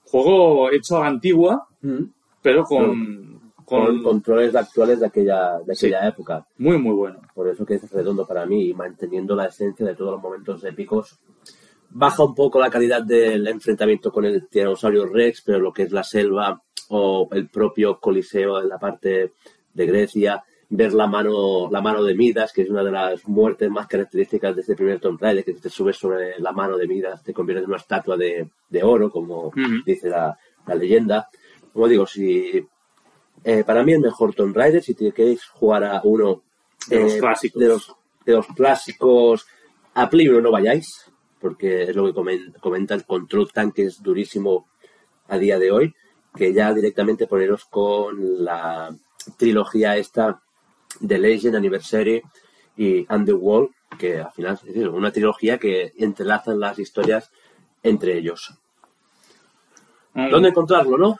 Juego 0.06 0.70
hecho 0.72 0.98
a 0.98 1.02
la 1.02 1.08
antigua, 1.08 1.68
pero 2.42 2.64
con, 2.64 3.52
con 3.66 3.86
con 3.86 4.04
controles 4.04 4.54
actuales 4.56 5.00
de 5.00 5.06
aquella, 5.06 5.60
de 5.66 5.72
aquella 5.74 6.06
época. 6.08 6.46
muy, 6.58 6.78
muy 6.78 6.94
bueno. 6.94 7.22
Por 7.34 7.48
eso 7.48 7.66
que 7.66 7.76
es 7.76 7.90
redondo 7.90 8.28
para 8.28 8.46
mí 8.46 8.70
y 8.70 8.74
manteniendo 8.74 9.34
la 9.36 9.46
esencia 9.46 9.86
de 9.86 9.96
todos 9.96 10.12
los 10.14 10.22
momentos 10.22 10.62
épicos 10.66 11.18
baja 11.94 12.24
un 12.24 12.36
poco 12.36 12.60
la 12.60 12.70
calidad 12.70 13.04
del 13.04 13.48
enfrentamiento 13.48 14.12
con 14.12 14.26
el 14.26 14.48
tiranosaurio 14.48 15.06
Rex, 15.06 15.42
pero 15.46 15.60
lo 15.60 15.74
que 15.74 15.84
es 15.84 15.92
la 15.92 16.04
selva 16.04 16.62
o 16.90 17.28
el 17.32 17.48
propio 17.50 18.00
Coliseo 18.00 18.62
en 18.62 18.70
la 18.70 18.78
parte 18.78 19.34
de 19.74 19.86
Grecia, 19.86 20.44
ver 20.70 20.94
la 20.94 21.08
mano, 21.08 21.70
la 21.70 21.82
mano 21.82 22.04
de 22.04 22.16
Midas, 22.16 22.54
que 22.54 22.62
es 22.62 22.70
una 22.70 22.84
de 22.84 22.92
las 22.92 23.28
muertes 23.28 23.70
más 23.70 23.88
características 23.88 24.56
de 24.56 24.62
este 24.62 24.76
primer 24.76 25.00
Tomb 25.00 25.22
Raider, 25.22 25.44
que 25.44 25.54
te 25.54 25.70
subes 25.70 25.98
sobre 25.98 26.40
la 26.40 26.52
mano 26.52 26.78
de 26.78 26.88
Midas, 26.88 27.24
te 27.24 27.34
conviertes 27.34 27.64
en 27.66 27.70
una 27.70 27.80
estatua 27.80 28.18
de, 28.18 28.50
de 28.70 28.84
oro, 28.84 29.10
como 29.10 29.52
dice 29.86 30.10
la, 30.10 30.38
la 30.66 30.76
leyenda. 30.76 31.30
Como 31.74 31.88
digo, 31.88 32.06
si 32.06 32.66
eh, 33.44 33.64
para 33.66 33.84
mí 33.84 33.94
el 33.94 34.00
mejor 34.00 34.34
Tomb 34.34 34.56
Raider, 34.56 34.82
si 34.82 34.94
te 34.94 35.12
queréis 35.12 35.46
jugar 35.46 35.84
a 35.84 36.02
uno 36.04 36.42
De 36.88 37.00
los 37.00 37.14
eh, 37.14 37.20
clásicos. 37.20 37.62
de 37.62 37.68
los, 37.68 37.96
de 38.26 38.34
los 38.34 38.48
clásicos, 38.48 39.46
a 39.94 40.10
uno 40.12 40.42
no 40.42 40.52
vayáis, 40.52 41.11
porque 41.42 41.84
es 41.84 41.96
lo 41.96 42.06
que 42.06 42.14
comen- 42.14 42.54
comenta 42.60 42.94
el 42.94 43.06
control 43.06 43.52
tanque 43.52 43.84
es 43.86 44.02
durísimo 44.02 44.68
a 45.28 45.38
día 45.38 45.58
de 45.60 45.72
hoy, 45.72 45.94
que 46.36 46.54
ya 46.54 46.74
directamente 46.74 47.28
poneros 47.28 47.66
con 47.66 48.44
la 48.46 48.96
trilogía 49.38 49.98
esta 49.98 50.42
de 51.00 51.18
Legend 51.18 51.56
Anniversary 51.56 52.22
y 52.78 53.06
Underworld, 53.14 53.70
que 53.98 54.20
al 54.20 54.32
final 54.32 54.60
es 54.66 54.76
eso, 54.76 54.92
una 54.94 55.12
trilogía 55.12 55.58
que 55.58 55.94
entrelazan 55.98 56.60
las 56.60 56.80
historias 56.80 57.32
entre 57.84 58.18
ellos. 58.18 58.54
Mm, 60.14 60.30
¿Dónde 60.30 60.50
encontrarlo, 60.50 60.98
no? 60.98 61.18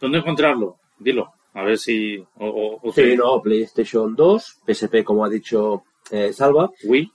¿Dónde 0.00 0.18
encontrarlo? 0.18 0.76
Dilo. 0.98 1.32
A 1.54 1.62
ver 1.62 1.78
si... 1.78 2.18
O, 2.38 2.46
o- 2.46 2.80
o 2.88 2.92
Sí, 2.92 3.02
te- 3.02 3.16
no, 3.16 3.40
PlayStation 3.42 4.14
2, 4.16 4.58
PSP, 4.66 5.04
como 5.04 5.24
ha 5.24 5.28
dicho 5.28 5.84
eh, 6.10 6.32
Salva, 6.32 6.70
Wii. 6.84 7.12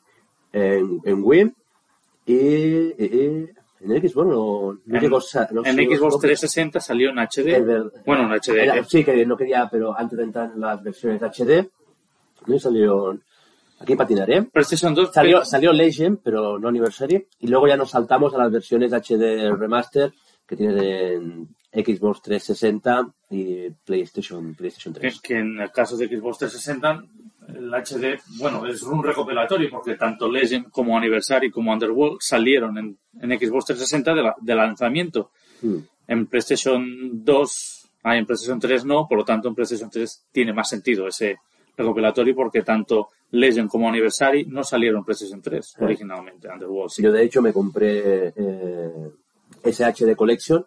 en, 0.54 1.02
en 1.04 1.24
Wii 1.24 1.52
y 2.32 2.94
en 3.80 4.02
Xbox 4.02 4.28
no, 4.28 4.74
no 4.86 4.95
En- 4.98 5.02
llegó 5.02 5.22
sa- 5.22 5.48
no 5.52 5.64
en 5.66 5.76
sé, 5.76 5.86
Xbox 5.86 6.14
no- 6.16 6.20
360 6.20 6.80
salió 6.80 7.10
en 7.12 7.20
HD. 7.20 7.48
Es 7.58 7.66
bueno, 8.06 8.24
en 8.26 8.32
HD. 8.34 8.64
Era- 8.64 8.78
eh, 8.78 8.84
sí, 8.88 9.04
que 9.04 9.26
no 9.26 9.38
quería, 9.38 9.68
pero 9.72 9.98
antes 9.98 10.18
de 10.18 10.24
entrar 10.26 10.52
en 10.54 10.60
las 10.60 10.82
versiones 10.84 11.22
HD, 11.22 11.70
no 12.48 12.60
salieron. 12.60 13.24
Aquí 13.80 13.95
patinaré. 13.95 14.41
PlayStation 14.44 14.95
2 14.95 15.12
Salió, 15.14 15.45
salió 15.45 15.72
Legend, 15.72 16.20
pero 16.24 16.58
no 16.58 16.68
Anniversary. 16.68 17.28
Y 17.40 17.48
luego 17.48 17.68
ya 17.68 17.78
nos 17.78 17.91
saltamos 17.91 18.34
a 18.34 18.40
las 18.40 18.52
versiones 18.52 18.91
HD 18.91 19.52
Remaster 19.56 20.12
que 20.48 20.56
tienen 20.56 21.48
en 21.72 21.86
Xbox 21.86 22.24
360 22.24 23.08
y 23.30 23.70
PlayStation, 23.70 24.56
PlayStation 24.56 24.94
que, 24.95 24.99
3. 25.02 25.22
que 25.22 25.38
en 25.38 25.60
el 25.60 25.72
caso 25.72 25.95
de 25.95 26.08
Xbox 26.08 26.40
360 26.40 27.04
el 27.48 27.74
HD, 27.74 28.19
bueno, 28.40 28.65
es 28.65 28.82
un 28.84 29.03
recopilatorio 29.03 29.69
porque 29.69 29.95
tanto 29.95 30.30
Legend 30.30 30.69
como 30.72 30.98
Anniversary 30.98 31.49
como 31.52 31.72
Underworld 31.72 32.18
salieron 32.19 32.78
en, 32.78 32.98
en 33.22 33.30
Xbox 33.40 33.65
360 33.65 34.14
de, 34.14 34.24
la- 34.24 34.36
de 34.40 34.56
lanzamiento. 34.56 35.32
Mm. 35.61 35.78
En 36.07 36.28
PlayStation 36.28 37.24
2, 37.26 37.90
ah, 38.03 38.18
en 38.18 38.26
PlayStation 38.26 38.60
3 38.60 38.86
no, 38.86 39.07
por 39.07 39.18
lo 39.19 39.26
tanto 39.26 39.48
en 39.49 39.56
PlayStation 39.56 39.90
3 39.90 40.26
tiene 40.32 40.53
más 40.53 40.69
sentido 40.69 41.07
ese 41.07 41.38
recopilatorio 41.76 42.34
porque 42.36 42.64
tanto 42.64 43.10
Legend 43.32 43.69
como 43.69 43.88
Anniversary 43.90 44.45
no 44.45 44.64
salieron 44.64 44.99
en 44.99 45.06
PlayStation 45.06 45.41
3 45.41 45.65
Sí. 45.78 45.84
originalmente, 45.84 46.48
Underworld 46.49 46.90
sí. 46.91 47.02
Yo 47.03 47.11
de 47.11 47.24
hecho 47.24 47.41
me 47.41 47.52
compré 47.53 48.34
eh, 48.36 49.10
ese 49.64 49.84
HD 49.86 50.15
Collection 50.15 50.65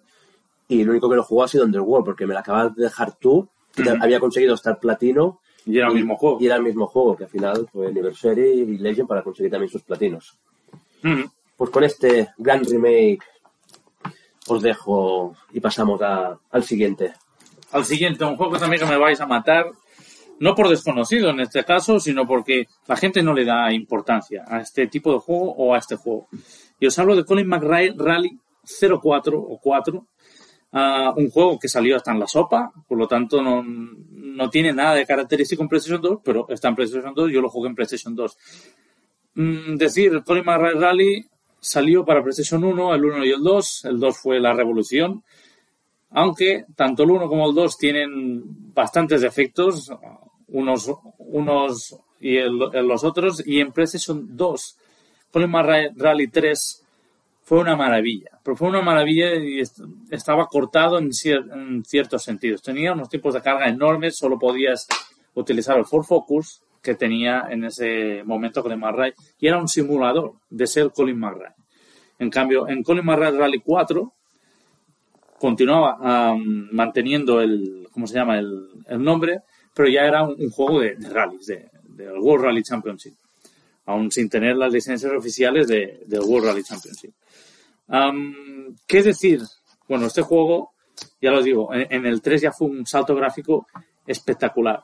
y 0.69 0.85
lo 0.85 0.93
único 0.93 1.09
que 1.11 1.16
no 1.16 1.23
jugó 1.23 1.44
ha 1.44 1.48
sido 1.48 1.65
Underworld 1.65 2.05
porque 2.05 2.27
me 2.27 2.35
la 2.35 2.40
acabas 2.40 2.74
de 2.77 2.85
dejar 2.85 3.16
tú. 3.16 3.48
Ujú. 3.78 3.89
Había 4.01 4.20
conseguido 4.20 4.55
estar 4.55 4.78
platino 4.78 5.40
Y 5.71 5.79
era 5.79 5.89
el 5.89 5.95
mismo 5.95 6.17
juego. 6.17 6.39
Y 6.41 6.47
era 6.47 6.57
el 6.57 6.63
mismo 6.63 6.87
juego, 6.87 7.17
que 7.17 7.25
al 7.25 7.31
final 7.31 7.69
fue 7.73 7.87
Anniversary 7.89 8.43
y 8.61 8.79
Legend 8.79 9.09
para 9.09 9.23
conseguir 9.23 9.51
también 9.51 9.71
sus 9.71 9.83
platinos. 9.83 10.39
Pues 11.57 11.71
con 11.71 11.85
este 11.85 12.29
gran 12.39 12.65
remake 12.65 13.21
os 14.49 14.63
dejo 14.63 15.35
y 15.53 15.61
pasamos 15.61 16.01
a- 16.03 16.39
al 16.51 16.65
siguiente. 16.65 17.13
al 17.73 17.85
siguiente, 17.85 18.25
un 18.25 18.37
juego 18.37 18.59
también 18.59 18.83
que 18.83 18.89
me 18.89 18.97
vais 18.99 19.21
a 19.21 19.27
matar, 19.27 19.67
no 20.41 20.57
por 20.57 20.69
desconocido 20.69 21.31
en 21.31 21.39
este 21.39 21.63
caso, 21.65 22.01
sino 22.01 22.27
porque 22.27 22.67
la 22.89 22.97
gente 22.97 23.23
no 23.23 23.33
le 23.33 23.45
da 23.45 23.73
importancia 23.73 24.43
a 24.49 24.61
este 24.61 24.89
tipo 24.89 25.13
de 25.13 25.21
juego 25.21 25.53
o 25.53 25.73
a 25.73 25.79
este 25.79 25.95
juego. 25.95 26.27
Y 26.81 26.87
os 26.89 26.99
hablo 26.99 27.15
de 27.15 27.25
Colin 27.25 27.47
McRae 27.47 27.95
Rally 27.97 28.37
04 28.65 29.39
o 29.41 29.59
4, 29.61 30.05
un 30.73 31.31
juego 31.31 31.59
que 31.59 31.69
salió 31.69 31.97
hasta 31.97 32.13
en 32.13 32.21
la 32.21 32.27
sopa, 32.27 32.73
por 32.87 32.97
lo 32.97 33.09
tanto 33.09 33.43
no, 33.43 33.63
no 33.65 34.51
tiene 34.51 34.73
nada 34.73 34.95
de 34.95 35.07
característico 35.07 35.63
en 35.63 35.69
PlayStation 35.69 36.01
2, 36.01 36.21
pero 36.25 36.47
está 36.49 36.69
en 36.69 36.77
PlayStation 36.77 37.13
2, 37.15 37.31
yo 37.33 37.41
lo 37.41 37.49
jugué 37.49 37.69
en 37.69 37.75
PlayStation 37.75 38.15
2. 38.15 38.39
Mm, 39.35 39.77
decir, 39.77 40.23
Colin 40.25 40.45
Rally 40.45 41.27
salió 41.59 42.05
para 42.05 42.23
PlayStation 42.23 42.63
1, 42.63 42.95
el 42.95 43.05
1 43.05 43.25
y 43.25 43.31
el 43.31 43.43
2, 43.43 43.85
el 43.87 43.99
2 43.99 44.17
fue 44.17 44.41
la 44.41 44.53
revolución, 44.53 45.23
aunque 46.11 46.65
tanto 46.77 47.03
el 47.03 47.11
1 47.11 47.29
como 47.29 47.49
el 47.49 47.55
2 47.55 47.77
tienen 47.77 48.43
bastantes 48.73 49.21
defectos, 49.21 49.93
unos, 50.49 50.93
unos 51.19 51.97
y 52.21 52.37
el- 52.37 52.59
los 52.59 53.05
otros, 53.05 53.45
y 53.47 53.61
en 53.61 53.73
PlayStation 53.73 54.37
2, 54.37 54.77
Colin 55.33 55.53
Rally 55.97 56.29
3 56.29 56.80
fue 57.51 57.59
una 57.59 57.74
maravilla, 57.74 58.31
pero 58.44 58.55
fue 58.56 58.68
una 58.68 58.81
maravilla 58.81 59.35
y 59.35 59.59
est- 59.59 59.81
estaba 60.12 60.47
cortado 60.47 61.01
en, 61.01 61.09
cier- 61.09 61.52
en 61.52 61.85
ciertos 61.85 62.22
sentidos. 62.22 62.62
Tenía 62.62 62.93
unos 62.93 63.09
tiempos 63.09 63.35
de 63.35 63.43
carga 63.43 63.68
enormes, 63.68 64.16
solo 64.16 64.39
podías 64.39 64.86
utilizar 65.35 65.77
el 65.77 65.85
Ford 65.85 66.05
Focus 66.05 66.62
que 66.81 66.94
tenía 66.94 67.48
en 67.51 67.64
ese 67.64 68.22
momento 68.24 68.62
Colin 68.62 68.78
McRae 68.78 69.14
y 69.40 69.48
era 69.48 69.59
un 69.59 69.66
simulador 69.66 70.35
de 70.48 70.68
ser 70.68 70.93
Colin 70.93 71.18
McRae. 71.18 71.52
En 72.20 72.31
cambio, 72.31 72.68
en 72.68 72.85
Colin 72.85 73.05
McRae 73.05 73.32
Rally 73.32 73.59
4 73.59 74.12
continuaba 75.40 76.36
manteniendo 76.70 77.40
el, 77.40 77.89
¿cómo 77.90 78.06
se 78.06 78.14
llama? 78.14 78.39
El, 78.39 79.02
nombre, 79.02 79.40
pero 79.74 79.89
ya 79.89 80.02
era 80.02 80.22
un, 80.22 80.51
juego 80.51 80.78
de, 80.82 80.94
de 80.94 81.09
rallies, 81.10 81.47
de, 81.47 81.68
del 81.97 82.16
World 82.16 82.44
Rally 82.44 82.62
Championship, 82.62 83.14
aún 83.91 84.11
sin 84.11 84.29
tener 84.29 84.57
las 84.57 84.73
licencias 84.73 85.12
oficiales 85.12 85.69
de, 85.69 86.03
del 86.07 86.21
World 86.21 86.47
Rally 86.49 86.62
Championship. 86.62 87.12
Am, 87.89 88.77
¿Qué 88.87 89.03
decir? 89.03 89.41
Bueno, 89.89 90.07
este 90.07 90.23
juego, 90.23 90.71
ya 91.21 91.31
lo 91.31 91.43
digo, 91.43 91.75
en, 91.75 91.87
en 91.91 92.07
el 92.07 92.23
3 92.23 92.43
ya 92.43 92.53
fue 92.53 92.69
un 92.69 92.87
salto 92.87 93.15
gráfico 93.15 93.67
espectacular. 94.07 94.83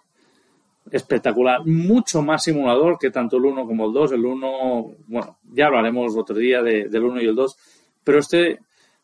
Espectacular. 0.91 1.65
Mucho 1.67 2.23
más 2.23 2.45
simulador 2.45 2.99
que 2.99 3.11
tanto 3.11 3.37
el 3.39 3.45
1 3.47 3.67
como 3.67 3.87
el 3.87 3.93
2. 3.93 4.13
El 4.13 4.25
1, 4.25 4.87
bueno, 5.09 5.39
ya 5.53 5.67
hablaremos 5.67 6.17
otro 6.17 6.37
día 6.37 6.63
de- 6.63 6.89
del 6.89 7.05
1 7.05 7.21
y 7.23 7.27
el 7.27 7.35
2. 7.35 7.57
Pero 8.05 8.19
este, 8.21 8.61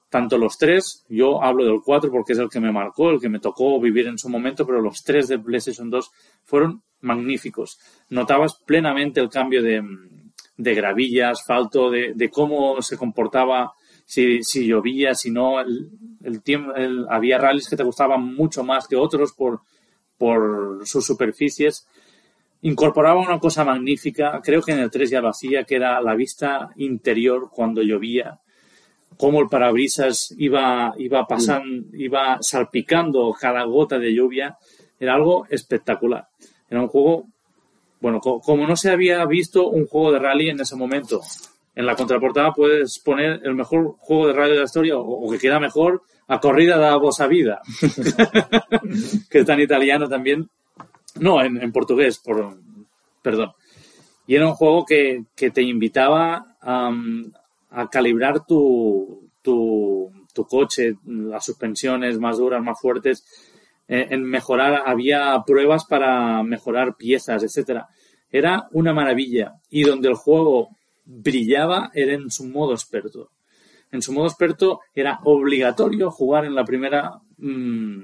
tanto 0.09 0.39
los 0.39 0.57
tres, 0.59 1.05
yo 1.09 1.43
hablo 1.43 1.65
del 1.65 1.81
4 1.85 2.11
porque 2.13 2.35
es 2.35 2.39
el 2.39 2.49
que 2.49 2.61
me 2.61 2.71
marcó, 2.71 3.11
el 3.11 3.21
que 3.21 3.29
me 3.29 3.41
tocó 3.41 3.81
vivir 3.81 4.07
en 4.07 4.17
su 4.19 4.29
momento, 4.29 4.65
pero 4.65 4.81
los 4.81 5.03
tres 5.03 5.27
de 5.27 5.39
PlayStation 5.41 5.91
2 5.91 6.11
fueron 6.45 6.83
magníficos. 7.03 7.79
Notabas 8.09 8.55
plenamente 8.65 9.21
el 9.21 9.29
cambio 9.29 9.63
de, 9.63 9.83
de 10.57 10.75
gravilla, 10.75 11.31
asfalto, 11.31 11.91
de, 11.91 12.31
cómo 12.33 12.81
se 12.83 12.97
comportaba, 12.97 13.73
si, 14.05 14.43
llovía, 14.67 15.15
si 15.15 15.31
no. 15.31 15.61
El, 15.61 16.43
tiempo, 16.43 16.73
había 17.09 17.39
rallies 17.39 17.69
que 17.69 17.77
te 17.77 17.85
gustaban 17.85 18.25
mucho 18.25 18.65
más 18.65 18.89
que 18.89 18.97
otros 18.97 19.33
por, 19.33 19.61
por 20.17 20.87
sus 20.87 21.05
superficies. 21.05 21.87
Incorporaba 22.63 23.21
una 23.21 23.41
cosa 23.41 23.65
magnífica, 23.65 24.41
creo 24.43 24.63
que 24.63 24.73
en 24.73 24.79
el 24.79 24.91
3 24.91 25.11
ya 25.11 25.21
lo 25.21 25.29
hacía, 25.29 25.65
que 25.65 25.75
era 25.75 26.01
la 26.01 26.15
vista 26.15 26.71
interior 26.77 27.51
cuando 27.53 27.83
llovía 27.83 28.41
cómo 29.17 29.41
el 29.41 29.49
parabrisas 29.49 30.35
iba, 30.39 30.95
iba 30.99 31.27
pasando, 31.27 31.97
iba 31.97 32.39
salpicando 32.41 33.33
cada 33.39 33.65
gota 33.65 33.99
de 33.99 34.15
lluvia, 34.15 34.59
era 34.99 35.15
algo 35.15 35.47
espectacular. 35.49 36.29
Era 36.73 36.81
un 36.81 36.89
juego, 36.89 37.27
bueno, 38.01 38.19
co- 38.19 38.41
como 38.41 38.67
no 38.67 38.77
se 38.77 38.91
había 38.91 39.23
visto 39.27 39.69
un 39.69 39.87
juego 39.87 40.11
de 40.13 40.19
rally 40.21 40.49
en 40.49 40.61
ese 40.61 40.75
momento. 40.75 41.21
En 41.75 41.85
la 41.85 41.95
contraportada 41.97 42.53
puedes 42.55 42.99
poner 42.99 43.41
el 43.45 43.55
mejor 43.55 43.97
juego 43.99 44.29
de 44.29 44.33
rally 44.33 44.53
de 44.53 44.59
la 44.61 44.65
historia, 44.65 44.97
o, 44.97 45.31
que 45.31 45.39
queda 45.39 45.61
mejor, 45.61 46.03
a 46.29 46.41
corrida 46.41 46.79
da 46.79 46.97
vosa 46.97 47.27
vida, 47.27 47.61
que 49.31 49.41
está 49.41 49.53
en 49.53 49.61
italiano 49.61 50.09
también. 50.09 50.49
No, 51.21 51.43
en, 51.43 51.63
en 51.63 51.73
portugués, 51.73 52.19
por, 52.19 52.57
perdón. 53.21 53.53
Y 54.27 54.35
era 54.37 54.47
un 54.47 54.55
juego 54.55 54.87
que, 54.87 55.25
que 55.37 55.51
te 55.51 55.61
invitaba 55.61 56.57
a 56.63 57.89
calibrar 57.91 58.47
tu, 58.47 59.29
tu, 59.43 60.11
tu 60.33 60.45
coche, 60.47 60.95
las 61.07 61.45
suspensiones 61.45 62.19
más 62.19 62.39
duras, 62.39 62.63
más 62.63 62.81
fuertes, 62.81 63.25
en 63.93 64.25
mejorar, 64.25 64.85
había 64.87 65.43
pruebas 65.47 65.85
para 65.85 66.43
mejorar 66.43 66.97
piezas, 66.97 67.43
etcétera. 67.43 67.89
Era 68.31 68.69
una 68.73 68.95
maravilla. 68.95 69.55
Y 69.69 69.83
donde 69.83 70.09
el 70.09 70.15
juego 70.15 70.71
brillaba 71.05 71.91
era 71.93 72.15
en 72.15 72.31
su 72.31 72.47
modo 72.47 72.73
experto. 72.73 73.31
En 73.91 74.01
su 74.01 74.13
modo 74.13 74.27
experto 74.27 74.81
era 74.95 75.21
obligatorio 75.25 76.11
jugar 76.11 76.47
en 76.47 76.55
la 76.55 76.65
primera, 76.65 77.21
mm, 77.37 78.01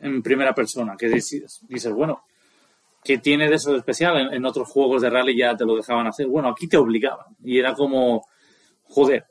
en 0.00 0.22
primera 0.22 0.54
persona. 0.54 0.94
Que 0.98 1.08
dices, 1.08 1.62
dices, 1.66 1.92
bueno, 1.92 2.24
¿qué 3.02 3.16
tiene 3.16 3.48
de 3.48 3.54
eso 3.54 3.72
de 3.72 3.78
especial? 3.78 4.34
En, 4.34 4.44
otros 4.44 4.68
juegos 4.68 5.00
de 5.00 5.08
rally 5.08 5.34
ya 5.34 5.56
te 5.56 5.64
lo 5.64 5.76
dejaban 5.76 6.06
hacer. 6.06 6.26
Bueno, 6.26 6.50
aquí 6.50 6.68
te 6.68 6.76
obligaban. 6.76 7.26
Y 7.42 7.58
era 7.58 7.72
como, 7.72 8.26
joder. 8.82 9.24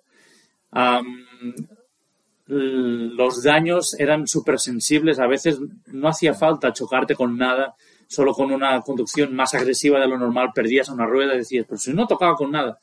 Los 2.48 3.44
daños 3.44 3.96
eran 4.00 4.28
súper 4.28 4.60
sensibles. 4.60 5.20
A 5.20 5.28
veces 5.28 5.60
no 5.88 6.08
hacía 6.08 6.34
falta 6.34 6.74
chocarte 6.74 7.16
con 7.16 7.38
nada, 7.38 7.76
solo 8.08 8.34
con 8.34 8.52
una 8.52 8.82
conducción 8.82 9.36
más 9.36 9.54
agresiva 9.54 10.00
de 10.00 10.08
lo 10.08 10.18
normal 10.18 10.52
perdías 10.54 10.90
una 10.90 11.06
rueda 11.06 11.34
y 11.34 11.40
decías, 11.40 11.66
pero 11.68 11.80
si 11.80 11.94
no 11.94 12.08
tocaba 12.08 12.36
con 12.36 12.52
nada, 12.52 12.80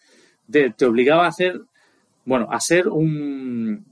te, 0.51 0.85
obligaba 0.85 1.27
a 1.27 1.29
hacer, 1.29 1.61
bueno, 2.25 2.49
a 2.51 2.61
ser 2.61 2.89
un, 2.89 3.85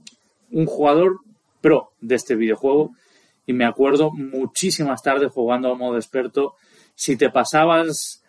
un 0.51 0.65
jugador 0.65 1.19
pro 1.61 1.91
de 2.01 2.15
este 2.15 2.35
videojuego. 2.35 2.91
Y 3.45 3.53
me 3.53 3.65
acuerdo 3.65 4.11
muchísimas 4.11 5.01
tardes 5.01 5.31
jugando 5.31 5.71
a 5.71 5.75
modo 5.75 5.95
experto. 5.95 6.55
Si 6.95 7.15
te 7.15 7.29
pasabas 7.29 8.23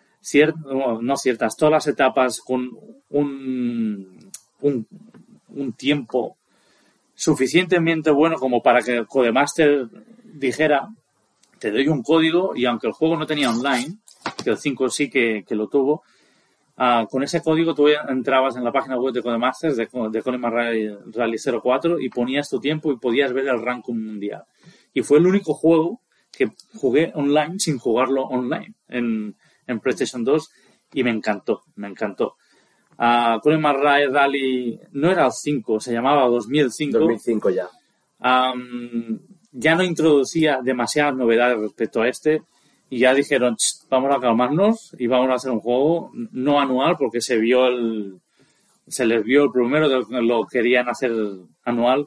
no, 1.01 1.17
ciertas, 1.17 1.57
todas 1.57 1.71
las 1.73 1.87
etapas 1.87 2.39
con 2.39 2.71
un, 3.09 4.31
un 4.61 5.73
tiempo 5.73 6.37
suficientemente 7.15 8.11
bueno 8.11 8.35
como 8.37 8.61
para 8.61 8.81
que 8.81 9.05
Codemaster 9.05 9.87
dijera 10.23 10.89
te 11.59 11.71
doy 11.71 11.87
un 11.87 12.03
código 12.03 12.53
y 12.55 12.65
aunque 12.65 12.87
el 12.87 12.93
juego 12.93 13.15
no 13.15 13.25
tenía 13.25 13.49
online, 13.49 13.99
que 14.43 14.49
el 14.49 14.57
5 14.57 14.89
sí 14.89 15.09
que, 15.09 15.45
que 15.47 15.55
lo 15.55 15.69
tuvo, 15.69 16.03
ah, 16.75 17.07
con 17.09 17.23
ese 17.23 17.41
código 17.41 17.73
tú 17.73 17.87
entrabas 17.87 18.57
en 18.57 18.65
la 18.65 18.71
página 18.73 18.97
web 18.97 19.13
de 19.13 19.21
Codemasters 19.21 19.77
de, 19.77 19.87
de 20.11 20.21
Coleman 20.21 20.51
Rally, 20.51 20.89
Rally 21.13 21.37
04 21.37 22.01
y 22.01 22.09
ponías 22.09 22.49
tu 22.49 22.59
tiempo 22.59 22.91
y 22.91 22.97
podías 22.97 23.31
ver 23.31 23.47
el 23.47 23.61
ranking 23.61 23.93
mundial. 23.93 24.43
Y 24.93 25.03
fue 25.03 25.19
el 25.19 25.25
único 25.25 25.53
juego 25.53 26.01
que 26.33 26.51
jugué 26.75 27.13
online 27.15 27.59
sin 27.59 27.77
jugarlo 27.77 28.23
online 28.23 28.73
en, 28.89 29.37
en 29.65 29.79
PlayStation 29.79 30.25
2 30.25 30.51
y 30.93 31.03
me 31.05 31.11
encantó, 31.11 31.61
me 31.75 31.87
encantó. 31.87 32.35
Uh, 32.97 33.39
Coleman 33.41 33.75
Rally 33.81 34.79
no 34.91 35.11
era 35.11 35.25
el 35.25 35.31
5, 35.31 35.79
se 35.79 35.93
llamaba 35.93 36.27
2005. 36.27 36.99
2005 36.99 37.49
ya. 37.49 37.67
Am, 38.19 39.19
ya 39.51 39.75
no 39.75 39.83
introducía 39.83 40.59
demasiadas 40.63 41.15
novedades 41.15 41.59
respecto 41.59 42.01
a 42.01 42.07
este 42.07 42.41
y 42.89 42.99
ya 42.99 43.13
dijeron, 43.13 43.55
"Ch, 43.55 43.87
vamos 43.89 44.15
a 44.15 44.19
calmarnos 44.19 44.95
y 44.97 45.07
vamos 45.07 45.29
a 45.29 45.35
hacer 45.35 45.51
un 45.51 45.59
juego 45.59 46.11
no 46.13 46.59
anual 46.59 46.95
porque 46.97 47.21
se 47.21 47.37
vio 47.37 47.67
el 47.67 48.19
se 48.87 49.05
les 49.05 49.23
vio 49.23 49.45
el 49.45 49.51
primero 49.51 49.89
de 49.89 49.95
lo 49.95 50.07
que 50.07 50.21
lo 50.21 50.45
querían 50.45 50.89
hacer 50.89 51.11
anual 51.63 52.05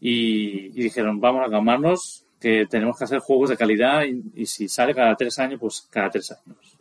y, 0.00 0.66
y 0.68 0.82
dijeron, 0.82 1.20
vamos 1.20 1.46
a 1.46 1.50
calmarnos 1.50 2.24
que 2.40 2.66
tenemos 2.66 2.96
que 2.96 3.04
hacer 3.04 3.18
juegos 3.18 3.50
de 3.50 3.56
calidad 3.56 4.04
y, 4.04 4.22
y 4.34 4.46
si 4.46 4.68
sale 4.68 4.94
cada 4.94 5.14
tres 5.16 5.38
años, 5.38 5.60
pues 5.60 5.86
cada 5.90 6.08
tres 6.10 6.32
años. 6.32 6.76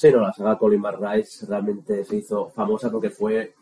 Sí, 0.00 0.10
no, 0.10 0.22
la 0.22 0.32
saga 0.32 0.56
Colin 0.56 0.80
McRae 0.80 1.26
realmente 1.46 2.04
se 2.04 2.16
hizo 2.16 2.48
famosa 2.48 2.90
porque 2.90 3.10
fue 3.10 3.52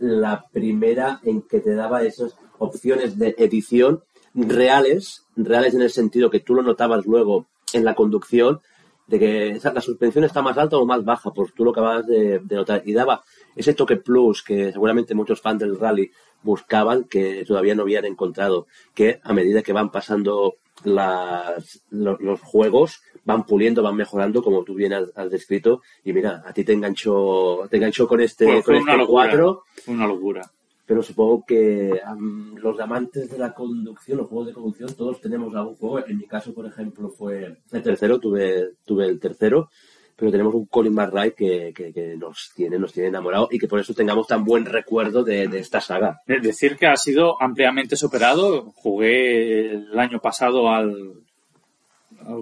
la 0.00 0.44
primera 0.50 1.20
en 1.22 1.42
que 1.42 1.60
te 1.60 1.72
daba 1.72 2.02
esas 2.02 2.36
opciones 2.58 3.16
de 3.16 3.36
edición 3.38 4.02
reales, 4.34 5.24
reales 5.36 5.72
en 5.72 5.82
el 5.82 5.90
sentido 5.90 6.30
que 6.30 6.40
tú 6.40 6.56
lo 6.56 6.64
notabas 6.64 7.06
luego 7.06 7.46
en 7.72 7.84
la 7.84 7.94
conducción, 7.94 8.60
de 9.06 9.20
que 9.20 9.60
la 9.62 9.80
suspensión 9.80 10.24
está 10.24 10.42
más 10.42 10.58
alta 10.58 10.78
o 10.78 10.84
más 10.84 11.04
baja, 11.04 11.32
pues 11.32 11.54
tú 11.54 11.64
lo 11.64 11.70
acabas 11.70 12.04
de, 12.08 12.40
de 12.40 12.56
notar. 12.56 12.82
Y 12.84 12.92
daba 12.92 13.22
ese 13.54 13.72
toque 13.72 13.94
plus 13.94 14.42
que 14.42 14.72
seguramente 14.72 15.14
muchos 15.14 15.40
fans 15.40 15.60
del 15.60 15.78
rally 15.78 16.10
buscaban, 16.42 17.04
que 17.04 17.44
todavía 17.46 17.76
no 17.76 17.82
habían 17.82 18.04
encontrado, 18.04 18.66
que 18.94 19.20
a 19.22 19.32
medida 19.32 19.62
que 19.62 19.72
van 19.72 19.92
pasando 19.92 20.56
las, 20.82 21.82
los, 21.90 22.20
los 22.20 22.40
juegos, 22.40 23.00
van 23.24 23.46
puliendo, 23.46 23.82
van 23.82 23.96
mejorando, 23.96 24.42
como 24.42 24.64
tú 24.64 24.74
bien 24.74 24.92
has, 24.92 25.10
has 25.14 25.30
descrito. 25.30 25.82
Y 26.04 26.12
mira, 26.12 26.42
a 26.44 26.52
ti 26.52 26.64
te 26.64 26.72
enganchó, 26.72 27.66
te 27.70 27.76
enganchó 27.76 28.08
con 28.08 28.20
este, 28.20 28.44
fue 28.44 28.62
con 28.62 28.74
una 28.76 28.92
este 28.92 29.02
locura. 29.02 29.24
4 29.30 29.62
Fue 29.84 29.94
una 29.94 30.06
locura. 30.06 30.50
pero 30.86 31.02
supongo 31.02 31.44
que 31.46 32.00
am, 32.04 32.56
los 32.56 32.78
amantes 32.80 33.30
de 33.30 33.38
la 33.38 33.54
conducción, 33.54 34.18
los 34.18 34.28
juegos 34.28 34.48
de 34.48 34.52
conducción, 34.52 34.94
todos 34.94 35.20
tenemos 35.20 35.54
algún 35.54 35.76
juego. 35.76 36.06
En 36.06 36.18
mi 36.18 36.26
caso, 36.26 36.52
por 36.52 36.66
ejemplo, 36.66 37.08
fue 37.08 37.56
el 37.72 37.82
tercero, 37.82 38.18
tuve, 38.18 38.72
tuve 38.84 39.06
el 39.06 39.18
tercero, 39.20 39.70
pero 40.16 40.30
tenemos 40.30 40.54
un 40.54 40.66
Colin 40.66 40.94
McRae 40.94 41.32
que, 41.34 41.72
que, 41.74 41.92
que 41.92 42.16
nos 42.16 42.52
tiene, 42.54 42.78
nos 42.78 42.92
tiene 42.92 43.08
enamorado 43.08 43.48
y 43.50 43.58
que 43.58 43.66
por 43.68 43.80
eso 43.80 43.94
tengamos 43.94 44.26
tan 44.26 44.44
buen 44.44 44.64
recuerdo 44.64 45.22
de, 45.24 45.48
de 45.48 45.58
esta 45.58 45.80
saga. 45.80 46.20
Es 46.26 46.42
decir, 46.42 46.76
que 46.76 46.86
ha 46.86 46.96
sido 46.96 47.40
ampliamente 47.42 47.96
superado. 47.96 48.70
Jugué 48.76 49.72
el 49.72 49.98
año 49.98 50.20
pasado 50.20 50.68
al, 50.70 51.14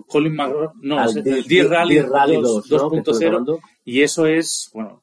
Colin 0.06 0.34
McRae, 0.36 0.68
no, 0.82 0.98
Al 0.98 1.16
el 1.16 1.24
D-Rally 1.44 1.94
D- 1.96 2.02
Rally 2.02 2.36
2, 2.40 2.70
¿no? 2.70 2.90
que 2.90 2.98
estoy 2.98 3.14
2.0. 3.14 3.26
hablando. 3.26 3.60
Y 3.84 4.02
eso 4.02 4.26
es, 4.26 4.70
bueno, 4.74 5.02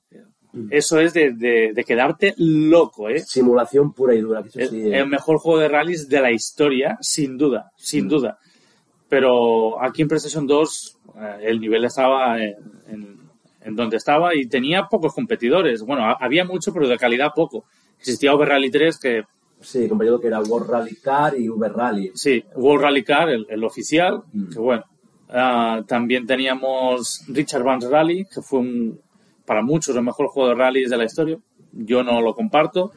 eso 0.69 0.99
es 0.99 1.13
de, 1.13 1.33
de- 1.33 1.73
de 1.73 1.83
quedarte 1.83 2.33
loco, 2.37 3.09
¿eh? 3.09 3.19
Simulación 3.21 3.93
pura 3.93 4.13
y 4.15 4.21
dura. 4.21 4.43
que 4.43 4.49
eso 4.63 4.73
El, 4.75 4.93
el 4.93 5.07
mejor 5.07 5.37
juego 5.39 5.59
de 5.59 5.67
rallies 5.67 6.07
de 6.07 6.21
la 6.21 6.31
historia, 6.31 6.97
sin 7.01 7.37
duda, 7.37 7.71
sin 7.77 8.07
duda. 8.07 8.37
Pero 9.09 9.81
aquí 9.83 10.03
en 10.03 10.07
PlayStation 10.07 10.45
2 10.45 10.95
eh, 10.95 10.98
el 11.41 11.60
nivel 11.60 11.86
estaba 11.86 12.41
en, 12.41 12.56
en- 12.88 13.19
en 13.61 13.76
donde 13.76 13.98
estaba 13.98 14.34
y 14.36 14.48
tenía 14.48 14.88
pocos 14.88 15.14
competidores. 15.14 15.81
Bueno, 15.84 16.06
ha- 16.06 16.18
había 16.19 16.45
mucho, 16.45 16.73
pero 16.73 16.88
de 16.88 16.98
calidad 16.98 17.31
poco. 17.36 17.65
Existía 17.99 18.34
Over 18.34 18.48
Rally 18.49 18.72
3 18.72 18.98
que 18.99 19.23
sí, 19.60 19.88
compañero 19.90 20.19
que 20.19 20.27
era 20.27 20.40
World 20.40 20.69
Rally 20.69 20.95
Car 20.95 21.38
y 21.38 21.49
Uber 21.49 21.72
Rally. 21.73 22.11
Sí, 22.15 22.44
World 22.56 22.84
Rally 22.84 23.03
Car, 23.03 23.30
el, 23.30 23.45
el 23.49 23.64
oficial, 23.64 24.23
Mm. 24.31 24.49
que 24.53 24.60
bueno. 24.60 24.84
Ah, 25.31 25.84
también 25.88 26.26
teníamos 26.26 27.23
Richard 27.27 27.64
Vance 27.64 27.88
Rally, 27.90 28.26
que 28.26 28.41
fue 28.41 28.60
un, 28.60 28.99
para 29.45 29.61
muchos 29.61 29.95
el 29.95 30.02
mejor 30.03 30.27
juego 30.27 30.49
de 30.49 30.56
rallies 30.56 30.90
de 30.90 30.98
la 30.98 31.03
historia. 31.06 31.38
Yo 31.72 32.03
no 32.03 32.22
lo 32.22 32.34
comparto. 32.34 32.94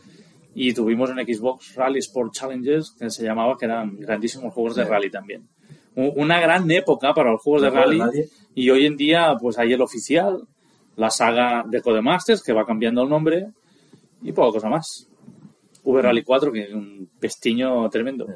Y 0.54 0.72
tuvimos 0.74 1.10
en 1.10 1.16
Xbox 1.16 1.74
Rally 1.74 1.98
Sport 1.98 2.32
Challenges, 2.34 2.94
que 2.98 3.10
se 3.10 3.24
llamaba, 3.24 3.56
que 3.58 3.64
eran 3.66 3.96
grandísimos 3.98 4.52
juegos 4.54 4.76
de 4.76 4.84
rally 4.84 5.10
también. 5.10 5.48
Una 5.94 6.40
gran 6.40 6.70
época 6.70 7.12
para 7.12 7.32
los 7.32 7.42
juegos 7.42 7.62
de 7.62 7.70
rally. 7.70 8.00
Y 8.54 8.70
hoy 8.70 8.86
en 8.86 8.96
día, 8.96 9.36
pues 9.40 9.58
hay 9.58 9.72
el 9.72 9.82
oficial, 9.82 10.46
la 10.96 11.10
saga 11.10 11.64
de 11.66 11.82
Codemasters, 11.82 12.42
que 12.42 12.52
va 12.52 12.64
cambiando 12.64 13.02
el 13.02 13.08
nombre, 13.08 13.48
y 14.22 14.32
poca 14.32 14.52
cosa 14.52 14.68
más. 14.68 15.08
V 15.84 16.00
Rally 16.00 16.22
4, 16.22 16.52
que 16.52 16.62
es 16.64 16.72
un 16.72 17.10
pestiño 17.18 17.88
tremendo. 17.90 18.26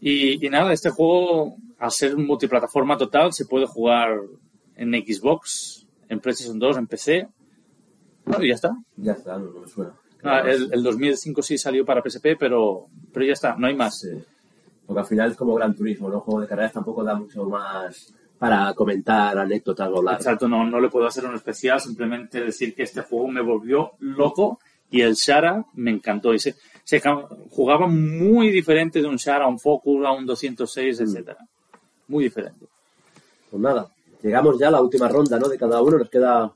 Y, 0.00 0.44
y 0.44 0.48
nada, 0.48 0.72
este 0.72 0.90
juego, 0.90 1.56
al 1.78 1.90
ser 1.90 2.16
multiplataforma 2.16 2.96
total, 2.96 3.32
se 3.32 3.46
puede 3.46 3.66
jugar 3.66 4.20
en 4.76 4.92
Xbox, 4.92 5.86
en 6.08 6.20
PlayStation 6.20 6.58
2, 6.58 6.76
en 6.78 6.86
PC. 6.86 7.28
Bueno, 8.24 8.44
y 8.44 8.48
ya 8.48 8.54
está. 8.54 8.76
Ya 8.96 9.12
está, 9.12 9.38
no, 9.38 9.50
no 9.50 9.60
me 9.60 9.68
suena. 9.68 9.92
Ah, 10.22 10.42
el, 10.46 10.72
el 10.72 10.82
2005 10.82 11.42
sí 11.42 11.58
salió 11.58 11.84
para 11.84 12.02
PSP, 12.02 12.36
pero, 12.38 12.86
pero 13.12 13.26
ya 13.26 13.32
está, 13.32 13.56
no 13.56 13.66
hay 13.66 13.74
más. 13.74 14.00
Sí. 14.00 14.08
Porque 14.90 15.02
al 15.02 15.06
final 15.06 15.30
es 15.30 15.36
como 15.36 15.54
Gran 15.54 15.72
Turismo, 15.72 16.08
¿no? 16.08 16.18
Juego 16.18 16.40
de 16.40 16.48
carreras 16.48 16.72
tampoco 16.72 17.04
da 17.04 17.14
mucho 17.14 17.44
más 17.44 18.12
para 18.40 18.74
comentar 18.74 19.38
anécdotas 19.38 19.88
o 19.88 19.98
hablar. 19.98 20.16
Exacto, 20.16 20.48
no, 20.48 20.64
no 20.68 20.80
le 20.80 20.88
puedo 20.88 21.06
hacer 21.06 21.24
un 21.26 21.36
especial, 21.36 21.80
simplemente 21.80 22.40
decir 22.40 22.74
que 22.74 22.82
este 22.82 23.02
juego 23.02 23.28
me 23.28 23.40
volvió 23.40 23.92
loco 24.00 24.58
y 24.90 25.02
el 25.02 25.14
Shara 25.14 25.64
me 25.74 25.92
encantó. 25.92 26.34
Y 26.34 26.40
se, 26.40 26.56
se 26.82 27.00
jugaba 27.50 27.86
muy 27.86 28.50
diferente 28.50 29.00
de 29.00 29.06
un 29.06 29.14
Shara 29.14 29.44
a 29.44 29.48
un 29.48 29.60
Focus, 29.60 30.04
a 30.04 30.10
un 30.10 30.26
206, 30.26 30.98
etcétera. 30.98 31.38
Muy 32.08 32.24
diferente. 32.24 32.66
Pues 33.48 33.62
nada, 33.62 33.86
llegamos 34.20 34.58
ya 34.58 34.66
a 34.66 34.72
la 34.72 34.82
última 34.82 35.06
ronda, 35.06 35.38
¿no? 35.38 35.46
De 35.46 35.56
cada 35.56 35.80
uno, 35.80 35.98
nos 35.98 36.10
queda 36.10 36.46
un 36.46 36.52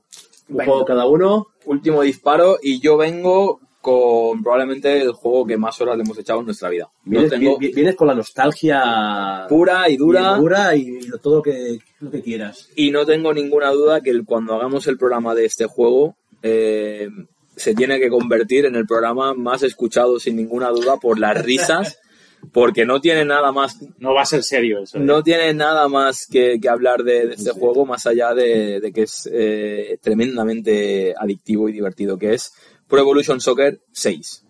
Venga. 0.48 0.64
juego 0.64 0.84
cada 0.84 1.06
uno. 1.06 1.46
Último 1.66 2.02
disparo 2.02 2.58
y 2.60 2.80
yo 2.80 2.96
vengo 2.96 3.60
con 3.84 4.42
probablemente 4.42 5.02
el 5.02 5.12
juego 5.12 5.44
que 5.46 5.58
más 5.58 5.78
horas 5.80 5.96
le 5.98 6.02
hemos 6.04 6.18
echado 6.18 6.40
en 6.40 6.46
nuestra 6.46 6.70
vida. 6.70 6.88
No 7.04 7.10
Vienes, 7.10 7.30
tengo 7.30 7.58
vi- 7.58 7.72
vienes 7.72 7.94
con 7.94 8.08
la 8.08 8.14
nostalgia 8.14 9.46
pura 9.48 9.88
y 9.90 9.96
dura 9.96 10.34
y 10.36 10.40
dura 10.40 10.74
y 10.76 11.00
lo- 11.02 11.18
todo 11.18 11.36
lo 11.36 11.42
que, 11.42 11.78
lo 12.00 12.10
que 12.10 12.22
quieras. 12.22 12.70
y 12.74 12.90
no 12.90 13.04
tengo 13.04 13.32
ninguna 13.34 13.70
duda 13.70 14.00
que 14.00 14.10
el- 14.10 14.24
cuando 14.24 14.54
hagamos 14.54 14.86
el 14.86 14.96
programa 14.96 15.34
de 15.34 15.44
este 15.44 15.66
juego 15.66 16.16
eh, 16.42 17.08
se 17.56 17.74
tiene 17.74 18.00
que 18.00 18.08
convertir 18.08 18.64
en 18.64 18.74
el 18.74 18.86
programa 18.86 19.34
más 19.34 19.62
escuchado 19.62 20.18
sin 20.18 20.36
ninguna 20.36 20.70
duda 20.70 20.96
por 20.96 21.18
las 21.18 21.44
risas 21.44 21.98
porque 22.52 22.84
no 22.84 23.00
tiene 23.00 23.24
nada 23.24 23.52
más 23.52 23.78
No 23.98 24.12
va 24.14 24.22
a 24.22 24.26
ser 24.26 24.42
serio 24.42 24.80
eso. 24.80 24.98
¿eh? 24.98 25.00
no 25.00 25.22
tiene 25.22 25.54
nada 25.54 25.88
más 25.88 26.26
que, 26.30 26.58
que 26.60 26.68
hablar 26.68 27.02
de, 27.04 27.26
de 27.28 27.34
este 27.34 27.52
juego 27.52 27.86
más 27.86 28.06
allá 28.06 28.34
de, 28.34 28.80
de 28.80 28.92
que 28.92 29.02
es 29.02 29.28
eh, 29.32 29.98
tremendamente 30.02 31.14
adictivo 31.16 31.68
y 31.68 31.72
divertido, 31.72 32.18
que 32.18 32.34
es 32.34 32.52
Pro 32.94 33.02
Evolution 33.02 33.40
Soccer 33.40 33.80
6. 33.90 34.44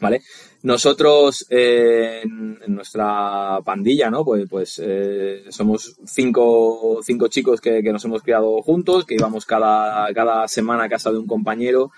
¿Vale? 0.00 0.22
Nosotros 0.62 1.44
eh, 1.50 2.20
en, 2.22 2.60
nuestra 2.68 3.58
pandilla, 3.64 4.10
¿no? 4.10 4.24
Pues, 4.24 4.48
pues 4.48 4.80
eh, 4.80 5.42
somos 5.48 5.96
cinco, 6.06 7.00
cinco 7.02 7.26
chicos 7.26 7.60
que, 7.60 7.82
que 7.82 7.92
nos 7.92 8.04
hemos 8.04 8.22
criado 8.22 8.62
juntos, 8.62 9.04
que 9.04 9.16
íbamos 9.16 9.44
cada, 9.44 10.06
cada 10.14 10.46
semana 10.46 10.84
a 10.84 10.88
casa 10.88 11.10
de 11.10 11.18
un 11.18 11.26
compañero 11.26 11.90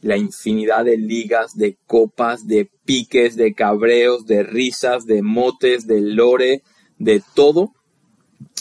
la 0.00 0.16
infinidad 0.16 0.86
de 0.86 0.96
ligas, 0.96 1.54
de 1.54 1.76
copas, 1.86 2.46
de 2.46 2.70
piques, 2.86 3.36
de 3.36 3.52
cabreos, 3.52 4.24
de 4.24 4.42
risas, 4.42 5.04
de 5.04 5.20
motes, 5.20 5.86
de 5.86 6.00
lore, 6.00 6.62
de 6.96 7.22
todo 7.34 7.74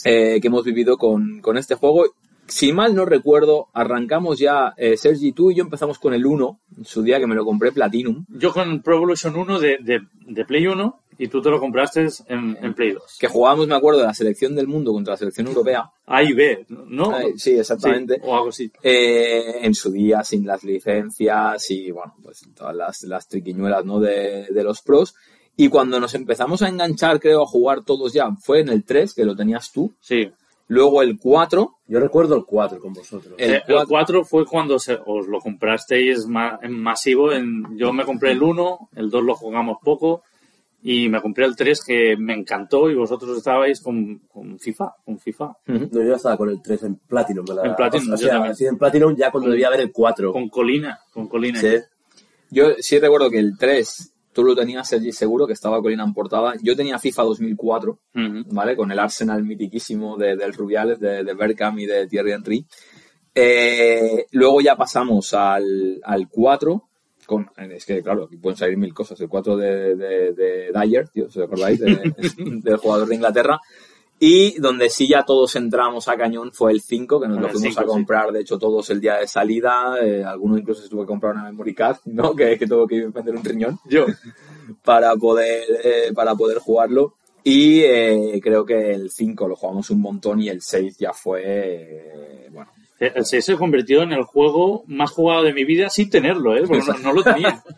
eh, 0.03 0.39
que 0.41 0.47
hemos 0.47 0.65
vivido 0.65 0.97
con, 0.97 1.39
con 1.39 1.57
este 1.57 1.75
juego 1.75 2.03
si 2.49 2.73
mal 2.73 2.95
no 2.95 3.05
recuerdo, 3.05 3.67
arrancamos 3.73 4.39
ya, 4.39 4.73
eh, 4.77 4.97
Sergi, 4.97 5.31
tú 5.31 5.51
y 5.51 5.55
yo 5.55 5.63
empezamos 5.63 5.99
con 5.99 6.13
el 6.13 6.25
1, 6.25 6.59
en 6.77 6.85
su 6.85 7.01
día 7.01 7.19
que 7.19 7.27
me 7.27 7.35
lo 7.35 7.45
compré 7.45 7.71
Platinum, 7.71 8.25
Yo 8.29 8.51
con 8.51 8.81
Pro 8.81 8.97
Evolution 8.97 9.35
1 9.35 9.59
de, 9.59 9.77
de, 9.81 10.01
de 10.27 10.45
Play 10.45 10.67
1 10.67 10.99
y 11.19 11.27
tú 11.27 11.41
te 11.41 11.49
lo 11.49 11.59
compraste 11.59 12.07
en, 12.27 12.57
en 12.61 12.73
Play 12.73 12.93
2. 12.93 13.17
que 13.19 13.27
jugábamos, 13.27 13.67
me 13.67 13.75
acuerdo, 13.75 13.99
de 13.99 14.05
la 14.05 14.13
selección 14.13 14.55
del 14.55 14.67
mundo 14.67 14.93
contra 14.93 15.13
la 15.13 15.17
selección 15.17 15.47
europea. 15.47 15.91
A 16.05 16.23
y 16.23 16.31
B, 16.31 16.65
¿no? 16.69 17.11
Ay, 17.13 17.33
sí, 17.37 17.59
exactamente. 17.59 18.15
Sí, 18.15 18.21
o 18.23 18.35
algo 18.35 18.49
así. 18.49 18.71
Eh, 18.81 19.59
en 19.61 19.75
su 19.75 19.91
día, 19.91 20.23
sin 20.23 20.47
las 20.47 20.63
licencias 20.63 21.69
y, 21.71 21.91
bueno, 21.91 22.15
pues 22.23 22.47
todas 22.55 22.73
las, 22.73 23.03
las 23.03 23.27
triquiñuelas, 23.27 23.83
¿no? 23.83 23.99
De, 23.99 24.47
de 24.49 24.63
los 24.63 24.81
pros. 24.81 25.13
Y 25.57 25.67
cuando 25.67 25.99
nos 25.99 26.15
empezamos 26.15 26.61
a 26.61 26.69
enganchar, 26.69 27.19
creo, 27.19 27.43
a 27.43 27.45
jugar 27.45 27.83
todos 27.83 28.13
ya, 28.13 28.31
fue 28.41 28.61
en 28.61 28.69
el 28.69 28.85
3, 28.85 29.13
que 29.13 29.25
lo 29.25 29.35
tenías 29.35 29.73
tú. 29.73 29.93
Sí. 29.99 30.31
Luego 30.69 31.01
el 31.01 31.17
4, 31.19 31.75
Yo 31.87 31.99
recuerdo 31.99 32.35
el 32.35 32.45
4 32.45 32.79
con 32.79 32.93
vosotros. 32.93 33.33
El 33.37 33.55
Eh, 33.55 33.63
El 33.67 33.87
4 33.87 34.23
fue 34.23 34.45
cuando 34.45 34.77
se- 34.79 34.99
os 35.05 35.27
lo 35.27 35.39
comprasteis 35.39 36.27
ma- 36.27 36.59
en 36.61 36.73
masivo. 36.79 37.31
En, 37.31 37.75
yo 37.77 37.91
me 37.91 38.05
compré 38.05 38.31
el 38.31 38.41
1, 38.43 38.89
el 38.95 39.09
2 39.09 39.23
lo 39.23 39.35
jugamos 39.35 39.77
poco 39.83 40.21
y 40.83 41.09
me 41.09 41.21
compré 41.21 41.45
el 41.45 41.55
3 41.55 41.83
que 41.83 42.15
me 42.17 42.33
encantó 42.35 42.89
y 42.89 42.95
vosotros 42.95 43.35
estabais 43.37 43.81
con, 43.81 44.19
con 44.31 44.59
FIFA, 44.59 44.93
con 45.03 45.17
FIFA, 45.19 45.57
No, 45.65 46.03
yo 46.03 46.13
estaba 46.15 46.37
con 46.37 46.49
el 46.49 46.61
3 46.61 46.83
en 46.83 46.95
Platinum. 46.97 47.45
¿verdad? 47.45 47.65
En 47.65 47.75
Platinum, 47.75 48.07
O 48.09 48.11
yo 48.11 48.17
sea, 48.17 48.29
también. 48.33 48.55
sí, 48.55 48.65
en 48.65 48.77
Platinum 48.77 49.15
ya 49.15 49.31
cuando 49.31 49.49
debía 49.49 49.67
haber 49.67 49.81
el 49.81 49.91
4. 49.91 50.31
con 50.31 50.47
Colina, 50.49 50.99
con 51.11 51.27
Colina. 51.27 51.59
Sí. 51.59 51.75
yo 52.51 52.65
sí 52.77 52.99
recuerdo 52.99 53.29
que 53.31 53.39
el 53.39 53.57
3, 53.57 54.13
tú 54.33 54.43
lo 54.43 54.55
tenías, 54.55 54.87
Sergi, 54.87 55.11
seguro, 55.11 55.45
que 55.47 55.53
estaba 55.53 55.81
Colina 55.81 56.03
en 56.03 56.13
portada. 56.13 56.53
Yo 56.61 56.75
tenía 56.75 56.99
FIFA 56.99 57.23
2004, 57.23 57.91
Ujú. 58.15 58.43
¿vale? 58.51 58.75
Con 58.75 58.91
el 58.91 58.99
Arsenal 58.99 59.43
mitiquísimo 59.43 60.17
de, 60.17 60.35
del 60.35 60.53
Rubiales, 60.53 60.99
de, 60.99 61.23
de 61.23 61.33
Bergkamp 61.33 61.79
y 61.79 61.85
de 61.85 62.07
Thierry 62.07 62.31
Henry. 62.33 62.65
Eh, 63.35 64.25
luego 64.31 64.61
ya 64.61 64.75
pasamos 64.75 65.33
al, 65.33 65.99
al 66.03 66.27
4, 66.27 66.89
con, 67.25 67.49
es 67.57 67.85
que 67.85 68.01
claro, 68.01 68.23
aquí 68.25 68.37
pueden 68.37 68.57
salir 68.57 68.77
mil 68.77 68.93
cosas. 68.93 69.19
El 69.21 69.29
4 69.29 69.55
de, 69.55 69.95
de, 69.95 70.33
de 70.33 70.71
Dyer, 70.73 71.07
tío, 71.09 71.27
¿os 71.27 71.37
acordáis? 71.37 71.79
De- 71.79 72.13
del 72.37 72.77
jugador 72.77 73.07
de 73.07 73.15
Inglaterra. 73.15 73.59
Y 74.21 74.59
donde 74.59 74.89
sí 74.89 75.07
ya 75.07 75.23
todos 75.23 75.55
entramos 75.55 76.09
a 76.09 76.17
cañón 76.17 76.51
fue 76.51 76.73
el 76.73 76.81
5, 76.81 77.21
que 77.21 77.27
nos 77.29 77.39
lo 77.39 77.47
fuimos 77.47 77.73
5, 77.75 77.79
a 77.79 77.85
comprar, 77.85 78.31
de 78.33 78.41
hecho, 78.41 78.59
todos 78.59 78.89
el 78.89 78.99
día 78.99 79.15
de 79.17 79.27
salida. 79.27 79.95
Eh, 80.03 80.23
alguno 80.25 80.57
incluso 80.57 80.81
se 80.81 80.89
tuvo 80.89 81.01
que 81.01 81.07
comprar 81.07 81.33
una 81.33 81.45
memory 81.45 81.73
card, 81.73 81.97
¿no? 82.05 82.35
Que, 82.35 82.57
que 82.57 82.67
tuvo 82.67 82.85
que 82.85 83.07
vender 83.07 83.35
un 83.35 83.43
riñón 83.43 83.79
Yo, 83.89 84.05
para 84.83 85.15
poder, 85.15 85.63
eh, 85.83 86.11
para 86.13 86.35
poder 86.35 86.57
jugarlo. 86.59 87.15
Y 87.43 87.79
eh, 87.81 88.39
creo 88.43 88.65
que 88.65 88.91
el 88.91 89.09
5 89.09 89.47
lo 89.47 89.55
jugamos 89.55 89.89
un 89.89 90.01
montón 90.01 90.41
y 90.41 90.49
el 90.49 90.61
6 90.61 90.97
ya 90.97 91.13
fue, 91.13 91.41
eh, 91.45 92.49
bueno, 92.51 92.69
el 92.99 93.25
6 93.25 93.45
se 93.45 93.55
convirtió 93.55 94.03
en 94.03 94.11
el 94.11 94.23
juego 94.23 94.83
más 94.87 95.11
jugado 95.11 95.43
de 95.43 95.53
mi 95.53 95.63
vida 95.63 95.89
sin 95.89 96.09
tenerlo, 96.09 96.57
¿eh? 96.57 96.63
Porque 96.67 96.83
no, 96.85 96.97
no 96.97 97.13
lo 97.13 97.23
tenía. 97.23 97.63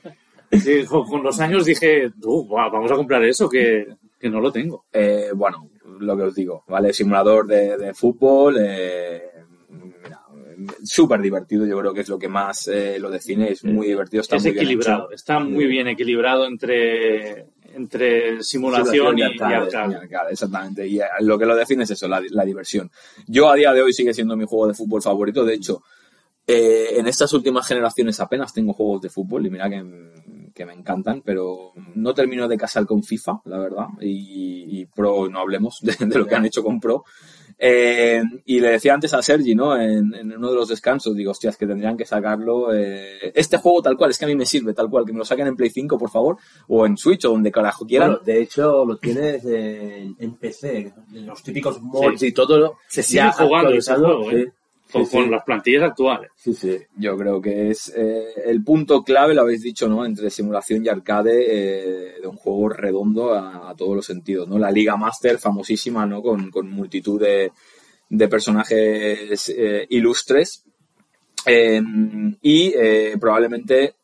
Sí, 0.52 0.84
con, 0.86 1.24
los 1.24 1.40
años 1.40 1.64
dije, 1.64 2.12
"Uh, 2.24 2.46
guau, 2.46 2.70
vamos 2.70 2.92
a 2.92 2.96
comprar 2.96 3.24
eso, 3.24 3.48
que, 3.48 3.88
que 4.22 4.30
no 4.30 4.40
lo 4.40 4.52
tengo. 4.52 4.86
eh, 4.94 5.32
bueno, 5.36 5.70
lo 6.00 6.16
que 6.16 6.24
os 6.24 6.36
digo, 6.36 6.64
¿vale? 6.68 6.94
Simulador 6.94 7.48
de, 7.48 7.78
de 7.78 7.94
fútbol, 7.94 8.58
eh, 8.60 9.24
súper 10.84 11.22
divertido, 11.22 11.66
yo 11.66 11.78
creo 11.80 11.94
que 11.94 12.02
es 12.02 12.10
lo 12.10 12.20
que 12.20 12.28
más 12.28 12.68
eh, 12.68 12.98
lo 13.00 13.10
define, 13.10 13.52
es 13.52 13.64
muy 13.64 13.88
divertido, 13.88 14.22
está 14.22 14.36
es 14.38 14.44
muy 14.44 14.52
bien 14.52 14.64
equilibrado, 14.64 15.06
hecho. 15.06 15.16
está 15.16 15.40
muy 15.40 15.66
bien 15.66 15.88
equilibrado 15.88 16.46
entre, 16.46 17.48
entre 17.74 18.44
simulación, 18.44 18.94
Simulación 18.94 19.18
y 19.18 19.22
y, 19.22 19.24
y 19.24 19.28
arcade, 19.32 19.56
arcade. 19.56 19.92
Y 19.92 19.96
arcade, 19.96 20.32
exactamente. 20.32 20.88
Y 20.88 21.00
eh, 21.00 21.06
lo 21.22 21.38
que 21.40 21.46
lo 21.46 21.56
define 21.56 21.84
es 21.84 21.92
eso, 21.92 22.08
la, 22.08 22.22
la 22.30 22.46
diversión. 22.46 22.92
Yo 23.28 23.50
a 23.50 23.56
día 23.56 23.74
de 23.74 23.82
hoy 23.82 23.94
sigue 23.94 24.14
siendo 24.14 24.36
mi 24.38 24.46
juego 24.46 24.68
de 24.68 24.74
fútbol 24.74 25.02
favorito. 25.02 25.44
De 25.46 25.56
hecho, 25.56 25.82
eh, 26.48 26.98
en 26.98 27.08
estas 27.08 27.32
últimas 27.34 27.68
generaciones 27.68 28.20
apenas 28.20 28.54
tengo 28.54 28.74
juegos 28.74 29.02
de 29.02 29.10
fútbol 29.10 29.46
y 29.46 29.50
mira 29.50 29.70
que, 29.70 29.84
que 30.54 30.66
me 30.66 30.74
encantan, 30.74 31.22
pero 31.22 31.72
no 31.96 32.14
termino 32.14 32.48
de 32.48 32.58
casar 32.58 32.86
con 32.86 33.04
FIFA, 33.04 33.42
la 33.46 33.58
verdad. 33.58 33.88
Y, 34.02 34.82
y 34.82 34.86
Pro, 34.86 35.30
no 35.30 35.40
hablemos 35.40 35.80
de, 35.82 35.96
de 36.06 36.20
lo 36.20 36.26
que 36.28 36.36
han 36.36 36.46
hecho 36.46 36.64
con 36.64 36.80
Pro. 36.80 37.04
Eh, 37.64 38.24
y 38.46 38.60
le 38.60 38.72
decía 38.72 38.96
antes 38.96 39.14
a 39.14 39.22
Sergi, 39.22 39.54
¿no? 39.54 39.80
En, 39.80 40.16
en 40.16 40.36
uno 40.36 40.50
de 40.50 40.56
los 40.56 40.68
descansos, 40.70 41.16
digo, 41.16 41.30
hostias, 41.30 41.58
que 41.58 41.68
tendrían 41.68 41.96
que 41.96 42.06
sacarlo. 42.08 42.74
eh, 42.74 43.32
este 43.36 43.58
juego 43.58 43.84
tal 43.84 43.96
cual, 43.98 44.10
es 44.10 44.18
que 44.18 44.26
a 44.26 44.28
mí 44.28 44.36
me 44.36 44.48
sirve 44.48 44.74
tal 44.74 44.90
cual, 44.90 45.06
que 45.06 45.14
me 45.14 45.20
lo 45.20 45.26
saquen 45.26 45.46
en 45.46 45.56
Play 45.56 45.70
5, 45.70 45.96
por 45.96 46.10
favor, 46.10 46.38
o 46.70 46.88
en 46.88 46.98
Switch, 46.98 47.24
o 47.26 47.30
donde 47.30 47.52
carajo 47.52 47.86
quieran. 47.86 48.10
Bueno, 48.14 48.24
de 48.26 48.42
hecho, 48.42 48.84
lo 48.84 48.98
tienes 48.98 49.46
en, 49.46 50.16
en 50.18 50.36
PC, 50.38 50.92
en 51.14 51.26
los 51.28 51.44
típicos 51.44 51.80
mods 51.82 52.20
Sí. 52.20 52.28
y 52.28 52.32
todo. 52.32 52.78
Se 52.88 53.04
sigue 53.04 53.18
ya 53.18 53.32
jugando 53.32 53.70
ese 53.74 53.92
actualizado, 53.92 54.24
juego, 54.24 54.32
¿eh? 54.32 54.46
sí. 54.48 54.52
Con, 54.92 55.06
Sí, 55.06 55.18
con 55.18 55.32
las 55.32 55.44
plantillas 55.44 55.84
actuales. 55.84 56.32
Sí, 56.36 56.54
sí. 56.54 56.78
Yo 56.98 57.16
creo 57.18 57.42
que 57.42 57.70
es 57.70 57.94
eh, 57.96 58.34
el 58.46 58.64
punto 58.64 59.04
clave, 59.04 59.34
lo 59.34 59.42
habéis 59.42 59.62
dicho, 59.62 59.88
¿no? 59.88 60.06
Entre 60.06 60.30
simulación 60.30 60.86
y 60.86 60.90
arcade 60.90 61.46
eh, 61.48 62.22
de 62.22 62.28
un 62.28 62.36
juego 62.36 62.70
redondo 62.70 63.34
a, 63.34 63.70
a 63.70 63.76
todos 63.76 63.96
los 63.96 64.06
sentidos, 64.06 64.48
¿no? 64.48 64.60
La 64.60 64.72
Liga 64.72 64.98
Master, 64.98 65.38
famosísima, 65.38 66.06
¿no? 66.06 66.22
Con, 66.22 66.52
con 66.52 66.70
multitud 66.70 67.20
de, 67.22 67.52
de 68.10 68.28
personajes 68.28 69.50
eh, 69.50 69.86
ilustres. 69.90 70.66
Eh, 71.46 71.82
y 72.42 72.74
probablemente 73.20 73.96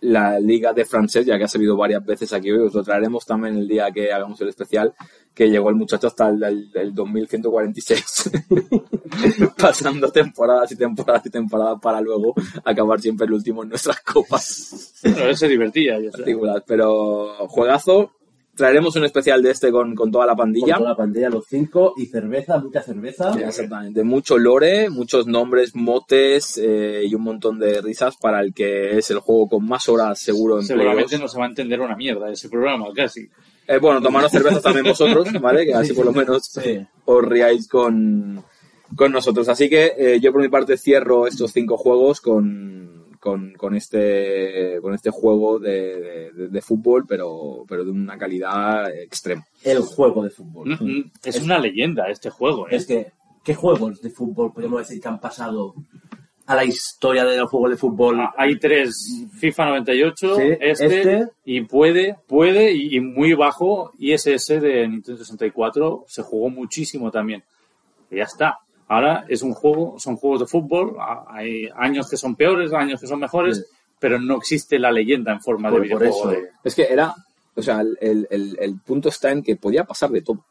la 0.00 0.38
Liga 0.38 0.72
de 0.72 0.84
Francés, 0.84 1.24
ya 1.26 1.38
que 1.38 1.44
ha 1.44 1.48
salido 1.48 1.76
varias 1.76 2.04
veces 2.04 2.32
aquí 2.32 2.50
hoy, 2.50 2.66
os 2.66 2.74
lo 2.74 2.82
traeremos 2.82 3.24
también 3.24 3.56
el 3.56 3.66
día 3.68 3.90
que 3.90 4.12
hagamos 4.12 4.40
el 4.40 4.48
especial, 4.48 4.94
que 5.34 5.48
llegó 5.50 5.68
el 5.70 5.76
muchacho 5.76 6.06
hasta 6.06 6.28
el, 6.28 6.42
el- 6.42 6.70
el 6.74 6.94
2146, 6.94 8.30
pasando 9.58 10.10
temporadas 10.10 10.72
y 10.72 10.76
temporadas 10.76 11.26
y 11.26 11.30
temporadas 11.30 11.78
para 11.80 12.00
luego 12.00 12.34
acabar 12.64 13.00
siempre 13.00 13.26
el 13.26 13.32
último 13.34 13.62
en 13.62 13.70
nuestras 13.70 14.00
copas 14.00 14.98
Pero 15.02 15.28
él 15.28 15.36
se 15.36 15.48
divertía. 15.48 15.96
está. 15.98 16.18
particulares. 16.18 16.62
Pero 16.66 17.46
juegazo, 17.48 18.12
traeremos 18.56 18.96
un 18.96 19.04
especial 19.04 19.42
de 19.42 19.50
este 19.50 19.70
con, 19.70 19.94
con 19.94 20.10
toda 20.10 20.26
la 20.26 20.32
Con 20.32 20.38
pandilla. 20.38 20.76
toda 20.78 20.90
la 20.90 20.96
pantalla, 20.96 21.28
los 21.28 21.44
cinco, 21.46 21.94
y 21.96 22.06
cerveza, 22.06 22.58
mucha 22.58 22.82
cerveza. 22.82 23.32
Sí, 23.34 23.40
Exactamente, 23.42 24.02
mucho 24.02 24.38
lore, 24.38 24.90
muchos 24.90 25.26
nombres, 25.26 25.74
motes 25.76 26.58
eh, 26.62 27.02
y 27.06 27.14
un 27.14 27.22
montón 27.22 27.58
de 27.58 27.80
risas 27.82 28.16
para 28.16 28.40
el 28.40 28.52
que 28.54 28.98
es 28.98 29.10
el 29.10 29.18
juego 29.18 29.48
con 29.48 29.66
más 29.66 29.88
horas 29.88 30.18
seguro 30.18 30.58
en 30.58 30.66
Seguramente 30.66 31.12
2. 31.16 31.20
no 31.20 31.28
se 31.28 31.38
va 31.38 31.44
a 31.44 31.48
entender 31.48 31.80
una 31.80 31.94
mierda 31.96 32.30
ese 32.30 32.48
programa, 32.48 32.86
casi. 32.94 33.28
Eh, 33.68 33.78
bueno, 33.78 34.00
tomaros 34.00 34.30
cervezas 34.32 34.62
también 34.62 34.84
vosotros, 34.86 35.28
¿vale? 35.40 35.66
Que 35.66 35.74
así 35.74 35.92
por 35.92 36.04
lo 36.06 36.12
menos 36.12 36.44
Sí. 36.46 36.86
os 37.04 37.24
riáis 37.24 37.68
con, 37.68 38.42
con 38.94 39.10
nosotros. 39.12 39.48
Así 39.48 39.68
que 39.68 39.92
eh, 39.98 40.20
yo 40.20 40.32
por 40.32 40.40
mi 40.40 40.48
parte 40.48 40.76
cierro 40.76 41.26
estos 41.26 41.50
cinco 41.52 41.76
juegos 41.76 42.20
con, 42.20 43.05
con, 43.26 43.52
con 43.54 43.74
este, 43.74 44.78
con 44.80 44.94
este 44.94 45.10
juego 45.10 45.58
de, 45.58 46.30
de- 46.32 46.48
de 46.48 46.62
fútbol, 46.62 47.04
pero, 47.08 47.64
pero 47.68 47.84
de 47.84 47.90
una 47.90 48.16
calidad 48.16 48.88
extrema. 48.94 49.44
El 49.64 49.80
juego 49.80 50.22
de 50.22 50.30
fútbol. 50.30 50.68
Mm, 50.80 50.84
mm, 50.98 51.10
Es 51.24 51.40
una 51.42 51.58
leyenda 51.58 52.08
este 52.08 52.30
juego, 52.30 52.68
¿eh? 52.68 52.76
Es 52.76 52.86
que, 52.86 53.12
¿qué 53.44 53.54
juegos 53.54 54.00
de 54.00 54.10
fútbol 54.10 54.52
podemos 54.52 54.78
decir 54.78 55.00
que 55.02 55.08
han 55.08 55.18
pasado 55.18 55.74
a 56.46 56.54
la 56.54 56.64
historia 56.64 57.24
de 57.24 57.36
los 57.38 57.50
juegos 57.50 57.70
de 57.70 57.76
fútbol? 57.76 58.20
Ah, 58.20 58.32
Hay 58.38 58.58
tres 58.60 58.94
FIFA 59.40 59.64
98, 59.70 60.36
Sí, 60.36 60.42
este, 60.60 60.86
este. 61.00 61.28
y 61.44 61.62
puede, 61.62 62.16
puede, 62.28 62.72
y, 62.72 62.96
y 62.96 63.00
muy 63.00 63.34
bajo, 63.34 63.90
ISS 63.98 64.46
de 64.60 64.86
Nintendo 64.88 65.18
64 65.18 66.04
se 66.06 66.22
jugó 66.22 66.48
muchísimo 66.48 67.10
también. 67.10 67.42
Y 68.08 68.18
ya 68.18 68.22
está. 68.22 68.58
Ahora 68.88 69.24
es 69.28 69.42
un 69.42 69.52
juego, 69.52 69.98
son 69.98 70.16
juegos 70.16 70.40
de 70.40 70.46
fútbol, 70.46 70.96
hay 71.28 71.68
años 71.76 72.08
que 72.08 72.16
son 72.16 72.36
peores, 72.36 72.72
años 72.72 73.00
que 73.00 73.06
son 73.06 73.18
mejores, 73.20 73.58
Sí. 73.58 73.64
pero 73.98 74.20
no 74.20 74.36
existe 74.36 74.78
la 74.78 74.92
leyenda 74.92 75.32
en 75.32 75.40
forma 75.40 75.68
de 75.70 75.76
por 75.76 75.82
videojuego. 75.82 76.16
eso. 76.16 76.28
de- 76.30 76.48
Es 76.62 76.74
que 76.74 76.84
era, 76.84 77.14
o 77.56 77.62
sea, 77.62 77.80
el, 77.80 77.98
el- 78.00 78.28
el- 78.30 78.56
el 78.60 78.80
punto 78.80 79.08
está 79.08 79.32
en 79.32 79.42
que 79.42 79.56
podía 79.56 79.84
pasar 79.84 80.10
de 80.10 80.22
todo. 80.22 80.44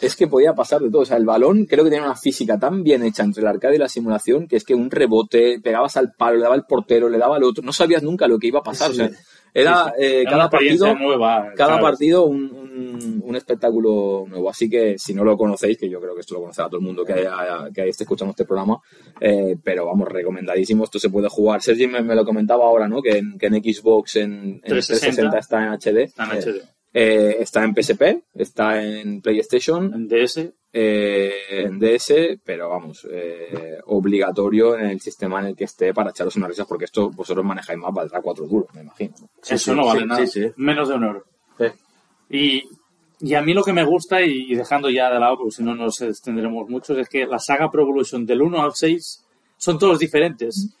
Es 0.00 0.14
que 0.14 0.26
podía 0.26 0.52
pasar 0.54 0.82
de 0.82 0.90
todo. 0.90 1.02
O 1.02 1.06
sea, 1.06 1.16
el 1.16 1.24
balón 1.24 1.64
creo 1.64 1.82
que 1.84 1.90
tenía 1.90 2.04
una 2.04 2.16
física 2.16 2.58
tan 2.58 2.82
bien 2.82 3.02
hecha 3.02 3.22
entre 3.22 3.40
el 3.40 3.46
arcade 3.48 3.76
y 3.76 3.78
la 3.78 3.88
simulación 3.88 4.46
que 4.46 4.56
es 4.56 4.64
que 4.64 4.74
un 4.74 4.90
rebote, 4.90 5.58
pegabas 5.62 5.96
al 5.96 6.12
palo, 6.12 6.36
le 6.36 6.42
daba 6.42 6.54
al 6.54 6.66
portero, 6.66 7.08
le 7.08 7.16
daba 7.16 7.36
al 7.36 7.44
otro. 7.44 7.64
No 7.64 7.72
sabías 7.72 8.02
nunca 8.02 8.26
lo 8.26 8.38
que 8.38 8.48
iba 8.48 8.58
a 8.58 8.62
pasar. 8.62 8.88
Sí. 8.92 9.00
O 9.00 9.08
sea, 9.08 9.10
era 9.60 9.94
eh, 9.98 10.20
Era 10.22 10.30
cada 10.30 10.50
partido, 10.50 10.94
nueva. 10.94 11.52
cada 11.56 11.74
¿sabes? 11.74 11.82
partido 11.82 12.24
un, 12.26 12.42
un- 12.52 13.22
un 13.26 13.36
espectáculo 13.36 14.24
nuevo. 14.28 14.48
Así 14.48 14.68
que 14.70 14.98
si 14.98 15.12
no 15.14 15.24
lo 15.24 15.36
conocéis, 15.36 15.76
que 15.78 15.88
yo 15.88 16.00
creo 16.00 16.14
que 16.14 16.20
esto 16.20 16.34
lo 16.34 16.40
conocerá 16.40 16.68
todo 16.68 16.78
el 16.78 16.86
mundo 16.86 17.04
que, 17.04 17.12
haya- 17.14 17.68
que 17.74 17.88
esté 17.88 18.04
escuchando 18.04 18.30
este 18.30 18.44
programa, 18.44 18.78
eh, 19.20 19.56
pero 19.62 19.86
vamos, 19.86 20.08
recomendadísimo. 20.08 20.84
Esto 20.84 20.98
se 20.98 21.10
puede 21.10 21.28
jugar. 21.28 21.60
Sergi 21.62 21.86
me, 21.88 22.02
me 22.02 22.14
lo 22.14 22.24
comentaba 22.24 22.64
ahora, 22.64 22.86
¿no? 22.88 23.02
Que 23.02 23.18
en, 23.18 23.36
que 23.38 23.46
en 23.46 23.54
Xbox 23.54 24.16
en, 24.16 24.32
en 24.32 24.60
360 24.62 25.30
360 25.30 25.38
está 25.38 25.64
en 25.64 25.72
HD. 25.72 26.02
Está 26.04 26.24
en 26.24 26.30
HD. 26.30 26.62
Eh, 26.98 27.36
está 27.40 27.62
en 27.62 27.74
PSP, 27.74 28.22
está 28.34 28.82
en 28.82 29.20
PlayStation, 29.20 29.92
En 29.92 30.08
DS, 30.08 30.50
eh, 30.72 31.32
en 31.50 31.78
DS, 31.78 32.40
pero 32.42 32.70
vamos, 32.70 33.06
eh, 33.10 33.78
obligatorio 33.86 34.78
en 34.78 34.86
el 34.86 35.00
sistema 35.00 35.40
en 35.40 35.48
el 35.48 35.56
que 35.56 35.64
esté 35.64 35.92
para 35.92 36.10
echaros 36.10 36.36
unas 36.36 36.48
risas, 36.48 36.66
porque 36.66 36.86
esto 36.86 37.10
vosotros 37.10 37.44
manejáis 37.44 37.78
más, 37.78 37.92
valdrá 37.92 38.22
cuatro 38.22 38.46
duros, 38.46 38.68
me 38.74 38.80
imagino. 38.80 39.12
eso 39.42 39.58
sí, 39.58 39.70
no 39.72 39.84
vale 39.84 40.00
sí, 40.26 40.40
nada. 40.40 40.52
Menos 40.56 40.88
de 40.88 40.94
un 40.94 41.04
euro. 41.04 41.24
Y 42.30 42.62
y 43.20 43.34
a 43.34 43.40
mí 43.40 43.54
lo 43.54 43.62
que 43.62 43.72
me 43.72 43.84
gusta, 43.84 44.20
y, 44.22 44.54
dejando 44.54 44.90
ya 44.90 45.10
de 45.10 45.18
lado, 45.18 45.38
porque 45.38 45.56
si 45.56 45.62
no 45.62 45.74
nos 45.74 46.00
extenderemos 46.02 46.68
mucho, 46.68 46.98
es 46.98 47.08
que 47.08 47.26
la 47.26 47.38
saga 47.38 47.70
Pro 47.70 47.82
Evolution 47.82 48.26
del 48.26 48.42
1 48.42 48.62
al 48.62 48.72
6 48.74 49.24
son 49.56 49.78
todos 49.78 49.98
diferentes. 49.98 50.76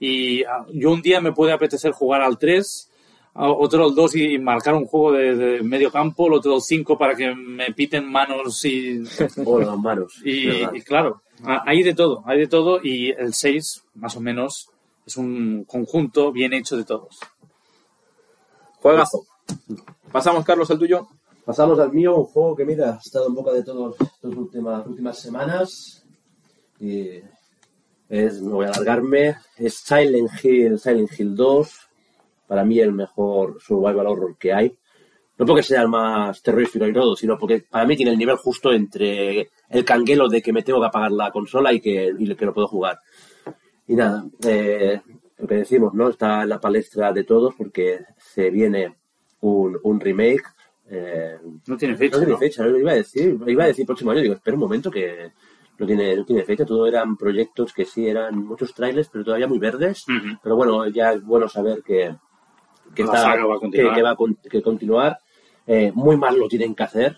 Y 0.00 0.42
ah, 0.44 0.66
yo 0.72 0.90
un 0.90 1.00
día 1.00 1.20
me 1.20 1.32
puede 1.32 1.52
apetecer 1.52 1.92
jugar 1.92 2.22
al 2.22 2.38
3, 2.38 2.90
a- 3.36 3.50
otro 3.52 3.84
al 3.84 3.94
2 3.94 4.16
y 4.16 4.38
marcar 4.38 4.74
un 4.74 4.86
juego 4.86 5.12
de, 5.12 5.34
de 5.36 5.62
medio 5.62 5.90
campo, 5.90 6.26
el 6.26 6.34
otro 6.34 6.54
al 6.54 6.62
5 6.62 6.96
para 6.98 7.14
que 7.14 7.34
me 7.34 7.72
piten 7.72 8.10
manos 8.10 8.64
y, 8.64 9.02
O 9.44 9.60
las 9.60 9.78
manos. 9.78 10.20
y, 10.24 10.80
claro, 10.82 11.22
hay 11.44 11.82
de 11.82 11.94
todo, 11.94 12.22
hay 12.26 12.38
de 12.40 12.46
todo 12.46 12.80
y 12.82 13.10
el 13.10 13.34
6 13.34 13.84
más 13.94 14.16
o 14.16 14.20
menos 14.20 14.68
es 15.06 15.16
un 15.16 15.64
conjunto 15.64 16.32
bien 16.32 16.52
hecho 16.52 16.76
de 16.76 16.84
todos. 16.84 17.18
Juegazo. 18.80 19.24
Pasamos, 20.12 20.44
Carlos, 20.44 20.70
al 20.70 20.78
tuyo. 20.78 21.06
Pasamos 21.44 21.78
al 21.78 21.92
mío, 21.92 22.16
un 22.16 22.24
juego 22.24 22.56
que, 22.56 22.64
mira, 22.64 22.94
ha 22.94 22.98
estado 22.98 23.28
en 23.28 23.34
boca 23.34 23.52
de 23.52 23.62
todos 23.62 23.94
estas 24.00 24.32
últimas, 24.34 24.84
últimas 24.86 25.18
semanas. 25.18 26.04
Y 26.80 27.20
es, 28.08 28.42
no 28.42 28.56
voy 28.56 28.66
a 28.66 28.70
alargarme, 28.70 29.36
es 29.56 29.74
Silent 29.76 30.30
Hill, 30.42 30.78
Silent 30.78 31.10
Hill 31.18 31.36
2. 31.36 31.85
Para 32.46 32.64
mí 32.64 32.78
el 32.80 32.92
mejor 32.92 33.60
survival 33.60 34.06
horror 34.06 34.36
que 34.38 34.52
hay. 34.52 34.76
No 35.38 35.44
porque 35.44 35.62
sea 35.62 35.82
el 35.82 35.88
más 35.88 36.40
terrorífico 36.42 36.86
y 36.86 36.92
todo, 36.94 37.14
sino 37.14 37.36
porque 37.38 37.62
para 37.68 37.84
mí 37.84 37.94
tiene 37.94 38.12
el 38.12 38.18
nivel 38.18 38.36
justo 38.36 38.72
entre 38.72 39.50
el 39.68 39.84
canguelo 39.84 40.28
de 40.28 40.40
que 40.40 40.52
me 40.52 40.62
tengo 40.62 40.80
que 40.80 40.86
apagar 40.86 41.12
la 41.12 41.30
consola 41.30 41.72
y 41.74 41.80
que, 41.80 42.10
y 42.18 42.34
que 42.34 42.44
lo 42.46 42.54
puedo 42.54 42.66
jugar. 42.68 42.98
Y 43.86 43.94
nada, 43.94 44.24
eh, 44.46 45.00
lo 45.38 45.46
que 45.46 45.54
decimos, 45.56 45.92
¿no? 45.92 46.08
Está 46.08 46.42
en 46.44 46.48
la 46.48 46.58
palestra 46.60 47.12
de 47.12 47.24
todos 47.24 47.54
porque 47.54 48.00
se 48.16 48.48
viene 48.50 48.96
un, 49.40 49.78
un 49.82 50.00
remake. 50.00 50.42
eh, 50.88 51.36
No 51.66 51.76
tiene 51.76 51.96
fecha, 51.96 52.16
no 52.16 52.20
tiene 52.20 52.32
¿no? 52.32 52.38
fecha, 52.38 52.64
lo 52.64 52.78
iba 52.78 52.92
a 52.92 52.94
decir, 52.94 53.38
iba 53.46 53.64
a 53.64 53.66
decir 53.66 53.84
próximo 53.84 54.12
año, 54.12 54.22
digo, 54.22 54.34
espera 54.34 54.54
un 54.54 54.60
momento 54.60 54.90
que 54.90 55.32
no 55.78 55.86
tiene, 55.86 56.16
no 56.16 56.24
tiene 56.24 56.44
fecha, 56.44 56.64
todo 56.64 56.86
eran 56.86 57.14
proyectos 57.18 57.74
que 57.74 57.84
sí 57.84 58.08
eran 58.08 58.38
muchos 58.42 58.72
trailers, 58.72 59.10
pero 59.10 59.22
todavía 59.22 59.46
muy 59.46 59.58
verdes. 59.58 60.06
Ujú. 60.08 60.38
Pero 60.42 60.56
bueno, 60.56 60.86
ya 60.88 61.12
es 61.12 61.22
bueno 61.22 61.46
saber 61.46 61.82
que, 61.82 62.16
que, 62.94 63.04
La 63.04 63.14
está- 63.14 63.44
va 63.46 63.54
a 63.56 63.58
continuar. 63.58 63.90
que- 63.90 63.94
que 63.96 64.02
va 64.02 64.10
a 64.10 64.16
con- 64.16 64.34
que 64.36 64.62
continuar. 64.62 65.18
Eh, 65.66 65.90
muy 65.94 66.16
mal 66.16 66.38
lo 66.38 66.48
tienen 66.48 66.74
que 66.74 66.82
hacer 66.84 67.16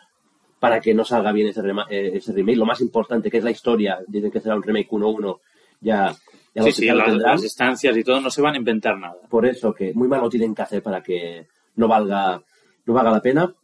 para 0.58 0.80
que 0.80 0.94
no 0.94 1.04
salga 1.04 1.30
bien 1.32 1.48
ese, 1.48 1.62
rema- 1.62 1.86
eh, 1.90 2.12
ese 2.14 2.32
remake. 2.32 2.56
Lo 2.58 2.64
más 2.66 2.80
importante 2.80 3.30
que 3.30 3.38
es 3.38 3.44
la 3.44 3.50
historia, 3.50 3.98
dicen 4.06 4.30
que 4.30 4.40
será 4.40 4.56
un 4.56 4.62
remake 4.62 4.88
1-1, 4.90 5.40
ya, 5.80 6.14
ya 6.54 6.62
Sí, 6.64 6.72
sí, 6.72 6.86
las, 6.86 7.06
tendrán 7.06 7.32
las 7.32 7.42
distancias 7.42 7.96
y 7.96 8.02
todo 8.02 8.20
no 8.20 8.30
se 8.30 8.42
van 8.42 8.54
a 8.54 8.58
inventar 8.58 8.98
nada. 8.98 9.16
por 9.28 9.46
eso 9.46 9.72
que 9.72 9.92
muy 9.94 10.08
mal 10.08 10.20
lo 10.20 10.28
tienen 10.30 10.54
que 10.54 10.62
hacer 10.62 10.82
para 10.82 11.02
que 11.02 11.46
no 11.76 11.86
valga 11.86 12.42
no 12.86 12.94
valga 12.94 13.10
la 13.12 13.20
pena 13.22 13.54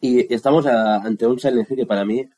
y 0.00 0.32
estamos 0.32 0.66
a- 0.66 0.96
ante 0.96 1.26
un 1.26 1.40
Silent 1.40 1.68
Hill 1.70 1.78
que 1.78 1.86
para 1.86 2.04
mí 2.04 2.28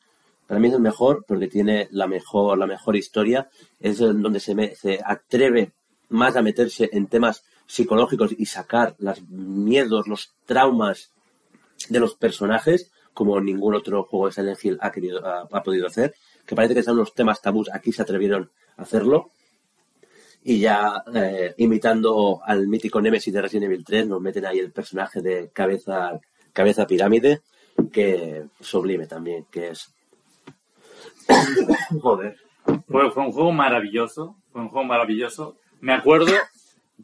para 0.47 0.61
mí 0.61 0.69
es 0.69 0.75
el 0.75 0.81
mejor 0.81 1.25
porque 1.27 1.49
tiene 1.49 1.89
la 1.91 2.07
mejor 2.07 2.57
la 2.57 2.67
mejor 2.67 2.97
historia 2.97 3.49
es 3.81 3.99
donde 3.99 4.39
se, 4.41 4.55
me- 4.55 4.75
se 4.75 5.01
atreve 5.05 5.73
más 6.09 6.37
a 6.37 6.43
meterse 6.43 6.89
en 6.93 7.09
temas 7.09 7.45
psicológicos 7.67 8.35
y 8.37 8.47
sacar 8.47 8.95
los 8.99 9.23
miedos 9.29 10.07
los 10.07 10.35
traumas 10.45 11.13
de 11.89 12.01
los 12.01 12.15
personajes 12.15 12.91
como 13.13 13.41
ningún 13.41 13.75
otro 13.75 14.05
juego 14.05 14.27
de 14.27 14.33
Silent 14.33 14.65
Hill 14.65 14.79
ha 14.81 14.93
querido 14.93 15.27
ha, 15.27 15.63
podido 15.63 15.87
hacer 15.87 16.15
que 16.47 16.55
parece 16.55 16.75
que 16.75 16.83
son 16.83 16.95
unos 16.95 17.15
temas 17.15 17.43
tabús 17.43 17.71
aquí 17.73 17.93
se 17.93 18.03
atrevieron 18.03 18.51
a 18.77 18.83
hacerlo 18.83 19.31
y 20.49 20.61
ya 20.61 21.03
eh, 21.13 21.55
imitando 21.57 22.41
al 22.45 22.69
mítico 22.69 23.01
Nemesis 23.01 23.35
de 23.35 23.43
Resident 23.43 23.65
Evil 23.65 23.85
3, 23.85 24.07
nos 24.07 24.21
meten 24.21 24.47
ahí 24.47 24.61
el 24.61 24.71
personaje 24.71 25.21
de 25.21 25.51
cabeza, 25.53 26.21
cabeza 26.53 26.87
pirámide, 26.87 27.43
que 27.91 28.45
sublime 28.61 29.09
también, 29.09 29.47
que 29.51 29.71
es... 29.71 29.93
Joder. 32.01 32.37
Fue, 32.87 33.11
fue 33.11 33.25
un 33.25 33.33
juego 33.33 33.51
maravilloso, 33.51 34.37
fue 34.53 34.61
un 34.61 34.69
juego 34.69 34.87
maravilloso. 34.87 35.57
Me 35.81 35.93
acuerdo, 35.93 36.33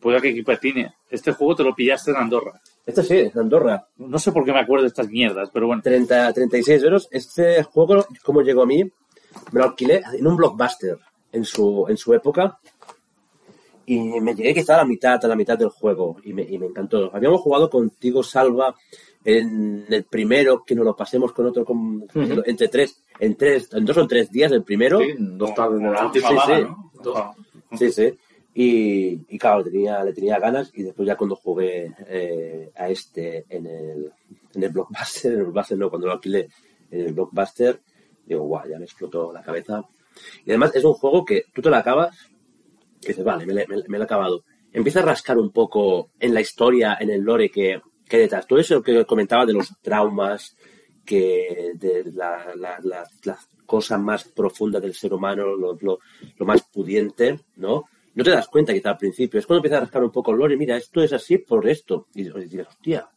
puede 0.01 0.21
que 0.21 0.29
equipatine, 0.31 0.95
este 1.11 1.33
juego 1.33 1.57
te 1.57 1.65
lo 1.65 1.75
pillaste 1.75 2.11
en 2.11 2.17
Andorra. 2.19 2.61
Este 2.85 3.03
sí, 3.03 3.17
es 3.19 3.37
Andorra. 3.37 3.87
No 3.99 4.19
sé 4.19 4.33
por 4.33 4.45
qué 4.45 4.53
me 4.53 4.61
acuerdo 4.61 4.83
de 4.83 4.89
estas 4.89 5.09
mierdas, 5.09 5.51
pero 5.53 5.67
bueno. 5.69 5.83
30, 5.83 6.33
36 6.33 6.83
euros. 6.83 7.09
Este 7.11 7.63
juego, 7.63 8.05
¿cómo 8.25 8.43
llegó 8.43 8.63
a 8.63 8.67
mí? 8.67 8.83
Me 8.83 9.61
lo 9.61 9.65
alquilé 9.65 10.03
en 10.19 10.27
un 10.27 10.37
blockbuster 10.37 10.99
en 11.33 11.45
su, 11.45 11.87
en 11.89 11.97
su 11.97 12.13
época. 12.15 12.59
Y 13.87 14.21
me 14.21 14.35
llegué 14.35 14.55
quizá 14.55 14.75
a 14.75 14.79
la 14.79 14.85
mitad, 14.85 15.23
a 15.25 15.29
la 15.29 15.37
mitad 15.37 15.59
del 15.59 15.69
juego. 15.69 16.17
Y 16.25 16.33
me, 16.33 16.43
y 16.43 16.59
me 16.59 16.67
encantó. 16.67 17.11
Habíamos 17.15 17.41
jugado 17.41 17.69
contigo, 17.69 18.23
Salva, 18.23 18.75
en 19.25 19.87
el 19.89 20.05
primero, 20.05 20.63
que 20.65 20.75
nos 20.75 20.85
lo 20.85 20.95
pasemos 20.97 21.33
con 21.33 21.47
otro, 21.47 21.65
con- 21.65 22.07
entre 22.47 22.69
tres, 22.69 23.03
en 23.19 23.37
tres, 23.37 23.69
en 23.73 23.85
dos 23.85 23.97
o 23.99 24.07
tres 24.07 24.31
días 24.31 24.53
el 24.53 24.63
primero. 24.63 25.01
Sí, 25.01 25.15
dos 25.19 25.55
tardes 25.55 25.81
de 25.81 25.87
Como 25.87 25.93
la 25.93 26.13
sí, 26.13 26.21
sí. 26.21 26.63
¿no? 26.63 26.91
Dos- 27.03 27.25
Sí, 27.79 27.91
sí. 27.91 28.19
Y, 28.55 29.35
y 29.35 29.39
claro, 29.39 29.65
tenía, 29.65 30.05
le 30.05 30.13
tenía 30.13 30.39
ganas 30.39 30.71
y 30.75 30.83
después 30.83 31.07
ya 31.07 31.17
cuando 31.17 31.37
jugué 31.37 31.95
eh, 32.07 32.71
a 32.77 32.89
este 32.91 33.47
en 33.49 33.67
el, 33.67 34.13
en 34.55 34.63
el 34.63 34.71
Blockbuster, 34.71 35.33
en 35.33 35.39
el 35.39 35.45
Blockbuster 35.45 35.79
no, 35.79 35.89
cuando 35.89 36.09
lo 36.09 36.13
alquilé 36.13 36.49
en 36.91 37.01
el 37.01 37.13
Blockbuster, 37.15 37.81
digo, 38.27 38.43
guau, 38.43 38.69
ya 38.69 38.79
me 38.79 38.85
explotó 38.85 39.33
la 39.33 39.43
cabeza. 39.43 39.83
Y 40.45 40.51
además 40.51 40.77
es 40.77 40.85
un 40.85 40.93
juego 40.93 41.25
que 41.25 41.45
tú 41.55 41.63
te 41.63 41.71
lo 41.71 41.77
acabas 41.77 42.15
y 43.01 43.09
dices, 43.09 43.25
vale, 43.25 43.47
me, 43.47 43.55
me, 43.55 43.67
me 43.67 43.99
lo 43.99 44.01
he 44.01 44.05
acabado. 44.05 44.45
Empieza 44.71 45.01
a 45.01 45.05
rascar 45.05 45.39
un 45.39 45.51
poco 45.51 46.11
en 46.21 46.35
la 46.35 46.43
historia, 46.43 46.99
en 47.01 47.09
el 47.09 47.23
lore 47.23 47.51
que, 47.51 47.81
que 48.07 48.17
hay 48.17 48.23
detrás. 48.23 48.47
Todo 48.47 48.59
eso 48.59 48.83
que 48.83 49.07
comentaba 49.07 49.47
de 49.47 49.55
los 49.55 49.69
traumas, 49.81 50.57
que 51.07 51.73
de 51.75 52.05
la, 52.13 52.55
la, 52.55 52.79
la, 52.83 53.09
las 53.25 53.49
cosas 53.65 53.99
más 53.99 54.25
profundas 54.25 54.83
del 54.83 54.95
ser 54.95 55.15
humano, 55.15 55.57
lo, 55.57 55.79
lo, 55.81 55.99
lo 56.37 56.47
más 56.47 56.63
pudiente, 56.63 57.41
¿no? 57.57 57.85
No 58.15 58.25
te 58.25 58.31
das 58.31 58.49
cuenta 58.49 58.73
quizá 58.75 58.91
al 58.91 58.99
principio. 58.99 59.41
Es 59.41 59.47
cuando 59.47 59.59
empiezas 59.61 59.79
a 59.79 59.81
rascar 59.83 60.05
un 60.05 60.11
poco 60.11 60.33
el 60.33 60.39
lore, 60.39 60.57
mira, 60.57 60.77
esto 60.77 61.03
es 61.03 61.13
así 61.13 61.39
por 61.39 61.67
esto. 61.69 62.09
Y 62.15 62.25
dices, 62.25 62.67
hostia, 62.69 63.09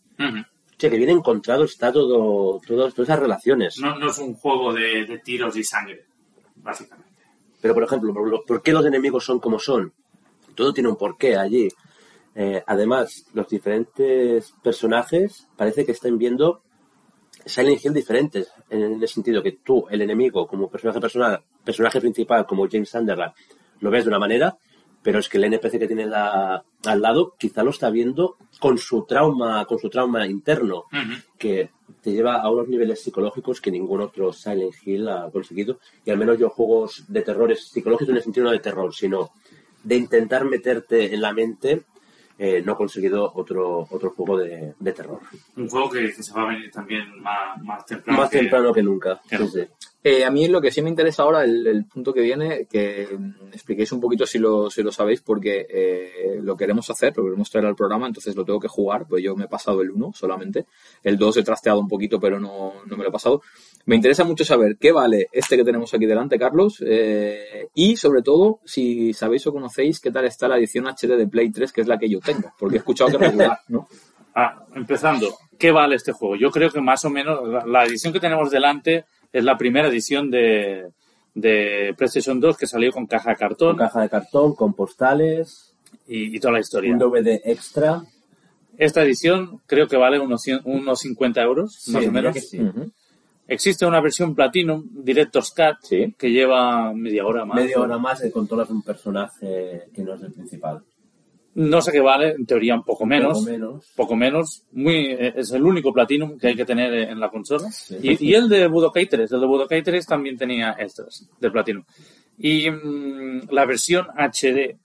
hostia, 0.72 0.90
que 0.90 0.98
bien 0.98 1.10
encontrado 1.10 1.66
está 1.66 1.92
todo, 1.92 2.60
todo, 2.66 2.90
todas 2.92 3.00
esas 3.00 3.20
relaciones. 3.20 3.78
No, 3.80 3.98
no 4.00 4.10
es 4.10 4.18
un 4.20 4.34
juego 4.36 4.74
de, 4.74 5.06
de 5.06 5.20
tiros 5.20 5.56
y 5.58 5.64
sangre, 5.64 6.06
básicamente. 6.56 7.12
Pero, 7.62 7.74
por 7.74 7.84
ejemplo, 7.84 8.14
por, 8.14 8.28
lo- 8.30 8.44
¿por 8.46 8.62
qué 8.62 8.72
los 8.72 8.86
enemigos 8.86 9.26
son 9.26 9.40
como 9.40 9.60
son? 9.60 9.92
Todo 10.56 10.72
tiene 10.74 10.88
un 10.90 10.96
porqué 10.96 11.36
allí. 11.36 11.68
Eh, 12.36 12.64
además, 12.66 13.26
los 13.34 13.48
diferentes 13.50 14.54
personajes 14.64 15.48
parece 15.58 15.86
que 15.86 15.92
estén 15.94 16.18
viendo 16.18 16.62
Silent 17.46 17.84
Hill 17.84 17.94
diferentes, 17.94 18.52
en 18.70 18.82
el 19.02 19.08
sentido 19.08 19.42
que 19.44 19.54
tú, 19.64 19.86
el 19.90 20.02
enemigo, 20.02 20.48
como 20.48 20.70
personaje 20.70 21.00
personal, 21.00 21.42
personaje 21.64 22.00
principal, 22.02 22.46
como 22.46 22.68
James 22.70 22.90
Sunderland, 22.90 23.34
lo 23.82 23.90
ves 23.92 24.04
de 24.06 24.10
una 24.10 24.20
manera, 24.20 24.58
pero 25.06 25.20
es 25.20 25.30
que 25.30 25.38
el 25.38 25.44
NPC 25.46 25.78
que 25.80 25.88
tienes 25.88 26.12
a- 26.12 26.64
al 26.86 27.02
lado 27.02 27.36
quizá 27.38 27.64
lo 27.64 27.70
está 27.70 27.90
viendo 27.92 28.38
con 28.60 28.78
su 28.80 29.06
trauma, 29.06 29.64
con 29.66 29.78
su 29.78 29.90
trauma 29.90 30.26
interno 30.26 30.86
que 31.38 31.70
te 32.02 32.12
lleva 32.12 32.42
a 32.42 32.50
unos 32.50 32.68
niveles 32.68 33.02
psicológicos 33.04 33.62
que 33.62 33.70
ningún 33.72 34.02
otro 34.02 34.34
Silent 34.34 34.74
Hill 34.84 35.08
ha 35.08 35.30
conseguido. 35.32 35.80
Y 36.04 36.10
al 36.12 36.18
menos 36.18 36.40
yo 36.40 36.50
juegos 36.50 37.06
de 37.08 37.22
terrores 37.22 37.68
psicológicos 37.68 38.10
en 38.10 38.16
el 38.18 38.24
sentido 38.24 38.46
no 38.46 38.52
de 38.52 38.60
terror, 38.60 38.94
sino 38.94 39.30
de 39.84 39.96
intentar 39.96 40.44
meterte 40.46 41.14
en 41.14 41.22
la 41.22 41.32
mente, 41.34 41.84
eh, 42.40 42.62
no 42.66 42.74
he 42.74 42.76
conseguido 42.76 43.32
otro, 43.36 43.88
otro 43.92 44.10
juego 44.10 44.38
de, 44.40 44.74
de 44.80 44.92
terror. 44.92 45.20
Un 45.56 45.70
juego 45.70 45.90
que, 45.92 46.12
que 46.14 46.24
se 46.24 46.34
va 46.34 46.42
a 46.44 46.48
venir 46.48 46.72
también 46.72 47.22
más, 47.22 47.62
más 47.62 47.86
temprano. 47.86 48.22
Más 48.22 48.30
que- 48.32 48.40
temprano 48.40 48.74
que 48.74 48.82
nunca. 48.84 49.22
Sí, 49.30 49.48
sí. 49.48 49.62
Eh, 50.08 50.24
a 50.24 50.30
mí 50.30 50.48
lo 50.48 50.62
que 50.62 50.70
sí 50.70 50.84
me 50.84 50.92
interesa 50.92 51.24
ahora, 51.24 51.44
el, 51.44 51.66
el 51.66 51.86
punto 51.86 52.14
que 52.14 52.22
viene, 52.22 52.68
que 52.68 53.08
mm, 53.12 53.48
expliquéis 53.54 53.92
un 53.92 54.00
poquito 54.00 54.28
si 54.28 54.38
lo, 54.38 54.70
si 54.70 54.84
lo 54.84 54.92
sabéis, 54.92 55.22
porque 55.22 55.66
eh, 55.68 56.40
lo 56.44 56.56
queremos 56.56 56.88
hacer, 56.92 57.18
lo 57.18 57.24
queremos 57.24 57.50
traer 57.50 57.66
al 57.66 57.76
programa, 57.76 58.06
entonces 58.06 58.36
lo 58.36 58.46
tengo 58.46 58.60
que 58.60 58.68
jugar, 58.68 59.08
pues 59.08 59.24
yo 59.24 59.36
me 59.36 59.46
he 59.46 59.48
pasado 59.48 59.82
el 59.82 59.90
1 59.90 60.12
solamente. 60.14 60.68
El 61.02 61.18
2 61.18 61.38
he 61.38 61.44
trasteado 61.44 61.80
un 61.80 61.88
poquito, 61.88 62.20
pero 62.20 62.40
no, 62.40 62.74
no 62.86 62.98
me 62.98 63.02
lo 63.02 63.10
he 63.10 63.12
pasado. 63.12 63.42
Me 63.88 63.96
interesa 63.96 64.24
mucho 64.24 64.46
saber 64.46 64.78
qué 64.78 64.92
vale 64.92 65.28
este 65.32 65.58
que 65.58 65.64
tenemos 65.64 65.92
aquí 65.92 66.06
delante, 66.06 66.38
Carlos, 66.38 66.84
eh, 66.86 67.70
y 67.74 67.96
sobre 67.96 68.22
todo, 68.22 68.60
si 68.64 69.12
sabéis 69.12 69.48
o 69.48 69.54
conocéis 69.54 70.00
qué 70.00 70.12
tal 70.12 70.26
está 70.26 70.48
la 70.48 70.60
edición 70.60 70.86
HD 70.86 71.18
de 71.18 71.26
Play 71.26 71.50
3, 71.50 71.72
que 71.72 71.82
es 71.82 71.88
la 71.88 71.98
que 71.98 72.08
yo 72.08 72.20
tengo, 72.20 72.54
porque 72.60 72.76
he 72.76 72.78
escuchado 72.78 73.10
que 73.10 73.18
regular, 73.18 73.58
¿no? 73.70 73.88
Ah, 74.36 74.68
empezando, 74.76 75.36
¿qué 75.58 75.72
vale 75.72 75.96
este 75.96 76.12
juego? 76.12 76.36
Yo 76.36 76.52
creo 76.52 76.70
que 76.70 76.82
más 76.82 77.04
o 77.06 77.10
menos 77.10 77.48
la, 77.48 77.66
la 77.66 77.86
edición 77.86 78.14
que 78.14 78.20
tenemos 78.20 78.52
delante 78.52 79.06
es 79.38 79.44
la 79.44 79.58
primera 79.58 79.88
edición 79.90 80.30
de, 80.32 80.88
de 81.34 81.94
PlayStation 81.98 82.40
2 82.40 82.58
que 82.58 82.68
salió 82.68 82.92
con 82.92 83.06
caja 83.06 83.32
de 83.32 83.36
Con 83.36 83.48
cartón 83.48 83.78
caja 83.78 84.02
de 84.02 84.10
cartón, 84.10 84.56
con 84.56 84.74
postales, 84.74 85.74
y, 86.08 86.36
y 86.36 86.40
toda 86.40 86.54
la 86.54 86.60
historia. 86.60 86.92
un 86.94 87.00
DVD 87.00 87.42
extra. 87.46 88.02
Esta 88.78 89.04
edición 89.04 89.62
creo 89.66 89.88
que 89.88 89.98
vale 89.98 90.20
unos, 90.20 90.42
cien- 90.46 90.62
unos 90.66 91.00
50 91.00 91.42
euros, 91.42 91.74
Sí, 91.76 91.92
más 91.92 92.06
o 92.08 92.12
menos. 92.12 92.36
Existe 93.48 93.86
una 93.86 94.02
versión 94.02 94.34
Platinum, 94.34 94.84
Director's 95.04 95.52
Cut, 95.52 95.78
Sí. 95.84 96.16
que 96.18 96.32
lleva 96.32 96.92
media 96.94 97.26
hora 97.26 97.46
más. 97.46 97.56
Media 97.58 97.80
hora 97.80 97.98
más 98.00 98.20
de 98.20 98.32
controlas 98.32 98.70
un 98.72 98.82
personaje 98.82 99.84
que 99.94 100.02
no 100.04 100.16
es 100.16 100.22
el 100.24 100.32
principal. 100.34 100.82
No 101.56 101.82
sé 101.82 101.94
qué 101.94 102.02
vale, 102.02 102.32
en 102.32 102.46
teoría 102.46 102.76
un 102.76 102.84
poco 102.84 103.06
menos. 103.06 103.40
Poco 103.40 103.50
menos. 103.50 103.86
Poco 103.96 104.16
menos. 104.18 104.64
Muy, 104.74 105.16
es 105.18 105.52
el 105.52 105.64
único 105.64 105.94
Platinum 105.94 106.38
que 106.38 106.48
hay 106.50 106.56
que 106.56 106.66
tener 106.66 106.94
en 106.94 107.18
la 107.18 107.30
consola. 107.30 107.70
Y, 108.02 108.30
y 108.32 108.34
el 108.34 108.50
de 108.50 108.68
Budokai 108.68 109.08
3. 109.08 109.32
El 109.32 109.40
de 109.40 109.48
Budokai 109.48 109.82
3 109.82 110.06
también 110.06 110.38
tenía 110.38 110.76
extras 110.78 111.30
de 111.40 111.50
Platinum. 111.50 111.86
Y 112.38 112.70
mm, 112.70 113.50
la 113.52 113.66
versión 113.66 114.06
HD 114.18 114.78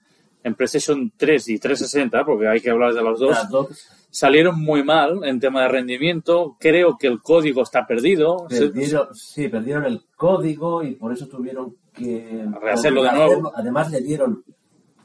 en 0.44 0.55
PlayStation 0.55 1.12
3 1.16 1.49
y 1.49 1.58
360, 1.58 2.24
porque 2.24 2.47
hay 2.47 2.60
que 2.60 2.70
hablar 2.70 2.94
de 2.94 3.02
los 3.02 3.18
dos, 3.18 3.31
Las 3.31 3.50
dos. 3.50 3.89
salieron 4.08 4.60
muy 4.60 4.84
mal 4.84 5.24
en 5.24 5.40
tema 5.40 5.62
de 5.62 5.68
rendimiento. 5.68 6.57
Creo 6.60 6.97
que 6.97 7.08
el 7.08 7.20
código 7.20 7.62
está 7.62 7.84
perdido. 7.84 8.47
Perdieron, 8.49 9.12
sí, 9.15 9.49
perdieron 9.49 9.86
el 9.86 10.02
código 10.16 10.84
y 10.84 10.94
por 10.94 11.12
eso 11.12 11.26
tuvieron 11.26 11.76
que 11.92 12.47
Rehacerlo 12.62 13.02
de 13.02 13.12
nuevo. 13.12 13.52
Además 13.57 13.90
le 13.90 14.00
dieron 14.00 14.44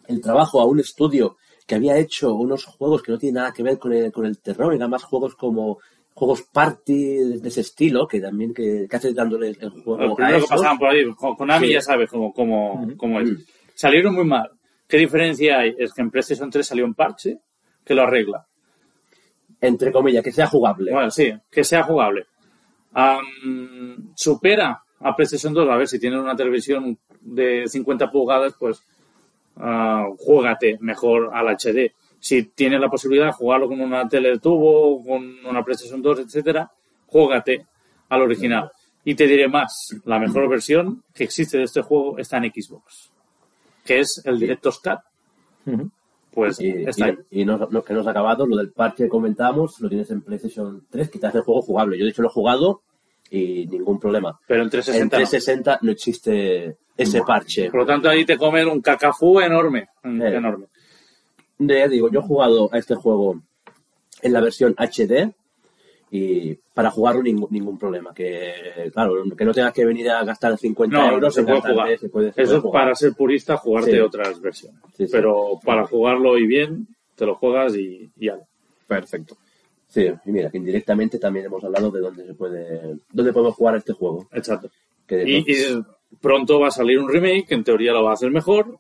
el 0.08 0.22
trabajo 0.22 0.62
a 0.62 0.66
un 0.66 0.80
estudio 0.80 1.38
que 1.66 1.76
había 1.76 1.98
hecho 1.98 2.34
unos 2.36 2.66
juegos 2.66 3.02
que 3.02 3.12
no 3.12 3.18
tienen 3.18 3.36
nada 3.36 3.54
que 3.54 3.64
ver 3.64 3.80
con 3.80 3.94
el, 3.94 4.12
con 4.12 4.26
el 4.26 4.38
terror, 4.40 4.74
eran 4.74 4.90
más 4.90 5.04
juegos 5.04 5.36
como 5.36 5.80
juegos 6.14 6.44
party 6.44 7.40
de 7.40 7.48
ese 7.48 7.62
estilo, 7.62 8.08
que 8.08 8.22
también 8.22 8.54
que, 8.54 8.88
que 8.90 8.96
hace 8.96 9.14
dándole 9.14 9.50
el 9.50 9.70
juego 9.70 9.96
a 9.96 10.16
primero 10.16 10.40
que 10.40 10.48
pasaban 10.48 10.78
por 10.78 10.90
ahí, 10.90 11.04
con 11.14 11.36
Konami 11.36 11.68
Sí. 11.68 11.74
ya 11.74 11.82
sabes 11.82 12.10
cómo, 12.10 12.32
cómo, 12.34 12.88
cómo 12.96 13.20
es. 13.20 13.30
Salieron 13.74 14.16
muy 14.16 14.24
mal. 14.26 14.52
¿Qué 14.88 14.98
diferencia 14.98 15.60
hay? 15.60 15.76
Es 15.78 15.94
que 15.94 16.02
en 16.02 16.12
PlayStation 16.12 16.50
3 16.50 16.66
salió 16.66 16.86
un 16.86 16.94
parche 16.94 17.40
que 17.84 17.94
lo 17.94 18.04
arregla. 18.04 18.46
Entre 19.60 19.92
comillas, 19.92 20.24
que 20.24 20.32
sea 20.32 20.48
jugable. 20.48 20.94
Bueno, 20.94 21.10
sí, 21.12 21.34
que 21.52 21.64
sea 21.64 21.84
jugable. 21.84 22.28
Am, 22.94 24.14
supera 24.16 24.82
a 25.00 25.16
PlayStation 25.16 25.54
2, 25.54 25.70
a 25.70 25.76
ver 25.76 25.88
si 25.88 26.00
tienen 26.00 26.20
una 26.20 26.36
televisión 26.36 26.98
de 27.20 27.68
50 27.68 28.10
pulgadas, 28.10 28.54
pues 28.58 28.82
ah, 29.58 30.08
juégate 30.18 30.78
mejor 30.82 31.32
al 31.34 31.48
HD. 31.56 31.92
Si 32.20 32.44
tienes 32.44 32.80
la 32.80 32.90
posibilidad 32.90 33.28
de 33.28 33.32
jugarlo 33.34 33.68
con 33.68 33.80
una 33.82 34.08
tele 34.08 34.30
de 34.30 34.40
tubo, 34.40 35.04
con 35.04 35.24
una 35.46 35.64
PlayStation 35.64 36.02
2, 36.02 36.20
etcétera, 36.22 36.72
juégate 37.08 37.66
al 38.10 38.22
original. 38.22 38.72
Y 39.04 39.14
te 39.14 39.28
diré 39.28 39.48
más, 39.48 39.90
la 40.06 40.18
mejor 40.20 40.50
versión 40.50 41.04
que 41.14 41.24
existe 41.26 41.58
de 41.60 41.66
este 41.66 41.82
juego 41.82 42.18
está 42.18 42.38
en 42.38 42.52
Xbox, 42.52 43.12
que 43.84 44.00
es 44.00 44.22
el 44.26 44.40
Director's 44.40 44.80
Cut. 44.80 45.00
Pues 46.32 46.60
Y, 46.60 46.70
está 46.84 47.06
ahí. 47.06 47.18
y, 47.30 47.42
y 47.42 47.46
no, 47.46 47.58
no- 47.58 47.84
que 47.84 47.94
no 47.94 48.02
se 48.04 48.10
ha 48.10 48.12
acabado, 48.12 48.46
lo 48.46 48.58
del 48.58 48.72
parche 48.72 49.04
que 49.04 49.10
comentamos, 49.10 49.80
lo 49.80 49.88
tienes 49.90 50.10
en 50.12 50.22
PlayStation 50.22 50.86
3, 50.90 51.10
que 51.10 51.20
te 51.20 51.28
hace 51.28 51.38
el 51.38 51.44
juego 51.44 51.62
jugable. 51.62 51.98
Yo 51.98 52.04
de 52.06 52.10
hecho 52.12 52.22
lo 52.24 52.28
he 52.30 52.32
jugado 52.32 52.82
y 53.30 53.66
ningún 53.68 54.00
problema. 54.00 54.40
Pero 54.48 54.62
en 54.62 54.66
En 54.68 54.70
360 54.72 55.06
no. 55.06 55.10
360 55.22 55.80
no 55.82 55.92
existe 55.92 56.78
ese 56.98 57.22
parche. 57.24 57.70
Por 57.72 57.82
lo 57.82 57.86
tanto, 57.86 58.10
ahí 58.10 58.26
te 58.26 58.38
comen 58.38 58.68
un 58.68 58.82
cacafú 58.82 59.40
enorme. 59.40 59.90
Eh. 60.04 60.36
enorme. 60.36 60.68
De- 61.58 61.80
ya 61.80 61.88
digo, 61.88 62.10
yo 62.12 62.20
he 62.20 62.24
jugado 62.24 62.70
a 62.74 62.78
este 62.78 62.96
juego 62.96 63.42
en 64.22 64.34
la 64.34 64.42
versión 64.42 64.76
HD 64.78 65.34
y 66.12 66.54
para 66.74 66.92
jugarlo 66.92 67.24
ningún, 67.24 67.48
ningún 67.50 67.78
problema. 67.80 68.14
Que 68.14 68.90
claro, 68.94 69.24
que 69.36 69.44
no 69.46 69.54
tengas 69.54 69.74
que 69.74 69.86
venir 69.86 70.10
a 70.10 70.24
gastar 70.24 70.58
50 70.58 70.96
No, 70.98 71.06
euros. 71.06 71.22
no 71.22 71.32
se 71.32 71.40
en 71.42 71.46
puede 71.48 71.62
jugar. 71.62 71.98
se 72.00 72.10
puede- 72.10 72.34
se 72.34 72.42
Eso 72.42 72.50
puede 72.52 72.58
es 72.58 72.62
jugar. 72.64 72.84
para 72.84 72.96
ser 72.96 73.14
purista, 73.14 73.58
jugarte 73.58 73.92
Sí. 73.92 74.00
otras 74.00 74.40
versiones. 74.40 74.80
Sí, 74.96 75.06
sí. 75.08 75.12
Pero 75.12 75.60
para 75.64 75.86
jugarlo 75.88 76.38
y 76.38 76.46
bien, 76.48 76.88
te 77.16 77.26
lo 77.26 77.36
juegas 77.36 77.76
y, 77.76 78.12
y 78.18 78.26
ya. 78.28 78.38
Perfecto. 78.88 79.36
Sí, 79.96 80.12
y 80.26 80.32
mira, 80.34 80.50
que 80.52 80.58
indirectamente 80.58 81.18
también 81.20 81.46
hemos 81.46 81.64
hablado 81.64 81.90
de 81.90 82.02
dónde 82.02 82.26
se 82.26 82.34
puede, 82.34 82.98
dónde 83.14 83.32
podemos 83.32 83.56
jugar 83.56 83.78
este 83.78 83.94
juego. 83.94 84.28
Exacto. 84.34 84.70
Que 85.08 85.24
Y, 85.26 85.46
pronto 86.20 86.60
va 86.60 86.68
a 86.68 86.72
salir 86.72 87.00
un 87.00 87.08
remake, 87.08 87.46
que 87.48 87.56
en 87.56 87.64
teoría 87.64 87.94
lo 87.94 88.04
va 88.04 88.10
a 88.10 88.16
hacer 88.16 88.30
mejor, 88.30 88.78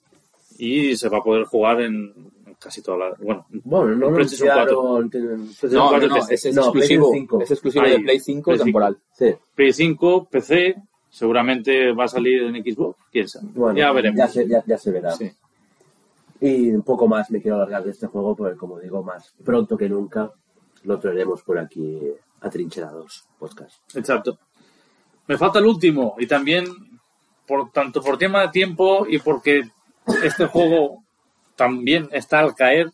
y 0.57 0.97
se 0.97 1.07
va 1.07 1.19
a 1.19 1.23
poder 1.23 1.45
jugar 1.45 1.79
en 1.83 2.13
casi 2.59 2.81
todas 2.81 3.11
las... 3.11 3.19
Bueno, 3.19 3.45
Bueno, 3.63 3.95
no 3.95 4.09
lo 4.09 4.15
PlayStation 4.15 4.49
4. 4.53 4.79
anunciaron, 4.97 5.09
tienen- 5.09 5.37
PlayStation 5.45 5.73
No, 5.73 5.83
no, 5.83 5.89
4 5.89 6.05
y 6.05 6.09
no, 6.09 6.15
es 6.17 6.21
No, 6.21 6.25
exclusivo. 6.33 6.71
PlayStation 6.73 7.11
5. 7.13 7.41
Es 7.43 7.51
exclusivo 7.51 7.85
Ahí, 7.85 7.91
de 7.91 7.99
Play 7.99 8.19
5 8.19 8.43
Play 8.43 8.57
5. 8.57 8.65
temporal. 8.65 8.97
Sí. 9.13 9.25
Play 9.55 9.71
5, 9.73 10.27
PC, 10.29 10.75
seguramente 11.09 11.93
va 11.93 12.03
a 12.03 12.07
salir 12.09 12.43
en 12.43 12.55
Xbox, 12.61 12.97
quién 13.09 13.29
sabe. 13.29 13.47
Bueno, 13.55 13.79
ya 13.79 13.91
veremos. 13.93 14.17
Ya 14.17 14.27
se, 14.27 14.47
ya, 14.49 14.61
ya 14.67 14.77
se 14.77 14.91
verá. 14.91 15.11
Sí. 15.11 15.31
Y 16.41 16.71
un 16.71 16.81
poco 16.81 17.07
más 17.07 17.31
me 17.31 17.41
quiero 17.41 17.55
alargar 17.55 17.85
de 17.85 17.91
este 17.91 18.07
juego, 18.07 18.35
porque 18.35 18.57
como 18.57 18.79
digo, 18.81 19.01
más 19.01 19.33
pronto 19.45 19.77
que 19.77 19.87
nunca 19.87 20.29
lo 20.85 20.99
traeremos 20.99 21.41
por 21.41 21.57
aquí 21.57 21.99
atrincherados 22.41 23.25
podcast. 23.39 23.75
Exacto. 23.95 24.39
Me 25.27 25.38
falta 25.38 25.59
el 25.59 25.65
último 25.65 26.15
y 26.17 26.27
también 26.27 26.65
por 27.47 27.72
tanto 27.72 28.01
por 28.01 28.17
tema 28.17 28.41
de 28.41 28.49
tiempo 28.49 29.05
y 29.07 29.19
porque 29.19 29.64
este 30.23 30.45
juego 30.45 31.03
también 31.55 32.09
está 32.11 32.39
al 32.39 32.55
caer. 32.55 32.91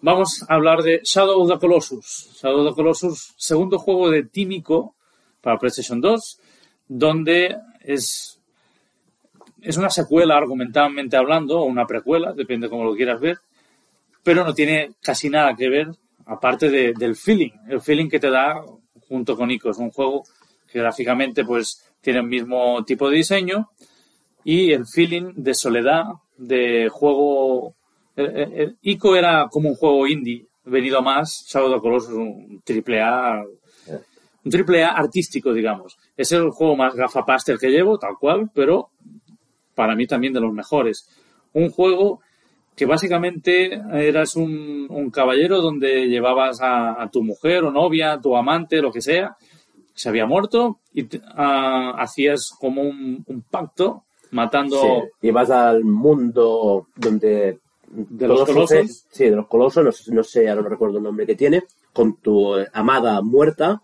Vamos 0.00 0.44
a 0.48 0.54
hablar 0.54 0.82
de 0.82 1.00
Shadow 1.04 1.40
of 1.40 1.50
the 1.50 1.58
Colossus. 1.58 2.30
Shadow 2.42 2.60
of 2.60 2.70
the 2.70 2.74
Colossus, 2.74 3.34
segundo 3.36 3.78
juego 3.78 4.10
de 4.10 4.24
Tímico 4.24 4.96
para 5.40 5.58
PlayStation 5.58 6.00
2, 6.00 6.40
donde 6.88 7.56
es 7.80 8.38
es 9.62 9.76
una 9.76 9.90
secuela 9.90 10.36
argumentalmente 10.36 11.16
hablando 11.16 11.60
o 11.60 11.64
una 11.64 11.86
precuela, 11.86 12.32
depende 12.32 12.68
cómo 12.68 12.84
lo 12.84 12.96
quieras 12.96 13.20
ver, 13.20 13.38
pero 14.22 14.44
no 14.44 14.54
tiene 14.54 14.94
casi 15.00 15.30
nada 15.30 15.54
que 15.54 15.68
ver 15.68 15.88
aparte 16.32 16.68
de- 16.70 16.92
del 16.94 17.16
feeling, 17.16 17.50
el 17.68 17.80
feeling 17.80 18.08
que 18.08 18.18
te 18.20 18.30
da 18.30 18.62
junto 19.08 19.36
con 19.36 19.50
Ico. 19.50 19.70
Es 19.70 19.78
un 19.78 19.90
juego 19.90 20.22
que 20.70 20.78
gráficamente 20.78 21.44
pues 21.44 21.84
tiene 22.00 22.20
el 22.20 22.26
mismo 22.26 22.84
tipo 22.84 23.08
de 23.10 23.16
diseño 23.16 23.70
y 24.44 24.72
el 24.72 24.86
feeling 24.86 25.32
de 25.36 25.54
soledad, 25.54 26.04
de 26.36 26.88
juego... 26.90 27.74
Ico 28.82 29.16
era 29.16 29.48
como 29.50 29.70
un 29.70 29.74
juego 29.74 30.06
indie, 30.06 30.46
venido 30.64 31.00
más, 31.02 31.44
Shadow 31.48 31.74
of 31.74 31.82
Colossus 31.82 32.12
un 32.14 32.60
triple 32.64 33.00
A, 33.00 33.42
un 34.44 34.50
triple 34.50 34.84
A 34.84 34.90
artístico, 34.90 35.52
digamos. 35.52 35.96
Es 36.16 36.32
el 36.32 36.50
juego 36.50 36.76
más 36.76 36.94
gafapaster 36.94 37.58
que 37.58 37.70
llevo, 37.70 37.98
tal 37.98 38.16
cual, 38.20 38.50
pero 38.54 38.90
para 39.74 39.94
mí 39.94 40.06
también 40.06 40.32
de 40.32 40.40
los 40.40 40.52
mejores. 40.52 41.08
Un 41.54 41.70
juego 41.70 42.20
que 42.76 42.86
básicamente 42.86 43.74
eras 43.92 44.36
un, 44.36 44.86
un 44.90 45.10
caballero 45.10 45.60
donde 45.60 46.06
llevabas 46.08 46.60
a, 46.60 47.02
a 47.02 47.10
tu 47.10 47.22
mujer 47.22 47.64
o 47.64 47.70
novia, 47.70 48.18
tu 48.20 48.36
amante, 48.36 48.80
lo 48.80 48.90
que 48.90 49.00
sea, 49.02 49.36
se 49.94 50.08
había 50.08 50.24
muerto 50.26 50.78
y 50.94 51.04
te- 51.04 51.20
ah, 51.36 51.94
hacías 51.98 52.50
como 52.58 52.82
un, 52.82 53.22
un 53.26 53.42
pacto 53.42 54.04
matando 54.30 54.76
Sí, 55.20 55.26
y 55.28 55.30
vas 55.30 55.50
al 55.50 55.84
mundo 55.84 56.86
donde... 56.96 57.58
¿De 57.94 58.26
los 58.26 58.44
colosos? 58.46 59.06
Sí, 59.10 59.24
de 59.24 59.36
los 59.36 59.46
colosos, 59.48 59.84
no, 59.84 59.92
sé- 59.92 60.14
no 60.14 60.22
sé, 60.24 60.48
ahora 60.48 60.62
no 60.62 60.68
recuerdo 60.70 60.96
el 60.96 61.04
nombre 61.04 61.26
que 61.26 61.34
tiene, 61.36 61.62
con 61.92 62.16
tu 62.16 62.54
amada 62.72 63.20
muerta, 63.20 63.82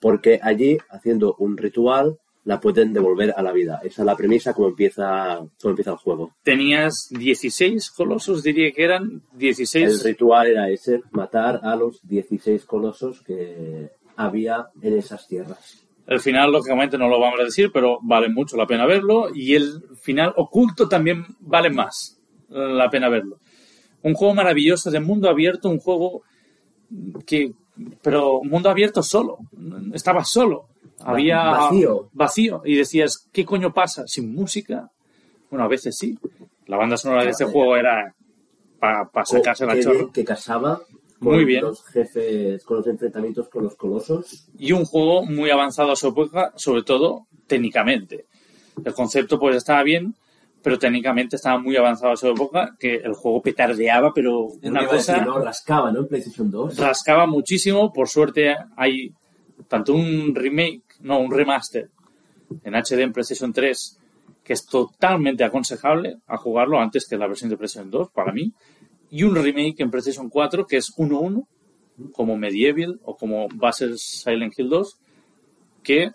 porque 0.00 0.40
allí, 0.42 0.78
haciendo 0.90 1.34
un 1.38 1.56
ritual, 1.58 2.16
la 2.44 2.60
pueden 2.60 2.92
devolver 2.92 3.34
a 3.36 3.42
la 3.42 3.52
vida. 3.52 3.80
Esa 3.82 4.02
es 4.02 4.06
la 4.06 4.16
premisa 4.16 4.52
como 4.52 4.68
empieza, 4.68 5.38
como 5.60 5.70
empieza 5.70 5.92
el 5.92 5.96
juego. 5.96 6.34
Tenías 6.42 7.08
16 7.10 7.90
colosos, 7.90 8.42
diría 8.42 8.70
que 8.72 8.84
eran 8.84 9.22
El 9.32 9.38
16. 9.38 10.04
ritual 10.04 10.48
era 10.48 10.68
ese, 10.68 11.02
matar 11.10 11.60
a 11.62 11.74
los 11.74 12.00
16 12.06 12.64
colosos 12.66 13.22
que 13.22 13.90
había 14.16 14.68
en 14.80 14.98
esas 14.98 15.26
tierras. 15.26 15.84
El 16.06 16.20
final, 16.20 16.52
lógicamente, 16.52 16.98
no 16.98 17.08
lo 17.08 17.18
vamos 17.18 17.40
a 17.40 17.44
decir, 17.44 17.70
pero 17.72 17.98
vale 18.02 18.28
mucho 18.28 18.56
la 18.56 18.66
pena 18.66 18.86
verlo. 18.86 19.28
Y 19.34 19.54
el 19.54 19.82
final 20.02 20.34
oculto 20.36 20.86
también 20.86 21.24
vale 21.40 21.70
más 21.70 22.20
la 22.48 22.90
pena 22.90 23.08
verlo. 23.08 23.38
Un 24.02 24.12
juego 24.12 24.34
maravilloso 24.34 24.90
de 24.90 25.00
mundo 25.00 25.30
abierto, 25.30 25.70
un 25.70 25.78
juego 25.78 26.22
que. 27.26 27.52
Pero 28.02 28.42
mundo 28.44 28.68
abierto 28.68 29.02
solo. 29.02 29.38
Estaba 29.94 30.24
solo. 30.24 30.68
Había. 31.04 31.42
Vacío. 31.50 32.10
Vacío. 32.12 32.62
Y 32.64 32.76
decías, 32.76 33.28
¿qué 33.32 33.44
coño 33.44 33.72
pasa? 33.72 34.06
¿Sin 34.06 34.34
música? 34.34 34.90
Bueno, 35.50 35.64
a 35.64 35.68
veces 35.68 35.96
sí. 35.96 36.18
La 36.66 36.76
banda 36.76 36.96
sonora 36.96 37.24
de 37.24 37.30
este 37.30 37.44
juego 37.44 37.76
era 37.76 38.14
para 38.80 39.08
sacarse 39.24 39.66
la 39.66 39.80
chorra. 39.80 40.06
que 40.12 40.24
casaba 40.24 40.80
con 41.20 41.34
Muy 41.34 41.44
bien. 41.44 41.62
los 41.62 41.84
jefes, 41.86 42.64
con 42.64 42.78
los 42.78 42.86
enfrentamientos 42.86 43.48
con 43.48 43.64
los 43.64 43.76
colosos. 43.76 44.46
y 44.58 44.72
un 44.72 44.84
juego 44.84 45.24
muy 45.24 45.50
avanzado 45.50 45.92
a 45.92 45.96
su 45.96 46.08
época, 46.08 46.52
sobre 46.56 46.82
todo 46.82 47.26
técnicamente. 47.46 48.26
El 48.84 48.92
concepto 48.92 49.38
pues 49.38 49.56
estaba 49.56 49.82
bien, 49.82 50.14
pero 50.62 50.78
técnicamente 50.78 51.36
estaba 51.36 51.58
muy 51.58 51.76
avanzado 51.76 52.12
a 52.12 52.16
su 52.16 52.26
época, 52.28 52.74
que 52.78 52.96
el 52.96 53.12
juego 53.14 53.40
petardeaba, 53.40 54.12
pero 54.14 54.48
Es 54.60 54.68
una 54.70 54.80
que 54.80 54.84
iba 54.86 54.92
a 54.92 54.96
decir, 54.96 55.14
cosa 55.14 55.24
¿no? 55.26 55.38
Rascaba, 55.38 55.92
¿no? 55.92 56.00
En 56.00 56.08
PlayStation 56.08 56.50
2. 56.50 56.76
rascaba 56.78 57.26
muchísimo. 57.26 57.92
Por 57.92 58.08
suerte 58.08 58.54
hay 58.76 59.12
tanto 59.68 59.94
un 59.94 60.34
remake, 60.34 60.82
no, 61.04 61.20
un 61.20 61.30
remaster 61.30 61.90
en 62.64 62.74
HD 62.74 63.00
en 63.02 63.12
PlayStation 63.12 63.52
3 63.52 63.98
que 64.42 64.52
es 64.52 64.66
totalmente 64.66 65.42
aconsejable 65.44 66.18
a 66.26 66.36
jugarlo 66.36 66.78
antes 66.80 67.06
que 67.08 67.16
la 67.16 67.26
versión 67.26 67.48
de 67.50 67.56
PlayStation 67.56 67.90
2 67.90 68.10
para 68.10 68.32
mí 68.32 68.52
y 69.10 69.22
un 69.22 69.34
remake 69.34 69.80
en 69.80 69.90
PlayStation 69.90 70.28
4 70.28 70.66
que 70.66 70.76
es 70.76 70.92
1.1 70.96 71.46
como 72.12 72.36
Medieval 72.36 73.00
o 73.04 73.16
como 73.16 73.48
va 73.50 73.68
a 73.70 73.72
ser 73.72 73.96
Silent 73.96 74.58
Hill 74.58 74.68
2 74.68 74.98
que 75.82 76.10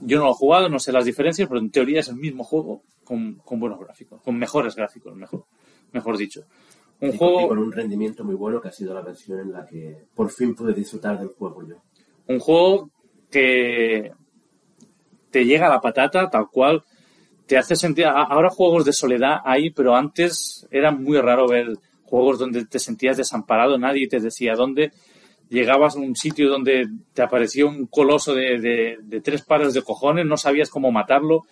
yo 0.00 0.18
no 0.18 0.24
lo 0.26 0.30
he 0.32 0.34
jugado, 0.34 0.68
no 0.68 0.78
sé 0.80 0.90
las 0.92 1.04
diferencias, 1.04 1.48
pero 1.48 1.60
en 1.60 1.70
teoría 1.70 2.00
es 2.00 2.08
el 2.08 2.16
mismo 2.16 2.42
juego 2.44 2.82
con, 3.04 3.34
con 3.44 3.60
buenos 3.60 3.78
gráficos, 3.78 4.20
con 4.20 4.36
mejores 4.36 4.74
gráficos, 4.74 5.14
mejor, 5.14 5.44
mejor 5.92 6.16
dicho. 6.18 6.42
Un 7.00 7.10
y, 7.14 7.16
juego- 7.16 7.46
con 7.48 7.58
un 7.58 7.70
rendimiento 7.70 8.24
muy 8.24 8.34
bueno 8.34 8.60
que 8.60 8.68
ha 8.68 8.72
sido 8.72 8.92
la 8.94 9.02
versión 9.02 9.38
en 9.38 9.52
la 9.52 9.64
que 9.64 10.06
por 10.14 10.30
fin 10.30 10.54
pude 10.56 10.74
disfrutar 10.74 11.18
del 11.20 11.28
juego 11.28 11.62
yo. 11.66 11.76
Un 12.26 12.40
juego 12.40 12.90
que 13.36 14.12
te 15.30 15.44
llega 15.44 15.68
la 15.68 15.80
patata, 15.80 16.30
tal 16.30 16.46
cual, 16.50 16.82
te 17.46 17.58
hace 17.58 17.76
sentir... 17.76 18.06
Ahora 18.06 18.48
juegos 18.50 18.84
de 18.84 18.92
soledad 18.92 19.38
hay, 19.44 19.70
pero 19.70 19.94
antes 19.94 20.66
era 20.70 20.90
muy 20.90 21.18
raro 21.20 21.46
ver 21.46 21.66
juegos 22.04 22.38
donde 22.38 22.64
te 22.64 22.78
sentías 22.78 23.16
desamparado, 23.16 23.76
nadie 23.78 24.08
te 24.08 24.20
decía 24.20 24.54
dónde. 24.54 24.92
Llegabas 25.50 25.96
a 25.96 26.00
un 26.00 26.16
sitio 26.16 26.48
donde 26.48 26.86
te 27.12 27.22
apareció 27.22 27.68
un 27.68 27.86
coloso 27.86 28.34
de, 28.34 28.58
de- 28.58 28.96
de 29.02 29.20
tres 29.20 29.42
pares 29.42 29.74
de 29.74 29.82
cojones, 29.82 30.24
no 30.26 30.36
sabías 30.36 30.70
cómo 30.70 30.90
matarlo. 30.90 31.42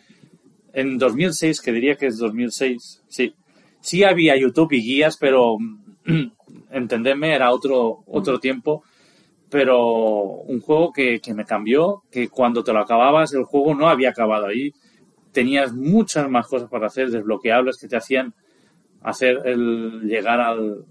En 0.72 0.98
2006, 0.98 1.60
que 1.60 1.72
diría 1.72 1.94
que 1.96 2.06
es 2.06 2.16
2006, 2.18 3.02
sí. 3.08 3.34
Sí 3.80 4.02
había 4.02 4.36
YouTube 4.36 4.72
y 4.72 4.80
guías, 4.82 5.16
pero 5.18 5.58
entendedme, 6.70 7.34
era 7.34 7.52
otro, 7.52 7.98
otro 8.06 8.40
tiempo 8.40 8.82
pero 9.54 9.78
un 10.48 10.60
juego 10.60 10.92
que, 10.92 11.20
que 11.20 11.32
me 11.32 11.44
cambió, 11.44 12.02
que 12.10 12.28
cuando 12.28 12.64
te 12.64 12.72
lo 12.72 12.80
acababas 12.80 13.34
el 13.34 13.44
juego 13.44 13.72
no 13.72 13.88
había 13.88 14.10
acabado 14.10 14.46
ahí, 14.46 14.72
tenías 15.30 15.72
muchas 15.72 16.28
más 16.28 16.48
cosas 16.48 16.68
para 16.68 16.88
hacer, 16.88 17.08
desbloqueables 17.08 17.78
que 17.78 17.86
te 17.86 17.96
hacían 17.96 18.34
hacer 19.02 19.42
el 19.44 20.08
llegar 20.08 20.40
al 20.40 20.86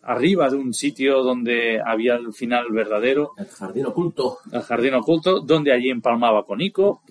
arriba 0.00 0.48
de 0.48 0.54
un 0.54 0.72
sitio 0.72 1.24
donde 1.24 1.80
había 1.84 2.14
el 2.14 2.32
final 2.32 2.66
verdadero, 2.70 3.32
El 3.36 3.48
jardín 3.48 3.86
oculto. 3.86 4.38
el 4.52 4.62
jardín 4.62 4.94
oculto, 4.94 5.40
donde 5.40 5.72
allí 5.72 5.90
empalmaba 5.90 6.44
con 6.44 6.60
Ico 6.60 7.02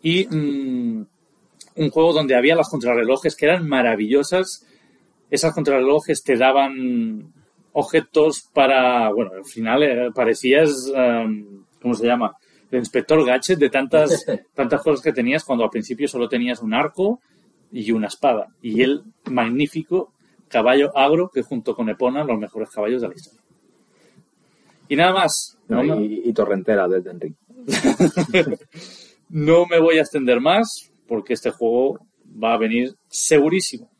y 0.00 0.28
mm, 0.28 1.06
un 1.74 1.90
juego 1.90 2.12
donde 2.12 2.36
había 2.36 2.54
las 2.54 2.70
contrarrelojes 2.70 3.34
que 3.34 3.46
eran 3.46 3.66
maravillosas. 3.66 4.64
Esas 5.28 5.52
contrarrelojes 5.52 6.22
te 6.22 6.36
daban 6.36 7.32
objetos 7.78 8.48
para, 8.54 9.10
bueno, 9.12 9.32
al 9.36 9.44
final 9.44 9.82
eh, 9.82 10.10
parecías, 10.14 10.90
em, 10.94 11.62
¿cómo 11.82 11.94
se 11.94 12.06
llama? 12.06 12.34
El 12.70 12.78
inspector 12.78 13.22
Gadget 13.24 13.58
de 13.58 13.68
tantas, 13.70 14.24
tantas 14.54 14.82
cosas 14.82 15.02
que 15.04 15.12
tenías 15.12 15.44
cuando 15.44 15.64
al 15.64 15.70
principio 15.70 16.08
solo 16.08 16.26
tenías 16.28 16.62
un 16.62 16.72
arco 16.72 17.20
y 17.70 17.90
una 17.92 18.06
espada. 18.08 18.48
Y 18.62 18.80
el 18.82 19.02
magnífico 19.30 20.12
caballo 20.48 20.96
agro 20.96 21.28
que 21.32 21.42
junto 21.42 21.74
con 21.74 21.88
Epona 21.90 22.24
los 22.24 22.38
mejores 22.38 22.70
caballos 22.70 23.02
de 23.02 23.08
la 23.08 23.14
historia. 23.14 23.42
Y 24.88 24.96
nada 24.96 25.12
más. 25.12 25.58
No, 25.68 25.82
No, 25.82 25.96
me- 25.96 26.04
y, 26.06 26.22
y 26.24 26.32
torrentera 26.32 26.88
de 26.88 26.96
Elden 26.98 27.20
Ring. 27.20 27.34
no 29.28 29.66
me 29.66 29.78
voy 29.80 29.98
a 29.98 30.02
extender 30.02 30.40
más 30.40 30.90
porque 31.06 31.34
este 31.34 31.50
juego 31.50 31.98
va 32.42 32.54
a 32.54 32.58
venir 32.58 32.94
segurísimo, 33.08 33.90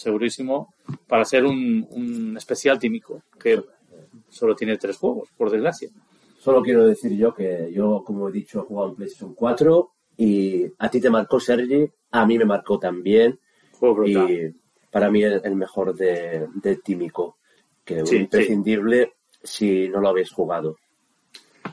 segurísimo 0.00 0.74
para 1.06 1.24
ser 1.24 1.44
un, 1.44 1.86
un 1.90 2.36
especial 2.36 2.78
tímico 2.78 3.22
que 3.38 3.62
solo 4.28 4.54
tiene 4.54 4.76
tres 4.76 4.96
juegos, 4.96 5.28
por 5.36 5.50
desgracia. 5.50 5.90
Solo 6.38 6.62
quiero 6.62 6.86
decir 6.86 7.12
yo 7.16 7.34
que 7.34 7.70
yo, 7.72 8.02
como 8.04 8.28
he 8.28 8.32
dicho, 8.32 8.60
he 8.60 8.62
jugado 8.62 8.90
en 8.90 8.96
PlayStation 8.96 9.34
4 9.34 9.90
y 10.16 10.66
a 10.78 10.88
ti 10.90 11.00
te 11.00 11.10
marcó 11.10 11.38
Sergi, 11.38 11.86
a 12.10 12.26
mí 12.26 12.38
me 12.38 12.44
marcó 12.44 12.78
también 12.78 13.38
Juego 13.78 13.96
brutal. 13.96 14.30
y 14.30 14.54
para 14.90 15.10
mí 15.10 15.22
el, 15.22 15.40
el 15.44 15.54
mejor 15.54 15.94
de, 15.94 16.48
de 16.54 16.76
Tímico, 16.76 17.36
que 17.84 18.04
Sí, 18.06 18.16
un 18.16 18.22
imprescindible 18.22 19.12
si 19.42 19.88
no 19.88 20.00
lo 20.00 20.08
habéis 20.08 20.30
jugado. 20.32 20.76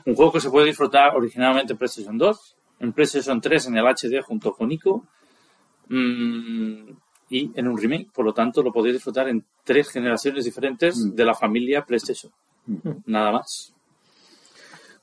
Un 0.06 0.14
juego 0.14 0.32
que 0.32 0.40
se 0.40 0.50
puede 0.50 0.66
disfrutar 0.66 1.16
originalmente 1.16 1.72
en 1.72 1.78
PlayStation 1.78 2.16
2, 2.16 2.56
en 2.80 2.92
PlayStation 2.92 3.40
3 3.40 3.66
en 3.66 3.76
el 3.78 3.86
HD 3.86 4.22
junto 4.22 4.52
con 4.52 4.70
Ico 4.70 5.04
mm, 5.88 6.90
y 7.30 7.50
en 7.54 7.68
un 7.68 7.78
remake. 7.78 8.10
Por 8.12 8.24
lo 8.24 8.32
tanto, 8.32 8.62
lo 8.62 8.72
podéis 8.72 8.94
disfrutar 8.94 9.28
en 9.28 9.44
tres 9.64 9.88
generaciones 9.90 10.44
diferentes 10.44 11.14
de 11.14 11.24
la 11.24 11.34
familia 11.34 11.84
PlayStation. 11.84 12.32
Nada 13.06 13.32
más. 13.32 13.72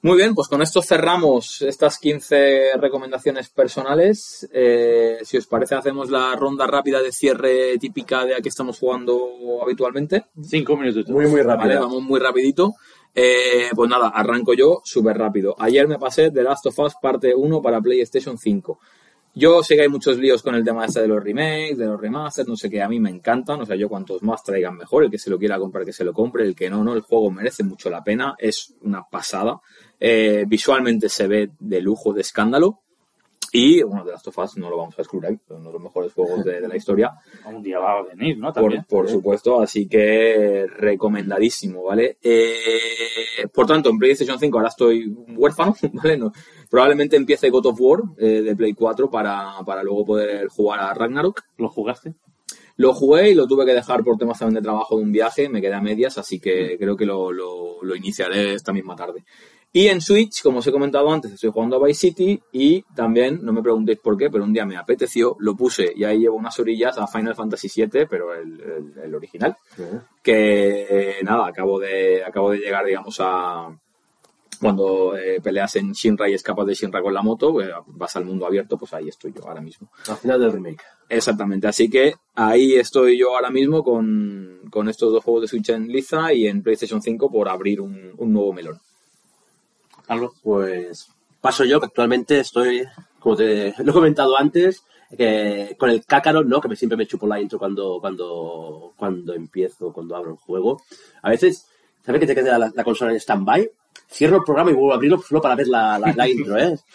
Muy 0.01 0.17
bien, 0.17 0.35
pues 0.35 0.47
con 0.47 0.61
esto 0.61 0.83
cerramos 0.83 1.63
estas 1.63 1.97
15 1.97 2.73
recomendaciones 2.79 3.49
personales. 3.49 4.47
Eh, 4.53 5.17
si 5.23 5.37
os 5.37 5.47
parece, 5.47 5.73
hacemos 5.73 6.11
la 6.11 6.35
ronda 6.35 6.67
rápida 6.67 7.01
de 7.01 7.11
cierre 7.11 7.75
típica 7.79 8.23
de 8.23 8.35
a 8.35 8.39
que 8.39 8.49
estamos 8.49 8.77
jugando 8.77 9.17
habitualmente. 9.63 10.25
Cinco 10.43 10.77
minutos. 10.77 11.09
Muy, 11.09 11.25
muy 11.25 11.41
Vale, 11.41 11.57
rápido. 11.57 11.81
vamos 11.81 12.03
muy 12.03 12.19
rapidito. 12.19 12.75
Eh, 13.15 13.69
pues 13.73 13.89
nada, 13.89 14.09
arranco 14.09 14.53
yo 14.53 14.81
súper 14.83 15.17
rápido. 15.17 15.55
Ayer 15.57 15.87
me 15.87 15.97
pasé 15.97 16.29
The 16.29 16.43
Last 16.43 16.67
of 16.67 16.77
Us 16.77 16.93
parte 17.01 17.33
1 17.33 17.61
para 17.63 17.81
PlayStation 17.81 18.37
5. 18.37 18.79
Yo 19.37 19.61
sé 19.63 19.75
que 19.75 19.81
hay 19.81 19.89
muchos 19.89 20.17
líos 20.17 20.41
con 20.41 20.55
el 20.55 20.63
tema 20.63 20.85
este 20.85 21.01
de 21.01 21.09
los 21.09 21.21
remakes, 21.21 21.77
de 21.77 21.87
los 21.87 21.99
remasters, 21.99 22.47
no 22.47 22.55
sé 22.55 22.69
qué, 22.69 22.81
a 22.81 22.87
mí 22.87 23.01
me 23.01 23.09
encantan, 23.09 23.59
o 23.59 23.65
sea, 23.65 23.75
yo 23.75 23.89
cuantos 23.89 24.23
más 24.23 24.41
traigan 24.43 24.77
mejor, 24.77 25.03
el 25.03 25.11
que 25.11 25.19
se 25.19 25.29
lo 25.29 25.37
quiera 25.37 25.59
comprar 25.59 25.83
que 25.83 25.91
se 25.91 26.05
lo 26.05 26.13
compre, 26.13 26.45
el 26.45 26.55
que 26.55 26.69
no, 26.69 26.85
no, 26.85 26.93
el 26.93 27.01
juego 27.01 27.29
merece 27.29 27.61
mucho 27.65 27.89
la 27.89 28.01
pena, 28.01 28.35
es 28.37 28.73
una 28.81 29.03
pasada, 29.03 29.59
Eh, 29.99 30.45
visualmente 30.47 31.09
se 31.09 31.27
ve 31.27 31.51
de 31.59 31.81
lujo, 31.81 32.13
de 32.13 32.21
escándalo, 32.21 32.84
y 33.55 33.81
bueno, 33.83 34.03
The 34.03 34.11
Last 34.11 34.27
of 34.27 34.37
Us 34.37 34.57
no 34.57 34.69
lo 34.69 34.77
vamos 34.77 34.99
a 34.99 35.01
excluir, 35.01 35.25
es 35.31 35.39
uno 35.49 35.67
de 35.67 35.73
los 35.73 35.81
mejores 35.81 36.13
juegos 36.13 36.43
de, 36.43 36.59
de 36.59 36.67
la 36.67 36.75
historia, 36.75 37.13
Un 37.45 37.63
día 37.63 37.79
va 37.79 37.99
a 37.99 38.03
venir, 38.03 38.37
¿no? 38.37 38.47
por, 38.47 38.63
También. 38.63 38.85
por 38.87 39.09
supuesto, 39.09 39.61
así 39.61 39.87
que 39.87 40.67
recomendadísimo, 40.67 41.83
¿vale? 41.83 42.17
Eh, 42.21 43.47
por 43.53 43.65
tanto, 43.65 43.89
en 43.89 43.97
PlayStation 43.97 44.37
5 44.37 44.57
ahora 44.57 44.69
estoy 44.69 45.07
huérfano, 45.37 45.73
¿vale? 45.93 46.17
No, 46.17 46.33
probablemente 46.69 47.15
empiece 47.15 47.49
God 47.49 47.67
of 47.67 47.79
War 47.79 48.01
eh, 48.17 48.41
de 48.41 48.55
Play 48.57 48.73
4 48.73 49.09
para, 49.09 49.53
para 49.65 49.83
luego 49.83 50.05
poder 50.05 50.49
jugar 50.49 50.81
a 50.81 50.93
Ragnarok. 50.93 51.41
¿Lo 51.57 51.69
jugaste? 51.69 52.15
Lo 52.77 52.93
jugué 52.93 53.31
y 53.31 53.35
lo 53.35 53.47
tuve 53.47 53.65
que 53.65 53.73
dejar 53.73 54.03
por 54.03 54.17
temas 54.17 54.37
también 54.37 54.55
de 54.55 54.67
trabajo 54.67 54.97
de 54.97 55.03
un 55.03 55.11
viaje, 55.13 55.47
me 55.47 55.61
quedé 55.61 55.75
a 55.75 55.81
medias, 55.81 56.17
así 56.17 56.41
que 56.41 56.77
creo 56.77 56.97
que 56.97 57.05
lo, 57.05 57.31
lo, 57.31 57.81
lo 57.81 57.95
iniciaré 57.95 58.53
esta 58.53 58.73
misma 58.73 58.97
tarde. 58.97 59.23
Y 59.77 59.87
en 59.89 59.99
Switch, 59.99 60.41
como 60.41 60.59
os 60.59 60.67
he 60.67 60.71
comentado 60.71 61.11
antes, 61.11 61.33
estoy 61.33 61.49
jugando 61.51 61.75
a 61.75 61.85
Vice 61.85 61.99
City 62.07 62.41
y 62.53 62.81
también, 62.95 63.39
no 63.43 63.51
me 63.51 63.61
preguntéis 63.61 63.99
por 63.99 64.15
qué, 64.17 64.29
pero 64.29 64.45
un 64.45 64.53
día 64.53 64.65
me 64.65 64.77
apeteció, 64.77 65.35
lo 65.39 65.53
puse 65.53 65.91
y 65.93 66.05
ahí 66.05 66.19
llevo 66.19 66.37
unas 66.37 66.57
orillas 66.59 66.97
a 66.97 67.07
Final 67.07 67.35
Fantasy 67.35 67.67
VII, 67.75 68.05
pero 68.09 68.33
el, 68.33 68.61
el- 68.61 69.03
el 69.03 69.15
original, 69.15 69.57
que 70.23 70.87
eh, 70.89 71.15
nada, 71.23 71.47
acabo 71.47 71.77
de, 71.77 72.23
acabo 72.23 72.51
de 72.51 72.59
llegar, 72.59 72.85
digamos, 72.85 73.17
a 73.19 73.67
cuando 74.61 75.17
eh, 75.17 75.41
peleas 75.41 75.75
en 75.75 75.91
Shinra 75.91 76.29
y 76.29 76.33
escapas 76.35 76.65
de 76.65 76.73
Shinra 76.73 77.01
con 77.01 77.13
la 77.13 77.21
moto, 77.21 77.61
eh, 77.61 77.69
vas 77.87 78.15
al 78.15 78.23
mundo 78.23 78.45
abierto, 78.45 78.77
pues 78.77 78.93
ahí 78.93 79.09
estoy 79.09 79.33
yo 79.33 79.45
ahora 79.45 79.59
mismo. 79.59 79.89
Al 80.07 80.15
final 80.15 80.39
del 80.39 80.53
remake. 80.53 80.81
Exactamente, 81.09 81.67
así 81.67 81.89
que 81.89 82.13
ahí 82.35 82.75
estoy 82.75 83.17
yo 83.17 83.35
ahora 83.35 83.49
mismo 83.49 83.83
con, 83.83 84.61
con 84.71 84.87
estos 84.87 85.11
dos 85.11 85.21
juegos 85.21 85.41
de 85.41 85.47
Switch 85.49 85.67
en 85.69 85.87
liza 85.89 86.31
y 86.33 86.47
en 86.47 86.63
PlayStation 86.63 87.01
5 87.01 87.29
por 87.29 87.49
abrir 87.49 87.81
un, 87.81 88.13
un 88.17 88.31
nuevo 88.31 88.53
melón. 88.53 88.79
Algo. 90.07 90.33
Pues 90.43 91.09
paso 91.41 91.63
yo, 91.63 91.79
que 91.79 91.85
actualmente 91.87 92.39
estoy, 92.39 92.83
como 93.19 93.35
te 93.35 93.73
lo 93.83 93.91
he 93.91 93.93
comentado 93.93 94.37
antes, 94.37 94.83
que 95.15 95.75
con 95.79 95.89
el 95.89 96.03
Kakarot, 96.05 96.45
¿no? 96.45 96.59
Que 96.61 96.67
me, 96.69 96.75
siempre 96.75 96.97
me 96.97 97.05
chupo 97.07 97.27
la 97.27 97.39
intro 97.39 97.59
cuando, 97.59 97.99
cuando, 98.01 98.93
cuando 98.97 99.33
empiezo, 99.33 99.93
cuando 99.93 100.15
abro 100.15 100.31
el 100.31 100.37
juego. 100.37 100.81
A 101.21 101.29
veces, 101.29 101.67
¿sabes 102.05 102.19
que 102.21 102.27
te 102.27 102.35
queda 102.35 102.57
la, 102.57 102.71
la 102.73 102.83
consola 102.83 103.11
en 103.11 103.17
stand-by? 103.19 103.69
Cierro 104.11 104.37
el 104.37 104.43
programa 104.43 104.71
y 104.71 104.73
vuelvo 104.73 104.91
a 104.91 104.95
abrirlo 104.95 105.21
solo 105.21 105.41
para 105.41 105.55
ver 105.55 105.67
la, 105.67 105.97
la, 105.99 106.13
la 106.13 106.27
intro, 106.27 106.57
¿eh? 106.57 106.77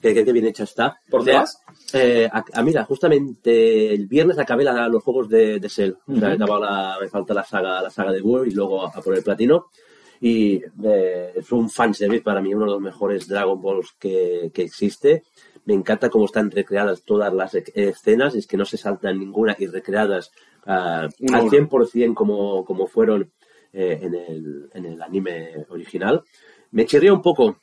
Que, 0.00 0.12
que- 0.12 0.26
que 0.26 0.32
bien 0.32 0.44
hecha 0.46 0.64
está. 0.64 1.00
¿Por 1.08 1.22
O 1.22 1.24
sea, 1.24 1.46
qué 1.90 1.98
eh, 2.24 2.28
a- 2.30 2.44
a- 2.52 2.62
mira, 2.62 2.84
justamente 2.84 3.94
el 3.94 4.06
viernes 4.06 4.38
acabé 4.38 4.62
la- 4.62 4.88
los 4.88 5.02
juegos 5.02 5.26
de, 5.30 5.58
de 5.58 5.68
Cell. 5.70 5.94
O 6.06 6.18
sea, 6.18 6.32
acababa 6.32 6.66
la- 6.94 6.98
me 7.00 7.08
falta 7.08 7.32
la 7.32 7.42
saga, 7.44 7.80
la 7.80 7.88
saga 7.88 8.12
de 8.12 8.20
World 8.20 8.52
y 8.52 8.54
luego 8.54 8.84
a, 8.86 8.90
a 8.90 9.00
por 9.00 9.14
el 9.16 9.22
platino. 9.22 9.68
Y 10.20 10.62
eh, 10.84 11.32
es 11.36 11.52
un 11.52 11.68
fanservice 11.70 12.22
para 12.22 12.40
mí, 12.40 12.54
uno 12.54 12.64
de 12.66 12.72
los 12.72 12.80
mejores 12.80 13.28
Dragon 13.28 13.60
Balls 13.60 13.94
que, 13.98 14.50
que 14.54 14.62
existe. 14.62 15.22
Me 15.64 15.74
encanta 15.74 16.08
cómo 16.10 16.26
están 16.26 16.50
recreadas 16.50 17.02
todas 17.02 17.32
las 17.34 17.54
e- 17.54 17.64
escenas, 17.74 18.34
es 18.34 18.46
que 18.46 18.56
no 18.56 18.64
se 18.64 18.76
saltan 18.76 19.18
ninguna 19.18 19.56
y 19.58 19.66
recreadas 19.66 20.30
a 20.64 21.00
al 21.00 21.10
uno. 21.20 21.50
100% 21.50 22.14
como, 22.14 22.64
como 22.64 22.86
fueron 22.86 23.30
eh, 23.72 23.98
en, 24.02 24.14
el, 24.14 24.70
en 24.72 24.84
el 24.86 25.02
anime 25.02 25.66
original. 25.68 26.22
Me 26.70 26.86
chirría 26.86 27.12
un 27.12 27.22
poco 27.22 27.58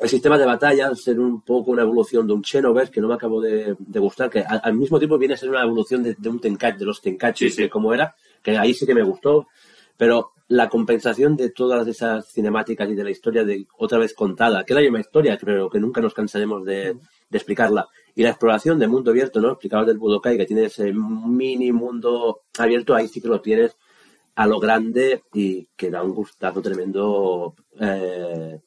el 0.00 0.08
sistema 0.08 0.38
de 0.38 0.46
batalla, 0.46 0.94
ser 0.94 1.18
un 1.18 1.42
poco 1.42 1.72
una 1.72 1.82
evolución 1.82 2.26
de 2.26 2.32
un 2.32 2.44
Xenoverse 2.44 2.92
que 2.92 3.00
no 3.00 3.08
me 3.08 3.14
acabo 3.14 3.40
de, 3.40 3.74
de 3.78 3.98
gustar, 3.98 4.30
que 4.30 4.40
al, 4.40 4.60
al 4.62 4.74
mismo 4.74 4.98
tiempo 4.98 5.18
viene 5.18 5.34
a 5.34 5.36
ser 5.36 5.50
una 5.50 5.62
evolución 5.62 6.02
de, 6.02 6.14
de 6.16 6.28
un 6.28 6.40
Tenkachi, 6.40 6.78
de 6.78 6.84
los 6.84 7.00
Tenkaichi, 7.02 7.48
Sí, 7.50 7.56
sí. 7.56 7.62
de 7.62 7.68
cómo 7.70 7.92
era, 7.92 8.14
que 8.42 8.56
ahí 8.56 8.72
sí 8.72 8.86
que 8.86 8.94
me 8.94 9.02
gustó, 9.02 9.48
pero 9.96 10.32
la 10.48 10.68
compensación 10.68 11.36
de 11.36 11.50
todas 11.50 11.86
esas 11.86 12.26
cinemáticas 12.32 12.88
y 12.90 12.94
de 12.94 13.04
la 13.04 13.10
historia 13.10 13.44
de 13.44 13.66
otra 13.78 13.98
vez 13.98 14.14
contada, 14.14 14.64
que 14.64 14.72
es 14.72 14.74
la 14.74 14.80
misma 14.82 15.00
historia, 15.00 15.38
pero 15.40 15.70
que 15.70 15.78
nunca 15.78 16.00
nos 16.00 16.12
cansaremos 16.12 16.64
de, 16.64 16.94
de 17.28 17.38
explicarla, 17.38 17.88
y 18.16 18.24
la 18.24 18.30
exploración 18.30 18.78
de 18.78 18.88
mundo 18.88 19.12
abierto, 19.12 19.40
¿no? 19.40 19.52
Explicabas 19.52 19.86
del 19.86 19.98
Budokai, 19.98 20.36
que 20.36 20.46
tiene 20.46 20.64
ese 20.64 20.92
mini 20.92 21.70
mundo 21.70 22.42
abierto, 22.58 22.94
ahí 22.96 23.06
sí 23.06 23.20
que 23.20 23.28
lo 23.28 23.40
tienes 23.40 23.76
a 24.34 24.46
lo 24.46 24.58
grande 24.58 25.22
y 25.32 25.68
que 25.76 25.90
da 25.90 26.02
un 26.02 26.14
gustazo 26.14 26.60
tremendo 26.62 27.54
eh, 27.78 28.58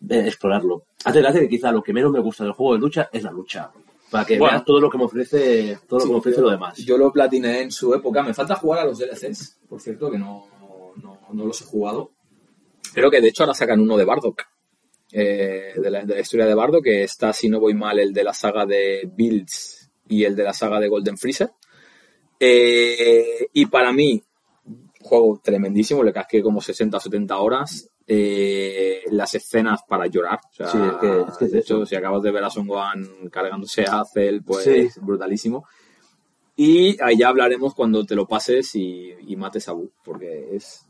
de 0.00 0.26
explorarlo. 0.28 0.84
Hace 1.04 1.20
gracia 1.20 1.40
que 1.40 1.48
quizá 1.48 1.70
lo 1.72 1.82
que 1.82 1.92
menos 1.92 2.12
me 2.12 2.20
gusta 2.20 2.44
del 2.44 2.52
juego 2.52 2.74
de 2.74 2.80
lucha 2.80 3.08
es 3.12 3.22
la 3.22 3.32
lucha. 3.32 3.70
Para 4.10 4.24
que 4.24 4.38
Bueno. 4.38 4.52
veas 4.54 4.64
todo 4.64 4.80
lo 4.80 4.88
que 4.88 4.98
me 4.98 5.04
ofrece, 5.04 5.78
todo 5.88 5.98
lo 5.98 6.04
que 6.06 6.12
me 6.12 6.18
ofrece 6.18 6.40
lo 6.40 6.50
demás. 6.50 6.78
Yo 6.78 6.96
lo 6.96 7.12
platiné 7.12 7.62
en 7.62 7.72
su 7.72 7.92
época. 7.92 8.22
Me 8.22 8.32
falta 8.32 8.54
jugar 8.54 8.80
a 8.80 8.84
los 8.84 8.98
DLCs, 8.98 9.58
por 9.68 9.80
cierto, 9.80 10.10
que 10.10 10.18
no, 10.18 10.46
no, 11.32 11.44
los 11.46 11.60
he 11.62 11.64
jugado. 11.64 12.12
Creo 12.94 13.10
que 13.10 13.20
de 13.20 13.28
hecho 13.28 13.42
ahora 13.42 13.54
sacan 13.54 13.80
uno 13.80 13.96
de 13.96 14.04
Bardock. 14.04 14.42
eh, 15.12 15.72
de, 15.76 15.90
la, 15.90 16.04
de 16.04 16.14
la 16.14 16.20
historia 16.20 16.46
de 16.46 16.54
Bardock, 16.54 16.82
que 16.84 17.02
está, 17.04 17.32
si 17.32 17.48
no 17.48 17.60
voy 17.60 17.74
mal, 17.74 17.98
el 17.98 18.12
de 18.12 18.24
la 18.24 18.34
saga 18.34 18.66
de 18.66 19.08
Builds 19.16 19.90
y 20.08 20.24
el 20.24 20.34
de 20.34 20.42
la 20.42 20.52
saga 20.52 20.80
de 20.80 20.88
Golden 20.88 21.16
Freezer. 21.16 21.50
Eh, 22.40 23.48
y 23.52 23.66
para 23.66 23.92
mí, 23.92 24.22
juego 25.00 25.40
tremendísimo, 25.42 26.02
le 26.02 26.12
casqué 26.12 26.42
como 26.42 26.60
60 26.60 26.96
o 26.96 27.00
70 27.00 27.38
horas. 27.38 27.88
Eh, 28.08 29.02
las 29.10 29.34
escenas 29.34 29.80
para 29.88 30.06
llorar. 30.06 30.38
O 30.52 30.54
sea, 30.54 30.68
Sí, 30.68 30.78
es 30.78 30.92
que- 31.00 31.20
es 31.28 31.36
que 31.38 31.44
es 31.46 31.52
de 31.52 31.58
eso. 31.58 31.74
hecho, 31.78 31.86
si 31.86 31.96
acabas 31.96 32.22
de 32.22 32.30
ver 32.30 32.44
a 32.44 32.50
Son 32.50 32.66
Gohan 32.68 33.28
cargándose 33.32 33.82
a 33.84 34.04
Cell, 34.04 34.42
pues 34.46 34.62
Sí. 34.64 35.00
brutalísimo. 35.00 35.64
Y 36.54 37.00
ahí 37.02 37.18
ya 37.18 37.28
hablaremos 37.28 37.74
cuando 37.74 38.04
te 38.04 38.14
lo 38.14 38.26
pases 38.28 38.74
y, 38.76 39.12
y 39.26 39.34
mates 39.36 39.68
a 39.68 39.72
Buu, 39.72 39.90
porque 40.04 40.54
es 40.54 40.85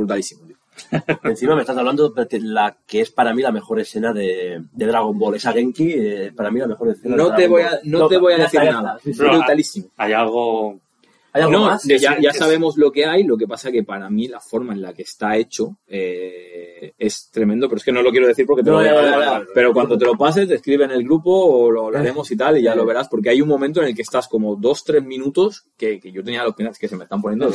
brutalísimo. 0.00 0.46
tío. 0.46 0.56
Encima 1.24 1.54
me 1.54 1.60
estás 1.62 1.76
hablando 1.76 2.08
de 2.10 2.40
la 2.40 2.76
que 2.86 3.00
es 3.02 3.10
para 3.10 3.34
mí 3.34 3.42
la 3.42 3.52
mejor 3.52 3.80
escena 3.80 4.12
de, 4.12 4.62
de 4.72 4.86
Dragon 4.86 5.18
Ball. 5.18 5.34
Esa 5.34 5.52
Genki, 5.52 5.92
eh, 5.92 6.32
para 6.34 6.50
mí 6.50 6.58
la 6.60 6.66
mejor 6.68 6.88
escena 6.90 7.16
de 7.16 7.22
No 7.22 7.28
te 7.34 7.42
Dragon 7.42 7.50
voy 7.50 7.62
Ball. 7.62 7.74
a, 7.74 7.80
no 7.84 8.08
te 8.08 8.16
voy 8.18 8.32
a 8.32 8.38
decir 8.38 8.60
nada. 8.64 8.90
está. 8.96 8.98
Sí, 9.04 9.12
sí. 9.12 9.18
Pero- 9.18 9.32
brutalísimo. 9.36 9.86
Hay 9.96 10.12
algo 10.12 10.78
¿Hay 11.32 11.42
algo 11.42 11.52
No, 11.52 11.64
más? 11.66 11.84
ya, 11.84 12.18
ya 12.20 12.32
sabemos 12.32 12.76
lo 12.76 12.90
que 12.90 13.06
hay, 13.06 13.22
lo 13.24 13.36
que 13.36 13.46
pasa 13.46 13.70
que 13.70 13.84
para 13.84 14.10
mí 14.10 14.26
la 14.26 14.40
forma 14.40 14.72
en 14.72 14.82
la 14.82 14.92
que 14.92 15.02
está 15.02 15.36
hecho 15.36 15.76
eh, 15.86 16.92
es 16.98 17.30
tremendo, 17.30 17.68
pero 17.68 17.78
es 17.78 17.84
que 17.84 17.92
no 17.92 18.02
lo 18.02 18.10
quiero 18.10 18.26
decir 18.26 18.46
porque 18.46 18.62
te 18.64 18.70
No, 18.70 18.82
lo 18.82 18.88
voy 18.90 18.98
a 19.08 19.38
ya. 19.38 19.42
Pero 19.54 19.72
cuando 19.72 19.96
te 19.96 20.04
lo 20.04 20.16
pases, 20.16 20.48
te 20.48 20.54
escribe 20.54 20.84
en 20.84 20.90
el 20.90 21.04
grupo 21.04 21.30
o 21.32 21.70
lo 21.70 21.86
hablaremos 21.86 22.30
y 22.30 22.36
tal, 22.36 22.58
y 22.58 22.62
ya 22.62 22.74
lo 22.74 22.84
verás, 22.84 23.08
porque 23.08 23.30
hay 23.30 23.40
un 23.40 23.48
momento 23.48 23.80
en 23.80 23.88
el 23.88 23.94
que 23.94 24.02
estás 24.02 24.26
como 24.28 24.56
dos, 24.56 24.82
tres 24.84 25.04
minutos 25.04 25.64
que, 25.76 26.00
que 26.00 26.10
yo 26.10 26.24
tenía 26.24 26.44
los 26.44 26.54
penas 26.54 26.78
que 26.78 26.88
se 26.88 26.96
me 26.96 27.04
están 27.04 27.22
poniendo. 27.22 27.50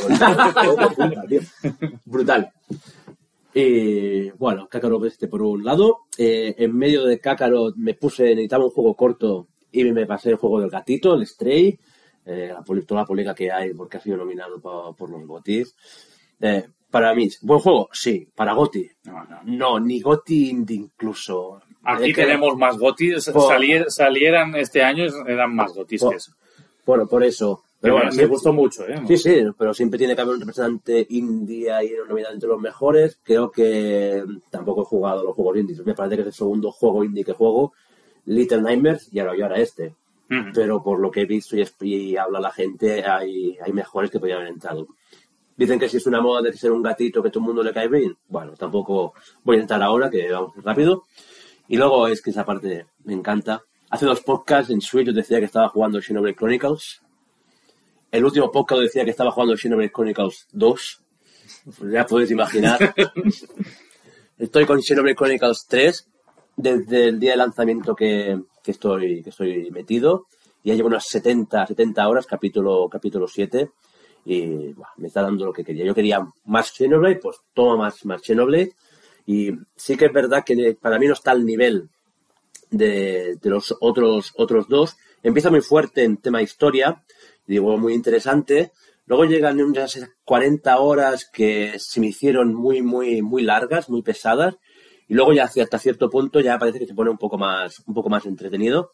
Brutal. 2.04 2.50
Y 3.54 4.30
bueno, 4.32 4.68
Kakarot 4.68 5.04
este 5.06 5.28
por 5.28 5.42
un 5.42 5.64
lado. 5.64 6.00
Eh, 6.18 6.54
en 6.58 6.76
medio 6.76 7.04
de 7.04 7.18
Kakarot 7.18 7.74
me 7.76 7.94
puse, 7.94 8.24
necesitaba 8.24 8.64
un 8.64 8.70
juego 8.70 8.94
corto 8.94 9.48
y 9.72 9.84
me 9.84 10.06
pasé 10.06 10.30
el 10.30 10.36
juego 10.36 10.60
del 10.60 10.70
gatito, 10.70 11.14
el 11.14 11.26
Stray. 11.26 11.78
Eh, 12.26 12.52
toda 12.86 13.02
la 13.02 13.06
polémica 13.06 13.34
que 13.34 13.50
hay 13.52 13.72
porque 13.72 13.96
ha 13.98 14.00
sido 14.00 14.16
nominado 14.16 14.60
pa- 14.60 14.92
por 14.92 15.08
los 15.10 15.24
GOTYs. 15.26 15.74
Eh, 16.40 16.66
para 16.90 17.14
mí, 17.14 17.28
¿buen 17.42 17.60
juego? 17.60 17.88
Sí. 17.92 18.28
¿Para 18.34 18.52
GOTY? 18.54 18.90
No, 19.04 19.24
no. 19.24 19.40
No, 19.44 19.80
ni 19.80 20.02
indie 20.28 20.76
incluso. 20.76 21.60
Aquí 21.84 22.10
Es 22.10 22.16
que- 22.16 22.22
tenemos 22.24 22.56
más 22.56 22.76
gotis. 22.78 23.30
Por- 23.30 23.52
Salier- 23.52 23.88
salieran 23.90 24.54
este 24.56 24.82
año, 24.82 25.04
eran 25.26 25.54
más 25.54 25.72
gotis 25.72 26.00
Por- 26.00 26.10
que 26.10 26.16
eso. 26.16 26.32
Bueno, 26.84 27.06
por 27.06 27.22
eso. 27.22 27.62
Pero 27.80 27.94
Pero 27.96 28.06
bueno, 28.06 28.16
me 28.16 28.26
gustó 28.26 28.52
mucho, 28.52 28.88
¿eh? 28.88 29.00
Sí, 29.06 29.16
sí, 29.18 29.42
pero 29.56 29.72
siempre 29.74 29.98
tiene 29.98 30.16
que 30.16 30.22
haber 30.22 30.34
un 30.34 30.40
representante 30.40 31.06
indie 31.10 31.70
ahí 31.70 31.92
nominado 32.08 32.34
entre 32.34 32.48
los 32.48 32.60
mejores. 32.60 33.20
Creo 33.22 33.50
que 33.50 34.24
tampoco 34.50 34.82
he 34.82 34.84
jugado 34.86 35.22
los 35.22 35.34
juegos 35.34 35.58
indies. 35.58 35.84
Me 35.84 35.94
parece 35.94 36.16
que 36.16 36.22
es 36.22 36.26
el 36.28 36.32
segundo 36.32 36.72
juego 36.72 37.04
indie 37.04 37.22
que 37.24 37.32
juego. 37.34 37.72
Little 38.24 38.62
Nightmares 38.62 39.08
y 39.12 39.18
ahora, 39.20 39.36
y 39.36 39.42
ahora 39.42 39.58
este. 39.60 39.94
Pero 40.28 40.82
por 40.82 40.98
lo 40.98 41.10
que 41.10 41.22
he 41.22 41.26
visto 41.26 41.56
y, 41.56 41.64
y 41.80 42.16
habla 42.16 42.40
la 42.40 42.50
gente, 42.50 43.04
hay, 43.04 43.56
hay 43.64 43.72
mejores 43.72 44.10
que 44.10 44.18
podrían 44.18 44.40
haber 44.40 44.52
entrado. 44.52 44.88
Dicen 45.56 45.78
que 45.78 45.88
si 45.88 45.96
es 45.96 46.06
una 46.06 46.20
moda 46.20 46.42
de 46.42 46.52
ser 46.52 46.72
un 46.72 46.82
gatito 46.82 47.22
que 47.22 47.30
todo 47.30 47.40
el 47.40 47.46
mundo 47.46 47.62
le 47.62 47.72
cae 47.72 47.88
bien, 47.88 48.16
bueno, 48.28 48.52
tampoco 48.54 49.14
voy 49.42 49.56
a 49.56 49.60
entrar 49.60 49.82
ahora, 49.82 50.10
que 50.10 50.30
vamos 50.30 50.52
rápido. 50.62 51.04
Y 51.68 51.76
luego 51.76 52.08
es 52.08 52.20
que 52.20 52.30
esa 52.30 52.44
parte 52.44 52.86
me 53.04 53.14
encanta. 53.14 53.62
Hace 53.88 54.04
dos 54.04 54.20
podcasts 54.20 54.70
en 54.70 54.80
Switch 54.80 55.06
yo 55.06 55.12
decía 55.12 55.38
que 55.38 55.46
estaba 55.46 55.68
jugando 55.68 56.00
Xenoblade 56.00 56.36
Chronicles. 56.36 57.00
El 58.10 58.24
último 58.24 58.50
podcast 58.50 58.82
decía 58.82 59.04
que 59.04 59.10
estaba 59.10 59.30
jugando 59.30 59.56
Xenoblade 59.56 59.92
Chronicles 59.92 60.46
2. 60.52 61.02
Pues 61.78 61.92
ya 61.92 62.04
podéis 62.04 62.30
imaginar. 62.30 62.94
Estoy 64.38 64.66
con 64.66 64.82
Xenoblade 64.82 65.16
Chronicles 65.16 65.66
3 65.68 66.08
desde 66.56 67.08
el 67.08 67.20
día 67.20 67.32
de 67.32 67.36
lanzamiento 67.38 67.94
que, 67.94 68.38
que 68.66 68.72
estoy, 68.72 69.22
que 69.22 69.30
estoy 69.30 69.70
metido. 69.70 70.26
Ya 70.64 70.74
llevo 70.74 70.88
unas 70.88 71.06
70, 71.06 71.68
70 71.68 72.08
horas, 72.08 72.26
capítulo, 72.26 72.88
capítulo 72.90 73.28
7. 73.28 73.70
Y 74.24 74.72
buah, 74.72 74.88
me 74.96 75.06
está 75.06 75.22
dando 75.22 75.46
lo 75.46 75.52
que 75.52 75.62
quería. 75.62 75.84
Yo 75.84 75.94
quería 75.94 76.26
más 76.46 76.72
Xenoblade, 76.72 77.16
pues 77.16 77.36
toma 77.54 77.76
más, 77.76 78.04
más 78.04 78.20
Xenoblade. 78.22 78.72
Y 79.24 79.52
sí 79.76 79.96
que 79.96 80.06
es 80.06 80.12
verdad 80.12 80.42
que 80.44 80.76
para 80.80 80.98
mí 80.98 81.06
no 81.06 81.12
está 81.12 81.30
al 81.30 81.46
nivel 81.46 81.88
de, 82.70 83.36
de 83.40 83.50
los 83.50 83.76
otros, 83.80 84.32
otros 84.36 84.66
dos. 84.68 84.96
Empieza 85.22 85.48
muy 85.48 85.60
fuerte 85.60 86.02
en 86.02 86.16
tema 86.16 86.42
historia, 86.42 87.04
digo, 87.46 87.78
muy 87.78 87.94
interesante. 87.94 88.72
Luego 89.06 89.26
llegan 89.26 89.60
unas 89.60 89.96
40 90.24 90.78
horas 90.80 91.30
que 91.32 91.74
se 91.78 92.00
me 92.00 92.08
hicieron 92.08 92.52
muy, 92.52 92.82
muy, 92.82 93.22
muy 93.22 93.42
largas, 93.44 93.88
muy 93.88 94.02
pesadas. 94.02 94.56
Y 95.08 95.14
luego 95.14 95.32
ya 95.32 95.44
hasta 95.44 95.78
cierto 95.78 96.10
punto 96.10 96.40
ya 96.40 96.58
parece 96.58 96.78
que 96.80 96.86
se 96.86 96.94
pone 96.94 97.10
un 97.10 97.18
poco 97.18 97.38
más, 97.38 97.80
un 97.86 97.94
poco 97.94 98.08
más 98.08 98.26
entretenido. 98.26 98.92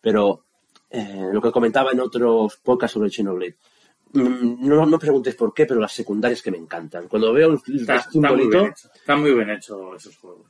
Pero 0.00 0.44
eh, 0.90 1.28
lo 1.32 1.40
que 1.42 1.50
comentaba 1.52 1.90
en 1.92 2.00
otros 2.00 2.56
podcasts 2.62 2.94
sobre 2.94 3.10
Xenoblade. 3.10 3.56
mm, 4.12 4.66
No, 4.68 4.86
no 4.86 4.98
preguntes 4.98 5.34
por 5.34 5.52
qué, 5.52 5.66
pero 5.66 5.80
las 5.80 5.92
secundarias 5.92 6.40
que 6.42 6.50
me 6.50 6.58
encantan. 6.58 7.08
Cuando 7.08 7.32
veo 7.32 7.48
un, 7.50 7.54
Está, 7.56 7.96
está 7.96 8.04
muy 8.04 8.12
simbolito, 8.12 8.58
bien 8.60 8.70
hecho. 8.72 8.88
Está 8.94 9.16
muy 9.16 9.32
bien 9.34 9.50
hecho 9.50 9.94
esos 9.96 10.16
juegos. 10.16 10.46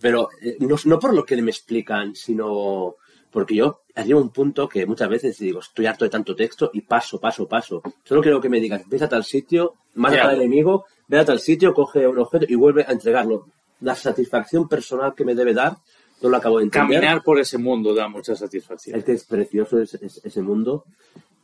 pero 0.00 0.28
eh, 0.42 0.56
no, 0.60 0.76
no 0.84 0.98
por 0.98 1.14
lo 1.14 1.24
que 1.24 1.40
me 1.40 1.50
explican, 1.50 2.14
sino 2.14 2.96
porque 3.30 3.54
yo 3.56 3.80
arriba 3.94 4.18
a 4.18 4.22
un 4.22 4.30
punto 4.30 4.68
que 4.68 4.86
muchas 4.86 5.08
veces 5.08 5.38
digo, 5.38 5.60
estoy 5.60 5.86
harto 5.86 6.04
de 6.04 6.10
tanto 6.10 6.36
texto 6.36 6.70
y 6.72 6.82
paso, 6.82 7.18
paso, 7.18 7.48
paso. 7.48 7.82
Solo 8.04 8.20
quiero 8.22 8.40
que 8.40 8.48
me 8.48 8.60
digas, 8.60 8.82
ves 8.86 9.02
a 9.02 9.08
tal 9.08 9.24
sitio, 9.24 9.74
mata 9.94 10.14
al 10.28 10.36
enemigo, 10.36 10.84
ve 11.08 11.18
a 11.18 11.24
tal 11.24 11.40
sitio, 11.40 11.72
coge 11.74 12.06
un 12.06 12.18
objeto 12.18 12.46
y 12.48 12.54
vuelve 12.54 12.84
a 12.86 12.92
entregarlo. 12.92 13.46
La 13.80 13.94
satisfacción 13.94 14.68
personal 14.68 15.14
que 15.14 15.24
me 15.24 15.34
debe 15.34 15.52
dar, 15.54 15.76
no 16.22 16.28
lo 16.30 16.36
acabo 16.36 16.58
de 16.58 16.64
entender. 16.64 16.98
Caminar 17.00 17.22
por 17.22 17.38
ese 17.38 17.58
mundo 17.58 17.94
da 17.94 18.08
mucha 18.08 18.34
satisfacción. 18.34 18.98
Es 18.98 19.04
que 19.04 19.12
es 19.12 19.24
precioso 19.24 19.78
ese, 19.80 19.98
ese- 20.04 20.20
ese 20.26 20.42
mundo. 20.42 20.84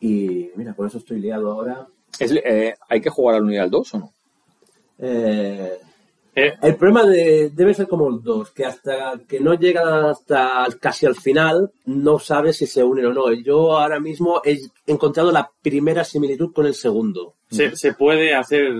Y 0.00 0.50
mira, 0.56 0.72
por 0.74 0.86
eso 0.86 0.98
estoy 0.98 1.20
liado 1.20 1.50
ahora. 1.52 1.86
Es- 2.18 2.32
eh, 2.32 2.74
¿Hay 2.88 3.00
que 3.00 3.10
jugar 3.10 3.36
al 3.36 3.42
1 3.42 3.52
y 3.52 3.56
al 3.58 3.70
2 3.70 3.94
o 3.94 3.98
no? 3.98 4.12
Eh, 4.98 5.78
Eh, 6.34 6.54
El 6.62 6.76
problema 6.76 7.04
de, 7.04 7.50
debe 7.54 7.74
ser 7.74 7.86
como 7.86 8.08
el 8.08 8.22
2, 8.22 8.52
que 8.52 8.64
hasta 8.64 9.20
que 9.28 9.38
no 9.38 9.52
llega 9.52 10.08
hasta 10.08 10.66
casi 10.80 11.04
al 11.04 11.14
final, 11.14 11.70
no 11.84 12.18
sabes 12.18 12.56
si 12.56 12.66
se 12.66 12.82
unen 12.82 13.04
o 13.04 13.12
no. 13.12 13.30
Yo 13.34 13.76
ahora 13.78 14.00
mismo 14.00 14.40
he 14.42 14.58
encontrado 14.86 15.30
la 15.30 15.50
primera 15.60 16.04
similitud 16.04 16.50
con 16.54 16.64
el 16.64 16.72
segundo. 16.74 17.34
se, 17.50 17.76
se 17.76 17.92
puede 17.92 18.34
hacer 18.34 18.72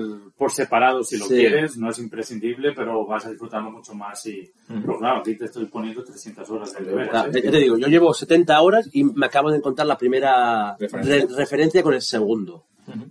por 0.42 0.50
separado 0.50 1.04
si 1.04 1.16
lo 1.18 1.26
Sí. 1.26 1.34
quieres, 1.36 1.76
no 1.76 1.88
es 1.90 1.98
imprescindible, 2.00 2.72
pero 2.72 3.06
vas 3.06 3.24
a 3.26 3.30
disfrutarlo 3.30 3.70
mucho 3.70 3.94
más 3.94 4.26
y, 4.26 4.50
pero 4.66 4.98
claro, 4.98 5.20
aquí 5.20 5.36
te 5.36 5.44
estoy 5.44 5.66
poniendo 5.66 6.02
300 6.02 6.50
horas 6.50 6.72
de 6.74 6.84
deberes. 6.84 7.10
Ah, 7.14 7.28
¿eh? 7.32 7.40
te 7.42 7.58
digo, 7.58 7.78
yo 7.78 7.86
llevo 7.86 8.12
70 8.12 8.60
horas 8.60 8.88
y 8.92 9.04
me 9.04 9.26
acabo 9.26 9.52
de 9.52 9.58
encontrar 9.58 9.86
la 9.86 9.96
primera 9.96 10.76
Referencia. 10.80 11.14
re- 11.28 11.36
referencia 11.36 11.82
con 11.84 11.94
el 11.94 12.02
segundo. 12.02 12.64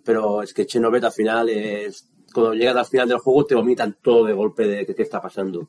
Pero 0.03 0.41
es 0.43 0.53
que 0.53 0.65
Xenoblade 0.65 1.05
al 1.05 1.13
final 1.13 1.47
es... 1.49 2.07
Cuando 2.33 2.53
llegas 2.53 2.75
al 2.75 2.85
final 2.85 3.07
del 3.09 3.17
juego 3.19 3.45
te 3.45 3.55
vomitan 3.55 3.97
todo 4.01 4.25
de 4.25 4.33
golpe 4.33 4.67
de 4.67 4.85
que 4.85 4.93
qué 4.95 5.03
está 5.03 5.21
pasando. 5.21 5.67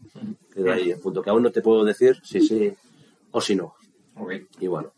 Queda 0.53 0.75
ahí 0.75 0.91
el 0.91 0.99
punto 1.01 1.23
que 1.23 1.31
aún 1.31 1.43
no 1.45 1.53
te 1.53 1.61
puedo 1.63 1.85
decir 1.85 2.17
si 2.25 2.41
sí 2.41 2.73
o 3.31 3.41
si 3.41 3.55
no. 3.55 3.75
Y 4.61 4.67
bueno, 4.67 4.93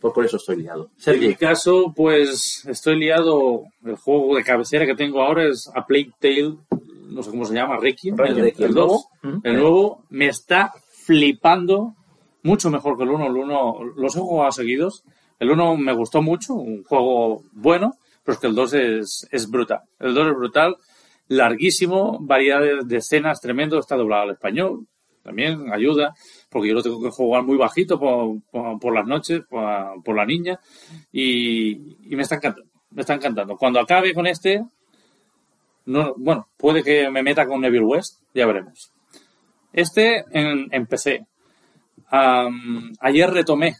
pues 0.00 0.14
por 0.14 0.24
eso 0.24 0.36
estoy 0.36 0.56
liado. 0.56 0.84
En 0.84 0.90
mi 0.90 1.02
Sergi, 1.02 1.34
caso, 1.34 1.92
pues 1.94 2.64
estoy 2.66 2.98
liado. 2.98 3.64
El 3.84 3.96
juego 3.96 4.36
de 4.36 4.44
cabecera 4.44 4.86
que 4.86 4.94
tengo 4.94 5.22
ahora 5.22 5.48
es 5.48 5.70
A 5.74 5.84
Plague 5.86 6.12
Tale, 6.20 6.56
no 7.08 7.22
sé 7.22 7.30
cómo 7.30 7.44
se 7.44 7.54
llama, 7.54 7.78
Requiem, 7.78 8.16
el, 8.20 8.38
el. 8.38 8.76
El 9.42 9.56
nuevo 9.56 10.04
me 10.10 10.26
está 10.26 10.72
flipando 11.04 11.94
mucho 12.42 12.70
mejor 12.70 12.96
que 12.96 13.04
el 13.04 13.10
1. 13.10 13.26
El 13.26 13.36
1 13.36 13.74
los 13.96 14.16
he 14.16 14.20
jugado 14.20 14.52
seguidos. 14.52 15.04
El 15.38 15.50
1 15.50 15.76
me 15.76 15.92
gustó 15.92 16.20
mucho, 16.22 16.54
un 16.54 16.82
juego 16.84 17.42
bueno, 17.52 17.94
pero 18.24 18.34
es 18.34 18.40
que 18.40 18.46
el 18.48 18.54
2 18.54 18.72
es, 18.74 19.28
es 19.30 19.50
brutal. 19.50 19.80
El 19.98 20.14
2 20.14 20.28
es 20.28 20.34
brutal, 20.34 20.76
larguísimo, 21.28 22.18
variedad 22.20 22.60
de, 22.60 22.80
de 22.84 22.96
escenas 22.96 23.40
tremendo, 23.40 23.78
está 23.78 23.96
doblado 23.96 24.22
al 24.22 24.30
español, 24.30 24.86
también 25.22 25.72
ayuda, 25.72 26.14
porque 26.50 26.68
yo 26.68 26.74
lo 26.74 26.82
tengo 26.82 27.02
que 27.02 27.10
jugar 27.10 27.42
muy 27.44 27.56
bajito 27.56 27.98
por, 27.98 28.40
por- 28.50 28.78
por 28.80 28.94
las 28.94 29.06
noches, 29.06 29.42
por, 29.48 30.02
por 30.02 30.16
la 30.16 30.24
niña, 30.24 30.58
y, 31.12 31.72
y 32.12 32.16
me 32.16 32.22
está 32.22 32.36
encantando, 32.36 32.70
me 32.90 33.00
está 33.02 33.14
encantando. 33.14 33.56
Cuando 33.56 33.80
acabe 33.80 34.14
con 34.14 34.26
este, 34.26 34.64
no, 35.86 36.14
bueno, 36.16 36.48
puede 36.56 36.82
que 36.82 37.10
me 37.10 37.22
meta 37.22 37.46
con 37.46 37.60
Neville 37.60 37.84
West, 37.84 38.20
ya 38.34 38.46
veremos. 38.46 38.92
Este 39.72 40.24
en, 40.32 40.68
en 40.70 40.86
PC. 40.86 41.26
Am, 42.10 42.92
ayer 43.00 43.30
retomé 43.30 43.74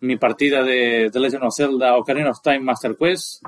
mi 0.00 0.16
partida 0.16 0.62
de 0.62 1.10
The 1.12 1.20
Legend 1.20 1.44
of 1.44 1.54
Zelda 1.56 1.96
Ocarina 1.96 2.30
of 2.30 2.42
Time 2.42 2.60
Master 2.60 2.96
Quest. 2.96 3.42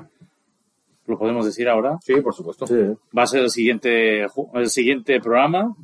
Lo 1.07 1.17
podemos 1.19 1.45
decir 1.45 1.67
ahora. 1.69 1.97
Sí, 2.01 2.15
por 2.21 2.33
supuesto. 2.33 2.65
sí, 2.65 2.73
Va 3.15 3.23
a 3.23 3.27
ser 3.27 3.41
el 3.43 3.51
siguiente, 3.51 4.25
el 4.53 4.69
siguiente 4.69 5.19
programa. 5.19 5.75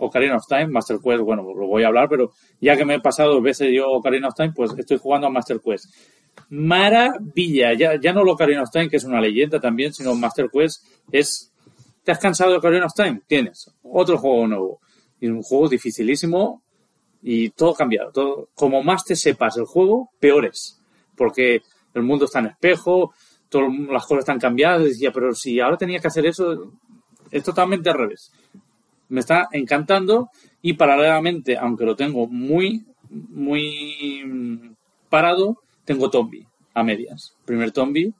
Ocarina 0.00 0.36
of 0.36 0.46
Time, 0.46 0.68
Master 0.68 0.98
Quest, 1.02 1.22
bueno, 1.22 1.42
lo 1.42 1.66
voy 1.66 1.82
a 1.82 1.88
hablar, 1.88 2.08
pero 2.08 2.32
ya 2.60 2.76
que 2.76 2.84
me 2.84 2.94
he 2.94 3.00
pasado 3.00 3.34
dos 3.34 3.42
veces 3.42 3.68
yo 3.72 3.88
Ocarina 3.90 4.28
of 4.28 4.34
Time, 4.34 4.52
pues 4.54 4.72
estoy 4.76 4.98
jugando 4.98 5.26
a 5.26 5.30
Master 5.30 5.60
Quest. 5.60 5.94
Maravilla, 6.48 7.74
ya, 7.74 8.00
ya 8.00 8.12
no 8.12 8.24
lo 8.24 8.32
Ocarina 8.32 8.62
of 8.62 8.70
Time, 8.70 8.88
que 8.88 8.96
es 8.96 9.04
una 9.04 9.20
leyenda 9.20 9.60
también, 9.60 9.92
sino 9.92 10.14
Master 10.14 10.48
Quest 10.52 10.84
es... 11.12 11.52
¿Te 12.02 12.12
has 12.12 12.18
cansado 12.18 12.50
de 12.50 12.56
Ocarina 12.56 12.86
of 12.86 12.94
Time? 12.94 13.20
Tienes 13.26 13.70
otro 13.82 14.16
juego 14.16 14.46
nuevo. 14.46 14.80
Y 15.20 15.28
un 15.28 15.42
juego 15.42 15.68
dificilísimo 15.68 16.62
y 17.22 17.50
todo 17.50 17.74
cambiado. 17.74 18.10
Todo, 18.10 18.48
como 18.54 18.82
más 18.82 19.04
te 19.04 19.14
sepas 19.14 19.58
el 19.58 19.66
juego, 19.66 20.10
peor 20.18 20.46
es. 20.46 20.80
Porque 21.14 21.60
el 21.92 22.02
mundo 22.02 22.24
está 22.24 22.38
en 22.38 22.46
espejo, 22.46 23.12
todas 23.50 23.68
las 23.90 24.06
cosas 24.06 24.20
están 24.20 24.38
cambiadas. 24.38 24.84
Decía, 24.84 25.12
pero 25.12 25.34
si 25.34 25.60
ahora 25.60 25.76
tenía 25.76 26.00
que 26.00 26.08
hacer 26.08 26.24
eso, 26.24 26.72
es 27.30 27.44
totalmente 27.44 27.90
al 27.90 27.98
revés. 27.98 28.32
Me 29.10 29.20
está 29.20 29.48
encantando 29.52 30.30
y 30.62 30.72
paralelamente, 30.74 31.56
aunque 31.56 31.84
lo 31.84 31.94
tengo 31.96 32.26
muy, 32.26 32.84
muy 33.10 34.22
mm, 34.24 34.74
parado, 35.08 35.58
tengo 35.84 36.10
Tombi 36.10 36.46
a 36.74 36.82
medias. 36.82 37.34
Primer 37.44 37.72
Tombi 37.72 38.12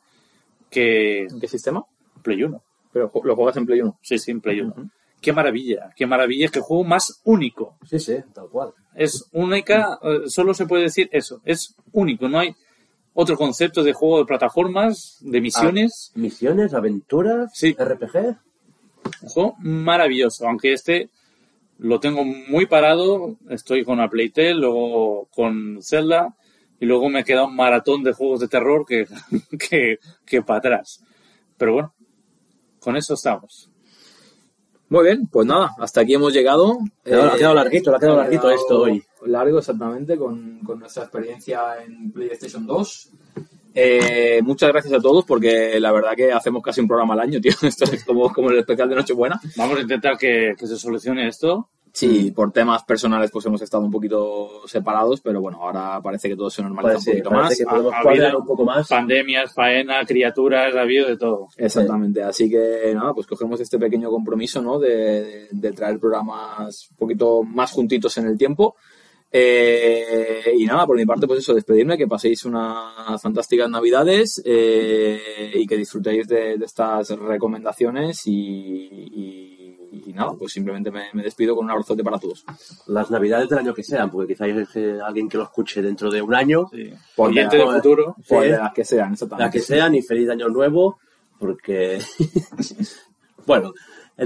que 0.68 1.22
¿En 1.22 1.40
qué 1.40 1.48
sistema? 1.48 1.84
Play 2.22 2.42
1. 2.42 2.62
Pero 2.92 3.10
lo 3.24 3.36
juegas 3.36 3.56
en 3.56 3.66
Play 3.66 3.80
1. 3.80 3.98
Sí, 4.02 4.18
sí, 4.18 4.30
en 4.30 4.40
Play 4.40 4.60
1. 4.60 4.74
Qué 5.20 5.32
maravilla, 5.32 5.90
qué 5.94 6.06
maravilla, 6.06 6.48
qué 6.48 6.60
juego 6.60 6.82
más 6.84 7.20
único. 7.24 7.76
Sí, 7.88 7.98
sí, 7.98 8.16
tal 8.32 8.48
cual. 8.48 8.72
Es 8.94 9.28
única, 9.32 9.98
eh, 10.02 10.20
solo 10.26 10.54
se 10.54 10.66
puede 10.66 10.84
decir 10.84 11.08
eso, 11.12 11.40
es 11.44 11.76
único, 11.92 12.28
no 12.28 12.38
hay 12.38 12.54
otro 13.12 13.36
concepto 13.36 13.82
de 13.82 13.92
juego 13.92 14.20
de 14.20 14.24
plataformas, 14.24 15.18
de 15.20 15.40
misiones. 15.40 16.12
Misiones, 16.14 16.72
aventuras, 16.74 17.50
Sí. 17.54 17.76
RPG. 17.78 18.38
Un 19.22 19.28
juego 19.28 19.56
maravilloso, 19.58 20.46
aunque 20.46 20.72
este 20.72 21.10
lo 21.78 21.98
tengo 21.98 22.24
muy 22.24 22.66
parado, 22.66 23.36
estoy 23.48 23.84
con 23.84 23.98
la 23.98 24.10
Playtel, 24.10 24.60
luego 24.60 25.28
con 25.34 25.78
Zelda 25.82 26.36
y 26.78 26.86
luego 26.86 27.08
me 27.08 27.24
queda 27.24 27.44
un 27.44 27.56
maratón 27.56 28.02
de 28.02 28.12
juegos 28.12 28.40
de 28.40 28.48
terror 28.48 28.84
que, 28.86 29.06
que, 29.70 29.98
que 30.26 30.42
para 30.42 30.58
atrás. 30.58 31.02
Pero 31.56 31.72
bueno, 31.74 31.94
con 32.80 32.96
eso 32.96 33.14
estamos. 33.14 33.70
Muy 34.90 35.04
bien, 35.04 35.28
pues 35.28 35.46
nada, 35.46 35.70
hasta 35.78 36.00
aquí 36.00 36.14
hemos 36.14 36.32
llegado. 36.32 36.78
Le 37.04 37.14
ha 37.14 37.36
quedado 37.36 37.54
larguito, 37.54 37.94
ha 37.94 37.98
quedado 38.00 38.18
ha 38.18 38.22
larguito 38.24 38.50
esto 38.50 38.80
hoy. 38.80 39.02
Largo, 39.24 39.58
exactamente, 39.58 40.16
con, 40.16 40.60
con 40.60 40.80
nuestra 40.80 41.04
experiencia 41.04 41.82
en 41.84 42.10
PlayStation 42.10 42.66
2. 42.66 43.10
Eh, 43.74 44.40
muchas 44.42 44.70
gracias 44.70 44.92
a 44.94 45.00
todos 45.00 45.24
porque 45.24 45.78
la 45.80 45.92
verdad 45.92 46.12
que 46.16 46.32
hacemos 46.32 46.62
casi 46.62 46.80
un 46.80 46.88
programa 46.88 47.14
al 47.14 47.20
año, 47.20 47.40
tío. 47.40 47.52
Esto 47.62 47.84
es 47.84 48.04
como, 48.04 48.32
como 48.32 48.50
el 48.50 48.58
especial 48.58 48.88
de 48.88 48.96
Nochebuena. 48.96 49.40
Vamos 49.56 49.78
a 49.78 49.82
intentar 49.82 50.16
que, 50.18 50.54
que 50.58 50.66
se 50.66 50.76
solucione 50.76 51.28
esto. 51.28 51.68
Sí, 51.92 52.30
por 52.30 52.52
temas 52.52 52.84
personales 52.84 53.32
pues 53.32 53.44
hemos 53.46 53.60
estado 53.62 53.82
un 53.82 53.90
poquito 53.90 54.62
separados, 54.68 55.20
pero 55.20 55.40
bueno, 55.40 55.58
ahora 55.60 56.00
parece 56.00 56.28
que 56.28 56.36
todo 56.36 56.48
se 56.48 56.62
normaliza 56.62 56.92
Parece, 56.92 57.10
un 57.10 57.16
poquito 57.16 57.30
parece 57.30 57.48
más. 57.48 57.58
que 57.58 57.64
podemos 57.64 57.92
Ha- 57.92 57.98
ha 57.98 58.02
cuadrar 58.02 58.24
habido 58.26 58.38
un 58.40 58.46
poco 58.46 58.64
más. 58.64 58.88
Pandemias, 58.88 59.52
faena, 59.52 60.04
criaturas, 60.06 60.72
ha 60.76 60.82
habido 60.82 61.08
de 61.08 61.16
todo. 61.16 61.48
Exactamente, 61.56 62.22
así 62.22 62.48
que 62.48 62.92
nada, 62.94 63.12
pues 63.12 63.26
cogemos 63.26 63.60
este 63.60 63.76
pequeño 63.76 64.08
compromiso, 64.08 64.62
¿no? 64.62 64.78
De, 64.78 65.48
de 65.50 65.72
traer 65.72 65.98
programas 65.98 66.90
un 66.92 66.96
poquito 66.96 67.42
más 67.42 67.72
juntitos 67.72 68.16
en 68.18 68.28
el 68.28 68.38
tiempo. 68.38 68.76
Eh, 69.32 70.42
y 70.56 70.64
nada, 70.66 70.86
por 70.86 70.96
mi 70.96 71.06
parte, 71.06 71.26
pues 71.26 71.38
eso, 71.40 71.54
despedirme, 71.54 71.96
que 71.96 72.06
paséis 72.08 72.44
unas 72.44 73.20
fantásticas 73.22 73.70
navidades 73.70 74.42
eh, 74.44 75.52
y 75.54 75.66
que 75.66 75.76
disfrutéis 75.76 76.26
de, 76.26 76.58
de 76.58 76.64
estas 76.64 77.10
recomendaciones 77.10 78.26
y, 78.26 78.32
y- 78.32 79.56
y 80.06 80.12
nada, 80.12 80.32
pues 80.38 80.52
simplemente 80.52 80.90
me, 80.90 81.04
me 81.12 81.22
despido 81.22 81.54
con 81.56 81.64
un 81.64 81.70
abrazote 81.72 82.02
para 82.04 82.18
todos. 82.18 82.44
Las 82.86 83.10
navidades 83.10 83.48
del 83.48 83.58
año 83.58 83.74
que 83.74 83.82
sean, 83.82 84.08
porque 84.10 84.32
quizá 84.34 84.44
hay 84.44 84.64
eh, 84.74 84.98
alguien 85.04 85.28
que 85.28 85.36
lo 85.36 85.44
escuche 85.44 85.82
dentro 85.82 86.10
de 86.10 86.22
un 86.22 86.34
año, 86.34 86.68
Sí. 86.72 86.90
Por 87.16 87.34
la- 87.34 87.48
del 87.48 87.62
futuro. 87.62 88.16
Por 88.28 88.44
Sí. 88.44 88.50
las 88.50 88.72
que 88.72 88.84
sean, 88.84 89.12
exactamente. 89.12 89.44
la 89.46 89.50
que 89.50 89.60
sean, 89.60 89.94
y 89.94 90.02
feliz 90.02 90.28
año 90.30 90.48
nuevo, 90.48 90.98
porque... 91.38 91.98
bueno, 93.46 93.72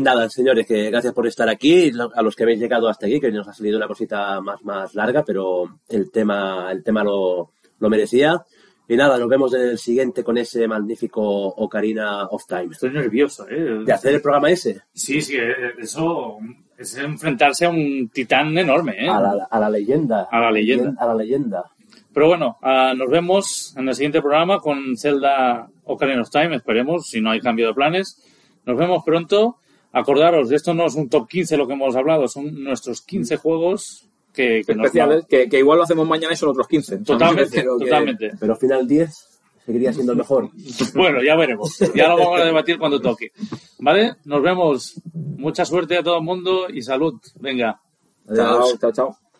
nada, 0.01 0.29
señores, 0.29 0.67
que 0.67 0.91
gracias 0.91 1.13
por 1.13 1.27
estar 1.27 1.49
aquí, 1.49 1.93
a 2.15 2.23
los 2.23 2.37
que 2.37 2.43
habéis 2.43 2.61
llegado 2.61 2.89
hasta 2.89 3.07
aquí, 3.07 3.21
que 3.21 3.31
nos 3.31 3.49
ha 3.49 3.53
salido 3.53 3.77
una 3.77 3.87
cosita 3.87 4.41
más, 4.41 4.63
más 4.65 4.95
larga, 4.95 5.25
pero 5.25 5.79
el 5.89 6.11
tema, 6.11 6.69
el 6.71 6.83
tema 6.83 7.05
lo, 7.05 7.51
lo 7.79 7.91
merecía. 7.91 8.45
Y 8.87 8.97
nada, 8.97 9.17
nos 9.19 9.29
vemos 9.29 9.55
en 9.55 9.63
el 9.63 9.79
siguiente 9.79 10.23
con 10.23 10.37
ese 10.37 10.69
magnífico 10.69 11.23
Ocarina 11.23 12.25
of 12.27 12.45
Time. 12.47 12.69
Estoy 12.71 12.91
nervioso, 12.91 13.49
¿eh? 13.49 13.83
De 13.85 13.93
hacer 13.93 14.15
el 14.15 14.21
programa 14.21 14.51
ese, 14.51 14.83
Sí, 14.93 15.23
sí, 15.23 15.37
eh, 15.37 15.73
eso 15.79 16.39
es 16.77 16.97
enfrentarse 16.99 17.65
a 17.65 17.71
un 17.71 18.11
titán 18.13 18.57
enorme, 18.59 18.97
¿eh? 18.99 19.09
a 19.09 19.21
la, 19.21 19.49
a 19.51 19.59
la 19.61 19.71
leyenda. 19.71 20.29
A 20.31 20.41
la 20.41 20.51
leyenda. 20.51 20.95
A 20.99 21.07
la 21.07 21.15
leyenda. 21.15 21.65
Pero 22.13 22.29
bueno, 22.29 22.59
ah, 22.63 22.93
nos 22.97 23.09
vemos 23.09 23.75
en 23.77 23.89
el 23.89 23.95
siguiente 23.95 24.21
programa 24.21 24.61
con 24.61 24.97
Zelda 24.97 25.67
Ocarina 25.85 26.23
of 26.23 26.31
Time, 26.31 26.57
esperemos, 26.57 27.07
si 27.09 27.21
no 27.21 27.31
hay 27.31 27.41
cambio 27.41 27.69
de 27.69 27.75
planes. 27.75 28.23
Nos 28.67 28.77
vemos 28.77 29.03
pronto. 29.05 29.57
Acordaros, 29.95 30.51
esto 30.51 30.75
no 30.75 30.87
es 30.87 30.95
un 30.97 31.09
top 31.09 31.29
15 31.29 31.57
lo 31.57 31.67
que 31.67 31.73
hemos 31.75 31.95
hablado, 31.97 32.27
son 32.29 32.63
nuestros 32.65 33.01
15 33.03 33.37
juegos 33.37 34.09
que, 34.33 34.63
que 34.67 34.75
nos 34.75 34.87
Especiales, 34.87 35.25
que, 35.27 35.49
que 35.49 35.59
igual 35.61 35.79
lo 35.79 35.85
hacemos 35.85 36.07
mañana 36.09 36.35
y 36.35 36.37
son 36.37 36.49
otros 36.51 36.67
15. 36.69 36.99
Totalmente, 36.99 37.51
Pero 37.61 37.79
que- 37.79 37.85
totalmente. 37.85 38.31
Pero 38.41 38.57
final 38.57 38.87
10 38.89 39.41
seguiría 39.65 39.93
siendo 39.93 40.13
el 40.13 40.19
mejor. 40.19 40.51
Bueno, 40.95 41.23
ya 41.23 41.37
veremos. 41.37 41.79
Ya 41.95 42.09
lo 42.09 42.19
vamos 42.19 42.41
a 42.41 42.45
debatir 42.45 42.77
cuando 42.79 43.01
toque. 43.01 43.31
¿Vale? 43.79 44.15
Nos 44.25 44.43
vemos. 44.43 45.01
Mucha 45.15 45.65
suerte 45.65 45.97
a 45.97 46.03
todo 46.03 46.19
el 46.19 46.25
mundo 46.25 46.67
y 46.69 46.83
salud. 46.83 47.15
Venga. 47.41 47.81
Adiós. 48.29 48.71
Chao, 48.71 48.79
chao, 48.79 48.93
chao. 48.93 49.17